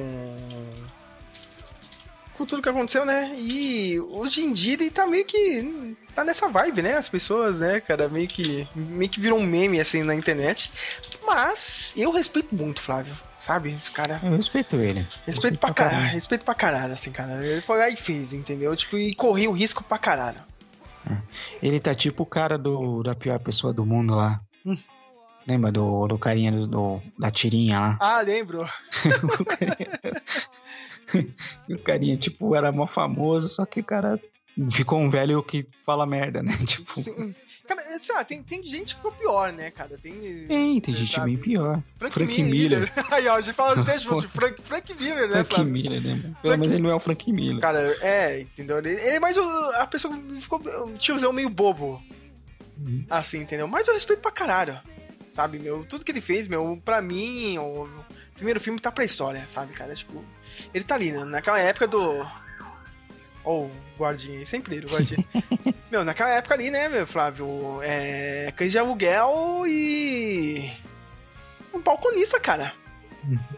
Com 2.42 2.46
tudo 2.46 2.62
que 2.62 2.68
aconteceu, 2.68 3.04
né? 3.04 3.34
E 3.38 4.00
hoje 4.00 4.42
em 4.42 4.52
dia 4.52 4.74
ele 4.74 4.90
tá 4.90 5.06
meio 5.06 5.24
que. 5.24 5.96
tá 6.14 6.24
nessa 6.24 6.48
vibe, 6.48 6.82
né? 6.82 6.96
As 6.96 7.08
pessoas, 7.08 7.60
né, 7.60 7.80
cara, 7.80 8.08
meio 8.08 8.26
que. 8.26 8.66
meio 8.74 9.08
que 9.10 9.20
virou 9.20 9.38
um 9.38 9.46
meme 9.46 9.80
assim 9.80 10.02
na 10.02 10.14
internet. 10.14 10.72
Mas 11.24 11.94
eu 11.96 12.10
respeito 12.12 12.54
muito, 12.54 12.82
Flávio. 12.82 13.14
Sabe? 13.40 13.74
Cara. 13.94 14.20
Eu 14.22 14.36
respeito 14.36 14.76
ele. 14.76 15.06
Respeito 15.26 15.58
pra 15.58 15.72
caralho, 15.74 16.08
respeito 16.12 16.44
pra 16.44 16.54
caralho, 16.54 16.92
assim, 16.92 17.10
cara. 17.10 17.44
Ele 17.44 17.60
foi 17.62 17.78
lá 17.78 17.88
e 17.88 17.96
fez, 17.96 18.32
entendeu? 18.32 18.74
Tipo, 18.76 18.96
e 18.98 19.14
correu 19.14 19.50
o 19.50 19.54
risco 19.54 19.82
pra 19.82 19.98
caralho. 19.98 20.40
Ele 21.60 21.80
tá 21.80 21.92
tipo 21.94 22.22
o 22.22 22.26
cara 22.26 22.56
do, 22.56 23.02
da 23.02 23.14
pior 23.16 23.38
pessoa 23.40 23.72
do 23.72 23.84
mundo 23.84 24.14
lá. 24.14 24.40
Hum. 24.64 24.78
Lembra 25.46 25.72
do, 25.72 26.06
do 26.06 26.16
carinha 26.18 26.52
do, 26.52 26.66
do- 26.68 27.02
da 27.18 27.32
tirinha 27.32 27.80
lá? 27.80 27.98
Ah, 28.00 28.20
lembro. 28.20 28.64
E 31.68 31.74
o 31.74 31.78
carinha, 31.78 32.16
tipo, 32.16 32.54
era 32.54 32.70
mó 32.72 32.86
famoso, 32.86 33.48
só 33.48 33.64
que 33.66 33.80
o 33.80 33.84
cara 33.84 34.18
ficou 34.70 34.98
um 34.98 35.08
velho 35.10 35.42
que 35.42 35.66
fala 35.84 36.06
merda, 36.06 36.42
né? 36.42 36.56
Tipo, 36.66 36.98
Sim. 37.00 37.34
Cara, 37.66 37.80
sei 38.00 38.14
lá, 38.16 38.24
tem, 38.24 38.42
tem 38.42 38.60
gente 38.64 38.88
que 38.88 38.96
ficou 38.96 39.12
pior, 39.12 39.52
né, 39.52 39.70
cara? 39.70 39.96
Tem. 39.96 40.12
tem, 40.46 40.80
tem 40.80 40.94
gente 40.94 41.14
sabe. 41.14 41.26
bem 41.30 41.36
pior. 41.38 41.80
Frank, 41.96 42.12
Frank 42.14 42.42
Miller. 42.42 42.80
Miller. 42.80 42.92
Aí, 43.12 43.28
ó, 43.28 43.36
a 43.36 43.40
gente 43.40 43.54
fala 43.54 43.80
até 43.80 43.98
junto. 44.00 44.28
Frank, 44.30 44.60
Frank 44.62 44.92
Miller, 44.94 45.28
né, 45.28 45.34
Frank 45.36 45.54
Flávio? 45.54 45.72
Miller, 45.72 46.02
né? 46.02 46.34
Pelo 46.42 46.58
menos 46.58 46.72
ele 46.72 46.82
não 46.82 46.90
é 46.90 46.94
o 46.94 47.00
Frank 47.00 47.32
Miller. 47.32 47.60
Cara, 47.60 47.78
é, 48.04 48.40
entendeu? 48.40 48.78
Ele, 48.78 48.90
ele 48.90 49.00
é 49.16 49.20
mais 49.20 49.36
o- 49.36 49.70
a 49.76 49.86
pessoa 49.86 50.12
ficou 50.40 50.60
um 50.86 50.94
tiozão 50.94 51.32
meio 51.32 51.48
bobo. 51.48 52.02
Uhum. 52.78 53.04
Assim, 53.08 53.38
entendeu? 53.42 53.68
Mas 53.68 53.86
eu 53.86 53.94
respeito 53.94 54.20
pra 54.20 54.32
caralho. 54.32 54.78
Sabe, 55.32 55.58
meu? 55.60 55.84
Tudo 55.84 56.04
que 56.04 56.10
ele 56.10 56.20
fez, 56.20 56.46
meu, 56.48 56.82
pra 56.84 57.00
mim, 57.00 57.56
o 57.58 57.88
primeiro 58.34 58.60
filme 58.60 58.78
tá 58.80 58.90
pra 58.90 59.04
história, 59.04 59.44
sabe, 59.48 59.72
cara? 59.72 59.94
Tipo, 59.94 60.22
ele 60.72 60.84
tá 60.84 60.94
ali, 60.94 61.12
né? 61.12 61.24
Naquela 61.24 61.58
época 61.60 61.86
do. 61.86 62.26
Ou 63.44 63.64
o 63.64 63.70
guardinha 63.98 64.38
aí, 64.38 64.46
sempre 64.46 64.76
ele, 64.76 64.86
o 64.86 64.90
guardinha. 64.90 65.24
meu, 65.90 66.04
naquela 66.04 66.30
época 66.30 66.54
ali, 66.54 66.70
né, 66.70 66.88
meu, 66.88 67.06
Flávio? 67.06 67.80
É. 67.82 68.52
Cães 68.56 68.70
de 68.72 68.78
aluguel 68.78 69.64
e. 69.66 70.70
Um 71.74 71.80
balconista, 71.80 72.38
cara. 72.38 72.72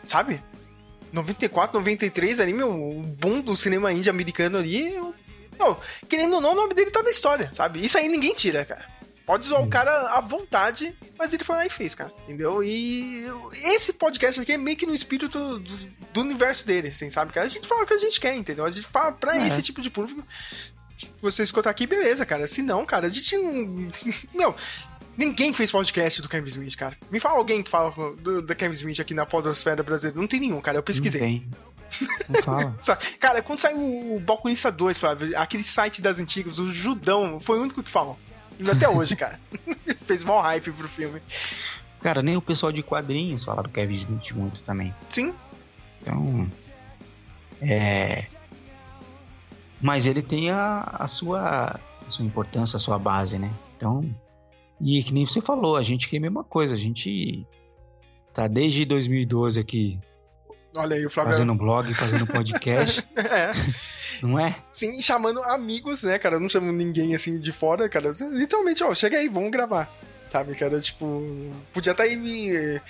Sabe? 0.03 0.43
94, 1.13 1.79
93 1.79 2.41
ali, 2.41 2.53
meu, 2.53 2.71
o 2.71 3.03
boom 3.03 3.41
do 3.41 3.55
cinema 3.57 3.93
indie 3.93 4.11
americano 4.11 4.59
ali. 4.59 4.95
eu- 4.95 5.15
Não, 5.59 5.79
querendo 6.09 6.35
ou 6.35 6.41
não, 6.41 6.53
o 6.53 6.57
nome 6.57 6.75
dele 6.75 6.91
tá 6.91 7.03
na 7.03 7.11
história, 7.11 7.51
sabe? 7.55 7.85
Isso 7.85 7.97
aí 7.97 8.09
ninguém 8.09 8.35
tira, 8.35 8.65
cara. 8.65 8.87
Pode 9.27 9.47
zoar 9.47 9.63
o 9.63 9.69
cara 9.71 10.11
à 10.11 10.21
vontade, 10.21 10.95
mas 11.19 11.33
ele 11.33 11.45
foi 11.45 11.57
lá 11.57 11.65
e 11.67 11.71
fez, 11.71 11.95
cara. 11.95 12.13
Entendeu? 12.25 12.63
E 12.63 13.25
esse 13.65 13.95
podcast 13.95 14.39
aqui 14.39 14.53
é 14.53 14.59
meio 14.59 14.77
que 14.77 14.85
no 14.87 14.95
espírito 14.95 15.29
do, 15.29 15.59
do 16.13 16.21
universo 16.21 16.67
dele, 16.67 16.89
assim, 16.89 17.09
sabe? 17.09 17.33
Cara? 17.33 17.47
A 17.47 17.49
gente 17.49 17.67
fala 17.67 17.85
o 17.85 17.87
que 17.87 17.95
a 17.95 17.99
gente 17.99 18.21
quer, 18.21 18.35
entendeu? 18.35 18.65
A 18.67 18.71
gente 18.71 18.87
fala 18.87 19.13
pra 19.13 19.37
É. 19.39 19.47
esse 19.47 19.63
tipo 19.63 19.81
de 19.81 19.89
público. 19.91 20.23
Você 21.23 21.43
escutar 21.43 21.71
aqui, 21.71 21.87
beleza, 21.87 22.25
cara. 22.27 22.47
Se 22.47 22.61
não, 22.63 22.85
cara, 22.85 23.07
a 23.07 23.11
gente 23.11 23.37
não. 23.37 23.91
Não. 24.35 24.55
Ninguém 25.17 25.55
fez 25.55 25.71
podcast 25.71 26.21
do 26.21 26.29
Kevin 26.29 26.49
Smith, 26.49 26.77
cara. 26.77 26.97
Me 27.11 27.21
fala 27.21 27.39
alguém 27.39 27.63
que 27.63 27.71
fala 27.71 27.93
do, 28.17 28.43
do 28.43 28.55
Kevin 28.55 28.75
Smith 28.75 28.99
aqui 29.01 29.15
na 29.15 29.25
Podosfera 29.25 29.83
brasileira. 29.83 30.21
Não 30.21 30.27
tem 30.27 30.41
nenhum, 30.41 30.61
cara. 30.61 30.77
Eu 30.79 30.83
pesquisei. 30.83 31.21
Não 31.21 31.29
tem. 31.29 31.51
Não 32.29 32.43
fala. 32.43 32.77
Cara, 33.21 33.41
quando 33.41 33.61
saiu 33.61 33.79
o 33.79 34.19
Balconista 34.21 34.73
2, 34.73 34.99
Flávio, 34.99 35.39
aquele 35.39 35.63
site 35.63 36.03
das 36.03 36.19
antigas, 36.19 36.59
o 36.59 36.73
Judão, 36.73 37.39
foi 37.39 37.59
o 37.59 37.63
único 37.63 37.81
que 37.83 37.91
falou. 37.91 38.19
Até 38.71 38.89
hoje, 38.89 39.17
cara. 39.17 39.39
Fez 40.07 40.23
mó 40.25 40.41
hype 40.41 40.73
pro 40.73 40.89
filme. 40.89 41.21
Cara, 42.01 42.23
nem 42.23 42.37
o 42.37 42.43
pessoal 42.43 42.71
de 42.71 42.83
quadrinhos 42.83 43.45
fala 43.45 43.63
do 43.63 43.69
Kevin 43.69 43.95
Smith 43.95 44.33
muito 44.33 44.63
também. 44.63 44.95
Sim. 45.09 45.35
Então. 46.01 46.51
É. 47.61 48.27
Mas 49.81 50.07
ele 50.07 50.23
tem 50.23 50.51
a, 50.51 50.81
a 50.83 51.09
sua, 51.09 51.81
a 52.07 52.11
sua 52.11 52.25
importância, 52.25 52.77
a 52.77 52.81
sua 52.81 52.99
base, 52.99 53.39
né? 53.39 53.51
Então. 53.77 54.15
E 54.81 55.03
que 55.03 55.15
nem 55.15 55.27
você 55.27 55.41
falou, 55.41 55.77
a 55.77 55.83
gente 55.83 56.09
que 56.09 56.17
é 56.17 56.19
a 56.19 56.23
mesma 56.23 56.45
coisa. 56.45 56.75
A 56.75 56.79
gente 56.79 57.47
tá 58.35 58.47
desde 58.47 58.85
2012 58.85 59.59
aqui 59.59 59.99
Olha 60.77 60.97
aí 60.97 61.07
o 61.07 61.11
Flávio. 61.11 61.33
fazendo 61.33 61.55
blog, 61.55 61.95
fazendo 61.95 62.27
podcast. 62.27 63.07
é. 63.17 63.53
Não 64.23 64.39
é? 64.39 64.57
Sim, 64.71 64.97
e 64.97 65.03
chamando 65.03 65.43
amigos, 65.43 66.03
né, 66.03 66.19
cara? 66.19 66.37
Eu 66.37 66.41
não 66.41 66.49
chamo 66.49 66.73
ninguém 66.73 67.15
assim 67.15 67.39
de 67.39 67.53
fora, 67.53 67.89
cara. 67.89 68.13
Literalmente, 68.31 68.83
ó, 68.83 68.95
chega 68.95 69.19
aí, 69.19 69.29
vamos 69.29 69.51
gravar. 69.51 69.89
Sabe, 70.31 70.55
cara? 70.57 70.81
Tipo, 70.81 71.23
podia 71.73 71.93
estar 71.93 72.05
aí 72.05 72.17
me 72.17 72.81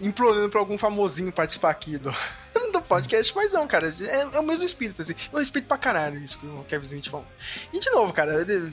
implorando 0.00 0.48
pra 0.48 0.58
algum 0.58 0.78
famosinho 0.78 1.30
participar 1.30 1.70
aqui 1.70 1.98
do, 1.98 2.10
do 2.72 2.80
podcast, 2.80 3.34
mas 3.36 3.52
não, 3.52 3.66
cara. 3.66 3.94
É, 4.00 4.36
é 4.36 4.40
o 4.40 4.42
mesmo 4.42 4.64
espírito, 4.64 5.02
assim. 5.02 5.14
Eu 5.30 5.38
respeito 5.38 5.66
pra 5.66 5.76
caralho 5.76 6.18
isso 6.18 6.38
que 6.38 6.46
o 6.46 6.64
Kevin 6.66 6.86
Smith 6.86 7.08
falou. 7.08 7.26
E 7.74 7.78
de 7.78 7.90
novo, 7.90 8.12
cara, 8.12 8.40
ele 8.40 8.72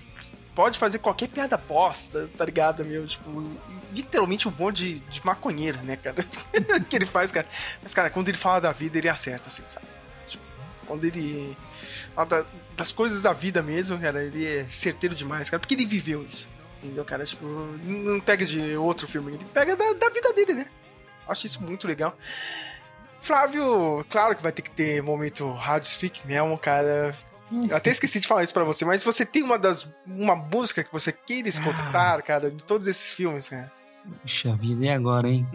pode 0.56 0.80
fazer 0.80 1.00
qualquer 1.00 1.28
piada 1.28 1.58
bosta, 1.58 2.30
tá 2.38 2.46
ligado, 2.46 2.84
meu? 2.86 3.06
Tipo, 3.06 3.44
literalmente 3.94 4.48
um 4.48 4.52
bom 4.52 4.72
de, 4.72 5.00
de 5.02 5.24
maconheiro, 5.26 5.78
né, 5.84 5.98
cara? 5.98 6.16
que 6.90 6.96
ele 6.96 7.06
faz, 7.06 7.32
cara. 7.32 7.46
Mas, 7.84 7.94
cara, 7.94 8.10
quando 8.10 8.30
ele 8.30 8.38
fala 8.38 8.62
da 8.62 8.72
vida, 8.72 8.98
ele 8.98 9.10
acerta, 9.10 9.48
assim, 9.48 9.64
sabe? 9.70 9.86
Tipo, 10.28 10.44
quando 10.88 11.04
ele. 11.04 11.56
fala 12.16 12.28
da- 12.28 12.46
das 12.76 12.92
coisas 12.92 13.22
da 13.22 13.32
vida 13.34 13.62
mesmo, 13.62 13.98
cara, 14.00 14.24
ele 14.24 14.46
é 14.46 14.66
certeiro 14.70 15.14
demais, 15.16 15.50
cara, 15.50 15.60
porque 15.60 15.76
ele 15.76 15.86
viveu 15.86 16.24
isso. 16.24 16.50
Entendeu, 16.84 17.06
cara? 17.06 17.24
Tipo, 17.26 17.46
não 17.46 18.20
pega 18.20 18.46
de 18.46 18.76
outro 18.76 19.08
filme, 19.08 19.34
ele 19.34 19.46
pega 19.54 19.76
da, 19.76 19.94
da 19.94 20.10
vida 20.10 20.34
dele, 20.34 20.54
né? 20.54 20.66
Acho 21.28 21.46
isso 21.46 21.62
muito 21.64 21.88
legal. 21.88 22.18
Flávio, 23.22 24.06
claro 24.10 24.36
que 24.36 24.44
vai 24.44 24.52
ter 24.52 24.62
que 24.62 24.70
ter 24.70 25.02
momento 25.02 25.50
Rádio 25.52 25.90
Speak 25.90 26.28
mesmo, 26.28 26.58
cara. 26.58 27.16
Eu 27.70 27.76
até 27.76 27.90
esqueci 27.90 28.20
de 28.20 28.28
falar 28.28 28.44
isso 28.44 28.54
pra 28.54 28.64
você, 28.64 28.84
mas 28.86 29.04
você 29.04 29.26
tem 29.26 29.44
uma 29.44 29.58
das. 29.58 29.90
uma 30.06 30.36
música 30.36 30.84
que 30.84 30.92
você 30.92 31.12
queira 31.12 31.48
escutar, 31.48 32.22
cara, 32.24 32.52
de 32.52 32.66
todos 32.66 32.88
esses 32.88 33.12
filmes, 33.14 33.50
cara. 33.50 33.72
Puxa 34.22 34.56
vida, 34.56 34.86
e 34.86 34.90
agora, 34.90 35.28
hein? 35.30 35.48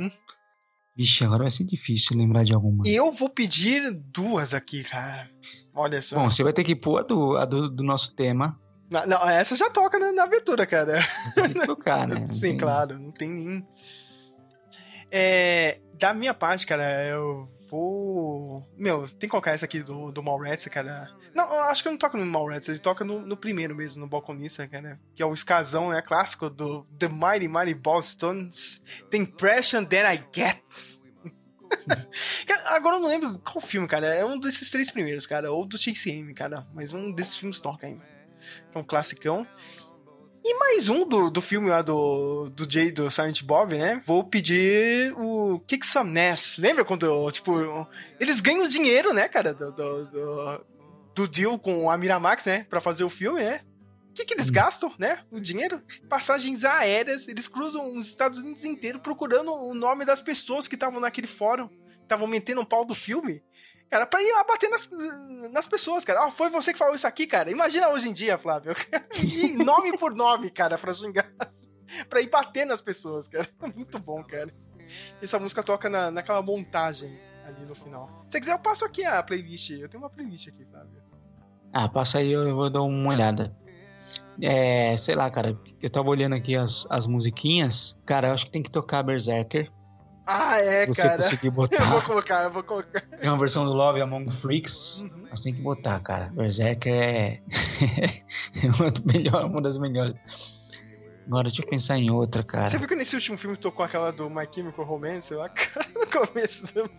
Vixe, 0.97 1.25
agora 1.25 1.45
vai 1.45 1.51
ser 1.51 1.65
difícil 1.65 2.17
lembrar 2.17 2.45
de 2.45 2.53
alguma. 2.53 2.83
Eu 2.87 3.13
vou 3.13 3.29
pedir 3.29 3.91
duas 3.93 4.53
aqui, 4.55 4.83
cara. 4.85 5.31
Olha 5.73 6.03
só. 6.03 6.17
Bom, 6.17 6.31
você 6.31 6.43
vai 6.43 6.53
ter 6.53 6.65
que 6.65 6.75
pôr 6.75 6.99
a 6.99 7.03
do, 7.03 7.37
a 7.37 7.45
do, 7.45 7.71
do 7.71 7.85
nosso 7.85 8.13
tema. 8.15 8.59
Não, 8.91 9.07
não, 9.07 9.29
essa 9.31 9.55
já 9.55 9.71
toca 9.71 9.99
na, 10.01 10.11
na 10.13 10.25
abertura, 10.25 10.67
cara. 10.67 10.99
Tem 11.35 11.53
que 11.53 11.65
tocar, 11.67 12.09
né? 12.09 12.27
Sim, 12.33 12.41
tem- 12.49 12.57
claro, 12.59 12.99
não 12.99 13.13
tem 13.13 13.31
nem. 13.31 13.67
É, 15.13 15.81
da 15.99 16.13
minha 16.13 16.35
parte, 16.35 16.67
cara, 16.67 17.05
eu 17.07 17.49
vou. 17.71 18.67
Meu, 18.77 19.09
tem 19.09 19.21
que 19.21 19.29
colocar 19.29 19.53
essa 19.53 19.65
aqui 19.65 19.81
do, 19.81 20.11
do 20.11 20.23
Mallrats, 20.23 20.67
cara. 20.67 21.11
Não, 21.35 21.45
eu 21.45 21.63
acho 21.65 21.83
que 21.83 21.89
eu 21.89 21.93
não 21.93 21.99
toco 21.99 22.17
no 22.17 22.27
Mallrats, 22.27 22.69
ele 22.69 22.79
toca 22.79 23.05
no, 23.05 23.21
no 23.21 23.37
primeiro 23.37 23.75
mesmo, 23.75 24.01
no 24.01 24.09
Balconista, 24.09 24.67
cara. 24.67 25.01
Que 25.15 25.23
é 25.23 25.27
o 25.27 25.33
escazão, 25.33 25.91
né? 25.91 26.03
Clássico 26.03 26.51
do 26.51 26.85
The 26.99 27.09
Mighty 27.09 27.49
Mighty 27.49 27.75
Boston's 27.75 28.83
The 29.11 29.19
Impression 29.19 29.85
That 29.85 30.17
I 30.17 30.25
Get. 30.33 30.63
Agora 32.67 32.97
eu 32.97 33.01
não 33.01 33.09
lembro 33.09 33.39
qual 33.39 33.61
filme, 33.61 33.87
cara. 33.87 34.09
É 34.09 34.25
um 34.25 34.39
desses 34.39 34.71
três 34.71 34.91
primeiros, 34.91 35.27
cara. 35.27 35.53
Ou 35.53 35.65
do 35.65 35.79
TCM, 35.79 36.35
cara. 36.35 36.67
Mas 36.75 36.93
um 36.93 37.13
desses 37.13 37.37
filmes 37.37 37.61
toca 37.61 37.87
ainda. 37.87 38.05
É 38.75 38.79
um 38.79 38.83
classicão. 38.83 39.47
E 40.43 40.59
mais 40.59 40.89
um 40.89 41.07
do, 41.07 41.31
do 41.31 41.43
filme 41.43 41.69
lá 41.69 41.83
do, 41.83 42.49
do 42.51 42.71
Jay 42.71 42.91
do 42.91 43.11
Silent 43.11 43.43
Bob, 43.43 43.77
né? 43.77 44.03
Vou 44.07 44.25
pedir 44.25 45.13
o 45.17 45.61
Kick 45.67 45.87
Some 45.87 46.19
Ass. 46.19 46.59
Lembra 46.59 46.85
quando, 46.85 47.31
tipo, 47.31 47.53
eles 48.19 48.41
ganham 48.41 48.67
dinheiro, 48.67 49.13
né, 49.13 49.29
cara, 49.29 49.53
do, 49.53 49.71
do, 49.71 50.05
do, 50.07 50.67
do 51.15 51.29
deal 51.29 51.59
com 51.59 51.91
a 51.91 51.99
Miramax, 51.99 52.47
né? 52.47 52.65
Pra 52.71 52.81
fazer 52.81 53.05
o 53.05 53.11
filme, 53.11 53.41
né? 53.41 53.61
O 54.11 54.13
que, 54.13 54.25
que 54.25 54.35
eles 54.35 54.51
gastam, 54.51 54.93
né? 54.99 55.21
O 55.31 55.39
dinheiro? 55.39 55.83
Passagens 56.09 56.65
aéreas, 56.65 57.29
eles 57.29 57.47
cruzam 57.47 57.95
os 57.97 58.07
Estados 58.07 58.41
Unidos 58.41 58.65
inteiro 58.65 58.99
procurando 58.99 59.53
o 59.53 59.75
nome 59.75 60.05
das 60.05 60.21
pessoas 60.21 60.67
que 60.67 60.75
estavam 60.75 61.01
naquele 61.01 61.29
fórum, 61.29 61.69
estavam 62.03 62.27
metendo 62.27 62.61
um 62.61 62.65
pau 62.65 62.85
do 62.85 62.95
filme. 62.95 63.43
Cara, 63.91 64.07
pra 64.07 64.23
ir 64.23 64.31
abater 64.35 64.71
nas, 64.71 64.89
nas 65.51 65.67
pessoas, 65.67 66.05
cara. 66.05 66.25
Ah, 66.25 66.31
foi 66.31 66.49
você 66.49 66.73
que 66.73 66.79
falou 66.79 66.95
isso 66.95 67.07
aqui, 67.07 67.27
cara. 67.27 67.51
Imagina 67.51 67.89
hoje 67.89 68.09
em 68.09 68.13
dia, 68.13 68.39
Flávio. 68.39 68.73
E 69.21 69.57
nome 69.65 69.99
por 69.99 70.15
nome, 70.15 70.51
cara, 70.51 70.79
pra 70.79 70.95
xingar. 70.95 71.29
Pra 72.09 72.21
ir 72.21 72.29
bater 72.29 72.65
nas 72.65 72.81
pessoas, 72.81 73.27
cara. 73.27 73.47
Muito 73.75 73.99
bom, 73.99 74.23
cara. 74.23 74.49
Essa 75.21 75.41
música 75.41 75.63
toca 75.63 75.91
na, 75.91 76.11
naquela 76.11 76.41
montagem 76.41 77.19
ali 77.45 77.67
no 77.67 77.75
final. 77.75 78.25
Se 78.29 78.39
quiser, 78.39 78.53
eu 78.53 78.59
passo 78.61 78.85
aqui 78.85 79.05
a 79.05 79.21
playlist. 79.23 79.71
Eu 79.71 79.89
tenho 79.89 80.03
uma 80.03 80.11
playlist 80.11 80.47
aqui, 80.49 80.65
Flávio. 80.65 81.03
Ah, 81.73 81.89
passa 81.89 82.19
aí, 82.19 82.31
eu 82.31 82.55
vou 82.55 82.71
dar 82.71 82.83
uma 82.83 83.11
olhada. 83.11 83.57
É, 84.41 84.97
sei 84.97 85.15
lá, 85.15 85.29
cara, 85.31 85.59
eu 85.83 85.91
tava 85.91 86.09
olhando 86.09 86.35
aqui 86.35 86.57
as, 86.57 86.87
as 86.89 87.07
musiquinhas. 87.07 87.99
Cara, 88.07 88.29
eu 88.29 88.35
acho 88.35 88.47
que 88.47 88.53
tem 88.53 88.63
que 88.63 88.71
tocar 88.71 89.03
Berserker. 89.03 89.71
Ah, 90.33 90.59
é, 90.61 90.87
Você 90.87 91.03
cara. 91.03 91.17
conseguiu 91.17 91.51
botar. 91.53 91.83
Eu 91.83 91.87
vou 91.87 92.03
colocar, 92.03 92.45
eu 92.45 92.53
vou 92.53 92.63
colocar. 92.63 93.01
Tem 93.01 93.29
uma 93.29 93.39
versão 93.39 93.65
do 93.65 93.73
Love 93.73 94.01
Among 94.01 94.31
Freaks. 94.31 95.05
Mas 95.29 95.41
tem 95.41 95.53
que 95.53 95.61
botar, 95.61 95.99
cara. 96.01 96.29
Berserker 96.29 96.93
é. 96.93 97.43
é 97.83 98.23
melhor, 99.13 99.45
uma 99.47 99.61
das 99.61 99.77
melhores. 99.77 100.15
Agora 101.27 101.49
deixa 101.49 101.63
eu 101.63 101.67
pensar 101.67 101.99
em 101.99 102.11
outra, 102.11 102.43
cara. 102.43 102.69
Você 102.69 102.79
viu 102.79 102.89
que 102.89 102.95
nesse 102.95 103.15
último 103.15 103.37
filme 103.37 103.57
tocou 103.57 103.85
aquela 103.85 104.13
do 104.13 104.29
My 104.31 104.49
Chemical 104.53 104.85
Romance 104.85 105.35
lá, 105.35 105.49
cara, 105.49 105.87
no 105.95 106.07
começo 106.07 106.65
do 106.67 106.73
filme. 106.73 106.91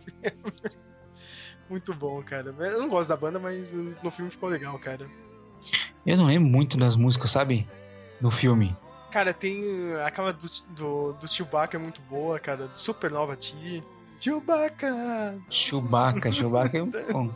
Muito 1.69 1.93
bom, 1.93 2.21
cara. 2.23 2.53
Eu 2.59 2.79
não 2.79 2.89
gosto 2.89 3.09
da 3.09 3.17
banda, 3.17 3.39
mas 3.39 3.71
no 3.71 4.11
filme 4.11 4.29
ficou 4.29 4.49
legal, 4.49 4.77
cara. 4.79 5.07
Eu 6.05 6.17
não 6.17 6.25
lembro 6.25 6.49
muito 6.49 6.77
das 6.77 6.95
músicas, 6.95 7.31
sabe? 7.31 7.67
No 8.19 8.31
filme. 8.31 8.75
Cara, 9.11 9.33
tem 9.33 9.63
uh, 9.63 10.05
aquela 10.05 10.31
do, 10.31 10.47
do, 10.69 11.13
do 11.13 11.27
Chewbacca 11.27 11.75
é 11.75 11.79
muito 11.79 12.01
boa, 12.01 12.39
cara. 12.39 12.67
Do 12.67 12.79
Supernova 12.79 13.35
T. 13.35 13.83
Chewbacca! 14.21 15.37
Chewbacca, 15.49 16.31
Chewbacca 16.31 16.77
é 16.77 16.81
muito 16.81 17.11
bom. 17.11 17.35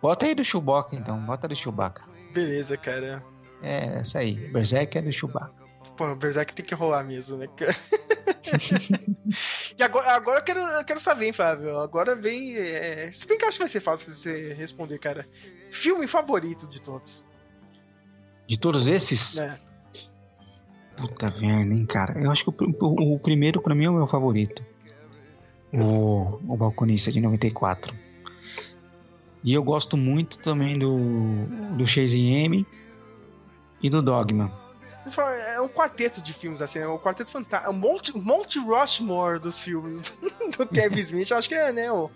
Bota 0.00 0.26
aí 0.26 0.34
do 0.34 0.44
Chewbacca 0.44 0.94
então, 0.94 1.18
bota 1.18 1.48
do 1.48 1.56
Chewbacca. 1.56 2.04
Beleza, 2.32 2.76
cara. 2.76 3.24
É, 3.62 4.00
essa 4.00 4.18
aí. 4.18 4.34
Berserk 4.34 4.98
é 4.98 5.02
do 5.02 5.10
Chewbacca. 5.10 5.64
Pô, 5.96 6.10
o 6.10 6.16
Berserk 6.16 6.52
tem 6.52 6.64
que 6.64 6.74
rolar 6.74 7.02
mesmo, 7.02 7.38
né, 7.38 7.48
cara? 7.56 7.74
e 9.76 9.82
agora, 9.82 10.12
agora 10.12 10.40
eu, 10.40 10.44
quero, 10.44 10.60
eu 10.60 10.84
quero 10.84 11.00
saber, 11.00 11.26
hein, 11.26 11.32
Flávio? 11.32 11.78
Agora 11.78 12.14
vem. 12.14 12.56
É... 12.56 13.10
Se 13.12 13.26
bem 13.26 13.38
que 13.38 13.44
eu 13.44 13.48
acho 13.48 13.58
que 13.58 13.64
vai 13.64 13.68
ser 13.68 13.80
fácil 13.80 14.12
você 14.12 14.52
responder, 14.52 14.98
cara. 14.98 15.26
Filme 15.70 16.06
favorito 16.06 16.66
de 16.66 16.80
todos. 16.80 17.24
De 18.46 18.58
todos 18.58 18.86
esses? 18.86 19.38
É. 19.38 19.58
Puta 20.96 21.30
merda, 21.30 21.74
hein, 21.74 21.86
cara. 21.86 22.18
Eu 22.20 22.30
acho 22.30 22.44
que 22.50 22.64
o, 22.64 22.76
o- 22.80 23.14
o 23.14 23.18
primeiro 23.18 23.60
pra 23.60 23.74
mim 23.74 23.84
é 23.84 23.90
o 23.90 23.94
meu 23.94 24.06
favorito. 24.06 24.64
O, 25.72 26.38
o 26.52 26.56
Balconista 26.56 27.10
de 27.10 27.20
94. 27.20 27.94
E 29.42 29.52
eu 29.52 29.62
gosto 29.62 29.96
muito 29.96 30.38
também 30.38 30.78
do, 30.78 31.46
do 31.76 31.86
Chase 31.86 32.18
M 32.18 32.64
e 33.82 33.90
do 33.90 34.00
Dogma. 34.00 34.50
É 35.52 35.60
um 35.60 35.68
quarteto 35.68 36.22
de 36.22 36.32
filmes, 36.32 36.62
assim, 36.62 36.78
é 36.78 36.88
um 36.88 36.96
quarteto 36.96 37.28
fantástico. 37.30 37.70
É 37.70 37.74
um 37.74 37.78
Monte, 37.78 38.16
Monte 38.16 38.58
Rushmore 38.58 39.38
dos 39.38 39.60
filmes 39.60 40.00
do 40.56 40.66
Kevin 40.66 41.00
Smith. 41.00 41.30
Eu 41.30 41.36
acho 41.36 41.48
que 41.48 41.54
é, 41.54 41.70
né? 41.72 41.92
O, 41.92 42.10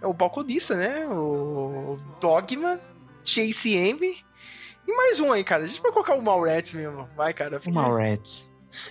é 0.00 0.06
o 0.06 0.12
balconista, 0.12 0.74
né? 0.74 1.06
O 1.06 1.98
Dogma, 2.20 2.80
Chase 3.24 3.74
M. 3.76 4.16
Mais 4.96 5.20
um 5.20 5.32
aí, 5.32 5.44
cara. 5.44 5.64
A 5.64 5.66
gente 5.66 5.80
vai 5.82 5.92
colocar 5.92 6.14
o 6.14 6.22
Mallrats 6.22 6.74
mesmo. 6.74 7.08
Vai, 7.16 7.32
cara. 7.32 7.60
O 7.66 7.72
Mallrats. 7.72 8.48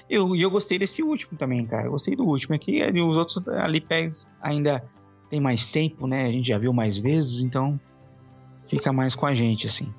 Eu, 0.09 0.35
e 0.35 0.41
eu 0.41 0.51
gostei 0.51 0.77
desse 0.77 1.01
último 1.01 1.37
também, 1.37 1.65
cara. 1.65 1.87
Eu 1.87 1.91
gostei 1.91 2.15
do 2.15 2.25
último. 2.25 2.55
É 2.55 2.57
que 2.57 2.81
ali 2.81 3.01
os 3.01 3.17
outros 3.17 3.47
ali 3.47 3.85
ainda 4.41 4.83
tem 5.29 5.39
mais 5.39 5.65
tempo, 5.65 6.05
né? 6.07 6.25
A 6.25 6.31
gente 6.31 6.47
já 6.47 6.57
viu 6.57 6.73
mais 6.73 6.97
vezes, 6.97 7.41
então 7.41 7.79
fica 8.67 8.91
mais 8.93 9.15
com 9.15 9.25
a 9.25 9.33
gente, 9.33 9.67
assim. 9.67 9.93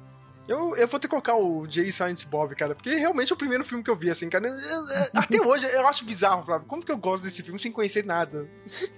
Eu, 0.53 0.77
eu 0.77 0.87
vou 0.89 1.01
ter 1.01 1.07
que 1.07 1.11
colocar 1.11 1.35
o 1.37 1.67
Jay 1.69 1.91
Silent 1.91 2.27
Bob, 2.27 2.55
cara, 2.55 2.75
porque 2.75 2.95
realmente 2.95 3.33
é 3.33 3.35
o 3.35 3.39
primeiro 3.39 3.65
filme 3.65 3.83
que 3.83 3.91
eu 3.91 3.97
vi, 3.97 4.11
assim, 4.11 4.29
cara. 4.29 4.47
Eu- 4.47 4.55
eu- 4.55 5.09
Até 5.15 5.41
hoje 5.41 5.67
eu 5.67 5.87
acho 5.89 6.05
bizarro, 6.05 6.45
Flávio. 6.45 6.67
Como 6.67 6.85
que 6.85 6.93
eu 6.93 6.97
gosto 6.97 7.23
desse 7.25 7.43
filme 7.43 7.59
sem 7.59 7.73
conhecer 7.73 8.05
nada? 8.05 8.49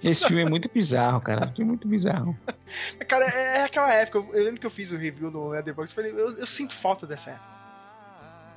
Esse 0.03 0.27
filme 0.27 0.41
é 0.43 0.45
muito 0.49 0.69
bizarro, 0.73 1.21
cara. 1.21 1.53
É 1.57 1.63
muito 1.63 1.87
bizarro. 1.87 2.37
Cara, 3.07 3.25
é, 3.25 3.57
é 3.59 3.63
aquela 3.63 3.91
época. 3.93 4.17
Eu, 4.17 4.33
eu 4.35 4.43
lembro 4.43 4.59
que 4.59 4.65
eu 4.65 4.71
fiz 4.71 4.91
o 4.91 4.97
review 4.97 5.31
no 5.31 5.49
Letterboxd 5.49 5.91
e 5.91 5.95
falei, 5.95 6.11
eu, 6.11 6.37
eu 6.37 6.47
sinto 6.47 6.75
falta 6.75 7.07
dessa 7.07 7.31
época. 7.31 7.54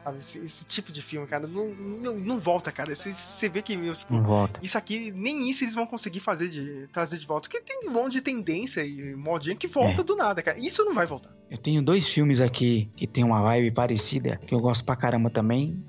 Sabe? 0.08 0.18
Esse, 0.18 0.38
esse 0.38 0.64
tipo 0.64 0.90
de 0.90 1.02
filme, 1.02 1.26
cara, 1.26 1.46
não, 1.46 1.68
não, 1.74 2.14
não 2.18 2.38
volta, 2.38 2.72
cara. 2.72 2.94
Você, 2.94 3.12
você 3.12 3.48
vê 3.48 3.60
que, 3.62 3.76
meu, 3.76 3.94
tipo, 3.94 4.12
Não 4.14 4.22
volta. 4.22 4.58
isso 4.62 4.76
aqui, 4.78 5.12
nem 5.12 5.48
isso 5.50 5.64
eles 5.64 5.74
vão 5.74 5.86
conseguir 5.86 6.20
fazer 6.20 6.48
de 6.48 6.88
trazer 6.92 7.18
de 7.18 7.26
volta. 7.26 7.48
Porque 7.48 7.60
tem 7.62 7.88
um 7.88 7.92
monte 7.92 8.12
de 8.14 8.20
tendência 8.22 8.84
e 8.84 9.14
modinha 9.14 9.54
que 9.54 9.66
volta 9.66 10.00
É. 10.00 10.04
do 10.04 10.16
nada, 10.16 10.42
cara. 10.42 10.58
Isso 10.58 10.82
não 10.84 10.94
vai 10.94 11.06
voltar. 11.06 11.30
Eu 11.50 11.58
tenho 11.58 11.82
dois 11.82 12.08
filmes 12.08 12.40
aqui 12.40 12.88
que 12.96 13.06
tem 13.06 13.22
uma 13.24 13.40
vibe 13.42 13.70
parecida, 13.72 14.36
que 14.46 14.54
eu 14.54 14.60
gosto 14.60 14.84
pra 14.84 14.96
caramba 14.96 15.28
também, 15.30 15.82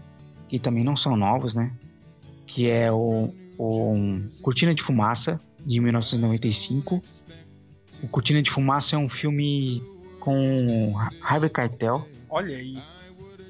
que 0.48 0.60
também 0.60 0.84
não 0.84 0.96
são 0.98 1.16
novos, 1.16 1.54
né? 1.56 1.72
Que 2.46 2.68
é 2.70 2.92
o, 2.92 3.34
o 3.58 3.96
Cortina 4.42 4.74
de 4.74 4.82
Fumaça, 4.82 5.40
de 5.66 5.80
1995. 5.82 7.02
O 8.04 8.08
Cortina 8.08 8.42
de 8.42 8.50
Fumaça 8.50 8.96
é 8.96 9.00
um 9.00 9.10
filme 9.10 9.84
com 10.20 10.94
Harvey 11.22 11.50
Keitel, 11.50 12.08
Olha 12.30 12.56
aí. 12.58 12.78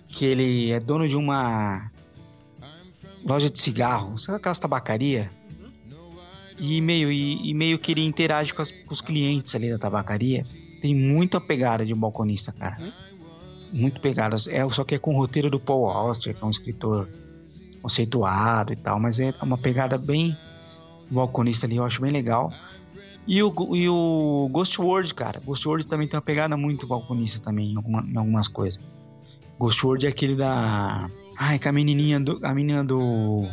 Que 0.10 0.26
ele 0.26 0.72
é 0.72 0.80
dono 0.80 1.08
de 1.08 1.16
uma 1.16 1.90
loja 3.24 3.50
de 3.50 3.60
cigarro, 3.60 4.18
sabe 4.18 4.38
aquelas 4.38 4.60
tabacaria? 4.60 5.32
E 6.58 6.82
meio, 6.82 7.10
e, 7.12 7.50
e 7.50 7.54
meio 7.54 7.80
que 7.80 7.92
ele 7.94 8.04
interage 8.04 8.54
com, 8.54 8.62
as- 8.62 8.72
com 8.72 8.92
os 8.94 9.00
clientes 9.02 9.56
ali 9.56 9.70
da 9.70 9.78
tabacaria. 9.78 10.44
Tem 10.82 10.94
muita 10.94 11.40
pegada 11.40 11.86
de 11.86 11.96
balconista, 11.96 12.52
cara. 12.52 12.94
Muito 13.72 14.02
pegada. 14.02 14.36
É, 14.50 14.70
só 14.70 14.84
que 14.84 14.96
é 14.96 14.98
com 14.98 15.14
o 15.14 15.18
roteiro 15.18 15.50
do 15.50 15.60
Paul 15.60 15.88
Auster, 15.90 16.36
que 16.36 16.44
é 16.44 16.46
um 16.46 16.50
escritor 16.50 17.08
conceituado 17.82 18.74
e 18.74 18.76
tal, 18.76 19.00
mas 19.00 19.20
é 19.22 19.34
uma 19.42 19.58
pegada 19.58 19.98
bem 19.98 20.38
balconista 21.10 21.66
ali, 21.66 21.78
eu 21.78 21.86
acho 21.86 22.02
bem 22.02 22.12
legal. 22.12 22.52
E 23.26 23.42
o, 23.42 23.54
e 23.76 23.88
o 23.88 24.50
Ghost 24.52 24.82
World, 24.82 25.14
cara. 25.14 25.40
Ghost 25.40 25.66
World 25.68 25.88
também 25.88 26.08
tem 26.08 26.18
uma 26.18 26.22
pegada 26.22 26.58
muito 26.58 26.86
balconista 26.88 27.40
também, 27.40 27.72
em, 27.72 27.76
alguma- 27.78 28.02
em 28.02 28.18
algumas 28.18 28.48
coisas. 28.50 28.82
Ghost 29.60 29.86
World 29.86 30.06
é 30.06 30.10
aquele 30.10 30.36
da. 30.36 31.10
Ai, 31.38 31.60
com 31.60 31.70
a 31.70 31.72
menininha 31.72 32.20
do. 32.20 32.40
A 32.44 32.54
menina 32.54 32.84
do. 32.84 33.46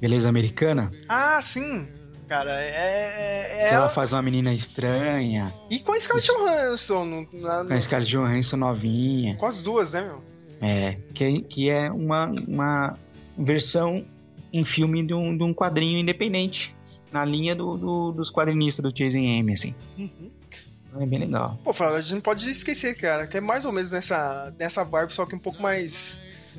Beleza 0.00 0.28
Americana. 0.28 0.92
Ah, 1.08 1.40
sim. 1.42 1.88
Cara, 2.28 2.50
é. 2.62 2.68
é, 2.68 3.62
é 3.64 3.72
ela 3.74 3.88
faz 3.88 4.12
uma 4.12 4.22
menina 4.22 4.52
estranha. 4.52 5.52
E 5.70 5.78
com 5.78 5.92
a 5.92 6.00
Scarlett 6.00 6.26
Johansson. 6.28 7.04
no- 7.04 7.28
na- 7.40 7.64
Com 7.64 7.74
a 7.74 7.80
Scarlett 7.80 8.10
Johansson 8.10 8.56
novinha. 8.56 9.36
Com 9.36 9.46
as 9.46 9.62
duas, 9.62 9.92
né, 9.92 10.02
meu? 10.02 10.22
É. 10.60 10.96
Que, 11.12 11.24
é- 11.24 11.40
que 11.40 11.70
é 11.70 11.90
uma, 11.90 12.26
uma 12.48 12.98
versão 13.38 14.04
em 14.52 14.64
filme 14.64 15.02
de 15.06 15.12
um, 15.14 15.36
de 15.36 15.44
um 15.44 15.52
quadrinho 15.52 15.98
independente. 15.98 16.74
Na 17.12 17.24
linha 17.24 17.54
do, 17.54 17.76
do- 17.76 18.12
dos 18.12 18.30
quadrinistas 18.30 18.82
do 18.82 18.96
Chasing 18.96 19.26
M, 19.38 19.52
assim. 19.52 19.74
É 21.00 21.06
bem 21.06 21.18
legal. 21.18 21.58
Pô, 21.64 21.72
Flávio, 21.72 21.96
a 21.96 22.00
gente 22.00 22.14
não 22.14 22.20
pode 22.20 22.48
esquecer, 22.50 22.94
cara, 22.96 23.26
que 23.26 23.36
é 23.36 23.40
mais 23.40 23.64
ou 23.64 23.72
menos 23.72 23.90
nessa, 23.90 24.54
nessa 24.58 24.84
vibe, 24.84 25.12
só 25.12 25.26
que 25.26 25.34
um 25.34 25.40
pouco 25.40 25.60
mais. 25.62 26.18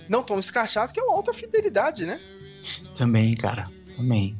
Não 0.09 0.21
tão 0.23 0.37
escrachado, 0.39 0.91
que 0.91 0.99
é 0.99 1.03
uma 1.03 1.15
alta 1.15 1.33
fidelidade, 1.33 2.05
né? 2.05 2.19
Também, 2.97 3.33
cara. 3.35 3.69
Também. 3.95 4.35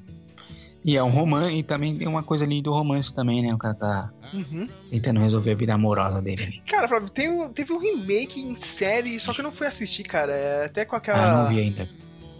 E 0.83 0.95
é 0.97 1.03
um 1.03 1.09
romance. 1.09 1.53
E 1.55 1.63
também 1.63 1.97
tem 1.97 2.07
uma 2.07 2.21
coisa 2.23 2.43
ali 2.43 2.61
do 2.61 2.71
romance 2.71 3.13
também, 3.13 3.41
né? 3.41 3.53
O 3.53 3.57
cara 3.57 3.73
tá 3.73 4.11
Uhum. 4.33 4.67
tentando 4.89 5.19
resolver 5.21 5.51
a 5.51 5.55
vida 5.55 5.73
amorosa 5.73 6.21
dele. 6.21 6.43
ali. 6.43 6.61
Cara, 6.67 6.87
Flávio, 6.87 7.09
tem, 7.09 7.49
teve 7.53 7.71
um 7.71 7.79
remake 7.79 8.41
em 8.41 8.55
série, 8.57 9.17
só 9.19 9.33
que 9.33 9.39
eu 9.39 9.43
não 9.43 9.51
fui 9.51 9.65
assistir, 9.65 10.03
cara. 10.03 10.33
É 10.33 10.65
até 10.65 10.83
com 10.83 10.95
aquela. 10.95 11.23
Ah, 11.23 11.43
não 11.43 11.49
vi 11.49 11.61
ainda. 11.61 11.89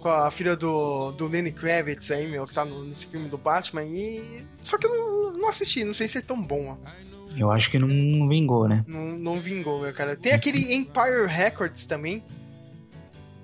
Com 0.01 0.09
a 0.09 0.29
filha 0.29 0.55
do, 0.55 1.11
do 1.13 1.25
Lenny 1.27 1.51
Kravitz 1.51 2.11
aí, 2.11 2.27
meu, 2.29 2.45
que 2.45 2.53
tá 2.53 2.65
no- 2.65 2.83
nesse 2.83 3.07
filme 3.07 3.29
do 3.29 3.37
Batman. 3.37 3.83
E. 3.85 4.45
Só 4.61 4.77
que 4.77 4.85
eu 4.85 4.93
não, 4.93 5.37
não 5.39 5.49
assisti, 5.49 5.83
não 5.83 5.93
sei 5.93 6.07
se 6.07 6.17
é 6.17 6.21
tão 6.21 6.39
bom, 6.41 6.77
ó. 6.79 6.89
Eu 7.37 7.49
acho 7.51 7.69
que 7.69 7.77
não, 7.79 7.87
não 7.87 8.27
vingou, 8.27 8.67
né? 8.67 8.83
Não, 8.87 9.17
não 9.17 9.41
vingou, 9.41 9.81
meu 9.81 9.93
cara. 9.93 10.15
Tem 10.15 10.31
aquele 10.33 10.73
Empire 10.73 11.25
Records 11.27 11.85
também, 11.85 12.23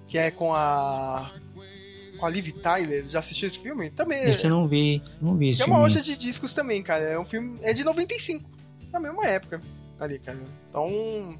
que 0.07 0.17
é 0.17 0.31
com 0.31 0.53
a. 0.53 1.31
Com 2.19 2.25
a 2.25 2.29
Liv 2.29 2.51
Tyler. 2.61 3.05
Já 3.07 3.19
assistiu 3.19 3.47
esse 3.47 3.59
filme? 3.59 3.89
Também. 3.89 4.23
Esse 4.23 4.45
eu 4.45 4.49
não 4.51 4.67
vi. 4.67 5.01
Não 5.21 5.35
vi 5.35 5.49
esse 5.49 5.61
É 5.61 5.65
uma 5.65 5.75
filme. 5.77 5.89
loja 5.89 6.01
de 6.01 6.17
discos 6.17 6.53
também, 6.53 6.81
cara. 6.83 7.03
É 7.03 7.19
um 7.19 7.25
filme. 7.25 7.57
É 7.61 7.73
de 7.73 7.83
95. 7.83 8.49
Na 8.91 8.99
mesma 8.99 9.25
época. 9.25 9.59
Ali, 9.99 10.19
cara. 10.19 10.39
Então. 10.69 11.39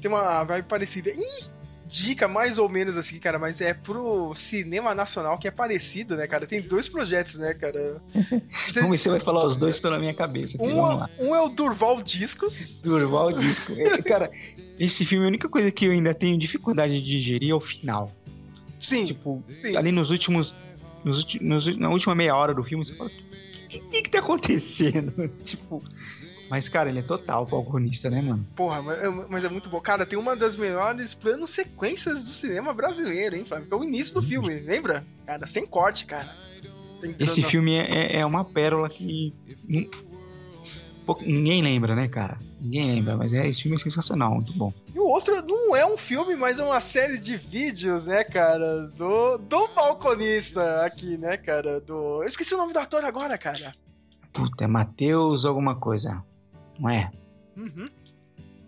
Tem 0.00 0.10
uma 0.10 0.42
vibe 0.44 0.66
parecida. 0.66 1.10
Ih! 1.10 1.50
Dica 1.92 2.26
mais 2.26 2.56
ou 2.56 2.70
menos 2.70 2.96
assim, 2.96 3.18
cara, 3.18 3.38
mas 3.38 3.60
é 3.60 3.74
pro 3.74 4.34
cinema 4.34 4.94
nacional 4.94 5.36
que 5.36 5.46
é 5.46 5.50
parecido, 5.50 6.16
né, 6.16 6.26
cara? 6.26 6.46
Tem 6.46 6.58
dois 6.62 6.88
projetos, 6.88 7.38
né, 7.38 7.52
cara? 7.52 8.00
Ver 8.14 8.82
se 8.82 8.88
você 8.88 9.10
vai 9.10 9.20
falar 9.20 9.44
os 9.44 9.58
dois 9.58 9.74
que 9.74 9.78
estão 9.80 9.90
na 9.90 9.98
minha 9.98 10.14
cabeça. 10.14 10.56
Aqui. 10.56 10.66
Um, 10.66 10.76
Vamos 10.76 10.98
lá. 11.00 11.10
um 11.18 11.34
é 11.34 11.42
o 11.42 11.50
Durval 11.50 12.00
Discos. 12.02 12.80
Durval 12.80 13.34
Disco. 13.34 13.72
É, 13.74 14.00
Cara, 14.02 14.30
esse 14.78 15.04
filme, 15.04 15.26
a 15.26 15.28
única 15.28 15.50
coisa 15.50 15.70
que 15.70 15.84
eu 15.84 15.92
ainda 15.92 16.14
tenho 16.14 16.38
dificuldade 16.38 16.94
de 16.94 17.02
digerir 17.02 17.50
é 17.50 17.54
o 17.54 17.60
final. 17.60 18.10
Sim. 18.80 19.04
Tipo, 19.04 19.44
ali 19.76 19.92
nos 19.92 20.10
últimos. 20.10 20.56
Nos, 21.04 21.26
nos- 21.42 21.76
na 21.76 21.90
última 21.90 22.14
meia 22.14 22.34
hora 22.34 22.54
do 22.54 22.64
filme, 22.64 22.82
você 22.86 22.94
fala: 22.94 23.10
o 23.10 23.66
que, 23.68 23.78
que, 23.80 24.02
que 24.02 24.10
tá 24.10 24.20
acontecendo? 24.20 25.28
tipo. 25.44 25.78
Mas, 26.52 26.68
cara, 26.68 26.90
ele 26.90 26.98
é 26.98 27.02
total 27.02 27.46
balconista, 27.46 28.10
né, 28.10 28.20
mano? 28.20 28.46
Porra, 28.54 28.82
mas 28.82 29.02
é- 29.02 29.08
mas 29.08 29.42
é 29.42 29.48
muito 29.48 29.70
bom. 29.70 29.80
Cara, 29.80 30.04
tem 30.04 30.18
uma 30.18 30.36
das 30.36 30.54
melhores 30.54 31.14
planos 31.14 31.48
sequências 31.48 32.24
do 32.24 32.34
cinema 32.34 32.74
brasileiro, 32.74 33.34
hein, 33.34 33.42
Flávio? 33.46 33.68
Que 33.68 33.72
é 33.72 33.76
o 33.78 33.82
início 33.82 34.12
do 34.12 34.20
filme, 34.20 34.60
lembra? 34.60 35.02
Cara, 35.24 35.46
sem 35.46 35.66
corte, 35.66 36.04
cara. 36.04 36.30
Entrando 37.02 37.22
Esse 37.22 37.42
filme 37.42 37.74
é, 37.74 37.86
é- 38.16 38.16
é 38.20 38.26
uma 38.26 38.44
pérola 38.44 38.86
que. 38.90 39.32
Ninguém 41.22 41.62
lembra, 41.62 41.94
né, 41.94 42.06
cara? 42.06 42.38
Ninguém 42.60 42.94
lembra, 42.96 43.16
mas 43.16 43.32
é, 43.32 43.48
esse 43.48 43.62
filme 43.62 43.76
é 43.78 43.80
sensacional, 43.80 44.34
muito 44.34 44.52
bom. 44.52 44.74
E 44.94 44.98
o 44.98 45.04
outro 45.06 45.40
não 45.46 45.74
é 45.74 45.86
um 45.86 45.96
filme, 45.96 46.36
mas 46.36 46.58
é 46.58 46.64
uma 46.64 46.82
série 46.82 47.16
de 47.16 47.34
vídeos, 47.38 48.08
né, 48.08 48.22
cara? 48.24 48.88
Do, 48.88 49.38
do 49.38 49.68
balconista 49.68 50.84
aqui, 50.84 51.16
né, 51.16 51.38
cara? 51.38 51.80
Do. 51.80 52.22
Eu 52.22 52.24
esqueci 52.28 52.52
o 52.52 52.58
nome 52.58 52.74
do 52.74 52.78
ator 52.78 53.02
agora, 53.06 53.38
cara. 53.38 53.72
Puta, 54.34 54.64
é 54.64 54.66
Matheus 54.66 55.46
alguma 55.46 55.74
coisa. 55.74 56.22
Não 56.82 56.90
é? 56.90 57.10
Uhum. 57.56 57.84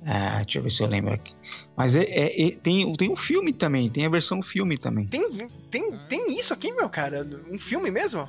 Ah, 0.06 0.42
deixa 0.42 0.58
eu 0.58 0.62
ver 0.62 0.70
se 0.70 0.82
eu 0.82 0.86
lembro 0.86 1.12
aqui. 1.14 1.34
Mas 1.76 1.96
é, 1.96 2.02
é- 2.04 2.46
é- 2.48 2.50
tem, 2.56 2.92
tem 2.94 3.10
um 3.10 3.16
filme 3.16 3.52
também, 3.52 3.90
tem 3.90 4.06
a 4.06 4.08
versão 4.08 4.40
filme 4.42 4.78
também. 4.78 5.06
Tem, 5.06 5.28
tem, 5.70 5.98
tem 6.08 6.38
isso 6.38 6.52
aqui, 6.54 6.70
meu 6.72 6.88
cara? 6.88 7.26
Um 7.50 7.58
filme 7.58 7.90
mesmo? 7.90 8.28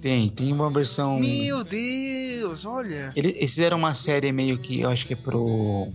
Tem, 0.00 0.28
tem 0.28 0.52
uma 0.52 0.70
versão. 0.70 1.18
Meu 1.18 1.64
Deus, 1.64 2.66
olha. 2.66 3.12
Eles, 3.16 3.32
eles 3.36 3.50
fizeram 3.52 3.78
uma 3.78 3.94
série 3.94 4.30
meio 4.32 4.58
que 4.58 4.80
eu 4.80 4.90
acho 4.90 5.06
que 5.06 5.14
é 5.14 5.16
pro. 5.16 5.88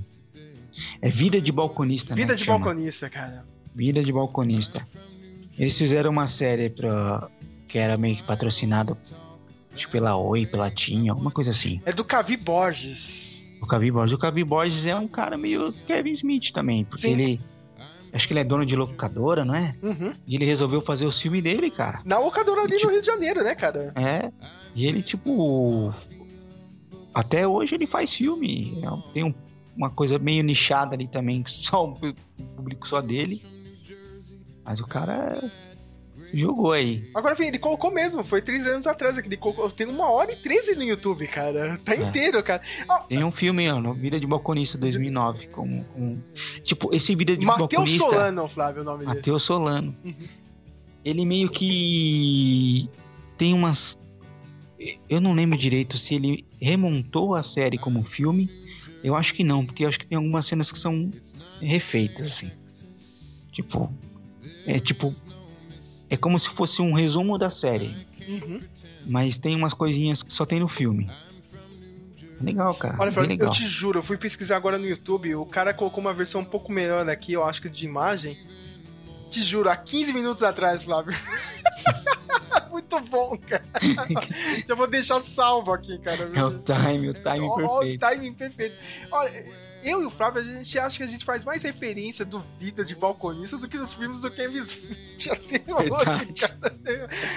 É 1.02 1.10
Vida 1.10 1.40
de 1.42 1.52
Balconista, 1.52 2.16
né? 2.16 2.22
Vida 2.22 2.34
que 2.34 2.40
de 2.40 2.46
chama. 2.46 2.60
balconista, 2.60 3.10
cara. 3.10 3.46
Vida 3.76 4.02
de 4.04 4.12
Balconista. 4.14 4.88
Eles 5.58 5.78
fizeram 5.78 6.10
uma 6.10 6.28
série 6.30 6.70
pra, 6.70 7.30
que 7.68 7.78
era 7.78 7.98
meio 7.98 8.16
que 8.16 8.24
patrocinada 8.24 8.98
acho 9.80 9.90
pela 9.90 10.18
Oi, 10.18 10.46
pela 10.46 10.70
Tinha, 10.70 11.12
alguma 11.12 11.32
coisa 11.32 11.52
assim. 11.52 11.82
É 11.86 11.94
do 11.94 12.04
Cavi 12.04 12.36
Borges. 12.36 13.46
O 13.62 13.66
Cavi 13.66 13.90
Borges. 13.92 14.14
O 14.14 14.18
Cavi 14.18 14.44
Borges 14.44 14.86
é 14.86 14.96
um 14.96 15.08
cara 15.08 15.38
meio 15.38 15.72
Kevin 15.88 16.12
Smith 16.12 16.52
também, 16.52 16.84
porque 16.86 17.02
Sim. 17.04 17.12
ele. 17.14 17.42
Acho 18.12 18.28
que 18.28 18.34
ele 18.34 18.40
é 18.40 18.44
dono 18.44 18.66
de 18.66 18.76
locadora, 18.76 19.46
não 19.46 19.54
é? 19.54 19.76
Uhum. 19.84 20.14
E 20.28 20.36
ele 20.36 20.44
resolveu 20.44 20.82
fazer 20.82 21.06
os 21.06 21.22
filmes 21.22 21.44
dele, 21.44 21.70
cara. 21.70 22.02
Na 22.04 22.18
locadora 22.18 22.62
ali 22.64 22.76
no 22.84 22.90
Rio 22.90 23.02
de 23.02 23.06
Janeiro, 23.08 23.44
né, 23.44 23.54
cara? 23.54 23.94
É. 23.96 24.32
E 24.76 24.86
ele, 24.86 25.04
tipo. 25.04 25.94
Até 27.14 27.48
hoje 27.48 27.76
ele 27.76 27.86
faz 27.86 28.12
filme. 28.14 28.82
É, 28.84 29.14
Tem 29.14 29.24
um- 29.24 29.34
uma 29.78 29.90
coisa 29.90 30.18
meio 30.20 30.44
nichada 30.44 30.96
ali 30.96 31.08
também, 31.08 31.44
só 31.48 31.86
o 31.86 31.94
público 32.56 32.88
só 32.88 33.00
dele. 33.02 33.42
Mas 34.66 34.80
o 34.80 34.88
cara 34.88 35.52
jogou 36.34 36.72
aí. 36.72 37.10
Agora 37.16 37.36
vem, 37.36 37.48
ele 37.48 37.60
colocou 37.60 37.92
mesmo, 37.92 38.24
foi 38.24 38.42
três 38.42 38.66
anos 38.66 38.86
atrás 38.88 39.20
que 39.20 39.28
ele 39.28 39.38
colocou. 39.38 39.70
Tem 39.72 39.88
uma 39.88 40.10
hora 40.12 40.32
e 40.32 40.36
treze 40.36 40.76
no 40.76 40.84
YouTube, 40.84 41.26
cara. 41.28 41.78
Tá 41.84 41.94
É. 41.96 42.02
inteiro, 42.02 42.42
cara. 42.44 42.62
Ah, 42.88 43.00
Tem 43.04 43.24
um 43.24 43.32
filme, 43.32 43.70
ó, 43.72 43.94
Vida 43.94 44.20
de 44.20 44.28
Balconista 44.28 44.78
2009. 44.78 45.48
Com, 45.48 45.84
com- 45.84 46.18
Tipo, 46.64 46.94
esse 46.96 47.16
Vida 47.16 47.36
de 47.38 47.46
Matheus 47.46 47.70
Balconista. 47.70 48.04
Solano, 48.10 48.48
Flávio, 48.48 48.82
o 48.82 48.86
nome 48.86 49.00
dele. 49.00 49.16
Matheus 49.16 49.44
Solano. 49.44 49.96
Ele 51.04 51.26
meio 51.26 51.50
que 51.50 52.90
tem 53.38 53.54
umas. 53.54 54.00
Eu 55.10 55.20
não 55.20 55.34
lembro 55.34 55.58
direito 55.58 55.98
se 55.98 56.16
ele 56.16 56.46
remontou 56.62 57.36
a 57.36 57.44
série 57.44 57.78
como 57.78 58.04
filme. 58.04 58.50
Eu 59.04 59.16
acho 59.16 59.34
que 59.34 59.44
não, 59.44 59.66
porque 59.66 59.84
eu 59.86 59.90
acho 59.90 60.00
que 60.00 60.06
tem 60.08 60.18
algumas 60.18 60.46
cenas 60.46 60.72
que 60.72 60.78
são 60.80 61.10
refeitas, 61.62 62.28
assim. 62.28 62.52
Tipo. 63.52 63.92
É 64.66 64.80
tipo. 64.80 65.14
É 66.10 66.18
como 66.18 66.40
se 66.40 66.50
fosse 66.50 66.82
um 66.82 66.94
resumo 66.94 67.38
da 67.38 67.50
série. 67.50 68.08
Uhum. 68.28 68.62
Mas 69.06 69.38
tem 69.38 69.56
umas 69.56 69.74
coisinhas 69.74 70.24
que 70.24 70.32
só 70.34 70.46
tem 70.46 70.60
no 70.60 70.68
filme. 70.68 71.10
Legal, 72.42 72.74
cara. 72.76 72.96
Olha, 73.00 73.12
Flávio, 73.12 73.30
legal. 73.30 73.50
eu 73.50 73.54
te 73.54 73.68
juro, 73.68 74.00
eu 74.00 74.04
fui 74.04 74.18
pesquisar 74.18 74.56
agora 74.56 74.78
no 74.78 74.86
YouTube, 74.86 75.36
o 75.36 75.46
cara 75.46 75.74
colocou 75.74 76.00
uma 76.00 76.14
versão 76.14 76.42
um 76.42 76.46
pouco 76.46 76.72
melhor 76.72 77.08
aqui, 77.10 77.34
eu 77.34 77.44
acho 77.44 77.62
que 77.62 77.70
de 77.70 77.86
imagem. 77.86 78.38
Te 79.30 79.44
juro, 79.44 79.70
há 79.70 79.76
15 79.76 80.14
minutos 80.14 80.42
atrás, 80.42 80.84
Flávio. 80.84 81.16
Muito 82.72 83.00
bom, 83.02 83.38
cara. 83.38 83.64
Já 84.68 84.74
vou 84.74 84.88
deixar 84.88 85.22
salvo 85.22 85.74
aqui, 85.74 85.98
cara. 86.00 86.32
É 86.34 86.44
o 86.44 86.60
time, 86.60 87.10
o 87.10 87.14
time 87.14 87.56
perfeito. 87.56 87.96
o 87.96 88.00
timing 88.00 88.34
perfeito. 88.34 88.78
Olha, 89.12 89.46
eu 89.84 90.02
e 90.02 90.06
o 90.06 90.10
Flávio, 90.10 90.42
a 90.42 90.44
gente 90.44 90.78
acha 90.78 90.98
que 90.98 91.04
a 91.04 91.08
gente 91.08 91.24
faz 91.26 91.44
mais 91.44 91.64
referência 91.64 92.26
do 92.26 92.40
Vida 92.60 92.84
de 92.84 92.96
Balconista 92.96 93.58
do 93.58 93.68
que 93.68 93.78
os 93.78 93.94
filmes 93.94 94.22
do 94.22 94.30
Kevin 94.32 94.58
Smith 94.60 95.28
até 95.32 95.74
hoje, 95.74 96.34
cara. 96.40 96.60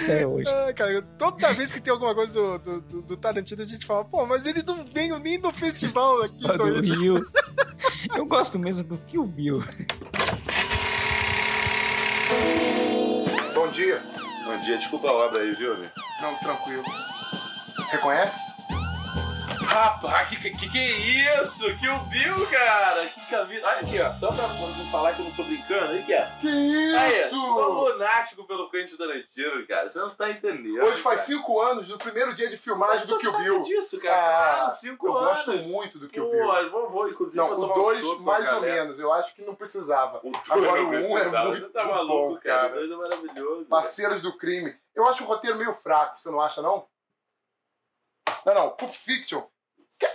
Até 0.03 0.27
hoje. 0.27 0.49
Ah, 0.49 0.73
cara, 0.73 1.01
toda 1.17 1.53
vez 1.53 1.71
que 1.71 1.79
tem 1.81 1.91
alguma 1.91 2.13
coisa 2.13 2.33
do, 2.33 2.57
do, 2.59 2.81
do- 2.81 3.01
do 3.01 3.17
Tarantino, 3.17 3.61
a 3.61 3.65
gente 3.65 3.85
fala, 3.85 4.03
pô, 4.05 4.25
mas 4.25 4.45
ele 4.45 4.61
não 4.63 4.85
veio 4.85 5.17
nem 5.19 5.39
do 5.39 5.51
festival 5.53 6.21
aqui, 6.23 6.41
do. 6.41 6.81
Rio. 6.81 7.31
Eu 8.15 8.25
gosto 8.25 8.57
mesmo 8.59 8.83
do 8.83 8.97
Kill 8.99 9.25
Bill. 9.25 9.63
Bom 13.53 13.67
dia. 13.69 14.01
Bom 14.45 14.57
dia, 14.59 14.77
desculpa 14.77 15.07
a 15.07 15.13
obra 15.13 15.41
aí, 15.41 15.53
viu? 15.53 15.75
Não, 16.21 16.35
tranquilo. 16.39 16.83
Reconhece? 17.91 18.39
Rapaz, 19.67 20.29
que, 20.29 20.49
que 20.51 20.69
que 20.69 20.77
é 20.77 21.41
isso? 21.41 21.63
Que 21.77 21.87
o 21.87 21.97
Bill, 22.05 22.47
cara? 22.47 23.05
Que 23.07 23.29
camisa. 23.29 23.65
Olha 23.65 23.79
aqui, 23.79 23.99
ó. 23.99 24.13
Só 24.13 24.31
pra 24.31 24.47
não 24.47 24.85
falar 24.91 25.13
que 25.13 25.19
eu 25.21 25.25
não 25.25 25.31
tô 25.31 25.43
brincando, 25.43 25.85
aí 25.93 26.03
que 26.03 26.13
é. 26.13 26.31
Que 26.41 26.95
Aí, 26.95 27.21
isso? 27.21 27.29
sou 27.35 27.89
lunático 27.89 28.43
pelo 28.45 28.69
Quentin 28.69 28.95
Tarantino, 28.97 29.65
cara. 29.67 29.89
Você 29.89 29.99
não 29.99 30.09
tá 30.11 30.29
entendendo. 30.29 30.83
Hoje 30.83 31.01
faz 31.01 31.21
cara. 31.21 31.27
cinco 31.27 31.59
anos 31.61 31.87
do 31.87 31.97
primeiro 31.97 32.35
dia 32.35 32.49
de 32.49 32.57
filmagem 32.57 33.07
do 33.07 33.17
Kill 33.17 33.31
sabe 33.31 33.43
Bill. 33.43 33.63
disso, 33.63 33.99
cara. 33.99 34.53
Claro, 34.55 34.71
cinco 34.71 35.07
eu 35.07 35.17
anos. 35.17 35.45
gosto 35.45 35.51
muito 35.63 35.97
do 35.97 36.07
Kill 36.09 36.23
Pô, 36.25 36.31
Bill. 36.31 36.53
eu 36.53 36.71
vou, 36.71 36.89
vou, 36.89 37.09
inclusive, 37.09 37.37
Não, 37.43 37.51
o 37.51 37.55
tomar 37.55 37.73
um 37.73 37.83
2 37.83 37.99
chopp 37.99 38.15
com 38.15 38.21
a 38.21 38.25
mais 38.39 38.53
ou 38.53 38.61
menos. 38.61 38.99
Eu 38.99 39.11
acho 39.13 39.33
que 39.35 39.41
não 39.41 39.55
precisava. 39.55 40.19
dois 40.21 40.35
Agora 40.49 40.83
o 40.83 40.87
1 40.87 40.89
um 40.89 41.17
é 41.17 41.45
muito 41.47 41.61
Você 41.61 41.69
tá 41.69 41.85
maluco, 41.85 42.33
bom, 42.35 42.39
cara. 42.41 42.69
cara. 42.69 42.71
O 42.71 42.75
dois 42.75 42.91
é 42.91 42.95
maravilhoso. 42.95 43.65
Parceiros 43.65 44.21
do 44.21 44.37
crime. 44.37 44.75
Eu 44.93 45.07
acho 45.07 45.23
o 45.23 45.27
roteiro 45.27 45.57
meio 45.57 45.73
fraco, 45.73 46.19
você 46.19 46.29
não 46.29 46.39
acha, 46.39 46.61
não? 46.61 46.85
Não, 48.45 48.53
não. 48.53 48.69
Pulp 48.71 48.91
Fiction. 48.91 49.41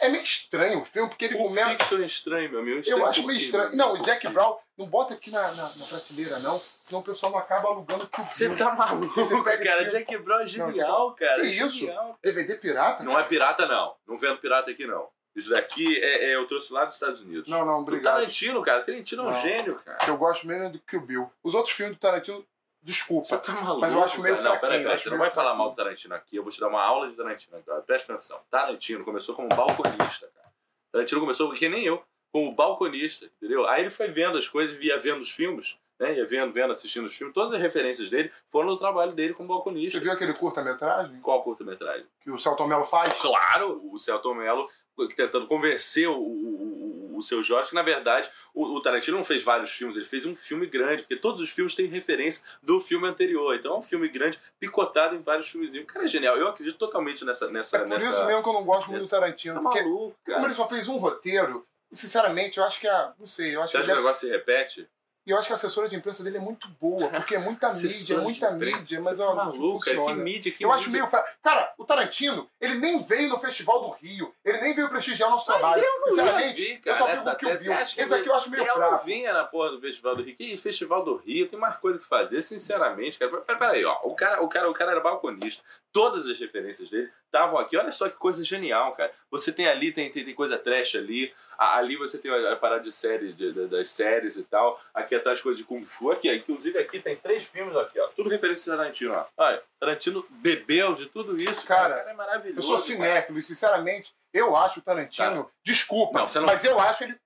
É 0.00 0.08
meio 0.08 0.22
estranho 0.22 0.80
o 0.80 0.84
filme, 0.84 1.08
porque 1.08 1.24
ele 1.26 1.36
Pulp 1.36 1.48
começa... 1.48 1.70
Fiction 1.70 1.98
é 1.98 2.06
estranho, 2.06 2.50
meu 2.50 2.60
amigo. 2.60 2.80
Eu 2.86 3.04
acho 3.06 3.26
meio 3.26 3.38
estranho. 3.38 3.74
Não, 3.76 3.94
o 3.94 4.02
Jack 4.02 4.28
Brown, 4.28 4.56
não 4.76 4.86
bota 4.86 5.14
aqui 5.14 5.30
na, 5.30 5.50
na, 5.52 5.62
na 5.76 5.84
prateleira, 5.86 6.38
não. 6.38 6.60
Senão 6.82 7.00
o 7.00 7.04
pessoal 7.04 7.32
não 7.32 7.38
acaba 7.38 7.68
alugando 7.68 8.06
Bill. 8.08 8.24
Você 8.30 8.48
tá 8.56 8.74
maluco, 8.74 9.14
Você 9.14 9.34
cara. 9.58 9.84
Jack 9.84 10.16
Brown 10.18 10.38
é 10.38 10.42
Não, 10.42 10.48
genial, 10.48 11.10
você- 11.10 11.24
cara. 11.24 11.40
Que 11.40 11.46
isso? 11.48 11.70
Genial. 11.78 12.18
DVD 12.22 12.54
pirata? 12.56 13.02
Não 13.02 13.18
é 13.18 13.22
pirata, 13.24 13.66
não. 13.66 13.94
Não 14.06 14.16
vendo 14.16 14.38
pirata 14.38 14.70
aqui, 14.70 14.86
não. 14.86 15.08
Isso 15.36 15.50
daqui 15.50 16.02
é, 16.02 16.30
é- 16.30 16.34
eu 16.36 16.46
trouxe 16.46 16.72
lá 16.72 16.84
dos 16.84 16.94
Estados 16.94 17.20
Unidos. 17.20 17.48
Não, 17.48 17.64
não, 17.64 17.78
O 17.78 17.82
obrigado. 17.82 18.14
Tarantino, 18.14 18.60
cara. 18.62 18.82
Tarantino 18.82 19.22
é 19.22 19.26
um 19.26 19.30
Não. 19.30 19.40
gênio, 19.42 19.80
cara. 19.84 19.98
Eu 20.08 20.16
gosto 20.16 20.46
mesmo 20.46 20.64
é 20.64 20.68
do 20.70 20.78
Kill 20.80 21.00
Bill. 21.00 21.32
Os 21.44 21.54
outros 21.54 21.74
filmes 21.76 21.96
do 21.96 22.00
Tarantino, 22.00 22.44
desculpa. 22.88 23.36
Tá 23.38 23.52
maluco, 23.52 23.80
mas 23.80 23.92
eu 23.92 24.02
acho 24.02 24.20
meio 24.22 24.34
cara. 24.36 24.48
Não, 24.48 24.58
fraquinho. 24.58 24.70
peraí, 24.70 24.82
peraí. 24.82 24.98
Você 24.98 25.10
não 25.10 25.18
vai 25.18 25.30
falar 25.30 25.48
fraquinho. 25.48 25.64
mal 25.64 25.70
do 25.70 25.76
Tarantino 25.76 26.14
aqui. 26.14 26.36
Eu 26.36 26.42
vou 26.42 26.50
te 26.50 26.58
dar 26.58 26.68
uma 26.68 26.82
aula 26.82 27.08
de 27.08 27.14
Tarantino 27.14 27.56
agora. 27.58 27.82
Presta 27.82 28.12
atenção. 28.12 28.40
Tarantino 28.50 29.04
começou 29.04 29.34
como 29.34 29.48
balconista, 29.48 30.28
cara. 30.34 30.48
Tarantino 30.90 31.20
começou 31.20 31.52
que 31.52 31.68
nem 31.68 31.84
eu, 31.84 32.02
como 32.32 32.54
balconista, 32.54 33.26
entendeu? 33.26 33.66
Aí 33.66 33.82
ele 33.82 33.90
foi 33.90 34.08
vendo 34.08 34.38
as 34.38 34.48
coisas, 34.48 34.82
ia 34.82 34.98
vendo 34.98 35.20
os 35.20 35.30
filmes, 35.30 35.76
né? 36.00 36.14
Ia 36.14 36.26
vendo, 36.26 36.50
vendo, 36.50 36.72
assistindo 36.72 37.06
os 37.06 37.14
filmes. 37.14 37.34
Todas 37.34 37.52
as 37.52 37.60
referências 37.60 38.08
dele 38.08 38.32
foram 38.48 38.70
no 38.70 38.76
trabalho 38.78 39.12
dele 39.12 39.34
como 39.34 39.48
balconista. 39.50 39.98
Você 39.98 40.04
viu 40.04 40.12
aquele 40.12 40.32
curta-metragem 40.32 41.20
Qual 41.20 41.42
curta-metragem? 41.42 42.06
que 42.22 42.30
o 42.30 42.38
Celton 42.38 42.66
Mello 42.66 42.84
faz? 42.84 43.12
Claro, 43.20 43.80
o 43.92 43.98
Celton 43.98 44.34
Mello 44.34 44.66
tentando 45.14 45.46
convencer 45.46 46.08
o, 46.08 46.16
o, 46.16 46.77
o- 47.18 47.22
seu 47.22 47.42
Jorge, 47.42 47.68
que 47.70 47.74
na 47.74 47.82
verdade 47.82 48.30
o, 48.54 48.64
o 48.64 48.80
Tarantino 48.80 49.16
não 49.18 49.24
fez 49.24 49.42
vários 49.42 49.70
filmes, 49.70 49.96
ele 49.96 50.04
fez 50.04 50.24
um 50.26 50.34
filme 50.34 50.66
grande, 50.66 51.02
porque 51.02 51.16
todos 51.16 51.40
os 51.40 51.50
filmes 51.50 51.74
têm 51.74 51.86
referência 51.86 52.42
do 52.62 52.80
filme 52.80 53.06
anterior. 53.06 53.54
Então 53.54 53.74
é 53.74 53.78
um 53.78 53.82
filme 53.82 54.08
grande, 54.08 54.38
picotado 54.58 55.14
em 55.14 55.20
vários 55.22 55.48
filmezinhos. 55.48 55.84
O 55.84 55.86
cara 55.92 56.04
é 56.04 56.08
genial. 56.08 56.36
Eu 56.36 56.48
acredito 56.48 56.76
totalmente 56.78 57.24
nessa. 57.24 57.48
nessa 57.50 57.76
É 57.76 57.80
por 57.80 57.88
nessa... 57.88 58.08
isso 58.10 58.24
mesmo 58.26 58.42
que 58.42 58.48
eu 58.48 58.52
não 58.52 58.64
gosto 58.64 58.90
muito 58.90 59.04
do 59.04 59.08
Tarantino. 59.10 59.54
Tá 59.54 59.60
porque 59.60 59.82
maluco, 59.82 60.16
cara. 60.24 60.36
como 60.38 60.46
ele 60.48 60.54
só 60.54 60.68
fez 60.68 60.88
um 60.88 60.96
roteiro, 60.96 61.66
sinceramente, 61.92 62.58
eu 62.58 62.64
acho 62.64 62.80
que 62.80 62.86
a. 62.88 63.12
Não 63.18 63.26
sei, 63.26 63.54
eu 63.56 63.62
acho 63.62 63.72
Você 63.72 63.78
que. 63.78 63.82
acha 63.82 63.86
que 63.86 63.92
o 63.92 63.94
é- 63.94 64.02
negócio 64.02 64.26
se 64.28 64.32
repete? 64.32 64.88
E 65.28 65.30
eu 65.30 65.36
acho 65.36 65.46
que 65.46 65.52
a 65.52 65.56
assessora 65.56 65.90
de 65.90 65.94
imprensa 65.94 66.24
dele 66.24 66.38
é 66.38 66.40
muito 66.40 66.66
boa, 66.80 67.06
porque 67.10 67.34
é 67.34 67.38
muita 67.38 67.68
mídia, 67.74 68.14
é 68.14 68.20
muita 68.20 68.50
mídia, 68.50 68.98
mas 69.04 69.18
tá 69.18 69.28
ó, 69.28 69.34
maluco, 69.34 69.58
não 69.58 69.78
cara? 69.78 70.02
Que 70.16 70.22
mídia, 70.22 70.50
que 70.50 70.64
eu 70.64 70.72
acho 70.72 70.86
mídia? 70.86 71.00
meio. 71.00 71.06
fra- 71.06 71.22
Cara, 71.42 71.74
o 71.76 71.84
Tarantino, 71.84 72.48
ele 72.58 72.76
nem 72.76 73.02
veio 73.02 73.28
no 73.28 73.38
Festival 73.38 73.82
do 73.82 73.90
Rio, 73.90 74.34
ele 74.42 74.58
nem 74.62 74.72
veio 74.74 74.88
prestigiar 74.88 75.28
nosso 75.28 75.46
Mas 75.50 75.58
trabalho. 75.60 75.84
eu 75.84 76.00
não 76.00 76.08
Sinceramente, 76.08 76.72
eu 76.72 76.80
cara. 76.94 76.98
só 76.98 77.08
Essa, 77.10 77.30
fico 77.32 77.34
o 77.34 77.38
Kill 77.48 77.58
você 77.58 77.64
Bill. 77.64 77.72
acha 77.74 77.94
que 77.94 78.00
Esse 78.00 78.14
aqui 78.14 78.28
eu 78.30 78.34
acho 78.34 78.50
meio 78.50 78.64
eu 78.64 78.72
fraco. 78.72 78.90
não 78.92 79.04
vinha 79.04 79.32
na 79.34 79.44
porra 79.44 79.70
do 79.72 79.80
Festival 79.82 80.16
do 80.16 80.22
Rio. 80.22 80.34
Que 80.34 80.56
Festival 80.56 81.04
do 81.04 81.16
Rio? 81.16 81.46
Tem 81.46 81.58
mais 81.58 81.76
coisa 81.76 81.98
que 81.98 82.06
fazer, 82.06 82.40
sinceramente, 82.40 83.18
cara. 83.18 83.30
Pera- 83.42 83.58
Peraí, 83.58 83.84
ó. 83.84 83.98
O 84.04 84.14
cara, 84.14 84.42
o, 84.42 84.48
cara, 84.48 84.70
o 84.70 84.72
cara 84.72 84.92
era 84.92 85.00
balconista. 85.00 85.62
Todas 85.92 86.26
as 86.26 86.38
referências 86.40 86.88
dele 86.88 87.10
estavam 87.28 87.58
aqui. 87.58 87.76
Olha 87.76 87.92
só 87.92 88.08
que 88.08 88.16
coisa 88.16 88.42
genial, 88.42 88.92
cara. 88.92 89.12
Você 89.30 89.52
tem 89.52 89.68
ali, 89.68 89.92
tem, 89.92 90.10
tem, 90.10 90.24
tem 90.24 90.34
coisa 90.34 90.58
trash 90.58 90.96
ali. 90.96 91.32
Ali 91.56 91.96
você 91.96 92.18
tem 92.18 92.30
a, 92.30 92.52
a 92.52 92.56
parada 92.56 92.82
de 92.82 92.92
série, 92.92 93.32
de- 93.32 93.52
de- 93.52 93.66
das 93.66 93.88
séries 93.88 94.36
e 94.36 94.44
tal. 94.44 94.80
Aqui 94.94 95.14
atrás 95.14 95.40
coisa 95.40 95.56
de 95.58 95.64
Kung 95.64 95.84
Fu. 95.84 96.10
Aqui, 96.10 96.32
inclusive 96.32 96.78
aqui 96.78 97.00
tem 97.00 97.16
três 97.16 97.44
filmes 97.44 97.76
aqui, 97.76 97.98
ó. 98.00 98.08
Tudo 98.08 98.28
referência 98.30 98.72
a 98.72 98.76
Tarantino, 98.76 99.14
ó. 99.14 99.24
Olha, 99.36 99.62
Tarantino 99.80 100.24
bebeu 100.30 100.94
de 100.94 101.06
tudo 101.06 101.40
isso. 101.40 101.66
Cara, 101.66 101.80
Cara, 101.88 101.96
cara 102.00 102.10
é 102.10 102.14
maravilhoso. 102.14 102.58
Eu 102.58 102.62
sou 102.62 102.78
cinéfilo 102.78 103.38
e, 103.38 103.42
sinceramente, 103.42 104.14
eu 104.32 104.54
acho 104.56 104.80
o 104.80 104.82
Tarantino. 104.82 105.50
Desculpa, 105.64 106.20
Não, 106.20 106.26
não- 106.26 106.46
mas 106.46 106.64
eu 106.64 106.78
acho 106.80 107.04
ele. 107.04 107.16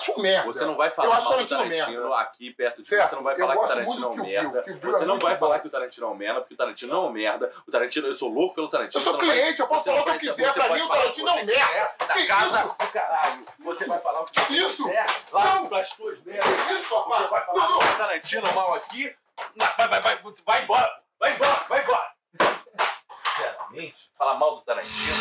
Acho 0.00 0.12
um 0.18 0.22
merda. 0.22 0.46
Você 0.46 0.64
não 0.64 0.76
vai 0.76 0.88
eu 0.88 0.92
falar 0.92 1.16
acho 1.16 1.24
mal 1.28 1.38
do 1.38 1.46
Tarantino 1.46 1.78
Tarantino 1.78 2.14
aqui 2.14 2.50
perto 2.52 2.82
de 2.82 2.88
Certo, 2.88 3.08
você. 3.10 3.16
Não 3.16 3.22
vai 3.22 3.34
eu 3.34 3.38
falar 3.38 3.54
que 3.56 3.60
o 3.64 3.68
Tarantino 3.68 4.04
é 4.04 4.08
um 4.08 4.16
merda. 4.16 4.62
Bill 4.62 4.78
Você 4.92 5.02
é 5.02 5.06
não 5.06 5.18
vai 5.18 5.32
bom. 5.34 5.40
falar 5.40 5.58
que 5.60 5.66
o 5.66 5.70
Tarantino 5.70 6.06
é 6.06 6.10
um 6.10 6.14
merda, 6.14 6.40
porque 6.40 6.54
o 6.54 6.56
Tarantino 6.56 6.92
não 6.94 7.04
é 7.04 7.06
um 7.08 7.12
merda. 7.12 7.50
O 7.66 7.70
Tarantino, 7.70 8.06
eu 8.08 8.14
sou 8.14 8.28
louco 8.28 8.54
pelo 8.54 8.68
Tarantino. 8.68 9.00
Eu 9.00 9.04
sou 9.04 9.12
não 9.12 9.20
vai- 9.26 9.30
cliente, 9.36 9.60
eu 9.60 9.66
posso 9.66 9.84
falar 9.84 10.00
o 10.00 10.04
que 10.04 10.10
eu 10.10 10.18
quiser. 10.18 10.52
Pra 10.52 10.68
mim, 10.68 10.80
o 10.82 10.88
Tarantino 10.88 11.28
é 11.28 11.32
um 11.32 11.44
merda. 11.44 11.90
Da 12.06 12.14
Que 12.14 12.26
casa 12.26 12.58
isso? 12.60 12.76
do 12.78 12.92
caralho. 12.92 13.44
Você 13.60 13.84
vai 13.86 13.98
falar 14.00 14.20
o 14.20 14.24
que 14.24 14.40
você 14.40 14.54
Isso? 14.54 14.84
quiser. 14.84 15.06
Lá 15.32 15.60
pras 15.68 15.90
tuas 15.92 16.18
merdas. 16.24 16.70
Isso, 16.70 16.94
rapaz. 16.96 17.22
Você 17.22 17.28
vai 17.28 17.44
falar 17.46 17.96
Tarantino 17.98 18.52
mal 18.54 18.74
aqui. 18.74 19.14
Vai, 19.56 19.88
vai, 19.88 20.00
vai, 20.00 20.18
vai 20.46 20.62
embora. 20.62 21.00
Vai 21.18 21.32
embora, 21.34 21.64
vai 21.68 21.82
embora. 21.82 22.10
Sinceramente, 23.36 24.10
falar 24.18 24.34
mal 24.34 24.56
do 24.56 24.62
Tarantino. 24.62 25.14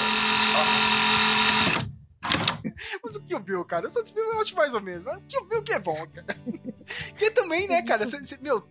Mas 3.04 3.16
o 3.16 3.22
Kill 3.22 3.40
Bill, 3.40 3.66
cara, 3.66 3.88
os 3.88 3.96
outros 3.96 4.14
filmes 4.14 4.34
eu 4.34 4.42
acho 4.42 4.56
mais 4.56 4.74
ou 4.74 4.82
menos. 4.82 5.06
Mas 5.06 5.18
o 5.18 5.22
Kill 5.22 5.46
Bill 5.46 5.64
que 5.64 5.74
é 5.74 5.80
bom, 5.80 6.06
cara. 6.14 6.36
que 7.18 7.32
também, 7.32 7.68
né, 7.68 7.82
cara, 7.82 8.08
cê- 8.08 8.24
cê- 8.24 8.38
meu, 8.42 8.62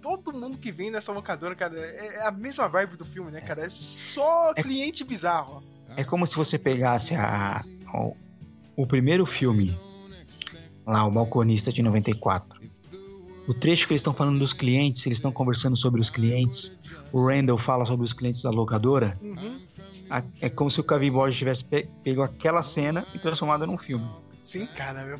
todo 0.00 0.32
mundo 0.32 0.58
que 0.58 0.70
vem 0.70 0.90
nessa 0.90 1.12
locadora, 1.12 1.54
cara, 1.54 1.78
é 1.78 2.16
é 2.16 2.26
a 2.26 2.30
mesma 2.30 2.68
vibe 2.68 2.96
do 2.96 3.04
filme, 3.04 3.30
né, 3.30 3.40
cara? 3.40 3.64
É 3.64 3.68
só 3.68 4.52
cliente 4.54 5.02
bizarro. 5.04 5.62
É 5.96 6.04
como 6.04 6.26
se 6.26 6.36
você 6.36 6.58
pegasse 6.58 7.14
a, 7.14 7.64
o, 7.94 8.16
o 8.76 8.86
primeiro 8.86 9.24
filme, 9.24 9.78
lá, 10.86 11.06
o 11.06 11.10
Balconista 11.10 11.72
de 11.72 11.82
94. 11.82 12.60
O 13.46 13.52
trecho 13.54 13.86
que 13.86 13.92
eles 13.92 14.00
estão 14.00 14.14
falando 14.14 14.38
dos 14.38 14.52
clientes, 14.54 15.04
eles 15.06 15.18
estão 15.18 15.30
conversando 15.30 15.76
sobre 15.76 16.00
os 16.00 16.08
clientes. 16.10 16.72
O 17.12 17.26
Randall 17.28 17.58
fala 17.58 17.84
sobre 17.84 18.04
os 18.04 18.12
clientes 18.12 18.42
da 18.42 18.50
locadora. 18.50 19.18
Uhum. 19.20 19.60
É 20.40 20.48
como 20.50 20.70
se 20.70 20.80
o 20.80 20.84
Kevin 20.84 21.10
Borges 21.12 21.38
tivesse 21.38 21.64
pe- 21.64 21.88
pego 22.02 22.22
aquela 22.22 22.62
cena 22.62 23.06
e 23.14 23.18
transformado 23.18 23.66
num 23.66 23.78
filme. 23.78 24.08
Sim, 24.42 24.66
cara, 24.66 25.04
meu. 25.04 25.18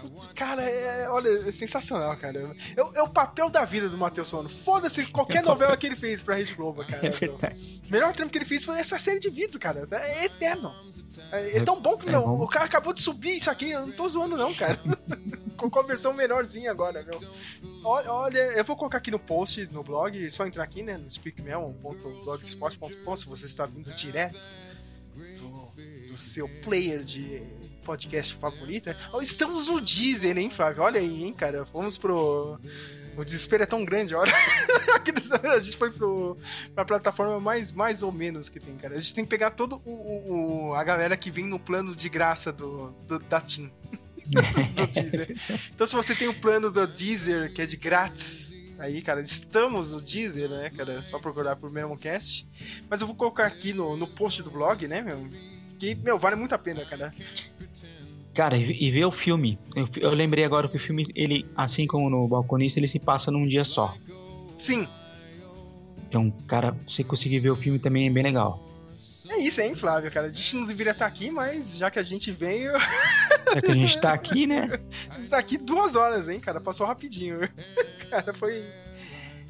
Putz, 0.00 0.26
Cara, 0.34 0.62
é, 0.62 1.08
olha, 1.08 1.28
é 1.48 1.50
sensacional, 1.50 2.16
cara. 2.16 2.54
É, 2.76 2.82
o- 2.82 2.92
é 2.94 3.02
o 3.02 3.08
papel 3.08 3.48
da 3.50 3.64
vida 3.64 3.88
do 3.88 3.96
Matheus 3.98 4.28
Sono. 4.28 4.48
Foda-se 4.48 5.10
qualquer 5.12 5.42
novela 5.42 5.76
que 5.76 5.86
ele 5.86 5.96
fez 5.96 6.22
pra 6.22 6.34
Rede 6.36 6.54
Globo, 6.54 6.84
cara. 6.84 7.06
É 7.06 7.10
verdade. 7.10 7.82
O 7.88 7.92
melhor 7.92 8.12
trampo 8.14 8.30
que 8.32 8.38
ele 8.38 8.44
fez 8.44 8.64
foi 8.64 8.78
essa 8.78 8.98
série 8.98 9.20
de 9.20 9.28
vídeos, 9.30 9.56
cara. 9.56 9.86
É 9.90 10.24
eterno. 10.24 10.72
É, 11.32 11.58
é 11.58 11.64
tão 11.64 11.80
bom 11.80 11.96
que, 11.96 12.08
É 12.08 12.12
meu, 12.12 12.22
bom. 12.22 12.42
o 12.42 12.46
cara 12.48 12.64
acabou 12.66 12.92
de 12.92 13.02
subir 13.02 13.36
isso 13.36 13.50
aqui. 13.50 13.70
Eu 13.70 13.86
não 13.86 13.92
tô 13.92 14.08
zoando, 14.08 14.36
não, 14.36 14.52
cara. 14.54 14.78
com 15.56 15.78
a 15.78 15.82
versão 15.82 16.12
menorzinha 16.14 16.70
agora, 16.70 17.02
meu. 17.02 17.18
Olha, 17.84 18.12
olha, 18.12 18.38
eu 18.38 18.64
vou 18.64 18.76
colocar 18.76 18.98
aqui 18.98 19.10
no 19.10 19.18
post, 19.18 19.66
no 19.72 19.82
blog, 19.82 20.24
é 20.26 20.30
só 20.30 20.46
entrar 20.46 20.62
aqui, 20.64 20.82
né, 20.82 20.96
no 20.96 21.10
speakmel.blogspot.com, 21.10 23.16
se 23.16 23.26
você 23.26 23.44
está 23.46 23.66
vindo 23.66 23.92
direto 23.94 24.38
do, 25.38 25.72
do 26.12 26.18
seu 26.18 26.48
player 26.62 27.00
de 27.00 27.42
podcast 27.90 28.34
favorito. 28.36 28.94
Ó, 29.12 29.20
Estamos 29.20 29.66
no 29.66 29.80
Deezer, 29.80 30.38
hein, 30.38 30.48
Flávio? 30.48 30.84
Olha 30.84 31.00
aí, 31.00 31.24
hein, 31.24 31.32
cara. 31.34 31.64
Vamos 31.72 31.98
pro. 31.98 32.56
O 33.16 33.24
desespero 33.24 33.64
é 33.64 33.66
tão 33.66 33.84
grande, 33.84 34.14
olha. 34.14 34.32
A 35.52 35.58
gente 35.58 35.76
foi 35.76 35.90
pro, 35.90 36.36
pra 36.72 36.84
plataforma 36.84 37.40
mais, 37.40 37.72
mais 37.72 38.02
ou 38.04 38.12
menos 38.12 38.48
que 38.48 38.60
tem, 38.60 38.76
cara. 38.76 38.94
A 38.94 38.98
gente 38.98 39.12
tem 39.12 39.24
que 39.24 39.30
pegar 39.30 39.50
todo 39.50 39.82
o, 39.84 40.68
o- 40.68 40.74
a 40.74 40.84
galera 40.84 41.16
que 41.16 41.30
vem 41.32 41.44
no 41.46 41.58
plano 41.58 41.96
de 41.96 42.08
graça 42.08 42.52
do, 42.52 42.90
do 43.08 43.18
da 43.18 43.40
Team. 43.40 43.68
do 44.76 44.86
Deezer. 44.86 45.36
Então, 45.74 45.84
se 45.86 45.96
você 45.96 46.14
tem 46.14 46.28
o 46.28 46.40
plano 46.40 46.70
do 46.70 46.86
Deezer, 46.86 47.52
que 47.52 47.60
é 47.60 47.66
de 47.66 47.76
grátis, 47.76 48.52
aí, 48.78 49.02
cara, 49.02 49.20
estamos 49.20 49.92
no 49.92 50.00
Deezer, 50.00 50.48
né, 50.48 50.70
cara? 50.70 51.02
Só 51.02 51.18
procurar 51.18 51.56
por 51.56 51.72
Memocast. 51.72 52.46
Mas 52.88 53.00
eu 53.00 53.08
vou 53.08 53.16
colocar 53.16 53.46
aqui 53.46 53.72
no, 53.72 53.96
no 53.96 54.06
post 54.06 54.40
do 54.44 54.50
blog, 54.52 54.86
né, 54.86 55.02
meu? 55.02 55.28
Que, 55.80 55.94
meu, 55.94 56.18
vale 56.18 56.36
muito 56.36 56.54
a 56.54 56.58
pena, 56.58 56.84
cara. 56.84 57.12
Cara, 58.34 58.56
e, 58.56 58.90
ver 58.90 59.06
o 59.06 59.10
filme. 59.10 59.58
Eu, 59.74 59.88
eu 59.96 60.10
lembrei 60.10 60.44
agora 60.44 60.68
que 60.68 60.76
o 60.76 60.80
filme, 60.80 61.10
ele, 61.14 61.44
assim 61.56 61.86
como 61.86 62.08
no 62.10 62.28
Balconista, 62.28 62.78
ele 62.78 62.86
se 62.86 62.98
passa 62.98 63.30
num 63.30 63.46
dia 63.46 63.64
só. 63.64 63.96
Sim, 64.58 64.86
Então, 66.06 66.30
cara, 66.46 66.76
você 66.86 67.02
conseguir 67.02 67.40
ver 67.40 67.50
o 67.50 67.56
filme 67.56 67.78
também 67.78 68.06
é 68.06 68.10
bem 68.10 68.22
legal. 68.22 68.62
é 69.26 69.38
isso, 69.38 69.60
hein, 69.62 69.74
Flávio, 69.74 70.12
cara. 70.12 70.26
A 70.26 70.30
gente 70.30 70.54
não 70.54 70.66
deveria 70.66 70.92
estar 70.92 71.06
aqui, 71.06 71.30
mas 71.30 71.76
já 71.76 71.90
que 71.90 71.98
a 71.98 72.02
gente 72.02 72.30
veio, 72.30 72.72
É 73.56 73.60
que 73.60 73.70
a 73.70 73.74
gente 73.74 73.98
tá 74.00 74.12
aqui, 74.12 74.46
né? 74.46 74.68
tá 75.28 75.38
aqui 75.38 75.58
duas 75.58 75.96
horas, 75.96 76.28
hein, 76.28 76.38
cara? 76.38 76.60
Passou 76.60 76.86
rapidinho. 76.86 77.40
cara, 78.10 78.32
foi. 78.32 78.64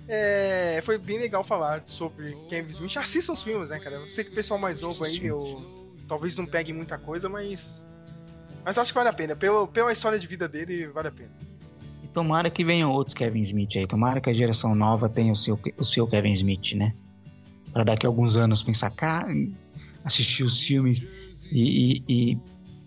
É, 0.08 0.80
foi 0.84 0.98
bem 0.98 1.18
legal 1.18 1.44
falar 1.44 1.82
sobre 1.86 2.36
Kevin 2.48 2.70
Smith. 2.70 2.96
Assistam 2.96 3.32
os 3.32 3.42
filmes, 3.42 3.70
né, 3.70 3.78
cara? 3.78 4.02
Sei 4.08 4.24
que 4.24 4.30
o 4.30 4.34
pessoal 4.34 4.58
mais 4.58 4.82
novo 4.82 5.04
aí, 5.04 5.20
meu, 5.20 5.38
talvez 6.10 6.36
não 6.36 6.44
pegue 6.44 6.72
muita 6.72 6.98
coisa, 6.98 7.28
mas. 7.28 7.84
Mas 8.64 8.76
acho 8.76 8.90
que 8.92 8.98
vale 8.98 9.08
a 9.08 9.12
pena. 9.12 9.36
Pela, 9.36 9.64
pela 9.68 9.92
história 9.92 10.18
de 10.18 10.26
vida 10.26 10.48
dele, 10.48 10.88
vale 10.88 11.06
a 11.06 11.12
pena. 11.12 11.30
E 12.02 12.08
tomara 12.08 12.50
que 12.50 12.64
venham 12.64 12.90
outros 12.90 13.14
Kevin 13.14 13.40
Smith 13.42 13.76
aí. 13.76 13.86
Tomara 13.86 14.20
que 14.20 14.28
a 14.28 14.32
geração 14.32 14.74
nova 14.74 15.08
tenha 15.08 15.32
o 15.32 15.36
seu, 15.36 15.58
o 15.78 15.84
seu 15.84 16.06
Kevin 16.08 16.32
Smith, 16.32 16.72
né? 16.74 16.92
Pra 17.72 17.84
daqui 17.84 18.04
a 18.04 18.08
alguns 18.08 18.34
anos 18.36 18.62
pensar, 18.64 18.90
cara, 18.90 19.28
assistir 20.04 20.42
os 20.42 20.60
filmes 20.60 21.00
e, 21.52 22.02
e- 22.08 22.32
e 22.32 22.38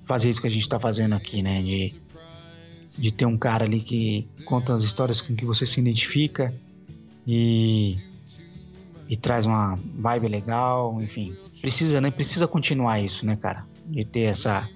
fazer 0.03 0.29
isso 0.29 0.41
que 0.41 0.47
a 0.47 0.51
gente 0.51 0.67
tá 0.67 0.77
fazendo 0.79 1.13
aqui, 1.15 1.41
né? 1.41 1.63
De, 1.63 1.95
de 2.97 3.11
ter 3.13 3.25
um 3.25 3.37
cara 3.37 3.63
ali 3.63 3.79
que 3.79 4.27
conta 4.45 4.75
as 4.75 4.83
histórias 4.83 5.21
com 5.21 5.33
que 5.33 5.45
você 5.45 5.65
se 5.65 5.79
identifica 5.79 6.53
e, 7.25 7.97
e 9.07 9.15
traz 9.15 9.45
uma 9.45 9.75
vibe 9.95 10.27
legal, 10.27 11.01
enfim. 11.01 11.35
Precisa, 11.63 12.01
né? 12.01 12.11
Precisa 12.11 12.45
continuar 12.45 12.99
isso, 12.99 13.25
né, 13.25 13.37
cara? 13.37 13.65
De 13.85 14.03
ter 14.03 14.23
essa 14.23 14.69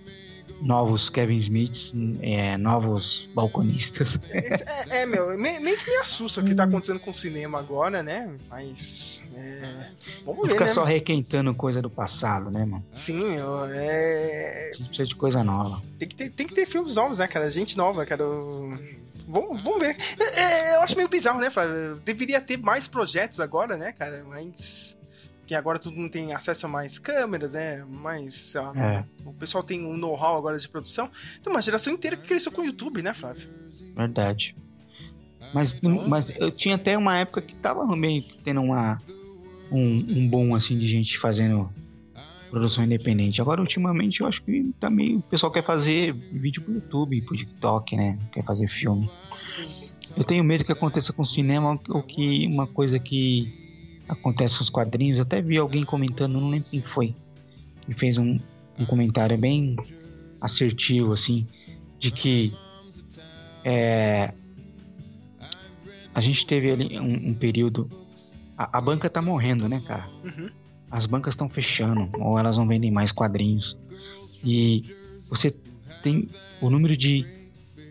novos 0.61 1.09
Kevin 1.09 1.37
Smiths, 1.37 1.93
é, 2.21 2.55
novos 2.57 3.29
balconistas. 3.35 4.17
É, 4.31 5.01
é, 5.01 5.05
meu, 5.05 5.37
me- 5.37 5.59
meio 5.59 5.77
que 5.77 5.91
me 5.91 5.97
assusta 5.97 6.39
o 6.39 6.45
que 6.45 6.55
tá 6.55 6.63
acontecendo 6.63 6.97
com 6.99 7.11
o 7.11 7.13
cinema 7.13 7.59
agora, 7.59 8.01
né? 8.01 8.31
Mas. 8.49 9.21
É, 9.35 9.89
vamos 10.25 10.43
ver, 10.47 10.53
fica 10.53 10.63
né? 10.65 10.71
só 10.71 10.85
requentando 10.85 11.53
coisa 11.53 11.81
do 11.81 11.89
passado, 11.89 12.49
né, 12.49 12.63
mano? 12.63 12.83
Sim, 12.93 13.33
meu, 13.35 13.65
é. 13.65 14.69
A 14.71 14.75
gente 14.77 14.87
precisa 14.87 15.09
de 15.09 15.15
coisa 15.15 15.43
nova. 15.43 15.81
Tem 15.99 16.07
que, 16.07 16.15
ter, 16.15 16.29
tem 16.31 16.47
que 16.47 16.55
ter 16.55 16.65
filmes 16.65 16.95
novos, 16.95 17.19
né, 17.19 17.27
cara? 17.27 17.51
Gente 17.51 17.75
nova, 17.77 18.05
cara. 18.05 18.23
Eu- 18.23 18.79
Vamos, 19.29 19.61
vamos 19.61 19.79
ver. 19.81 19.97
É, 20.17 20.39
é, 20.71 20.75
eu 20.77 20.81
acho 20.83 20.95
meio 20.95 21.09
bizarro, 21.09 21.41
né, 21.41 21.49
Flávio? 21.49 21.97
Deveria 22.05 22.39
ter 22.39 22.55
mais 22.57 22.87
projetos 22.87 23.41
agora, 23.41 23.75
né, 23.75 23.91
cara? 23.91 24.23
Mas. 24.25 24.97
Que 25.47 25.55
agora 25.55 25.79
todo 25.79 25.95
mundo 25.95 26.11
tem 26.11 26.33
acesso 26.33 26.65
a 26.65 26.69
mais 26.69 26.99
câmeras, 26.99 27.53
né? 27.53 27.83
Mais. 28.01 28.53
É. 28.55 29.03
O 29.25 29.33
pessoal 29.33 29.63
tem 29.63 29.85
um 29.85 29.95
know-how 29.95 30.37
agora 30.37 30.57
de 30.57 30.67
produção. 30.67 31.09
Tem 31.41 31.51
uma 31.51 31.61
geração 31.61 31.93
inteira 31.93 32.17
que 32.17 32.27
cresceu 32.27 32.51
com 32.51 32.61
o 32.61 32.65
YouTube, 32.65 33.01
né, 33.01 33.13
Flávio? 33.13 33.49
Verdade. 33.95 34.53
Mas, 35.53 35.79
mas 35.81 36.29
eu 36.37 36.51
tinha 36.51 36.75
até 36.75 36.97
uma 36.97 37.17
época 37.17 37.41
que 37.41 37.55
tava 37.55 37.85
meio 37.95 38.21
que 38.21 38.37
tendo 38.43 38.61
uma, 38.61 39.01
um, 39.71 39.79
um 39.79 40.27
boom 40.27 40.53
assim 40.53 40.77
de 40.77 40.85
gente 40.85 41.17
fazendo 41.17 41.69
produção 42.49 42.83
independente. 42.83 43.41
Agora, 43.41 43.61
ultimamente, 43.61 44.21
eu 44.21 44.27
acho 44.27 44.41
que 44.43 44.73
tá 44.79 44.89
meio. 44.89 45.19
O 45.19 45.21
pessoal 45.21 45.51
quer 45.51 45.63
fazer 45.63 46.13
vídeo 46.13 46.61
pro 46.61 46.73
YouTube, 46.73 47.21
pro 47.21 47.37
TikTok, 47.37 47.95
né? 47.95 48.17
Quer 48.31 48.43
fazer 48.43 48.67
filme. 48.67 49.09
Eu 50.15 50.23
tenho 50.23 50.43
medo 50.43 50.65
que 50.65 50.71
aconteça 50.71 51.13
com 51.13 51.21
o 51.21 51.25
cinema 51.25 51.79
ou 51.89 52.03
que 52.03 52.47
uma 52.47 52.67
coisa 52.67 52.99
que 52.99 53.66
acontece 54.07 54.57
com 54.57 54.63
os 54.63 54.69
quadrinhos. 54.69 55.19
Eu 55.19 55.23
até 55.23 55.41
vi 55.41 55.57
alguém 55.57 55.83
comentando, 55.83 56.39
não 56.39 56.49
lembro 56.49 56.69
quem 56.69 56.81
foi, 56.81 57.15
que 57.85 57.97
fez 57.97 58.17
um, 58.17 58.39
um 58.77 58.85
comentário 58.85 59.37
bem 59.37 59.75
assertivo, 60.39 61.13
assim, 61.13 61.47
de 61.99 62.11
que 62.11 62.53
é, 63.63 64.33
a 66.13 66.21
gente 66.21 66.45
teve 66.45 66.71
ali 66.71 66.99
um, 66.99 67.29
um 67.29 67.33
período. 67.33 67.89
A, 68.57 68.77
a 68.77 68.81
banca 68.81 69.09
tá 69.09 69.21
morrendo, 69.21 69.67
né, 69.67 69.81
cara? 69.85 70.07
Uhum. 70.23 70.49
As 70.89 71.05
bancas 71.05 71.33
estão 71.33 71.49
fechando, 71.49 72.09
ou 72.19 72.39
elas 72.39 72.57
não 72.57 72.67
vendem 72.67 72.91
mais 72.91 73.11
quadrinhos. 73.11 73.77
E 74.43 74.95
você 75.29 75.51
tem 76.01 76.29
o 76.61 76.69
número 76.69 76.95
de 76.95 77.25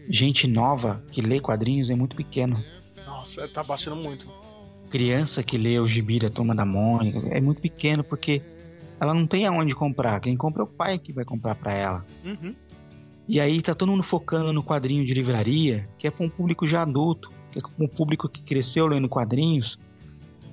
gente 0.09 0.47
nova 0.47 1.05
que 1.11 1.21
lê 1.21 1.41
quadrinhos 1.41 1.91
é 1.91 1.95
muito 1.95 2.17
pequeno. 2.17 2.63
Nossa, 3.05 3.47
tá 3.49 3.63
baixando 3.63 3.97
muito. 3.97 4.27
Criança 4.91 5.43
que 5.43 5.59
lê 5.59 5.79
o 5.79 5.87
gibi 5.87 6.19
da 6.19 6.29
Turma 6.29 6.55
da 6.55 6.65
Mônica 6.65 7.19
é 7.31 7.41
muito 7.41 7.61
pequeno 7.61 8.05
porque 8.05 8.43
ela 9.01 9.13
não 9.13 9.27
tem 9.27 9.47
aonde 9.47 9.75
comprar. 9.75 10.21
Quem 10.21 10.37
compra 10.37 10.63
é 10.63 10.65
o 10.65 10.69
pai 10.69 10.99
que 10.99 11.13
vai 11.13 11.25
comprar 11.25 11.55
pra 11.55 11.73
ela. 11.73 12.07
Uhum. 12.25 12.55
E 13.29 13.41
aí 13.41 13.61
tá 13.61 13.75
todo 13.75 13.91
mundo 13.91 14.03
focando 14.03 14.53
no 14.53 14.63
quadrinho 14.63 15.05
de 15.05 15.13
livraria, 15.13 15.89
que 15.99 16.07
é 16.07 16.11
para 16.11 16.25
um 16.25 16.29
público 16.29 16.67
já 16.67 16.83
adulto, 16.83 17.33
que 17.51 17.59
é 17.59 17.63
para 17.63 17.85
um 17.85 17.89
público 17.89 18.29
que 18.29 18.43
cresceu 18.43 18.87
lendo 18.87 19.09
quadrinhos 19.09 19.79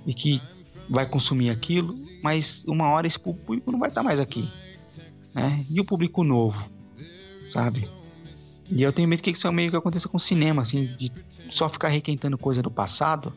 e 0.05 0.13
que 0.13 0.41
vai 0.89 1.05
consumir 1.05 1.49
aquilo, 1.49 1.95
mas 2.21 2.63
uma 2.67 2.89
hora 2.89 3.07
esse 3.07 3.19
público 3.19 3.71
não 3.71 3.79
vai 3.79 3.89
estar 3.89 4.03
mais 4.03 4.19
aqui, 4.19 4.49
né? 5.33 5.65
E 5.69 5.79
o 5.79 5.85
público 5.85 6.23
novo, 6.23 6.69
sabe? 7.47 7.89
E 8.69 8.81
eu 8.81 8.91
tenho 8.91 9.07
medo 9.07 9.21
que 9.21 9.29
isso 9.29 9.47
é 9.47 9.51
meio 9.51 9.69
que 9.69 9.75
aconteça 9.75 10.09
com 10.09 10.17
o 10.17 10.19
cinema, 10.19 10.61
assim, 10.63 10.95
de 10.97 11.11
só 11.49 11.69
ficar 11.69 11.89
requentando 11.89 12.37
coisa 12.37 12.61
do 12.61 12.71
passado 12.71 13.33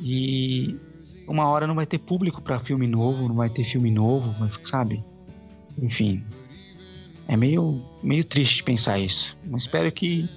e 0.00 0.78
uma 1.26 1.48
hora 1.48 1.66
não 1.66 1.74
vai 1.74 1.86
ter 1.86 1.98
público 1.98 2.40
para 2.42 2.58
filme 2.60 2.86
novo, 2.86 3.28
não 3.28 3.34
vai 3.34 3.50
ter 3.50 3.64
filme 3.64 3.90
novo, 3.90 4.32
sabe? 4.64 5.04
Enfim, 5.80 6.24
é 7.26 7.36
meio, 7.36 7.82
meio 8.02 8.24
triste 8.24 8.62
pensar 8.64 8.98
isso. 8.98 9.36
Mas 9.46 9.62
espero 9.62 9.90
que 9.92 10.28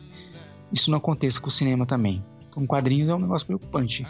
isso 0.72 0.90
não 0.92 0.98
aconteça 0.98 1.40
com 1.40 1.48
o 1.48 1.52
cinema 1.52 1.86
também. 1.86 2.24
Com 2.52 2.68
quadrinhos 2.68 3.10
é 3.10 3.16
um 3.16 3.20
negócio 3.20 3.48
preocupante. 3.48 4.06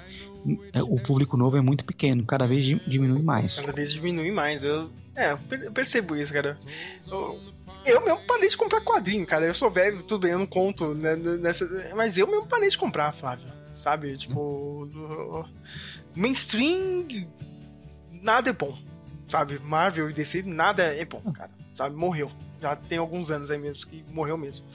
É, 0.74 0.82
O 0.82 1.00
público 1.02 1.38
novo 1.38 1.56
é 1.56 1.62
muito 1.62 1.86
pequeno, 1.86 2.26
cada 2.26 2.48
vez 2.48 2.66
di- 2.66 2.82
diminui 2.88 3.22
mais. 3.22 3.60
Cada 3.60 3.72
vez 3.72 3.94
diminui 3.94 4.32
mais. 4.32 4.64
Eu, 4.64 4.90
é, 5.16 5.34
eu 5.34 5.72
percebo 5.72 6.16
isso, 6.16 6.34
cara. 6.34 6.58
Eu, 7.08 7.40
eu 7.86 8.04
mesmo 8.04 8.20
parei 8.28 8.50
de 8.50 8.58
comprar 8.58 8.82
quadrinho, 8.82 9.26
cara. 9.28 9.46
Eu 9.46 9.54
sou 9.54 9.70
velho, 9.70 10.02
tudo 10.02 10.22
bem, 10.24 10.32
eu 10.32 10.40
não 10.40 10.48
conto 10.48 10.96
né, 10.96 11.16
nessa. 11.16 11.70
Mas 11.96 12.18
eu 12.18 12.26
mesmo 12.26 12.48
parei 12.48 12.70
de 12.70 12.78
comprar, 12.78 13.12
Flávio. 13.14 13.46
Sabe? 13.76 14.18
Tipo. 14.18 14.88
Mainstream. 16.16 17.28
Nada 18.12 18.50
é 18.50 18.54
bom. 18.54 18.78
Sabe? 19.28 19.60
Marvel 19.60 20.10
e 20.10 20.14
DC, 20.14 20.44
nada 20.44 20.84
é 20.84 21.06
bom, 21.06 21.22
cara. 21.32 21.52
Sabe? 21.76 21.96
Morreu. 21.96 22.32
Já 22.62 22.76
tem 22.76 22.98
alguns 22.98 23.32
anos 23.32 23.50
aí 23.50 23.58
mesmo 23.58 23.90
que 23.90 24.04
morreu 24.14 24.38
mesmo. 24.38 24.66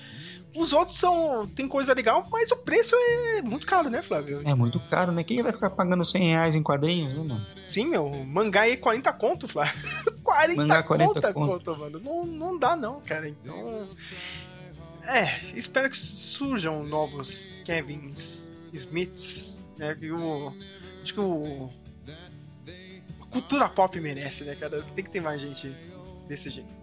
Os 0.56 0.72
outros 0.72 0.98
são. 0.98 1.46
Tem 1.46 1.68
coisa 1.68 1.92
legal, 1.92 2.26
mas 2.30 2.50
o 2.50 2.56
preço 2.56 2.96
é 2.96 3.42
muito 3.42 3.66
caro, 3.66 3.90
né, 3.90 4.02
Flávio? 4.02 4.42
É 4.44 4.54
muito 4.54 4.80
caro, 4.80 5.12
né? 5.12 5.22
Quem 5.22 5.42
vai 5.42 5.52
ficar 5.52 5.70
pagando 5.70 6.04
100 6.04 6.28
reais 6.30 6.54
em 6.54 6.62
quadrinhos, 6.62 7.12
né, 7.16 7.22
mano? 7.22 7.46
Sim, 7.68 7.86
meu, 7.86 8.08
mangá 8.24 8.62
aí 8.62 8.72
é 8.72 8.76
40 8.76 9.12
conto, 9.12 9.46
Flávio. 9.46 9.74
40, 10.24 10.60
Mangá 10.60 10.82
40 10.82 11.14
conto, 11.14 11.32
conto. 11.32 11.64
conto, 11.64 11.78
mano. 11.78 12.00
Não, 12.00 12.24
não 12.24 12.58
dá, 12.58 12.74
não, 12.74 13.00
cara. 13.02 13.28
Então. 13.28 13.88
É, 15.04 15.40
espero 15.54 15.88
que 15.88 15.96
surjam 15.96 16.82
novos 16.82 17.48
Kevins 17.64 18.50
Smiths, 18.76 19.58
né? 19.78 19.94
Que 19.94 20.10
o. 20.12 20.52
Acho 21.02 21.14
que 21.14 21.20
o. 21.20 21.70
A 23.20 23.26
cultura 23.26 23.68
pop 23.68 23.98
merece, 24.00 24.44
né, 24.44 24.54
cara? 24.54 24.80
Tem 24.94 25.04
que 25.04 25.10
ter 25.10 25.20
mais 25.20 25.40
gente 25.40 25.68
desse 26.28 26.48
jeito. 26.50 26.74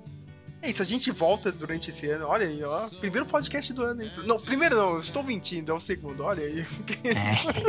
É 0.61 0.69
isso, 0.69 0.81
a 0.81 0.85
gente 0.85 1.11
volta 1.11 1.51
durante 1.51 1.89
esse 1.89 2.07
ano. 2.09 2.25
Olha 2.25 2.47
aí, 2.47 2.63
ó. 2.63 2.87
Primeiro 2.87 3.25
podcast 3.25 3.73
do 3.73 3.83
ano, 3.83 4.01
hein? 4.01 4.09
Não, 4.25 4.39
primeiro 4.39 4.77
não, 4.77 4.93
eu 4.93 4.99
estou 5.01 5.21
mentindo, 5.21 5.71
é 5.71 5.75
o 5.75 5.79
segundo, 5.79 6.23
olha 6.23 6.41
aí. 6.45 6.65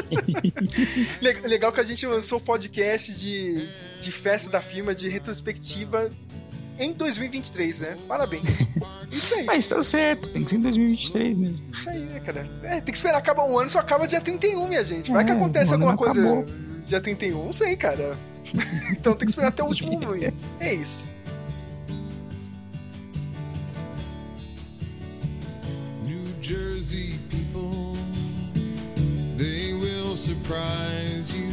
Le- 1.21 1.41
Legal 1.49 1.73
que 1.73 1.81
a 1.81 1.85
gente 1.85 2.07
lançou 2.07 2.39
o 2.39 2.41
podcast 2.41 3.13
de, 3.13 3.69
de 4.01 4.13
festa 4.13 4.49
da 4.51 4.61
firma 4.61 4.95
de 4.95 5.09
retrospectiva 5.09 6.09
em 6.79 6.93
2023, 6.93 7.81
né? 7.81 7.97
Parabéns. 8.09 8.43
Isso 9.11 9.35
aí. 9.35 9.45
Mas 9.45 9.67
tá 9.69 9.83
certo, 9.83 10.31
tem 10.31 10.43
que 10.45 10.51
ser 10.51 10.57
em 10.57 10.61
2023 10.61 11.37
mesmo. 11.37 11.61
Isso 11.73 11.89
aí, 11.91 12.01
né, 12.01 12.21
cara? 12.21 12.49
É, 12.63 12.75
tem 12.81 12.83
que 12.93 12.93
esperar 12.93 13.19
acabar 13.19 13.45
um 13.45 13.59
ano, 13.59 13.71
só 13.71 13.79
acaba 13.79 14.07
dia 14.07 14.21
31, 14.21 14.67
minha 14.69 14.83
gente. 14.85 15.11
Vai 15.13 15.25
que 15.25 15.31
É, 15.31 15.35
acontece 15.35 15.71
o 15.73 15.75
ano 15.75 15.89
alguma 15.89 15.97
coisa 16.13 16.21
acabou. 16.21 16.45
dia 16.87 17.01
31, 17.01 17.45
não 17.47 17.53
sei, 17.53 17.77
cara. 17.77 18.17
então 18.93 19.15
tem 19.15 19.27
que 19.27 19.31
esperar 19.33 19.49
até 19.49 19.63
o 19.63 19.67
último 19.67 19.93
momento. 20.01 20.45
É 20.61 20.75
isso. 20.75 21.09
New 26.05 26.25
Jersey 26.43 27.15
people, 27.31 27.97
they 29.37 29.73
will 29.75 30.17
surprise 30.17 31.33
you, 31.35 31.49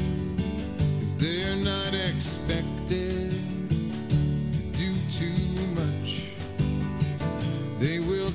cause 1.00 1.16
they're 1.16 1.56
not 1.56 1.94
expected 1.94 2.81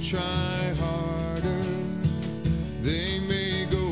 try 0.02 0.74
harder, 0.78 1.64
they 2.82 3.20
may 3.20 3.66
go 3.66 3.86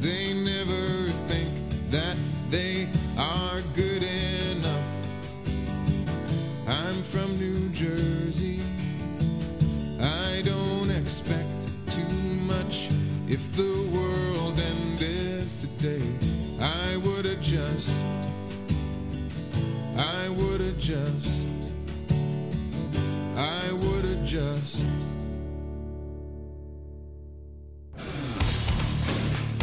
they 0.00 0.32
never 0.32 1.10
think 1.28 1.52
that 1.90 2.16
they 2.48 2.88
are 3.18 3.60
good 3.74 4.02
enough. 4.02 5.08
I'm 6.66 7.02
from 7.02 7.38
New 7.38 7.68
Jersey. 7.68 8.60
I 10.00 10.40
don't 10.42 10.90
expect 10.90 11.68
too 11.86 12.14
much. 12.54 12.88
If 13.28 13.54
the 13.56 13.74
world 13.92 14.58
ended 14.58 15.46
today, 15.58 16.06
I 16.58 16.96
would 16.96 17.26
adjust. 17.26 17.92
I 19.96 20.30
would 20.30 20.62
adjust. 20.62 21.39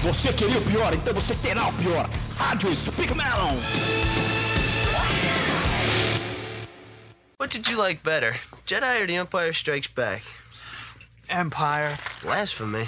Você 0.08 0.32
queria 0.32 0.58
o 0.58 0.62
pior, 0.62 0.94
então 0.94 1.14
você 1.14 1.36
terá 1.36 1.68
o 1.68 1.74
pior. 1.74 2.10
Rádio 2.38 2.74
Speak 2.74 3.14
Melon. 3.14 3.58
What 7.38 7.52
did 7.52 7.68
you 7.68 7.78
like 7.78 8.02
better, 8.04 8.38
Jedi 8.66 9.02
or 9.02 9.06
The 9.06 9.18
Empire 9.18 9.52
Strikes 9.52 9.90
Back? 9.94 10.24
Empire. 11.28 11.98
Blasphemy. 12.24 12.88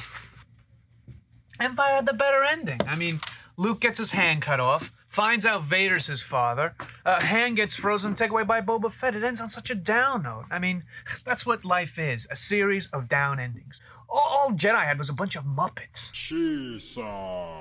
Empire 1.59 1.95
had 1.95 2.05
the 2.05 2.13
better 2.13 2.41
ending. 2.41 2.79
I 2.87 2.95
mean, 2.95 3.19
Luke 3.57 3.81
gets 3.81 3.99
his 3.99 4.11
hand 4.11 4.41
cut 4.41 4.61
off, 4.61 4.93
finds 5.09 5.45
out 5.45 5.65
Vader's 5.65 6.07
his 6.07 6.21
father, 6.21 6.73
uh, 7.05 7.19
hand 7.19 7.57
gets 7.57 7.75
frozen, 7.75 8.15
taken 8.15 8.31
away 8.31 8.43
by 8.43 8.61
Boba 8.61 8.93
Fett. 8.93 9.13
It 9.13 9.25
ends 9.25 9.41
on 9.41 9.49
such 9.49 9.69
a 9.69 9.75
down 9.75 10.23
note. 10.23 10.45
I 10.49 10.57
mean, 10.57 10.85
that's 11.25 11.45
what 11.45 11.65
life 11.65 11.99
is 11.99 12.29
a 12.31 12.37
series 12.37 12.87
of 12.93 13.09
down 13.09 13.41
endings. 13.41 13.81
All, 14.09 14.19
all 14.19 14.51
Jedi 14.51 14.83
had 14.85 14.97
was 14.97 15.09
a 15.09 15.13
bunch 15.13 15.35
of 15.35 15.43
Muppets. 15.43 16.11
Chisa, 16.11 17.53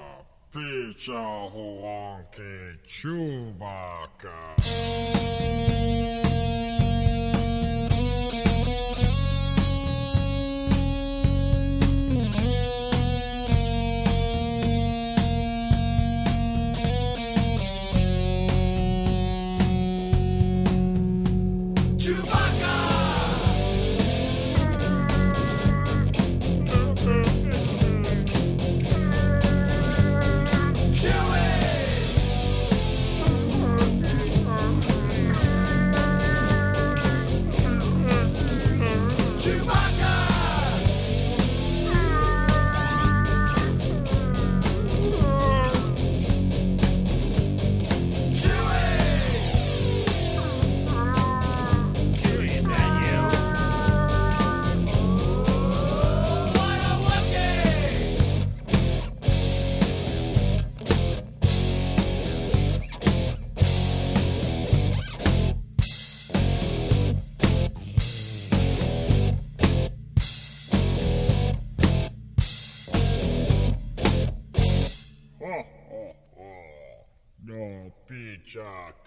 Picha, 0.52 1.50
Honke, 1.52 2.78
Chewbacca. 2.86 4.18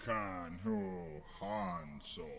Khan 0.04 0.58
Hu 0.64 1.22
Han 1.38 2.00
Solo. 2.00 2.32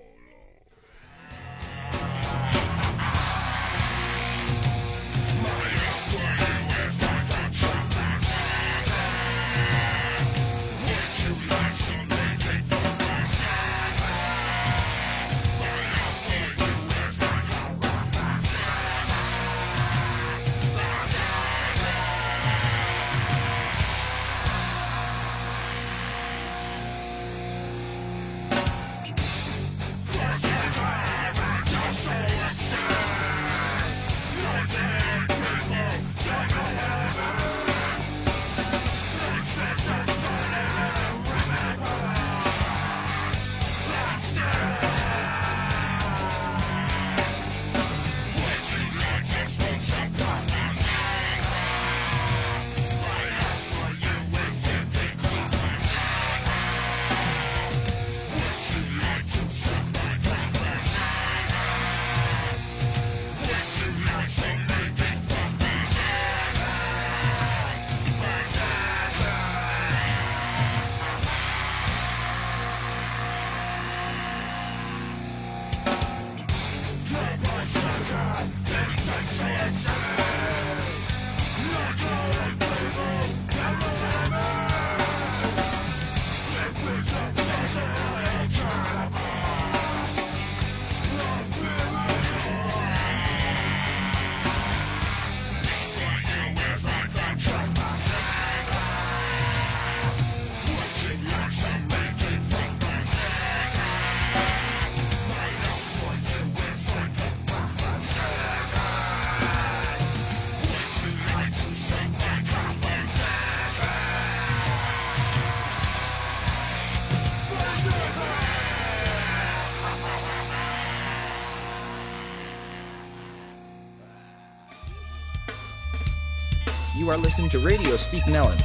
listen 127.36 127.50
to 127.50 127.58
Radio 127.58 127.98
Speak 127.98 128.28
Nellen 128.28 128.62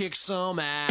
kick 0.00 0.14
some 0.14 0.58
ass. 0.58 0.90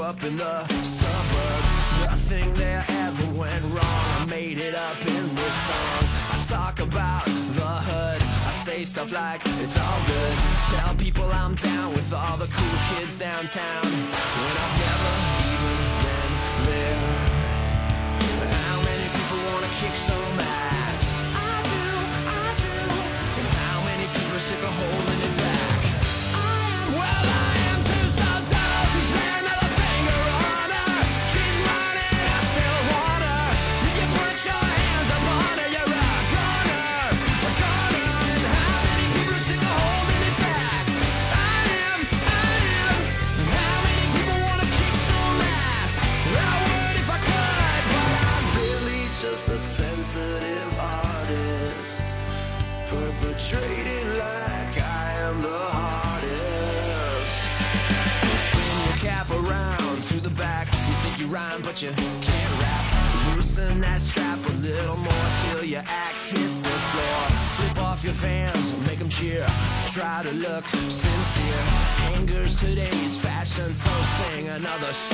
up 0.00 0.24
in 0.24 0.36
the 0.36 0.66
suburbs. 0.82 1.72
Nothing 2.00 2.52
there 2.54 2.84
ever 2.88 3.26
went 3.38 3.62
wrong. 3.66 4.04
I 4.18 4.26
made 4.28 4.58
it 4.58 4.74
up 4.74 4.98
in 5.06 5.34
this 5.36 5.54
song. 5.68 6.02
I 6.32 6.42
talk 6.42 6.80
about 6.80 7.26
the 7.26 7.72
hood. 7.88 8.20
I 8.20 8.50
say 8.50 8.82
stuff 8.82 9.12
like 9.12 9.40
it's 9.62 9.78
all 9.78 10.00
good. 10.06 10.36
Tell 10.74 10.94
people 10.96 11.30
I'm 11.30 11.54
down 11.54 11.92
with 11.92 12.12
all 12.12 12.36
the 12.38 12.48
cool 12.48 12.78
kids 12.90 13.16
downtown. 13.16 13.84
When 13.84 14.56
I've 14.64 14.78
never 14.80 15.29
kick 19.80 19.94
some 19.94 20.19
the 74.80 75.09